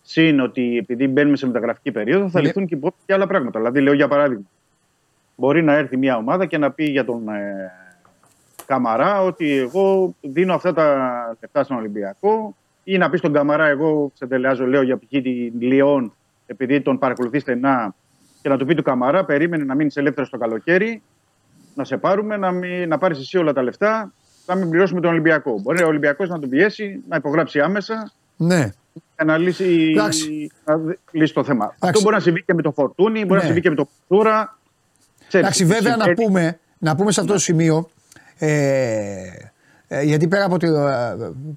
Συν 0.08 0.40
ότι 0.40 0.76
επειδή 0.76 1.08
μπαίνουμε 1.08 1.36
σε 1.36 1.46
μεταγραφική 1.46 1.92
περίοδο 1.92 2.28
θα 2.28 2.38
ναι. 2.38 2.46
ληφθούν 2.46 2.66
και 2.66 2.74
υπόψη 2.74 3.02
και 3.06 3.12
άλλα 3.12 3.26
πράγματα. 3.26 3.58
Δηλαδή, 3.58 3.80
λέω 3.80 3.92
για 3.92 4.08
παράδειγμα, 4.08 4.44
μπορεί 5.36 5.62
να 5.62 5.74
έρθει 5.74 5.96
μια 5.96 6.16
ομάδα 6.16 6.46
και 6.46 6.58
να 6.58 6.70
πει 6.70 6.84
για 6.84 7.04
τον 7.04 7.28
ε, 7.28 7.72
Καμαρά 8.66 9.22
ότι 9.22 9.52
εγώ 9.52 10.14
δίνω 10.20 10.54
αυτά 10.54 10.72
τα 10.72 11.36
λεφτά 11.40 11.64
στον 11.64 11.76
Ολυμπιακό 11.76 12.56
ή 12.84 12.98
να 12.98 13.10
πει 13.10 13.16
στον 13.16 13.32
Καμαρά, 13.32 13.66
εγώ 13.66 14.10
ξετελεάζω, 14.14 14.66
λέω 14.66 14.82
για 14.82 14.96
π.χ. 14.96 15.08
την 15.08 15.52
Λιόν 15.60 16.12
επειδή 16.46 16.80
τον 16.80 16.98
παρακολουθεί 16.98 17.38
στενά 17.38 17.94
και 18.42 18.48
να 18.48 18.56
του 18.56 18.66
πει 18.66 18.74
του 18.74 18.82
Καμαρά, 18.82 19.24
περίμενε 19.24 19.64
να 19.64 19.74
μείνεις 19.74 19.96
ελεύθερος 19.96 20.30
το 20.30 20.38
καλοκαίρι, 20.38 21.02
να 21.74 21.84
σε 21.84 21.96
πάρουμε, 21.96 22.36
να, 22.36 22.52
να 22.86 22.98
πάρεις 22.98 23.18
εσύ 23.18 23.38
όλα 23.38 23.52
τα 23.52 23.62
λεφτά, 23.62 24.12
να 24.46 24.54
μην 24.54 24.70
πληρώσουμε 24.70 25.00
τον 25.00 25.10
Ολυμπιακό. 25.10 25.60
Μπορεί 25.60 25.82
ο 25.82 25.86
Ολυμπιακός 25.86 26.28
να 26.28 26.38
τον 26.38 26.48
πιέσει, 26.48 27.02
να 27.08 27.16
υπογράψει 27.16 27.60
άμεσα. 27.60 28.12
Ναι. 28.36 28.70
Για 29.16 29.24
να 29.24 29.38
λύσει, 29.38 29.94
να 30.64 30.78
λύσει 31.10 31.34
το 31.34 31.44
θέμα. 31.44 31.64
Εντάξει. 31.64 31.78
Αυτό 31.80 32.00
μπορεί 32.00 32.14
να 32.14 32.20
συμβεί 32.20 32.42
και 32.42 32.54
με 32.54 32.62
το 32.62 32.72
Φορτούνι, 32.72 33.20
μπορεί 33.20 33.30
ναι. 33.30 33.36
να 33.36 33.44
συμβεί 33.44 33.60
και 33.60 33.68
με 33.68 33.74
το 33.74 33.88
Πτούρα. 34.06 34.58
Εντάξει, 35.30 35.64
βέβαια 35.64 35.96
να 35.96 36.12
πούμε, 36.12 36.58
να 36.78 36.96
πούμε 36.96 37.12
σε 37.12 37.20
αυτό 37.20 37.32
το 37.32 37.38
σημείο. 37.38 37.90
Ε, 38.38 39.16
ε, 39.88 40.02
γιατί 40.02 40.28
πέρα 40.28 40.44
από, 40.44 40.56
τη, 40.56 40.66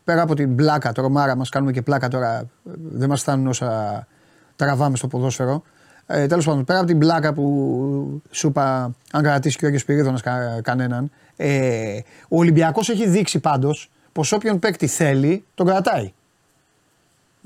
πέρα 0.04 0.22
από 0.22 0.36
την 0.36 0.56
πλάκα, 0.56 0.92
τώρα 0.92 1.10
μάρα 1.10 1.36
μας 1.36 1.50
κάνουμε 1.50 1.72
και 1.72 1.82
πλάκα 1.82 2.08
τώρα, 2.08 2.50
δεν 2.92 3.10
μας 3.10 3.22
φτάνουν 3.22 3.48
όσα 3.48 4.08
τραβάμε 4.56 4.98
στο 4.98 5.08
ποδόσφαιρο. 5.08 5.64
Ε, 6.06 6.28
Τέλος 6.28 6.46
πάντων, 6.46 6.64
πέρα 6.64 6.80
από 6.80 6.88
την 6.88 6.98
πλάκα 6.98 7.34
που 7.34 8.22
σου 8.30 8.48
είπα, 8.48 8.96
αν 9.12 9.24
κρατήσει 9.24 9.58
και 9.58 9.66
ο 9.66 9.68
Άγιος 9.68 9.86
Πυρίδωνας 9.86 10.22
κα, 10.22 10.62
κανέναν, 10.64 11.12
ε, 11.36 12.00
ο 12.30 12.38
Ολυμπιακός 12.38 12.90
έχει 12.90 13.08
δείξει 13.08 13.40
πάντως 13.40 13.90
πως 14.12 14.32
όποιον 14.32 14.60
παίκτη 14.60 14.88
θέλει, 14.88 15.44
τον 15.56 15.66
κρατάει. 15.66 16.14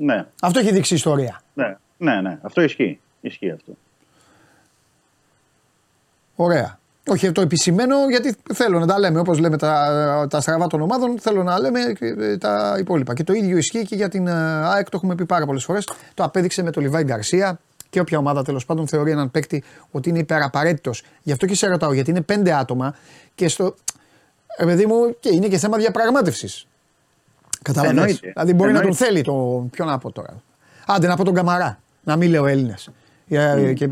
Ναι. 0.04 0.26
Αυτό 0.42 0.60
έχει 0.60 0.72
δείξει 0.72 0.94
η 0.94 0.96
ιστορία. 0.96 1.42
Ναι, 1.54 1.78
ναι, 1.98 2.22
ναι. 2.22 2.40
Αυτό 2.42 2.62
ισχύει. 2.62 3.00
Ισχύει 3.22 3.52
αυτό. 3.52 3.72
Ωραία. 6.36 6.80
Όχι, 7.08 7.32
το 7.32 7.42
επισημαίνω 7.42 7.96
γιατί 8.10 8.36
θέλω 8.54 8.80
να 8.80 8.88
τα 8.88 9.00
λέμε. 9.00 9.20
Όπως 9.20 9.40
λέμε 9.40 9.58
τα, 9.58 10.28
τα 10.30 10.42
στραβά 10.42 10.68
των 10.68 10.82
ομάδων, 10.82 11.20
θέλω 11.20 11.44
να 11.44 11.60
λέμε 11.60 11.80
τα 12.40 12.76
υπόλοιπα. 12.80 13.14
Και 13.14 13.24
το 13.24 13.34
ίδιο 13.34 13.58
ισχύει 13.58 13.86
και 13.86 13.96
για 13.96 14.10
την 14.10 14.28
ε, 14.28 14.32
ΑΕΚ, 14.66 14.90
το 14.90 14.98
έχουμε 14.98 15.16
πει 15.16 15.26
πάρα 15.26 15.46
πολλές 15.46 15.64
φορές. 15.64 15.88
Το 16.14 16.24
απέδειξε 16.24 16.64
με 16.64 16.72
το 16.72 16.82
Λιβάη 16.82 17.04
Γκαρσία 17.04 17.60
και 17.90 18.00
όποια 18.00 18.18
ομάδα 18.18 18.44
τέλος 18.44 18.66
πάντων 18.66 18.88
θεωρεί 18.88 19.12
έναν 19.12 19.32
παίκτη 19.32 19.64
ότι 19.92 20.10
είναι 20.10 20.20
υπεραπαραίτητος. 20.20 21.04
Γι' 21.22 21.32
αυτό 21.32 21.46
και 21.46 21.56
σε 21.56 21.68
ρωτάω, 21.68 21.94
γιατί 21.94 22.10
είναι 22.10 22.22
πέντε 22.22 22.54
άτομα 22.54 22.96
και 23.36 23.48
στο. 23.48 23.76
Ε, 24.58 24.66
παιδί 24.66 24.86
μου, 24.86 25.16
και 25.20 25.30
είναι 25.30 25.48
και 25.48 25.58
θέμα 25.58 25.78
διαπραγμάτευσης. 25.78 26.68
Καταλαβαίνετε. 27.64 28.32
Δηλαδή 28.34 28.54
μπορεί 28.54 28.70
Εννοείται. 28.70 28.74
να 28.74 28.82
τον 28.82 29.08
θέλει 29.08 29.22
το. 29.22 29.68
Ποιο 29.72 29.86
να 29.86 29.98
πω 29.98 30.12
τώρα. 30.12 30.42
Άντε 30.88 31.08
να 31.08 31.16
πω 31.16 31.24
τον 31.24 31.34
Καμαρά. 31.34 31.80
Να 32.04 32.16
μην 32.16 32.30
λέω 32.30 32.46
Έλληνες. 32.46 32.90
Mm. 33.30 33.74
Και, 33.76 33.88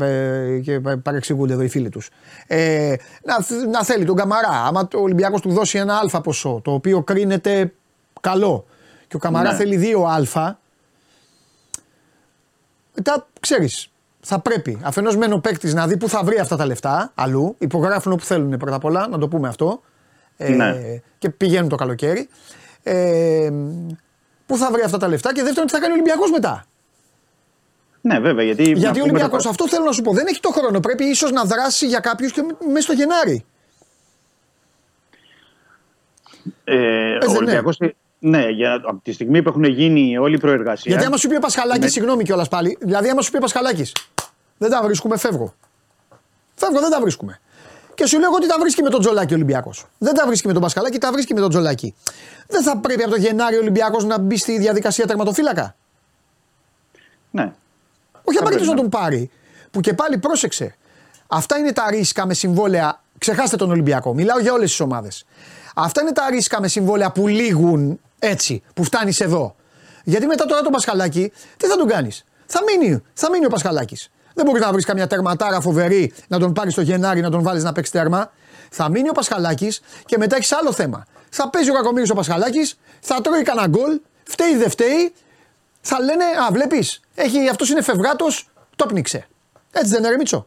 και 0.62 0.80
παρεξηγούνται 1.02 1.52
εδώ 1.52 1.62
οι 1.62 1.68
φίλοι 1.68 1.88
τους. 1.88 2.10
Ε, 2.46 2.94
να, 3.24 3.66
να 3.70 3.84
θέλει 3.84 4.04
τον 4.04 4.16
Καμαρά. 4.16 4.64
Άμα 4.66 4.88
ο 4.94 5.00
Ολυμπιακός 5.00 5.40
του 5.40 5.52
δώσει 5.52 5.78
ένα 5.78 5.96
αλφα 5.96 6.20
ποσό, 6.20 6.60
το 6.64 6.72
οποίο 6.72 7.02
κρίνεται 7.02 7.72
καλό, 8.20 8.66
και 9.08 9.16
ο 9.16 9.18
Καμαρά 9.18 9.50
ναι. 9.50 9.56
θέλει 9.56 9.76
δύο 9.76 10.04
αλφα, 10.04 10.58
μετά 12.94 13.26
ξέρεις, 13.40 13.90
θα 14.20 14.40
πρέπει 14.40 14.78
αφενός 14.82 15.16
μεν 15.16 15.32
ο 15.32 15.38
παίκτης 15.38 15.74
να 15.74 15.86
δει 15.86 15.96
πού 15.96 16.08
θα 16.08 16.22
βρει 16.24 16.38
αυτά 16.38 16.56
τα 16.56 16.66
λεφτά 16.66 17.12
αλλού. 17.14 17.54
Υπογράφουν 17.58 18.12
όπου 18.12 18.24
θέλουν 18.24 18.56
πρώτα 18.56 18.76
απ' 18.76 18.84
όλα, 18.84 19.08
να 19.08 19.18
το 19.18 19.28
πούμε 19.28 19.48
αυτό. 19.48 19.80
Ε, 20.36 20.48
ναι. 20.48 20.74
Και 21.18 21.30
πηγαίνουν 21.30 21.68
το 21.68 21.76
καλοκαίρι. 21.76 22.28
Ε, 22.82 23.50
πού 24.46 24.56
θα 24.56 24.70
βρει 24.70 24.82
αυτά 24.82 24.98
τα 24.98 25.08
λεφτά 25.08 25.34
και 25.34 25.42
δεύτερον 25.42 25.66
τι 25.66 25.72
θα 25.72 25.80
κάνει 25.80 25.92
ο 25.92 25.94
Ολυμπιακός 25.94 26.30
μετά; 26.30 26.64
Ναι, 28.00 28.18
βέβαια. 28.18 28.44
Γιατί, 28.44 28.72
γιατί 28.72 29.00
ο 29.00 29.02
Ολυμπιακός, 29.02 29.46
αυτό 29.46 29.68
θέλω 29.68 29.84
να 29.84 29.92
σου 29.92 30.02
πω, 30.02 30.12
δεν 30.12 30.26
έχει 30.26 30.40
το 30.40 30.50
χρόνο. 30.50 30.80
Πρέπει 30.80 31.04
ίσως 31.04 31.30
να 31.30 31.44
δράσει 31.44 31.86
για 31.86 32.00
κάποιους 32.00 32.32
και 32.32 32.42
μέσα 32.72 32.80
στο 32.80 32.92
Γενάρη. 32.92 33.44
Ε, 36.64 37.14
ο 37.26 37.32
Ολυμπιακός. 37.36 37.78
Ναι, 38.24 38.48
για, 38.48 38.74
από 38.74 39.00
τη 39.02 39.12
στιγμή 39.12 39.42
που 39.42 39.48
έχουν 39.48 39.64
γίνει 39.64 40.18
όλη 40.18 40.34
η 40.34 40.38
προεργασία. 40.38 40.92
Γιατί 40.92 41.06
άμα 41.06 41.16
σου 41.16 41.28
πει 41.28 41.36
ο 41.36 41.40
Πασχαλάκης, 41.40 41.82
ναι. 41.82 41.88
συγγνώμη 41.88 42.24
κιόλας 42.24 42.48
πάλι, 42.48 42.78
δηλαδή 42.80 43.08
άμα 43.08 43.22
σου 43.22 43.30
πει 43.30 43.36
ο 43.36 43.40
Πασχαλάκης, 43.40 43.92
δεν 44.58 44.70
τα 44.70 44.80
βρίσκουμε, 44.82 45.18
φεύγω. 45.18 45.54
Φεύγω, 46.54 46.80
δεν 46.80 46.90
τα 46.90 47.00
βρίσκουμε. 47.00 47.40
Και 47.94 48.06
σου 48.06 48.18
λέω 48.18 48.30
ότι 48.34 48.46
τα 48.46 48.56
βρίσκει 48.60 48.82
με 48.82 48.88
τον 48.88 49.00
Τζολάκη 49.00 49.32
ο 49.32 49.36
Ολυμπιακός. 49.36 49.86
Δεν 49.98 50.14
τα 50.14 50.26
βρίσκει 50.26 50.46
με 50.46 50.52
τον 50.52 50.62
Πασχαλάκη, 50.62 50.98
τα 50.98 51.12
βρίσκει 51.12 51.34
με 51.34 51.40
τον 51.40 51.48
Τζολάκη. 51.48 51.94
Δεν 52.46 52.62
θα 52.62 52.76
πρέπει 52.76 53.02
από 53.02 53.10
το 53.10 53.16
Γενάρη 53.20 53.56
ο 53.56 53.58
Ολυμπιακός 53.58 54.04
να 54.04 54.18
μπει 54.18 54.36
στη 54.36 54.58
διαδικασία 54.58 55.06
τερματοφύλακα; 55.06 55.74
Ναι. 57.30 57.52
Όχι 58.24 58.38
απαραίτητο 58.38 58.70
να 58.70 58.76
τον 58.76 58.88
πάρει. 58.88 59.30
Που 59.70 59.80
και 59.80 59.92
πάλι 59.92 60.18
πρόσεξε. 60.18 60.76
Αυτά 61.26 61.58
είναι 61.58 61.72
τα 61.72 61.90
ρίσκα 61.90 62.26
με 62.26 62.34
συμβόλαια. 62.34 63.00
Ξεχάστε 63.18 63.56
τον 63.56 63.70
Ολυμπιακό. 63.70 64.14
Μιλάω 64.14 64.38
για 64.38 64.52
όλες 64.52 64.68
τις 64.68 64.80
ομάδες. 64.80 65.24
Αυτά 65.74 66.00
είναι 66.02 66.12
τα 66.12 66.30
ρίσκα 66.30 66.60
με 66.60 66.68
συμβόλαια 66.68 67.12
που 67.12 67.26
λήγουν 67.26 68.00
έτσι, 68.18 68.62
που 68.74 68.84
φτάνεις 68.84 69.20
εδώ. 69.20 69.54
Γιατί 70.04 70.26
μετά 70.26 70.44
τώρα 70.44 70.62
τον 70.62 70.72
Πασχαλάκη, 70.72 71.32
τι 71.56 71.66
θα 71.66 71.76
τον 71.76 71.86
κάνεις; 71.88 72.24
Θα 72.46 72.60
μείνει, 72.62 73.02
θα 73.14 73.30
μείνει 73.30 73.44
ο 73.44 73.48
Πασχαλάκης. 73.48 74.10
Δεν 74.34 74.44
μπορεί 74.44 74.60
να 74.60 74.72
βρεις 74.72 74.84
καμιά 74.84 75.06
τερματάρα 75.06 75.60
φοβερή 75.60 76.12
να 76.28 76.38
τον 76.38 76.52
πάρεις 76.52 76.72
στο 76.72 76.82
Γενάρη 76.82 77.20
να 77.20 77.30
τον 77.30 77.42
βάλεις 77.42 77.62
να 77.62 77.72
παίξει 77.72 77.92
τέρμα. 77.92 78.30
Θα 78.70 78.88
μείνει 78.88 79.08
ο 79.08 79.12
Πασχαλάκης 79.12 79.80
και 80.06 80.18
μετά 80.18 80.36
έχεις 80.36 80.52
άλλο 80.52 80.72
θέμα. 80.72 81.06
Θα 81.30 81.50
παίζει 81.50 81.70
ο 81.70 81.74
Κακομίρη 81.74 82.10
ο 82.10 82.14
Πασχαλάκης, 82.14 82.78
θα 83.00 83.20
τρώει 83.20 83.42
κανένα 83.42 83.66
γκολ, 83.66 84.00
φταίει 84.24 84.56
δεν 84.56 84.70
φταίει, 84.70 85.12
θα 85.80 86.00
λένε 86.00 86.24
Α, 86.24 86.52
βλέπεις, 86.52 87.00
αυτός 87.50 87.70
είναι 87.70 87.82
φευγάτος, 87.82 88.48
το 88.76 88.86
πνίξε. 88.86 89.26
Έτσι 89.72 89.90
δεν 89.90 89.98
είναι, 89.98 90.08
Ρεμίτσο. 90.08 90.46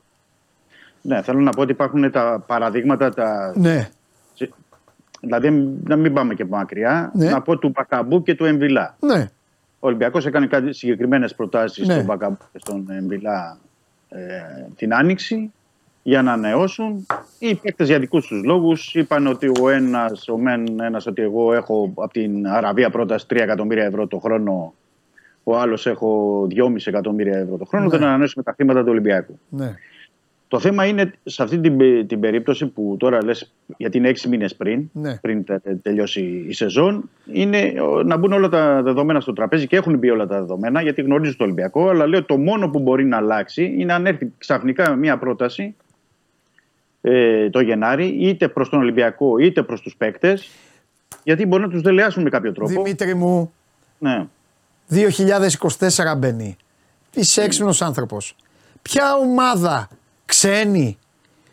Ναι, 1.01 1.21
θέλω 1.21 1.39
να 1.39 1.51
πω 1.51 1.61
ότι 1.61 1.71
υπάρχουν 1.71 2.11
τα 2.11 2.43
παραδείγματα. 2.47 3.13
Τα... 3.13 3.53
Ναι. 3.55 3.89
Δηλαδή, 5.19 5.49
να 5.83 5.95
μην 5.95 6.13
πάμε 6.13 6.33
και 6.33 6.45
μακριά, 6.45 7.11
ναι. 7.13 7.29
να 7.29 7.41
πω 7.41 7.57
του 7.57 7.69
Μπακαμπού 7.69 8.23
και 8.23 8.35
του 8.35 8.45
Εμβιλά. 8.45 8.95
Ναι. 8.99 9.29
Ο 9.79 9.87
Ολυμπιακός 9.87 10.25
έκανε 10.25 10.47
κάτι 10.47 10.73
συγκεκριμένες 10.73 11.35
προτάσεις 11.35 11.87
ναι. 11.87 11.93
στον 11.93 12.05
Μπακαμπού 12.05 12.37
και 12.51 12.59
στον 12.59 12.89
Εμβιλά 12.89 13.57
ε, 13.57 13.57
την 14.75 14.93
Άνοιξη 14.93 15.51
για 16.03 16.21
να 16.21 16.33
ανανεώσουν. 16.33 17.05
Οι 17.39 17.55
παίκτες 17.55 17.87
για 17.87 17.99
δικούς 17.99 18.27
τους 18.27 18.43
λόγους 18.43 18.95
είπαν 18.95 19.27
ότι 19.27 19.51
ο 19.61 19.69
ένας, 19.69 20.27
ο 20.27 20.37
μεν 20.37 20.79
ένας, 20.79 21.07
ότι 21.07 21.21
εγώ 21.21 21.53
έχω 21.53 21.93
από 21.95 22.13
την 22.13 22.47
Αραβία 22.47 22.89
πρόταση 22.89 23.25
3 23.29 23.35
εκατομμύρια 23.35 23.85
ευρώ 23.85 24.07
το 24.07 24.19
χρόνο 24.19 24.73
ο 25.47 25.57
άλλος 25.57 25.85
έχω 25.85 26.41
2,5 26.55 26.75
εκατομμύρια 26.85 27.37
ευρώ 27.37 27.57
το 27.57 27.65
χρόνο, 27.65 27.85
ναι. 27.85 27.91
δεν 27.91 28.03
ανανεώσουμε 28.03 28.43
τα 28.43 28.53
χρήματα 28.53 28.83
του 28.83 28.89
Ολυμπιακού. 28.89 29.39
Ναι. 29.49 29.75
Το 30.47 30.59
θέμα 30.59 30.85
είναι 30.85 31.13
σε 31.23 31.43
αυτή 31.43 31.59
την, 31.59 32.07
την 32.07 32.19
περίπτωση 32.19 32.67
που 32.67 32.95
τώρα 32.99 33.23
λες, 33.23 33.53
γιατί 33.77 33.97
είναι 33.97 34.09
έξι 34.09 34.27
μήνες 34.27 34.55
πριν, 34.55 34.89
ναι. 34.91 35.17
πριν 35.17 35.45
τελειώσει 35.81 36.45
η 36.47 36.53
σεζόν, 36.53 37.09
είναι 37.31 37.73
να 38.05 38.17
μπουν 38.17 38.33
όλα 38.33 38.49
τα 38.49 38.81
δεδομένα 38.81 39.19
στο 39.19 39.33
τραπέζι 39.33 39.67
και 39.67 39.75
έχουν 39.75 39.97
μπει 39.97 40.09
όλα 40.09 40.27
τα 40.27 40.39
δεδομένα 40.39 40.81
γιατί 40.81 41.01
γνωρίζουν 41.01 41.37
το 41.37 41.43
Ολυμπιακό. 41.43 41.89
Αλλά 41.89 42.07
λέω 42.07 42.23
το 42.23 42.37
μόνο 42.37 42.69
που 42.69 42.79
μπορεί 42.79 43.05
να 43.05 43.17
αλλάξει 43.17 43.75
είναι 43.77 43.93
αν 43.93 44.05
έρθει 44.05 44.31
ξαφνικά 44.37 44.95
μια 44.95 45.17
πρόταση 45.17 45.75
ε, 47.01 47.49
το 47.49 47.59
Γενάρη, 47.59 48.05
είτε 48.05 48.47
προς 48.47 48.69
τον 48.69 48.79
Ολυμπιακό 48.79 49.37
είτε 49.37 49.63
προς 49.63 49.81
τους 49.81 49.95
παίκτες, 49.95 50.49
γιατί 51.23 51.45
μπορεί 51.45 51.61
να 51.61 51.69
τους 51.69 51.81
δελεάσουν 51.81 52.23
με 52.23 52.29
κάποιο 52.29 52.51
τρόπο. 52.51 52.71
Δημήτρη 52.71 53.13
μου, 53.13 53.53
ναι. 53.97 54.25
2024 54.89 56.17
μπαίνει. 56.17 56.57
Είσαι 57.13 57.43
έξυπνος 57.43 57.81
άνθρωπος. 57.81 58.35
Ποια 58.81 59.15
ομάδα 59.15 59.87
ξένη 60.35 60.97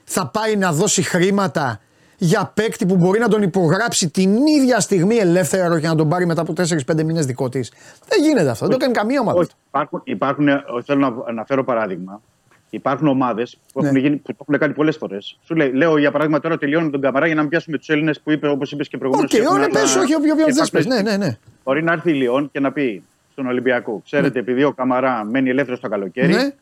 θα 0.04 0.26
πάει 0.26 0.56
να 0.56 0.72
δώσει 0.72 1.02
χρήματα 1.02 1.80
για 2.16 2.52
παίκτη 2.54 2.86
που 2.86 2.96
μπορεί 2.96 3.18
να 3.18 3.28
τον 3.28 3.42
υπογράψει 3.42 4.10
την 4.10 4.46
ίδια 4.46 4.80
στιγμή 4.80 5.16
ελεύθερα 5.16 5.80
και 5.80 5.86
να 5.86 5.94
τον 5.94 6.08
πάρει 6.08 6.26
μετά 6.26 6.40
από 6.40 6.52
4-5 6.56 7.04
μήνες 7.04 7.26
δικό 7.26 7.48
της. 7.48 7.72
Δεν 8.08 8.22
γίνεται 8.22 8.50
αυτό. 8.50 8.66
Δεν 8.66 8.78
το 8.78 8.84
κάνει 8.84 8.94
καμία 8.94 9.20
ομάδα. 9.20 9.38
Όχι, 9.38 9.50
υπάρχουν, 9.66 10.02
υπάρχουν, 10.04 10.48
θέλω 10.84 10.98
να 10.98 11.14
αναφέρω 11.28 11.64
παράδειγμα. 11.64 12.20
Υπάρχουν 12.70 13.08
ομάδες 13.08 13.58
που, 13.72 13.82
ναι. 13.82 13.88
έχουν 13.88 14.22
που 14.22 14.32
το 14.32 14.36
έχουν 14.40 14.58
κάνει 14.58 14.72
πολλές 14.72 14.96
φορές. 14.96 15.38
Σου 15.44 15.54
λέει, 15.54 15.72
λέω 15.72 15.98
για 15.98 16.10
παράδειγμα 16.10 16.40
τώρα 16.40 16.58
τελειώνω 16.58 16.90
τον 16.90 17.00
Καμαρά 17.00 17.26
για 17.26 17.34
να 17.34 17.40
μην 17.40 17.50
πιάσουμε 17.50 17.78
τους 17.78 17.88
Έλληνες 17.88 18.20
που 18.20 18.30
είπε 18.30 18.48
όπως 18.48 18.72
είπες 18.72 18.88
και 18.88 18.98
προηγουμένως. 18.98 19.32
Όχι, 19.32 19.42
okay, 19.42 19.68
πες, 19.72 19.96
όχι, 19.96 20.14
όποιο 20.14 20.34
θες 20.54 20.86
Ναι, 20.86 21.00
ναι, 21.00 21.16
ναι. 21.16 21.38
Μπορεί 21.64 21.82
να 21.82 21.92
έρθει 21.92 22.10
η 22.10 22.14
Λιόν 22.14 22.50
και 22.52 22.60
να 22.60 22.72
πει 22.72 23.02
στον 23.32 23.46
Ολυμπιακό, 23.46 24.00
ξέρετε, 24.04 24.32
ναι. 24.34 24.40
επειδή 24.40 24.64
ο 24.64 24.72
Καμαρά 24.72 25.24
μένει 25.24 25.50
ελεύθερος 25.50 25.80
το 25.80 25.88
καλοκαίρι, 25.88 26.32
ναι. 26.32 26.54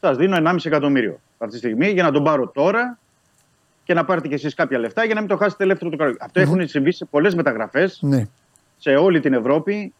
Σας 0.00 0.16
δίνω 0.16 0.36
1,5 0.50 0.56
εκατομμύριο 0.64 1.20
αυτή 1.38 1.52
τη 1.52 1.58
στιγμή 1.58 1.88
για 1.88 2.02
να 2.02 2.10
τον 2.10 2.24
πάρω 2.24 2.48
τώρα 2.48 2.98
και 3.84 3.94
να 3.94 4.04
πάρετε 4.04 4.28
κι 4.28 4.34
εσείς 4.34 4.54
κάποια 4.54 4.78
λεφτά 4.78 5.04
για 5.04 5.14
να 5.14 5.20
μην 5.20 5.28
το 5.28 5.36
χάσετε 5.36 5.64
ελεύθερο 5.64 5.90
το 5.90 5.96
καλοκαίρι. 5.96 6.24
Αυτό 6.24 6.40
έχουν 6.40 6.68
συμβεί 6.68 6.92
σε 6.92 7.04
πολλές 7.04 7.34
μεταγραφές 7.34 7.98
ναι. 8.02 8.28
σε 8.78 8.90
όλη 8.90 9.20
την 9.20 9.32
Ευρώπη 9.32 9.92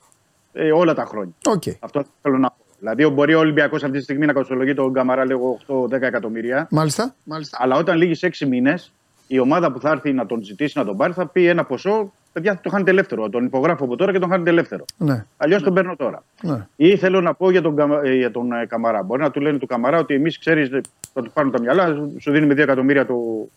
ε, 0.52 0.72
όλα 0.72 0.94
τα 0.94 1.04
χρόνια. 1.04 1.34
Okay. 1.48 1.74
Αυτό 1.80 2.04
θέλω 2.22 2.38
να 2.38 2.48
πω. 2.48 2.56
Δηλαδή, 2.78 3.06
μπορεί 3.06 3.34
ο 3.34 3.38
Ολυμπιακός 3.38 3.82
αυτή 3.82 3.96
τη 3.96 4.02
στιγμή 4.02 4.26
να 4.26 4.32
κοστολογεί 4.32 4.74
τον 4.74 4.92
Καμαρά 4.92 5.24
λίγο 5.24 5.58
8-10 5.66 5.92
εκατομμύρια. 5.92 6.66
Μάλιστα. 6.70 7.14
Μάλιστα. 7.24 7.58
Αλλά 7.60 7.76
όταν 7.76 7.96
λύγεις 7.96 8.20
6 8.22 8.46
μήνες, 8.46 8.92
η 9.32 9.38
ομάδα 9.38 9.72
που 9.72 9.80
θα 9.80 9.90
έρθει 9.90 10.12
να 10.12 10.26
τον 10.26 10.42
ζητήσει 10.44 10.78
να 10.78 10.84
τον 10.84 10.96
πάρει 10.96 11.12
θα 11.12 11.26
πει 11.26 11.46
ένα 11.46 11.64
ποσό. 11.64 12.12
Παιδιά, 12.32 12.60
το 12.62 12.70
χάνετε 12.70 12.90
ελεύθερο. 12.90 13.28
Τον 13.28 13.44
υπογράφω 13.44 13.84
από 13.84 13.96
τώρα 13.96 14.12
και 14.12 14.18
τον 14.18 14.30
χάνετε 14.30 14.50
ελεύθερο. 14.50 14.84
Ναι. 14.96 15.24
Αλλιώ 15.36 15.56
ναι. 15.56 15.62
τον 15.62 15.74
παίρνω 15.74 15.96
τώρα. 15.96 16.24
Ναι. 16.42 16.66
Ή 16.76 16.96
θέλω 16.96 17.20
να 17.20 17.34
πω 17.34 17.50
για 17.50 17.62
τον, 17.62 17.76
ε, 18.04 18.14
για 18.14 18.30
τον 18.30 18.52
ε, 18.52 18.66
Καμαρά. 18.66 19.02
Μπορεί 19.02 19.22
να 19.22 19.30
του 19.30 19.40
λένε 19.40 19.58
του 19.58 19.66
Καμαρά 19.66 19.98
ότι 19.98 20.14
εμεί 20.14 20.30
ξέρει, 20.32 20.68
θα 21.12 21.22
του 21.22 21.30
πάρουν 21.32 21.50
τα 21.50 21.60
μυαλά, 21.60 22.08
σου 22.18 22.30
δίνουμε 22.30 22.54
2 22.54 22.58
εκατομμύρια 22.58 23.06
το, 23.06 23.48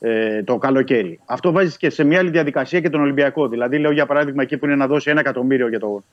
ε, 0.00 0.42
το 0.42 0.58
καλοκαίρι. 0.58 1.20
Αυτό 1.24 1.52
βάζει 1.52 1.76
και 1.76 1.90
σε 1.90 2.04
μια 2.04 2.18
άλλη 2.18 2.30
διαδικασία 2.30 2.80
και 2.80 2.90
τον 2.90 3.00
Ολυμπιακό. 3.00 3.48
Δηλαδή, 3.48 3.78
λέω 3.78 3.90
για 3.92 4.06
παράδειγμα 4.06 4.42
εκεί 4.42 4.56
που 4.56 4.64
είναι 4.64 4.76
να 4.76 4.86
δώσει 4.86 5.10
ένα 5.10 5.20
εκατομμύριο 5.20 5.68
για 5.68 5.78
τον 5.78 6.04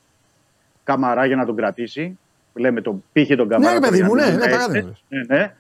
Καμαρά 0.84 1.26
για 1.26 1.36
να 1.36 1.46
τον 1.46 1.56
κρατήσει. 1.56 2.18
Λέμε 2.54 2.82
τον 2.82 3.04
πύχη 3.12 3.36
τον 3.36 3.48
Καμαρά. 3.48 3.74
Ναι, 3.74 3.80
παιδί 3.80 4.04
μου, 4.04 4.16
ναι, 4.16 4.26
ναι, 4.26 4.46
ναι, 5.10 5.24
ναι, 5.38 5.54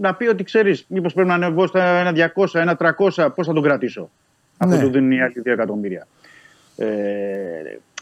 Να 0.00 0.14
πει 0.14 0.26
ότι 0.26 0.44
ξέρεις, 0.44 0.84
μήπως 0.88 1.12
πρέπει 1.12 1.28
να 1.28 1.34
ανεβώ 1.34 1.66
στα 1.66 1.84
ένα 1.84 2.32
200, 2.34 2.44
ένα 2.52 2.76
300, 2.76 3.28
πώς 3.34 3.46
θα 3.46 3.52
τον 3.52 3.62
κρατήσω; 3.62 4.00
Ναι. 4.00 4.74
Αυτό 4.74 4.86
του 4.86 4.90
δίνουν 4.92 5.10
οι 5.10 5.22
άλλοι 5.22 5.42
2 5.44 5.52
εκατομμύρια. 5.52 6.06
Ε, 6.76 6.86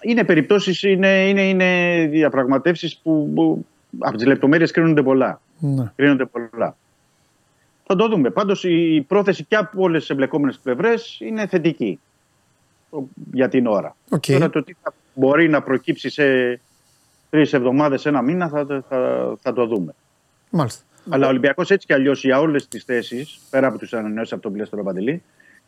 είναι 0.03 0.25
περιπτώσεις, 0.25 0.83
είναι, 0.83 1.29
είναι, 1.29 1.43
είναι 1.43 2.07
διαπραγματεύσεις 2.11 2.97
που, 2.97 3.33
που 3.35 3.67
από 3.99 4.17
τις 4.17 4.27
λεπτομέρειες 4.27 4.71
κρίνονται 4.71 5.03
πολλά. 5.03 5.41
Ναι. 5.59 5.93
Κρίνονται 5.97 6.25
πολλά. 6.25 6.77
Θα 7.87 7.97
το 7.97 8.09
δούμε. 8.09 8.31
Πάντως 8.31 8.65
η 8.65 9.05
πρόθεση 9.09 9.45
και 9.45 9.57
από 9.57 9.83
όλες 9.83 10.01
τις 10.01 10.11
εμπλεκόμενες 10.11 10.59
πλευρές 10.59 11.19
είναι 11.21 11.47
θετική 11.47 12.01
για 13.33 13.49
την 13.49 13.67
ώρα. 13.67 13.97
Okay. 14.11 14.33
Τώρα 14.33 14.51
το 14.51 14.63
τι 14.65 14.75
θα 14.83 14.95
μπορεί 15.15 15.49
να 15.49 15.63
προκύψει 15.63 16.11
σε 16.11 16.61
τρεις 17.31 17.53
εβδομάδες, 17.53 18.07
ένα 18.07 18.23
μήνα 18.23 18.49
θα, 18.49 18.85
θα, 18.89 19.35
θα 19.41 19.53
το 19.53 19.67
δούμε. 19.67 19.95
Μάλιστα. 20.51 20.83
Αλλά 21.09 21.27
ο 21.27 21.29
Ολυμπιακός 21.29 21.71
έτσι 21.71 21.87
κι 21.87 21.93
αλλιώς 21.93 22.25
για 22.25 22.41
όλες 22.41 22.69
τις 22.69 22.85
θέσεις, 22.85 23.39
πέρα 23.51 23.67
από 23.67 23.79
τους 23.79 23.93
ανανεώσεις 23.93 24.33
από 24.33 24.43
τον 24.43 24.53
πλαίσιο 24.53 24.83
Παντελή, 24.83 25.23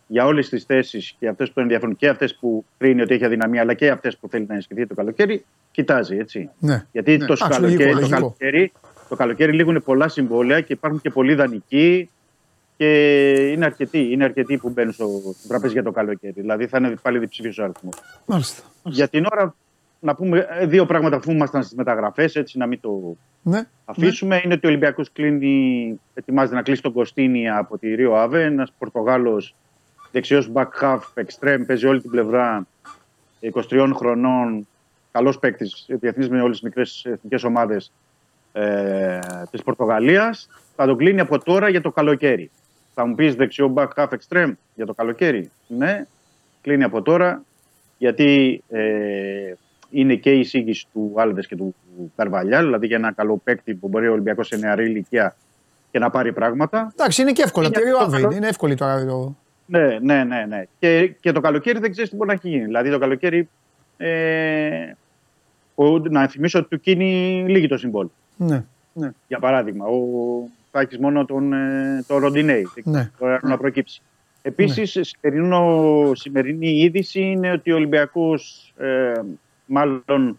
για 0.07 0.27
όλες 0.27 0.49
τις 0.49 0.65
θέσεις 0.65 1.15
και 1.19 1.29
αυτές 1.29 1.49
που 1.49 1.55
τον 1.55 1.63
ενδιαφέρουν 1.63 1.97
και 1.97 2.09
αυτές 2.09 2.35
που 2.35 2.65
κρίνει 2.79 3.03
ότι 3.03 3.15
έχει 3.15 3.25
αδυναμία, 3.25 3.61
αλλά 3.61 3.75
και 3.75 3.91
αυτές 3.91 4.17
που 4.17 4.29
θέλει 4.29 4.47
να 4.47 4.53
ενισχυθεί 4.53 4.87
το 4.87 4.95
καλοκαίρι, 4.95 5.45
κοιτάζει 5.71 6.17
έτσι. 6.17 6.51
Ναι. 6.59 6.87
Γιατί 6.93 7.17
ναι. 7.17 7.27
Το, 7.27 7.35
καλοκαίρι, 7.49 8.01
το, 8.01 8.09
καλοκαίρι, 8.09 8.73
το 9.09 9.17
καλοκαίρι 9.17 9.53
λήγουν 9.53 9.83
πολλά 9.85 10.09
συμβόλαια 10.09 10.61
και 10.61 10.73
υπάρχουν 10.73 11.01
και 11.01 11.11
πολλοί 11.11 11.35
δανεικοί 11.35 12.11
και 12.77 13.51
είναι 13.53 13.65
αρκετοί, 13.65 14.13
είναι 14.13 14.25
αρκετοί 14.25 14.57
που 14.57 14.69
μπαίνουν 14.69 14.93
στο 14.93 15.09
τραπέζι 15.49 15.73
για 15.73 15.83
το 15.83 15.91
καλοκαίρι. 15.91 16.41
Δηλαδή 16.41 16.67
θα 16.67 16.79
είναι 16.79 16.95
πάλι 17.03 17.19
διψήφιο 17.19 17.53
ο 17.59 17.63
αριθμός. 17.63 17.95
Μάλιστα. 18.27 18.63
Για 18.85 19.09
την 19.09 19.27
ώρα, 19.33 19.55
να 20.01 20.15
πούμε 20.15 20.49
δύο 20.67 20.87
πράγματα 20.87 21.17
αφού 21.17 21.31
ήμασταν 21.31 21.63
στις 21.63 21.77
μεταγραφές, 21.77 22.37
έτσι 22.37 22.59
να 22.59 22.67
μην 22.67 22.81
το 22.81 23.17
ναι. 23.43 23.63
αφήσουμε. 23.85 24.35
Ναι. 24.35 24.41
Είναι 24.45 24.55
ότι 24.55 24.67
ο 24.67 24.69
Ολυμπιακός 24.69 25.13
κλείνει, 25.13 26.01
ετοιμάζεται 26.15 26.55
να 26.55 26.63
κλείσει 26.63 26.83
τον 26.83 26.93
Κωστίνη 26.93 27.51
από 27.51 27.79
τη 27.79 27.95
Ρίο 27.95 28.15
Αβέ. 28.15 28.45
Ένας 28.45 28.73
Πορτογάλος 28.79 29.55
δεξιός 30.13 30.51
back 30.55 30.69
half, 30.81 31.01
extreme, 31.15 31.63
παίζει 31.67 31.87
όλη 31.87 32.01
την 32.01 32.11
πλευρά 32.11 32.67
23 33.41 33.91
χρονών. 33.95 34.67
Καλός 35.13 35.39
παίκτης, 35.39 35.87
διεθνής 35.89 36.29
με 36.29 36.41
όλες 36.41 36.51
τις 36.51 36.63
μικρές 36.63 37.05
εθνικές 37.05 37.45
ομάδες 37.45 37.93
ε, 38.53 39.19
της 39.51 39.63
Πορτογαλίας. 39.63 40.49
Θα 40.77 40.87
τον 40.87 40.97
κλείνει 40.97 41.21
από 41.21 41.39
τώρα 41.39 41.69
για 41.69 41.81
το 41.81 41.91
καλοκαίρι. 41.91 42.51
Θα 42.95 43.07
μου 43.07 43.15
πεις 43.15 43.35
δεξιό 43.35 43.73
back 43.77 43.89
half 43.97 44.09
extreme 44.09 44.53
για 44.75 44.87
το 44.87 44.95
καλοκαίρι. 44.95 45.51
Ναι, 45.67 46.07
κλείνει 46.61 46.85
από 46.85 47.03
τώρα 47.03 47.45
γιατί 47.99 48.63
ε, 48.69 49.53
είναι 49.91 50.15
και 50.15 50.33
η 50.33 50.39
εισήγηση 50.39 50.87
του 50.93 51.13
Άλβες 51.17 51.47
και 51.47 51.57
του 51.57 51.75
Καρβαλιά, 52.17 52.63
δηλαδή 52.63 52.87
για 52.87 52.97
ένα 52.97 53.13
καλό 53.13 53.41
παίκτη 53.45 53.75
που 53.75 53.89
μπορεί 53.89 54.09
ο 54.09 54.13
Ολυμπιακός 54.13 54.47
σε 54.47 54.57
νεαρή 54.57 54.85
ηλικία 54.85 55.37
και 55.91 55.99
να 55.99 56.11
πάρει 56.11 56.33
πράγματα. 56.33 56.93
Εντάξει, 56.93 57.23
είναι 57.23 57.33
και 57.33 57.43
εύκολο. 57.43 57.67
Είναι, 57.67 58.19
είναι, 58.19 58.35
είναι 58.35 58.49
εύκολη 58.49 58.75
τώρα. 58.75 59.07
Το... 59.07 59.37
Ναι, 59.67 59.99
ναι, 60.03 60.25
ναι. 60.25 60.45
ναι. 60.49 60.63
Και, 60.79 61.07
και 61.21 61.33
το 61.33 61.41
καλοκαίρι 61.41 61.79
δεν 61.79 61.91
ξέρεις 61.91 62.11
τι 62.11 62.17
μπορεί 62.17 62.29
να 62.29 62.35
έχει 62.35 62.49
γίνει. 62.49 62.65
Δηλαδή 62.65 62.91
το 62.91 62.99
καλοκαίρι. 62.99 63.49
Ε, 63.97 64.93
ο, 65.75 65.99
να 65.99 66.29
θυμίσω 66.29 66.59
ότι 66.59 66.69
του 66.69 66.81
κίνει 66.81 67.45
λίγη 67.49 67.69
το 67.69 67.77
συμβόλαιο. 67.77 68.13
Ναι, 68.37 68.65
ναι. 68.93 69.11
Για 69.29 69.39
παράδειγμα, 69.39 69.87
ο, 69.87 69.99
θα 70.71 70.81
έχεις 70.81 70.99
μόνο 70.99 71.25
τον, 71.25 71.53
ε, 71.53 72.05
το 72.07 72.19
Ροντινέη. 72.19 72.69
Ναι. 72.85 73.11
να 73.21 73.39
ναι. 73.43 73.57
προκύψει. 73.57 74.03
Επίσης, 74.43 75.19
ναι. 75.21 76.15
σημερινή 76.15 76.69
είδηση 76.69 77.21
είναι 77.21 77.51
ότι 77.51 77.73
ο 77.73 77.75
Ολυμπιακός, 77.75 78.73
ε, 78.79 79.13
μάλλον 79.71 80.39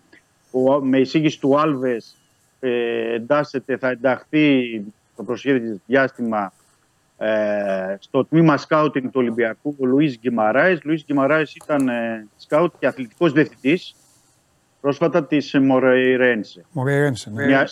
ο, 0.52 0.80
με 0.82 0.99
εισήγηση 0.99 1.40
του 1.40 1.60
Άλβες, 1.60 2.18
ε, 2.60 3.14
εντάσσεται, 3.14 3.78
θα 3.78 3.90
ενταχθεί 3.90 4.86
το 5.16 5.24
προσχέδιο 5.24 5.80
διάστημα 5.86 6.53
ε, 7.18 7.95
στο 7.99 8.26
τμήμα 8.26 8.58
σκάουτινγκ 8.58 9.06
του 9.06 9.12
Ολυμπιακού 9.14 9.76
ο 9.80 9.86
Λουίς 9.86 10.18
Γκυμαράης. 10.20 10.84
Λουίς 10.84 11.03
Γκυμαράης 11.06 11.56
ήταν 11.56 11.90
ε, 11.90 12.28
σκάουτ 12.38 12.74
και 12.80 12.88
αθλητικός 12.88 13.32
διευθυντής 13.32 13.95
πρόσφατα 14.82 15.26
της 15.26 15.60
Μορέιρένσε. 15.62 16.66
Μορέιρένσε, 16.72 17.30
ναι. 17.30 17.45
Μια, 17.45 17.70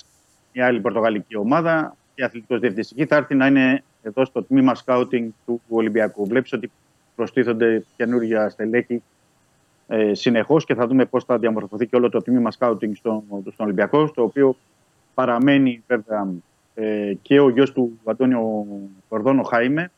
μια 0.53 0.65
άλλη 0.65 0.79
πορτογαλική 0.79 1.35
ομάδα 1.35 1.95
και 2.15 2.23
αθλητικός 2.23 2.59
διευθυντής. 2.59 3.07
Θα 3.07 3.15
έρθει 3.15 3.35
να 3.35 3.47
είναι 3.47 3.83
εδώ 4.03 4.25
στο 4.25 4.43
τμήμα 4.43 4.75
σκάουτινγκ 4.75 5.29
του 5.45 5.61
Ολυμπιακού. 5.69 6.27
Βλέπεις 6.27 6.53
ότι 6.53 6.71
προστίθονται 7.15 7.85
καινούργια 7.95 8.49
στελέχη 8.49 9.03
ε, 9.91 10.13
συνεχώς 10.13 10.65
και 10.65 10.75
θα 10.75 10.87
δούμε 10.87 11.05
πώς 11.05 11.23
θα 11.23 11.37
διαμορφωθεί 11.37 11.87
και 11.87 11.95
όλο 11.95 12.09
το 12.09 12.21
τμήμα 12.21 12.51
σκάουτινγκ 12.51 12.95
στον, 12.95 13.23
στον 13.29 13.65
Ολυμπιακό, 13.65 14.07
στο 14.07 14.23
οποίο 14.23 14.55
παραμένει 15.13 15.83
βέβαια 15.87 16.33
ε, 16.75 17.13
και 17.21 17.39
ο 17.39 17.49
γιος 17.49 17.71
του 17.71 17.99
Αντώνιο 18.05 18.65
Κορδόνο 19.09 19.43
Χάιμε 19.43 19.91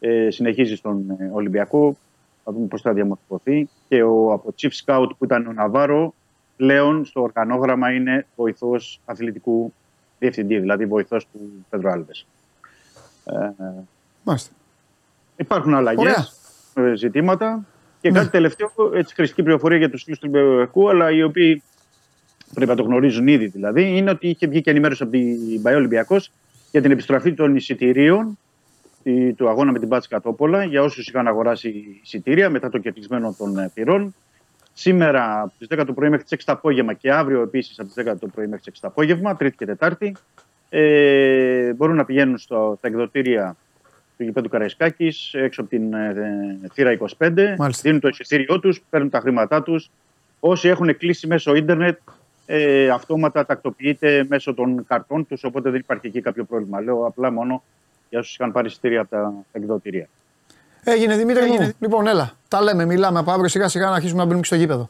ε, 0.00 0.30
συνεχίζει 0.30 0.74
στον 0.74 1.10
ε, 1.18 1.30
Ολυμπιακό. 1.32 1.96
Θα 2.44 2.52
δούμε 2.52 2.66
πώς 2.66 2.80
θα 2.80 2.92
διαμορφωθεί. 2.92 3.68
Και 3.88 4.02
ο 4.02 4.32
από 4.32 4.54
Chief 4.60 4.70
Scout 4.84 5.08
που 5.18 5.24
ήταν 5.24 5.46
ο 5.46 5.52
Ναβάρο 5.52 6.14
πλέον 6.56 7.04
στο 7.04 7.22
οργανόγραμμα 7.22 7.92
είναι 7.92 8.26
βοηθός 8.36 9.00
αθλητικού 9.04 9.72
διευθυντή, 10.18 10.58
δηλαδή 10.58 10.86
βοηθός 10.86 11.26
του 11.32 11.64
Πέντρο 11.70 11.90
Άλβες. 11.90 12.26
Ε, 13.24 13.50
υπάρχουν 15.36 15.74
αλλαγές, 15.74 16.40
ζητήματα. 16.94 17.64
Και 18.00 18.10
ναι. 18.10 18.18
κάτι 18.18 18.30
τελευταίο, 18.30 18.70
έτσι 18.94 19.14
χρηστική 19.14 19.42
πληροφορία 19.42 19.78
για 19.78 19.90
τους 19.90 20.02
φίλους 20.02 20.18
του 20.18 20.30
Ολυμπιακού, 20.32 20.88
αλλά 20.88 21.10
οι 21.10 21.22
οποίοι 21.22 21.62
πρέπει 22.54 22.70
να 22.70 22.76
το 22.76 22.82
γνωρίζουν 22.82 23.28
ήδη 23.28 23.46
δηλαδή, 23.46 23.96
είναι 23.96 24.10
ότι 24.10 24.28
είχε 24.28 24.46
βγει 24.46 24.60
και 24.60 24.70
ενημέρωση 24.70 25.02
από 25.02 25.12
την 25.12 25.62
Παϊό 25.62 25.76
Ολυμπιακός 25.76 26.30
για 26.70 26.82
την 26.82 26.90
επιστροφή 26.90 27.34
των 27.34 27.56
εισιτηρίων 27.56 28.38
του 29.36 29.48
αγώνα 29.48 29.72
με 29.72 29.78
την 29.78 29.88
Πάτση 29.88 30.08
Κατόπολα 30.08 30.64
για 30.64 30.82
όσους 30.82 31.08
είχαν 31.08 31.26
αγοράσει 31.26 31.98
εισιτήρια 32.02 32.50
μετά 32.50 32.68
το 32.68 32.78
κερδισμένο 32.78 33.34
των 33.38 33.58
ε, 33.58 33.70
πυρών. 33.74 34.14
Σήμερα 34.72 35.40
από 35.40 35.52
τις 35.58 35.68
10 35.70 35.82
το 35.86 35.92
πρωί 35.92 36.08
μέχρι 36.08 36.24
τις 36.24 36.38
6 36.38 36.42
το 36.44 36.52
απόγευμα 36.52 36.92
και 36.92 37.12
αύριο 37.12 37.42
επίσης 37.42 37.78
από 37.78 37.92
τις 37.94 38.04
10 38.06 38.14
το 38.20 38.26
πρωί 38.26 38.46
μέχρι 38.46 38.70
τις 38.70 38.74
6 38.74 38.78
το 38.80 38.88
απόγευμα, 38.88 39.36
Τρίτη 39.36 39.56
και 39.56 39.66
Τετάρτη, 39.66 40.16
ε, 40.68 41.72
μπορούν 41.72 41.96
να 41.96 42.04
πηγαίνουν 42.04 42.38
στο, 42.38 42.74
στα 42.78 42.88
εκδοτήρια 42.88 43.56
του 44.18 44.24
γηπέδου 44.24 44.48
Καραϊσκάκης 44.48 45.34
έξω 45.34 45.60
από 45.60 45.70
την 45.70 45.94
ε, 45.94 46.14
θύρα 46.72 46.98
25. 47.18 47.54
Μάλιστα. 47.58 47.82
Δίνουν 47.82 48.00
το 48.00 48.08
εισιτήριό 48.08 48.60
τους, 48.60 48.82
παίρνουν 48.90 49.10
τα 49.10 49.20
χρήματά 49.20 49.62
τους. 49.62 49.90
Όσοι 50.40 50.68
έχουν 50.68 50.96
κλείσει 50.96 51.26
μέσω 51.26 51.54
ίντερνετ 51.54 51.98
ε, 52.46 52.88
αυτόματα 52.88 53.46
τακτοποιείται 53.46 54.26
μέσω 54.28 54.54
των 54.54 54.84
καρτών 54.86 55.26
τους, 55.26 55.44
οπότε 55.44 55.70
δεν 55.70 55.80
υπάρχει 55.80 56.06
εκεί 56.06 56.20
κάποιο 56.20 56.44
πρόβλημα. 56.44 56.80
Λέω 56.80 57.06
απλά 57.06 57.32
μόνο 57.32 57.62
για 58.08 58.18
όσους 58.18 58.34
είχαν 58.34 58.52
πάρει 58.52 58.66
εισιτήρια 58.66 59.00
από 59.00 59.10
τα 59.10 59.32
εκδοτήρια. 59.52 60.08
Έγινε 60.84 61.16
Δημήτρη 61.16 61.42
Έγινε. 61.42 61.64
μου. 61.64 61.72
Λοιπόν, 61.78 62.06
έλα. 62.06 62.32
Τα 62.48 62.62
λέμε, 62.62 62.84
μιλάμε 62.84 63.18
από 63.18 63.30
αύριο 63.30 63.48
σιγά 63.48 63.68
σιγά 63.68 63.88
να 63.88 63.94
αρχίσουμε 63.94 64.20
να 64.20 64.24
μπαίνουμε 64.24 64.44
στο 64.44 64.54
γήπεδο. 64.54 64.88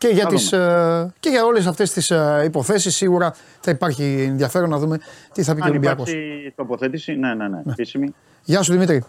Και 0.00 0.08
για, 0.08 0.26
τις, 0.26 0.52
ε, 0.52 1.12
και 1.20 1.28
για 1.28 1.44
όλες 1.44 1.66
αυτές 1.66 1.92
τις 1.92 2.10
ε, 2.10 2.42
υποθέσεις 2.44 2.96
σίγουρα 2.96 3.34
θα 3.60 3.70
υπάρχει 3.70 4.24
ενδιαφέρον 4.28 4.70
να 4.70 4.78
δούμε 4.78 4.98
τι 5.32 5.42
θα 5.42 5.54
πει 5.54 5.60
και 5.60 5.66
ο 5.66 5.70
Ολυμπιακός. 5.70 6.08
Αν 6.08 6.14
υπάρχει 6.14 6.52
τοποθέτηση, 6.56 7.12
ναι, 7.12 7.34
ναι, 7.34 7.48
ναι, 7.48 7.62
ναι. 7.64 8.06
Γεια 8.44 8.62
σου 8.62 8.72
Δημήτρη. 8.72 9.04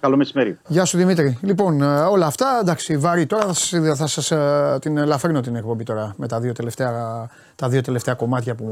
Καλό 0.00 0.16
μεσημέρι. 0.16 0.58
Γεια 0.66 0.84
σου 0.84 0.96
Δημήτρη. 0.96 1.38
Λοιπόν, 1.42 1.82
ε, 1.82 2.00
όλα 2.00 2.26
αυτά 2.26 2.58
εντάξει, 2.60 2.96
βαρύ. 2.96 3.26
Τώρα 3.26 3.46
θα 3.46 3.52
σας, 3.52 3.98
θα 3.98 4.06
σας 4.06 4.30
ε, 4.30 4.78
την 4.80 4.96
ελαφρύνω 4.96 5.40
την 5.40 5.56
εκπομπή 5.56 5.84
τώρα 5.84 6.14
με 6.16 6.28
τα 6.28 6.40
δύο 6.40 6.52
τελευταία, 6.52 7.26
τα 7.56 7.68
δύο 7.68 7.80
τελευταία 7.80 8.14
κομμάτια 8.14 8.54
που 8.54 8.64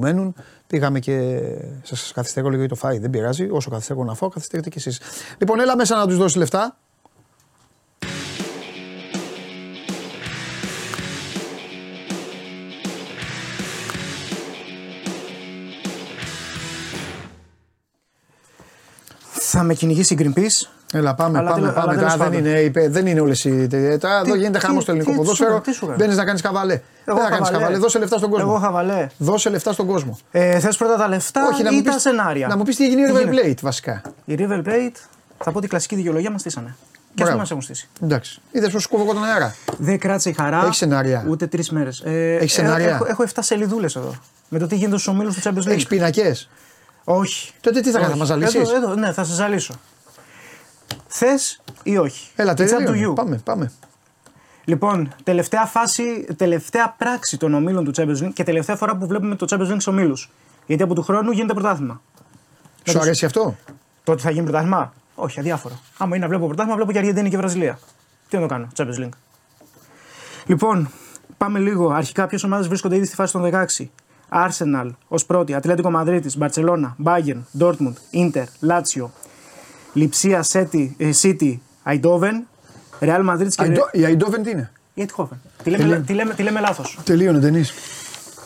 μένουν. 0.00 0.34
Πήγαμε 0.66 0.98
και 0.98 1.40
σας 1.82 2.12
καθυστερώ 2.14 2.48
λίγο 2.48 2.60
για 2.60 2.68
το 2.68 2.74
φάι. 2.74 2.98
Δεν 2.98 3.10
πειράζει. 3.10 3.48
Όσο 3.50 3.70
καθυστερώ 3.70 4.04
να 4.04 4.14
φάω, 4.14 4.28
καθυστερείτε 4.28 4.68
κι 4.68 4.78
εσείς. 4.78 5.00
Λοιπόν, 5.38 5.60
έλα 5.60 5.76
μέσα 5.76 5.96
να 5.96 6.06
τους 6.06 6.16
δώσεις 6.16 6.36
λεφτά. 6.36 6.76
Θα 19.52 19.62
με 19.62 19.74
κυνηγήσει 19.74 20.14
η 20.14 20.18
Greenpeace. 20.20 20.68
Έλα, 20.92 21.14
πάμε, 21.14 21.38
αλλά 21.38 21.50
πάμε. 21.50 21.72
πάμε. 21.72 21.96
Αλλά 21.96 22.16
δεν, 22.16 22.32
είναι, 22.32 22.88
δεν 22.88 23.06
είναι 23.06 23.20
όλες 23.20 23.44
οι. 23.44 23.66
Τώρα 24.00 24.18
εδώ 24.24 24.34
γίνεται 24.34 24.58
χάμος 24.58 24.82
στο 24.82 24.92
ελληνικό 24.92 25.14
ποδόσφαιρο. 25.14 25.62
Μπαίνεις 25.96 26.16
να 26.16 26.24
κάνεις 26.24 26.40
καβαλέ. 26.40 26.80
δεν 27.04 27.16
θα 27.16 27.28
κάνεις 27.30 27.50
καβαλέ. 27.50 27.78
Δώσε 27.78 27.98
λεφτά 27.98 28.18
στον 28.18 28.30
κόσμο. 28.30 28.46
Εγώ 28.50 28.58
χαβαλέ. 28.58 29.06
Δώσε 29.18 29.50
λεφτά 29.50 29.72
στον 29.72 29.86
κόσμο. 29.86 30.18
Ε, 30.30 30.58
Θες 30.58 30.76
πρώτα 30.76 30.96
τα 30.96 31.08
λεφτά 31.08 31.48
Όχι, 31.52 31.76
ή 31.76 31.82
τα 31.82 31.98
σενάρια; 31.98 32.46
Να 32.46 32.56
μου 32.56 32.62
πεις 32.62 32.76
τι 32.76 32.84
έγινε 32.84 33.00
η 33.00 33.12
River 33.14 33.28
Plate 33.28 33.60
βασικά. 33.62 34.02
Η 34.24 34.36
River 34.38 34.66
Plate, 34.66 34.96
θα 35.38 35.52
πω 35.52 35.60
την 35.60 35.68
κλασική 35.68 35.94
δικαιολογία 35.94 36.30
μας 36.30 36.40
στήσανε. 36.40 36.76
Και 37.14 37.22
αυτοί 37.22 37.36
μας 37.36 37.50
έχουν 37.50 37.62
στήσει. 37.62 37.88
Εντάξει. 38.02 38.40
Είδες 38.52 38.72
πώς 38.72 38.86
κόβω 38.86 39.02
εγώ 39.02 39.12
τον 39.12 39.24
αέρα; 39.24 39.54
Δεν 39.78 39.98
κράτησε 39.98 40.28
η 40.28 40.32
χαρά. 40.32 40.62
Έχεις 40.64 40.76
σενάρια. 40.76 41.24
Ούτε 41.28 41.46
τρεις 41.46 41.70
μέρες. 41.70 42.00
Ε, 42.00 42.34
Έχεις 42.34 42.52
σενάρια. 42.52 42.88
Έχω, 42.88 43.04
έχω 43.08 43.24
7 43.34 43.38
σελίδούλε 43.40 43.86
εδώ. 43.86 44.14
Με 44.48 44.58
το 44.58 44.66
τι 44.66 44.74
γίνεται 44.74 44.98
στους 44.98 45.06
ομίλους 45.06 45.34
του 45.34 45.40
Champions 45.48 45.68
League. 45.68 45.72
Έχει 45.72 45.86
πίνακες; 45.86 46.48
Όχι. 47.12 47.52
Τότε 47.60 47.80
τι 47.80 47.90
θα 47.90 47.98
κάνεις, 47.98 48.12
θα 48.12 48.18
μας 48.18 48.26
ζαλίσεις; 48.26 48.70
Ναι, 48.96 49.12
θα 49.12 49.24
σα 49.24 49.34
ζαλίσω. 49.34 49.74
Θες 51.06 51.62
ή 51.82 51.96
όχι; 51.96 52.30
Έλα, 52.36 52.54
τελείω. 52.54 53.12
Πάμε, 53.12 53.40
πάμε. 53.44 53.72
Λοιπόν, 54.64 55.14
τελευταία 55.24 55.64
φάση, 55.64 56.26
τελευταία 56.36 56.94
πράξη 56.98 57.36
των 57.36 57.54
ομίλων 57.54 57.84
του 57.84 57.92
Champions 57.96 58.24
League 58.24 58.32
και 58.32 58.44
τελευταία 58.44 58.76
φορά 58.76 58.96
που 58.96 59.06
βλέπουμε 59.06 59.34
το 59.36 59.46
Champions 59.50 59.60
League 59.60 59.66
στους 59.66 59.86
ομίλους. 59.86 60.30
Γιατί 60.66 60.82
από 60.82 60.94
του 60.94 61.02
χρόνου 61.02 61.30
γίνεται 61.30 61.54
πρωτάθλημα. 61.54 62.02
Σου 62.84 62.98
αρέσει 62.98 63.24
αυτό; 63.24 63.56
Το 64.04 64.12
ότι 64.12 64.22
θα 64.22 64.30
γίνει 64.30 64.44
πρωτάθλημα; 64.44 64.92
Όχι, 65.14 65.40
αδιάφορο. 65.40 65.80
Άμα 65.98 66.16
είναι 66.16 66.24
να 66.24 66.30
βλέπω 66.30 66.46
πρωτάθλημα, 66.46 66.76
βλέπω 66.76 66.92
και 66.92 66.98
Αργεντίνη 66.98 67.30
και 67.30 67.36
Βραζιλία. 67.36 67.78
Τι 68.28 68.36
να 68.36 68.42
το 68.42 68.48
κάνω, 68.48 68.68
Champions 68.76 69.04
League. 69.04 69.14
Λοιπόν, 70.46 70.90
πάμε 71.36 71.58
λίγο. 71.58 71.90
Αρχικά, 71.90 72.26
ποιες 72.26 72.44
ομάδες 72.44 72.68
βρίσκονται 72.68 72.96
ήδη 72.96 73.06
στη 73.06 73.14
φάση 73.14 73.32
των 73.32 73.42
16. 73.42 73.90
Arsenal 74.32 74.90
ως 75.08 75.26
πρώτη, 75.26 75.54
Ατλέτικο 75.54 75.90
Μαδρίτης, 75.90 76.36
Μπαρσελόνα, 76.36 76.96
Bayern, 77.04 77.40
Dortmund, 77.58 77.94
Inter, 78.12 78.44
Lazio, 78.68 79.08
Λιψία, 79.92 80.42
Σέτι, 80.42 80.96
City, 81.22 81.58
Αϊντόβεν, 81.82 82.46
Ρεάλ 83.00 83.24
Μαδρίτη 83.24 83.56
και. 83.56 83.98
Η 83.98 84.04
Αϊντόβεν 84.04 84.42
τι 84.42 84.50
είναι; 84.50 84.72
Η 84.94 85.02
Αιτχόβεν. 85.02 85.40
Τι 85.62 85.70
λέμε, 85.70 86.02
τι 86.06 86.12
λέμε, 86.12 86.34
τι 86.34 86.42
λέμε 86.42 86.60
λάθος. 86.60 86.98
Τελείωνε, 87.04 87.38
Ντενή. 87.38 87.64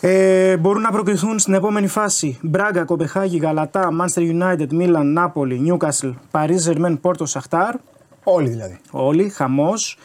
Ε, 0.00 0.56
μπορούν 0.56 0.82
να 0.82 0.90
προκριθούν 0.90 1.38
στην 1.38 1.54
επόμενη 1.54 1.86
φάση 1.86 2.38
Μπράγκα, 2.42 2.84
Κοπεχάγη, 2.84 3.36
Γαλατά, 3.38 3.88
Manchester 4.00 4.20
United, 4.20 4.66
Μίλαν, 4.70 5.12
Νάπολη, 5.12 5.58
Νιούκασλ, 5.58 6.08
Παρίζ, 6.30 6.62
Ζερμέν, 6.62 7.00
Πόρτο, 7.00 7.26
Σαχτάρ. 7.26 7.74
Όλοι 8.24 8.48
δηλαδή. 8.48 8.78
Όλοι, 8.90 9.28
χαμός. 9.28 9.98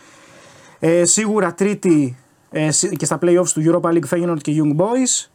Ε, 0.79 1.05
σίγουρα 1.05 1.53
τρίτη 1.53 2.17
ε, 2.51 2.69
και 2.97 3.05
στα 3.05 3.19
playoffs 3.21 3.47
του 3.53 3.63
Europa 3.65 3.89
League 3.89 4.09
Feyenoord 4.09 4.41
και 4.41 4.53
Young 4.55 4.81
Boys. 4.81 5.29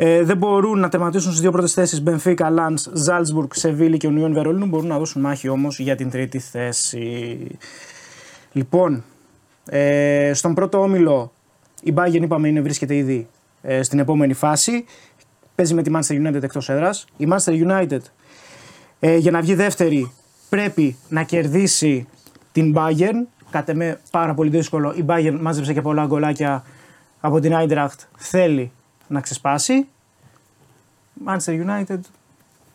Ε, 0.00 0.22
δεν 0.22 0.36
μπορούν 0.36 0.78
να 0.78 0.88
τερματίσουν 0.88 1.30
στις 1.30 1.40
δύο 1.40 1.50
πρώτες 1.50 1.72
θέσεις 1.72 2.02
Μπενφίκα, 2.02 2.50
Λαντ, 2.50 2.78
Ζάλτσμπουργκ, 2.92 3.48
Σεβίλη 3.52 3.96
και 3.96 4.06
Ουνιόν 4.06 4.32
Βερολίνου. 4.32 4.66
Μπορούν 4.66 4.86
να 4.86 4.98
δώσουν 4.98 5.22
μάχη 5.22 5.48
όμως 5.48 5.78
για 5.78 5.96
την 5.96 6.10
τρίτη 6.10 6.38
θέση. 6.38 7.46
Λοιπόν, 8.52 9.04
ε, 9.66 10.30
στον 10.34 10.54
πρώτο 10.54 10.82
όμιλο 10.82 11.32
η 11.82 11.94
Bayern 11.96 12.22
είπαμε 12.22 12.48
είναι, 12.48 12.60
βρίσκεται 12.60 12.94
ήδη 12.94 13.28
ε, 13.62 13.82
στην 13.82 13.98
επόμενη 13.98 14.32
φάση. 14.32 14.84
Παίζει 15.54 15.74
με 15.74 15.82
τη 15.82 15.90
Manchester 15.94 16.26
United 16.26 16.42
εκτός 16.42 16.68
έδρας. 16.68 17.04
Η 17.16 17.28
Manchester 17.30 17.66
United 17.68 18.00
ε, 19.00 19.16
για 19.16 19.30
να 19.30 19.40
βγει 19.40 19.54
δεύτερη 19.54 20.12
πρέπει 20.48 20.96
να 21.08 21.22
κερδίσει 21.22 22.06
την 22.52 22.74
Bayern. 22.76 23.26
Κάτε 23.50 23.74
με 23.74 24.00
πάρα 24.10 24.34
πολύ 24.34 24.50
δύσκολο. 24.50 24.94
Η 24.96 25.04
Bayern 25.06 25.38
μάζεψε 25.40 25.72
και 25.72 25.80
πολλά 25.80 26.06
γκολάκια 26.06 26.64
από 27.20 27.40
την 27.40 27.52
Eintracht. 27.54 27.98
Θέλει 28.16 28.72
να 29.08 29.20
ξεσπάσει. 29.20 29.86
Manchester 31.26 31.66
United. 31.66 31.98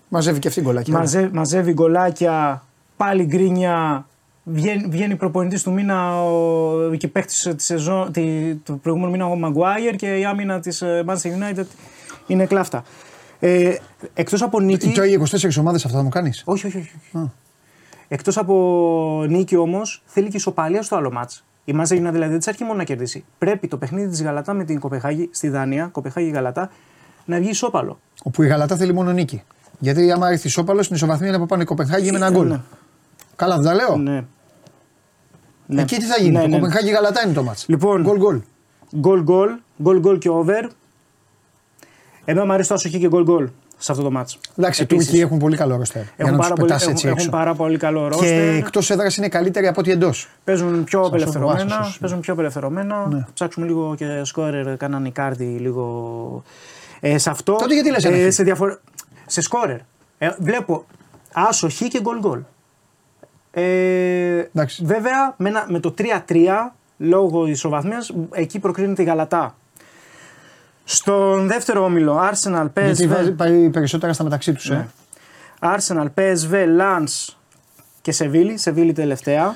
Μαζεύει 0.09 0.39
και 0.39 0.47
αυτή 0.47 0.61
γκολάκια. 0.61 0.97
Μαζε, 0.97 1.29
μαζεύει 1.33 1.73
γκολάκια, 1.73 2.63
πάλι 2.97 3.23
γκρίνια. 3.23 4.07
Βγαίνει, 4.43 4.87
βγαίνει 4.89 5.15
προπονητής 5.15 5.63
του 5.63 5.71
μήνα 5.71 6.23
ο, 6.23 6.95
και 6.97 7.07
παίχτη 7.07 7.55
της 7.55 7.65
σεζόν, 7.65 8.11
τη, 8.11 8.55
του 8.55 8.79
προηγούμενου 8.79 9.11
μήνα 9.11 9.25
ο 9.25 9.37
Maguire 9.43 9.95
και 9.95 10.17
η 10.17 10.25
άμυνα 10.25 10.59
της 10.59 10.81
ε, 10.81 11.03
Manchester 11.07 11.15
United 11.15 11.65
είναι 12.27 12.45
κλάφτα. 12.45 12.83
Ε, 13.39 13.75
Εκτός 14.13 14.41
από 14.41 14.59
νίκη. 14.59 14.91
Τώρα 14.91 15.07
οι 15.07 15.17
24 15.29 15.49
ομάδες 15.59 15.85
αυτά 15.85 15.97
θα 15.97 16.03
μου 16.03 16.09
κάνεις; 16.09 16.41
Όχι, 16.45 16.67
όχι. 16.67 16.77
όχι. 16.77 17.31
Εκτός 18.07 18.37
από 18.37 19.25
νίκη 19.29 19.55
όμως 19.55 20.03
θέλει 20.05 20.29
και 20.29 20.37
ισοπαλία 20.37 20.81
στο 20.81 20.95
άλλο 20.95 21.11
μάτς. 21.11 21.43
Η 21.65 21.73
Μάζα 21.73 21.95
United 21.95 22.11
δηλαδή 22.11 22.29
δεν 22.29 22.37
της 22.37 22.47
αρκεί 22.47 22.63
μόνο 22.63 22.77
να 22.77 22.83
κερδίσει. 22.83 23.25
Πρέπει 23.37 23.67
το 23.67 23.77
παιχνίδι 23.77 24.07
της 24.09 24.23
Γαλατά 24.23 24.53
με 24.53 24.63
την 24.63 24.79
Κοπεχάγη 24.79 25.29
στη 25.31 25.49
Δανία, 25.49 25.87
Κοπεχάγη 25.87 26.29
Γαλατά, 26.29 26.71
να 27.25 27.37
βγει 27.37 27.49
ισόπαλο. 27.49 27.99
Όπου 28.23 28.43
η 28.43 28.47
Γαλατά 28.47 28.75
θέλει 28.75 28.93
μόνο 28.93 29.11
νίκη. 29.11 29.43
Γιατί 29.79 30.11
άμα 30.11 30.29
έρθει 30.29 30.47
ισόπαλος, 30.47 30.85
στην 30.85 30.95
ισοβαθμία 30.95 31.27
είναι 31.27 31.37
από 31.37 31.45
πάνω 31.45 31.61
η 31.61 31.65
Κοπεχάγη 31.65 32.11
με 32.11 32.17
ένα 32.17 32.29
γκολ. 32.29 32.47
Ναι. 32.47 32.59
Καλά, 33.35 33.55
δεν 33.55 33.65
τα 33.65 33.73
λέω. 33.73 33.97
Ναι. 33.97 34.23
ναι. 35.65 35.81
Εκεί 35.81 35.97
τι 35.97 36.05
θα 36.05 36.21
γίνει; 36.21 36.31
Ναι, 36.31 36.41
το 36.41 36.47
ναι. 36.47 36.59
Κοπεχάγη 36.59 36.91
Γαλατά 36.91 37.21
είναι 37.25 37.33
το 37.33 37.43
μάτς. 37.43 37.65
Λοιπόν, 37.67 38.01
γκολ 38.01 38.17
γκολ. 38.17 38.41
Γκολ 38.97 39.23
γκολ, 39.23 39.49
γκολ 39.81 39.99
γκολ 39.99 40.17
και 40.17 40.29
over. 40.29 40.69
Εμένα 42.25 42.45
μου 42.45 42.53
αρέσει 42.53 42.67
το 42.67 42.73
άσοχη 42.73 42.99
και 42.99 43.07
γκολ 43.07 43.23
γκολ 43.23 43.49
σε 43.83 43.91
αυτό 43.91 44.03
το 44.03 44.11
μάτσο. 44.11 44.37
Εντάξει, 44.57 44.83
οι 44.83 44.85
Τούρκοι 44.85 45.19
έχουν 45.19 45.37
πολύ 45.37 45.57
καλό 45.57 45.75
ρόστερ. 45.75 46.03
Έχουν, 46.15 46.37
πάρα 46.37 46.55
πολύ, 46.55 46.73
έχουν, 46.73 46.95
έχουν 47.03 47.29
πάρα 47.29 47.53
πολύ 47.53 47.77
καλό 47.77 48.07
ρόστερ. 48.07 48.27
Και 48.27 48.57
εκτός 48.57 48.89
έδρας 48.89 49.17
είναι 49.17 49.29
καλύτεροι 49.29 49.67
από 49.67 49.79
ό,τι 49.79 49.91
εντός. 49.91 50.29
Παίζουν 50.43 50.83
πιο 50.83 51.01
απελευθερωμένα. 51.01 51.93
Παίζουν 51.99 52.19
πιο 52.19 52.33
απελευθερωμένα. 52.33 53.07
Ναι. 53.07 53.25
Ψάξουμε 53.33 53.65
λίγο 53.65 53.95
και 53.95 54.21
σκόρερ, 54.23 54.77
κάνανε 54.77 55.09
κάρτι 55.09 55.43
λίγο. 55.43 56.43
Ε, 56.99 57.17
σε 57.17 57.29
αυτό. 57.29 57.55
Τότε 57.55 57.73
γιατί 57.73 57.89
λες 57.89 58.05
ε, 58.05 58.31
σε, 58.31 58.43
διαφορε... 58.43 58.77
σε 59.25 59.41
σκόρερ. 59.41 59.79
Ε, 60.17 60.29
βλέπω 60.39 60.85
άσο 61.33 61.69
χ 61.69 61.81
και 61.87 62.01
γκολ 62.01 62.19
γκολ. 62.19 62.39
Ε, 63.51 64.43
βέβαια 64.81 65.33
με, 65.37 65.51
με 65.67 65.79
το 65.79 65.93
3-3 65.97 66.07
λόγω 66.97 67.47
ισοβαθμίας 67.47 68.13
εκεί 68.31 68.59
προκρίνεται 68.59 69.01
η 69.01 69.05
Γαλατά. 69.05 69.55
Στον 70.83 71.47
δεύτερο 71.47 71.83
όμιλο, 71.83 72.19
Arsenal, 72.31 72.67
PSV. 72.73 72.93
Γιατί 72.93 73.31
πάει 73.31 73.69
περισσότερα 73.69 74.13
στα 74.13 74.23
μεταξύ 74.23 74.53
τους. 74.53 74.69
Ε. 74.69 74.73
Ναι. 74.73 74.87
Arsenal, 75.59 76.07
PSV, 76.15 76.53
Lens 76.79 77.33
και 78.01 78.11
Σεβίλη. 78.11 78.57
Σεβίλη 78.57 78.93
τελευταία. 78.93 79.55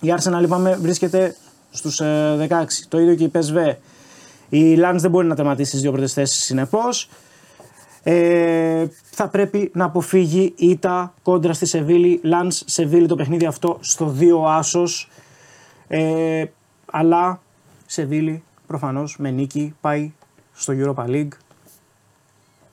Η 0.00 0.14
Arsenal 0.18 0.42
είπαμε 0.42 0.76
βρίσκεται 0.76 1.36
στους 1.70 2.00
16. 2.00 2.80
Ε, 2.82 2.86
Το 2.88 3.00
ίδιο 3.00 3.14
και 3.14 3.24
η 3.24 3.30
PSV. 3.34 3.74
Η 4.48 4.76
Lens 4.78 4.96
δεν 4.96 5.10
μπορεί 5.10 5.26
να 5.26 5.34
τερματίσει 5.34 5.70
τι 5.70 5.78
δύο 5.78 5.92
πρώτες 5.92 6.12
θέσεις 6.12 6.44
συνεπώς. 6.44 7.08
Ε, 8.02 8.86
θα 9.10 9.28
πρέπει 9.28 9.70
να 9.74 9.84
αποφύγει 9.84 10.54
ήττα 10.56 11.14
κόντρα 11.22 11.52
στη 11.52 11.66
Σεβίλη. 11.66 12.20
Λανς 12.22 12.62
Σεβίλη 12.66 13.06
το 13.06 13.14
παιχνίδι 13.14 13.46
αυτό 13.46 13.78
στο 13.80 14.14
2 14.18 14.44
άσος. 14.46 15.10
Ε, 15.88 16.44
αλλά 16.90 17.40
Σεβίλη 17.86 18.42
προφανώς 18.66 19.16
με 19.18 19.30
νίκη 19.30 19.74
πάει 19.80 20.12
στο 20.54 20.74
Europa 20.76 21.06
League. 21.06 21.28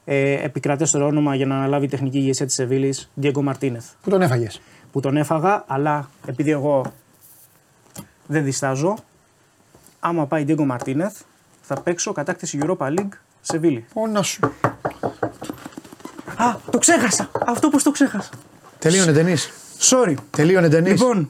Ε, 0.05 0.43
επικρατέστερο 0.43 1.05
όνομα 1.05 1.35
για 1.35 1.45
να 1.45 1.55
αναλάβει 1.55 1.85
η 1.85 1.89
τεχνική 1.89 2.17
ηγεσία 2.17 2.45
της 2.45 2.55
Σεβίλης, 2.55 3.09
Diego 3.21 3.41
Μαρτίνεθ. 3.41 3.85
Που 4.01 4.09
τον 4.09 4.21
έφαγες. 4.21 4.61
Που 4.91 4.99
τον 4.99 5.17
έφαγα, 5.17 5.63
αλλά 5.67 6.09
επειδή 6.25 6.51
εγώ 6.51 6.93
δεν 8.27 8.43
διστάζω, 8.43 8.97
άμα 9.99 10.25
πάει 10.25 10.45
Diego 10.47 10.63
Μαρτίνεθ, 10.65 11.21
θα 11.61 11.81
παίξω 11.81 12.11
κατάκτηση 12.11 12.59
Europa 12.61 12.87
League 12.87 13.13
Σεβίλη. 13.41 13.85
Όνα 13.93 14.23
σου. 14.23 14.51
Α, 16.35 16.55
το 16.71 16.77
ξέχασα. 16.77 17.31
Αυτό 17.45 17.69
πώς 17.69 17.83
το 17.83 17.91
ξέχασα. 17.91 18.29
Τελείωνε 18.79 19.13
ταινί. 19.13 19.35
Sorry. 19.79 20.15
Τελείωνε 20.29 20.69
ταινί. 20.69 20.89
Λοιπόν, 20.89 21.29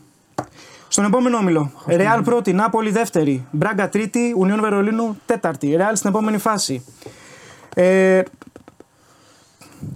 στον 0.92 1.06
επόμενο 1.06 1.38
όμιλο. 1.38 1.72
Ρεάλ 1.88 2.24
πρώτη, 2.24 2.54
Νάπολη 2.54 2.90
δεύτερη, 2.90 3.48
Μπράγκα 3.52 3.90
τρίτη, 3.90 4.34
Ουνιόν 4.38 4.62
Βερολίνου 4.62 5.18
τέταρτη. 5.26 5.76
Ρεάλ 5.76 5.96
στην 5.96 6.10
επόμενη 6.10 6.38
φάση. 6.38 6.86
Ε, 7.76 8.22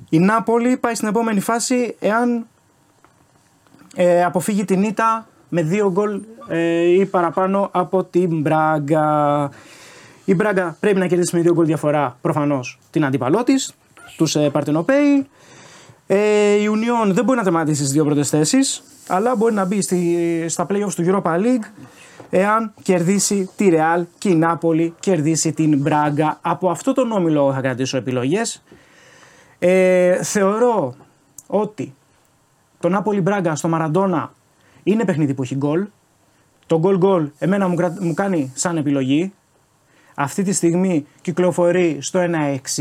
η 0.10 0.20
Νάπολη 0.20 0.78
πάει 0.78 0.96
στην 0.96 1.08
επόμενη 1.08 1.40
φάση 1.40 1.96
εάν 2.00 2.48
ε, 3.96 4.24
αποφύγει 4.24 4.66
την 4.66 4.84
ήττα 4.84 5.28
με 5.50 5.62
δύο 5.62 5.92
γκολ 5.92 6.22
ε, 6.48 6.82
ή 6.82 7.06
παραπάνω 7.06 7.70
από 7.72 8.04
την 8.04 8.42
Μπράγκα. 8.42 9.50
Η 10.26 10.36
Μπράγκα 10.36 10.78
πρέπει 10.80 11.00
να 11.00 11.08
κερδίσει 11.08 11.36
με 11.36 11.42
δύο 11.42 11.54
γκολ 11.54 11.66
διαφορά 11.66 12.18
προφανώς 12.22 12.80
την 12.90 13.06
αντίπαλό 13.06 13.44
της, 13.44 13.74
τους 14.18 14.36
ε, 14.36 14.50
Παρτενοπέοι. 14.50 15.28
Ε, 16.08 16.54
η 16.54 16.70
Union 16.70 17.12
δεν 17.12 17.24
μπορεί 17.24 17.38
να 17.38 17.44
τερματίσει 17.44 17.80
στις 17.80 17.92
δύο 17.92 18.04
πρώτες 18.04 18.30
θέσεις, 18.30 18.84
αλλά 19.08 19.36
μπορεί 19.36 19.54
να 19.54 19.66
μπει 19.66 19.82
στη, 19.82 20.46
στα 20.48 20.66
playoffs 20.70 20.94
του 20.96 21.06
Europa 21.06 21.36
League 21.40 21.86
εάν 22.30 22.74
κερδίσει 22.82 23.50
τη 23.56 23.70
Real 23.72 24.04
και 24.18 24.30
η 24.30 24.36
Νάπολη 24.36 24.94
κερδίσει 25.00 25.54
την 25.54 25.78
Μπράγκα. 25.78 26.38
Από 26.42 26.70
αυτό 26.70 26.94
τον 26.94 27.12
όμιλο 27.12 27.54
θα 27.54 27.62
κρατήσω 27.62 27.98
επιλογές. 27.98 28.64
Ε, 29.60 30.24
θεωρώ 30.24 30.96
ότι 31.48 31.94
το 32.80 32.90
Νάπολη 32.90 33.22
Μπράγκα 33.22 33.56
στο 33.56 33.68
Μαραντόνα 33.68 34.34
είναι 34.84 35.06
παιχνίδι 35.06 35.34
που 35.34 35.44
έχει 35.44 35.56
γκολ. 35.56 35.86
Το 36.66 36.80
γκολ 36.80 36.98
γκολ 36.98 37.30
εμένα 37.38 37.68
μου, 37.68 37.76
μου 38.00 38.14
κάνει 38.14 38.52
σαν 38.56 38.78
επιλογή. 38.78 39.34
Αυτή 40.16 40.44
τη 40.44 40.54
στιγμή 40.54 41.06
κυκλοφορεί 41.22 41.98
στο 42.02 42.20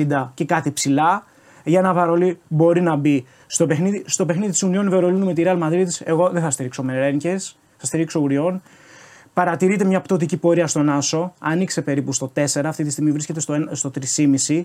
1,60 0.07 0.29
και 0.35 0.45
κάτι 0.45 0.71
ψηλά. 0.71 1.27
Για 1.65 1.81
να 1.81 1.93
βαρολί 1.93 2.39
μπορεί 2.49 2.81
να 2.81 2.97
μπει 2.97 3.25
στο 3.47 3.67
παιχνίδι, 3.67 4.03
στο 4.07 4.27
παιχνίδι 4.27 4.51
της 4.51 4.65
Union 4.65 4.87
Βερολίνου 4.89 5.25
με 5.25 5.33
τη 5.33 5.43
Real 5.47 5.63
Madrid. 5.63 5.87
Εγώ 6.05 6.31
δεν 6.31 6.43
θα 6.43 6.51
στηρίξω 6.51 6.83
με 6.83 6.99
Ρένκες, 6.99 7.57
θα 7.77 7.87
στηρίξω 7.87 8.21
Ουριών. 8.21 8.63
Παρατηρείται 9.35 9.85
μια 9.85 10.01
πτωτική 10.01 10.37
πορεία 10.37 10.67
στον 10.67 10.89
Άσο. 10.89 11.35
Ανοίξε 11.39 11.83
περίπου 11.83 12.13
στο 12.13 12.33
4. 12.35 12.61
Αυτή 12.65 12.85
τη 12.85 12.91
στιγμή 12.91 13.11
βρίσκεται 13.11 13.41
στο, 13.41 13.55
στο 13.71 13.91
3,5. 14.47 14.65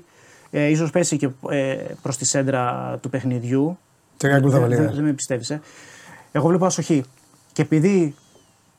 Ε, 0.51 0.65
ίσως 0.65 0.91
πέσει 0.91 1.17
και 1.17 1.29
ε, 1.49 1.75
προς 2.01 2.17
τη 2.17 2.25
σέντρα 2.25 2.97
του 3.01 3.09
παιχνιδιού. 3.09 3.77
Δεν, 4.17 4.49
δεν, 4.49 4.93
δεν 4.93 5.03
με 5.03 5.13
πιστεύεις. 5.13 5.49
Ε. 5.49 5.61
Εγώ 6.31 6.47
βλέπω 6.47 6.65
ασοχή. 6.65 7.03
Και 7.53 7.61
επειδή 7.61 8.15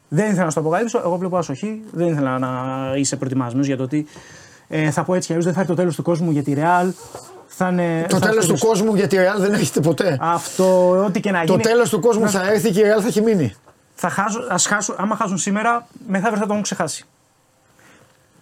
δεν 0.08 0.26
ήθελα 0.26 0.44
να 0.44 0.50
στο 0.50 0.60
αποκαλύψω, 0.60 1.00
εγώ 1.04 1.16
βλέπω 1.16 1.36
ασοχή. 1.36 1.82
Δεν 1.92 2.08
ήθελα 2.08 2.38
να 2.38 2.50
είσαι 2.96 3.16
προετοιμασμένος 3.16 3.66
για 3.66 3.76
το 3.76 3.82
ότι 3.82 4.06
ε, 4.68 4.90
θα 4.90 5.04
πω 5.04 5.14
έτσι 5.14 5.26
κι 5.26 5.32
αλλιώς 5.32 5.46
δεν 5.46 5.54
θα 5.54 5.60
έρθει 5.60 5.72
το 5.72 5.78
τέλος 5.78 5.96
του 5.96 6.02
κόσμου 6.02 6.30
για 6.30 6.42
τη 6.42 6.54
Real. 6.56 6.90
Θα 7.52 7.68
είναι, 7.68 8.06
το 8.08 8.18
τέλος 8.18 8.46
του 8.46 8.58
κόσμου 8.58 8.94
για 8.94 9.06
τη 9.06 9.16
Real 9.18 9.40
δεν 9.40 9.52
έχετε 9.52 9.80
ποτέ. 9.80 10.18
Αυτό, 10.20 10.90
ό,τι 11.04 11.20
και 11.20 11.30
να 11.30 11.44
γίνει. 11.44 11.56
Το 11.56 11.68
τέλος 11.68 11.90
του 11.90 12.00
κόσμου 12.00 12.28
θα 12.28 12.50
έρθει 12.50 12.70
και 12.70 12.80
η 12.80 12.82
Real 12.82 13.00
θα 13.00 13.06
έχει 13.06 13.20
μείνει 13.20 13.54
θα 14.00 14.08
χάσουν, 14.08 14.46
ας 14.48 14.66
χάσουν, 14.66 14.94
άμα 14.98 15.16
χάσουν 15.16 15.38
σήμερα, 15.38 15.86
μεθαύριο 16.06 16.38
θα 16.38 16.46
το 16.46 16.50
έχουν 16.50 16.62
ξεχάσει. 16.62 17.04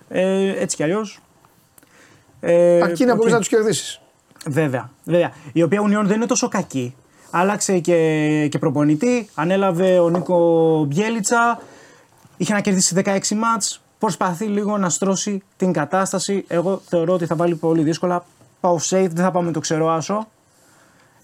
Ε, 0.08 0.60
έτσι 0.60 0.76
κι 0.76 0.82
αλλιώς. 0.82 1.20
Ε, 2.40 2.80
Αρκεί 2.82 3.04
να 3.04 3.14
μπορείς 3.14 3.32
να 3.32 3.38
τους 3.38 3.48
κερδίσεις. 3.48 4.00
Βέβαια, 4.46 4.90
βέβαια. 5.04 5.32
Η 5.52 5.62
οποία 5.62 5.82
Union 5.82 6.04
δεν 6.04 6.16
είναι 6.16 6.26
τόσο 6.26 6.48
κακή. 6.48 6.94
Άλλαξε 7.30 7.78
και, 7.78 8.48
και 8.50 8.58
προπονητή. 8.58 9.28
Ανέλαβε 9.34 9.98
ο 9.98 10.08
Νίκο 10.08 10.84
Μπιέλιτσα. 10.84 11.60
Είχε 12.36 12.52
να 12.52 12.60
κερδίσει 12.60 13.02
16 13.04 13.18
μάτς. 13.36 13.80
Προσπαθεί 13.98 14.44
λίγο 14.44 14.78
να 14.78 14.88
στρώσει 14.88 15.42
την 15.56 15.72
κατάσταση. 15.72 16.44
Εγώ 16.48 16.82
θεωρώ 16.88 17.12
ότι 17.12 17.26
θα 17.26 17.34
βάλει 17.34 17.54
πολύ 17.54 17.82
δύσκολα. 17.82 18.24
Πάω 18.60 18.76
safe, 18.76 19.08
δεν 19.10 19.24
θα 19.24 19.30
πάμε 19.30 19.50
το 19.50 19.60
ξερό 19.60 19.90
άσο. 19.90 20.28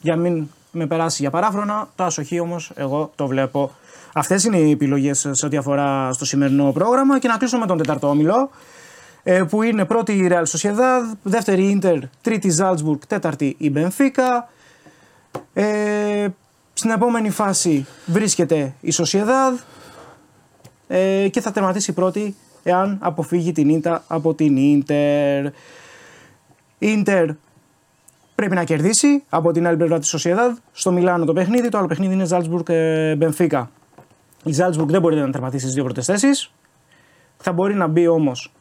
Για 0.00 0.16
μην 0.16 0.48
με 0.70 0.86
περάσει 0.86 1.22
για 1.22 1.30
παράφρονα. 1.30 1.88
Το 1.94 2.04
άσοχη 2.04 2.40
όμως 2.40 2.72
εγώ 2.74 3.12
το 3.14 3.26
βλέπω 3.26 3.70
Αυτές 4.16 4.44
είναι 4.44 4.56
οι 4.56 4.70
επιλογές 4.70 5.28
σε 5.30 5.46
ό,τι 5.46 5.56
αφορά 5.56 6.12
στο 6.12 6.24
σημερινό 6.24 6.72
πρόγραμμα. 6.72 7.18
Και 7.18 7.28
να 7.28 7.36
κλείσουμε 7.36 7.60
με 7.60 7.66
τον 7.66 7.76
τεταρτό 7.76 8.08
όμιλο. 8.08 8.50
Ε, 9.22 9.42
που 9.42 9.62
είναι 9.62 9.84
πρώτη 9.84 10.12
η 10.12 10.28
Real 10.30 10.44
Sociedad, 10.44 11.16
δεύτερη 11.22 11.62
η 11.62 11.80
Inter, 11.82 11.98
τρίτη 12.20 12.56
Salzburg, 12.58 12.98
τέταρτη 13.06 13.56
η 13.58 13.72
Benfica. 13.76 14.48
Ε, 15.52 16.26
στην 16.72 16.90
επόμενη 16.90 17.30
φάση 17.30 17.86
βρίσκεται 18.06 18.74
η 18.80 18.92
Sociedad 18.96 19.58
ε, 20.88 21.28
και 21.28 21.40
θα 21.40 21.50
τερματίσει 21.50 21.92
πρώτη 21.92 22.36
εάν 22.62 22.98
αποφύγει 23.00 23.52
την 23.52 23.68
ήττα 23.68 24.04
από 24.06 24.34
την 24.34 24.56
Inter. 24.58 25.50
Η 26.84 27.02
Inter 27.06 27.28
πρέπει 28.34 28.54
να 28.54 28.64
κερδίσει 28.64 29.22
από 29.28 29.52
την 29.52 29.66
άλλη 29.66 29.76
πλευρά 29.76 29.98
της 29.98 30.16
Sociedad. 30.16 30.56
Στο 30.72 30.92
Μιλάνο 30.92 31.24
το 31.24 31.32
παιχνίδι, 31.32 31.68
το 31.68 31.78
άλλο 31.78 31.86
παιχνίδι 31.86 32.14
είναι 32.14 32.26
Salzburg 32.30 32.62
Benfica. 33.18 33.66
Η 34.44 34.52
Ζάλτσμπουργκ 34.52 34.90
δεν 34.90 35.00
μπορεί 35.00 35.16
να 35.16 35.30
τερματίσει 35.30 35.62
στις 35.62 35.74
δύο 35.74 35.84
πρώτες 35.84 36.04
θέσεις. 36.04 36.52
Θα 37.36 37.52
μπορεί 37.52 37.74
να 37.74 37.86
μπει 37.86 38.06
όμως 38.06 38.52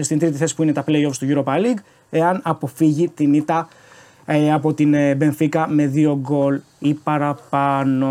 στην 0.00 0.18
τρίτη 0.18 0.32
θέση 0.32 0.54
που 0.54 0.62
είναι 0.62 0.72
τα 0.72 0.84
playoffs 0.86 1.16
του 1.18 1.26
Europa 1.28 1.54
League, 1.54 1.78
εάν 2.10 2.40
αποφύγει 2.44 3.08
την 3.08 3.34
ήττα 3.34 3.68
ε, 4.24 4.52
από 4.52 4.74
την 4.74 5.16
Μπενφίκα 5.16 5.68
με 5.68 5.86
δύο 5.86 6.18
γκολ 6.20 6.60
ή 6.78 6.94
παραπάνω. 6.94 8.06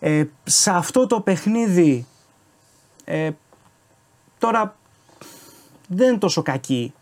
Ε, 0.00 0.24
σε 0.44 0.70
αυτό 0.70 1.06
το 1.06 1.20
παιχνίδι 1.20 2.06
ε, 3.04 3.30
τώρα 4.38 4.76
δεν 5.86 6.08
είναι 6.08 6.18
τόσο 6.18 6.42
κακή 6.42 6.92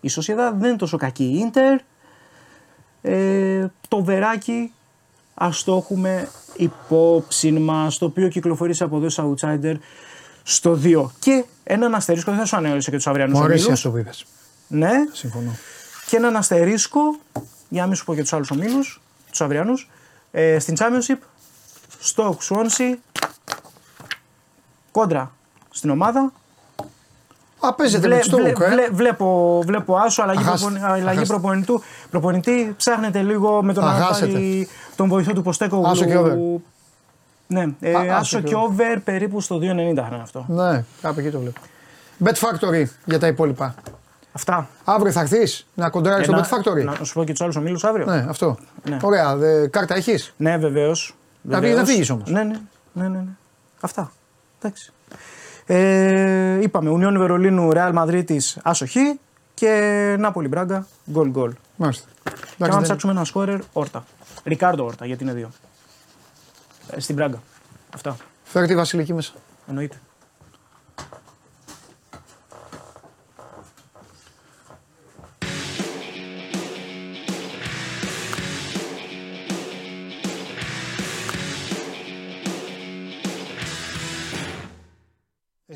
η 0.00 0.08
Σοσιαδά, 0.08 0.52
δεν 0.52 0.68
είναι 0.68 0.78
τόσο 0.78 0.96
κακή 0.96 1.24
η 1.24 1.38
Ίντερ. 1.38 1.80
Ε, 3.02 3.66
το 3.88 4.04
βεράκι 4.04 4.72
ας 5.34 5.64
το 5.64 5.76
έχουμε 5.76 6.28
υπόψη 6.56 7.50
μας, 7.52 7.98
το 7.98 8.04
οποίο 8.04 8.28
κυκλοφορεί 8.28 8.74
από 8.78 8.96
εδώ 8.96 9.34
outsider 9.34 9.76
στο 10.42 10.78
2. 10.82 11.10
Και 11.18 11.44
έναν 11.64 11.94
αστερίσκο, 11.94 12.30
δεν 12.30 12.40
θα 12.40 12.46
σου 12.46 12.56
ανέβησε 12.56 12.90
και 12.90 12.96
τους 12.96 13.06
αυριανούς 13.06 13.38
Μου 13.38 13.44
αρέσει 13.44 13.72
αυτό 13.72 13.90
που 13.90 14.04
Ναι. 14.68 14.90
Συμφωνώ. 15.12 15.56
Και 16.06 16.16
έναν 16.16 16.36
αστερίσκο, 16.36 17.00
για 17.68 17.80
να 17.80 17.86
μην 17.86 17.96
σου 17.96 18.04
πω 18.04 18.14
και 18.14 18.20
τους 18.20 18.32
άλλους 18.32 18.50
ομίλους, 18.50 19.00
τους 19.30 19.40
αυριανούς, 19.40 19.90
ε, 20.30 20.58
στην 20.58 20.76
Championship, 20.78 21.18
στο 21.98 22.38
Swansea, 22.48 22.94
κόντρα 24.90 25.32
στην 25.70 25.90
ομάδα. 25.90 26.32
Α, 27.60 27.74
παίζετε 27.74 28.08
με 28.08 28.20
βλέ, 28.20 28.48
ε; 28.48 28.90
βλέπω, 28.92 29.60
βλέπω 29.66 29.96
άσο, 29.96 30.22
αλλαγή, 30.22 30.44
προπονη, 30.44 30.80
αλλαγή 30.82 31.26
προπονητού. 31.26 31.82
Προπονητή, 32.10 32.74
ψάχνετε 32.76 33.22
λίγο 33.22 33.62
με 33.62 33.72
τον 33.72 33.88
Αγάπη, 33.88 34.68
τον 34.96 35.08
βοηθό 35.08 35.32
του 35.32 35.42
Ποστέκο. 35.42 35.82
Άσο 35.86 36.04
και 36.04 36.16
over. 36.16 36.36
Ναι, 37.46 37.66
ε, 37.80 37.94
Α, 37.94 38.16
άσο 38.16 38.40
και 38.40 38.54
over 38.54 39.00
περίπου 39.04 39.40
στο 39.40 39.58
2,90 39.58 39.66
είναι 39.66 40.02
αυτό. 40.22 40.44
Ναι, 40.48 40.84
κάπου 41.02 41.20
εκεί 41.20 41.30
το 41.30 41.38
βλέπω. 41.38 41.60
Bet 42.24 42.32
Factory 42.32 42.84
για 43.04 43.18
τα 43.18 43.26
υπόλοιπα. 43.26 43.74
Αυτά. 44.32 44.68
Αύριο 44.84 45.12
θα 45.12 45.20
έρθεις 45.20 45.66
να 45.74 45.90
κοντράρεις 45.90 46.26
το 46.26 46.36
Bet 46.36 46.56
Factory; 46.56 46.84
Να 46.84 47.04
σου 47.04 47.14
πω 47.14 47.24
και 47.24 47.32
τους 47.32 47.40
άλλους 47.40 47.56
ομίλους 47.56 47.84
αύριο. 47.84 48.06
Ναι, 48.06 48.26
αυτό. 48.28 48.56
Ναι. 48.88 48.96
Ωραία. 49.02 49.36
Δε, 49.36 49.68
κάρτα 49.68 49.94
έχεις; 49.94 50.34
Ναι, 50.36 50.56
βεβαίως. 50.56 51.14
Να 51.42 51.60
βγει 51.60 51.72
να 51.72 51.84
φύγει 51.84 52.12
όμως. 52.12 52.30
Ναι, 52.30 52.42
ναι, 52.42 52.60
ναι, 52.92 53.08
ναι, 53.08 53.18
ναι. 53.18 53.24
Αυτά. 53.80 54.12
Εντάξει. 54.58 54.92
Ε, 55.70 56.58
είπαμε, 56.62 56.90
Ουνιόν 56.90 57.18
Βερολίνου, 57.18 57.72
Ρεάλ 57.72 57.92
Μαδρίτης, 57.92 58.58
άσοχη 58.62 59.20
και 59.54 60.16
Νάπολη 60.18 60.48
Μπράγκα, 60.48 60.86
γκολ 61.10 61.28
γκολ. 61.30 61.52
Μάλιστα. 61.76 62.08
Και 62.56 62.66
να 62.66 62.82
ψάξουμε 62.82 63.12
ένα 63.12 63.24
σκόρερ, 63.24 63.60
όρτα. 63.72 64.04
Ρικάρντο 64.44 64.84
όρτα, 64.84 65.06
γιατί 65.06 65.22
είναι 65.22 65.32
δύο. 65.32 65.50
Ε, 66.90 67.00
στην 67.00 67.14
Μπράγκα. 67.14 67.42
Αυτά. 67.94 68.16
Φέρε 68.44 68.66
τη 68.66 68.74
Βασιλική 68.74 69.14
μέσα. 69.14 69.32
Εννοείται. 69.68 70.00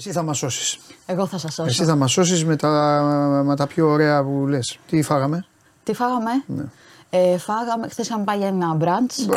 Εσύ 0.04 0.12
θα 0.14 0.22
μας 0.22 0.38
σώσεις. 0.38 0.78
Εγώ 1.06 1.26
θα 1.26 1.38
σας 1.38 1.54
σώσω. 1.54 1.68
Εσύ 1.68 1.84
θα 1.84 1.96
μας 1.96 2.12
σώσεις 2.12 2.44
με, 2.44 2.56
τα, 2.56 2.70
με 3.44 3.56
τα 3.56 3.66
πιο 3.66 3.88
ωραία 3.88 4.24
που 4.24 4.46
λες. 4.46 4.78
Τι 4.86 5.02
φάγαμε; 5.02 5.44
Τι 5.82 5.94
φάγαμε; 5.94 6.30
Ναι. 6.46 6.64
Ε, 7.10 7.38
φάγαμε, 7.38 7.88
χθε 7.88 8.02
είχαμε 8.02 8.24
πάει 8.24 8.38
για 8.38 8.46
ένα 8.46 8.74
μπραντς. 8.74 9.28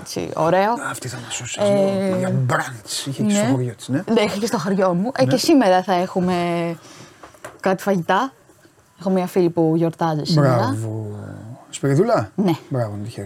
Έτσι, 0.00 0.30
ωραίο. 0.34 0.72
Αυτή 0.90 1.08
θα 1.08 1.18
μας 1.24 1.34
σώσεις. 1.34 1.56
Ε, 1.56 2.14
για 2.18 2.30
μπραντς. 2.30 3.06
Είχε 3.06 3.22
και 3.22 3.34
στο 3.34 3.44
ναι. 3.44 3.50
χωριό 3.50 3.74
της. 3.74 3.88
Ναι. 3.88 4.02
ναι, 4.12 4.20
είχε 4.20 4.38
και 4.38 4.46
στο 4.46 4.58
χωριό 4.58 4.94
μου. 4.94 5.12
Ε, 5.16 5.24
ναι. 5.24 5.30
και 5.30 5.36
σήμερα 5.36 5.82
θα 5.82 5.92
έχουμε 5.92 6.34
κάτι 7.60 7.82
φαγητά. 7.82 8.32
Έχω 9.00 9.10
μια 9.10 9.26
φίλη 9.26 9.50
που 9.50 9.72
γιορτάζει 9.76 10.24
σήμερα. 10.24 10.56
Μπράβο. 10.56 11.18
Σπεριδούλα. 11.70 12.30
Ναι. 12.34 12.52
Μπράβο, 12.68 12.96
να 12.96 13.08
τη 13.08 13.24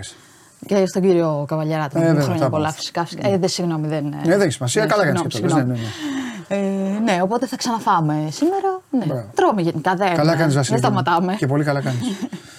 Και 0.67 0.87
στον 0.87 1.03
κύριο 1.03 1.45
Καβαλιάράτη. 1.49 2.01
Ε, 2.01 2.21
χρόνια 2.21 2.49
πολλά 2.49 2.73
φυσικά. 2.73 3.05
φυσικά. 3.05 3.29
Ε, 3.29 3.39
δεν 3.39 3.49
συγγνώμη, 3.49 3.89
δεν. 3.89 4.13
Ε, 4.13 4.21
δεν 4.25 4.41
έχει 4.41 4.53
σημασία. 4.53 4.87
Καλά 4.87 5.05
κάνεις 5.05 5.23
και 5.23 5.41
το 5.41 5.55
ναι, 5.55 5.63
ναι, 5.63 5.73
ναι. 5.73 5.79
Ε, 6.49 6.57
ναι, 7.03 7.23
οπότε 7.23 7.47
θα 7.47 7.57
ξαναφάμε 7.57 8.29
σήμερα. 8.31 8.81
Ναι. 8.91 9.25
Τρώμε 9.35 9.63
γενικά. 9.63 9.95
Δεν, 9.95 10.15
καλά 10.15 10.37
κάνεις, 10.37 10.55
δεν 10.55 10.79
σταματάμε. 10.79 11.35
Και 11.35 11.47
πολύ 11.47 11.65
καλά 11.65 11.81
κάνεις. 11.81 12.01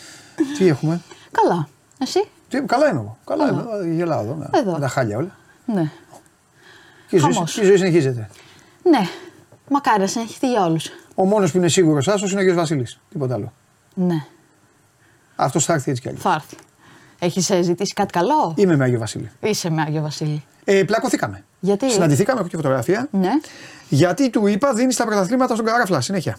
Τι 0.58 0.68
έχουμε; 0.68 1.02
Καλά. 1.32 1.68
Εσύ; 2.00 2.28
Τι, 2.50 2.62
καλά 2.62 2.90
είμαι 2.90 3.00
εγώ. 3.00 3.18
Καλά, 3.26 3.46
καλά. 3.46 3.66
είμαι. 3.84 3.94
Γελάω 3.96 4.22
εδώ. 4.22 4.50
εδώ. 4.52 4.72
Με 4.72 4.80
τα 4.80 4.88
χάλια 4.88 5.18
όλα. 5.18 5.36
Ναι. 5.66 5.92
Και 7.08 7.16
η, 7.16 7.20
ζωή, 7.20 7.32
η 7.62 7.66
ζωή 7.66 7.78
συνεχίζεται. 7.78 8.30
Ναι. 8.84 9.00
Μακάρι 9.70 10.00
να 10.00 10.08
συνεχιστεί 10.08 10.50
για 10.50 10.66
όλους. 10.66 10.90
Ο 11.16 11.26
μόνος 11.26 11.52
που 11.52 11.58
είναι 11.58 11.68
σίγουρος 11.68 12.08
άσος 12.08 12.32
είναι 12.32 12.42
ο 12.42 12.46
κ. 12.46 12.54
Βασίλης. 12.56 13.00
Τίποτα 13.10 13.34
άλλο. 13.34 13.54
Ναι. 13.94 14.26
Αυτός 15.36 15.66
θα 15.66 15.74
έρθει 15.74 15.90
έτσι 15.90 16.02
κι 16.02 16.08
αλλιώς. 16.08 16.24
Θα 16.24 16.34
έρθει. 16.34 16.56
Έχεις 17.20 17.52
ζητήσει 17.62 17.94
κάτι 17.94 18.12
καλό; 18.14 18.54
Είμαι 18.56 18.76
με 18.76 18.84
Άγιο 18.84 19.00
Βασίλη. 19.00 19.32
Είσαι 19.42 19.70
με 19.70 19.82
Άγιο 19.82 20.02
Βασίλη. 20.02 20.44
Ε, 20.64 20.84
πλακωθήκαμε. 20.84 21.44
Γιατί; 21.60 21.92
Συναντηθήκαμε, 21.92 22.40
έχω 22.40 22.50
και 22.50 22.56
φωτογραφία. 22.56 23.08
Ναι. 23.12 23.32
Γιατί 23.90 24.30
του 24.30 24.48
είπα 24.48 24.74
δίνεις 24.74 24.96
τα 24.96 25.06
πρωταθλήματα 25.06 25.54
στον 25.54 25.66
καράφλα 25.66 26.02
συνέχεια. 26.02 26.38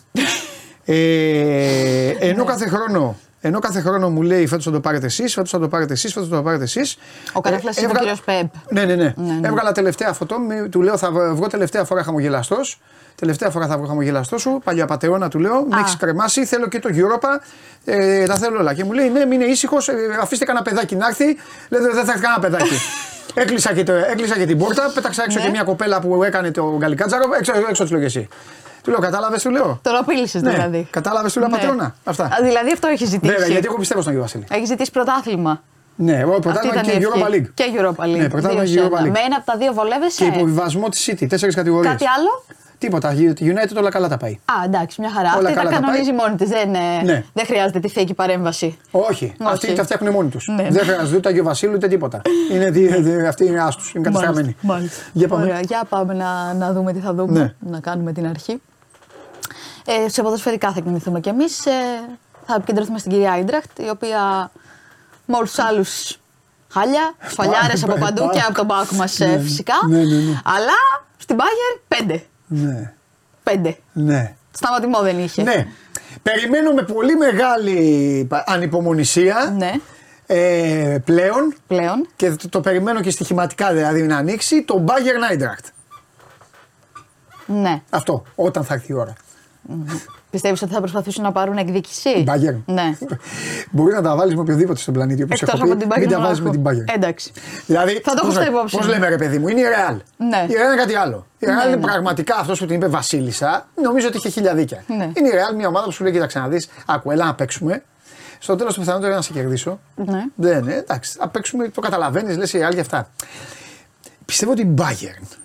ε, 0.85 2.09
ενώ 2.19 2.45
κάθε 2.45 2.69
χρόνο 2.69 3.17
ενώ 3.41 3.59
κάθε 3.59 3.81
χρόνο 3.81 4.11
μου 4.11 4.23
λέει 4.23 4.47
φέτος 4.47 4.65
θα 4.65 4.70
το 4.70 4.81
πάρετε 4.81 5.07
εσείς, 5.07 5.35
φέτος 5.35 5.51
θα 5.51 5.59
το 5.59 5.69
πάρετε 5.69 5.93
εσείς, 5.93 6.12
φέτος 6.12 6.29
θα 6.29 6.37
το 6.37 6.43
πάρετε 6.43 6.62
εσείς. 6.62 6.97
Ο 7.33 7.41
Καράφλας 7.41 7.77
ε, 7.77 7.81
είναι 7.83 7.93
ο 7.95 7.99
κύριος 7.99 8.20
Πέμπ. 8.20 8.47
Ναι, 8.69 8.85
ναι, 8.85 8.95
ναι, 8.95 9.15
ναι, 9.17 9.33
ναι. 9.33 9.49
Έβγαλα 9.49 9.73
τελευταία 9.73 10.12
φωτό, 10.12 10.37
του 10.70 10.83
λέω 10.83 10.97
θα 10.97 11.11
βγω 11.11 11.47
τελευταία 11.47 11.85
φορά 11.85 12.03
χαμογελαστός. 12.03 12.81
Τελευταία 13.15 13.51
φορά 13.51 13.67
θα 13.67 13.77
βγω 13.77 13.87
χαμογελαστός 13.87 14.41
σου, 14.41 14.61
παλιά 14.65 14.87
πατεώνα 14.87 15.29
του 15.29 15.39
λέω, 15.39 15.67
με 15.70 15.81
έχεις 15.81 15.97
κρεμάσει, 15.97 16.45
θέλω 16.45 16.69
και 16.69 16.79
το 16.79 16.89
Europa, 16.93 17.29
ε, 17.85 18.27
τα 18.27 18.35
θέλω 18.35 18.59
όλα. 18.59 18.75
Και 18.75 18.85
μου 18.85 18.93
λέει 18.93 19.09
ναι, 19.09 19.25
μην 19.25 19.41
είναι 19.41 19.51
ήσυχος, 19.51 19.89
ε, 19.89 19.95
αφήστε 20.20 20.45
κανένα 20.45 20.65
παιδάκι 20.65 20.97
να 20.97 21.07
έρθει. 21.07 21.25
Λέει 21.69 21.81
δεν 21.81 21.93
θα 21.93 22.01
έρθει 22.01 22.20
κανένα 22.20 22.41
παιδάκι. 22.41 22.75
έκλεισα, 23.34 23.75
και 23.75 23.83
το, 23.83 23.92
έκλεισα 23.92 24.36
και 24.39 24.47
την 24.47 24.59
πόρτα, 24.59 24.91
πέταξα 24.94 25.23
έξω 25.23 25.39
ναι. 25.39 25.44
και 25.44 25.50
μια 25.50 25.62
κοπέλα 25.62 26.00
που 26.00 26.25
έκανε 26.25 26.50
το 26.50 26.76
γκαλικάτζαρο, 26.78 27.25
έξω, 27.39 27.52
έξω 27.68 27.83
της 27.83 27.92
λέω 27.92 28.02
εσύ. 28.02 28.28
Του 28.83 28.91
λέω, 28.91 29.00
κατάλαβες, 29.00 29.42
του 29.42 29.50
λέω. 29.50 29.78
Τώρα 29.83 29.99
απείλησες 29.99 30.42
ναι. 30.42 30.50
δηλαδή. 30.50 30.89
Κατάλαβες, 30.91 31.33
του 31.33 31.39
λέω, 31.39 31.49
ναι. 31.49 31.57
πατρόνα. 31.57 31.94
Αυτά. 32.05 32.25
Α, 32.25 32.39
δηλαδή 32.42 32.73
αυτό 32.73 32.89
έχεις 32.89 33.09
ζητήσει. 33.09 33.33
Βέβαια, 33.33 33.49
γιατί 33.49 33.67
εγώ 33.67 33.76
πιστεύω 33.76 34.00
στον 34.00 34.12
Αγιο 34.12 34.25
Βασίλη. 34.25 34.47
Έχεις 34.50 34.68
ζητήσει 34.68 34.91
πρωτάθλημα. 34.91 35.62
Ναι, 35.97 36.18
εγώ 36.18 36.39
πρωτάθλημα 36.39 36.81
και 36.81 36.99
Europa 37.00 37.34
League. 37.34 37.49
Και 37.55 37.65
Europa 37.78 38.05
League. 38.05 38.17
Ναι, 38.17 38.28
πρωτάθλημα 38.28 38.65
και 38.65 38.81
Europa 38.83 39.00
League. 39.02 39.10
Με 39.10 39.20
ένα 39.26 39.36
από 39.36 39.47
τα 39.47 39.57
δύο 39.57 39.73
βολεύεσαι. 39.73 40.25
Και 40.25 40.36
υποβιβασμό 40.36 40.89
της 40.89 41.10
City, 41.10 41.26
τέσσερις 41.28 41.55
κατηγορίες. 41.55 41.92
Κάτι 41.92 42.05
άλλο; 42.18 42.44
Τίποτα. 42.81 43.12
Η 43.15 43.34
United 43.39 43.76
όλα 43.76 43.91
καλά 43.91 44.09
τα 44.09 44.17
πάει. 44.17 44.33
Α, 44.33 44.55
εντάξει, 44.65 45.00
μια 45.00 45.10
χαρά. 45.10 45.36
Όλα 45.39 45.49
Αυτή 45.49 45.62
τα 45.62 45.70
κανονίζει 45.70 46.12
μόνη 46.12 46.36
τη. 46.36 46.44
Δεν, 46.44 46.75
ε, 46.75 47.02
ναι. 47.02 47.25
δεν 47.33 47.47
χρειάζεται 47.47 47.81
τη 47.81 47.89
θήκη 47.89 48.15
παρέμβαση. 48.15 48.78
Όχι. 48.91 49.09
Όχι. 49.10 49.34
Αυτοί 49.42 49.73
τα 49.73 49.84
φτιάχνουν 49.84 50.12
μόνοι 50.12 50.28
τους. 50.28 50.49
Ναι, 50.49 50.68
δεν 50.70 50.84
χρειάζεται 50.84 51.17
ούτε 51.17 51.28
Αγιο 51.28 51.44
Βασίλου 51.44 51.73
ούτε 51.75 51.89
τίποτα. 51.89 52.23
είναι, 52.52 53.28
αυτοί 53.28 53.47
είναι 53.47 53.62
άστου. 53.62 53.83
Είναι 53.94 54.05
καταστραμμένοι. 54.05 54.57
Για 55.12 55.28
πάμε, 55.28 55.42
Ωραία, 55.42 55.60
για 55.60 55.84
πάμε 55.89 56.15
να, 56.15 56.55
να 56.55 56.73
δούμε 56.73 56.92
τι 56.92 56.99
θα 56.99 57.15
δούμε. 57.15 57.39
Ναι. 57.39 57.70
Να 57.70 57.81
κάνουμε 57.81 58.12
την 58.12 58.26
αρχή. 58.26 58.60
Ε, 59.86 60.09
σε 60.09 60.23
ποδοσφαιρικά 60.23 60.73
θα 60.73 60.78
εκμηνθούμε 60.78 61.20
κι 61.20 61.28
εμείς. 61.28 61.67
Ε, 61.67 61.70
θα 62.47 62.55
επικεντρωθούμε 62.55 62.99
στην 62.99 63.10
κυρία 63.10 63.33
Άιντραχτ, 63.33 63.78
η 63.78 63.89
οποία 63.89 64.50
με 65.26 65.36
όλους 65.36 65.50
τους 65.50 65.65
άλλους 65.65 66.18
χάλια, 66.68 67.15
σφαλιάρες 67.26 67.83
από 67.83 67.99
παντού 67.99 68.28
και 68.33 68.41
από 68.41 68.55
τον 68.55 68.67
πάκο 68.67 68.94
μας 68.94 69.20
ε, 69.20 69.26
ναι, 69.26 69.33
ναι. 69.33 69.41
φυσικά. 69.41 69.75
Αλλά 70.44 70.78
στην 71.17 71.36
Bayern 71.36 71.81
πέντε. 71.89 72.25
Ναι. 72.53 72.93
Πέντε. 73.43 73.77
Ναι. 73.93 74.35
Σταματημό 74.51 75.01
δεν 75.01 75.19
είχε. 75.19 75.43
Ναι. 75.43 75.67
Περιμένω 76.23 76.73
με 76.73 76.83
πολύ 76.83 77.17
μεγάλη 77.17 78.29
ανυπομονησία. 78.47 79.55
Ναι. 79.59 79.73
Ε, 80.27 80.99
πλέον, 81.05 81.55
πλέον. 81.67 82.09
Και 82.17 82.31
το, 82.31 82.49
το, 82.49 82.61
περιμένω 82.61 83.01
και 83.01 83.11
στοιχηματικά 83.11 83.73
δηλαδή 83.73 84.03
να 84.03 84.17
ανοίξει 84.17 84.62
το 84.62 84.85
Bayern 84.87 85.33
Eintracht. 85.33 85.69
Ναι. 87.47 87.83
Αυτό, 87.91 88.23
όταν 88.35 88.65
θα 88.65 88.75
έρθει 88.75 88.93
η 88.93 88.95
ώρα. 88.95 89.12
Πιστεύεις 90.31 90.62
ότι 90.62 90.73
θα 90.73 90.78
προσπαθήσουν 90.78 91.23
να 91.23 91.33
πάρουν 91.33 91.57
εκδίκηση; 91.57 92.23
Μπάγκερ. 92.23 92.55
Ναι. 92.67 92.97
Μπορεί 93.70 93.94
να 93.94 94.02
τα 94.02 94.17
βάλεις 94.17 94.34
με 94.34 94.41
οποιοδήποτε 94.41 94.81
στον 94.81 94.94
πλανήτη. 94.94 95.23
Όπως 95.23 95.42
Εκτός 95.42 95.60
από 95.60 95.76
την 95.76 95.89
Bayern. 95.89 95.99
Μην 95.99 96.09
τα 96.09 96.20
βάζεις 96.20 96.41
με 96.41 96.50
την 96.50 96.60
Μπάγκερ. 96.60 96.84
Εντάξει. 96.94 97.33
Δηλαδή, 97.67 98.00
θα 98.05 98.15
το 98.15 98.20
έχω 98.23 98.33
στα 98.33 98.47
υπόψη. 98.47 98.76
Πώς 98.76 98.86
λέμε, 98.86 99.09
ρε 99.09 99.17
παιδί 99.17 99.39
μου, 99.39 99.49
είναι 99.49 99.60
η 99.60 99.65
Ρεάλ. 99.65 99.97
Ναι. 100.17 100.47
Η 100.49 100.55
Ρεάλ 100.55 100.73
είναι 100.73 100.81
κάτι 100.81 100.94
άλλο. 100.94 101.26
Η 101.39 101.47
Ρεάλ 101.47 101.59
ναι, 101.59 101.67
είναι 101.67 101.76
ναι. 101.76 101.83
πραγματικά 101.83 102.36
αυτός 102.36 102.59
που 102.59 102.67
την 102.67 102.76
είπε 102.76 102.86
Βασίλισσα. 102.86 103.68
Νομίζω 103.83 104.07
ότι 104.07 104.17
είχε 104.17 104.28
χίλια 104.28 104.55
δίκια. 104.55 104.84
Ναι. 104.86 105.10
Είναι 105.15 105.28
η 105.28 105.31
Ρεάλ 105.34 105.55
μια 105.55 105.68
ομάδα 105.68 105.84
που 105.84 105.92
σου 105.92 106.02
λέει: 106.02 106.12
Κοίταξε 106.12 106.39
να 106.39 106.49
δεις, 106.49 106.68
ακού, 106.86 107.10
έλα 107.10 107.25
να 107.25 107.34
παίξουμε. 107.34 107.83
Στο 108.39 108.57
τέλος 108.57 108.75
του 108.75 108.81
πιθανότερο 108.81 109.15
να 109.15 109.23
σε 109.23 109.33
κερδίσω. 109.33 109.81
Ναι. 109.94 110.25
Δεν, 110.34 110.65
ναι, 110.65 110.75
εντάξει, 110.75 111.17
να 111.18 111.28
παίξουμε, 111.28 111.68
το 111.68 111.81
καταλαβαίνεις, 111.81 112.36
λες 112.36 112.52
η 112.52 112.59
Ρεάλ 112.59 112.73
για 112.73 112.83
αυτά. 112.83 113.10
Πιστεύω 114.25 114.52
ότι 114.52 114.62
η 114.62 114.75
Bayern 114.78 115.36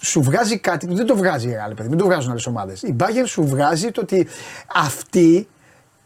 σου 0.00 0.22
βγάζει 0.22 0.58
κάτι 0.58 0.86
που 0.86 0.94
δεν 0.94 1.06
το 1.06 1.16
βγάζει 1.16 1.48
η 1.48 1.52
Real, 1.52 1.72
παιδί, 1.76 1.88
μην 1.88 1.98
το 1.98 2.04
βγάζουν 2.04 2.30
άλλες 2.30 2.46
ομάδες. 2.46 2.82
Η 2.82 2.96
Bayern 3.00 3.26
σου 3.26 3.46
βγάζει 3.46 3.90
το 3.90 4.00
ότι 4.00 4.26
αυτοί 4.74 5.48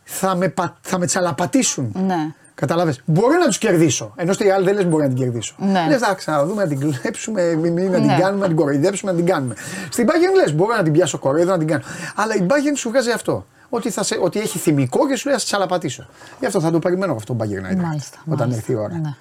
θα 0.05 0.35
με, 0.35 0.55
θα 0.81 0.99
με 0.99 1.07
τσαλαπατήσουν. 1.07 1.93
Ναι. 2.07 2.35
Κατάλαβε. 2.55 2.95
Μπορεί 3.05 3.37
να 3.39 3.47
τους 3.47 3.59
κερδίσω. 3.59 4.13
Ενώ 4.17 4.33
στη 4.33 4.45
Real 4.49 4.65
δεν 4.65 4.75
λες 4.75 4.87
μπορεί 4.87 5.03
να 5.03 5.09
την 5.09 5.19
κερδίσω. 5.19 5.55
Ναι. 5.59 5.87
Λες, 5.89 6.01
θα 6.01 6.15
ξαναδούμε, 6.15 6.63
να 6.63 6.69
την 6.69 6.79
κλέψουμε, 6.81 7.55
να 7.55 7.61
την 7.61 8.05
ναι. 8.05 8.17
κάνουμε, 8.21 8.41
να 8.41 8.47
την 8.47 8.57
κοροϊδέψουμε, 8.57 9.11
να 9.11 9.17
την 9.17 9.27
κάνουμε. 9.27 9.55
Στην 9.91 10.07
Bayern 10.07 10.37
λες, 10.37 10.55
μπορεί 10.55 10.77
να 10.77 10.83
την 10.83 10.93
πιάσω 10.93 11.19
κοροϊδό, 11.19 11.51
να 11.51 11.59
την 11.59 11.67
κάνω. 11.67 11.83
Αλλά 12.15 12.35
η 12.35 12.47
Bayern 12.49 12.77
σου 12.77 12.89
βγάζει 12.89 13.11
αυτό. 13.11 13.47
Ότι, 13.69 13.91
θα 13.91 14.03
σε, 14.03 14.19
ότι 14.23 14.41
έχει 14.41 14.59
θυμικό 14.59 15.09
και 15.09 15.17
σου 15.17 15.27
λέει, 15.27 15.35
θα 15.35 15.41
σε 15.41 15.47
τσαλαπατήσω. 15.47 16.07
Γι' 16.41 16.47
αυτό 16.47 16.61
θα 16.61 16.71
το 16.71 16.79
περιμένω 16.79 17.15
αυτό 17.15 17.35
το 17.35 17.45
Bayern 17.45 17.77
Μάλιστα, 17.77 18.19
όταν 18.29 18.51
έρθει 18.51 18.73
η 18.73 18.75
ώρα. 18.75 18.99
Ναι. 18.99 19.15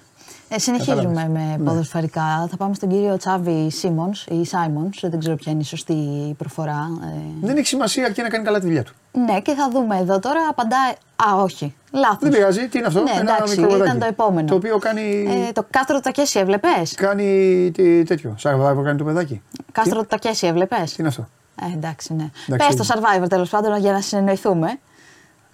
Ε, 0.54 0.58
συνεχίζουμε 0.58 1.28
με 1.28 1.56
ναι. 1.58 1.64
ποδοσφαιρικά. 1.64 2.46
Θα 2.50 2.56
πάμε 2.56 2.74
στον 2.74 2.88
κύριο 2.88 3.16
Τσάβη 3.16 3.70
Σίμονς 3.70 4.26
ή 4.26 4.44
Σάιμονς. 4.44 5.00
Δεν 5.02 5.18
ξέρω 5.18 5.36
ποια 5.36 5.52
είναι 5.52 5.60
η 5.60 5.64
σωστή 5.64 5.94
προφορά. 6.38 6.88
Ε. 7.02 7.46
Δεν 7.46 7.56
έχει 7.56 7.66
σημασία 7.66 8.10
και 8.10 8.22
να 8.22 8.28
κάνει 8.28 8.44
καλά 8.44 8.58
τη 8.58 8.66
δουλειά 8.66 8.82
του. 8.82 8.92
Ναι, 9.12 9.40
και 9.40 9.54
θα 9.54 9.68
δούμε 9.72 9.98
εδώ 9.98 10.18
τώρα. 10.18 10.40
Απαντάει. 10.50 10.90
Α, 11.30 11.42
όχι. 11.42 11.74
Λάθος. 11.92 12.18
Δεν 12.20 12.30
πειράζει. 12.30 12.68
Τι 12.68 12.78
είναι 12.78 12.86
αυτό; 12.86 13.02
Ναι, 13.02 13.10
Ένα 13.10 13.34
εντάξει, 13.36 13.60
ήταν 13.60 13.98
το 13.98 14.06
επόμενο. 14.06 14.48
Το 14.48 14.54
οποίο 14.54 14.78
κάνει. 14.78 15.26
Ε, 15.48 15.52
το 15.52 15.66
κάστρο 15.70 15.96
του 15.96 16.02
Τακέση, 16.02 16.38
έβλεπες; 16.38 16.94
Κάνει 16.94 17.70
τι, 17.74 18.02
τέτοιο. 18.02 18.34
Survivor 18.42 18.82
κάνει 18.84 18.98
το 18.98 19.04
παιδάκι. 19.04 19.42
Κάστρο 19.72 20.00
του 20.00 20.06
Τακέση, 20.06 20.46
έβλεπες; 20.46 20.90
Τι 20.90 20.96
είναι 20.98 21.08
αυτό; 21.08 21.28
Ε, 21.60 21.72
εντάξει, 21.74 22.14
ναι. 22.14 22.56
Πες 22.56 22.76
το 22.76 22.84
survivor 22.88 23.28
τέλος 23.28 23.50
πάντων 23.50 23.78
για 23.78 23.92
να 23.92 24.00
συνεννοηθούμε. 24.00 24.78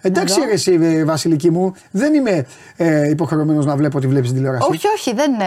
Εντάξει, 0.01 0.39
ρε, 0.45 0.51
εσύ, 0.51 0.79
ε, 0.81 1.03
Βασιλική 1.05 1.49
μου, 1.51 1.73
δεν 1.91 2.13
είμαι 2.13 2.45
ε, 2.75 3.09
υποχρεωμένος 3.09 3.65
να 3.65 3.75
βλέπω 3.75 3.97
ότι 3.97 4.07
βλέπει 4.07 4.27
τηλεόραση. 4.31 4.67
Όχι, 4.71 4.87
όχι, 4.95 5.13
δεν 5.13 5.33
είναι. 5.33 5.45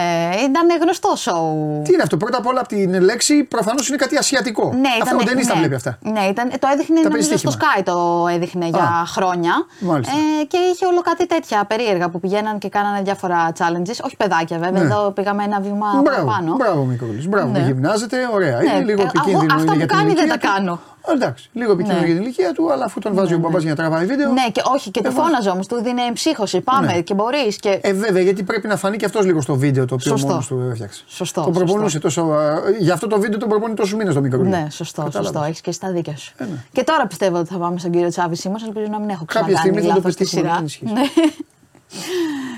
Ήταν 0.49 0.81
γνωστό 0.81 1.13
σοου. 1.15 1.81
Τι 1.83 1.93
είναι 1.93 2.01
αυτό, 2.01 2.17
πρώτα 2.17 2.37
απ' 2.37 2.47
όλα 2.47 2.59
από 2.59 2.67
την 2.67 3.01
λέξη 3.01 3.43
προφανώς 3.43 3.87
είναι 3.87 3.97
κάτι 3.97 4.17
ασιατικό. 4.17 4.73
Ναι, 4.73 4.89
αυτό 5.01 5.15
ήταν, 5.15 5.27
δεν 5.27 5.35
ναι, 5.35 5.45
τα 5.45 5.55
βλέπει 5.55 5.75
αυτά. 5.75 5.97
Ναι, 6.01 6.19
ήταν, 6.29 6.49
το 6.59 6.67
έδειχνε 6.73 7.01
τα 7.01 7.09
νομίζω 7.09 7.37
στο 7.37 7.51
Sky 7.51 7.81
το 7.83 8.27
έδειχνε 8.35 8.67
για 8.67 9.03
χρόνια. 9.07 9.65
Ε, 9.81 10.45
και 10.45 10.57
είχε 10.73 10.85
όλο 10.85 11.01
κάτι 11.01 11.27
τέτοια 11.27 11.65
περίεργα 11.65 12.09
που 12.09 12.19
πηγαίναν 12.19 12.57
και 12.57 12.69
κάνανε 12.69 13.01
διάφορα 13.01 13.51
challenges. 13.57 13.97
Όχι 14.05 14.15
παιδάκια 14.17 14.57
βέβαια, 14.57 14.81
ναι. 14.81 14.93
εδώ 14.93 15.11
πήγαμε 15.11 15.43
ένα 15.43 15.59
βήμα 15.59 15.87
μπράβο, 16.03 16.03
παραπάνω. 16.03 16.55
Μπράβο, 16.55 16.83
Μικρόλη. 16.83 17.27
Μπράβο, 17.27 17.51
ναι. 17.51 17.59
γυμνάζεται, 17.59 18.17
ωραία. 18.33 18.57
Ναι. 18.57 18.69
Είναι 18.69 18.83
λίγο 18.83 19.01
ε, 19.01 19.05
επικίνδυνο. 19.05 19.53
Αυτά 19.55 19.73
που 19.73 19.85
κάνει 19.85 20.13
δεν 20.13 20.29
τα 20.29 20.37
κάνω. 20.37 20.79
Εντάξει, 21.11 21.49
λίγο 21.53 21.71
επικίνδυνο 21.71 21.99
ναι. 21.99 22.05
για 22.05 22.15
την 22.15 22.23
ηλικία 22.23 22.53
του, 22.53 22.71
αλλά 22.71 22.85
αφού 22.85 22.99
τον 22.99 23.13
βάζει 23.13 23.29
ναι, 23.29 23.35
ο 23.35 23.39
μπαμπάς 23.39 23.61
για 23.61 23.71
να 23.71 23.77
τραβάει 23.77 24.05
βίντεο. 24.05 24.31
Ναι, 24.31 24.49
και 24.51 24.61
όχι, 24.73 24.91
και 24.91 25.01
του 25.01 25.11
φώναζε 25.11 25.49
όμως, 25.49 25.67
του 25.67 25.81
δίνει 25.83 26.01
ψύχωση. 26.13 26.61
Πάμε 26.61 26.93
ναι. 26.93 27.01
και 27.01 27.13
μπορείς. 27.13 27.55
Και... 27.55 27.79
Ε, 27.81 27.93
βέβαια, 27.93 28.21
γιατί 28.21 28.43
πρέπει 28.43 28.67
να 28.67 28.75
φανεί 28.75 28.97
και 28.97 29.05
αυτός 29.05 29.25
λίγο 29.25 29.41
στο 29.41 29.55
βίντεο 29.55 29.85
το 29.85 29.93
οποίο 29.93 30.17
μόνος 30.19 30.47
του 30.47 30.67
έφτιαξε. 30.71 31.03
Σωστό. 31.07 31.41
Το 31.41 31.51
προπονούσε 31.51 31.99
τόσο. 31.99 32.35
Γι' 32.79 32.91
αυτό 32.91 33.07
το 33.07 33.19
βίντεο 33.19 33.39
το 33.39 33.47
προπονεί 33.47 33.73
τόσους 33.73 33.95
μήνες 33.95 34.13
το 34.13 34.21
μικρό. 34.21 34.43
Ναι, 34.43 34.67
σωστό. 34.69 35.09
σωστό. 35.11 35.43
Έχεις 35.43 35.61
και 35.61 35.71
στα 35.71 35.91
δίκια 35.91 36.17
σου. 36.17 36.33
Ε, 36.37 36.43
ναι. 36.43 36.63
Και 36.71 36.83
τώρα 36.83 37.07
πιστεύω 37.07 37.37
ότι 37.37 37.49
θα 37.49 37.57
πάμε 37.57 37.79
στον 37.79 37.91
κύριο 37.91 38.09
Τσάβη 38.09 38.35
Σίμως. 38.35 38.63
Ελπίζω 38.63 38.85
να 38.89 38.99
μην 38.99 39.09
έχω 39.09 39.25
ξανακάνει. 39.25 39.55
Κάποια 39.55 39.71
στιγμή 39.71 39.89
θα 39.89 40.01
το 40.01 40.01
πετύχουμε. 40.01 40.93
Ναι. 40.93 41.01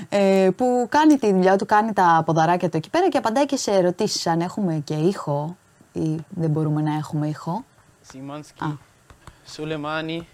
Ε, 0.08 0.50
που 0.56 0.86
κάνει 0.88 1.16
τη 1.16 1.32
δουλειά 1.32 1.56
του, 1.56 1.66
κάνει 1.66 1.92
τα 1.92 2.22
ποδαράκια 2.26 2.68
του 2.68 2.76
εκεί 2.76 2.90
πέρα 2.90 3.08
και 3.08 3.18
απαντάει 3.18 3.46
και 3.46 3.56
σε 3.56 3.70
ερωτήσεις 3.70 4.26
αν 4.26 4.40
έχουμε 4.40 4.82
και 4.84 4.94
ήχο 4.94 5.56
ή 5.92 6.16
δεν 6.28 6.50
μπορούμε 6.50 6.82
να 6.82 6.94
έχουμε 6.94 7.28
ήχο. 7.28 7.64
Σιμάνσκι. 8.16 8.78
Σουλεμάνι, 9.46 10.26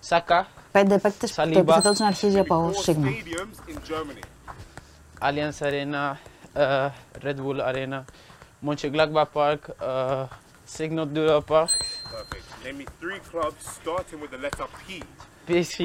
Σάκα. 0.00 0.46
Πέντε 0.72 0.98
παίκτε 0.98 1.26
που 1.26 1.50
το 1.52 1.58
επιθετό 1.58 1.92
του 1.92 2.02
να 2.02 2.06
αρχίζει 2.06 2.38
από 2.38 2.70
σίγμα. 2.74 3.08
Allianz 5.20 5.58
Arena, 5.68 6.04
uh, 6.54 6.90
Red 7.24 7.38
Bull 7.44 7.60
Arena, 7.70 8.00
Mönchengladbach 8.66 9.30
Park, 9.38 9.62
uh, 9.68 10.26
Signal 10.76 11.06
Iduna 11.10 11.40
Park. 11.50 11.70
Perfect. 12.16 12.46
Name 12.64 12.78
me 12.80 12.86
three 13.00 13.20
clubs 13.30 13.62
starting 13.78 14.18
with 14.22 14.30
the 14.34 14.40
letter 14.46 14.66
P. 14.78 15.02
PSG, 15.48 15.80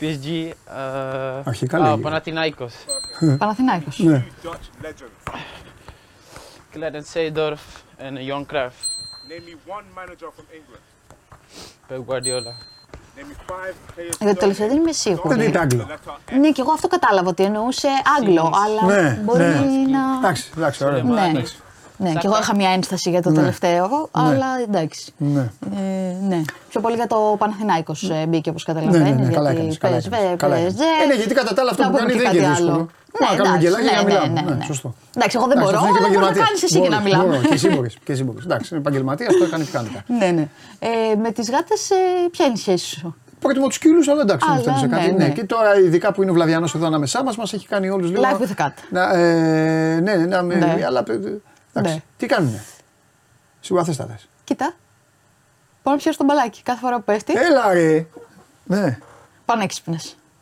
PSG, 0.00 0.26
uh, 0.30 1.48
Αρχικά 1.50 1.78
uh, 1.78 2.00
Panathinaikos. 2.04 2.74
Panathinaikos. 3.38 3.96
Ναι. 3.98 4.26
Dutch 4.42 4.84
legends. 4.84 5.20
Clarence 6.72 7.10
Seedorf 7.14 7.64
and 8.04 8.14
Johan 8.28 8.44
Cruyff. 8.52 8.97
Name 9.28 9.44
me 9.44 9.54
one 9.76 9.86
manager 9.94 10.30
from 10.36 10.46
England. 10.58 10.84
Pep 11.88 12.00
Guardiola. 12.06 12.54
Για 14.20 14.34
το 14.34 14.40
τελευταίο 14.40 14.68
δεν 14.68 14.76
είμαι 14.76 14.92
σίγουρη. 14.92 15.34
Δεν 15.34 15.48
είναι 15.48 15.58
Άγγλο. 15.58 15.86
Ναι, 16.40 16.50
και 16.50 16.60
εγώ 16.60 16.72
αυτό 16.72 16.88
κατάλαβα 16.88 17.28
ότι 17.28 17.42
εννοούσε 17.42 17.88
Άγγλο, 18.18 18.52
αλλά 18.64 18.94
ναι, 18.94 19.20
μπορεί 19.24 19.38
ναι. 19.38 19.96
να. 19.96 20.18
Εντάξει, 20.18 20.50
εντάξει, 20.56 20.84
ωραία. 20.84 21.02
Ναι. 22.00 22.08
Ναι, 22.08 22.14
και 22.20 22.26
εγώ 22.26 22.38
είχα 22.40 22.54
μια 22.54 22.70
ένσταση 22.70 23.10
για 23.10 23.22
το 23.22 23.30
Ναι. 23.30 23.36
τελευταίο, 23.36 24.08
αλλά 24.10 24.46
εντάξει. 24.68 25.12
Ναι. 25.16 25.40
Ε, 25.76 26.26
ναι. 26.28 26.40
Πιο 26.68 26.80
πολύ 26.80 26.94
για 26.94 27.06
το 27.06 27.34
Παναθηνάικο 27.38 27.94
ε, 28.22 28.26
μπήκε 28.26 28.50
όπως 28.50 28.64
καταλαβαίνεις. 28.64 29.08
Ναι, 29.08 29.14
ναι, 29.14 29.24
ναι, 29.26 29.32
καλά 29.32 29.52
γιατί 29.52 29.72
έκανες, 29.74 29.78
καλά 29.78 29.96
PSV, 29.96 30.22
έκανες, 30.22 30.36
καλά 30.38 30.56
έκανες. 30.56 30.74
PSG. 30.74 31.02
Ε, 31.02 31.06
ναι, 31.06 31.14
γιατί 31.14 31.34
κατά 31.34 31.54
τα 31.54 31.60
άλλα 31.62 31.70
αυτό 31.70 31.82
Να 31.82 31.90
που 31.90 31.96
πούμε 31.96 32.08
κάνει 32.10 32.18
και 32.20 32.26
δεν 32.28 32.34
είναι 32.36 32.42
κάτι 32.46 32.54
δύσκολο. 32.54 32.72
άλλο. 32.76 32.88
Να 33.20 33.30
Ναι, 33.30 33.36
κάνουμε 33.36 33.56
εντάξει, 33.56 33.64
γελάκια 33.66 34.02
ναι, 34.02 34.10
για 34.10 34.18
να 34.20 34.26
ναι, 34.26 34.28
μιλάμε. 34.28 34.40
ναι, 34.40 34.50
Ναι, 34.50 34.56
ναι. 34.58 34.64
σωστό. 34.64 34.88
Εντάξει, 35.16 35.34
εγώ 35.38 35.46
δεν 35.50 35.56
Εντάξει, 35.58 35.74
μπορώ, 35.74 35.78
αυτός 35.78 35.90
είναι 35.90 35.98
αλλά 35.98 36.08
μπορεί 36.14 36.24
να 36.26 36.30
επαγγελματίας. 36.30 36.46
κάνεις 36.46 36.62
εσύ 36.66 36.78
και 36.84 36.88
να 36.88 36.98
Μπορείς, 36.98 37.06
μιλάμε. 37.06 37.28
μπορώ, 37.36 37.48
Και 37.48 37.54
εσύ 37.58 37.68
μπορείς, 37.74 37.94
και 38.06 38.12
εσύ 38.14 38.22
μπορείς. 38.26 38.44
Εντάξει, 38.48 38.66
είναι 38.70 38.80
επαγγελματίας, 38.84 39.30
το 39.40 39.44
έκανε 39.48 39.62
πιθανότητα. 39.68 40.00
Ναι, 40.20 40.28
ναι. 40.38 40.44
Ε, 40.88 41.14
με 41.24 41.30
τις 41.36 41.46
γάτες, 41.54 41.80
ε, 41.90 42.00
ποια 42.34 42.44
είναι 42.46 42.56
η 42.60 42.62
σχέση 42.66 42.86
σου; 42.98 43.08
Προτιμώ 43.44 43.66
τους 43.66 43.74
σκύλους, 43.80 44.06
αλλά 44.12 44.20
εντάξει, 44.26 44.46
Αλλά, 44.50 44.60
δεν 44.62 44.74
σε 44.82 44.86
ναι, 44.86 44.96
κάτι. 44.96 45.10
ναι. 45.12 45.24
Ναι. 45.24 45.30
Και 45.36 45.44
τώρα, 45.54 45.70
ειδικά 45.86 46.08
που 46.12 46.20
είναι 46.22 46.30
ο 46.30 46.34
Βλαβιανό 46.38 46.68
εδώ 46.76 46.86
ανάμεσά 46.86 47.18
μας, 47.26 47.36
μας 47.36 47.52
έχει 47.52 47.66
κάνει 47.72 47.86
όλους 47.96 48.08
λίγο. 48.10 48.22
Life 48.26 48.40
with 48.42 48.52
a 48.56 48.58
cat. 48.64 48.72
Να, 48.96 49.02
ε, 49.18 50.00
ναι, 50.06 50.14
να 50.14 50.42
με. 50.42 50.54
Ναι. 50.54 50.76
Αλλά. 50.86 51.02
Ε, 51.78 51.80
εντάξει. 51.80 51.94
Ναι. 51.96 52.02
Τι 52.16 52.26
κάνουνε; 52.26 52.64
Σίγουρα 53.60 53.84
θε 53.84 53.92
τα 53.94 54.04
θες. 54.06 54.28
Κοίτα. 54.44 54.74
Πάω 55.82 55.94
να 55.94 56.00
πιάσω 56.00 56.18
τον 56.18 56.26
μπαλάκι 56.26 56.62
κάθε 56.62 56.80
φορά 56.80 56.96
που 56.96 57.02
πέφτει. 57.04 57.32
Έλα 57.36 57.72
ρε. 57.72 58.06
Ναι, 58.64 58.98
Πανέξυπνε. 59.44 59.98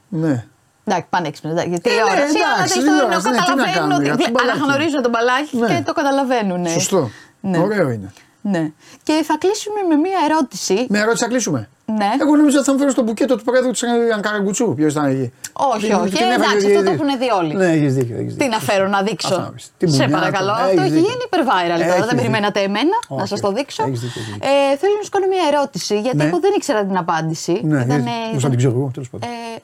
ναι. 0.08 0.44
Εντάξει, 0.84 1.06
πανέξυπνε. 1.10 1.62
Ε, 1.62 1.66
ναι, 1.66 1.78
Τηλεόραση, 1.78 2.16
αλλά 2.18 2.55
εντάξει, 2.56 2.74
το 2.74 2.81
τηλεόραση, 2.84 3.28
ναι, 3.28 3.32
τι 3.32 3.39
να 3.39 3.44
καταλαβαίνουν 3.44 3.74
κάνουμε, 3.74 3.94
ότι. 3.94 4.05
για 4.05 4.16
το 4.16 4.31
μπαλάκι. 4.31 4.58
Αναγνωρίζουν 4.58 5.02
τον 5.02 5.10
μπαλάκι 5.10 5.56
Ναι. 5.56 5.66
και 5.66 5.82
το 5.86 5.92
καταλαβαίνουν. 5.92 6.68
Σωστό. 6.68 7.10
Ναι. 7.40 7.58
Ωραίο 7.58 7.90
είναι. 7.90 8.12
Ναι. 8.40 8.70
Και 9.02 9.23
θα 9.26 9.36
κλείσουμε 9.39 9.82
με 9.89 9.94
μία 9.97 10.18
ερώτηση. 10.31 10.86
Με 10.89 10.98
ερώτηση 10.98 11.23
θα 11.23 11.28
κλείσουμε. 11.28 11.68
Ναι. 11.89 12.08
Εγώ 12.20 12.36
νομίζω 12.36 12.56
ότι 12.56 12.66
θα 12.66 12.73
μου 12.73 12.78
φέρω 12.78 12.90
στο 12.90 13.02
μπουκέτο 13.02 13.36
του 13.36 13.44
πρόεδρου 13.44 13.70
της 13.70 13.82
Αγκαραγκουτσού. 14.16 14.74
Ποιος 14.74 14.92
ήταν 14.92 15.05
εκεί. 15.05 15.32
Όχι, 15.52 15.86
Την- 15.86 15.94
όχι. 15.94 16.08
την 16.16 16.26
έφαγες 16.26 16.36
Εντάξει, 16.36 16.66
ο 16.66 16.68
αυτό 16.68 16.78
το 16.78 16.82
διαιτητής. 16.82 17.00
έχουν 17.00 17.18
δει 17.18 17.31
όλοι. 17.40 17.55
Ναι, 17.55 17.70
έχεις 17.76 17.94
δίκιο. 17.94 18.16
Έχεις 18.16 18.32
Τι 18.36 18.42
δίκιο. 18.42 18.48
να 18.56 18.58
φέρω 18.68 18.89
να 18.89 19.02
δείξω. 19.02 19.28
Αυτά 19.34 19.42
να 19.42 19.50
πεις. 19.50 19.70
Την 19.78 19.89
Σε 19.92 20.02
μπουνιά, 20.02 20.16
παρακαλώ. 20.18 20.47
το- 20.47 20.52
Αυτό 20.52 20.68
έχεις 20.68 20.81
έχει 20.81 20.90
δίκιο. 20.90 21.08
γίνει 21.08 21.23
υπερ 21.28 21.42
viral 21.50 21.78
τώρα. 21.81 21.84
Έχεις 21.84 21.86
Δεν 21.94 22.02
δίκιο. 22.02 22.16
περιμένατε 22.16 22.60
εμένα 22.68 22.97
να 23.08 23.16
Όχι, 23.16 23.28
σας 23.32 23.40
το 23.40 23.50
δείξω. 23.52 23.82
έχεις 23.89 24.00
δίκιο, 24.05 24.20
έχεις 24.20 24.32
δίκιο. 24.32 24.48
Ε, 24.73 24.76
θέλω 24.81 24.94
να 25.00 25.02
σου 25.06 25.12
κάνω 25.15 25.26
μια 25.34 25.44
ερώτηση, 25.52 25.94
γιατί 26.00 26.16
Ναι. 26.16 26.24
εγώ 26.31 26.39
δεν 26.44 26.52
ήξερα 26.58 26.81
την 26.89 26.97
απάντηση. 27.05 27.52
Ναι, 27.52 27.81
Ήταν, 27.86 27.89
γιατί- 27.89 28.32
πώς 28.32 28.42
θα 28.42 28.48
την 28.48 28.58
ξέρω 28.58 28.73
εγώ, 28.78 28.90
τέλος 28.94 29.08
πάντων. 29.10 29.28
Ε, 29.28 29.58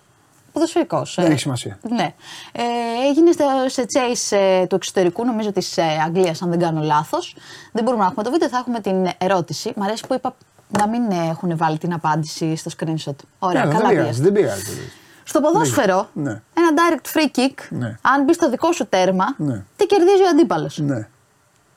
Ποδοσφαιρικός. 0.53 1.15
Δεν 1.21 1.31
έχει 1.31 1.41
σημασία. 1.41 1.79
Ναι. 1.89 2.15
Ε, 2.53 2.63
έγινε 3.09 3.33
στο, 3.33 3.45
σε 3.67 3.83
chase 3.93 4.37
ε, 4.37 4.67
του 4.67 4.75
εξωτερικού, 4.75 5.25
νομίζω 5.25 5.53
τη 5.53 5.67
ε, 5.75 5.83
Αγγλίας, 6.07 6.43
αν 6.43 6.51
δεν 6.51 6.59
κάνω 6.59 6.81
λάθος. 6.83 7.37
Δεν 7.73 7.85
μπορούμε 7.85 8.03
να 8.03 8.09
έχουμε 8.09 8.25
το 8.25 8.31
βίντεο, 8.31 8.49
θα 8.49 8.59
έχουμε 8.59 8.81
την 8.81 9.09
ερώτηση. 9.19 9.73
Μ' 9.77 9.83
αρέσει 9.83 10.07
που 10.07 10.15
είπα 10.15 10.35
να 10.79 10.89
μην 10.89 11.11
ε, 11.11 11.29
έχουν 11.31 11.57
βάλει 11.57 11.79
την 11.79 11.93
απάντηση 11.93 12.57
στο 12.57 12.71
screenshot. 12.79 13.15
Ωραία, 13.39 13.63
Έλα, 13.63 13.73
καλά 13.73 13.89
δεν 13.89 13.89
πήγες. 13.89 14.03
πειράζει, 14.03 14.23
δεν 14.23 14.33
πειράζει. 14.33 14.91
Στο 15.25 15.41
ποδόσφαιρο, 15.41 16.09
Ναι. 16.13 16.31
ένα 16.31 16.71
direct 16.77 17.17
free 17.19 17.39
kick, 17.39 17.55
Ναι. 17.69 17.99
αν 18.03 18.25
μπεις 18.25 18.37
στο 18.37 18.51
δικό 18.51 18.73
σου 18.73 18.87
τέρμα, 18.87 19.25
Ναι. 19.37 19.65
τι 19.77 19.87
κερδίζει 19.87 20.23
ο 20.23 20.29
αντίπαλος. 20.33 20.79
Ναι. 20.79 21.09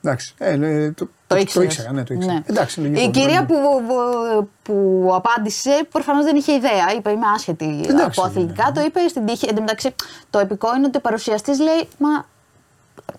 Εντάξει. 0.02 0.34
Ε, 0.38 0.56
ναι, 0.56 0.90
το, 0.92 1.08
το, 1.26 1.36
ήξερες. 1.36 1.52
το 1.52 1.62
ήξερα, 1.62 1.92
ναι, 1.92 2.04
το 2.04 2.14
ήξερα. 2.14 2.32
Ναι. 2.34 2.40
Εντάξει, 2.46 2.80
λογικό. 2.80 3.00
Η 3.00 3.10
κυρία 3.10 3.40
ναι. 3.40 3.46
που, 3.46 3.54
που, 3.86 4.48
που 4.62 5.10
απάντησε 5.14 5.70
προφανώς 5.90 6.24
δεν 6.24 6.36
είχε 6.36 6.52
ιδέα. 6.52 6.92
Είπε: 6.96 7.10
Είμαι 7.10 7.26
άσχετη 7.34 7.80
Εντάξει, 7.88 8.20
από 8.20 8.28
αθλητικά. 8.28 8.72
Το 8.74 8.80
είπε 8.80 9.00
στην 9.08 9.26
τύχη. 9.26 9.46
Εν 9.48 9.54
τω 9.54 9.60
μεταξύ, 9.60 9.94
το 10.30 10.38
επικό 10.38 10.76
είναι 10.76 10.86
ότι 10.86 10.96
ο 10.96 11.00
παρουσιαστής 11.00 11.58
λέει: 11.60 11.88
Μα 11.98 12.24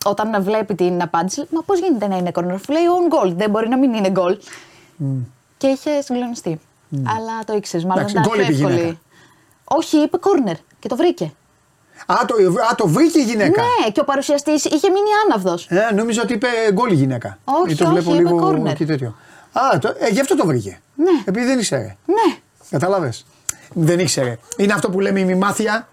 όταν 0.06 0.44
βλέπει 0.44 0.76
την 0.76 1.02
απάντηση, 1.02 1.46
Μα 1.50 1.62
πώς 1.62 1.80
γίνεται 1.80 2.08
να 2.08 2.18
είναι 2.18 2.32
corner. 2.34 2.60
Λέει 2.70 2.84
on 2.98 3.26
goal; 3.28 3.34
Δεν 3.36 3.50
μπορεί 3.50 3.70
να 3.70 3.78
μην 3.78 3.94
είναι 3.94 4.12
goal. 4.16 4.38
Μμ. 4.96 5.18
Και 5.58 5.68
είχε 5.68 6.02
συγκλονιστεί. 6.02 6.60
Αλλά 6.92 7.44
το 7.46 7.54
ήξερες. 7.56 7.86
Μάλλον 7.86 8.04
Εντάξει, 8.04 8.16
ήταν 8.20 8.28
γκολ 8.28 8.38
πιο 8.38 8.46
είπε 8.46 8.54
η 8.54 8.56
γυναίκα. 8.56 8.76
εύκολη. 8.80 9.00
Όχι, 9.64 9.98
είπε 9.98 10.18
corner 10.22 10.56
και 10.80 10.88
το 10.88 10.96
βρήκε. 10.96 11.34
Α, 12.06 12.16
το, 12.28 12.34
α, 12.72 12.76
το 12.76 12.88
βρήκε 12.88 13.20
η 13.20 13.24
γυναίκα. 13.24 13.62
Ναι, 13.62 13.90
και 13.92 14.00
ο 14.00 14.04
παρουσιαστής 14.04 14.66
είχε 14.66 14.90
μείνει 14.90 15.08
άναυδος. 15.26 15.68
Ε, 15.70 15.94
νόμιζα 15.94 16.22
ότι 16.22 16.34
είπε 16.34 16.48
γκολ 16.74 16.92
η 16.92 16.96
γυναίκα. 16.96 17.38
Όχι, 17.44 17.72
Ή 17.72 17.76
το 17.76 17.84
όχι, 17.84 17.94
βλέπω 17.94 18.14
είπε 18.16 18.24
λίγο 18.24 18.48
corner. 18.50 18.74
και 18.76 18.86
τέτοιο. 18.86 19.16
Α, 19.52 19.78
το, 19.80 19.94
ε, 20.00 20.08
γι' 20.10 20.20
αυτό 20.20 20.36
το 20.36 20.46
βρήκε. 20.46 20.80
Ναι. 20.96 21.10
Επειδή 21.26 21.46
δεν 21.46 21.60
ήξερε. 21.60 21.96
Ναι. 22.06 22.36
Κατάλαβες. 22.70 23.26
Δεν 23.74 24.00
ήξερε. 24.00 24.38
Είναι 24.58 24.74
αυτό 24.74 24.90
που 24.90 25.00
λέμε 25.00 25.20
η 25.20 25.26
μημάθεια. 25.26 25.88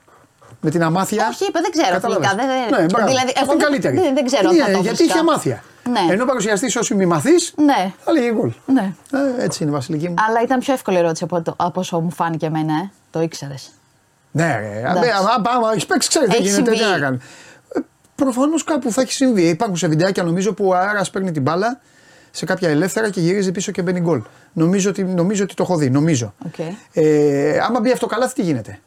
Με 0.60 0.70
την 0.70 0.82
αμάθεια. 0.82 1.28
Όχι, 1.32 1.44
είπε, 1.48 1.60
δεν 1.60 1.70
ξέρω 1.70 1.88
Κατάλαβες. 1.90 2.26
αθλητικά. 2.28 2.46
Δεν, 2.54 2.68
δεν- 2.70 2.80
Ναι, 2.80 2.86
μπράβο. 2.86 3.06
δηλαδή, 3.08 3.26
Αυτή 3.28 3.40
εγώ 3.42 3.52
είναι 3.52 3.62
δεν- 3.62 3.70
καλύτερη. 3.70 3.96
Δεν, 3.96 4.14
δεν 4.14 4.24
ξέρω 4.26 4.48
αν 4.48 4.54
Ναι, 4.54 4.60
θα 4.62 4.66
το 4.66 4.70
Γιατί 4.70 4.86
βρίσκα. 4.88 5.04
είχε 5.04 5.18
αμάθεια. 5.18 5.62
Ναι. 5.90 6.12
Ενώ 6.12 6.22
ο 6.22 6.26
παρουσιαστή 6.26 6.78
όσοι 6.78 6.94
μη 6.94 7.06
μαθείς, 7.06 7.52
Ναι. 7.56 7.92
θα 8.04 8.12
λέγει 8.12 8.32
γκολ. 8.32 8.52
ναι. 8.66 8.94
Ε, 9.38 9.44
έτσι 9.44 9.62
είναι, 9.62 9.72
Βασιλική 9.72 10.08
μου. 10.08 10.14
Αλλά 10.28 10.42
ήταν 10.42 10.58
πιο 10.58 10.72
εύκολη 10.74 10.96
ερώτηση 10.96 11.24
από, 11.24 11.42
το, 11.42 11.54
από 11.56 11.80
όσο 11.80 12.00
μου 12.00 12.10
φάνηκε 12.10 12.46
εμένα, 12.46 12.72
ε. 12.74 12.90
Το 13.10 13.22
ήξερες. 13.22 13.70
Ναι, 14.30 14.56
ρε. 14.58 14.78
Εντάξει. 14.90 15.10
Άμα 15.54 15.70
έχεις 15.72 15.86
παίξει, 15.86 16.08
ξέρει 16.08 16.26
τι 16.26 16.34
Έχει 16.34 16.42
γίνεται. 16.42 16.70
Τι 16.70 16.76
συμβεί. 16.76 16.92
να 16.92 16.98
κάνει. 16.98 17.18
Προφανώς 18.14 18.64
κάπου 18.64 18.92
θα 18.92 19.00
έχει 19.00 19.12
συμβεί. 19.12 19.42
Υπάρχουν 19.48 19.76
σε 19.76 19.88
βιντεάκια 19.88 20.22
νομίζω 20.22 20.52
που 20.52 20.66
ο 20.66 20.74
Άρας 20.74 21.10
παίρνει 21.10 21.30
την 21.32 21.42
μπάλα 21.42 21.80
σε 22.30 22.44
κάποια 22.44 22.68
ελεύθερα 22.68 23.10
και 23.10 23.20
γυρίζει 23.20 23.52
πίσω 23.52 23.72
και 23.72 23.82
μπαίνει 23.82 24.00
γκολ. 24.00 24.22
Νομίζω 24.52 24.90
ότι, 24.90 25.04
νομίζω 25.04 25.42
ότι 25.44 25.54
το 25.54 25.62
έχω 25.62 25.76
δει. 25.76 25.90
Νομίζω. 25.90 26.34
Okay. 26.56 26.72
Ε, 26.92 27.58
άμα 27.58 27.80
μπει 27.80 27.90
αυτό 27.92 28.06
καλάθι, 28.06 28.34
τι 28.34 28.42
γίνεται; 28.42 28.78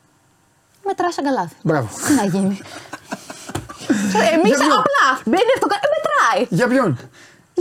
Μετράς 0.85 1.13
σαν 1.13 1.23
καλάθι. 1.23 1.55
Μπράβο. 1.61 1.89
Τι 2.07 2.13
να 2.13 2.23
γίνει. 2.25 2.59
Εμεί 4.35 4.47
Για 4.49 4.57
ποιον; 4.57 4.71
απλά 4.81 5.07
μπαίνει 5.25 5.51
αυτό. 5.55 5.65
Ε, 5.85 5.89
μετράει. 5.95 6.41
Για 6.59 6.67
ποιον; 6.71 6.89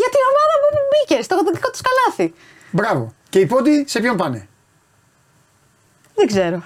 Για 0.01 0.09
την 0.15 0.23
ομάδα 0.31 0.55
που 0.63 0.69
μπήκε 0.91 1.23
στο 1.23 1.35
δικό 1.55 1.71
του 1.75 1.79
καλάθι. 1.89 2.27
Μπράβο. 2.71 3.13
Και 3.29 3.39
οι 3.39 3.47
πόντοι 3.47 3.85
σε 3.89 4.01
ποιον 4.01 4.17
πάνε; 4.17 4.49
Δεν 6.15 6.27
ξέρω. 6.27 6.59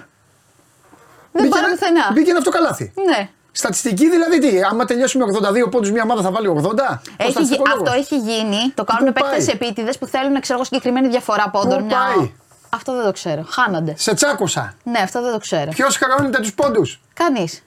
Δεν 1.31 1.41
Μπήκε 1.43 1.47
πάρω 1.55 1.65
ένα- 1.65 1.75
πουθενά. 1.75 2.05
Μπήκε 2.13 2.29
ένα 2.29 2.39
αυτό 2.39 2.51
καλάθι. 2.51 2.93
Ναι. 3.09 3.29
Στατιστική 3.51 4.09
δηλαδή 4.09 4.39
τι, 4.39 4.61
άμα 4.63 4.85
τελειώσουμε 4.85 5.23
82 5.25 5.69
πόντους, 5.71 5.91
μια 5.91 6.03
ομάδα 6.03 6.21
θα 6.21 6.31
βάλει 6.31 6.47
80. 6.47 7.01
Έχει, 7.17 7.25
γι- 7.25 7.31
στατιστικολόγος. 7.31 7.87
αυτό 7.87 7.99
έχει 7.99 8.17
γίνει. 8.17 8.71
Το 8.75 8.83
κάνουν 8.83 9.13
Πού 9.13 9.21
πάει; 9.21 9.29
παίκτες 9.31 9.53
επίτηδες 9.53 9.97
που 9.97 10.05
θέλουν 10.07 10.41
ξέρω, 10.41 10.57
εγώ, 10.57 10.63
συγκεκριμένη 10.63 11.07
διαφορά 11.07 11.49
πόντων. 11.49 11.77
Πού 11.79 11.85
Μια... 11.85 11.97
πάει; 12.15 12.31
Αυτό 12.69 12.95
δεν 12.95 13.05
το 13.05 13.11
ξέρω. 13.11 13.43
Χάνονται. 13.49 13.93
Σε 13.97 14.13
τσάκωσα. 14.13 14.73
Ναι, 14.83 14.99
αυτό 14.99 15.21
δεν 15.21 15.31
το 15.31 15.37
ξέρω. 15.37 15.69
Ποιος 15.71 15.97
χρεώνεται 15.97 16.39
τους 16.39 16.53
πόντους; 16.53 17.01
Κανείς. 17.13 17.63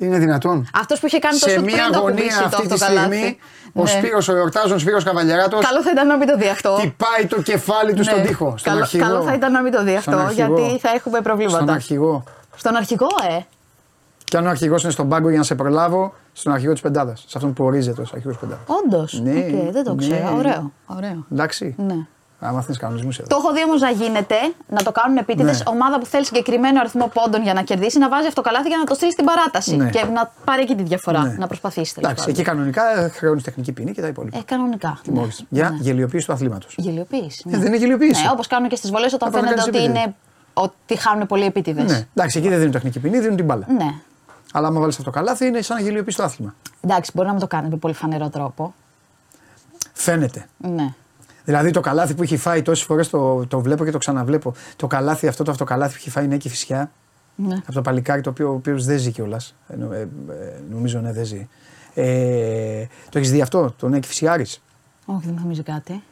Είναι 0.00 0.18
δυνατόν. 0.18 0.68
Αυτός 0.74 1.00
που 1.00 1.06
είχε 1.06 1.18
κάνει 1.18 1.38
το 1.38 1.48
σε 1.48 1.54
σουτ 1.54 1.64
μια 1.64 1.74
πριν 1.76 1.92
το 1.92 1.98
γωνία 1.98 2.14
κουμπίσει 2.16 2.38
το 2.38 2.44
αυτή 2.44 2.66
τη 2.66 2.72
αυτοκαλάθι. 2.72 3.06
στιγμή, 3.16 3.38
ο 3.72 3.82
Ναι. 3.82 3.88
Σπύρος 3.88 4.28
ο 4.28 4.36
Εορτάζων, 4.36 4.78
Σπύρος 4.78 5.04
Καβαλιαράτος, 5.04 5.64
Καλό 5.64 5.82
θα 5.82 5.90
ήταν 5.90 6.06
να 6.06 6.16
μην 6.16 6.26
το 6.28 6.36
δει 6.36 6.48
αυτό. 6.48 6.76
τυπάει 6.80 7.26
το 7.28 7.42
κεφάλι 7.42 7.92
του 7.94 8.04
στον 8.04 8.18
Ναι. 8.20 8.26
τοίχο. 8.26 8.54
Στον 8.56 8.72
καλό, 8.72 8.82
αρχηγό. 8.84 9.04
καλό 9.04 9.22
θα 9.22 9.34
ήταν 9.34 9.52
να 9.52 9.62
μην 9.62 9.72
το 9.72 9.84
δει 9.84 9.98
Στον 10.00 10.14
αυτό, 10.14 10.26
αρχηγό. 10.26 10.58
γιατί 10.58 10.78
θα 10.78 10.90
έχουμε 10.94 11.20
προβλήματα. 11.20 11.56
Στον 11.58 11.70
αρχηγό. 11.74 12.24
Στον 12.56 12.76
αρχηγό, 12.76 13.06
ε. 13.30 13.40
Και 14.24 14.36
αν 14.36 14.46
ο 14.46 14.50
αρχηγός 14.50 14.82
είναι 14.82 14.92
στον 14.92 15.08
πάγκο 15.08 15.28
για 15.28 15.38
να 15.38 15.44
σε 15.44 15.54
προλάβω, 15.54 16.14
στον 16.32 16.52
αρχηγό 16.52 16.72
της 16.72 16.80
πεντάδας. 16.80 17.20
Σε 17.26 17.32
αυτόν 17.36 17.52
που 17.52 17.64
ορίζεται 17.64 18.00
ως 18.00 18.12
αρχηγός 18.12 18.36
της 18.38 18.46
πεντάδας. 18.48 18.66
Όντως. 18.84 19.20
Ναι, 19.20 19.70
δεν 19.70 19.84
το 19.84 19.94
ναι. 19.94 20.02
ξέρω. 20.06 20.36
Ωραίο. 20.36 20.72
ωραίο. 20.86 21.26
Εντάξει. 21.32 21.74
Ναι. 21.78 21.94
Άμα 22.42 22.52
μαθαίνει 22.52 22.76
κανονισμούς 22.76 23.18
εδώ. 23.18 23.28
Το 23.28 23.36
έχω 23.38 23.52
δει 23.52 23.62
όμως 23.64 23.80
να 23.80 23.90
γίνεται, 23.90 24.34
να 24.68 24.82
το 24.82 24.92
κάνουν 24.92 25.16
επίτηδες. 25.16 25.58
Ναι. 25.58 25.64
Ομάδα 25.70 25.98
που 25.98 26.06
θέλει 26.06 26.24
συγκεκριμένο 26.24 26.80
αριθμό 26.80 27.10
πόντων 27.14 27.42
για 27.42 27.54
να 27.54 27.62
κερδίσει, 27.62 27.98
να 27.98 28.08
βάζει 28.08 28.26
αυτοκαλάθι 28.26 28.68
για 28.68 28.76
να 28.76 28.84
το 28.84 28.94
στείλει 28.94 29.12
στην 29.12 29.24
παράταση. 29.24 29.76
Ναι. 29.76 29.90
Και 29.90 30.04
να 30.04 30.32
πάρει 30.44 30.62
εκεί 30.62 30.74
τη 30.74 30.82
διαφορά. 30.82 31.22
Ναι. 31.22 31.34
Να 31.38 31.46
προσπαθήσει 31.46 31.94
τέλος 31.94 32.10
Εντάξει, 32.10 32.26
πάντων. 32.26 32.40
εκεί 32.40 32.50
κανονικά 32.50 33.10
χρεώνεις 33.12 33.42
τεχνική 33.42 33.72
ποινή 33.72 33.92
και 33.92 34.00
τα 34.00 34.06
υπόλοιπα. 34.06 34.38
Ε, 34.38 34.42
κανονικά. 34.44 34.98
Τιμώρεις. 35.02 35.44
Για 35.48 35.76
γελιοποίηση 35.80 36.26
του 36.26 36.32
αθλήματος. 36.32 36.74
Γελιοποίηση. 36.76 37.44
Ε, 37.52 37.56
δεν 37.58 37.66
είναι 37.66 37.76
γελιοποίηση. 37.76 38.22
Ναι, 38.22 38.28
όπως 38.32 38.46
κάνουν 38.46 38.68
και 38.68 38.76
στις 38.76 38.90
βολές 38.90 39.12
όταν 39.12 39.28
Απλά 39.28 39.40
φαίνεται 39.40 39.60
κάνεις 39.60 39.70
ότι, 39.76 39.84
επίτηδες. 39.84 40.04
είναι, 40.04 40.14
ότι 40.54 40.96
χάνουν 40.96 41.26
πολλοί 41.26 41.44
επίτηδες. 41.44 41.90
Ναι. 41.90 42.06
Εντάξει, 42.14 42.38
εκεί 42.38 42.48
δεν 42.48 42.56
δίνουν 42.58 42.72
τεχνική 42.72 42.98
ποινή, 42.98 43.18
δίνουν 43.20 43.36
την 43.36 43.44
μπάλα. 43.44 43.66
ναι. 43.68 43.94
Αλλά 44.52 44.66
άμα 44.68 44.80
βάλεις 44.80 44.94
αυτό 44.98 45.10
το 45.10 45.16
καλάθι, 45.16 45.46
είναι 45.46 45.62
σαν 45.62 45.76
να 45.76 45.82
γελιοποιήσει 45.82 46.16
το 46.16 46.22
άθλημα. 46.22 46.54
Εντάξει, 46.80 47.10
μπορεί 47.14 47.26
να 47.26 47.32
μην 47.32 47.40
το 47.42 47.46
κάνει 47.48 47.68
με 47.68 47.76
πολύ 47.76 47.94
φανερό 47.94 48.28
τρόπο. 48.28 48.74
Φαίνεται. 49.92 50.46
Ναι. 50.58 50.94
Δηλαδή 51.44 51.70
το 51.70 51.80
καλάθι 51.80 52.14
που 52.14 52.22
έχει 52.22 52.36
φάει 52.36 52.62
τόσες 52.62 52.84
φορές 52.84 53.08
το, 53.10 53.46
το 53.46 53.60
βλέπω 53.60 53.84
και 53.84 53.90
το 53.90 53.98
ξαναβλέπω. 53.98 54.54
Το 54.76 54.86
καλάθι, 54.86 55.26
αυτό 55.28 55.44
το 55.44 55.50
αυτοκαλάθι 55.50 55.92
που 55.92 55.98
έχει 56.00 56.10
φάει 56.10 56.24
είναι 56.24 56.36
και 56.36 56.48
φυσιά. 56.48 56.90
ναι. 57.34 57.54
Από 57.54 57.72
το 57.72 57.80
παλικάρι 57.82 58.20
το 58.20 58.30
οποίο 58.30 58.48
ο 58.50 58.54
οποίος 58.54 58.84
δεν 58.84 58.98
ζει 58.98 59.10
κιόλας. 59.10 59.54
Ε, 59.68 59.76
νο- 59.76 59.92
ε, 59.92 60.00
ε, 60.00 60.06
νομίζω 60.70 61.00
ναι, 61.00 61.12
δεν 61.12 61.24
ζει. 61.24 61.48
Ε, 61.94 62.84
το 63.08 63.18
έχεις 63.18 63.30
δει 63.30 63.40
αυτό, 63.40 63.74
τον 63.78 63.90
Νέκη 63.90 64.08
Φυσιάρης. 64.08 64.62
Όχι, 65.04 65.26
δεν 65.26 65.34
νομίζω 65.40 65.62
κάτι. 65.62 66.02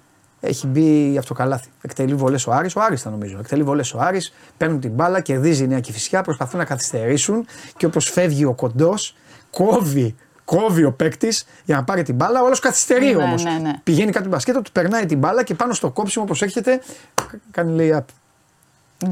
Έχει 0.40 0.66
μπει 0.66 1.16
αυτό 1.18 1.34
το 1.34 1.40
καλάθι. 1.40 1.68
Εκτελεί 1.80 2.14
βολές 2.14 2.46
ο 2.46 2.52
Άρης, 2.52 2.76
ο 2.76 2.80
Άρης 2.82 3.02
θα 3.02 3.10
νομίζω. 3.10 3.38
Εκτελεί 3.38 3.62
βολές 3.62 3.94
ο 3.94 3.98
Άρης, 4.00 4.32
παίρνουν 4.56 4.80
την 4.80 4.90
μπάλα, 4.90 5.20
κερδίζει 5.20 5.64
η 5.64 5.66
Νέα 5.66 5.80
Κηφισιά, 5.80 6.22
προσπαθούν 6.22 6.58
να 6.58 6.64
καθυστερήσουν 6.64 7.46
και 7.76 7.86
όπως 7.86 8.10
φεύγει 8.10 8.44
ο 8.44 8.54
κοντός, 8.54 9.16
κόβει, 9.50 10.14
κόβει 10.56 10.84
ο 10.84 10.92
παίκτης 10.92 11.44
για 11.64 11.76
να 11.76 11.84
πάρει 11.84 12.02
την 12.02 12.14
μπάλα. 12.14 12.42
Όλο 12.42 12.56
καθυστερεί 12.60 13.14
Ναι, 13.14 13.22
όμως. 13.22 13.44
ναι, 13.44 13.50
ναι. 13.62 13.72
Πηγαίνει 13.82 14.10
κάτω 14.10 14.20
την 14.20 14.30
μπασκέτα, 14.30 14.62
του 14.62 14.72
περνάει 14.72 15.06
την 15.06 15.18
μπάλα 15.18 15.42
και 15.42 15.54
πάνω 15.54 15.72
στο 15.74 15.90
κόψιμο 15.90 16.24
όπως 16.24 16.42
έρχεται 16.42 16.80
κάνει 17.50 17.72
λέει 17.74 17.94
up. 17.98 18.04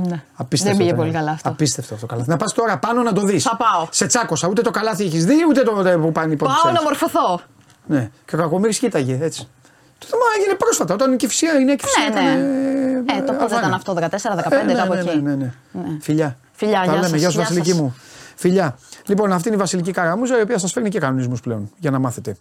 Ναι. 0.07 0.23
Απίστευτο. 0.35 0.77
Δεν 0.77 0.77
πήγε 0.77 0.89
ήταν. 0.89 0.97
πολύ 0.97 1.13
καλά 1.13 1.31
αυτό. 1.31 1.49
Απίστευτο 1.49 1.95
αυτό 1.95 2.07
το 2.07 2.13
καλάθι. 2.13 2.31
Να 2.31 2.37
πας 2.37 2.53
τώρα 2.53 2.79
πάνω 2.79 3.03
να 3.03 3.13
το 3.13 3.21
δεις. 3.23 3.43
Θα 3.43 3.57
πάω. 3.57 3.87
Σε 3.91 4.07
τσάκωσα. 4.07 4.49
Ούτε 4.49 4.63
το 4.63 4.71
καλάθι 4.71 5.05
έχεις 5.05 5.25
δει, 5.25 5.35
ούτε 5.49 5.63
το 5.63 5.83
το 5.83 5.99
που 5.99 6.13
πάνε 6.13 6.33
οι 6.33 6.37
πόντοι. 6.37 6.53
Πάω 6.63 6.73
να 6.73 6.83
μορφωθώ. 6.83 7.41
Ναι. 7.87 8.11
Και 8.25 8.35
ο 8.35 8.39
Κακομοίρης 8.39 8.79
κοίταγε 8.79 9.19
έτσι. 9.23 9.49
Το 9.99 10.07
θέμα 10.07 10.23
έγινε 10.39 10.55
πρόσφατα. 10.55 10.95
Όταν 10.95 11.13
η 11.13 11.17
Κυφσία 11.17 11.53
είναι 11.55 11.73
η 11.73 11.77
Κυφσία. 11.77 12.09
Ναι, 12.23 12.35
ναι. 12.35 13.13
Ε, 13.19 13.23
το 13.23 13.33
πότε 13.33 13.57
ήταν 13.57 13.73
αυτό, 13.73 13.95
14-15, 13.95 13.99
ναι, 14.67 14.75
κάπου 14.75 14.93
ναι, 14.95 15.01
εκεί. 15.01 15.17
ναι, 15.17 15.31
ναι, 15.31 15.35
ναι. 15.35 15.53
Ναι. 15.73 15.97
Φιλιά. 16.01 16.37
Φιλιά, 16.53 16.79
Τα 16.79 16.85
γεια 16.85 16.93
λέμε. 16.95 17.07
σας, 17.09 17.19
Γεια 17.19 17.29
σου, 17.31 17.35
γεια 17.37 17.43
Βασιλική 17.45 17.71
σας. 17.71 17.79
μου. 17.81 17.97
Φιλιά. 18.39 18.79
Λοιπόν, 19.07 19.33
αυτή 19.33 19.49
είναι 19.49 19.57
η 19.57 19.61
Βασιλική 19.61 19.91
Καραμούζα, 19.91 20.39
η 20.39 20.43
οποία 20.43 20.59
σας 20.59 20.73
φέρνει 20.73 20.89
και 20.89 20.99
κανονισμούς 20.99 21.41
πλέον 21.41 21.71
για 21.79 21.91
να 21.91 21.99
μάθετε. 21.99 22.37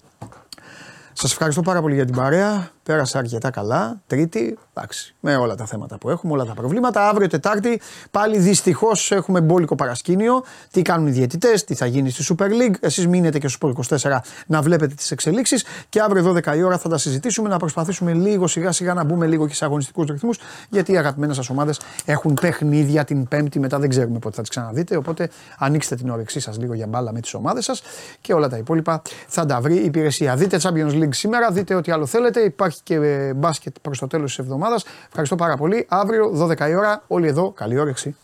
Σας 1.14 1.32
ευχαριστώ 1.32 1.62
πάρα 1.62 1.82
πολύ 1.82 1.96
για 1.96 2.06
την 2.06 2.16
παρέα. 2.16 2.70
Πέρασα 2.84 3.20
αρκετά 3.20 3.50
καλά. 3.50 4.02
Τρίτη. 4.08 4.58
Εντάξει, 4.78 5.16
με 5.20 5.36
όλα 5.36 5.56
τα 5.56 5.66
θέματα 5.66 5.98
που 5.98 6.10
έχουμε, 6.10 6.34
όλα 6.34 6.46
τα 6.46 6.54
προβλήματα. 6.54 7.10
Αύριο 7.10 7.28
Τετάρτη 7.28 7.82
πάλι 8.12 8.38
δυστυχώς 8.38 9.12
έχουμε 9.12 9.42
μπόλικο 9.42 9.76
παρασκήνιο. 9.76 10.44
Τι 10.72 10.82
κάνουν 10.82 11.08
οι 11.08 11.12
διαιτητές, 11.12 11.64
τι 11.64 11.76
θα 11.76 11.86
γίνει 11.86 12.10
στη 12.10 12.36
Super 12.38 12.48
League. 12.48 12.74
Εσείς 12.80 13.08
μείνετε 13.08 13.40
και 13.40 13.48
στου 13.48 13.74
24 13.90 14.22
να 14.48 14.62
βλέπετε 14.62 14.94
τις 14.94 15.12
εξελίξεις. 15.12 15.66
Και 15.90 16.02
αύριο 16.02 16.24
12 16.24 16.56
η 16.56 16.64
ώρα 16.64 16.78
θα 16.78 16.90
τα 16.90 16.98
συζητήσουμε, 16.98 17.50
να 17.50 17.58
προσπαθήσουμε 17.58 18.14
λίγο 18.14 18.48
σιγά 18.48 18.72
σιγά 18.72 18.94
να 18.94 19.04
μπούμε 19.04 19.26
λίγο 19.26 19.48
και 19.48 19.54
σε 19.54 19.66
αγωνιστικούς 19.66 20.08
ρυθμούς. 20.08 20.40
Γιατί 20.70 20.92
οι 20.92 20.98
αγαπημένες 20.98 21.36
σας 21.36 21.50
ομάδες 21.50 21.80
έχουν 22.06 22.34
παιχνίδια 22.42 23.04
την 23.04 23.28
Πέμπτη, 23.28 23.60
μετά 23.60 23.80
δεν 23.80 23.90
ξέρουμε 23.90 24.20
πότε 24.20 24.36
θα 24.36 24.42
τις 24.42 24.50
ξαναδείτε. 24.50 24.96
Οπότε 24.96 25.30
ανοίξτε 25.58 25.96
την 25.96 26.10
όρεξή 26.10 26.40
σας 26.40 26.58
λίγο 26.58 26.74
για 26.74 26.88
μπάλα 26.88 27.12
με 27.14 27.20
τις 27.20 27.34
ομάδες 27.34 27.66
σας 27.66 27.82
και 28.22 28.34
όλα 28.34 28.50
τα 28.50 28.58
υπόλοιπα 28.58 29.02
θα 29.28 29.46
τα 29.46 29.62
βρει 29.62 29.76
η 29.76 29.86
υπηρεσία. 29.86 30.36
Δείτε 30.36 30.60
Champions 30.62 30.92
League 30.92 31.14
σήμερα, 31.14 31.52
δείτε 31.52 31.76
ό,τι 31.76 31.92
άλλο 31.92 32.06
θέλετε. 32.06 32.40
Υπάρχει 32.40 32.80
και 32.84 32.96
ε, 32.96 33.34
μπάσκετ 33.34 33.76
προς 33.82 34.00
το 34.00 34.08
τέλος 34.08 34.30
της 34.30 34.40
εβδομάδας. 34.40 34.64
Ευχαριστώ 35.08 35.36
πάρα 35.36 35.58
πολύ. 35.58 35.86
Αύριο 35.90 36.48
12 36.60 36.70
η 36.70 36.76
ώρα, 36.76 37.04
όλοι 37.08 37.28
εδώ. 37.28 37.52
Καλή 37.52 37.80
όρεξη. 37.80 38.16